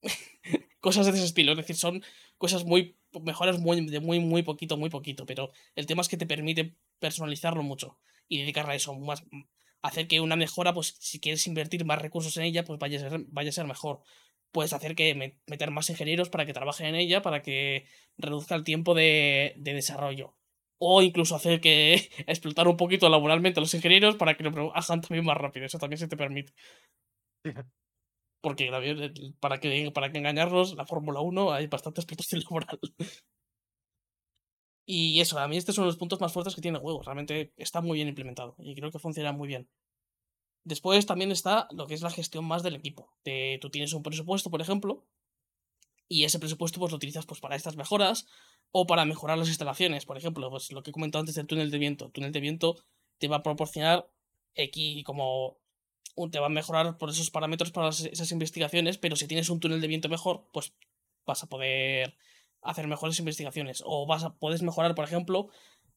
cosas 0.80 1.06
de 1.06 1.14
ese 1.14 1.26
estilo. 1.26 1.52
Es 1.54 1.58
decir, 1.58 1.76
son 1.76 2.04
cosas 2.38 2.66
muy. 2.66 2.98
mejoras 3.22 3.60
muy, 3.60 3.86
de 3.86 4.00
muy, 4.00 4.20
muy 4.20 4.44
poquito, 4.44 4.78
muy 4.78 4.90
poquito. 4.90 5.26
Pero 5.26 5.52
el 5.76 5.86
tema 5.86 6.02
es 6.02 6.10
que 6.10 6.18
te 6.18 6.26
permite 6.26 6.76
personalizarlo 7.00 7.64
mucho 7.64 7.98
y 8.34 8.40
dedicarle 8.42 8.74
a 8.74 8.76
eso. 8.76 8.94
Más, 9.00 9.24
hacer 9.82 10.08
que 10.08 10.22
una 10.22 10.36
mejora, 10.36 10.74
pues 10.74 10.96
si 11.00 11.20
quieres 11.20 11.46
invertir 11.48 11.86
más 11.86 12.02
recursos 12.02 12.36
en 12.38 12.44
ella, 12.44 12.64
pues 12.64 12.80
vaya 12.80 12.98
a 13.06 13.10
ser, 13.10 13.20
vaya 13.30 13.50
a 13.50 13.52
ser 13.54 13.66
mejor. 13.68 14.02
Puedes 14.52 14.74
hacer 14.74 14.96
que 14.96 15.16
me- 15.16 15.40
meter 15.48 15.72
más 15.72 15.90
ingenieros 15.90 16.30
para 16.30 16.46
que 16.46 16.54
trabajen 16.54 16.88
en 16.88 16.96
ella, 16.96 17.22
para 17.22 17.42
que 17.42 17.86
reduzca 18.18 18.56
el 18.56 18.64
tiempo 18.64 18.94
de, 18.94 19.54
de 19.58 19.74
desarrollo. 19.74 20.38
O 20.78 21.02
incluso 21.02 21.36
hacer 21.36 21.62
que 21.62 22.10
explotar 22.28 22.68
un 22.68 22.78
poquito 22.78 23.10
laboralmente 23.10 23.60
a 23.60 23.62
los 23.62 23.74
ingenieros 23.74 24.16
para 24.18 24.36
que 24.38 24.44
lo 24.44 24.76
hagan 24.76 25.02
también 25.02 25.26
más 25.26 25.38
rápido. 25.38 25.66
Eso 25.66 25.80
también 25.80 26.00
se 26.00 26.08
te 26.08 26.18
permite. 26.18 26.54
Porque 28.42 28.70
para 29.40 29.60
que, 29.60 29.92
para 29.96 30.12
que 30.12 30.18
engañarlos, 30.20 30.76
la 30.76 30.86
Fórmula 30.86 31.22
1 31.22 31.54
hay 31.54 31.68
bastante 31.68 32.02
explotación 32.02 32.42
laboral. 32.46 32.80
Y 34.86 35.20
eso, 35.22 35.40
a 35.40 35.48
mí 35.48 35.58
estos 35.58 35.76
son 35.76 35.86
los 35.86 35.98
puntos 35.98 36.20
más 36.20 36.34
fuertes 36.34 36.56
que 36.56 36.62
tiene 36.62 36.78
el 36.78 36.82
juego. 36.82 37.02
Realmente 37.02 37.54
está 37.58 37.82
muy 37.82 37.96
bien 37.98 38.08
implementado 38.10 38.56
y 38.60 38.76
creo 38.76 38.92
que 38.92 39.00
funciona 39.00 39.32
muy 39.32 39.48
bien. 39.48 39.70
Después 40.66 41.06
también 41.06 41.32
está 41.32 41.68
lo 41.72 41.88
que 41.88 41.94
es 41.94 42.02
la 42.02 42.10
gestión 42.10 42.46
más 42.46 42.64
del 42.64 42.76
equipo. 42.76 43.14
De- 43.24 43.58
tú 43.62 43.70
tienes 43.70 43.94
un 43.94 44.04
presupuesto, 44.04 44.50
por 44.50 44.62
ejemplo, 44.62 45.06
y 46.08 46.26
ese 46.26 46.40
presupuesto 46.40 46.80
pues 46.80 46.92
lo 46.92 46.98
utilizas 46.98 47.26
pues 47.26 47.40
para 47.40 47.56
estas 47.56 47.76
mejoras 47.76 48.28
o 48.72 48.86
para 48.86 49.06
mejorar 49.06 49.38
las 49.38 49.48
instalaciones. 49.48 50.06
Por 50.06 50.18
ejemplo, 50.18 50.50
pues 50.50 50.72
lo 50.72 50.84
que 50.84 50.92
he 50.92 50.94
comentado 50.94 51.22
antes 51.22 51.36
del 51.36 51.48
túnel 51.48 51.72
de 51.72 51.78
viento. 51.78 52.06
El 52.06 52.12
túnel 52.12 52.32
de 52.32 52.40
viento 52.40 52.76
te 53.18 53.28
va 53.28 53.38
a 53.38 53.44
proporcionar 53.44 54.10
aquí 54.58 55.04
como 55.04 55.58
te 56.32 56.40
va 56.40 56.46
a 56.46 56.50
mejorar 56.50 56.98
por 56.98 57.10
esos 57.10 57.32
parámetros 57.32 57.72
para 57.72 57.90
esas 57.90 58.32
investigaciones, 58.32 58.98
pero 58.98 59.16
si 59.16 59.28
tienes 59.28 59.50
un 59.50 59.60
túnel 59.60 59.82
de 59.82 59.88
viento 59.88 60.10
mejor, 60.10 60.48
pues 60.54 60.74
vas 61.26 61.42
a 61.44 61.48
poder 61.50 62.16
hacer 62.64 62.88
mejores 62.88 63.20
investigaciones. 63.20 63.84
O 63.86 64.06
vas 64.08 64.24
a, 64.24 64.34
puedes 64.36 64.62
mejorar, 64.64 64.96
por 64.96 65.06
ejemplo, 65.06 65.50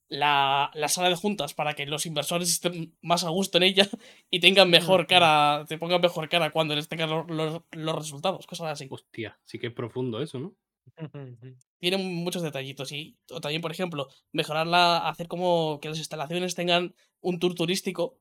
la, 0.08 0.70
la 0.74 0.88
sala 0.88 1.08
de 1.08 1.16
juntas 1.16 1.54
para 1.54 1.74
que 1.74 1.86
los 1.86 2.06
inversores 2.06 2.48
estén 2.50 2.96
más 3.02 3.24
a 3.24 3.30
gusto 3.30 3.58
en 3.58 3.64
ella 3.64 3.88
y 4.30 4.40
tengan 4.40 4.70
mejor 4.70 5.06
cara, 5.06 5.64
te 5.68 5.78
pongan 5.78 6.00
mejor 6.00 6.28
cara 6.28 6.50
cuando 6.50 6.74
les 6.76 6.88
tengan 6.88 7.10
los, 7.10 7.28
los- 7.30 7.62
los 7.72 7.94
resultados, 7.96 8.46
cosas 8.46 8.68
así. 8.68 8.86
Hostia, 8.90 9.38
sí 9.44 9.58
que 9.58 9.68
es 9.68 9.72
profundo 9.74 10.22
eso, 10.22 10.38
¿no? 10.38 10.54
Tienen 11.80 12.14
muchos 12.14 12.42
detallitos 12.42 12.92
y 12.92 13.18
o 13.30 13.40
también, 13.40 13.62
por 13.62 13.72
ejemplo, 13.72 14.08
mejorarla, 14.32 15.08
hacer 15.08 15.28
como 15.28 15.78
que 15.80 15.88
las 15.88 15.98
instalaciones 15.98 16.54
tengan 16.54 16.94
un 17.20 17.38
tour 17.40 17.54
turístico 17.54 18.18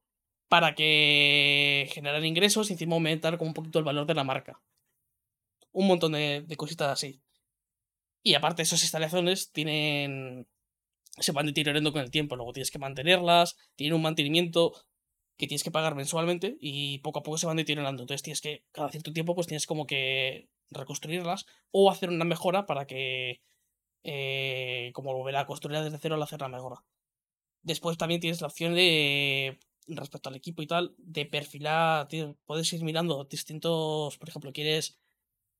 para 0.49 0.75
que 0.75 1.89
generar 1.93 2.23
ingresos 2.25 2.69
y 2.69 2.73
encima 2.73 2.95
aumentar 2.95 3.37
como 3.37 3.49
un 3.49 3.53
poquito 3.53 3.79
el 3.79 3.85
valor 3.85 4.05
de 4.07 4.13
la 4.15 4.23
marca. 4.23 4.61
Un 5.71 5.87
montón 5.87 6.13
de, 6.13 6.41
de 6.41 6.57
cositas 6.57 6.89
así. 6.89 7.21
Y 8.25 8.33
aparte 8.33 8.63
esas 8.63 8.81
instalaciones 8.81 9.51
tienen 9.51 10.47
se 11.19 11.31
van 11.31 11.45
deteriorando 11.45 11.93
con 11.93 12.01
el 12.01 12.09
tiempo, 12.09 12.35
luego 12.35 12.53
tienes 12.53 12.71
que 12.71 12.79
mantenerlas, 12.79 13.55
tienen 13.75 13.93
un 13.93 14.01
mantenimiento 14.01 14.73
que 15.37 15.45
tienes 15.45 15.63
que 15.63 15.69
pagar 15.69 15.93
mensualmente 15.93 16.57
y 16.59 16.97
poco 16.99 17.19
a 17.19 17.23
poco 17.23 17.37
se 17.37 17.45
van 17.45 17.57
deteriorando. 17.57 18.01
Entonces 18.01 18.23
tienes 18.23 18.41
que, 18.41 18.65
cada 18.71 18.89
cierto 18.89 19.13
tiempo, 19.13 19.35
pues 19.35 19.45
tienes 19.45 19.67
como 19.67 19.85
que 19.85 20.49
reconstruirlas 20.71 21.45
o 21.69 21.91
hacer 21.91 22.09
una 22.09 22.25
mejora 22.25 22.65
para 22.65 22.87
que, 22.87 23.41
eh, 24.03 24.89
como 24.95 25.13
volver 25.13 25.35
a 25.35 25.45
construirla 25.45 25.83
desde 25.83 25.99
cero 25.99 26.15
al 26.15 26.23
hacer 26.23 26.41
la 26.41 26.49
mejora. 26.49 26.83
Después 27.61 27.95
también 27.97 28.21
tienes 28.21 28.41
la 28.41 28.47
opción 28.47 28.73
de, 28.73 29.59
respecto 29.87 30.29
al 30.29 30.35
equipo 30.35 30.63
y 30.63 30.67
tal, 30.67 30.95
de 30.97 31.27
perfilar, 31.27 32.07
puedes 32.45 32.73
ir 32.73 32.83
mirando 32.83 33.23
distintos, 33.25 34.17
por 34.17 34.29
ejemplo, 34.29 34.51
quieres, 34.51 34.99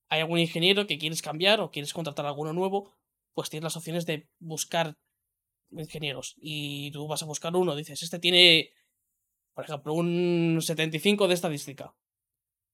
hay 0.10 0.22
algún 0.22 0.40
ingeniero 0.40 0.88
que 0.88 0.98
quieres 0.98 1.22
cambiar 1.22 1.60
o 1.62 1.72
quieres 1.72 1.94
contratar 1.94 2.26
alguno 2.26 2.54
nuevo, 2.54 2.94
pues 3.34 3.50
tienes 3.50 3.64
las 3.64 3.78
opciones 3.78 4.06
de 4.06 4.30
buscar 4.40 4.98
ingenieros 5.72 6.36
y 6.38 6.92
tú 6.92 7.08
vas 7.08 7.24
a 7.24 7.26
buscar 7.26 7.56
uno, 7.56 7.76
dices, 7.76 8.02
este 8.02 8.20
tiene, 8.20 8.72
por 9.54 9.66
ejemplo, 9.66 9.94
un 9.94 10.60
75 10.62 11.28
de 11.28 11.34
estadística, 11.34 11.96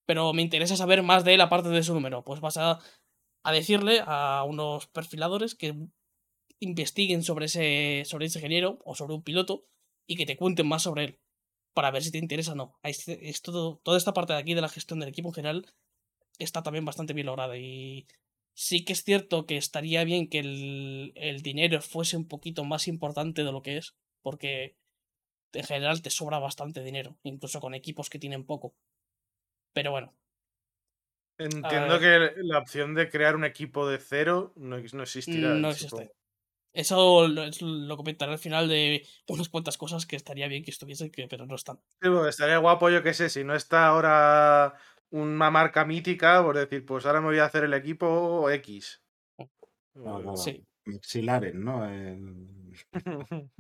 pero 0.06 0.34
me 0.34 0.42
interesa 0.42 0.76
saber 0.76 1.04
más 1.04 1.24
de 1.24 1.36
él 1.36 1.42
aparte 1.42 1.70
de 1.70 1.84
su 1.84 1.94
número, 1.94 2.24
pues 2.24 2.42
vas 2.42 2.58
a, 2.58 2.80
a 3.44 3.52
decirle 3.52 4.02
a 4.06 4.44
unos 4.48 4.88
perfiladores 4.88 5.56
que 5.56 5.76
investiguen 6.60 7.24
sobre 7.24 7.46
ese, 7.46 8.04
sobre 8.06 8.28
ese 8.28 8.40
ingeniero 8.40 8.80
o 8.86 8.96
sobre 8.96 9.16
un 9.16 9.24
piloto 9.24 9.66
y 10.06 10.16
que 10.16 10.26
te 10.26 10.38
cuenten 10.38 10.68
más 10.68 10.84
sobre 10.84 11.06
él 11.06 11.20
para 11.74 11.92
ver 11.92 12.04
si 12.04 12.12
te 12.12 12.18
interesa 12.18 12.52
o 12.52 12.56
no. 12.56 12.80
Es, 12.84 13.08
es 13.08 13.42
todo, 13.42 13.80
toda 13.84 13.98
esta 13.98 14.14
parte 14.14 14.34
de 14.34 14.40
aquí 14.40 14.54
de 14.54 14.62
la 14.62 14.70
gestión 14.70 15.00
del 15.00 15.10
equipo 15.10 15.30
en 15.30 15.34
general 15.34 15.74
está 16.44 16.64
también 16.64 16.86
bastante 16.86 17.14
bien 17.14 17.28
lograda 17.28 17.58
y 17.58 18.08
sí 18.54 18.86
que 18.86 18.94
es 18.94 19.04
cierto 19.04 19.46
que 19.46 19.58
estaría 19.58 20.04
bien 20.04 20.30
que 20.30 20.40
el, 20.40 21.14
el 21.16 21.42
dinero 21.42 21.82
fuese 21.82 22.18
un 22.18 22.28
poquito 22.28 22.64
más 22.66 22.88
importante 22.88 23.44
de 23.44 23.52
lo 23.52 23.62
que 23.62 23.78
es, 23.78 23.96
porque 24.22 24.78
en 25.54 25.64
general 25.66 26.02
te 26.04 26.10
sobra 26.12 26.40
bastante 26.40 26.84
dinero, 26.84 27.20
incluso 27.24 27.60
con 27.62 27.76
equipos 27.76 28.10
que 28.10 28.20
tienen 28.20 28.46
poco. 28.46 28.76
Pero 29.74 29.92
bueno, 29.92 30.16
Entiendo 31.38 32.00
que 32.00 32.32
la 32.38 32.60
opción 32.60 32.94
de 32.94 33.10
crear 33.10 33.36
un 33.36 33.44
equipo 33.44 33.86
de 33.88 33.98
cero 33.98 34.54
no, 34.56 34.78
no 34.78 35.04
existirá. 35.04 35.62
no 35.62 35.72
supongo. 35.72 35.72
existe. 35.72 36.12
Eso 36.74 37.28
lo, 37.30 37.44
es- 37.46 37.62
lo 37.64 37.98
comentaré 37.98 38.34
al 38.34 38.40
final 38.40 38.70
de 38.70 39.08
unas 39.30 39.50
cuantas 39.50 39.78
cosas 39.78 40.06
que 40.08 40.18
estaría 40.18 40.48
bien 40.50 40.64
que 40.64 40.72
estuviesen, 40.72 41.12
que, 41.12 41.28
pero 41.30 41.46
no 41.48 41.56
están. 41.56 41.82
Sí, 42.02 42.10
estaría 42.28 42.58
guapo, 42.58 42.90
yo 42.90 43.04
qué 43.04 43.14
sé, 43.14 43.30
si 43.30 43.44
no 43.44 43.54
está 43.56 43.86
ahora 43.86 44.74
una 45.12 45.52
marca 45.52 45.86
mítica, 45.86 46.42
por 46.44 46.58
decir, 46.58 46.86
pues 46.86 47.06
ahora 47.06 47.22
me 47.22 47.28
voy 47.28 47.40
a 47.40 47.46
hacer 47.46 47.64
el 47.66 47.74
equipo 47.74 48.50
X. 48.50 49.02
No, 49.94 50.20
nada. 50.20 50.38
Sí. 50.38 50.66
Maxilares, 50.86 51.54
¿no? 51.56 51.86
El- 51.88 52.74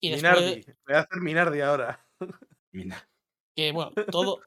Y 0.00 0.10
después, 0.10 0.32
Minardi. 0.40 0.64
Voy 0.86 0.94
a 0.96 1.00
hacer 1.00 1.20
Minardi 1.20 1.60
ahora. 1.60 2.04
Que 3.56 3.72
bueno, 3.72 3.90
todo, 4.12 4.40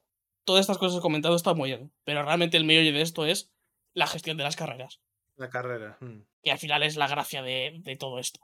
todas 0.46 0.62
estas 0.62 0.78
cosas 0.78 1.00
comentadas 1.02 1.36
están 1.36 1.56
muy 1.56 1.68
bien, 1.68 1.92
pero 2.04 2.22
realmente 2.22 2.56
el 2.56 2.64
meollo 2.64 2.92
de 2.92 3.02
esto 3.02 3.26
es 3.26 3.52
la 3.94 4.06
gestión 4.06 4.38
de 4.38 4.44
las 4.44 4.56
carreras, 4.56 5.02
La 5.36 5.50
carrera. 5.50 5.98
mm. 6.00 6.20
que 6.42 6.50
al 6.50 6.58
final 6.58 6.82
es 6.82 6.96
la 6.96 7.08
gracia 7.08 7.42
de, 7.42 7.80
de 7.82 7.96
todo 7.96 8.18
esto. 8.18 8.40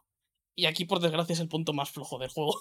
Y 0.55 0.67
aquí, 0.67 0.85
por 0.85 1.01
desgracia, 1.01 1.33
es 1.33 1.41
el 1.41 1.49
punto 1.49 1.73
más 1.73 1.91
flojo 1.91 2.19
del 2.19 2.29
juego. 2.29 2.61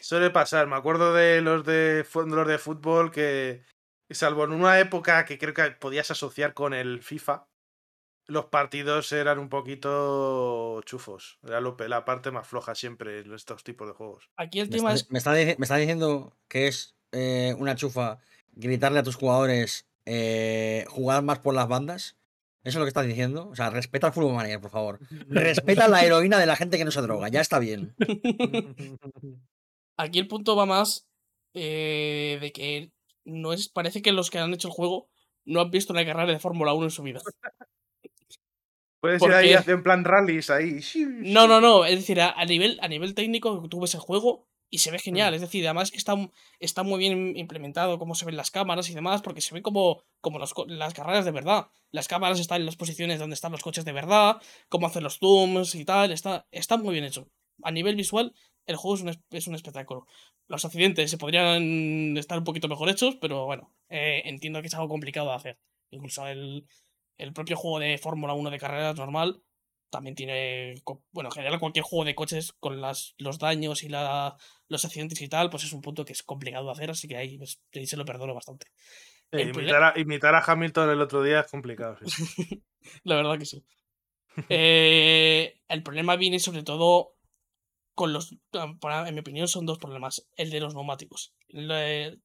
Suele 0.00 0.30
pasar. 0.30 0.66
Me 0.66 0.76
acuerdo 0.76 1.12
de 1.14 1.40
los 1.40 1.64
de, 1.64 2.04
los 2.26 2.46
de 2.48 2.58
fútbol 2.58 3.10
que, 3.10 3.62
salvo 4.10 4.44
en 4.44 4.52
una 4.52 4.78
época 4.80 5.24
que 5.24 5.38
creo 5.38 5.54
que 5.54 5.70
podías 5.72 6.10
asociar 6.10 6.54
con 6.54 6.74
el 6.74 7.02
FIFA, 7.02 7.46
los 8.28 8.46
partidos 8.46 9.12
eran 9.12 9.38
un 9.38 9.48
poquito 9.48 10.80
chufos. 10.82 11.38
Era 11.46 11.60
lo 11.60 11.76
la 11.86 12.04
parte 12.04 12.30
más 12.30 12.46
floja 12.46 12.74
siempre 12.74 13.20
en 13.20 13.32
estos 13.32 13.62
tipos 13.62 13.86
de 13.86 13.94
juegos. 13.94 14.30
Aquí 14.36 14.60
el 14.60 14.68
Me 14.68 14.76
tema 14.76 14.92
está, 14.94 15.04
es 15.06 15.10
me 15.12 15.18
está 15.18 15.34
dici- 15.34 15.56
me 15.58 15.64
está 15.64 15.76
diciendo 15.76 16.36
que 16.48 16.66
es 16.66 16.96
eh, 17.12 17.54
una 17.58 17.76
chufa 17.76 18.18
gritarle 18.52 18.98
a 18.98 19.02
tus 19.04 19.14
jugadores 19.16 19.86
eh, 20.06 20.84
jugar 20.88 21.22
más 21.22 21.38
por 21.38 21.54
las 21.54 21.68
bandas. 21.68 22.16
¿Eso 22.64 22.78
es 22.78 22.80
lo 22.80 22.84
que 22.84 22.88
estás 22.88 23.06
diciendo? 23.06 23.48
O 23.48 23.54
sea, 23.54 23.70
respeta 23.70 24.08
al 24.08 24.12
fútbol 24.12 24.34
manager, 24.34 24.60
por 24.60 24.70
favor. 24.72 24.98
Respeta 25.28 25.86
la 25.86 26.02
heroína 26.04 26.40
de 26.40 26.46
la 26.46 26.56
gente 26.56 26.76
que 26.78 26.84
no 26.84 26.90
se 26.90 27.00
droga. 27.00 27.28
Ya 27.28 27.40
está 27.40 27.60
bien. 27.60 27.94
Aquí 29.96 30.18
el 30.18 30.28
punto 30.28 30.56
va 30.56 30.66
más 30.66 31.08
eh, 31.54 32.38
de 32.40 32.52
que 32.52 32.90
no 33.24 33.52
es. 33.52 33.68
Parece 33.68 34.02
que 34.02 34.12
los 34.12 34.30
que 34.30 34.38
han 34.38 34.52
hecho 34.52 34.68
el 34.68 34.74
juego 34.74 35.08
no 35.44 35.60
han 35.60 35.70
visto 35.70 35.92
una 35.92 36.04
carrera 36.04 36.32
de 36.32 36.38
Fórmula 36.38 36.72
1 36.72 36.84
en 36.84 36.90
su 36.90 37.02
vida. 37.02 37.20
Puedes 39.00 39.20
¿Por 39.20 39.30
ir 39.30 39.36
ahí 39.36 39.54
en 39.66 39.82
plan 39.82 40.04
rallies 40.04 40.50
ahí. 40.50 40.80
No, 40.96 41.46
no, 41.46 41.60
no. 41.60 41.84
Es 41.84 41.96
decir, 41.96 42.20
a, 42.20 42.44
nivel, 42.44 42.78
a 42.82 42.88
nivel 42.88 43.14
técnico, 43.14 43.68
tú 43.68 43.80
ves 43.80 43.94
el 43.94 44.00
juego 44.00 44.48
y 44.68 44.78
se 44.78 44.90
ve 44.90 44.98
genial. 44.98 45.34
Es 45.34 45.42
decir, 45.42 45.64
además 45.64 45.90
que 45.90 45.98
está, 45.98 46.14
está 46.58 46.82
muy 46.82 46.98
bien 46.98 47.36
implementado 47.36 47.98
cómo 47.98 48.14
se 48.14 48.24
ven 48.24 48.36
las 48.36 48.50
cámaras 48.50 48.88
y 48.90 48.94
demás, 48.94 49.22
porque 49.22 49.40
se 49.40 49.54
ve 49.54 49.62
como, 49.62 50.02
como 50.20 50.38
los 50.38 50.54
las 50.68 50.94
carreras 50.94 51.24
de 51.24 51.30
verdad. 51.30 51.68
Las 51.90 52.08
cámaras 52.08 52.40
están 52.40 52.60
en 52.60 52.66
las 52.66 52.76
posiciones 52.76 53.18
donde 53.18 53.34
están 53.34 53.52
los 53.52 53.62
coches 53.62 53.84
de 53.84 53.92
verdad, 53.92 54.40
cómo 54.68 54.86
hacen 54.86 55.04
los 55.04 55.18
zooms 55.18 55.74
y 55.74 55.84
tal. 55.84 56.10
Está, 56.10 56.46
está 56.50 56.76
muy 56.76 56.94
bien 56.94 57.04
hecho. 57.04 57.28
A 57.62 57.70
nivel 57.70 57.96
visual, 57.96 58.34
el 58.66 58.76
juego 58.76 58.96
es 58.96 59.02
un, 59.02 59.08
es- 59.10 59.20
es 59.30 59.46
un 59.46 59.54
espectáculo. 59.54 60.06
Los 60.48 60.64
accidentes 60.64 61.10
se 61.10 61.18
podrían 61.18 62.16
estar 62.16 62.38
un 62.38 62.44
poquito 62.44 62.68
mejor 62.68 62.88
hechos, 62.88 63.16
pero 63.20 63.46
bueno, 63.46 63.74
eh, 63.88 64.22
entiendo 64.24 64.60
que 64.60 64.68
es 64.68 64.74
algo 64.74 64.88
complicado 64.88 65.28
de 65.30 65.34
hacer. 65.36 65.58
Incluso 65.90 66.26
el, 66.26 66.66
el 67.18 67.32
propio 67.32 67.56
juego 67.56 67.78
de 67.78 67.98
Fórmula 67.98 68.34
1 68.34 68.50
de 68.50 68.58
carreras 68.58 68.96
normal 68.96 69.42
también 69.90 70.14
tiene. 70.16 70.74
Bueno, 71.12 71.28
en 71.28 71.32
general, 71.32 71.60
cualquier 71.60 71.84
juego 71.84 72.04
de 72.04 72.14
coches 72.14 72.52
con 72.52 72.80
las, 72.80 73.14
los 73.18 73.38
daños 73.38 73.82
y 73.84 73.88
la, 73.88 74.36
los 74.68 74.84
accidentes 74.84 75.20
y 75.22 75.28
tal, 75.28 75.48
pues 75.48 75.64
es 75.64 75.72
un 75.72 75.80
punto 75.80 76.04
que 76.04 76.12
es 76.12 76.22
complicado 76.22 76.66
de 76.66 76.72
hacer, 76.72 76.90
así 76.90 77.06
que 77.08 77.16
ahí, 77.16 77.38
ahí 77.74 77.86
se 77.86 77.96
lo 77.96 78.04
perdono 78.04 78.34
bastante. 78.34 78.66
El 79.30 79.48
imitar, 79.50 79.82
a, 79.82 79.98
imitar 79.98 80.34
a 80.34 80.44
Hamilton 80.44 80.90
el 80.90 81.00
otro 81.00 81.22
día 81.22 81.40
es 81.40 81.50
complicado. 81.50 81.98
sí. 82.04 82.62
La 83.04 83.16
verdad 83.16 83.38
que 83.38 83.46
sí. 83.46 83.64
Eh, 84.48 85.60
el 85.68 85.82
problema 85.82 86.16
viene 86.16 86.38
sobre 86.38 86.62
todo 86.62 87.15
con 87.96 88.12
los. 88.12 88.36
para- 88.80 89.08
en 89.08 89.14
mi 89.14 89.20
opinión, 89.20 89.48
son 89.48 89.66
dos 89.66 89.78
problemas. 89.78 90.28
El 90.36 90.50
de 90.50 90.60
los 90.60 90.74
neumáticos. 90.74 91.32
Le- 91.48 92.18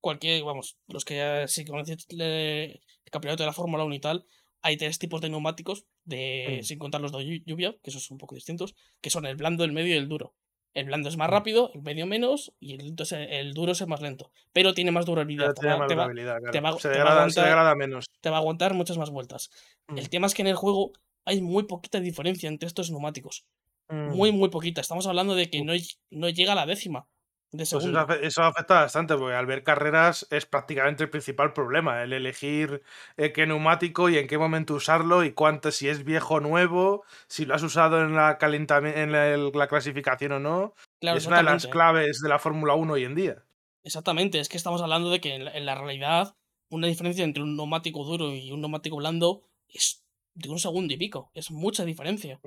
cualquier, 0.00 0.42
vamos, 0.42 0.76
los 0.88 1.04
que 1.04 1.16
ya 1.16 1.46
si 1.48 1.64
conocéis 1.64 2.06
le- 2.12 2.64
el 2.72 3.10
campeonato 3.12 3.42
de 3.44 3.46
la 3.48 3.52
Fórmula 3.52 3.84
1 3.84 3.94
y 3.94 4.00
tal, 4.00 4.24
hay 4.62 4.76
tres 4.76 4.98
tipos 4.98 5.20
de 5.20 5.28
neumáticos, 5.28 5.84
de, 6.04 6.58
Mm. 6.60 6.64
sin 6.64 6.78
contar 6.78 7.00
los 7.00 7.12
de 7.12 7.18
llu- 7.18 7.42
lluvia, 7.46 7.76
que 7.82 7.90
esos 7.90 8.04
son 8.04 8.14
un 8.16 8.18
poco 8.18 8.34
distintos, 8.34 8.74
que 9.00 9.10
son 9.10 9.26
el 9.26 9.36
blando, 9.36 9.64
el 9.64 9.72
medio 9.72 9.94
y 9.94 9.98
el 9.98 10.08
duro. 10.08 10.34
El 10.74 10.84
blando 10.86 11.08
es 11.08 11.16
más 11.16 11.28
Mm. 11.28 11.32
rápido, 11.32 11.70
el 11.74 11.82
medio 11.82 12.06
menos, 12.06 12.52
y 12.60 12.74
el, 12.74 12.86
entonces 12.86 13.26
el 13.30 13.52
duro 13.54 13.72
es 13.72 13.80
el 13.80 13.86
más 13.88 14.00
lento. 14.00 14.30
Pero 14.52 14.72
tiene 14.74 14.90
más 14.92 15.04
durabilidad. 15.06 15.54
Te 15.54 15.66
va- 15.66 15.78
más 15.78 15.88
te 15.88 15.94
va- 15.94 16.04
durabilidad, 16.04 16.38
claro. 16.38 16.52
te 16.52 16.60
va- 16.60 16.78
se, 16.78 16.88
degrada, 16.88 17.10
se 17.10 17.40
aguantar- 17.40 17.44
degrada 17.44 17.74
menos. 17.74 18.06
te 18.20 18.30
va 18.30 18.36
a 18.36 18.40
aguantar 18.40 18.74
muchas 18.74 18.96
más 18.98 19.10
vueltas. 19.10 19.50
Mm. 19.88 19.98
El 19.98 20.08
tema 20.10 20.26
es 20.26 20.34
que 20.34 20.42
en 20.42 20.48
el 20.48 20.56
juego 20.56 20.92
hay 21.24 21.40
muy 21.42 21.64
poquita 21.64 22.00
diferencia 22.00 22.48
entre 22.48 22.66
estos 22.66 22.90
neumáticos. 22.90 23.44
Mm. 23.90 24.16
Muy, 24.16 24.32
muy 24.32 24.48
poquita. 24.50 24.80
Estamos 24.80 25.06
hablando 25.06 25.34
de 25.34 25.50
que 25.50 25.62
no, 25.64 25.72
no 26.10 26.28
llega 26.28 26.52
a 26.52 26.56
la 26.56 26.66
décima 26.66 27.06
de 27.50 27.64
Pues 27.70 27.84
eso, 28.22 28.42
afecta 28.42 28.74
bastante, 28.80 29.14
porque 29.16 29.34
al 29.34 29.46
ver 29.46 29.62
carreras 29.62 30.26
es 30.30 30.46
prácticamente 30.46 31.04
el 31.04 31.10
principal 31.10 31.52
problema, 31.52 32.02
el 32.02 32.12
elegir 32.12 32.82
eh, 33.16 33.32
qué 33.32 33.46
neumático 33.46 34.08
y 34.10 34.18
en 34.18 34.26
qué 34.26 34.36
momento 34.36 34.74
usarlo 34.74 35.24
y 35.24 35.32
cuánto, 35.32 35.70
si 35.70 35.88
es 35.88 36.04
viejo 36.04 36.34
o 36.34 36.40
nuevo, 36.40 37.04
si 37.26 37.46
lo 37.46 37.54
has 37.54 37.62
usado 37.62 38.02
en 38.02 38.14
la, 38.14 38.38
en 38.40 39.12
la, 39.12 39.28
el- 39.28 39.52
la 39.54 39.66
clasificación 39.68 40.32
o 40.32 40.38
no. 40.38 40.74
Claro, 41.00 41.16
es 41.18 41.26
una 41.26 41.38
de 41.38 41.44
las 41.44 41.66
claves 41.66 42.20
de 42.20 42.28
la 42.28 42.38
Fórmula 42.38 42.74
1 42.74 42.94
hoy 42.94 43.04
en 43.04 43.14
día. 43.14 43.44
Exactamente, 43.82 44.40
es 44.40 44.48
que 44.48 44.56
estamos 44.56 44.82
hablando 44.82 45.08
de 45.10 45.20
que 45.20 45.34
en 45.34 45.44
la, 45.46 45.56
en 45.56 45.64
la 45.64 45.74
realidad 45.74 46.34
una 46.70 46.86
diferencia 46.86 47.24
entre 47.24 47.42
un 47.42 47.56
neumático 47.56 48.04
duro 48.04 48.34
y 48.34 48.50
un 48.50 48.60
neumático 48.60 48.96
blando 48.96 49.48
es 49.68 50.04
de 50.34 50.50
un 50.50 50.58
segundo 50.58 50.92
y 50.92 50.96
pico. 50.98 51.30
Es 51.34 51.50
mucha 51.50 51.84
diferencia. 51.84 52.40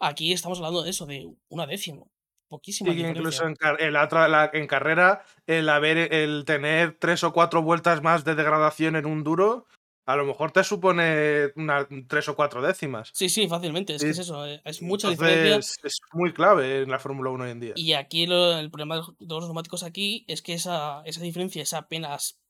Aquí 0.00 0.32
estamos 0.32 0.58
hablando 0.58 0.82
de 0.82 0.90
eso, 0.90 1.06
de 1.06 1.28
una 1.48 1.66
décima. 1.66 2.04
Que 2.50 2.72
diferencia. 2.72 3.08
incluso 3.10 3.46
en, 3.46 3.54
car- 3.56 3.80
en 3.82 3.92
la 3.92 4.04
otra, 4.04 4.26
la- 4.26 4.50
en 4.54 4.66
carrera, 4.66 5.22
el 5.46 5.68
haber, 5.68 6.14
el 6.14 6.44
tener 6.46 6.96
tres 6.98 7.22
o 7.22 7.32
cuatro 7.34 7.62
vueltas 7.62 8.02
más 8.02 8.24
de 8.24 8.34
degradación 8.34 8.96
en 8.96 9.04
un 9.04 9.22
duro, 9.22 9.66
a 10.06 10.16
lo 10.16 10.24
mejor 10.24 10.50
te 10.52 10.64
supone 10.64 11.48
una, 11.56 11.86
tres 12.08 12.26
o 12.30 12.34
cuatro 12.36 12.62
décimas. 12.62 13.10
Sí, 13.12 13.28
sí, 13.28 13.46
fácilmente. 13.48 13.94
Es 13.96 14.02
que 14.02 14.08
es 14.10 14.16
Sí. 14.16 14.22
eso. 14.22 14.46
eh, 14.46 14.62
Es 14.64 14.80
mucha 14.80 15.08
Entonces, 15.08 15.34
diferencia. 15.36 15.82
Es 15.84 16.00
muy 16.14 16.32
clave 16.32 16.80
en 16.82 16.90
la 16.90 16.98
Fórmula 16.98 17.28
1 17.28 17.44
hoy 17.44 17.50
en 17.50 17.60
día. 17.60 17.72
Y 17.76 17.92
aquí 17.92 18.26
lo- 18.26 18.58
el 18.58 18.70
problema 18.70 18.94
de 18.94 19.00
los- 19.02 19.18
de 19.18 19.26
los 19.26 19.44
neumáticos 19.44 19.82
aquí 19.82 20.24
es 20.26 20.40
que 20.40 20.54
esa, 20.54 21.02
esa 21.04 21.20
diferencia 21.20 21.60
es 21.62 21.74
apenas, 21.74 22.40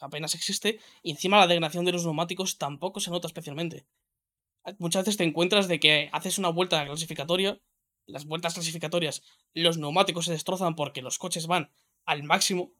apenas 0.00 0.34
existe. 0.34 0.80
Y 1.04 1.12
encima 1.12 1.36
la 1.38 1.46
degradación 1.46 1.84
de 1.84 1.92
los 1.92 2.02
neumáticos 2.04 2.58
tampoco 2.58 2.98
se 2.98 3.12
nota 3.12 3.28
especialmente. 3.28 3.86
Muchas 4.78 5.04
veces 5.04 5.16
te 5.16 5.24
encuentras 5.24 5.68
de 5.68 5.80
que 5.80 6.08
haces 6.12 6.38
una 6.38 6.48
vuelta 6.48 6.84
clasificatoria, 6.84 7.60
las 8.06 8.26
vueltas 8.26 8.54
clasificatorias, 8.54 9.22
los 9.54 9.78
neumáticos 9.78 10.24
se 10.24 10.32
destrozan 10.32 10.74
porque 10.74 11.02
los 11.02 11.18
coches 11.18 11.46
van 11.46 11.70
al 12.04 12.22
máximo. 12.22 12.72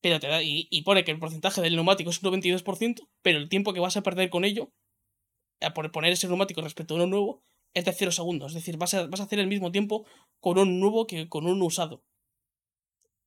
Pero 0.00 0.20
te 0.20 0.26
da, 0.26 0.42
y, 0.42 0.82
pone 0.82 1.04
que 1.04 1.12
el 1.12 1.18
porcentaje 1.18 1.62
del 1.62 1.76
neumático 1.76 2.10
es 2.10 2.22
un 2.22 2.30
92%, 2.30 3.08
pero 3.22 3.38
el 3.38 3.48
tiempo 3.48 3.72
que 3.72 3.80
vas 3.80 3.96
a 3.96 4.02
perder 4.02 4.28
con 4.28 4.44
ello, 4.44 4.70
por 5.74 5.90
poner 5.92 6.12
ese 6.12 6.26
neumático 6.26 6.60
respecto 6.60 6.94
a 6.94 6.96
uno 6.98 7.06
nuevo, 7.06 7.42
es 7.72 7.84
de 7.84 7.92
0 7.92 8.12
segundos. 8.12 8.52
Es 8.52 8.56
decir, 8.56 8.76
vas 8.76 8.92
a, 8.94 9.06
vas 9.06 9.20
a 9.20 9.24
hacer 9.24 9.38
el 9.38 9.46
mismo 9.46 9.72
tiempo 9.72 10.04
con 10.40 10.58
un 10.58 10.78
nuevo 10.78 11.06
que 11.06 11.28
con 11.28 11.46
un 11.46 11.62
usado. 11.62 12.04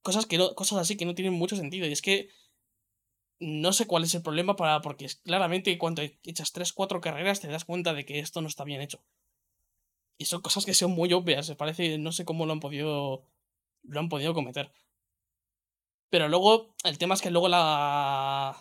Cosas, 0.01 0.25
que 0.25 0.37
no, 0.37 0.53
cosas 0.53 0.79
así 0.79 0.95
que 0.97 1.05
no 1.05 1.15
tienen 1.15 1.33
mucho 1.33 1.55
sentido. 1.55 1.87
Y 1.87 1.91
es 1.91 2.01
que 2.01 2.29
no 3.39 3.73
sé 3.73 3.87
cuál 3.87 4.03
es 4.03 4.15
el 4.15 4.21
problema 4.21 4.55
para. 4.55 4.81
Porque 4.81 5.07
claramente 5.23 5.77
cuando 5.77 6.01
echas 6.01 6.53
3-4 6.53 6.99
carreras 7.01 7.39
te 7.39 7.47
das 7.47 7.65
cuenta 7.65 7.93
de 7.93 8.05
que 8.05 8.19
esto 8.19 8.41
no 8.41 8.47
está 8.47 8.63
bien 8.63 8.81
hecho. 8.81 9.03
Y 10.17 10.25
son 10.25 10.41
cosas 10.41 10.65
que 10.65 10.73
son 10.73 10.91
muy 10.91 11.13
obvias. 11.13 11.53
Parece. 11.55 11.97
No 11.97 12.11
sé 12.11 12.25
cómo 12.25 12.45
lo 12.45 12.53
han 12.53 12.59
podido. 12.59 13.23
Lo 13.83 13.99
han 13.99 14.09
podido 14.09 14.33
cometer. 14.33 14.71
Pero 16.09 16.27
luego. 16.29 16.73
El 16.83 16.97
tema 16.97 17.15
es 17.15 17.21
que 17.21 17.31
luego 17.31 17.49
la. 17.49 18.57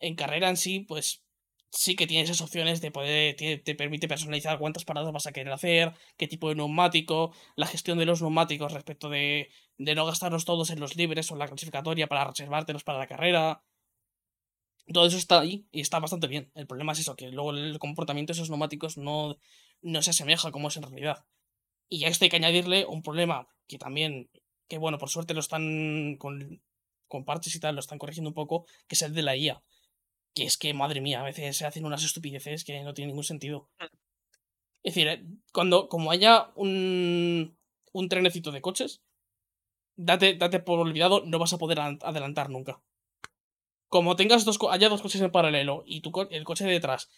En 0.00 0.14
carrera 0.14 0.48
en 0.48 0.56
sí, 0.56 0.80
pues. 0.80 1.22
Sí 1.70 1.96
que 1.96 2.06
tienes 2.06 2.30
esas 2.30 2.40
opciones 2.46 2.80
de 2.80 2.90
poder. 2.90 3.36
Te, 3.36 3.58
te 3.58 3.74
permite 3.74 4.08
personalizar 4.08 4.58
cuántas 4.58 4.84
paradas 4.84 5.12
vas 5.12 5.26
a 5.26 5.32
querer 5.32 5.52
hacer, 5.52 5.92
qué 6.16 6.26
tipo 6.26 6.48
de 6.48 6.54
neumático, 6.54 7.34
la 7.56 7.66
gestión 7.66 7.98
de 7.98 8.06
los 8.06 8.22
neumáticos 8.22 8.72
respecto 8.72 9.10
de, 9.10 9.50
de 9.78 9.94
no 9.94 10.04
gastarlos 10.04 10.44
todos 10.44 10.70
en 10.70 10.80
los 10.80 10.96
libres 10.96 11.30
o 11.30 11.34
en 11.34 11.38
la 11.38 11.46
clasificatoria 11.46 12.08
para 12.08 12.24
reservártelos 12.24 12.84
para 12.84 12.98
la 12.98 13.06
carrera. 13.06 13.62
Todo 14.92 15.06
eso 15.06 15.16
está 15.16 15.40
ahí 15.40 15.66
y 15.70 15.80
está 15.80 16.00
bastante 16.00 16.26
bien. 16.26 16.50
El 16.54 16.66
problema 16.66 16.92
es 16.92 17.00
eso, 17.00 17.16
que 17.16 17.30
luego 17.30 17.52
el 17.52 17.78
comportamiento 17.78 18.32
de 18.32 18.38
esos 18.38 18.50
neumáticos 18.50 18.98
no, 18.98 19.38
no 19.82 20.02
se 20.02 20.10
asemeja 20.10 20.50
como 20.50 20.68
es 20.68 20.76
en 20.76 20.82
realidad. 20.82 21.24
Y 21.88 22.04
a 22.04 22.08
esto 22.08 22.24
hay 22.24 22.30
que 22.30 22.36
añadirle 22.36 22.86
un 22.86 23.02
problema 23.02 23.48
que 23.66 23.78
también, 23.78 24.30
que 24.68 24.78
bueno, 24.78 24.98
por 24.98 25.10
suerte 25.10 25.34
lo 25.34 25.40
están 25.40 26.16
con, 26.18 26.60
con 27.06 27.24
parches 27.24 27.54
y 27.54 27.60
tal, 27.60 27.74
lo 27.76 27.80
están 27.80 27.98
corrigiendo 27.98 28.30
un 28.30 28.34
poco, 28.34 28.66
que 28.88 28.94
es 28.94 29.02
el 29.02 29.14
de 29.14 29.22
la 29.22 29.36
IA. 29.36 29.62
Que 30.34 30.44
es 30.44 30.58
que, 30.58 30.74
madre 30.74 31.00
mía, 31.00 31.20
a 31.20 31.24
veces 31.24 31.56
se 31.56 31.66
hacen 31.66 31.84
unas 31.84 32.04
estupideces 32.04 32.64
que 32.64 32.82
no 32.82 32.94
tienen 32.94 33.10
ningún 33.10 33.24
sentido. 33.24 33.70
Es 34.82 34.94
decir, 34.94 35.08
eh, 35.08 35.24
cuando, 35.52 35.88
como 35.88 36.10
haya 36.10 36.50
un, 36.54 37.56
un 37.92 38.08
trenecito 38.08 38.52
de 38.52 38.60
coches, 38.60 39.02
date, 39.98 40.34
date 40.36 40.60
por 40.60 40.78
olvidado, 40.78 41.22
no 41.26 41.38
vas 41.38 41.52
a 41.52 41.58
poder 41.58 41.78
adelan- 41.78 41.98
adelantar 42.02 42.48
nunca. 42.48 42.80
Como 43.90 44.16
tengas 44.16 44.44
dos, 44.46 44.56
co- 44.58 44.70
haya 44.70 44.88
dos 44.88 45.02
coches 45.02 45.20
en 45.20 45.30
paralelo 45.30 45.82
y 45.86 46.00
tu, 46.00 46.12
el 46.30 46.44
coche 46.44 46.64
de 46.64 46.72
detrás 46.72 47.10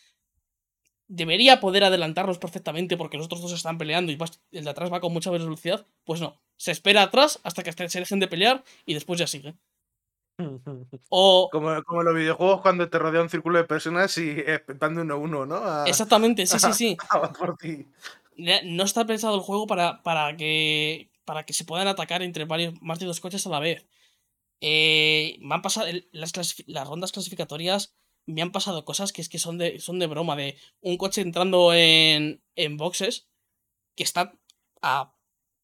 debería 1.09 1.59
poder 1.61 1.83
adelantarlos 1.85 2.39
perfectamente 2.39 2.97
porque 2.97 3.17
los 3.17 3.27
otros 3.27 3.43
dos 3.43 3.53
están 3.53 3.79
peleando 3.79 4.13
y 4.13 4.17
vas- 4.17 4.41
el 4.53 4.65
de 4.65 4.71
atrás 4.71 4.93
va 4.93 5.01
con 5.01 5.13
mucha 5.13 5.31
velocidad, 5.31 5.87
pues 6.05 6.21
no. 6.21 6.41
Se 6.57 6.71
espera 6.71 7.03
atrás 7.03 7.41
hasta 7.43 7.63
que 7.65 7.73
se 7.73 7.99
dejen 8.01 8.21
de 8.21 8.29
pelear 8.29 8.63
y 8.87 8.95
después 8.95 9.19
ya 9.19 9.27
sigue. 9.27 9.55
O 11.09 11.49
Como, 11.51 11.83
como 11.83 12.01
en 12.03 12.07
los 12.07 12.15
videojuegos 12.15 12.61
cuando 12.63 12.89
te 12.89 12.99
rodea 12.99 13.23
un 13.23 13.29
círculo 13.29 13.59
de 13.59 13.65
personas 13.65 14.17
y 14.19 14.35
de 14.35 14.63
uno 15.03 15.15
a 15.15 15.17
uno, 15.17 15.47
¿no? 15.47 15.57
A, 15.57 15.85
exactamente, 15.89 16.47
sí, 16.47 16.59
sí, 16.59 16.73
sí. 16.73 16.97
a 17.11 17.19
van 17.19 17.33
por 17.33 17.57
ti. 17.57 17.87
Ya 18.37 18.63
No 18.65 18.85
está 18.85 19.05
pensado 19.05 19.35
el 19.35 19.41
juego 19.43 19.67
para, 19.67 20.03
para 20.03 20.37
que 20.37 21.10
para 21.31 21.45
que 21.47 21.53
se 21.53 21.65
puedan 21.65 21.87
atacar 21.87 22.23
entre 22.25 22.45
varios 22.45 22.75
más 22.83 22.99
de 22.99 23.07
dos 23.07 23.21
coches 23.21 23.47
a 23.47 23.51
la 23.51 23.61
vez. 23.61 23.87
Eh, 24.61 25.37
me 25.39 25.55
han 25.55 25.63
pasado 25.63 25.87
las, 26.11 26.33
rondas 26.89 27.13
clasificatorias 27.13 27.95
me 28.27 28.43
han 28.43 28.51
pasado 28.51 28.85
cosas 28.85 29.13
que 29.13 29.23
es 29.23 29.29
que 29.29 29.39
son 29.39 29.57
de, 29.57 29.79
son 29.79 30.01
de 30.01 30.09
broma 30.09 30.35
de 30.35 30.59
un 30.81 30.97
coche 30.97 31.21
entrando 31.21 31.73
en, 31.73 32.43
en 32.57 32.77
boxes 32.77 33.29
que 33.95 34.03
está 34.03 34.35
a 34.83 35.15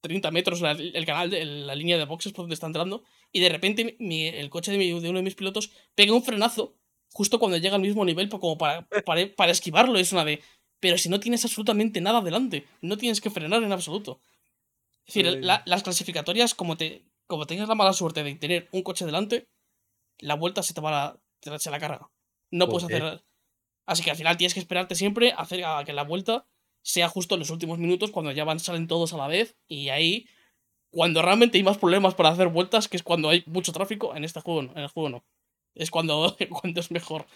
30 0.02 0.30
metros 0.30 0.60
la- 0.60 0.70
el 0.70 1.05
canal 1.05 1.30
de 1.30 1.44
la 1.44 1.74
línea 1.74 1.98
de 1.98 2.05
boxes 2.05 2.32
por 2.32 2.44
donde 2.44 2.55
está 2.55 2.68
entrando 2.68 3.02
y 3.32 3.40
de 3.40 3.48
repente 3.48 3.97
el 3.98 4.51
coche 4.51 4.70
de, 4.70 4.94
uno 4.94 5.18
de 5.18 5.24
mis 5.24 5.34
pilotos 5.34 5.72
pega 5.97 6.14
un 6.14 6.22
frenazo 6.22 6.76
justo 7.12 7.40
cuando 7.40 7.56
llega 7.59 7.74
al 7.74 7.82
mismo 7.82 8.05
nivel 8.05 8.28
como 8.28 8.56
para, 8.56 8.86
para, 9.05 9.34
para 9.34 9.51
esquivarlo 9.51 9.98
es 9.98 10.12
una 10.12 10.24
de 10.24 10.40
pero 10.78 10.97
si 10.97 11.09
no 11.09 11.18
tienes 11.18 11.44
absolutamente 11.44 12.01
nada 12.01 12.20
delante, 12.20 12.68
no 12.82 12.97
tienes 12.97 13.20
que 13.20 13.30
frenar 13.30 13.62
en 13.64 13.72
absoluto. 13.72 14.20
Es 15.07 15.15
decir, 15.15 15.27
la- 15.45 15.62
las 15.66 15.83
clasificatorias, 15.83 16.55
como, 16.55 16.77
te, 16.77 17.05
como 17.27 17.47
tengas 17.47 17.69
la 17.69 17.74
mala 17.74 17.93
suerte 17.93 18.23
de 18.23 18.35
tener 18.35 18.69
un 18.73 18.83
coche 18.83 19.07
delante, 19.07 19.49
la 20.19 20.35
vuelta 20.35 20.62
se 20.62 20.74
te 20.74 20.81
va 20.81 20.91
la, 20.91 21.20
te- 21.41 21.59
se 21.59 21.70
la 21.70 21.78
carga. 21.78 22.11
No 22.51 22.69
puedes 22.69 22.85
hacer. 22.85 23.24
Así 23.87 24.03
que 24.03 24.11
al 24.11 24.16
final 24.16 24.37
tienes 24.37 24.55
que 24.55 24.61
esperarte 24.61 24.95
siempre 24.97 25.33
a 25.33 25.37
hacer 25.37 25.65
a 25.65 25.85
que 25.85 25.93
la 25.93 26.03
vuelta 26.03 26.49
sea 26.83 27.09
justo 27.09 27.35
en 27.35 27.41
los 27.41 27.51
últimos 27.51 27.78
minutos 27.78 28.11
cuando 28.11 28.33
ya 28.33 28.45
van, 28.45 28.59
salen 28.61 28.89
todos 28.89 29.12
a 29.12 29.17
la 29.17 29.28
vez. 29.28 29.57
Y 29.68 29.91
ahí, 29.91 30.26
cuando 30.91 31.23
realmente 31.23 31.59
hay 31.59 31.65
más 31.65 31.78
problemas 31.78 32.15
para 32.15 32.31
hacer 32.31 32.49
vueltas, 32.49 32.89
que 32.89 32.97
es 32.97 33.02
cuando 33.02 33.28
hay 33.28 33.44
mucho 33.47 33.73
tráfico, 33.73 34.15
en 34.17 34.25
este 34.25 34.41
juego 34.41 34.62
no, 34.62 34.73
en 34.73 34.78
el 34.78 34.89
juego 34.89 35.09
no. 35.09 35.25
Es 35.75 35.91
cuando, 35.91 36.36
cuando 36.60 36.81
es 36.81 36.91
mejor. 36.91 37.26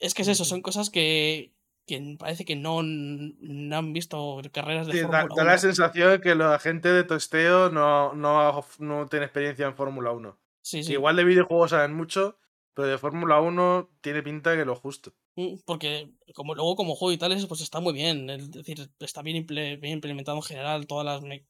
Es 0.00 0.14
que 0.14 0.22
es 0.22 0.28
eso, 0.28 0.44
son 0.44 0.60
cosas 0.62 0.90
que, 0.90 1.53
que 1.86 2.16
parece 2.18 2.44
que 2.44 2.56
no, 2.56 2.82
no 2.82 3.76
han 3.76 3.92
visto 3.92 4.40
carreras 4.52 4.86
de 4.86 4.92
Sí, 4.94 5.00
da, 5.00 5.08
Fórmula 5.22 5.34
da 5.36 5.44
la 5.44 5.52
1. 5.52 5.58
sensación 5.58 6.20
que 6.20 6.34
la 6.34 6.58
gente 6.58 6.88
de 6.90 7.04
tosteo 7.04 7.70
no, 7.70 8.14
no, 8.14 8.64
no 8.78 9.06
tiene 9.08 9.26
experiencia 9.26 9.66
en 9.66 9.74
Fórmula 9.76 10.10
1. 10.12 10.38
Sí, 10.62 10.78
Que 10.78 10.84
sí. 10.84 10.92
igual 10.94 11.16
de 11.16 11.24
videojuegos 11.24 11.70
saben 11.70 11.94
mucho, 11.94 12.38
pero 12.72 12.88
de 12.88 12.96
Fórmula 12.98 13.40
1 13.40 13.90
tiene 14.00 14.22
pinta 14.22 14.56
que 14.56 14.64
lo 14.64 14.74
justo. 14.76 15.12
Mm, 15.36 15.56
Porque 15.66 16.10
como 16.34 16.54
luego 16.54 16.74
como 16.76 16.94
juego 16.94 17.12
y 17.12 17.18
tales, 17.18 17.44
pues 17.46 17.60
está 17.60 17.80
muy 17.80 17.92
bien. 17.92 18.30
Es 18.30 18.50
decir, 18.50 18.88
está 19.00 19.20
bien, 19.22 19.46
imple- 19.46 19.78
bien 19.78 19.94
implementado 19.94 20.38
en 20.38 20.42
general 20.42 20.86
todas 20.86 21.04
las 21.04 21.22
me- 21.22 21.44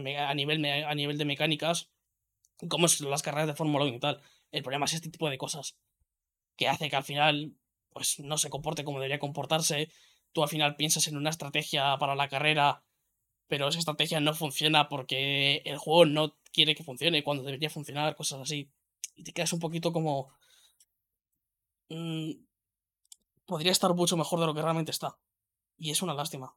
me- 0.00 0.18
a 0.18 0.34
nivel 0.34 0.64
a 0.64 0.94
nivel 0.94 1.18
de 1.18 1.24
mecánicas, 1.24 1.90
como 2.68 2.86
es 2.86 3.00
las 3.00 3.22
carreras 3.22 3.46
de 3.46 3.54
Fórmula 3.54 3.84
1 3.84 3.94
y 3.96 4.00
tal. 4.00 4.20
El 4.50 4.62
problema 4.62 4.86
es 4.86 4.94
este 4.94 5.10
tipo 5.10 5.30
de 5.30 5.38
cosas 5.38 5.76
que 6.56 6.68
hace 6.68 6.90
que 6.90 6.96
al 6.96 7.04
final 7.04 7.54
pues 7.92 8.18
no 8.20 8.38
se 8.38 8.50
comporte 8.50 8.84
como 8.84 8.98
debería 8.98 9.18
comportarse. 9.18 9.90
Tú 10.32 10.42
al 10.42 10.48
final 10.48 10.76
piensas 10.76 11.06
en 11.08 11.16
una 11.16 11.30
estrategia 11.30 11.96
para 11.98 12.14
la 12.14 12.28
carrera, 12.28 12.82
pero 13.48 13.68
esa 13.68 13.78
estrategia 13.80 14.20
no 14.20 14.34
funciona 14.34 14.88
porque 14.88 15.62
el 15.66 15.78
juego 15.78 16.06
no 16.06 16.36
quiere 16.52 16.74
que 16.74 16.84
funcione 16.84 17.24
cuando 17.24 17.44
debería 17.44 17.70
funcionar, 17.70 18.16
cosas 18.16 18.40
así. 18.42 18.70
Y 19.16 19.24
te 19.24 19.32
quedas 19.32 19.52
un 19.52 19.60
poquito 19.60 19.92
como 19.92 20.30
mm, 21.90 22.32
podría 23.46 23.70
estar 23.72 23.94
mucho 23.94 24.16
mejor 24.16 24.40
de 24.40 24.46
lo 24.46 24.54
que 24.54 24.62
realmente 24.62 24.90
está. 24.90 25.16
Y 25.78 25.90
es 25.90 26.02
una 26.02 26.14
lástima. 26.14 26.56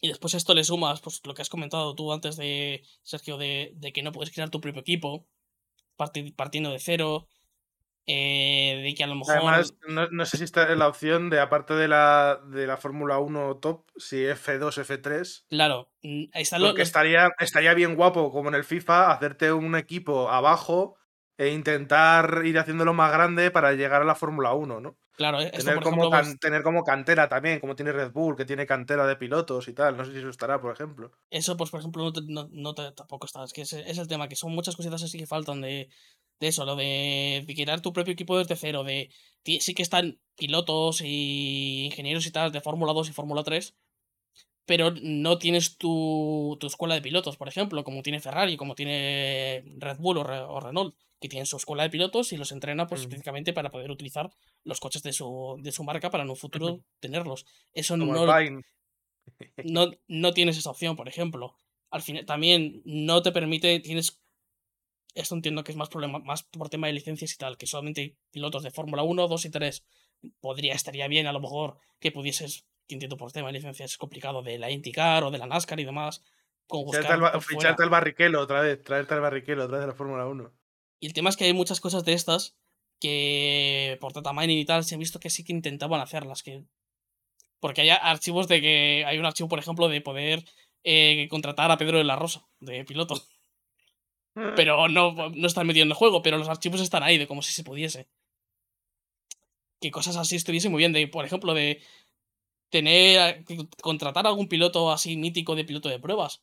Y 0.00 0.08
después 0.08 0.34
esto 0.34 0.54
le 0.54 0.64
sumas, 0.64 1.00
pues 1.00 1.20
lo 1.24 1.34
que 1.34 1.42
has 1.42 1.48
comentado 1.48 1.94
tú 1.94 2.12
antes 2.12 2.36
de, 2.36 2.84
Sergio, 3.02 3.38
de, 3.38 3.72
de 3.76 3.92
que 3.92 4.02
no 4.02 4.12
puedes 4.12 4.32
crear 4.32 4.50
tu 4.50 4.60
propio 4.60 4.82
equipo, 4.82 5.26
parti- 5.96 6.32
partiendo 6.34 6.70
de 6.70 6.78
cero, 6.80 7.28
eh, 8.06 8.80
de 8.82 8.94
que 8.94 9.04
a 9.04 9.06
lo 9.06 9.14
mejor... 9.14 9.34
Además, 9.36 9.74
no, 9.88 10.08
no 10.10 10.26
sé 10.26 10.36
si 10.36 10.44
está 10.44 10.72
la 10.74 10.88
opción 10.88 11.30
de, 11.30 11.40
aparte 11.40 11.74
de 11.74 11.88
la, 11.88 12.40
de 12.46 12.66
la 12.66 12.76
Fórmula 12.76 13.18
1 13.18 13.56
top, 13.56 13.86
si 13.96 14.16
F2, 14.24 14.78
F3. 14.84 15.44
Claro, 15.48 15.90
están 16.02 16.60
lo- 16.62 16.68
Porque 16.68 16.80
los- 16.82 16.88
estaría, 16.88 17.30
estaría 17.38 17.74
bien 17.74 17.94
guapo, 17.96 18.30
como 18.32 18.48
en 18.48 18.54
el 18.56 18.64
FIFA, 18.64 19.12
hacerte 19.12 19.52
un 19.52 19.74
equipo 19.76 20.28
abajo 20.30 20.96
e 21.36 21.48
intentar 21.48 22.42
ir 22.44 22.58
haciéndolo 22.58 22.94
más 22.94 23.10
grande 23.12 23.50
para 23.50 23.72
llegar 23.72 24.02
a 24.02 24.04
la 24.04 24.14
Fórmula 24.14 24.52
1, 24.54 24.80
¿no? 24.80 24.96
Claro, 25.16 25.40
eh, 25.40 25.44
esto 25.46 25.58
Tener 25.58 25.74
por 25.76 25.84
como, 25.84 25.96
ejemplo, 26.02 26.10
pues, 26.18 26.28
can- 26.28 26.38
tener 26.38 26.62
como 26.62 26.82
cantera 26.84 27.28
también, 27.28 27.60
como 27.60 27.76
tiene 27.76 27.92
Red 27.92 28.10
Bull, 28.12 28.36
que 28.36 28.44
tiene 28.44 28.66
cantera 28.66 29.06
de 29.06 29.14
pilotos 29.16 29.68
y 29.68 29.72
tal. 29.72 29.96
No 29.96 30.04
sé 30.04 30.12
si 30.12 30.18
eso 30.18 30.28
estará, 30.28 30.60
por 30.60 30.72
ejemplo. 30.72 31.12
Eso, 31.30 31.56
pues, 31.56 31.70
por 31.70 31.80
ejemplo, 31.80 32.12
no, 32.26 32.48
no- 32.50 32.74
tampoco 32.74 33.26
está. 33.26 33.44
Es 33.44 33.52
que 33.52 33.62
ese 33.62 33.88
es 33.88 33.98
el 33.98 34.08
tema, 34.08 34.28
que 34.28 34.34
son 34.36 34.52
muchas 34.52 34.74
cositas 34.76 35.02
así 35.04 35.16
que 35.18 35.26
faltan 35.26 35.60
de, 35.60 35.88
de 36.40 36.48
eso, 36.48 36.64
lo 36.64 36.76
de, 36.76 37.44
de 37.46 37.54
crear 37.54 37.80
tu 37.80 37.92
propio 37.92 38.12
equipo 38.12 38.36
desde 38.38 38.56
cero, 38.56 38.84
de 38.84 39.10
sí 39.44 39.74
que 39.74 39.82
están 39.82 40.18
pilotos 40.36 41.00
y 41.02 41.84
ingenieros 41.86 42.26
y 42.26 42.30
tal 42.32 42.50
de 42.52 42.60
Fórmula 42.60 42.92
2 42.92 43.08
y 43.08 43.12
Fórmula 43.12 43.42
3, 43.44 43.74
pero 44.66 44.90
no 45.02 45.38
tienes 45.38 45.76
tu, 45.76 46.56
tu 46.60 46.66
escuela 46.66 46.94
de 46.94 47.02
pilotos, 47.02 47.36
por 47.36 47.48
ejemplo, 47.48 47.84
como 47.84 48.02
tiene 48.02 48.20
Ferrari, 48.20 48.56
como 48.56 48.74
tiene 48.74 49.62
Red 49.78 49.98
Bull 49.98 50.18
o, 50.18 50.24
Re- 50.24 50.40
o 50.40 50.58
Renault, 50.60 50.96
que 51.20 51.28
tienen 51.28 51.46
su 51.46 51.56
escuela 51.56 51.82
de 51.84 51.90
pilotos 51.90 52.32
y 52.32 52.36
los 52.38 52.50
entrena 52.52 52.86
pues 52.86 53.00
Mm. 53.00 53.04
específicamente 53.04 53.52
para 53.52 53.70
poder 53.70 53.90
utilizar 53.90 54.30
los 54.64 54.80
coches 54.80 55.02
de 55.02 55.12
su, 55.12 55.56
de 55.62 55.70
su 55.72 55.84
marca 55.84 56.10
para 56.10 56.24
en 56.24 56.30
un 56.30 56.36
futuro 56.36 56.80
tenerlos. 57.00 57.44
Eso 57.74 57.94
Como 57.98 58.12
no, 58.14 58.26
no, 59.64 59.90
no 60.08 60.32
tienes 60.32 60.56
esa 60.58 60.70
opción, 60.70 60.96
por 60.96 61.08
ejemplo. 61.08 61.56
Al 61.90 62.02
final, 62.02 62.24
también 62.26 62.82
no 62.84 63.22
te 63.22 63.32
permite, 63.32 63.78
tienes. 63.80 64.20
Esto 65.14 65.34
entiendo 65.34 65.62
que 65.64 65.72
es 65.72 65.76
más 65.76 65.88
problema, 65.88 66.18
más 66.18 66.42
por 66.42 66.68
tema 66.68 66.88
de 66.88 66.92
licencias 66.92 67.32
y 67.32 67.36
tal, 67.36 67.56
que 67.56 67.66
solamente 67.66 68.00
hay 68.00 68.16
pilotos 68.32 68.62
de 68.62 68.70
Fórmula 68.70 69.02
1, 69.02 69.28
2 69.28 69.44
y 69.44 69.50
3. 69.50 69.84
Podría, 70.40 70.74
estaría 70.74 71.06
bien 71.08 71.26
a 71.26 71.32
lo 71.32 71.40
mejor 71.40 71.76
que 72.00 72.10
pudieses, 72.10 72.66
que 72.88 72.94
entiendo 72.96 73.16
por 73.16 73.30
tema 73.32 73.48
de 73.48 73.54
licencias 73.54 73.92
es 73.92 73.98
complicado, 73.98 74.42
de 74.42 74.58
la 74.58 74.70
IndyCar 74.70 75.22
o 75.24 75.30
de 75.30 75.38
la 75.38 75.46
NASCAR 75.46 75.78
y 75.80 75.84
demás. 75.84 76.22
Como 76.66 76.86
Ficharte 76.86 77.12
al, 77.12 77.20
ba- 77.20 77.40
ficharte 77.40 77.82
al 77.82 77.90
barriquelo 77.90 78.40
otra 78.40 78.60
vez, 78.62 78.82
traerte 78.82 79.14
al 79.14 79.20
barriquelo 79.20 79.64
otra 79.64 79.76
vez 79.78 79.82
de 79.86 79.92
la 79.92 79.96
Fórmula 79.96 80.26
1. 80.26 80.50
Y 81.00 81.06
el 81.06 81.12
tema 81.12 81.28
es 81.30 81.36
que 81.36 81.44
hay 81.44 81.52
muchas 81.52 81.80
cosas 81.80 82.04
de 82.04 82.14
estas 82.14 82.56
que 83.00 83.98
por 84.00 84.12
data 84.12 84.32
mining 84.32 84.58
y 84.58 84.64
tal 84.64 84.84
se 84.84 84.94
han 84.94 84.98
visto 85.00 85.20
que 85.20 85.30
sí 85.30 85.44
que 85.44 85.52
intentaban 85.52 86.00
hacerlas. 86.00 86.42
Que... 86.42 86.64
Porque 87.60 87.82
hay 87.82 87.90
archivos 87.90 88.48
de 88.48 88.60
que. 88.60 89.04
Hay 89.06 89.18
un 89.18 89.26
archivo, 89.26 89.48
por 89.48 89.58
ejemplo, 89.58 89.88
de 89.88 90.00
poder 90.00 90.44
eh, 90.84 91.28
contratar 91.30 91.70
a 91.70 91.76
Pedro 91.76 91.98
de 91.98 92.04
la 92.04 92.16
Rosa, 92.16 92.46
de 92.60 92.84
piloto. 92.84 93.22
Pero 94.56 94.88
no, 94.88 95.12
no 95.30 95.46
están 95.46 95.66
metido 95.66 95.84
en 95.84 95.90
el 95.90 95.94
juego, 95.96 96.22
pero 96.22 96.38
los 96.38 96.48
archivos 96.48 96.80
están 96.80 97.02
ahí, 97.02 97.18
de 97.18 97.26
como 97.26 97.42
si 97.42 97.52
se 97.52 97.62
pudiese. 97.64 98.08
Que 99.80 99.90
cosas 99.90 100.16
así 100.16 100.36
estuviese 100.36 100.68
muy 100.68 100.78
bien. 100.78 100.92
De, 100.92 101.06
por 101.08 101.24
ejemplo, 101.24 101.54
de 101.54 101.80
tener. 102.70 103.44
contratar 103.82 104.26
a 104.26 104.30
algún 104.30 104.48
piloto 104.48 104.90
así 104.90 105.16
mítico 105.16 105.54
de 105.54 105.64
piloto 105.64 105.88
de 105.88 105.98
pruebas. 106.00 106.42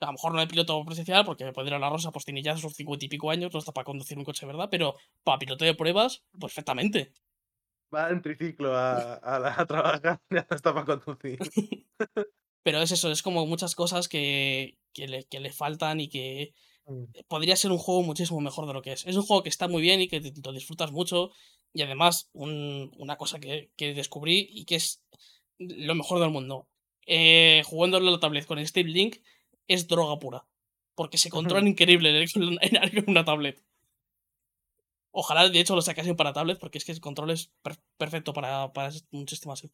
A 0.00 0.06
lo 0.06 0.12
mejor 0.12 0.34
no 0.34 0.40
de 0.40 0.46
piloto 0.46 0.84
presencial, 0.84 1.24
porque 1.24 1.50
Pedro 1.52 1.78
la 1.78 1.88
Rosa 1.88 2.10
pues 2.10 2.26
tiene 2.26 2.42
ya 2.42 2.54
sus 2.56 2.74
cincuenta 2.74 3.06
y 3.06 3.08
pico 3.08 3.30
años, 3.30 3.50
no 3.52 3.58
está 3.60 3.72
para 3.72 3.86
conducir 3.86 4.18
un 4.18 4.24
coche, 4.24 4.44
¿verdad? 4.44 4.68
Pero 4.70 4.94
para 5.24 5.38
piloto 5.38 5.64
de 5.64 5.74
pruebas, 5.74 6.22
perfectamente. 6.38 7.12
Va 7.94 8.10
en 8.10 8.20
triciclo 8.20 8.76
a, 8.76 9.14
a, 9.14 9.38
la- 9.38 9.54
a 9.56 9.64
trabajar, 9.64 10.20
ya 10.30 10.46
no 10.50 10.56
está 10.56 10.74
para 10.74 10.84
conducir. 10.84 11.38
Pero 12.62 12.82
es 12.82 12.90
eso, 12.90 13.10
es 13.10 13.22
como 13.22 13.46
muchas 13.46 13.74
cosas 13.74 14.08
que, 14.08 14.76
que, 14.92 15.06
le, 15.08 15.24
que 15.24 15.40
le 15.40 15.52
faltan 15.52 16.00
y 16.00 16.08
que 16.08 16.52
podría 17.28 17.56
ser 17.56 17.72
un 17.72 17.78
juego 17.78 18.02
muchísimo 18.02 18.40
mejor 18.40 18.66
de 18.66 18.74
lo 18.74 18.82
que 18.82 18.92
es. 18.92 19.06
Es 19.06 19.16
un 19.16 19.22
juego 19.22 19.42
que 19.42 19.48
está 19.48 19.68
muy 19.68 19.82
bien 19.82 20.00
y 20.00 20.08
que 20.08 20.20
te- 20.20 20.32
lo 20.44 20.52
disfrutas 20.52 20.92
mucho. 20.92 21.30
Y 21.72 21.82
además, 21.82 22.28
un- 22.32 22.92
una 22.98 23.16
cosa 23.16 23.40
que, 23.40 23.70
que 23.76 23.94
descubrí 23.94 24.48
y 24.50 24.64
que 24.64 24.76
es 24.76 25.02
lo 25.58 25.94
mejor 25.94 26.20
del 26.20 26.30
mundo. 26.30 26.68
Eh, 27.06 27.62
jugándolo 27.66 28.06
en 28.06 28.12
la 28.14 28.20
tablet 28.20 28.46
con 28.46 28.64
Steam 28.66 28.88
Link 28.88 29.16
es 29.68 29.86
droga 29.88 30.18
pura. 30.18 30.46
Porque 30.94 31.18
se 31.18 31.30
controla 31.30 31.68
increíble 31.68 32.10
en, 32.34 32.58
en- 32.60 32.98
en 32.98 33.04
una 33.10 33.24
tablet. 33.24 33.62
Ojalá, 35.10 35.48
de 35.48 35.58
hecho, 35.60 35.74
lo 35.74 35.82
sacasen 35.82 36.14
para 36.16 36.32
tablet, 36.32 36.58
porque 36.60 36.78
es 36.78 36.84
que 36.84 36.92
el 36.92 37.00
control 37.00 37.30
es 37.30 37.50
per- 37.62 37.80
perfecto 37.96 38.32
para, 38.32 38.72
para 38.72 38.92
un 39.12 39.26
sistema 39.28 39.54
así. 39.54 39.70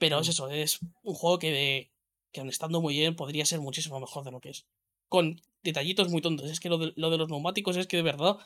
Pero 0.00 0.18
es 0.20 0.28
eso, 0.28 0.48
es 0.48 0.78
un 1.02 1.14
juego 1.14 1.38
que, 1.38 1.50
de, 1.52 1.92
que 2.32 2.40
aun 2.40 2.48
estando 2.48 2.80
muy 2.80 2.94
bien 2.94 3.16
podría 3.16 3.46
ser 3.46 3.60
muchísimo 3.60 4.00
mejor 4.00 4.24
de 4.24 4.32
lo 4.32 4.40
que 4.40 4.50
es. 4.50 4.66
Con 5.08 5.40
detallitos 5.62 6.08
muy 6.10 6.20
tontos. 6.22 6.50
Es 6.50 6.60
que 6.60 6.68
lo 6.68 6.78
de, 6.78 6.92
lo 6.96 7.10
de 7.10 7.18
los 7.18 7.28
neumáticos 7.28 7.76
es 7.76 7.86
que 7.86 7.96
de 7.96 8.02
verdad 8.02 8.36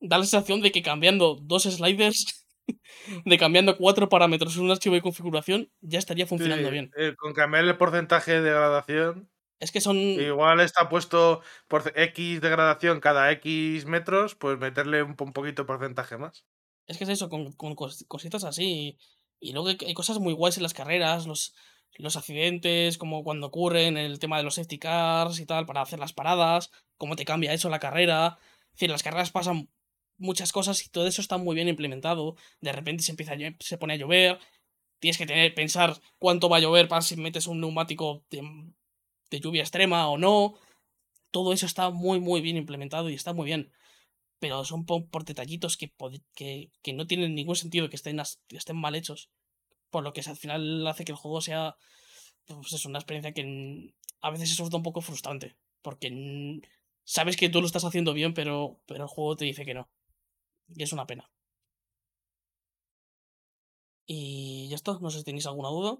da 0.00 0.18
la 0.18 0.24
sensación 0.24 0.60
de 0.60 0.72
que 0.72 0.82
cambiando 0.82 1.36
dos 1.40 1.62
sliders, 1.64 2.46
de 3.24 3.38
cambiando 3.38 3.76
cuatro 3.76 4.08
parámetros 4.08 4.56
en 4.56 4.64
un 4.64 4.70
archivo 4.70 4.94
de 4.94 5.02
configuración, 5.02 5.70
ya 5.80 5.98
estaría 5.98 6.26
funcionando 6.26 6.68
Sí, 6.68 6.72
bien. 6.72 6.90
eh, 6.96 7.14
con 7.16 7.32
cambiar 7.34 7.64
el 7.64 7.76
porcentaje 7.76 8.32
de 8.32 8.42
degradación. 8.42 9.30
Es 9.60 9.70
que 9.70 9.80
son. 9.80 9.96
Igual 9.96 10.58
está 10.60 10.88
puesto 10.88 11.40
por 11.68 11.92
X 11.94 12.40
degradación 12.40 13.00
cada 13.00 13.30
X 13.32 13.84
metros, 13.86 14.34
pues 14.34 14.58
meterle 14.58 15.02
un, 15.04 15.14
un 15.18 15.32
poquito 15.32 15.62
de 15.62 15.66
porcentaje 15.66 16.16
más. 16.18 16.44
Es 16.88 16.98
que 16.98 17.04
es 17.04 17.10
eso, 17.10 17.28
con, 17.28 17.52
con 17.52 17.76
cos- 17.76 18.04
cositas 18.08 18.42
así. 18.42 18.98
Y, 19.40 19.48
y 19.50 19.52
luego 19.52 19.68
hay, 19.68 19.78
hay 19.86 19.94
cosas 19.94 20.18
muy 20.18 20.32
guays 20.32 20.56
en 20.56 20.64
las 20.64 20.74
carreras, 20.74 21.26
los, 21.28 21.54
los 21.96 22.16
accidentes, 22.16 22.98
como 22.98 23.24
cuando 23.24 23.48
ocurren, 23.48 23.96
el 23.96 24.18
tema 24.18 24.38
de 24.38 24.44
los 24.44 24.54
safety 24.54 24.78
cars 24.78 25.40
y 25.40 25.46
tal, 25.46 25.66
para 25.66 25.82
hacer 25.82 25.98
las 25.98 26.12
paradas, 26.12 26.70
cómo 26.96 27.16
te 27.16 27.24
cambia 27.24 27.52
eso 27.52 27.68
la 27.68 27.80
carrera. 27.80 28.38
Es 28.76 28.88
las 28.88 29.02
carreras 29.02 29.30
pasan 29.30 29.68
muchas 30.18 30.52
cosas 30.52 30.84
y 30.86 30.90
todo 30.90 31.06
eso 31.06 31.20
está 31.20 31.36
muy 31.38 31.54
bien 31.54 31.68
implementado. 31.68 32.36
De 32.60 32.72
repente 32.72 33.02
se 33.02 33.12
empieza 33.12 33.34
a 33.34 33.36
se 33.60 33.78
pone 33.78 33.94
a 33.94 33.96
llover. 33.96 34.38
Tienes 35.00 35.18
que 35.18 35.26
tener, 35.26 35.54
pensar 35.54 36.00
cuánto 36.18 36.48
va 36.48 36.58
a 36.58 36.60
llover 36.60 36.88
para 36.88 37.02
si 37.02 37.16
metes 37.16 37.46
un 37.46 37.60
neumático 37.60 38.24
de, 38.30 38.42
de 39.30 39.40
lluvia 39.40 39.62
extrema 39.62 40.08
o 40.08 40.18
no. 40.18 40.54
Todo 41.30 41.52
eso 41.52 41.66
está 41.66 41.90
muy, 41.90 42.20
muy 42.20 42.40
bien 42.40 42.56
implementado 42.56 43.10
y 43.10 43.14
está 43.14 43.32
muy 43.32 43.46
bien 43.46 43.72
pero 44.42 44.64
son 44.64 44.84
por, 44.84 45.24
detallitos 45.24 45.76
que, 45.76 45.92
que, 46.34 46.72
que 46.82 46.92
no 46.92 47.06
tienen 47.06 47.36
ningún 47.36 47.54
sentido 47.54 47.88
que 47.88 47.94
estén, 47.94 48.20
que 48.48 48.56
estén 48.56 48.76
mal 48.76 48.96
hechos. 48.96 49.30
Por 49.92 50.02
lo 50.02 50.12
que 50.12 50.22
al 50.26 50.36
final 50.36 50.84
hace 50.88 51.04
que 51.04 51.12
el 51.12 51.18
juego 51.18 51.40
sea 51.40 51.76
pues 52.46 52.72
es 52.72 52.84
una 52.86 52.98
experiencia 52.98 53.32
que 53.32 53.94
a 54.20 54.30
veces 54.30 54.50
es 54.50 54.60
un 54.60 54.82
poco 54.82 55.00
frustrante. 55.00 55.56
Porque 55.82 56.60
sabes 57.04 57.36
que 57.36 57.48
tú 57.48 57.60
lo 57.60 57.66
estás 57.66 57.84
haciendo 57.84 58.14
bien, 58.14 58.34
pero, 58.34 58.80
pero 58.86 59.04
el 59.04 59.08
juego 59.08 59.36
te 59.36 59.44
dice 59.44 59.64
que 59.64 59.74
no. 59.74 59.88
Y 60.74 60.82
es 60.82 60.92
una 60.92 61.06
pena. 61.06 61.30
Y 64.06 64.68
ya 64.68 64.76
está, 64.76 64.98
no 65.00 65.10
sé 65.10 65.18
si 65.18 65.24
tenéis 65.24 65.46
alguna 65.46 65.68
duda. 65.68 65.98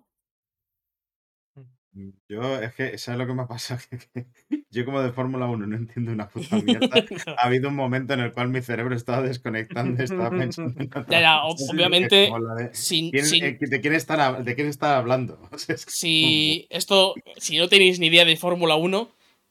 Yo, 2.28 2.58
es 2.58 2.74
que, 2.74 2.96
¿sabes 2.96 3.18
lo 3.20 3.26
que 3.26 3.34
me 3.34 3.42
ha 3.42 3.46
pasado? 3.46 3.80
Que- 3.90 3.98
que 4.14 4.26
yo 4.70 4.84
como 4.86 5.02
de 5.02 5.12
Fórmula 5.12 5.46
1 5.46 5.66
no 5.66 5.76
entiendo 5.76 6.10
una 6.12 6.28
puta 6.30 6.56
mierda. 6.56 6.88
Ha 7.36 7.46
habido 7.46 7.68
un 7.68 7.76
momento 7.76 8.14
en 8.14 8.20
el 8.20 8.32
cual 8.32 8.48
mi 8.48 8.62
cerebro 8.62 8.94
estaba 8.96 9.20
desconectando 9.22 10.02
estaba 10.02 10.30
pensando 10.30 10.72
en 10.80 10.86
otra 10.86 11.04
Ya, 11.08 11.20
ya, 11.20 11.42
obviamente, 11.44 12.30
de- 12.30 12.70
sin, 12.74 13.10
¿quién- 13.10 13.26
sin- 13.26 13.44
eh, 13.44 13.58
¿De 13.60 13.80
quién 13.80 13.94
están, 13.94 14.44
de 14.44 14.54
quién 14.54 14.68
están 14.68 14.92
hablando? 14.96 15.38
O 15.52 15.58
sea, 15.58 15.74
es 15.74 15.84
que- 15.84 15.92
si 15.92 16.66
esto, 16.70 17.14
si 17.36 17.58
no 17.58 17.68
tenéis 17.68 17.98
ni 17.98 18.06
idea 18.06 18.24
de 18.24 18.36
Fórmula 18.36 18.76
1, 18.76 19.10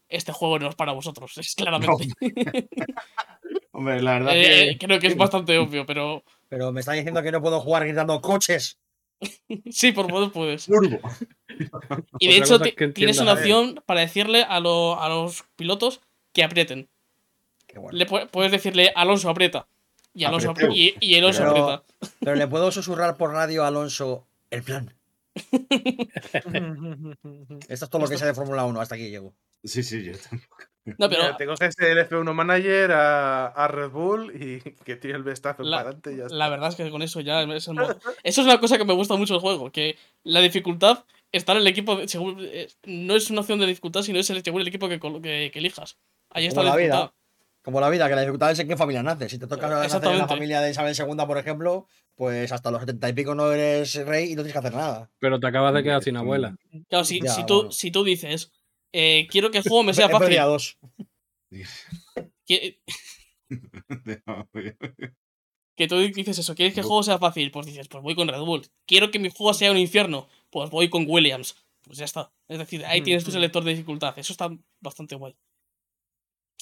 este 0.10 0.32
juego 0.32 0.58
no 0.60 0.68
es 0.68 0.76
para 0.76 0.92
vosotros, 0.94 1.38
es 1.38 1.53
claramente. 1.56 2.10
Hombre, 3.72 4.02
la 4.02 4.14
verdad 4.14 4.34
Eh, 4.36 4.78
que... 4.80 4.86
creo 4.86 5.00
que 5.00 5.08
es 5.08 5.16
bastante 5.18 5.58
obvio, 5.58 5.86
pero 5.86 6.24
Pero 6.50 6.72
me 6.72 6.82
está 6.82 6.94
diciendo 6.94 7.22
que 7.24 7.32
no 7.32 7.42
puedo 7.42 7.61
jugar 7.61 7.86
gritando 7.86 8.20
coches. 8.20 8.78
sí, 9.72 9.91
por 9.91 10.09
modo 10.09 10.32
puedes. 10.32 10.66
Turbo. 10.66 11.00
Y 12.19 12.27
de 12.27 12.41
Otra 12.41 12.67
hecho 12.67 12.91
tienes 12.93 13.19
una 13.19 13.33
opción 13.33 13.83
para 13.85 14.00
decirle 14.01 14.43
a, 14.43 14.59
lo- 14.59 15.00
a 15.00 15.09
los 15.09 15.43
pilotos 15.56 16.01
que 16.33 16.43
aprieten. 16.43 16.90
Qué 17.67 17.77
bueno. 17.77 17.95
Le 17.98 18.08
pu- 18.08 18.27
puedes 18.30 18.51
decirle 18.51 18.91
Alonso 18.95 19.30
aprieta. 19.30 19.67
Y 20.14 20.24
Alonso 20.24 20.53
y, 20.74 20.95
y 21.00 21.16
Alonso 21.17 21.40
Pero- 21.43 21.51
aprieta. 21.51 21.83
Pero 22.19 22.35
le 22.35 22.48
puedo 22.48 22.72
susurrar 22.72 23.16
por 23.17 23.32
radio 23.32 23.64
a 23.64 23.67
Alonso 23.67 24.25
el 24.50 24.64
plan. 24.64 24.93
Esto 27.67 27.85
es 27.85 27.90
todo 27.90 28.01
lo 28.01 28.08
que 28.09 28.17
sé 28.17 28.25
de 28.25 28.33
Fórmula 28.33 28.66
1. 28.66 28.82
Hasta 28.82 28.95
aquí 28.95 29.09
llego. 29.09 29.33
Sí, 29.64 29.83
sí, 29.83 30.03
yo 30.03 30.14
tampoco. 30.17 30.58
No, 30.85 31.10
pero 31.10 31.22
Mira, 31.24 31.38
te 31.38 31.45
coges 31.45 31.76
el 31.77 31.98
F1 32.00 32.34
Manager 32.34 32.92
a, 32.92 33.48
a 33.48 33.68
Red 33.68 33.90
Bull 33.92 34.34
y 34.35 34.60
que 34.84 34.95
tire 34.95 35.16
el 35.16 35.24
bestazo 35.24 35.61
La- 35.64 35.77
para 35.77 35.90
adelante 35.90 36.14
y 36.14 36.18
ya 36.18 36.24
está. 36.26 36.35
la 36.35 36.50
verdad 36.50 36.69
es 36.69 36.76
que 36.76 36.90
con 36.90 37.01
eso 37.03 37.19
ya 37.22 37.43
es 37.43 37.68
el 37.68 37.76
modo. 37.76 37.95
Eso 38.24 38.42
es 38.42 38.48
una 38.48 38.60
cosa 38.60 38.77
que 38.77 38.85
me 38.85 38.93
gusta 38.93 39.16
mucho 39.16 39.34
del 39.35 39.42
juego, 39.42 39.72
que 39.72 39.98
la 40.24 40.42
dificultad 40.42 41.03
está 41.32 41.51
en 41.53 41.60
el 41.60 41.68
equipo. 41.68 41.95
de- 41.95 42.08
según- 42.08 42.38
eh, 42.40 42.68
no 42.85 43.16
es 43.16 43.30
una 43.30 43.42
opción 43.42 43.60
de 43.60 43.68
dificultad, 43.68 44.01
sino 44.01 44.19
es 44.19 44.30
el, 44.32 44.43
según 44.43 44.61
el 44.61 44.68
equipo 44.68 44.90
que, 44.90 45.00
que- 45.00 45.50
que 45.53 45.60
elijas. 45.60 45.98
Ahí 46.32 46.45
está 46.48 46.61
Como 46.61 46.69
la 46.69 46.76
la 46.76 46.77
vida. 46.82 46.88
dificultad. 46.95 47.16
Como 47.64 47.80
la 47.80 47.90
vida, 47.92 48.10
que 48.10 48.16
la 48.16 48.22
dificultad 48.22 48.50
es 48.51 48.58
en 48.60 48.68
qué 48.68 48.76
familia 48.76 49.03
naces. 49.03 49.32
Si 49.32 49.38
te 49.38 49.45
toca 49.45 49.68
nacer 49.69 50.03
en 50.03 50.18
la 50.18 50.27
familia 50.27 50.61
de 50.61 50.72
Isabel 50.72 50.95
II, 50.98 51.26
por 51.27 51.38
ejemplo, 51.38 51.85
pues 52.16 52.51
hasta 52.51 52.72
los 52.72 52.80
setenta 52.82 53.08
y 53.08 53.14
pico 53.14 53.35
no 53.35 53.51
eres 53.51 54.03
rey 54.03 54.32
y 54.32 54.35
no 54.35 54.38
tienes 54.42 54.53
que 54.53 54.58
hacer 54.60 54.74
nada. 54.74 55.11
Pero 55.19 55.40
te 55.40 55.45
acabas 55.45 55.72
de 55.76 55.84
quedar 55.84 56.01
sin 56.01 56.18
abuela. 56.18 56.56
Claro, 56.90 57.06
si, 57.06 57.22
Ya, 57.22 57.30
si, 57.32 57.45
tú, 57.45 57.56
bueno. 57.58 57.72
si 57.72 57.92
tú 57.92 58.03
dices, 58.03 58.51
eh, 58.94 59.28
quiero 59.30 59.52
que 59.52 59.60
el 59.60 59.64
juego 59.64 59.84
me 59.84 59.94
sea 59.94 60.10
fácil. 60.10 60.38
a 60.40 60.45
dos. 60.45 60.78
que- 62.45 62.82
que 65.76 65.88
tú 65.88 65.98
dices 65.98 66.38
eso, 66.38 66.53
quieres 66.56 66.74
que 66.74 66.82
el 66.82 66.86
juego 66.86 67.02
sea 67.03 67.18
fácil, 67.18 67.50
pues 67.52 67.66
dices, 67.66 67.88
pues 67.88 68.03
voy 68.03 68.14
con 68.16 68.28
Red 68.28 68.42
Bull. 68.42 68.68
Quiero 68.86 69.10
que 69.10 69.20
mi 69.20 69.30
juego 69.30 69.53
sea 69.53 69.72
un 69.72 69.78
infierno, 69.78 70.28
pues 70.50 70.70
voy 70.70 70.90
con 70.90 71.06
Williams. 71.08 71.56
Pues 71.82 71.98
ya 71.98 72.06
está. 72.06 72.32
Es 72.48 72.60
decir, 72.60 72.86
ahí 72.86 73.02
tienes 73.02 73.24
tu 73.24 73.32
selector 73.32 73.64
de 73.64 73.72
dificultad. 73.72 74.18
Eso 74.20 74.34
está 74.34 74.50
bastante 74.80 75.16
guay. 75.16 75.36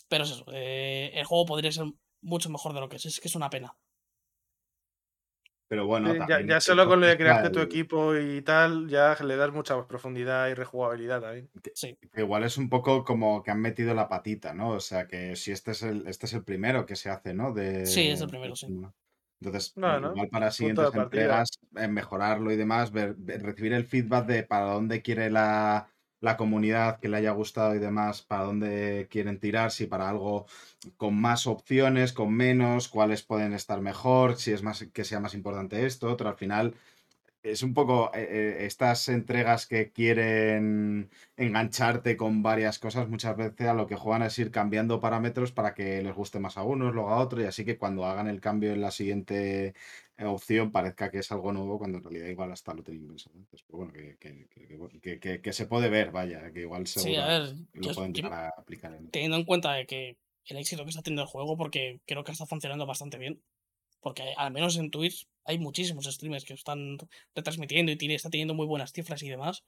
Pero 0.07 0.23
es 0.23 0.31
eso, 0.31 0.45
eh, 0.53 1.11
el 1.13 1.25
juego 1.25 1.45
podría 1.45 1.71
ser 1.71 1.85
mucho 2.21 2.49
mejor 2.49 2.73
de 2.73 2.79
lo 2.79 2.87
que 2.89 2.95
es. 2.95 3.05
Es 3.05 3.19
que 3.19 3.27
es 3.27 3.35
una 3.35 3.49
pena. 3.49 3.75
Pero 5.69 5.85
bueno, 5.85 6.13
Sí, 6.13 6.17
ya, 6.25 6.39
también 6.39 6.47
ya 6.47 6.61
solo 6.61 6.87
con 6.87 7.01
lo 7.01 7.07
de 7.07 7.17
que 7.17 7.17
crearte 7.17 7.49
tu 7.51 7.59
equipo 7.59 8.15
y 8.15 8.41
tal, 8.41 8.87
ya 8.89 9.15
le 9.23 9.35
das 9.35 9.51
mucha 9.51 9.75
más 9.75 9.85
profundidad 9.85 10.47
y 10.47 10.53
rejugabilidad 10.53 11.21
también. 11.21 11.51
Sí. 11.73 11.97
que 12.13 12.21
igual 12.21 12.43
es 12.43 12.57
un 12.57 12.69
poco 12.69 13.03
como 13.03 13.43
que 13.43 13.51
han 13.51 13.61
metido 13.61 13.93
la 13.93 14.07
patita, 14.09 14.53
¿no? 14.53 14.69
O 14.71 14.79
sea, 14.79 15.07
que 15.07 15.35
si 15.35 15.51
este 15.51 15.71
es 15.71 15.83
el, 15.83 16.07
este 16.07 16.25
es 16.25 16.33
el 16.33 16.43
primero 16.43 16.85
que 16.85 16.95
se 16.95 17.09
hace, 17.09 17.33
¿no? 17.33 17.53
De, 17.53 17.85
Sí, 17.85 18.07
es 18.09 18.21
el 18.21 18.27
primero, 18.29 18.55
sí. 18.55 18.67
Entonces, 19.41 19.75
Bueno, 19.75 20.13
igual 20.13 20.29
para 20.29 20.51
siguientes 20.51 20.93
entregas, 20.93 21.49
eh, 21.77 21.87
mejorarlo 21.87 22.51
y 22.51 22.57
demás, 22.57 22.91
ver- 22.91 23.15
ver- 23.17 23.41
recibir 23.43 23.73
el 23.73 23.85
feedback 23.85 24.25
de 24.27 24.43
para 24.43 24.65
dónde 24.73 25.01
quiere 25.01 25.29
la, 25.29 25.89
la 26.21 26.37
comunidad 26.37 26.99
que 26.99 27.09
le 27.09 27.17
haya 27.17 27.31
gustado 27.31 27.75
y 27.75 27.79
demás, 27.79 28.21
para 28.21 28.43
dónde 28.43 29.07
quieren 29.09 29.39
tirar, 29.39 29.71
si 29.71 29.85
para 29.87 30.09
algo 30.09 30.45
con 30.97 31.15
más 31.19 31.47
opciones, 31.47 32.13
con 32.13 32.33
menos, 32.33 32.87
cuáles 32.89 33.23
pueden 33.23 33.53
estar 33.53 33.81
mejor, 33.81 34.37
si 34.37 34.51
es 34.51 34.63
más 34.63 34.85
que 34.93 35.03
sea 35.03 35.19
más 35.19 35.33
importante 35.33 35.85
esto, 35.85 36.11
otro. 36.11 36.29
Al 36.29 36.35
final, 36.35 36.75
es 37.43 37.63
un 37.63 37.73
poco 37.73 38.11
eh, 38.13 38.27
eh, 38.29 38.65
estas 38.65 39.07
entregas 39.09 39.65
que 39.65 39.91
quieren 39.91 41.09
engancharte 41.37 42.17
con 42.17 42.43
varias 42.43 42.79
cosas, 42.79 43.07
muchas 43.07 43.37
veces 43.37 43.67
a 43.67 43.73
lo 43.73 43.87
que 43.87 43.95
juegan 43.95 44.23
es 44.23 44.37
ir 44.39 44.51
cambiando 44.51 44.99
parámetros 44.99 45.51
para 45.51 45.73
que 45.73 46.03
les 46.03 46.13
guste 46.15 46.39
más 46.39 46.57
a 46.57 46.63
unos, 46.63 46.93
luego 46.93 47.09
a 47.09 47.17
otros, 47.19 47.43
y 47.43 47.47
así 47.47 47.65
que 47.65 47.77
cuando 47.77 48.05
hagan 48.05 48.27
el 48.27 48.41
cambio 48.41 48.73
en 48.73 48.81
la 48.81 48.91
siguiente 48.91 49.73
opción 50.27 50.71
parezca 50.71 51.09
que 51.09 51.19
es 51.19 51.31
algo 51.31 51.51
nuevo, 51.53 51.77
cuando 51.77 51.97
en 51.99 52.03
realidad 52.03 52.27
igual 52.27 52.51
hasta 52.51 52.73
lo 52.73 52.83
tenían 52.83 53.07
pensado 53.07 53.35
antes. 53.37 53.63
Pero 53.63 53.77
bueno, 53.77 53.93
que, 53.93 54.17
que- 54.19 55.19
que- 55.19 55.41
que- 55.41 55.53
se 55.53 55.65
puede 55.67 55.89
ver, 55.89 56.11
vaya, 56.11 56.51
que 56.51 56.61
igual 56.61 56.85
Sí, 56.87 56.99
seguro 56.99 57.21
a 57.21 57.27
ver, 57.27 57.53
lo 57.73 57.81
yo- 57.87 57.93
pueden 57.93 58.13
llegar 58.13 58.33
a 58.33 58.49
aplicar 58.49 58.93
en 58.93 59.09
teniendo 59.09 59.37
en 59.37 59.45
cuenta 59.45 59.73
de 59.73 59.85
que 59.85 60.17
el 60.45 60.57
éxito 60.57 60.83
que 60.83 60.89
está 60.89 61.01
teniendo 61.01 61.21
el 61.23 61.27
juego, 61.29 61.55
porque 61.55 62.01
creo 62.05 62.23
que 62.23 62.31
está 62.31 62.45
funcionando 62.45 62.85
bastante 62.85 63.17
bien. 63.17 63.41
Porque 64.01 64.33
al 64.37 64.51
menos 64.51 64.77
en 64.77 64.91
Twitch 64.91 65.27
hay 65.43 65.59
muchísimos 65.59 66.05
streamers 66.05 66.45
que 66.45 66.53
están 66.53 66.97
retransmitiendo 67.35 67.91
y 67.91 67.97
tiene, 67.97 68.15
está 68.15 68.29
teniendo 68.29 68.53
muy 68.53 68.65
buenas 68.65 68.93
cifras 68.93 69.21
y 69.23 69.29
demás. 69.29 69.63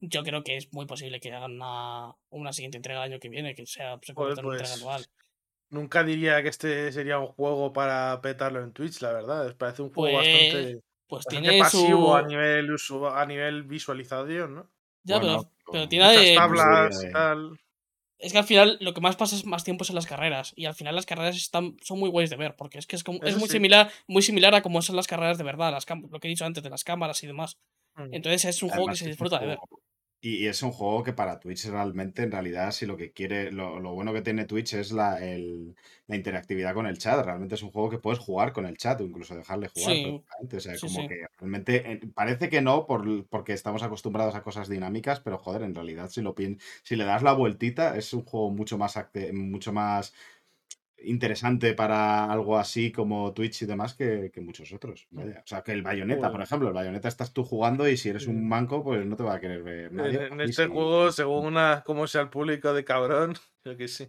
Yo 0.00 0.22
creo 0.24 0.42
que 0.44 0.56
es 0.56 0.72
muy 0.72 0.86
posible 0.86 1.20
que 1.20 1.32
hagan 1.32 1.52
una, 1.54 2.12
una 2.30 2.52
siguiente 2.52 2.76
entrega 2.76 3.04
el 3.04 3.12
año 3.12 3.20
que 3.20 3.28
viene, 3.28 3.54
que 3.54 3.66
sea 3.66 3.98
se 4.02 4.12
en 4.12 4.18
una 4.18 4.30
entrega 4.30 4.56
pues, 4.58 4.72
anual. 4.80 5.06
Nunca 5.70 6.02
diría 6.02 6.42
que 6.42 6.48
este 6.48 6.90
sería 6.92 7.18
un 7.18 7.26
juego 7.26 7.72
para 7.72 8.20
petarlo 8.22 8.62
en 8.62 8.72
Twitch, 8.72 9.00
la 9.02 9.12
verdad. 9.12 9.54
Parece 9.56 9.82
un 9.82 9.92
juego 9.92 10.18
Pues, 10.18 10.26
bastante, 10.26 10.80
pues 11.06 11.24
bastante 11.24 11.48
tiene 11.48 11.62
pasivo 11.62 12.06
su. 12.06 12.14
a 12.14 12.22
nivel 12.22 12.76
a 13.12 13.26
nivel 13.26 13.62
visualización, 13.64 14.54
¿no? 14.54 14.70
Ya, 15.04 15.18
Bueno, 15.18 15.42
pero, 15.42 15.72
pero 15.72 15.88
tiene. 15.88 16.32
Eh, 16.32 16.34
tablas, 16.36 17.04
eh, 17.04 17.10
tal. 17.12 17.58
Es 18.18 18.32
que 18.32 18.38
al 18.38 18.44
final 18.44 18.78
lo 18.80 18.94
que 18.94 19.00
más 19.00 19.14
pasa 19.16 19.36
es 19.36 19.44
más 19.44 19.62
tiempo 19.62 19.84
en 19.88 19.94
las 19.94 20.06
carreras. 20.06 20.52
Y 20.56 20.64
al 20.64 20.74
final 20.74 20.94
las 20.96 21.06
carreras 21.06 21.36
están, 21.36 21.76
son 21.82 22.00
muy 22.00 22.10
guays 22.10 22.30
de 22.30 22.36
ver. 22.36 22.56
Porque 22.56 22.78
es 22.78 22.86
que 22.86 22.96
es, 22.96 23.04
como, 23.04 23.22
es 23.22 23.36
muy 23.36 23.46
sí. 23.46 23.52
similar, 23.54 23.90
muy 24.08 24.22
similar 24.22 24.54
a 24.54 24.62
como 24.62 24.82
son 24.82 24.96
las 24.96 25.06
carreras 25.06 25.38
de 25.38 25.44
verdad. 25.44 25.70
Las 25.70 25.86
lo 25.88 26.18
que 26.18 26.28
he 26.28 26.30
dicho 26.30 26.44
antes 26.44 26.64
de 26.64 26.70
las 26.70 26.82
cámaras 26.82 27.22
y 27.22 27.26
demás. 27.28 27.58
Mm. 27.94 28.14
Entonces 28.14 28.44
es 28.46 28.62
un 28.62 28.70
juego 28.70 28.88
que 28.88 28.96
se 28.96 29.06
disfruta 29.06 29.38
de 29.38 29.46
ver. 29.46 29.58
Y, 30.20 30.36
y 30.44 30.46
es 30.48 30.62
un 30.64 30.72
juego 30.72 31.04
que 31.04 31.12
para 31.12 31.38
Twitch 31.38 31.66
realmente, 31.66 32.22
en 32.24 32.32
realidad, 32.32 32.72
si 32.72 32.86
lo 32.86 32.96
que 32.96 33.12
quiere, 33.12 33.52
lo, 33.52 33.78
lo 33.78 33.94
bueno 33.94 34.12
que 34.12 34.20
tiene 34.22 34.46
Twitch 34.46 34.74
es 34.74 34.90
la, 34.92 35.24
el- 35.24 35.76
la 36.08 36.16
interactividad 36.16 36.74
con 36.74 36.86
el 36.86 36.98
chat. 36.98 37.24
Realmente 37.24 37.54
es 37.54 37.62
un 37.62 37.70
juego 37.70 37.88
que 37.90 37.98
puedes 37.98 38.18
jugar 38.18 38.52
con 38.52 38.66
el 38.66 38.76
chat 38.76 39.00
o 39.00 39.04
incluso 39.04 39.36
dejarle 39.36 39.68
jugar 39.68 39.92
Sí. 39.94 40.22
O 40.56 40.60
sea, 40.60 40.76
sí, 40.76 40.88
como 40.88 41.02
sí. 41.02 41.08
que 41.08 41.26
realmente 41.38 41.92
eh, 41.92 42.00
parece 42.14 42.48
que 42.48 42.60
no, 42.62 42.86
por, 42.86 43.26
porque 43.28 43.52
estamos 43.52 43.82
acostumbrados 43.84 44.34
a 44.34 44.42
cosas 44.42 44.68
dinámicas, 44.68 45.20
pero 45.20 45.38
joder, 45.38 45.62
en 45.62 45.74
realidad, 45.74 46.08
si 46.10 46.20
lo 46.22 46.34
si 46.82 46.96
le 46.96 47.04
das 47.04 47.22
la 47.22 47.32
vueltita, 47.32 47.96
es 47.96 48.12
un 48.12 48.24
juego 48.24 48.50
mucho 48.50 48.76
más 48.78 48.96
mucho 49.32 49.72
más 49.72 50.14
interesante 51.02 51.74
para 51.74 52.30
algo 52.30 52.58
así 52.58 52.90
como 52.92 53.32
Twitch 53.32 53.62
y 53.62 53.66
demás 53.66 53.94
que, 53.94 54.30
que 54.32 54.40
muchos 54.40 54.72
otros. 54.72 55.06
vaya. 55.10 55.40
O 55.44 55.46
sea, 55.46 55.62
que 55.62 55.72
el 55.72 55.82
Bayonetta, 55.82 56.22
por 56.22 56.32
Joder. 56.32 56.44
ejemplo, 56.44 56.68
el 56.68 56.74
Bayonetta 56.74 57.08
estás 57.08 57.32
tú 57.32 57.44
jugando 57.44 57.88
y 57.88 57.96
si 57.96 58.08
eres 58.08 58.26
un 58.26 58.48
manco, 58.48 58.82
pues 58.82 59.04
no 59.06 59.16
te 59.16 59.22
va 59.22 59.34
a 59.34 59.40
querer 59.40 59.62
ver 59.62 59.92
nadie. 59.92 60.26
En, 60.26 60.34
en 60.34 60.40
este 60.42 60.66
juego, 60.66 61.12
según 61.12 61.46
una, 61.46 61.82
cómo 61.84 62.06
sea 62.06 62.22
el 62.22 62.30
público 62.30 62.72
de 62.72 62.84
cabrón, 62.84 63.34
yo 63.64 63.76
que 63.76 63.88
sí. 63.88 64.08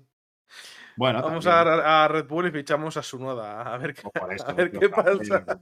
Bueno, 0.95 1.22
Vamos 1.22 1.48
a, 1.48 2.03
a 2.03 2.08
Red 2.08 2.27
Bull 2.27 2.48
y 2.48 2.51
fichamos 2.51 2.98
a 2.98 3.03
Sunoda. 3.03 3.61
A 3.61 3.77
ver 3.77 3.93
qué, 3.93 4.01
esto, 4.32 4.48
a 4.50 4.53
ver 4.53 4.72
qué 4.72 4.90
pasa. 4.90 5.45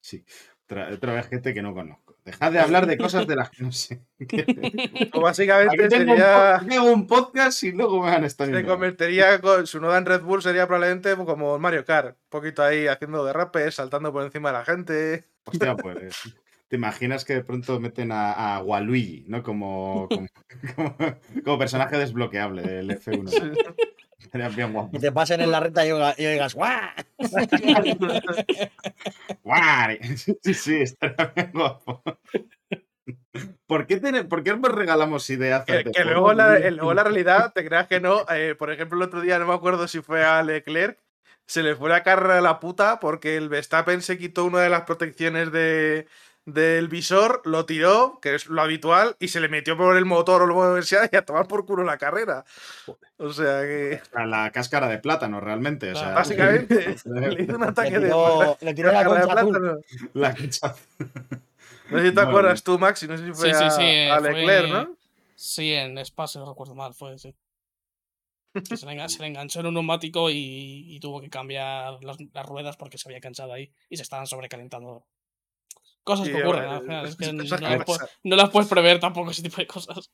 Sí, 0.00 0.24
otra 0.64 1.14
vez 1.14 1.28
gente 1.28 1.54
que 1.54 1.62
no 1.62 1.72
conozco. 1.72 2.11
Dejad 2.24 2.52
de 2.52 2.60
hablar 2.60 2.86
de 2.86 2.96
cosas 2.98 3.26
de 3.26 3.34
las 3.36 3.50
que 3.50 3.62
no 3.64 3.72
sé. 3.72 4.00
O 5.12 5.20
básicamente 5.22 5.84
Aquí 5.84 5.88
tengo, 5.88 6.12
sería. 6.16 6.60
un, 6.82 6.88
un 6.90 7.06
podcast 7.06 7.62
y 7.64 7.72
luego 7.72 8.00
me 8.02 8.10
van 8.10 8.22
a 8.24 8.26
estar 8.26 8.46
Se 8.48 8.64
convertiría 8.64 9.40
con 9.40 9.66
Sunoda 9.66 9.98
en 9.98 10.06
Red 10.06 10.22
Bull, 10.22 10.40
sería 10.42 10.66
probablemente 10.66 11.16
como 11.16 11.58
Mario 11.58 11.84
Kart. 11.84 12.10
Un 12.16 12.28
poquito 12.28 12.62
ahí 12.62 12.86
haciendo 12.86 13.24
derrapes, 13.24 13.74
saltando 13.74 14.12
por 14.12 14.22
encima 14.24 14.50
de 14.50 14.58
la 14.58 14.64
gente. 14.64 15.24
Hostia, 15.44 15.74
pues. 15.76 16.14
¿Te 16.68 16.76
imaginas 16.76 17.24
que 17.24 17.34
de 17.34 17.44
pronto 17.44 17.78
meten 17.80 18.12
a, 18.12 18.54
a 18.56 18.62
Waluigi, 18.62 19.24
¿no? 19.28 19.42
Como, 19.42 20.08
como, 20.08 20.26
como- 20.76 20.96
como 21.44 21.58
personaje 21.58 21.98
desbloqueable 21.98 22.62
del 22.62 22.90
F1. 22.98 23.74
Sería 24.32 24.48
bien 24.48 24.72
guapo. 24.72 24.90
Y 24.96 25.00
te 25.00 25.10
pasen 25.12 25.40
en 25.40 25.50
la 25.50 25.60
renta 25.60 25.84
y 25.84 25.88
y 25.88 26.26
oigas 26.26 26.54
¡guau! 26.54 26.70
Sí, 30.42 30.54
sí, 30.54 30.76
estaría 30.82 31.32
bien 31.34 31.50
guapo. 31.52 32.02
¿Por 33.66 33.86
qué, 33.86 33.96
tiene- 33.98 34.24
por 34.24 34.42
qué 34.42 34.54
nos 34.56 34.72
regalamos 34.72 35.28
ideas? 35.30 35.64
Que, 35.64 35.82
de 35.84 36.04
luego, 36.04 36.32
la, 36.34 36.56
el- 36.56 36.76
luego 36.76 36.94
la 36.94 37.04
realidad, 37.04 37.52
te 37.54 37.64
creas 37.64 37.86
que 37.88 38.00
no. 38.00 38.24
eh, 38.30 38.54
por 38.58 38.70
ejemplo, 38.70 38.96
el 38.98 39.04
otro 39.04 39.20
día 39.20 39.38
no 39.38 39.46
me 39.46 39.54
acuerdo 39.54 39.88
si 39.88 40.00
fue 40.02 40.24
a 40.24 40.42
Leclerc. 40.42 40.98
Se 41.46 41.62
le 41.62 41.74
fue 41.74 41.88
la 41.90 42.02
carrera 42.04 42.38
a 42.38 42.42
la 42.42 42.60
puta 42.60 43.00
porque 43.00 43.36
el 43.36 43.48
Verstappen 43.48 44.00
se 44.02 44.16
quitó 44.16 44.44
una 44.44 44.60
de 44.60 44.68
las 44.70 44.82
protecciones 44.82 45.50
de, 45.50 46.06
del 46.44 46.88
visor, 46.88 47.40
lo 47.44 47.66
tiró, 47.66 48.18
que 48.20 48.34
es 48.34 48.46
lo 48.46 48.62
habitual, 48.62 49.16
y 49.20 49.28
se 49.28 49.40
le 49.40 49.48
metió 49.48 49.76
por 49.76 49.96
el 49.96 50.04
motor 50.04 50.42
o 50.42 50.46
lo 50.46 50.74
que 50.74 50.82
sea 50.82 51.08
y 51.10 51.16
a 51.16 51.24
tomar 51.24 51.46
por 51.46 51.64
culo 51.66 51.84
la 51.84 51.98
carrera. 51.98 52.44
O 53.18 53.32
sea 53.32 53.60
que. 53.62 54.00
A 54.14 54.26
la 54.26 54.50
cáscara 54.50 54.88
de 54.88 54.98
plátano, 54.98 55.40
realmente. 55.40 55.92
O 55.92 55.96
sea, 55.96 56.10
Básicamente, 56.14 56.74
le 57.04 57.42
hizo 57.42 57.54
un 57.54 57.60
Le 57.60 57.66
ataque 57.68 57.98
de. 57.98 58.06
tiró, 58.06 58.58
le 58.60 58.74
tiró 58.74 58.92
la 58.92 59.04
cáscara 59.04 59.20
de 59.24 59.26
concha 59.26 59.40
azul. 59.40 59.50
plátano. 59.52 59.80
la 60.14 60.34
cacha- 60.34 60.74
No 61.90 61.98
sé 61.98 62.04
si 62.04 62.10
te 62.10 62.14
Bueno. 62.14 62.30
acuerdas 62.30 62.62
tú, 62.62 62.78
Maxi, 62.78 63.06
no 63.06 63.18
sé 63.18 63.26
si 63.26 63.32
fue 63.34 63.48
Sí, 63.52 63.54
sí, 63.58 63.64
a, 63.64 63.70
sí, 63.70 63.82
eh, 63.82 64.10
a 64.10 64.18
fue- 64.18 64.32
Leclerc, 64.32 64.68
¿no? 64.72 64.96
Sí, 65.34 65.72
en 65.74 65.98
Spa, 65.98 66.26
si 66.26 66.38
no 66.38 66.48
recuerdo 66.48 66.74
mal, 66.74 66.94
fue, 66.94 67.18
sí. 67.18 67.34
Que 68.54 68.76
se, 68.76 68.86
le 68.86 68.92
enga- 68.92 69.08
se 69.08 69.20
le 69.20 69.26
enganchó 69.28 69.60
en 69.60 69.66
un 69.66 69.74
neumático 69.74 70.30
y, 70.30 70.86
y 70.88 71.00
tuvo 71.00 71.20
que 71.20 71.28
cambiar 71.30 72.02
las, 72.02 72.16
las 72.32 72.46
ruedas 72.46 72.76
porque 72.76 72.98
se 72.98 73.08
había 73.08 73.20
cansado 73.20 73.52
ahí 73.52 73.70
y 73.90 73.96
se 73.96 74.02
estaban 74.02 74.26
sobrecalentando. 74.26 75.04
Cosas 76.04 76.28
que 76.28 76.42
ocurren, 76.42 76.64
bueno, 76.64 76.72
al 76.72 76.82
final, 76.82 77.06
es 77.06 77.16
que 77.16 77.32
no 77.32 77.44
las, 77.44 78.10
no 78.24 78.50
puedes 78.50 78.68
prever 78.68 78.98
tampoco 78.98 79.30
ese 79.30 79.42
tipo 79.42 79.56
de 79.58 79.66
cosas. 79.66 80.10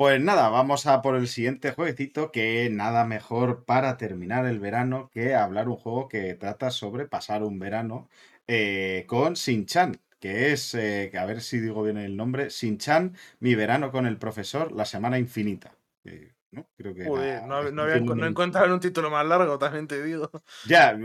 Pues 0.00 0.18
nada, 0.18 0.48
vamos 0.48 0.86
a 0.86 1.02
por 1.02 1.14
el 1.14 1.28
siguiente 1.28 1.72
jueguecito 1.72 2.32
que 2.32 2.70
nada 2.70 3.04
mejor 3.04 3.66
para 3.66 3.98
terminar 3.98 4.46
el 4.46 4.58
verano 4.58 5.10
que 5.12 5.34
hablar 5.34 5.68
un 5.68 5.76
juego 5.76 6.08
que 6.08 6.32
trata 6.36 6.70
sobre 6.70 7.06
pasar 7.06 7.42
un 7.42 7.58
verano 7.58 8.08
eh, 8.46 9.04
con 9.06 9.34
Shin-Chan, 9.34 10.00
que 10.18 10.52
es, 10.52 10.72
eh, 10.74 11.10
que 11.12 11.18
a 11.18 11.26
ver 11.26 11.42
si 11.42 11.60
digo 11.60 11.82
bien 11.82 11.98
el 11.98 12.16
nombre, 12.16 12.48
Shin-Chan, 12.48 13.14
mi 13.40 13.54
verano 13.54 13.92
con 13.92 14.06
el 14.06 14.16
profesor, 14.16 14.72
la 14.72 14.86
semana 14.86 15.18
infinita. 15.18 15.74
Eh, 16.04 16.32
¿no? 16.52 16.66
Creo 16.78 16.94
que 16.94 17.04
Joder, 17.04 17.42
no, 17.42 17.70
no 17.70 17.82
había 17.82 18.74
un 18.74 18.80
título 18.80 19.10
más 19.10 19.26
largo, 19.26 19.58
también 19.58 19.86
te 19.86 20.02
digo. 20.02 20.30
Ya, 20.66 20.98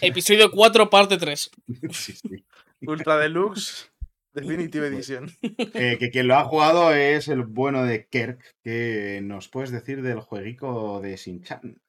Episodio 0.00 0.50
4, 0.50 0.90
parte 0.90 1.18
3. 1.18 1.50
sí, 1.92 2.14
sí. 2.14 2.44
Ultra 2.82 3.16
Deluxe 3.18 3.90
Definitive 4.32 4.86
Edition. 4.86 5.30
Eh, 5.42 5.96
que 5.98 6.10
quien 6.10 6.28
lo 6.28 6.36
ha 6.36 6.44
jugado 6.44 6.92
es 6.94 7.28
el 7.28 7.44
bueno 7.44 7.84
de 7.84 8.06
Kerk. 8.06 8.56
¿Qué 8.62 9.20
nos 9.22 9.48
puedes 9.48 9.70
decir 9.70 10.02
del 10.02 10.20
jueguico 10.20 11.00
de 11.00 11.16
Shin-Chan? 11.16 11.80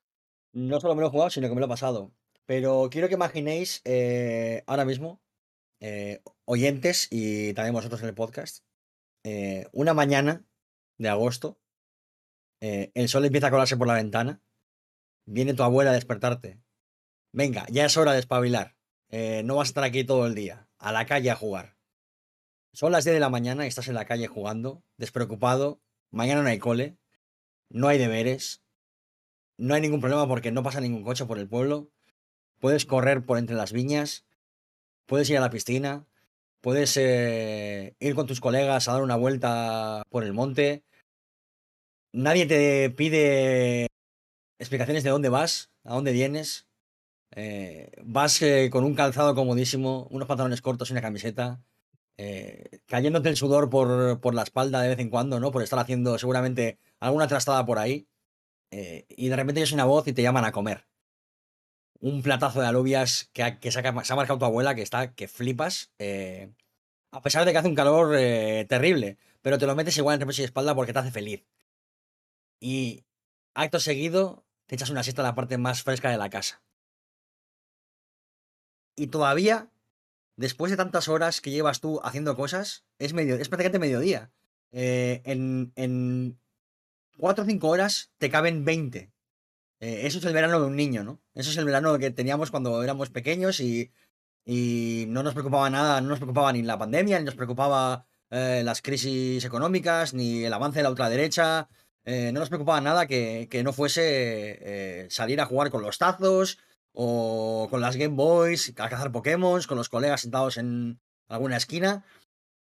No 0.54 0.80
solo 0.82 0.96
me 0.96 1.02
lo 1.02 1.08
he 1.08 1.12
jugado, 1.12 1.30
sino 1.30 1.48
que 1.48 1.54
me 1.54 1.60
lo 1.62 1.68
he 1.68 1.70
pasado. 1.70 2.14
Pero 2.46 2.90
quiero 2.92 3.08
que 3.08 3.14
imaginéis 3.14 3.82
eh, 3.86 4.64
ahora 4.66 4.86
mismo, 4.86 5.22
eh, 5.80 6.22
oyentes 6.46 7.08
y 7.12 7.54
también 7.54 7.74
vosotros 7.76 8.02
en 8.02 8.10
el 8.10 8.16
podcast, 8.16 8.66
eh, 9.24 9.68
una 9.72 9.94
mañana 9.94 10.44
de 10.98 11.10
agosto, 11.10 11.60
eh, 12.60 12.92
el 12.96 13.08
sol 13.08 13.24
empieza 13.26 13.48
a 13.48 13.52
colarse 13.52 13.78
por 13.78 13.88
la 13.88 13.94
ventana, 13.94 14.42
viene 15.28 15.54
tu 15.54 15.64
abuela 15.64 15.92
a 15.92 15.94
despertarte. 15.94 16.60
Venga, 17.34 17.66
ya 17.70 17.86
es 17.86 17.96
hora 17.98 18.14
de 18.14 18.20
espabilar. 18.20 18.76
eh, 19.10 19.44
no 19.46 19.56
vas 19.58 19.68
a 19.68 19.72
estar 19.72 19.84
aquí 19.84 20.04
todo 20.04 20.26
el 20.26 20.36
día, 20.36 20.68
a 20.82 20.92
la 20.92 21.06
calle 21.06 21.30
a 21.30 21.36
jugar. 21.36 21.78
Son 22.74 22.92
las 22.92 23.06
10 23.06 23.14
de 23.14 23.20
la 23.20 23.30
mañana 23.30 23.66
y 23.66 23.68
estás 23.68 23.88
en 23.88 23.94
la 23.94 24.06
calle 24.06 24.28
jugando, 24.28 24.84
despreocupado, 24.98 25.82
mañana 26.10 26.42
no 26.42 26.50
hay 26.50 26.60
cole, 26.60 26.98
no 27.70 27.88
hay 27.88 27.98
deberes, 27.98 28.64
no 29.58 29.76
hay 29.76 29.82
ningún 29.82 30.02
problema 30.02 30.28
porque 30.28 30.52
no 30.52 30.64
pasa 30.64 30.82
ningún 30.82 31.04
coche 31.04 31.26
por 31.26 31.38
el 31.38 31.48
pueblo. 31.48 31.92
Puedes 32.60 32.86
correr 32.86 33.26
por 33.26 33.38
entre 33.38 33.56
las 33.56 33.72
viñas. 33.72 34.26
Puedes 35.06 35.30
ir 35.30 35.38
a 35.38 35.42
la 35.42 35.52
piscina. 35.52 36.08
Puedes 36.62 36.98
eh, 36.98 37.96
ir 38.00 38.16
con 38.16 38.26
tus 38.26 38.42
colegas 38.42 38.88
a 38.88 38.94
dar 38.94 39.04
una 39.04 39.16
vuelta 39.16 40.04
por 40.10 40.24
el 40.24 40.34
monte. 40.34 40.84
Nadie 42.12 42.46
te 42.46 42.90
pide 42.90 43.88
explicaciones 44.60 45.04
de 45.04 45.12
dónde 45.12 45.30
vas, 45.30 45.70
a 45.84 45.94
dónde 45.94 46.12
vienes. 46.12 46.68
Eh, 47.36 47.92
vas 48.04 48.42
eh, 48.42 48.70
con 48.72 48.84
un 48.84 48.94
calzado 48.96 49.36
comodísimo, 49.36 50.08
unos 50.12 50.28
pantalones 50.28 50.62
cortos 50.62 50.90
y 50.90 50.94
una 50.94 51.02
camiseta. 51.02 51.62
eh, 52.18 52.80
cayéndote 52.88 53.30
el 53.30 53.38
sudor 53.38 53.70
por, 53.70 54.20
por 54.22 54.36
la 54.36 54.44
espalda 54.44 54.82
de 54.82 54.90
vez 54.90 55.00
en 55.00 55.10
cuando, 55.10 55.40
¿no? 55.40 55.52
Por 55.52 55.64
estar 55.64 55.80
haciendo 55.80 56.18
seguramente 56.20 56.78
alguna 57.00 57.28
trastada 57.28 57.66
por 57.66 57.80
ahí 57.80 58.08
y 58.72 59.28
de 59.30 59.36
repente 59.36 59.62
oyes 59.62 59.74
una 59.74 59.86
voz 59.86 60.08
y 60.08 60.14
te 60.14 60.22
llaman 60.24 60.46
a 60.46 60.52
comer. 60.54 60.88
Un 62.00 62.22
platazo 62.24 62.62
de 62.62 62.68
alubias 62.68 63.30
que, 63.34 63.44
ha- 63.44 63.60
que 63.60 63.72
se, 63.72 63.80
ha, 63.80 64.04
se 64.04 64.14
ha 64.14 64.16
marcado 64.16 64.40
tu 64.40 64.46
abuela 64.46 64.76
que 64.76 64.82
está 64.82 65.14
que 65.14 65.28
flipas. 65.28 65.92
a 67.12 67.22
pesar 67.22 67.46
de 67.46 67.52
que 67.52 67.58
hace 67.60 67.68
un 67.68 67.76
calor 67.76 68.16
terrible, 68.68 69.18
pero 69.42 69.58
te 69.58 69.66
lo 69.68 69.76
metes 69.76 69.98
igual 69.98 70.16
entre 70.16 70.28
pecho 70.28 70.42
y 70.42 70.46
espalda 70.46 70.76
porque 70.76 70.94
te 70.94 71.00
hace 71.00 71.12
feliz. 71.12 71.44
Y 72.60 73.04
acto 73.54 73.80
seguido 73.80 74.46
te 74.68 74.76
echas 74.76 74.90
una 74.90 75.04
siesta 75.04 75.22
en 75.22 75.28
la 75.28 75.36
parte 75.36 75.58
más 75.58 75.84
fresca 75.84 76.10
de 76.10 76.18
la 76.18 76.30
casa. 76.30 76.62
Y 78.96 79.08
todavía, 79.08 79.70
después 80.36 80.72
de 80.72 80.78
tantas 80.78 81.08
horas 81.08 81.42
que 81.42 81.52
llevas 81.52 81.82
tú 81.82 82.00
haciendo 82.04 82.36
cosas, 82.36 82.86
es, 83.00 83.14
medio, 83.14 83.36
es 83.36 83.50
prácticamente 83.50 83.80
mediodía. 83.80 84.32
Eh, 84.72 85.22
en, 85.26 85.72
en 85.76 86.40
4 87.18 87.44
o 87.44 87.48
5 87.48 87.68
horas 87.68 88.12
te 88.18 88.30
caben 88.30 88.66
20. 88.66 89.12
Eh, 89.80 90.02
eso 90.06 90.20
es 90.20 90.26
el 90.26 90.34
verano 90.34 90.60
de 90.60 90.68
un 90.68 90.76
niño, 90.76 91.04
¿no? 91.04 91.22
Eso 91.34 91.50
es 91.50 91.58
el 91.58 91.66
verano 91.66 91.98
que 91.98 92.12
teníamos 92.12 92.52
cuando 92.52 92.84
éramos 92.84 93.10
pequeños 93.10 93.60
y, 93.60 93.92
y 94.46 95.06
no 95.08 95.24
nos 95.24 95.34
preocupaba 95.34 95.70
nada, 95.70 96.02
no 96.02 96.10
nos 96.10 96.20
preocupaba 96.20 96.54
ni 96.54 96.62
la 96.62 96.78
pandemia, 96.78 97.20
ni 97.20 97.26
nos 97.26 97.36
preocupaba 97.36 98.06
eh, 98.30 98.62
las 98.64 98.82
crisis 98.82 99.44
económicas, 99.44 100.14
ni 100.14 100.44
el 100.44 100.54
avance 100.54 100.80
de 100.80 100.84
la 100.84 100.90
ultraderecha. 100.90 101.70
no 102.06 102.40
nos 102.40 102.50
preocupaba 102.50 102.82
nada 102.82 103.08
que, 103.08 103.48
que 103.50 103.64
no 103.64 103.74
fuese 103.74 105.08
salir 105.10 105.40
a 105.42 105.46
jugar 105.46 105.70
con 105.70 105.82
los 105.82 105.98
tazos 105.98 106.58
o 106.94 107.68
con 107.70 107.82
las 107.82 107.96
Game 107.96 108.16
Boys, 108.16 108.74
a 108.78 108.90
cazar 108.90 109.12
Pokémon, 109.12 109.62
con 109.68 109.78
los 109.78 109.90
colegas 109.90 110.22
sentados 110.22 110.58
en 110.58 111.00
alguna 111.28 111.58
esquina. 111.58 112.04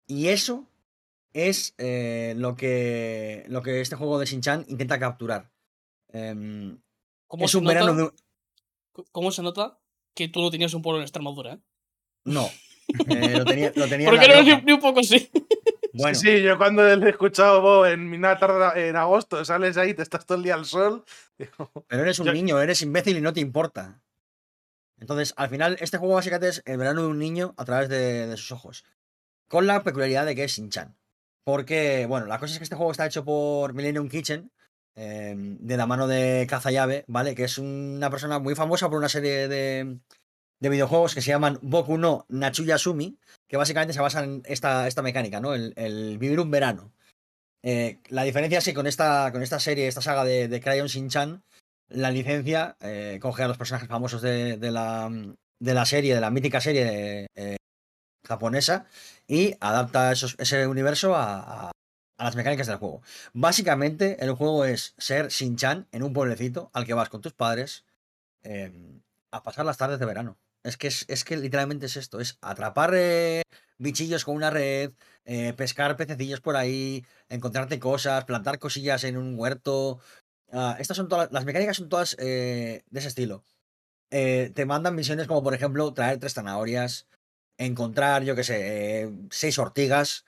Y 0.06 0.28
eso 0.28 0.66
es 1.32 1.74
eh, 1.78 2.34
lo, 2.36 2.54
que, 2.56 3.44
lo 3.48 3.62
que 3.62 3.80
este 3.80 3.96
juego 3.96 4.18
de 4.18 4.26
Shin-Chan 4.26 4.66
intenta 4.68 4.98
capturar. 4.98 5.50
Em, 6.12 6.78
¿Cómo, 7.26 7.44
es 7.46 7.50
se 7.50 7.58
un 7.58 7.64
nota, 7.64 7.74
verano 7.74 7.94
de... 7.96 8.02
un- 8.04 9.04
¿Cómo 9.10 9.30
se 9.32 9.42
nota 9.42 9.80
que 10.14 10.28
tú 10.28 10.40
no 10.40 10.50
tenías 10.50 10.72
un 10.74 10.82
pueblo 10.82 10.98
en 11.00 11.04
Extremadura? 11.04 11.54
¿eh? 11.54 11.58
No. 12.24 12.48
eh, 13.08 13.38
lo 13.38 13.44
tenía, 13.44 13.72
lo 13.74 13.88
tenía 13.88 14.08
en 14.08 14.14
Porque 14.14 14.28
no 14.28 14.42
ni, 14.42 14.62
ni 14.62 14.72
un 14.72 14.80
poco 14.80 15.00
así. 15.00 15.28
Bueno, 15.94 16.14
Sí, 16.18 16.26
sí, 16.38 16.42
yo 16.42 16.58
cuando 16.58 16.86
he 16.86 17.08
escuchado 17.10 17.86
en 17.86 18.12
una 18.12 18.38
tarde 18.38 18.88
en 18.88 18.96
agosto, 18.96 19.44
sales 19.44 19.76
ahí, 19.76 19.94
te 19.94 20.02
estás 20.02 20.26
todo 20.26 20.38
el 20.38 20.44
día 20.44 20.54
al 20.54 20.64
sol. 20.66 21.04
digo, 21.38 21.70
pero 21.88 22.02
eres 22.02 22.18
un 22.20 22.26
yo- 22.26 22.32
niño, 22.32 22.60
eres 22.60 22.82
imbécil 22.82 23.16
y 23.16 23.20
no 23.20 23.32
te 23.32 23.40
importa. 23.40 24.00
Entonces, 24.98 25.34
al 25.36 25.48
final, 25.48 25.76
este 25.80 25.98
juego 25.98 26.14
básicamente 26.14 26.48
es 26.48 26.62
el 26.64 26.78
verano 26.78 27.02
de 27.02 27.08
un 27.08 27.18
niño 27.18 27.54
a 27.56 27.64
través 27.64 27.88
de, 27.88 28.36
sus 28.36 28.52
ojos. 28.52 28.84
Con 29.48 29.66
la 29.66 29.82
peculiaridad 29.82 30.26
de 30.26 30.34
que 30.34 30.44
es 30.44 30.52
Shin-Chan. 30.52 30.96
Porque, 31.44 32.06
bueno, 32.06 32.26
la 32.26 32.38
cosa 32.38 32.52
es 32.52 32.58
que 32.58 32.64
este 32.64 32.76
juego 32.76 32.92
está 32.92 33.06
hecho 33.06 33.24
por 33.24 33.74
Millennium 33.74 34.08
Kitchen, 34.08 34.50
eh, 34.96 35.34
de 35.36 35.76
la 35.76 35.86
mano 35.86 36.06
de 36.06 36.46
Kazayave, 36.48 37.04
¿vale? 37.06 37.34
Que 37.34 37.44
es 37.44 37.58
una 37.58 38.10
persona 38.10 38.38
muy 38.38 38.54
famosa 38.54 38.88
por 38.88 38.98
una 38.98 39.08
serie 39.08 39.48
de, 39.48 39.98
de 40.60 40.68
videojuegos 40.68 41.14
que 41.14 41.20
se 41.20 41.30
llaman 41.30 41.58
Boku 41.60 41.98
no 41.98 42.24
Nachuyasumi, 42.28 43.18
que 43.46 43.56
básicamente 43.56 43.92
se 43.92 44.00
basan 44.00 44.24
en 44.24 44.42
esta, 44.46 44.86
esta 44.86 45.02
mecánica, 45.02 45.40
¿no? 45.40 45.54
El, 45.54 45.74
el 45.76 46.16
vivir 46.18 46.40
un 46.40 46.50
verano. 46.50 46.92
Eh, 47.62 47.98
la 48.08 48.24
diferencia 48.24 48.58
es 48.58 48.64
que 48.64 48.74
con 48.74 48.86
esta, 48.86 49.32
con 49.32 49.42
esta 49.42 49.58
serie, 49.58 49.88
esta 49.88 50.02
saga 50.02 50.24
de, 50.24 50.48
de 50.48 50.60
Crayon 50.60 50.86
Shin-Chan, 50.86 51.42
la 51.94 52.10
licencia, 52.10 52.76
eh, 52.80 53.18
coge 53.22 53.42
a 53.44 53.48
los 53.48 53.58
personajes 53.58 53.88
famosos 53.88 54.22
de, 54.22 54.56
de 54.58 54.70
la, 54.70 55.10
de 55.60 55.74
la 55.74 55.86
serie, 55.86 56.14
de 56.14 56.20
la 56.20 56.30
mítica 56.30 56.60
serie 56.60 57.26
eh, 57.34 57.56
japonesa, 58.26 58.86
y 59.26 59.56
adapta 59.60 60.12
esos- 60.12 60.36
ese 60.38 60.66
universo 60.66 61.14
a, 61.16 61.68
a- 61.68 61.72
las 62.18 62.36
mecánicas 62.36 62.66
del 62.68 62.76
juego. 62.78 63.02
Básicamente, 63.32 64.24
el 64.24 64.32
juego 64.34 64.64
es 64.64 64.94
ser 64.98 65.28
Shin-Chan 65.28 65.88
en 65.92 66.02
un 66.02 66.12
pueblecito 66.12 66.70
al 66.72 66.86
que 66.86 66.94
vas 66.94 67.08
con 67.10 67.20
tus 67.20 67.32
padres 67.34 67.84
eh, 68.44 68.72
a 69.32 69.42
pasar 69.42 69.64
las 69.66 69.78
tardes 69.78 69.98
de 69.98 70.06
verano. 70.06 70.38
Es 70.64 70.76
que, 70.76 70.88
es, 70.88 71.04
es 71.08 71.24
que 71.24 71.36
literalmente 71.36 71.86
es 71.86 71.96
esto, 71.96 72.20
es 72.20 72.38
atrapar 72.40 72.92
eh, 72.94 73.42
bichillos 73.78 74.24
con 74.24 74.36
una 74.36 74.50
red, 74.50 74.92
pescar 75.56 75.96
pececillos 75.96 76.40
por 76.40 76.56
ahí, 76.56 77.04
encontrarte 77.28 77.78
cosas, 77.78 78.24
plantar 78.24 78.58
cosillas 78.58 79.04
en 79.04 79.16
un 79.16 79.38
huerto. 79.38 80.00
Ah, 80.54 80.76
estas 80.78 80.96
son 80.96 81.08
todas, 81.08 81.32
las 81.32 81.44
mecánicas 81.44 81.76
son 81.76 81.88
todas 81.88 82.16
eh, 82.20 82.84
de 82.88 82.98
ese 82.98 83.08
estilo. 83.08 83.44
Eh, 84.10 84.52
te 84.54 84.64
mandan 84.64 84.94
misiones 84.94 85.26
como, 85.26 85.42
por 85.42 85.54
ejemplo, 85.54 85.92
traer 85.92 86.20
tres 86.20 86.34
zanahorias, 86.34 87.08
encontrar, 87.58 88.22
yo 88.22 88.36
qué 88.36 88.44
sé, 88.44 89.02
eh, 89.02 89.10
seis 89.30 89.58
ortigas. 89.58 90.24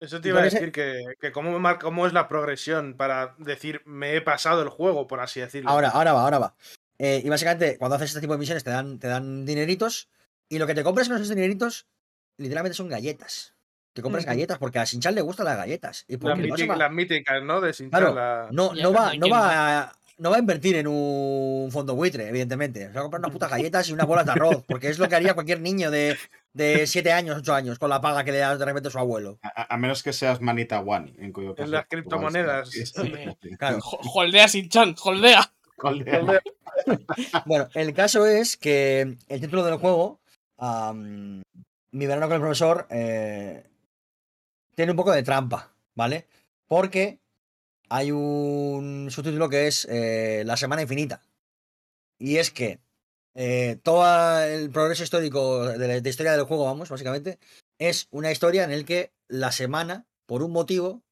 Eso 0.00 0.20
te 0.20 0.28
iba 0.28 0.40
a 0.40 0.44
decir 0.44 0.70
que, 0.70 1.02
que 1.20 1.32
cómo, 1.32 1.60
cómo 1.80 2.06
es 2.06 2.12
la 2.12 2.28
progresión 2.28 2.94
para 2.96 3.34
decir 3.38 3.82
me 3.84 4.14
he 4.14 4.20
pasado 4.20 4.62
el 4.62 4.68
juego, 4.68 5.08
por 5.08 5.18
así 5.18 5.40
decirlo. 5.40 5.70
Ahora, 5.70 5.88
ahora 5.88 6.12
va, 6.12 6.22
ahora 6.22 6.38
va. 6.38 6.56
Eh, 6.98 7.20
y 7.24 7.28
básicamente, 7.28 7.76
cuando 7.78 7.96
haces 7.96 8.10
este 8.10 8.20
tipo 8.20 8.34
de 8.34 8.38
misiones, 8.38 8.62
te 8.62 8.70
dan, 8.70 9.00
te 9.00 9.08
dan 9.08 9.44
dineritos. 9.44 10.08
Y 10.48 10.58
lo 10.58 10.68
que 10.68 10.74
te 10.74 10.84
compras 10.84 11.08
con 11.08 11.16
esos 11.16 11.28
dineritos, 11.28 11.88
literalmente 12.36 12.76
son 12.76 12.88
galletas. 12.88 13.56
Te 13.98 14.02
compras 14.02 14.24
galletas 14.24 14.58
porque 14.58 14.78
a 14.78 14.86
Sinchan 14.86 15.12
le 15.16 15.22
gustan 15.22 15.46
las 15.46 15.56
galletas. 15.56 16.04
Y 16.06 16.16
las, 16.18 16.38
mític- 16.38 16.70
va- 16.70 16.76
las 16.76 16.92
míticas, 16.92 17.42
¿no? 17.42 17.60
De 17.60 17.72
Shin-Chan, 17.72 17.90
Claro, 17.90 18.14
la- 18.14 18.46
no, 18.52 18.72
no, 18.74 18.92
va, 18.92 19.12
no, 19.14 19.28
va 19.28 19.80
a, 19.80 19.92
no 20.18 20.30
va 20.30 20.36
a 20.36 20.38
invertir 20.38 20.76
en 20.76 20.86
un 20.86 21.68
fondo 21.72 21.96
buitre, 21.96 22.28
evidentemente. 22.28 22.86
Se 22.86 22.92
va 22.92 23.00
a 23.00 23.02
comprar 23.02 23.18
unas 23.18 23.32
putas 23.32 23.50
galletas 23.50 23.88
y 23.88 23.92
unas 23.92 24.06
bolas 24.06 24.24
de 24.24 24.30
arroz. 24.30 24.62
Porque 24.68 24.88
es 24.88 25.00
lo 25.00 25.08
que 25.08 25.16
haría 25.16 25.34
cualquier 25.34 25.60
niño 25.60 25.90
de, 25.90 26.16
de 26.52 26.86
7 26.86 27.10
años, 27.12 27.38
8 27.38 27.54
años, 27.54 27.78
con 27.80 27.90
la 27.90 28.00
paga 28.00 28.22
que 28.22 28.30
le 28.30 28.38
da 28.38 28.56
de 28.56 28.64
repente 28.64 28.88
su 28.88 29.00
abuelo. 29.00 29.40
A, 29.42 29.76
menos 29.78 30.04
que 30.04 30.12
seas 30.12 30.40
Manita 30.40 30.78
Wani, 30.78 31.16
en 31.18 31.32
cuyo 31.32 31.56
caso. 31.56 31.68
las 31.68 31.80
igual 31.80 31.88
criptomonedas. 31.88 32.70
sí. 32.70 32.84
Claro. 33.58 33.78
Holdea 34.14 34.46
Sin-Chan, 34.46 34.94
holdea. 35.02 35.52
Holdea. 35.78 36.40
Bueno, 37.46 37.68
el 37.74 37.92
caso 37.94 38.26
es 38.26 38.56
que 38.56 39.16
el 39.28 39.40
título 39.40 39.64
del 39.64 39.76
juego, 39.78 40.20
am, 40.58 41.42
Mi 41.90 42.06
verano 42.06 42.26
con 42.26 42.34
el 42.36 42.40
profesor, 42.40 42.86
eh, 42.90 43.64
tiene 44.78 44.92
un 44.92 44.96
poco 44.96 45.10
de 45.10 45.24
trampa, 45.24 45.74
¿vale? 45.96 46.28
Porque 46.68 47.18
hay 47.88 48.12
un 48.12 49.08
subtítulo 49.10 49.48
que 49.48 49.66
es 49.66 49.84
eh, 49.90 50.44
La 50.46 50.56
Semana 50.56 50.82
Infinita. 50.82 51.20
Y 52.16 52.36
es 52.36 52.52
que 52.52 52.78
eh, 53.34 53.80
todo 53.82 54.40
el 54.40 54.70
progreso 54.70 55.02
histórico 55.02 55.66
de 55.66 55.88
la 55.88 56.00
de 56.00 56.08
historia 56.08 56.30
del 56.30 56.44
juego, 56.44 56.64
vamos, 56.66 56.90
básicamente, 56.90 57.40
es 57.80 58.06
una 58.12 58.30
historia 58.30 58.62
en 58.62 58.70
el 58.70 58.84
que 58.84 59.12
la 59.26 59.50
semana, 59.50 60.06
por 60.26 60.44
un 60.44 60.52
motivo, 60.52 61.02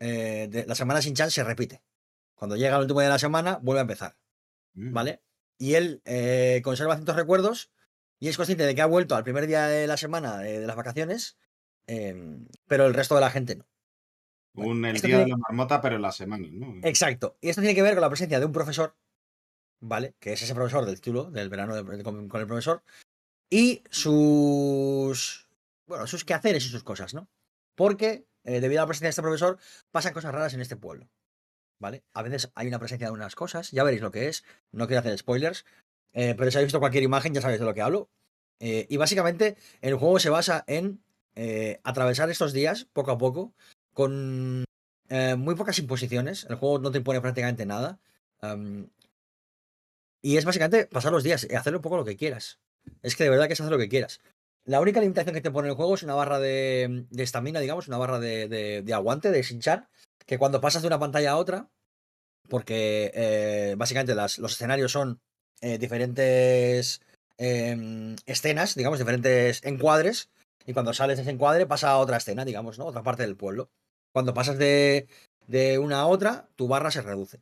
eh, 0.00 0.48
de- 0.50 0.66
la 0.66 0.74
semana 0.74 1.00
sin 1.00 1.14
chance 1.14 1.34
se 1.34 1.44
repite. 1.44 1.80
Cuando 2.34 2.56
llega 2.56 2.76
el 2.76 2.82
último 2.82 3.00
día 3.00 3.08
de 3.08 3.14
la 3.14 3.18
semana, 3.18 3.58
vuelve 3.62 3.80
a 3.80 3.88
empezar. 3.88 4.18
Mm. 4.74 4.92
¿vale? 4.92 5.22
Y 5.56 5.76
él 5.76 6.02
eh, 6.04 6.60
conserva 6.62 6.96
ciertos 6.96 7.16
recuerdos 7.16 7.70
y 8.20 8.28
es 8.28 8.36
consciente 8.36 8.66
de 8.66 8.74
que 8.74 8.82
ha 8.82 8.86
vuelto 8.86 9.16
al 9.16 9.24
primer 9.24 9.46
día 9.46 9.66
de 9.66 9.86
la 9.86 9.96
semana 9.96 10.36
de 10.40 10.66
las 10.66 10.76
vacaciones, 10.76 11.38
em, 11.88 12.46
pero 12.68 12.86
el 12.86 12.94
resto 12.94 13.16
de 13.16 13.20
la 13.22 13.30
gente 13.30 13.56
no. 13.56 13.66
Un 14.54 14.84
el 14.84 15.00
día 15.00 15.18
de 15.18 15.28
la 15.28 15.36
marmota, 15.36 15.80
pero 15.80 15.96
en 15.96 16.02
la 16.02 16.12
semana, 16.12 16.46
¿no? 16.50 16.80
Exacto. 16.82 17.36
Y 17.40 17.48
esto 17.48 17.60
tiene 17.62 17.74
que 17.74 17.82
ver 17.82 17.94
con 17.94 18.00
la 18.02 18.08
presencia 18.10 18.38
de 18.40 18.46
un 18.46 18.52
profesor, 18.52 18.96
¿vale? 19.80 20.14
Que 20.20 20.32
es 20.32 20.42
ese 20.42 20.54
profesor 20.54 20.84
del 20.84 20.96
título, 20.96 21.30
del 21.30 21.48
verano 21.48 21.74
de- 21.74 22.02
con, 22.02 22.28
con 22.28 22.40
el 22.40 22.46
profesor, 22.46 22.82
y 23.50 23.82
sus, 23.90 25.48
bueno, 25.86 26.06
sus 26.06 26.24
quehaceres 26.24 26.64
y 26.66 26.68
sus 26.68 26.82
cosas, 26.84 27.14
¿no? 27.14 27.28
Porque 27.76 28.26
eh, 28.44 28.60
debido 28.60 28.80
a 28.80 28.84
la 28.84 28.88
presencia 28.88 29.06
de 29.06 29.10
este 29.10 29.22
profesor 29.22 29.58
pasan 29.90 30.12
cosas 30.12 30.32
raras 30.32 30.54
en 30.54 30.60
este 30.60 30.76
pueblo, 30.76 31.08
¿vale? 31.80 32.02
A 32.12 32.22
veces 32.22 32.50
hay 32.54 32.66
una 32.68 32.78
presencia 32.80 33.06
de 33.08 33.12
unas 33.12 33.34
cosas, 33.36 33.70
ya 33.70 33.84
veréis 33.84 34.02
lo 34.02 34.10
que 34.10 34.28
es, 34.28 34.44
no 34.72 34.86
quiero 34.86 35.00
hacer 35.00 35.16
spoilers, 35.18 35.64
eh, 36.14 36.34
pero 36.36 36.50
si 36.50 36.56
habéis 36.56 36.68
visto 36.68 36.80
cualquier 36.80 37.04
imagen 37.04 37.32
ya 37.32 37.40
sabéis 37.42 37.60
de 37.60 37.66
lo 37.66 37.74
que 37.74 37.82
hablo. 37.82 38.10
Eh, 38.60 38.86
y 38.90 38.96
básicamente 38.96 39.56
el 39.82 39.94
juego 39.94 40.18
se 40.18 40.30
basa 40.30 40.64
en 40.66 41.00
eh, 41.38 41.80
atravesar 41.84 42.28
estos 42.30 42.52
días 42.52 42.86
poco 42.92 43.12
a 43.12 43.18
poco 43.18 43.54
con 43.94 44.64
eh, 45.08 45.36
muy 45.36 45.54
pocas 45.54 45.78
imposiciones. 45.78 46.46
El 46.50 46.56
juego 46.56 46.78
no 46.80 46.90
te 46.90 46.98
impone 46.98 47.20
prácticamente 47.20 47.64
nada. 47.66 47.98
y 50.22 50.36
es 50.36 50.44
básicamente 50.44 50.86
pasar 50.86 51.12
los 51.12 51.22
días 51.22 51.46
y 51.48 51.54
hacer 51.54 51.74
un 51.76 51.82
poco 51.82 51.96
lo 51.96 52.04
que 52.04 52.16
quieras. 52.16 52.58
Es 53.02 53.16
que 53.16 53.24
de 53.24 53.30
verdad 53.30 53.46
que 53.46 53.52
es 53.52 53.60
hacer 53.60 53.72
lo 53.72 53.78
que 53.78 53.88
quieras. 53.88 54.20
La 54.64 54.80
única 54.80 55.00
limitación 55.00 55.34
que 55.34 55.40
te 55.40 55.50
pone 55.50 55.68
el 55.68 55.74
juego 55.74 55.94
es 55.94 56.02
una 56.02 56.14
barra 56.14 56.38
de 56.38 57.06
de 57.10 57.22
estamina, 57.22 57.60
digamos, 57.60 57.88
una 57.88 57.98
barra 57.98 58.18
de, 58.18 58.48
de- 58.48 58.82
de 58.82 58.94
aguante, 58.94 59.30
de 59.30 59.42
Shinchan, 59.42 59.88
que 60.26 60.38
cuando 60.38 60.60
pasas 60.60 60.82
de 60.82 60.88
una 60.88 60.98
pantalla 60.98 61.32
a 61.32 61.36
otra, 61.36 61.68
porque 62.48 63.10
eh, 63.14 63.74
básicamente 63.78 64.14
los 64.14 64.52
escenarios 64.52 64.92
son 64.92 65.20
diferentes 65.60 67.00
em, 67.38 68.16
escenas, 68.26 68.74
digamos, 68.74 68.98
diferentes 68.98 69.60
encuadres, 69.64 70.28
y 70.68 70.74
cuando 70.74 70.92
sales 70.92 71.16
de 71.16 71.22
ese 71.22 71.30
encuadre 71.30 71.64
pasa 71.64 71.88
a 71.88 71.96
otra 71.96 72.18
escena, 72.18 72.44
digamos, 72.44 72.78
¿no? 72.78 72.84
Otra 72.84 73.02
parte 73.02 73.22
del 73.22 73.36
pueblo. 73.36 73.70
Cuando 74.12 74.34
pasas 74.34 74.58
de, 74.58 75.08
de 75.46 75.78
una 75.78 76.00
a 76.00 76.06
otra, 76.06 76.50
tu 76.56 76.68
barra 76.68 76.90
se 76.90 77.00
reduce. 77.00 77.40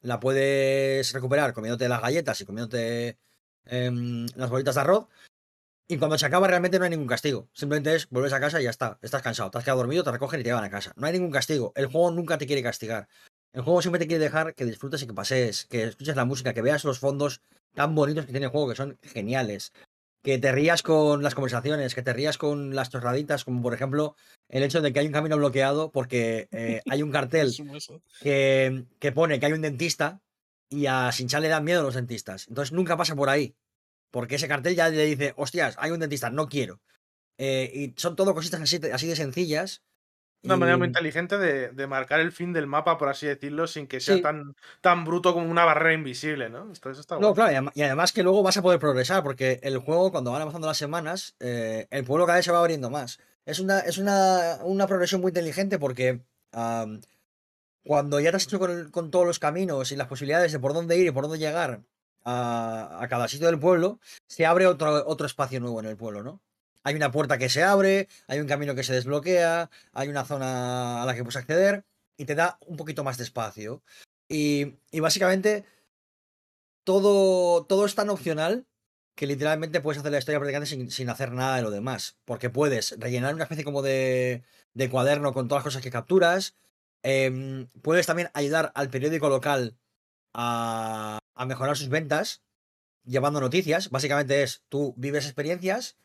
La 0.00 0.20
puedes 0.20 1.12
recuperar 1.12 1.54
comiéndote 1.54 1.88
las 1.88 2.00
galletas 2.00 2.40
y 2.40 2.44
comiéndote 2.44 3.18
em, 3.64 4.28
las 4.36 4.48
bolitas 4.48 4.76
de 4.76 4.80
arroz. 4.80 5.08
Y 5.88 5.98
cuando 5.98 6.16
se 6.16 6.24
acaba 6.24 6.46
realmente 6.46 6.78
no 6.78 6.84
hay 6.84 6.92
ningún 6.92 7.08
castigo. 7.08 7.48
Simplemente 7.52 7.96
es 7.96 8.08
vuelves 8.10 8.32
a 8.32 8.38
casa 8.38 8.60
y 8.60 8.64
ya 8.64 8.70
está. 8.70 8.96
Estás 9.02 9.22
cansado, 9.22 9.50
te 9.50 9.58
has 9.58 9.64
quedado 9.64 9.78
dormido, 9.78 10.04
te 10.04 10.12
recogen 10.12 10.38
y 10.38 10.44
te 10.44 10.50
llevan 10.50 10.62
a 10.62 10.70
casa. 10.70 10.92
No 10.94 11.08
hay 11.08 11.14
ningún 11.14 11.32
castigo. 11.32 11.72
El 11.74 11.86
juego 11.86 12.12
nunca 12.12 12.38
te 12.38 12.46
quiere 12.46 12.62
castigar. 12.62 13.08
El 13.52 13.62
juego 13.62 13.82
siempre 13.82 13.98
te 13.98 14.06
quiere 14.06 14.22
dejar 14.22 14.54
que 14.54 14.64
disfrutes 14.64 15.02
y 15.02 15.08
que 15.08 15.14
pasees, 15.14 15.66
que 15.66 15.82
escuches 15.82 16.14
la 16.14 16.24
música, 16.24 16.54
que 16.54 16.62
veas 16.62 16.84
los 16.84 17.00
fondos 17.00 17.42
tan 17.74 17.96
bonitos 17.96 18.24
que 18.24 18.30
tiene 18.30 18.46
el 18.46 18.52
juego, 18.52 18.68
que 18.68 18.76
son 18.76 19.00
geniales. 19.02 19.72
Que 20.22 20.38
te 20.38 20.52
rías 20.52 20.82
con 20.82 21.22
las 21.22 21.34
conversaciones, 21.34 21.94
que 21.94 22.02
te 22.02 22.12
rías 22.12 22.38
con 22.38 22.74
las 22.74 22.90
chorraditas, 22.90 23.44
como 23.44 23.60
por 23.60 23.74
ejemplo 23.74 24.14
el 24.48 24.62
hecho 24.62 24.80
de 24.80 24.92
que 24.92 25.00
hay 25.00 25.06
un 25.06 25.12
camino 25.12 25.36
bloqueado 25.36 25.90
porque 25.90 26.48
eh, 26.52 26.80
hay 26.88 27.02
un 27.02 27.10
cartel 27.12 27.52
que, 28.20 28.84
que 29.00 29.12
pone 29.12 29.40
que 29.40 29.46
hay 29.46 29.52
un 29.52 29.62
dentista 29.62 30.20
y 30.68 30.86
a 30.86 31.12
Sinchan 31.12 31.42
le 31.42 31.48
dan 31.48 31.64
miedo 31.64 31.82
los 31.82 31.94
dentistas. 31.94 32.48
Entonces 32.48 32.72
nunca 32.72 32.96
pasa 32.96 33.14
por 33.14 33.28
ahí. 33.28 33.54
Porque 34.10 34.36
ese 34.36 34.48
cartel 34.48 34.74
ya 34.76 34.88
le 34.88 35.06
dice, 35.06 35.32
hostias, 35.36 35.74
hay 35.78 35.90
un 35.90 36.00
dentista, 36.00 36.30
no 36.30 36.48
quiero. 36.48 36.80
Eh, 37.38 37.70
y 37.74 38.00
son 38.00 38.14
todo 38.14 38.34
cositas 38.34 38.60
así 38.60 38.78
de 38.78 39.16
sencillas. 39.16 39.82
Una 40.44 40.56
manera 40.56 40.76
muy 40.76 40.88
inteligente 40.88 41.38
de, 41.38 41.68
de 41.70 41.86
marcar 41.86 42.18
el 42.20 42.32
fin 42.32 42.52
del 42.52 42.66
mapa, 42.66 42.98
por 42.98 43.08
así 43.08 43.26
decirlo, 43.26 43.66
sin 43.68 43.86
que 43.86 44.00
sea 44.00 44.16
Sí. 44.16 44.22
tan, 44.22 44.56
tan 44.80 45.04
bruto 45.04 45.32
como 45.34 45.48
una 45.48 45.64
barrera 45.64 45.94
invisible, 45.94 46.50
¿no? 46.50 46.72
Esto, 46.72 46.90
eso 46.90 47.00
está 47.00 47.14
No, 47.16 47.28
guay. 47.32 47.34
claro, 47.34 47.52
y 47.52 47.54
adem- 47.56 47.72
y 47.74 47.82
además 47.82 48.12
que 48.12 48.22
luego 48.24 48.42
vas 48.42 48.56
a 48.56 48.62
poder 48.62 48.80
progresar, 48.80 49.22
porque 49.22 49.60
el 49.62 49.78
juego, 49.78 50.10
cuando 50.10 50.32
van 50.32 50.42
avanzando 50.42 50.66
las 50.66 50.78
semanas, 50.78 51.36
eh, 51.38 51.86
el 51.90 52.04
pueblo 52.04 52.26
cada 52.26 52.38
vez 52.38 52.44
se 52.44 52.50
va 52.52 52.58
abriendo 52.58 52.90
más. 52.90 53.20
Es 53.46 53.60
una, 53.60 53.80
es 53.80 53.98
una, 53.98 54.58
una 54.64 54.86
progresión 54.88 55.20
muy 55.20 55.30
inteligente 55.30 55.78
porque 55.78 56.22
am, 56.52 57.00
cuando 57.84 58.20
ya 58.20 58.30
te 58.30 58.36
has 58.36 58.44
hecho 58.44 58.58
con, 58.58 58.70
el- 58.70 58.90
con 58.90 59.10
todos 59.10 59.26
los 59.26 59.38
caminos 59.38 59.92
y 59.92 59.96
las 59.96 60.08
posibilidades 60.08 60.52
de 60.52 60.58
por 60.60 60.72
dónde 60.74 60.96
ir 60.98 61.06
y 61.06 61.10
por 61.12 61.24
dónde 61.24 61.38
llegar 61.38 61.82
a, 62.24 62.98
a 63.00 63.08
cada 63.08 63.28
sitio 63.28 63.46
del 63.48 63.58
pueblo, 63.58 64.00
se 64.28 64.46
abre 64.46 64.66
otro, 64.66 65.06
otro 65.06 65.26
espacio 65.26 65.60
nuevo 65.60 65.80
en 65.80 65.86
el 65.86 65.96
pueblo, 65.96 66.22
¿no? 66.22 66.40
Hay 66.84 66.94
una 66.96 67.10
puerta 67.12 67.38
que 67.38 67.48
se 67.48 67.62
abre, 67.62 68.08
hay 68.26 68.40
un 68.40 68.48
camino 68.48 68.74
que 68.74 68.82
se 68.84 68.92
desbloquea, 68.94 69.70
hay 69.92 70.08
una 70.08 70.24
zona 70.24 71.02
a 71.02 71.06
la 71.06 71.14
que 71.14 71.22
puedes 71.22 71.36
acceder 71.36 71.84
y 72.16 72.24
te 72.24 72.34
da 72.34 72.58
un 72.66 72.76
poquito 72.76 73.04
más 73.04 73.18
de 73.18 73.24
espacio. 73.24 73.82
Y, 74.28 74.76
y 74.90 75.00
básicamente 75.00 75.64
todo, 76.84 77.64
todo 77.66 77.86
es 77.86 77.94
tan 77.94 78.10
opcional 78.10 78.66
que 79.14 79.26
literalmente 79.26 79.80
puedes 79.80 79.98
hacer 80.00 80.12
la 80.12 80.18
historia 80.18 80.38
prácticamente 80.40 80.70
sin, 80.70 80.90
sin 80.90 81.10
hacer 81.10 81.32
nada 81.32 81.56
de 81.56 81.62
lo 81.62 81.70
demás. 81.70 82.18
Porque 82.24 82.50
puedes 82.50 82.98
rellenar 82.98 83.34
una 83.34 83.44
especie 83.44 83.64
como 83.64 83.82
de, 83.82 84.42
de 84.74 84.90
cuaderno 84.90 85.32
con 85.32 85.48
todas 85.48 85.60
las 85.60 85.64
cosas 85.64 85.82
que 85.82 85.90
capturas. 85.90 86.56
em, 87.02 87.68
puedes 87.82 88.06
también 88.06 88.30
ayudar 88.34 88.72
al 88.74 88.90
periódico 88.90 89.28
local 89.28 89.76
a, 90.34 91.18
a 91.34 91.46
mejorar 91.46 91.76
sus 91.76 91.88
ventas 91.88 92.42
llevando 93.04 93.40
noticias. 93.40 93.90
Básicamente 93.90 94.42
es, 94.42 94.64
tú 94.68 94.94
vives 94.96 95.26
experiencias, 95.26 95.96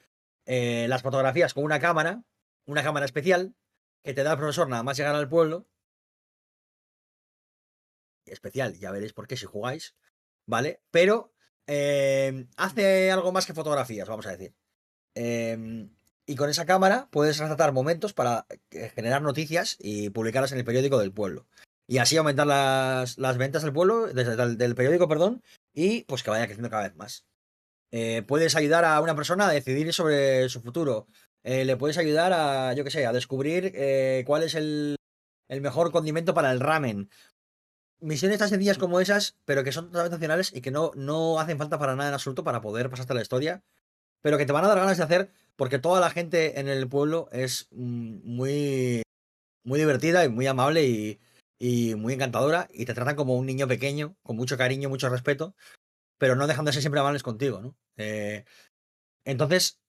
eh, 0.48 0.88
las 0.88 1.04
fotografías 1.04 1.54
con 1.54 1.64
una 1.64 1.80
cámara, 1.80 2.24
una 2.66 2.82
cámara 2.82 3.06
especial, 3.06 3.54
que 4.04 4.14
te 4.14 4.24
da 4.24 4.32
el 4.32 4.38
profesor 4.38 4.68
nada 4.68 4.82
más 4.82 4.98
llegar 4.98 5.14
al 5.14 5.30
pueblo. 5.30 5.68
Especial, 8.26 8.74
ya 8.80 8.92
veréis 8.92 9.14
por 9.14 9.28
qué 9.28 9.38
si 9.38 9.46
jugáis. 9.46 9.96
¿Vale? 10.48 10.82
Pero 10.90 11.34
eh, 11.68 12.48
hace 12.56 13.12
algo 13.12 13.32
más 13.32 13.46
que 13.46 13.54
fotografías, 13.54 14.08
vamos 14.08 14.26
a 14.26 14.32
decir. 14.32 14.56
Eh, 15.14 15.90
y 16.28 16.36
con 16.36 16.50
esa 16.50 16.66
cámara 16.66 17.08
puedes 17.10 17.40
retratar 17.40 17.72
momentos 17.72 18.14
para 18.14 18.46
eh, 18.72 18.92
generar 18.94 19.22
noticias 19.22 19.78
y 19.80 20.10
publicarlas 20.10 20.52
en 20.52 20.60
el 20.60 20.66
periódico 20.66 21.00
del 21.00 21.14
pueblo. 21.14 21.48
y 21.88 22.00
así 22.00 22.18
aumentar 22.18 22.46
las, 22.48 23.18
las 23.18 23.38
ventas 23.38 23.64
del 23.64 23.72
pueblo, 23.72 24.08
desde 24.08 24.36
del, 24.36 24.58
del 24.58 24.76
periódico, 24.76 25.08
perdón, 25.08 25.42
y 25.74 26.04
pues 26.04 26.22
que 26.22 26.30
vaya 26.30 26.46
creciendo 26.46 26.70
cada 26.70 26.84
vez 26.84 26.96
más. 26.98 27.26
Eh, 27.92 28.24
puedes 28.28 28.56
ayudar 28.56 28.86
a 28.86 29.00
una 29.02 29.16
persona 29.16 29.48
a 29.48 29.52
decidir 29.52 29.94
sobre 29.94 30.50
su 30.50 30.62
futuro. 30.62 31.08
Eh, 31.44 31.66
le 31.66 31.78
puedes 31.78 31.98
ayudar 31.98 32.34
a, 32.34 32.74
yo 32.74 32.84
qué 32.84 32.92
sé, 32.92 33.06
a 33.06 33.14
descubrir 33.14 33.72
eh, 33.76 34.24
cuál 34.26 34.44
es 34.44 34.56
el, 34.56 34.98
mejor 35.50 35.92
condimento 35.92 36.34
para 36.34 36.52
el 36.52 36.60
ramen. 36.60 37.10
Misiones 38.00 38.40
tan 38.40 38.50
sencillas 38.50 38.78
como 38.78 39.00
esas, 39.00 39.38
pero 39.46 39.64
que 39.64 39.72
son 39.72 39.92
totalmente 39.92 40.58
y 40.58 40.62
que 40.62 40.72
no, 40.72 40.92
no 40.96 41.40
hacen 41.40 41.58
falta 41.58 41.80
para 41.80 41.96
nada 41.96 42.10
en 42.10 42.14
absoluto 42.14 42.44
para 42.44 42.62
poder 42.62 42.90
pasarte 42.90 43.14
la 43.14 43.22
historia, 43.22 43.64
pero 44.22 44.38
que 44.38 44.46
te 44.46 44.52
van 44.54 44.66
a 44.66 44.68
dar 44.68 44.80
ganas 44.80 44.98
de 44.98 45.04
hacer 45.04 45.32
porque 45.56 45.80
toda 45.80 46.02
la 46.02 46.10
gente 46.12 46.60
en 46.60 46.68
el 46.68 46.88
pueblo 46.90 47.30
es 47.32 47.68
mm, 47.72 48.20
muy, 48.24 49.04
muy 49.64 49.80
divertida 49.80 50.26
y 50.26 50.30
muy 50.30 50.48
amable 50.48 50.86
y, 50.86 51.20
y 51.60 51.96
muy 51.96 52.14
encantadora 52.14 52.68
y 52.72 52.86
te 52.86 52.94
tratan 52.94 53.16
como 53.16 53.36
un 53.36 53.46
niño 53.46 53.68
pequeño, 53.68 54.16
con 54.24 54.36
mucho 54.36 54.58
cariño, 54.58 54.90
mucho 54.90 55.10
respeto, 55.10 55.56
pero 56.18 56.36
no 56.36 56.48
dejando 56.48 56.70
de 56.70 56.74
ser 56.74 56.82
siempre 56.82 57.00
amables 57.02 57.24
contigo, 57.24 57.62
¿no? 57.62 57.76
Eh, 57.98 58.46
entonces, 59.26 59.80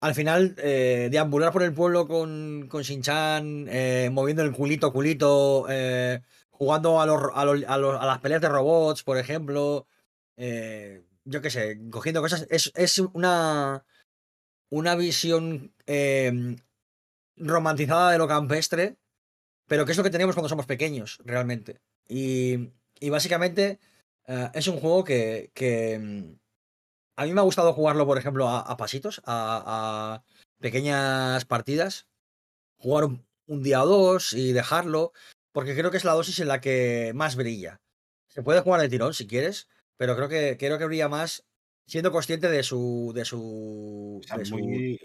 al 0.00 0.14
final, 0.14 0.54
eh, 0.58 1.08
deambular 1.10 1.52
por 1.52 1.62
el 1.62 1.74
pueblo 1.74 2.06
con, 2.08 2.68
con 2.68 2.82
Shin-Chan, 2.82 3.66
eh, 3.68 4.10
moviendo 4.12 4.42
el 4.42 4.52
culito, 4.52 4.92
culito, 4.92 5.66
eh, 5.70 6.20
jugando 6.50 7.00
a, 7.00 7.06
los, 7.06 7.20
a, 7.34 7.44
los- 7.44 7.64
a 7.64 7.74
a 7.74 8.06
las 8.06 8.20
peleas 8.20 8.42
de 8.42 8.48
robots, 8.48 9.02
por 9.02 9.18
ejemplo, 9.18 9.86
yo 11.24 11.40
qué 11.42 11.50
sé, 11.50 11.78
cogiendo 11.90 12.20
cosas, 12.20 12.46
es, 12.50 12.70
es 12.74 12.98
una, 12.98 13.84
una 14.70 14.94
visión 14.96 15.74
eh, 15.86 16.56
romantizada 17.36 18.12
de 18.12 18.18
lo 18.18 18.28
campestre, 18.28 18.96
pero 19.66 19.86
que 19.86 19.92
es 19.92 19.98
lo 19.98 20.04
que 20.04 20.10
tenemos 20.10 20.34
cuando 20.34 20.48
somos 20.48 20.66
pequeños, 20.66 21.20
realmente. 21.24 21.80
Y, 22.08 22.70
y 23.00 23.10
básicamente 23.10 23.80
eh, 24.26 24.50
es 24.54 24.66
un 24.68 24.78
juego 24.80 25.04
que, 25.04 25.50
que, 25.54 25.98
mm, 25.98 26.38
a 27.16 27.24
mí 27.26 27.32
me 27.32 27.40
ha 27.40 27.44
gustado 27.44 27.72
jugarlo, 27.72 28.06
por 28.06 28.18
ejemplo, 28.18 28.48
a, 28.48 28.60
a 28.60 28.76
pasitos, 28.76 29.20
a, 29.24 30.16
a 30.16 30.24
pequeñas 30.60 31.44
partidas, 31.44 32.08
jugar 32.78 33.04
un, 33.04 33.26
un 33.46 33.62
día 33.62 33.82
o 33.82 33.86
dos 33.86 34.32
y 34.32 34.52
dejarlo, 34.52 35.12
porque 35.52 35.74
creo 35.74 35.90
que 35.90 35.96
es 35.98 36.04
la 36.04 36.12
dosis 36.14 36.38
en 36.40 36.48
la 36.48 36.60
que 36.60 37.12
más 37.14 37.36
brilla. 37.36 37.80
Se 38.28 38.42
puede 38.42 38.60
jugar 38.60 38.80
de 38.80 38.88
tirón 38.88 39.14
si 39.14 39.26
quieres, 39.26 39.68
pero 39.96 40.16
creo 40.16 40.28
que, 40.28 40.56
creo 40.58 40.78
que 40.78 40.86
brilla 40.86 41.08
más 41.08 41.44
siendo 41.86 42.10
consciente 42.10 42.48
de 42.50 42.62
su. 42.62 43.12
de 43.14 43.24
su. 43.24 44.20
O 44.22 44.26
sea, 44.26 44.38
de 44.38 44.44
su- 44.44 44.56
muy, 44.58 44.98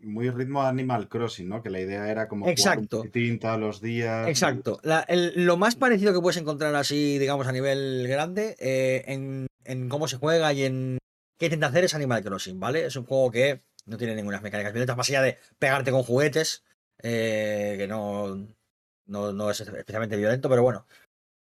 muy 0.00 0.30
ritmo 0.30 0.62
Animal 0.62 1.08
Crossing, 1.08 1.48
¿no? 1.48 1.62
Que 1.62 1.70
la 1.70 1.80
idea 1.80 2.10
era 2.10 2.26
como 2.28 2.44
jugar 2.44 2.52
Exacto. 2.58 2.96
un 2.98 3.02
poquitín 3.02 3.38
todos 3.38 3.60
los 3.60 3.80
días. 3.80 4.26
Exacto. 4.28 4.80
La- 4.82 5.00
el- 5.08 5.44
lo 5.44 5.56
más 5.56 5.76
parecido 5.76 6.12
que 6.14 6.20
puedes 6.20 6.40
encontrar 6.40 6.74
así, 6.74 7.18
digamos, 7.18 7.46
a 7.46 7.52
nivel 7.52 8.06
grande, 8.08 8.56
eh, 8.58 9.04
en, 9.06 9.46
en 9.64 9.88
cómo 9.88 10.08
se 10.08 10.16
juega 10.16 10.52
y 10.52 10.64
en 10.64 10.98
qué 11.38 11.46
intenta 11.46 11.66
hacer 11.66 11.84
es 11.84 11.94
Animal 11.94 12.22
Crossing, 12.24 12.58
¿vale? 12.58 12.86
Es 12.86 12.96
un 12.96 13.04
juego 13.04 13.30
que 13.30 13.60
no 13.86 13.96
tiene 13.98 14.14
ninguna 14.14 14.40
mecánicas 14.40 14.72
violentas, 14.72 14.96
más 14.96 15.08
allá 15.10 15.20
de 15.22 15.38
pegarte 15.58 15.90
con 15.90 16.02
juguetes, 16.02 16.64
eh, 17.02 17.74
que 17.78 17.86
no, 17.86 18.36
no, 19.06 19.32
no 19.32 19.50
es 19.50 19.60
especialmente 19.60 20.16
violento, 20.16 20.48
pero 20.48 20.62
bueno. 20.62 20.86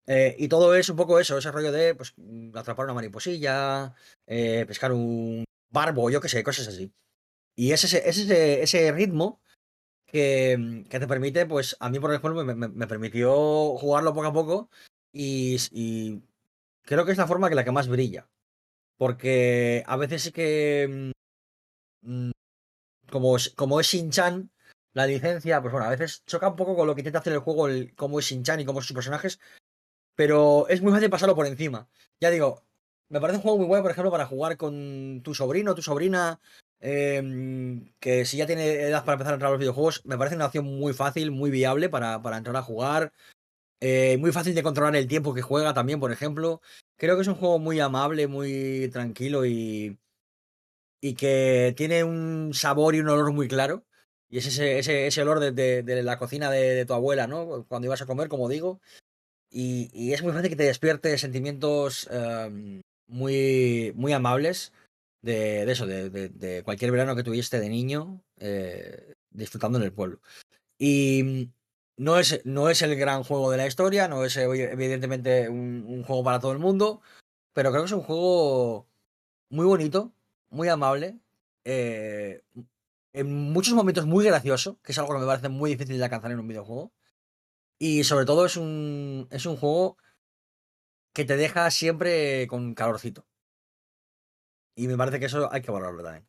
Eh, 0.08 0.36
y 0.40 0.48
todo 0.48 0.74
es 0.76 0.90
un 0.90 0.96
poco 0.96 1.20
eso, 1.20 1.38
ese 1.38 1.52
rollo 1.52 1.72
de 1.72 1.94
pues, 1.94 2.14
atrapar 2.56 2.86
una 2.86 2.94
mariposilla, 2.96 3.94
pescar 4.26 4.92
un 4.92 5.44
barbo, 5.72 6.10
yo 6.10 6.20
qué 6.22 6.30
sé, 6.30 6.42
cosas 6.44 6.68
así. 6.70 6.92
Y 7.56 7.72
es 7.74 7.84
ese, 7.84 8.08
es 8.10 8.18
ese, 8.20 8.62
ese 8.64 8.92
ritmo 8.92 9.42
que, 10.08 10.58
mm, 10.58 10.84
que 10.90 11.00
te 11.00 11.08
permite, 11.08 11.46
pues 11.46 11.78
a 11.80 11.90
mí 11.90 12.00
por 12.00 12.14
ejemplo 12.14 12.44
me, 12.46 12.56
me- 12.56 12.88
permitió 12.88 13.78
jugarlo 13.78 14.14
poco 14.14 14.28
a 14.28 14.34
poco 14.34 14.70
y, 15.14 15.58
creo 16.84 17.06
que 17.06 17.12
es 17.14 17.18
la 17.18 17.28
forma 17.28 17.50
que 17.50 17.56
la 17.56 17.64
que 17.64 17.72
más 17.72 17.88
brilla. 17.88 18.30
Porque 18.98 19.84
a 19.88 19.98
veces 19.98 20.24
sí 20.24 20.32
que, 20.34 21.14
mm, 22.04 22.30
mm, 22.30 22.32
como, 23.12 23.38
es- 23.38 23.52
como 23.56 23.80
es 23.80 23.88
Shin-Chan, 23.88 24.52
la 24.94 25.08
licencia, 25.08 25.62
pues 25.62 25.72
bueno, 25.74 25.88
a 25.88 25.92
veces 25.92 26.24
choca 26.26 26.50
un 26.50 26.56
poco 26.58 26.76
con 26.76 26.88
lo 26.88 26.96
que 26.96 27.02
intenta 27.02 27.20
hacer 27.20 27.34
el 27.34 27.40
juego, 27.40 27.68
el, 27.68 27.96
cómo 27.96 28.20
es 28.20 28.26
Shin-Chan 28.28 28.60
y 28.62 28.66
cómo 28.66 28.82
son 28.82 28.88
sus 28.90 28.96
personajes, 28.96 29.40
pero 30.16 30.68
es 30.70 30.82
muy 30.82 30.92
fácil 30.94 31.10
pasarlo 31.10 31.36
por 31.36 31.48
encima. 31.48 31.90
Ya 32.22 32.30
digo, 32.32 32.66
me 33.10 33.22
parece 33.22 33.38
un 33.38 33.44
juego 33.44 33.58
muy 33.60 33.68
bueno, 33.68 33.84
por 33.84 33.92
ejemplo, 33.92 34.12
para 34.12 34.26
jugar 34.28 34.58
con 34.58 35.22
tu 35.24 35.34
sobrino, 35.36 35.76
tu 35.76 35.82
sobrina, 35.82 36.40
em, 36.82 37.92
que 38.00 38.26
si 38.26 38.38
ya 38.38 38.46
tiene 38.48 38.66
edad 38.82 39.04
para 39.06 39.14
empezar 39.16 39.34
a 39.34 39.36
entrar 39.36 39.50
a 39.50 39.52
los 39.52 39.60
videojuegos, 39.60 40.06
me 40.06 40.18
parece 40.18 40.36
una 40.36 40.46
opción 40.48 40.66
muy 40.66 40.94
fácil, 40.94 41.32
muy 41.32 41.52
viable 41.52 41.90
para, 41.90 42.22
para 42.22 42.38
entrar 42.38 42.56
a 42.56 42.62
jugar. 42.64 43.14
eh, 43.82 44.18
muy 44.20 44.32
fácil 44.34 44.56
de 44.56 44.64
controlar 44.64 44.96
el 44.96 45.08
tiempo 45.08 45.34
que 45.34 45.42
juega 45.44 45.74
también, 45.74 46.00
por 46.00 46.12
ejemplo. 46.12 46.62
Creo 46.98 47.16
que 47.16 47.22
es 47.24 47.28
un 47.30 47.36
juego 47.36 47.60
muy 47.60 47.80
amable, 47.80 48.28
muy 48.28 48.90
tranquilo 48.94 49.46
y, 49.46 50.00
y 51.02 51.16
que 51.16 51.74
tiene 51.78 52.04
un 52.04 52.52
sabor 52.54 52.96
y 52.96 53.00
un 53.00 53.10
olor 53.10 53.32
muy 53.34 53.48
claro. 53.48 53.86
Y 54.30 54.38
es 54.40 54.46
ese, 54.48 54.78
ese, 54.80 55.08
ese 55.08 55.22
olor 55.24 55.40
de, 55.40 55.52
de- 55.84 56.04
la 56.04 56.20
cocina 56.20 56.52
de, 56.52 56.60
de 56.76 56.86
tu 56.86 56.94
abuela, 56.94 57.26
¿no? 57.28 57.66
Cuando 57.68 57.88
ibas 57.88 58.02
a 58.02 58.06
comer, 58.06 58.28
como 58.30 58.48
digo. 58.50 58.80
Y, 59.52 59.90
y 59.94 60.14
es 60.14 60.24
muy 60.24 60.34
fácil 60.34 60.50
que 60.50 60.58
te 60.58 60.64
despierte 60.64 61.18
sentimientos 61.18 62.10
em, 62.12 62.82
muy, 63.08 63.94
muy 63.96 64.14
amables 64.14 64.74
de, 65.22 65.66
de 65.66 65.72
eso, 65.72 65.86
de, 65.86 66.10
de- 66.10 66.64
cualquier 66.64 66.92
verano 66.92 67.16
que 67.16 67.24
tuviste 67.24 67.60
de 67.60 67.70
niño 67.70 68.24
eh, 68.38 69.16
disfrutando 69.32 69.78
en 69.78 69.86
el 69.86 69.94
pueblo. 69.94 70.22
Y 70.78 71.24
mm, 71.24 71.54
no 72.04 72.20
es, 72.20 72.42
no 72.46 72.70
es 72.70 72.82
el 72.84 72.96
gran 72.98 73.24
juego 73.24 73.52
de 73.52 73.58
la 73.58 73.68
historia, 73.68 74.08
no 74.08 74.26
es 74.26 74.38
evidentemente 74.38 75.50
un, 75.50 75.86
un 75.88 76.04
juego 76.04 76.24
para 76.24 76.40
todo 76.40 76.54
el 76.54 76.60
mundo, 76.60 77.02
pero 77.54 77.72
creo 77.72 77.84
que 77.84 77.88
es 77.88 77.92
un 77.94 78.04
juego 78.04 78.88
muy 79.50 79.66
bonito, 79.66 80.14
muy 80.50 80.70
amable, 80.70 81.20
eh, 81.66 82.44
en 83.14 83.34
muchos 83.54 83.74
momentos 83.74 84.06
muy 84.06 84.26
gracioso, 84.26 84.80
que 84.84 84.92
es 84.94 85.00
algo 85.00 85.14
que 85.14 85.20
me 85.22 85.26
parece 85.28 85.50
muy 85.50 85.72
difícil 85.72 85.98
de 85.98 86.04
alcanzar 86.06 86.32
en 86.32 86.40
un 86.40 86.48
videojuego. 86.48 86.94
Y 87.80 88.04
sobre 88.04 88.26
todo 88.26 88.46
es 88.46 88.58
un, 88.58 89.28
es 89.32 89.46
un 89.46 89.58
juego 89.58 89.98
que 91.14 91.26
te 91.26 91.38
deja 91.38 91.70
siempre 91.72 92.48
con 92.48 92.74
calorcito. 92.74 93.28
Y 94.80 94.88
me 94.88 94.98
parece 94.98 95.20
que 95.20 95.26
eso 95.26 95.52
hay 95.52 95.62
que 95.62 95.72
valorarlo 95.72 96.04
también. 96.04 96.26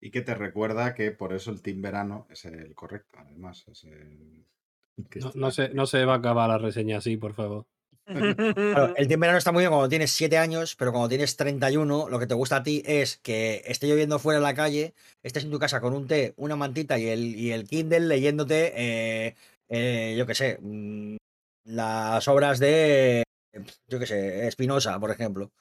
Y 0.00 0.10
que 0.10 0.22
te 0.22 0.34
recuerda 0.34 0.94
que 0.94 1.10
por 1.10 1.32
eso 1.32 1.50
el 1.50 1.60
Team 1.60 1.82
Verano 1.82 2.28
es 2.30 2.44
el 2.44 2.74
correcto, 2.74 3.18
además. 3.20 3.64
Es 3.66 3.84
el 3.84 4.46
No, 5.20 5.32
no 5.34 5.50
se, 5.50 5.68
no 5.70 5.86
se 5.86 6.04
va 6.04 6.14
a 6.14 6.18
acabar 6.18 6.48
la 6.48 6.58
reseña 6.58 6.98
así, 6.98 7.16
por 7.16 7.34
favor. 7.34 7.66
Claro, 8.04 8.94
el 8.96 9.06
tiempo 9.06 9.22
verano 9.22 9.38
está 9.38 9.52
muy 9.52 9.62
bien 9.62 9.70
cuando 9.70 9.88
tienes 9.88 10.12
7 10.12 10.38
años, 10.38 10.76
pero 10.76 10.92
cuando 10.92 11.08
tienes 11.08 11.36
31, 11.36 12.08
lo 12.08 12.18
que 12.18 12.26
te 12.26 12.34
gusta 12.34 12.56
a 12.56 12.62
ti 12.62 12.82
es 12.86 13.18
que 13.18 13.62
esté 13.66 13.86
lloviendo 13.86 14.18
fuera 14.18 14.38
en 14.38 14.44
la 14.44 14.54
calle, 14.54 14.94
estés 15.22 15.44
en 15.44 15.50
tu 15.50 15.58
casa 15.58 15.80
con 15.80 15.92
un 15.92 16.06
té, 16.06 16.32
una 16.36 16.56
mantita 16.56 16.98
y 16.98 17.08
el, 17.08 17.36
y 17.36 17.52
el 17.52 17.68
Kindle 17.68 18.00
leyéndote, 18.00 18.72
eh, 18.76 19.36
eh, 19.68 20.14
yo 20.16 20.26
qué 20.26 20.34
sé, 20.34 20.58
mm, 20.60 21.16
las 21.64 22.26
obras 22.28 22.58
de, 22.58 23.24
yo 23.88 23.98
qué 23.98 24.06
sé, 24.06 24.48
Espinosa, 24.48 24.98
por 24.98 25.10
ejemplo. 25.10 25.52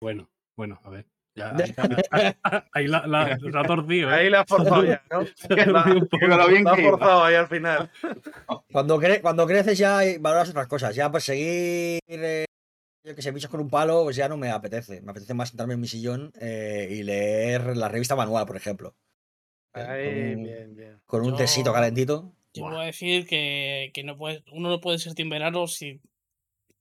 Bueno, 0.00 0.30
bueno, 0.56 0.80
a 0.84 0.90
ver. 0.90 1.06
Ya, 1.40 1.96
ahí 2.10 2.32
ahí 2.72 2.86
la, 2.86 3.06
la, 3.06 3.38
la 3.40 3.64
torcido, 3.64 4.10
¿eh? 4.10 4.14
Ahí 4.14 4.30
la 4.30 4.40
has 4.42 4.46
forzado 4.48 4.84
ya, 4.84 5.02
¿no? 5.10 5.20
La 5.20 5.84
bien 6.48 6.64
La 6.64 6.70
has 6.72 6.76
que 6.76 6.82
iba. 6.82 6.90
forzado 6.90 7.24
ahí 7.24 7.34
al 7.34 7.48
final. 7.48 7.90
Cuando, 8.72 9.00
cre- 9.00 9.20
cuando 9.20 9.46
creces 9.46 9.78
ya 9.78 10.00
valoras 10.20 10.50
otras 10.50 10.66
cosas, 10.66 10.94
ya 10.94 11.10
pues 11.10 11.24
seguir, 11.24 12.00
eh, 12.08 12.44
yo 13.04 13.14
qué 13.14 13.22
sé, 13.22 13.30
bichos 13.30 13.50
con 13.50 13.60
un 13.60 13.70
palo, 13.70 14.02
pues 14.04 14.16
ya 14.16 14.28
no 14.28 14.36
me 14.36 14.50
apetece. 14.50 15.00
Me 15.02 15.10
apetece 15.12 15.34
más 15.34 15.48
sentarme 15.50 15.74
en 15.74 15.80
mi 15.80 15.88
sillón 15.88 16.32
eh, 16.40 16.88
y 16.90 17.02
leer 17.02 17.76
la 17.76 17.88
revista 17.88 18.14
manual, 18.16 18.46
por 18.46 18.56
ejemplo. 18.56 18.94
Eh, 19.74 19.80
Ahí, 19.80 20.04
con 20.06 20.36
un- 20.38 20.42
bien, 20.44 20.76
bien. 20.76 21.00
Con 21.06 21.22
un 21.22 21.30
Yo- 21.30 21.36
tecito 21.36 21.72
calentito. 21.72 22.32
Yo 22.52 22.64
voy 22.64 22.76
a 22.82 22.86
decir 22.86 23.26
que, 23.28 23.92
que 23.94 24.02
no 24.02 24.16
puede, 24.18 24.42
uno 24.52 24.68
no 24.70 24.80
puede 24.80 24.98
ser 24.98 25.14
team 25.14 25.30
verano 25.30 25.68
si 25.68 26.00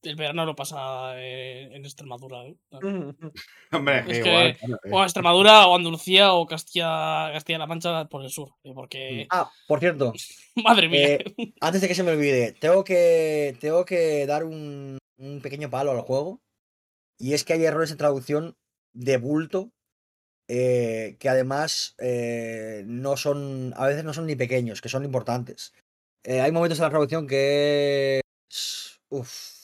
el 0.04 0.16
verano 0.16 0.46
lo 0.46 0.56
pasa 0.56 1.14
eh, 1.20 1.70
en 1.74 1.84
Extremadura. 1.86 2.44
¿eh? 2.46 2.56
Hombre, 3.72 4.00
Es 4.00 4.06
que 4.06 4.22
que- 4.24 4.30
igual. 4.30 4.58
claro, 4.58 4.80
eh. 4.84 4.90
O 4.92 5.04
Extremadura, 5.04 5.68
o 5.68 5.76
Andalucía, 5.76 6.34
o 6.34 6.46
Castilla- 6.46 7.32
Castilla-La 7.34 7.68
Mancha 7.68 8.06
por 8.06 8.24
el 8.24 8.30
sur. 8.30 8.50
¿eh? 8.64 8.72
Porque, 8.74 9.28
Ah, 9.30 9.50
por 9.68 9.80
cierto, 9.80 10.14
madre 10.64 10.88
mía. 10.90 11.08
eh, 11.08 11.24
antes 11.62 11.82
de 11.82 11.88
que 11.88 11.96
se 11.96 12.04
me 12.04 12.12
olvide, 12.12 12.54
tengo 12.54 12.84
que, 12.84 13.56
tengo 13.60 13.86
que 13.86 14.26
dar 14.26 14.44
un, 14.44 14.98
un 15.18 15.42
pequeño 15.42 15.70
palo 15.70 15.92
al 15.92 16.02
juego. 16.02 16.42
Y 17.18 17.34
es 17.34 17.44
que 17.44 17.54
hay 17.54 17.66
errores 17.66 17.90
de 17.90 17.98
traducción 17.98 18.56
de 18.94 19.18
bulto 19.18 19.72
eh, 20.48 21.18
que 21.20 21.30
además 21.30 21.96
eh, 22.00 22.84
no 22.88 23.18
son, 23.18 23.74
a 23.76 23.86
veces 23.88 24.04
no 24.06 24.14
son 24.14 24.26
ni 24.26 24.36
pequeños, 24.36 24.82
que 24.82 24.90
son 24.90 25.04
importantes. 25.04 25.74
Eh, 26.24 26.40
hay 26.42 26.52
momentos 26.52 26.80
en 26.80 26.84
la 26.84 26.90
traducción 26.90 27.28
que 27.28 28.22
es, 28.50 29.00
uf, 29.10 29.59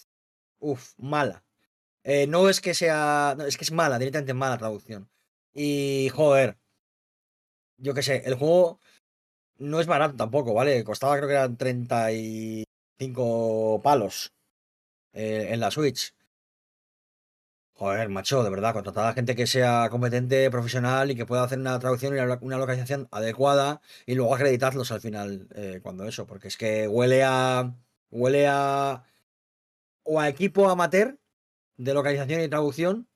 uf, 0.71 0.93
mala. 0.97 1.43
Eh, 2.03 2.27
no 2.27 2.47
es 2.49 2.61
que 2.61 2.73
sea, 2.75 3.33
no, 3.37 3.45
es 3.45 3.57
que 3.57 3.63
es 3.65 3.71
mala, 3.71 3.97
directamente 3.99 4.33
mala 4.35 4.57
traducción. 4.59 5.09
Y 5.53 6.09
joder, 6.13 6.57
yo 7.77 7.93
qué 7.93 8.01
sé, 8.03 8.23
el 8.25 8.35
juego 8.35 8.79
no 9.57 9.81
es 9.81 9.87
barato 9.87 10.17
tampoco, 10.17 10.55
¿vale? 10.55 10.85
Costaba 10.85 11.17
creo 11.17 11.29
que 11.29 11.35
eran 11.35 11.57
35 11.57 13.81
palos. 13.83 14.33
eh, 15.13 15.49
en 15.51 15.61
la 15.61 15.71
Switch. 15.71 16.13
Joder, 17.77 18.07
macho, 18.09 18.41
de 18.43 18.49
verdad, 18.49 18.71
contratar 18.73 19.05
a 19.05 19.13
gente 19.13 19.35
que 19.35 19.45
sea 19.47 19.89
competente, 19.89 20.49
profesional 20.49 21.11
y 21.11 21.15
que 21.15 21.25
pueda 21.25 21.43
hacer 21.43 21.59
una 21.59 21.77
traducción 21.77 22.15
y 22.15 22.19
una 22.19 22.57
localización 22.57 23.09
adecuada 23.11 23.81
y 24.05 24.15
luego 24.15 24.33
acreditarlos 24.33 24.91
al 24.93 25.01
final 25.01 25.47
eh, 25.55 25.81
cuando 25.83 26.05
eso, 26.05 26.25
porque 26.25 26.47
es 26.47 26.55
que 26.57 26.87
huele 26.87 27.23
a. 27.23 27.73
huele 28.11 28.47
a. 28.47 29.03
o 30.05 30.19
a 30.21 30.29
equipo 30.29 30.69
amateur 30.69 31.19
de 31.77 31.93
localización 31.93 32.41
y 32.41 32.47
traducción 32.49 33.07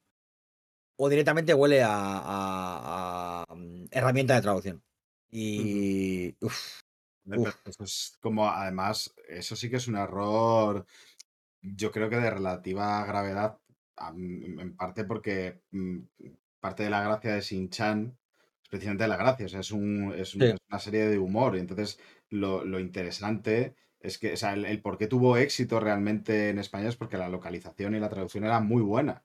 o 0.98 1.08
directamente 1.09 1.53
huele 1.53 1.82
a, 1.82 1.95
a- 1.95 3.43
a, 3.48 3.56
mm, 3.56 3.85
herramienta 3.92 4.35
de 4.35 4.42
traducción. 4.42 4.84
Y. 5.32 6.35
Uf. 6.42 6.80
Eso 7.66 7.84
es 7.84 8.18
como, 8.22 8.50
además, 8.50 9.14
eso 9.27 9.56
sí 9.56 9.69
que 9.69 9.76
es 9.77 9.88
un 9.88 9.95
error, 9.98 10.85
yo 11.61 11.92
creo 11.92 12.09
que 12.09 12.16
de 12.18 12.32
relativa 12.32 13.06
gravedad, 13.06 13.59
en 14.16 14.76
parte 14.76 15.03
porque 15.06 15.61
mm, 15.72 16.00
parte 16.59 16.84
de 16.84 16.90
la 16.90 17.03
gracia 17.03 17.35
de 17.35 17.42
Shin-Chan, 17.42 18.18
especialmente 18.64 19.08
la 19.08 19.18
gracia, 19.18 19.45
o 19.45 19.50
sea, 19.50 19.59
es, 19.59 19.72
un, 19.72 20.14
es, 20.16 20.30
Sí. 20.30 20.40
es 20.45 20.58
una 20.69 20.80
serie 20.80 21.08
de 21.08 21.19
humor, 21.19 21.56
y 21.56 21.59
entonces 21.59 22.00
lo, 22.30 22.66
lo 22.66 22.80
interesante 22.80 23.76
es 24.02 24.18
que, 24.18 24.34
o 24.34 24.38
sea, 24.38 24.53
el, 24.53 24.66
el 24.66 24.82
por 24.82 24.98
qué 24.98 25.08
tuvo 25.08 25.38
éxito 25.38 25.80
realmente 25.80 26.50
en 26.50 26.60
España 26.60 26.88
es 26.90 26.95
porque 26.95 27.18
la 27.18 27.30
localización 27.30 27.95
y 27.95 28.00
la 28.00 28.10
traducción 28.10 28.44
era 28.45 28.60
muy 28.60 28.82
buena. 28.82 29.24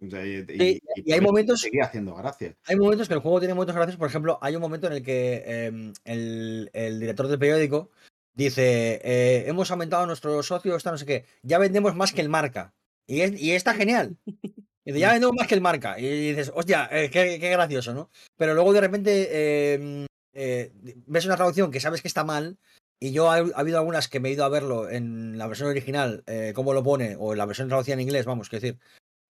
Y, 0.00 0.10
Sí, 0.10 0.80
y 0.96 1.12
hay 1.12 1.20
momentos- 1.20 1.60
Seguía 1.60 1.84
haciendo 1.84 2.14
gracia. 2.14 2.56
Hay 2.66 2.76
momentos 2.76 3.06
que 3.08 3.14
el 3.14 3.20
juego 3.20 3.38
tiene 3.38 3.54
momentos 3.54 3.76
graciosos. 3.76 3.98
Por 3.98 4.08
ejemplo, 4.08 4.38
hay 4.42 4.56
un 4.56 4.62
momento 4.62 4.86
en 4.88 4.94
el 4.94 5.02
que 5.02 5.44
em, 5.46 5.92
el, 6.04 6.70
el 6.72 6.98
director 6.98 7.28
del 7.28 7.38
periódico 7.38 7.90
dice: 8.34 9.00
eh, 9.04 9.44
Hemos 9.46 9.70
aumentado 9.70 10.04
nuestro 10.06 10.42
socio, 10.42 10.74
está 10.76 10.90
no 10.90 10.98
sé 10.98 11.06
qué. 11.06 11.24
Ya 11.42 11.58
vendemos 11.58 11.94
más 11.94 12.12
que 12.12 12.20
el 12.20 12.28
marca. 12.28 12.74
Y, 13.06 13.20
es- 13.20 13.40
y 13.40 13.52
está 13.52 13.74
genial. 13.74 14.16
Y 14.26 14.32
dice, 14.86 14.98
ya 14.98 15.12
vendemos 15.12 15.36
más 15.36 15.46
que 15.46 15.54
el 15.54 15.60
marca. 15.60 16.00
Y 16.00 16.30
dices, 16.30 16.50
hostia, 16.54 16.88
eh, 16.90 17.08
qué, 17.10 17.38
qué 17.38 17.50
gracioso, 17.50 17.94
¿no? 17.94 18.10
Pero 18.36 18.54
luego 18.54 18.72
de 18.72 18.80
repente 18.80 19.74
em, 19.74 20.06
eh, 20.32 20.72
ves 21.06 21.26
una 21.26 21.36
traducción 21.36 21.70
que 21.70 21.80
sabes 21.80 22.02
que 22.02 22.08
está 22.08 22.24
mal. 22.24 22.58
Y 23.00 23.12
yo 23.12 23.30
ha, 23.30 23.36
ha 23.36 23.60
habido 23.60 23.78
algunas 23.78 24.08
que 24.08 24.20
me 24.20 24.28
he 24.28 24.32
ido 24.32 24.44
a 24.44 24.48
verlo 24.48 24.88
en 24.88 25.36
la 25.38 25.46
versión 25.46 25.68
original, 25.68 26.24
eh, 26.26 26.52
cómo 26.54 26.72
lo 26.72 26.82
pone, 26.82 27.16
o 27.18 27.32
en 27.32 27.38
la 27.38 27.46
versión 27.46 27.68
traducida 27.68 27.94
en 27.94 28.00
inglés, 28.00 28.24
vamos, 28.24 28.48
quiero 28.48 28.62
decir, 28.62 28.80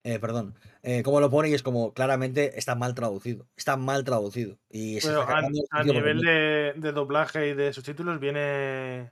eh, 0.05 0.19
perdón, 0.19 0.55
eh, 0.83 1.03
cómo 1.03 1.19
lo 1.19 1.29
pone 1.29 1.49
y 1.49 1.53
es 1.53 1.63
como 1.63 1.93
claramente 1.93 2.57
está 2.57 2.75
mal 2.75 2.95
traducido. 2.95 3.45
Está 3.57 3.75
mal 3.75 4.05
traducido. 4.05 4.57
Y 4.69 4.99
a, 5.05 5.83
nivel 5.83 6.21
de, 6.21 6.73
de 6.77 6.91
doblaje 6.93 7.49
y 7.49 7.53
de 7.53 7.73
subtítulos 7.73 8.19
viene. 8.19 9.11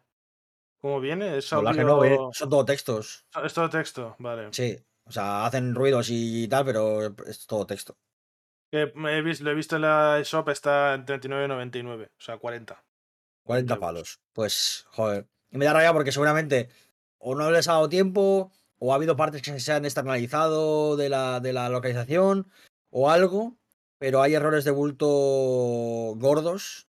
¿Cómo 0.79 1.01
viene? 1.01 1.37
¿Es 1.37 1.49
Doblaje 1.49 1.81
audio- 1.81 2.15
no, 2.27 2.33
son 2.33 2.49
todo 2.49 2.63
textos. 2.63 3.25
Es 3.43 3.53
todo 3.53 3.69
texto, 3.69 4.15
vale. 4.19 4.49
Sí. 4.51 4.77
O 5.07 5.11
sea, 5.11 5.45
hacen 5.45 5.75
ruidos 5.75 6.07
y 6.09 6.47
tal, 6.47 6.63
pero 6.65 7.13
es 7.27 7.45
todo 7.45 7.65
texto. 7.65 7.97
He 8.71 8.85
vis- 9.21 9.41
lo 9.41 9.51
he 9.51 9.55
visto 9.55 9.75
en 9.75 9.83
la 9.83 10.21
shop, 10.23 10.49
está 10.49 10.93
en 10.93 11.05
39.99, 11.05 12.05
o 12.07 12.09
sea, 12.21 12.37
40. 12.37 12.81
40 13.45 13.73
euros. 13.75 13.79
palos. 13.79 14.19
Pues, 14.33 14.85
joder. 14.89 15.27
Y 15.51 15.57
me 15.57 15.65
da 15.65 15.73
rabia 15.73 15.93
porque 15.93 16.11
seguramente 16.11 16.69
o 17.17 17.35
no 17.35 17.49
les 17.51 17.67
ha 17.67 17.73
dado 17.73 17.89
tiempo, 17.89 18.51
o 18.77 18.91
ha 18.91 18.95
habido 18.95 19.15
partes 19.15 19.41
que 19.41 19.59
se 19.59 19.71
han 19.71 19.85
externalizado 19.85 20.95
de 20.95 21.09
la, 21.09 21.39
de 21.39 21.53
la 21.53 21.69
localización, 21.69 22.51
o 22.91 23.09
algo, 23.09 23.57
pero 23.97 24.21
hay 24.21 24.35
errores 24.35 24.63
de 24.63 24.71
bulto 24.71 25.07
gordos 26.17 26.87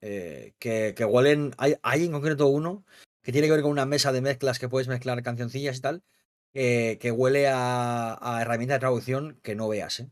eh, 0.00 0.54
que, 0.58 0.94
que 0.96 1.04
huelen. 1.04 1.54
Hay, 1.58 1.76
hay 1.82 2.04
en 2.04 2.12
concreto 2.12 2.48
uno 2.48 2.84
que 3.22 3.32
tiene 3.32 3.46
que 3.46 3.52
ver 3.52 3.62
con 3.62 3.70
una 3.70 3.86
mesa 3.86 4.12
de 4.12 4.20
mezclas 4.20 4.58
que 4.58 4.68
puedes 4.68 4.88
mezclar 4.88 5.22
cancioncillas 5.22 5.78
y 5.78 5.80
tal, 5.80 6.02
que, 6.52 6.98
que 7.00 7.10
huele 7.12 7.48
a, 7.48 8.18
a 8.20 8.42
herramienta 8.42 8.74
de 8.74 8.80
traducción 8.80 9.38
que 9.42 9.54
no 9.54 9.68
veas, 9.68 10.00
¿eh? 10.00 10.10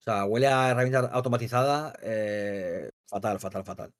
O 0.00 0.02
sea, 0.04 0.26
huele 0.26 0.48
a 0.48 0.70
herramienta 0.70 1.00
automatizada 1.00 1.94
eh, 2.02 2.90
fatal, 3.06 3.40
fatal, 3.40 3.64
fatal. 3.64 3.94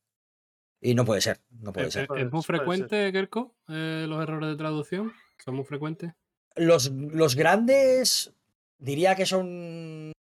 Y 0.85 0.95
no 0.95 1.07
puede 1.07 1.23
ser, 1.23 1.41
no 1.63 1.73
puede 1.73 1.87
¿Es, 1.87 1.95
ser. 1.95 2.03
es- 2.03 2.09
Puede- 2.09 2.23
es 2.25 2.31
muy 2.31 2.43
frecuente, 2.43 3.11
Kerko, 3.11 3.55
eh, 3.71 4.05
los 4.07 4.23
errores 4.23 4.51
de 4.51 4.57
traducción? 4.57 5.15
¿Son 5.43 5.55
muy 5.55 5.65
frecuentes? 5.65 6.13
Los, 6.57 6.91
los 6.93 7.35
grandes 7.37 8.35
diría 8.79 9.15
que 9.17 9.25
son 9.25 10.13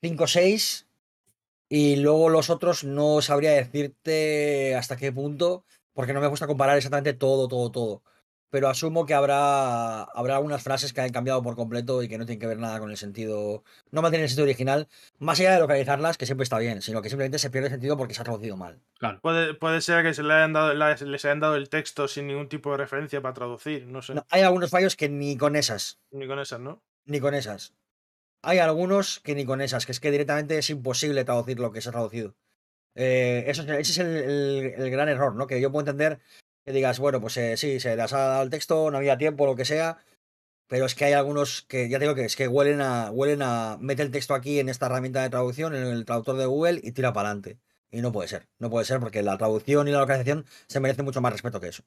5 0.00 0.24
o 0.24 0.26
6 0.26 0.86
y 1.68 1.96
luego 1.96 2.30
los 2.30 2.48
otros 2.48 2.82
no 2.82 3.20
sabría 3.20 3.50
decirte 3.52 4.74
hasta 4.74 4.96
qué 4.96 5.12
punto 5.12 5.64
porque 5.92 6.14
no 6.14 6.22
me 6.22 6.28
gusta 6.28 6.46
comparar 6.46 6.78
exactamente 6.78 7.12
todo, 7.12 7.46
todo, 7.46 7.70
todo. 7.70 8.02
Pero 8.52 8.68
asumo 8.68 9.06
que 9.06 9.14
habrá, 9.14 10.02
habrá 10.02 10.36
algunas 10.36 10.62
frases 10.62 10.92
que 10.92 11.00
han 11.00 11.08
cambiado 11.10 11.42
por 11.42 11.56
completo 11.56 12.02
y 12.02 12.08
que 12.08 12.18
no 12.18 12.26
tienen 12.26 12.38
que 12.38 12.46
ver 12.46 12.58
nada 12.58 12.78
con 12.80 12.90
el 12.90 12.98
sentido, 12.98 13.64
no 13.90 14.02
mantienen 14.02 14.24
el 14.24 14.28
sentido 14.28 14.44
original, 14.44 14.88
más 15.18 15.40
allá 15.40 15.54
de 15.54 15.60
localizarlas, 15.60 16.18
que 16.18 16.26
siempre 16.26 16.42
está 16.44 16.58
bien, 16.58 16.82
sino 16.82 17.00
que 17.00 17.08
simplemente 17.08 17.38
se 17.38 17.48
pierde 17.48 17.68
el 17.68 17.72
sentido 17.72 17.96
porque 17.96 18.12
se 18.12 18.20
ha 18.20 18.24
traducido 18.24 18.58
mal. 18.58 18.78
Claro. 18.98 19.20
Puede, 19.22 19.54
puede 19.54 19.80
ser 19.80 20.04
que 20.04 20.12
se 20.12 20.22
le 20.22 20.34
hayan 20.34 20.52
dado, 20.52 20.74
les 20.74 21.24
hayan 21.24 21.40
dado 21.40 21.56
el 21.56 21.70
texto 21.70 22.06
sin 22.08 22.26
ningún 22.26 22.50
tipo 22.50 22.70
de 22.72 22.76
referencia 22.76 23.22
para 23.22 23.32
traducir, 23.32 23.86
no 23.86 24.02
sé. 24.02 24.12
No, 24.14 24.26
hay 24.28 24.42
algunos 24.42 24.68
fallos 24.68 24.96
que 24.96 25.08
ni 25.08 25.38
con 25.38 25.56
esas, 25.56 25.98
Ni 26.10 26.26
con 26.26 26.38
esas, 26.38 26.60
¿no? 26.60 26.82
ni 27.06 27.20
con 27.20 27.34
esas. 27.34 27.72
Hay 28.42 28.58
algunos 28.58 29.20
que 29.20 29.34
ni 29.34 29.46
con 29.46 29.62
esas, 29.62 29.86
que 29.86 29.92
es 29.92 30.00
que 30.00 30.10
directamente 30.10 30.58
es 30.58 30.68
imposible 30.68 31.24
traducir 31.24 31.58
lo 31.58 31.72
que 31.72 31.80
se 31.80 31.88
ha 31.88 31.92
traducido. 31.92 32.34
Eh, 32.94 33.44
eso, 33.46 33.62
es- 33.62 33.68
ese 33.70 33.92
es 33.92 33.98
el, 33.98 34.08
el- 34.08 34.74
el 34.82 34.90
gran 34.90 35.08
error, 35.08 35.34
¿no? 35.34 35.46
Que 35.46 35.58
yo 35.60 35.72
puedo 35.72 35.80
entender 35.88 36.20
que 36.64 36.72
digas, 36.72 36.98
bueno, 36.98 37.20
pues 37.20 37.36
eh, 37.36 37.56
sí, 37.56 37.80
se 37.80 37.96
les 37.96 38.12
ha 38.12 38.18
dado 38.18 38.42
el 38.42 38.50
texto, 38.50 38.90
no 38.90 38.98
había 38.98 39.18
tiempo, 39.18 39.46
lo 39.46 39.56
que 39.56 39.64
sea, 39.64 39.98
pero 40.68 40.86
es 40.86 40.94
que 40.94 41.04
hay 41.04 41.12
algunos 41.12 41.62
que, 41.62 41.88
ya 41.88 41.98
te 41.98 42.04
digo 42.04 42.14
que 42.14 42.24
es 42.24 42.36
que 42.36 42.48
huelen 42.48 42.80
a, 42.80 43.10
huelen 43.10 43.42
a, 43.42 43.78
mete 43.80 44.02
el 44.02 44.10
texto 44.10 44.34
aquí 44.34 44.58
en 44.58 44.68
esta 44.68 44.86
herramienta 44.86 45.22
de 45.22 45.30
traducción, 45.30 45.74
en 45.74 45.84
el 45.84 46.04
traductor 46.04 46.36
de 46.36 46.46
Google 46.46 46.80
y 46.82 46.92
tira 46.92 47.12
para 47.12 47.28
adelante. 47.28 47.58
Y 47.90 48.00
no 48.00 48.10
puede 48.12 48.28
ser, 48.28 48.48
no 48.58 48.70
puede 48.70 48.86
ser 48.86 49.00
porque 49.00 49.22
la 49.22 49.36
traducción 49.36 49.86
y 49.88 49.92
la 49.92 50.00
localización 50.00 50.46
se 50.66 50.80
merecen 50.80 51.04
mucho 51.04 51.20
más 51.20 51.32
respeto 51.32 51.60
que 51.60 51.68
eso. 51.68 51.84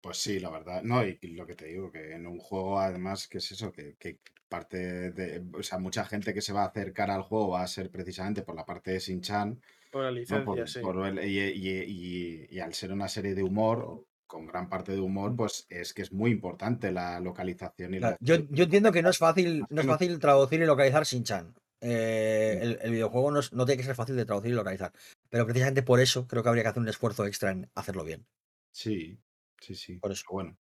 Pues 0.00 0.18
sí, 0.18 0.38
la 0.38 0.50
verdad. 0.50 0.82
No, 0.82 1.04
y 1.04 1.18
lo 1.28 1.46
que 1.46 1.54
te 1.54 1.66
digo, 1.66 1.90
que 1.90 2.12
en 2.12 2.26
un 2.26 2.38
juego, 2.38 2.78
además, 2.78 3.26
que 3.26 3.38
es 3.38 3.52
eso, 3.52 3.72
que, 3.72 3.96
que 3.96 4.20
parte 4.48 5.10
de. 5.12 5.42
O 5.54 5.62
sea, 5.62 5.78
mucha 5.78 6.04
gente 6.04 6.32
que 6.34 6.42
se 6.42 6.52
va 6.52 6.62
a 6.62 6.66
acercar 6.68 7.10
al 7.10 7.22
juego 7.22 7.50
va 7.50 7.62
a 7.62 7.66
ser 7.66 7.90
precisamente 7.90 8.42
por 8.42 8.54
la 8.54 8.66
parte 8.66 8.92
de 8.92 8.98
Shin-Chan, 9.00 9.60
Por 9.94 10.02
la 10.02 10.10
¿no? 10.10 10.16
licencia, 10.16 10.44
Por- 10.44 10.68
sí. 10.68 10.80
por 10.80 11.06
el- 11.06 11.24
y, 11.24 11.38
y- 11.38 11.84
y- 11.86 12.46
y 12.50 12.58
al 12.58 12.74
ser 12.74 12.90
una 12.92 13.06
serie 13.08 13.32
de 13.32 13.44
humor, 13.44 14.04
con 14.26 14.44
gran 14.44 14.68
parte 14.68 14.90
de 14.90 14.98
humor, 14.98 15.36
pues 15.36 15.66
es 15.70 15.94
que 15.94 16.02
es 16.02 16.10
muy 16.12 16.32
importante 16.32 16.90
la 16.90 17.20
localización 17.20 17.94
y 17.94 17.98
Claro, 17.98 18.16
la. 18.20 18.26
yo, 18.26 18.44
yo 18.50 18.64
entiendo 18.64 18.90
que 18.90 19.02
no 19.02 19.10
es 19.10 19.18
fácil, 19.18 19.64
no 19.70 19.80
es 19.82 19.86
fácil 19.86 20.18
traducir 20.18 20.60
y 20.60 20.66
localizar 20.66 21.06
sin 21.06 21.22
chan. 21.22 21.54
Eh, 21.80 22.58
el, 22.60 22.78
el 22.82 22.90
videojuego 22.90 23.30
no, 23.30 23.38
es- 23.38 23.52
no 23.52 23.64
tiene 23.66 23.76
que 23.78 23.86
ser 23.86 23.94
fácil 23.94 24.16
de 24.16 24.24
traducir 24.24 24.50
y 24.50 24.54
localizar. 24.54 24.90
Pero 25.28 25.44
precisamente 25.44 25.84
por 25.84 26.00
eso 26.00 26.26
creo 26.26 26.42
que 26.42 26.48
habría 26.48 26.64
que 26.64 26.70
hacer 26.70 26.82
un 26.82 26.88
esfuerzo 26.88 27.24
extra 27.26 27.52
en 27.52 27.70
hacerlo 27.76 28.02
bien. 28.02 28.26
Sí, 28.72 29.16
sí, 29.60 29.76
sí. 29.76 29.98
Por 29.98 30.10
eso. 30.10 30.24
Bueno. 30.28 30.58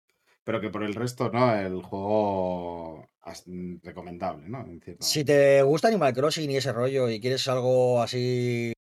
Pero 0.44 0.60
que 0.60 0.72
por 0.72 0.82
el 0.84 0.96
resto, 0.96 1.30
¿no? 1.32 1.54
El 1.54 1.84
juego 1.84 3.08
mm, 3.46 3.76
recomendable, 3.84 4.50
¿no? 4.50 4.62
En 4.62 4.82
Si 5.00 5.24
te 5.24 5.62
gusta 5.62 5.90
Animal 5.90 6.14
Crossing 6.14 6.50
y 6.50 6.58
ese 6.58 6.74
rollo 6.74 7.08
y 7.10 7.20
quieres 7.22 7.48
algo 7.48 8.02
así 8.02 8.74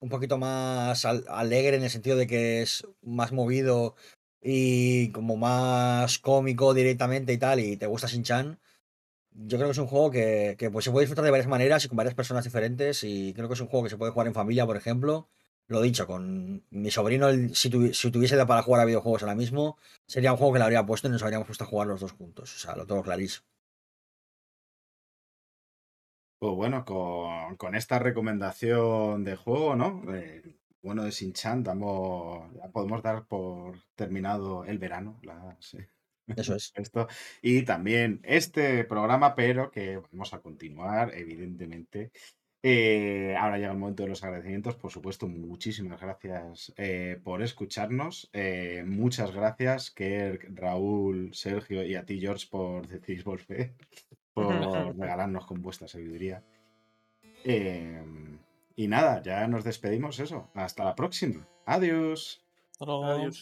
un 0.00 0.08
poquito 0.08 0.38
más 0.38 1.04
al- 1.04 1.24
alegre 1.28 1.76
en 1.76 1.82
el 1.84 1.90
sentido 1.90 2.16
de 2.16 2.26
que 2.26 2.62
es 2.62 2.86
más 3.02 3.32
movido 3.32 3.96
y 4.42 5.10
como 5.12 5.36
más 5.36 6.18
cómico 6.18 6.74
directamente 6.74 7.32
y 7.32 7.38
tal, 7.38 7.60
y 7.60 7.76
te 7.76 7.86
gusta 7.86 8.06
Shin-Chan, 8.08 8.58
yo 9.32 9.58
creo 9.58 9.68
que 9.68 9.72
es 9.72 9.78
un 9.78 9.86
juego 9.86 10.10
que, 10.10 10.56
que, 10.58 10.70
pues, 10.70 10.84
se 10.84 10.90
puede 10.90 11.04
disfrutar 11.04 11.24
de 11.24 11.30
varias 11.30 11.48
maneras 11.48 11.84
y 11.84 11.88
con 11.88 11.96
varias 11.96 12.14
personas 12.14 12.44
diferentes 12.44 13.04
y 13.04 13.32
creo 13.34 13.48
que 13.48 13.54
es 13.54 13.60
un 13.60 13.68
juego 13.68 13.84
que 13.84 13.90
se 13.90 13.96
puede 13.98 14.12
jugar 14.12 14.26
en 14.28 14.34
familia, 14.34 14.66
por 14.66 14.76
ejemplo. 14.76 15.28
Lo 15.68 15.82
dicho, 15.82 16.06
con 16.06 16.64
mi 16.70 16.90
sobrino, 16.90 17.28
si, 17.54 17.70
tuvi- 17.70 17.92
si 17.92 18.10
tuviese 18.10 18.36
para 18.46 18.62
jugar 18.62 18.82
a 18.82 18.84
videojuegos 18.86 19.22
ahora 19.22 19.34
mismo, 19.34 19.76
sería 20.06 20.32
un 20.32 20.38
juego 20.38 20.54
que 20.54 20.58
le 20.60 20.64
habría 20.64 20.86
puesto 20.86 21.08
y 21.08 21.10
nos 21.10 21.22
habríamos 21.22 21.46
puesto 21.46 21.64
a 21.64 21.66
jugar 21.66 21.88
los 21.88 22.00
dos 22.00 22.12
juntos. 22.12 22.54
O 22.56 22.58
sea, 22.58 22.74
lo 22.76 22.86
tengo 22.86 23.02
clarísimo. 23.02 23.46
Pues 26.38 26.54
bueno, 26.54 26.84
con, 26.84 27.56
con 27.56 27.74
esta 27.74 27.98
recomendación 27.98 29.24
de 29.24 29.34
juego, 29.36 29.74
¿no? 29.74 30.02
Eh, 30.14 30.42
bueno, 30.82 31.02
de 31.04 31.10
Shin-Chan, 31.10 31.64
damos, 31.64 32.52
ya 32.54 32.68
podemos 32.70 33.02
dar 33.02 33.26
por 33.26 33.76
terminado 33.96 34.64
el 34.64 34.78
verano. 34.78 35.18
la- 35.24 35.56
sí, 35.60 35.78
Eso 36.36 36.54
es. 36.54 36.70
esto. 36.76 37.08
Y 37.42 37.62
también 37.64 38.20
este 38.22 38.84
programa, 38.84 39.34
pero 39.34 39.70
que 39.72 39.96
vamos 40.12 40.32
a 40.32 40.40
continuar, 40.40 41.12
evidentemente. 41.14 42.12
Eh, 42.62 43.36
ahora 43.38 43.58
llega 43.58 43.72
el 43.72 43.78
momento 43.78 44.02
de 44.04 44.08
los 44.10 44.22
agradecimientos. 44.24 44.76
Por 44.76 44.92
supuesto, 44.92 45.26
muchísimas 45.28 46.00
gracias 46.00 46.72
eh, 46.76 47.20
por 47.24 47.42
escucharnos. 47.42 48.30
Eh, 48.32 48.84
muchas 48.86 49.32
gracias, 49.32 49.90
Kerk, 49.90 50.48
Raúl, 50.54 51.34
Sergio 51.34 51.84
y 51.84 51.94
a 51.96 52.04
ti, 52.04 52.20
George, 52.20 52.46
por 52.50 52.86
decir 52.88 53.24
volver, 53.24 53.74
por 54.46 54.98
regalarnos 54.98 55.46
con 55.46 55.62
vuestra 55.62 55.88
sabiduría. 55.88 56.42
Eh, 57.44 58.02
y 58.76 58.88
nada, 58.88 59.22
ya 59.22 59.46
nos 59.48 59.64
despedimos 59.64 60.20
eso. 60.20 60.50
Hasta 60.54 60.84
la 60.84 60.94
próxima. 60.94 61.48
Adiós. 61.66 62.44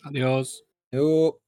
Adiós. 0.05 0.65
Adiós. 0.91 1.42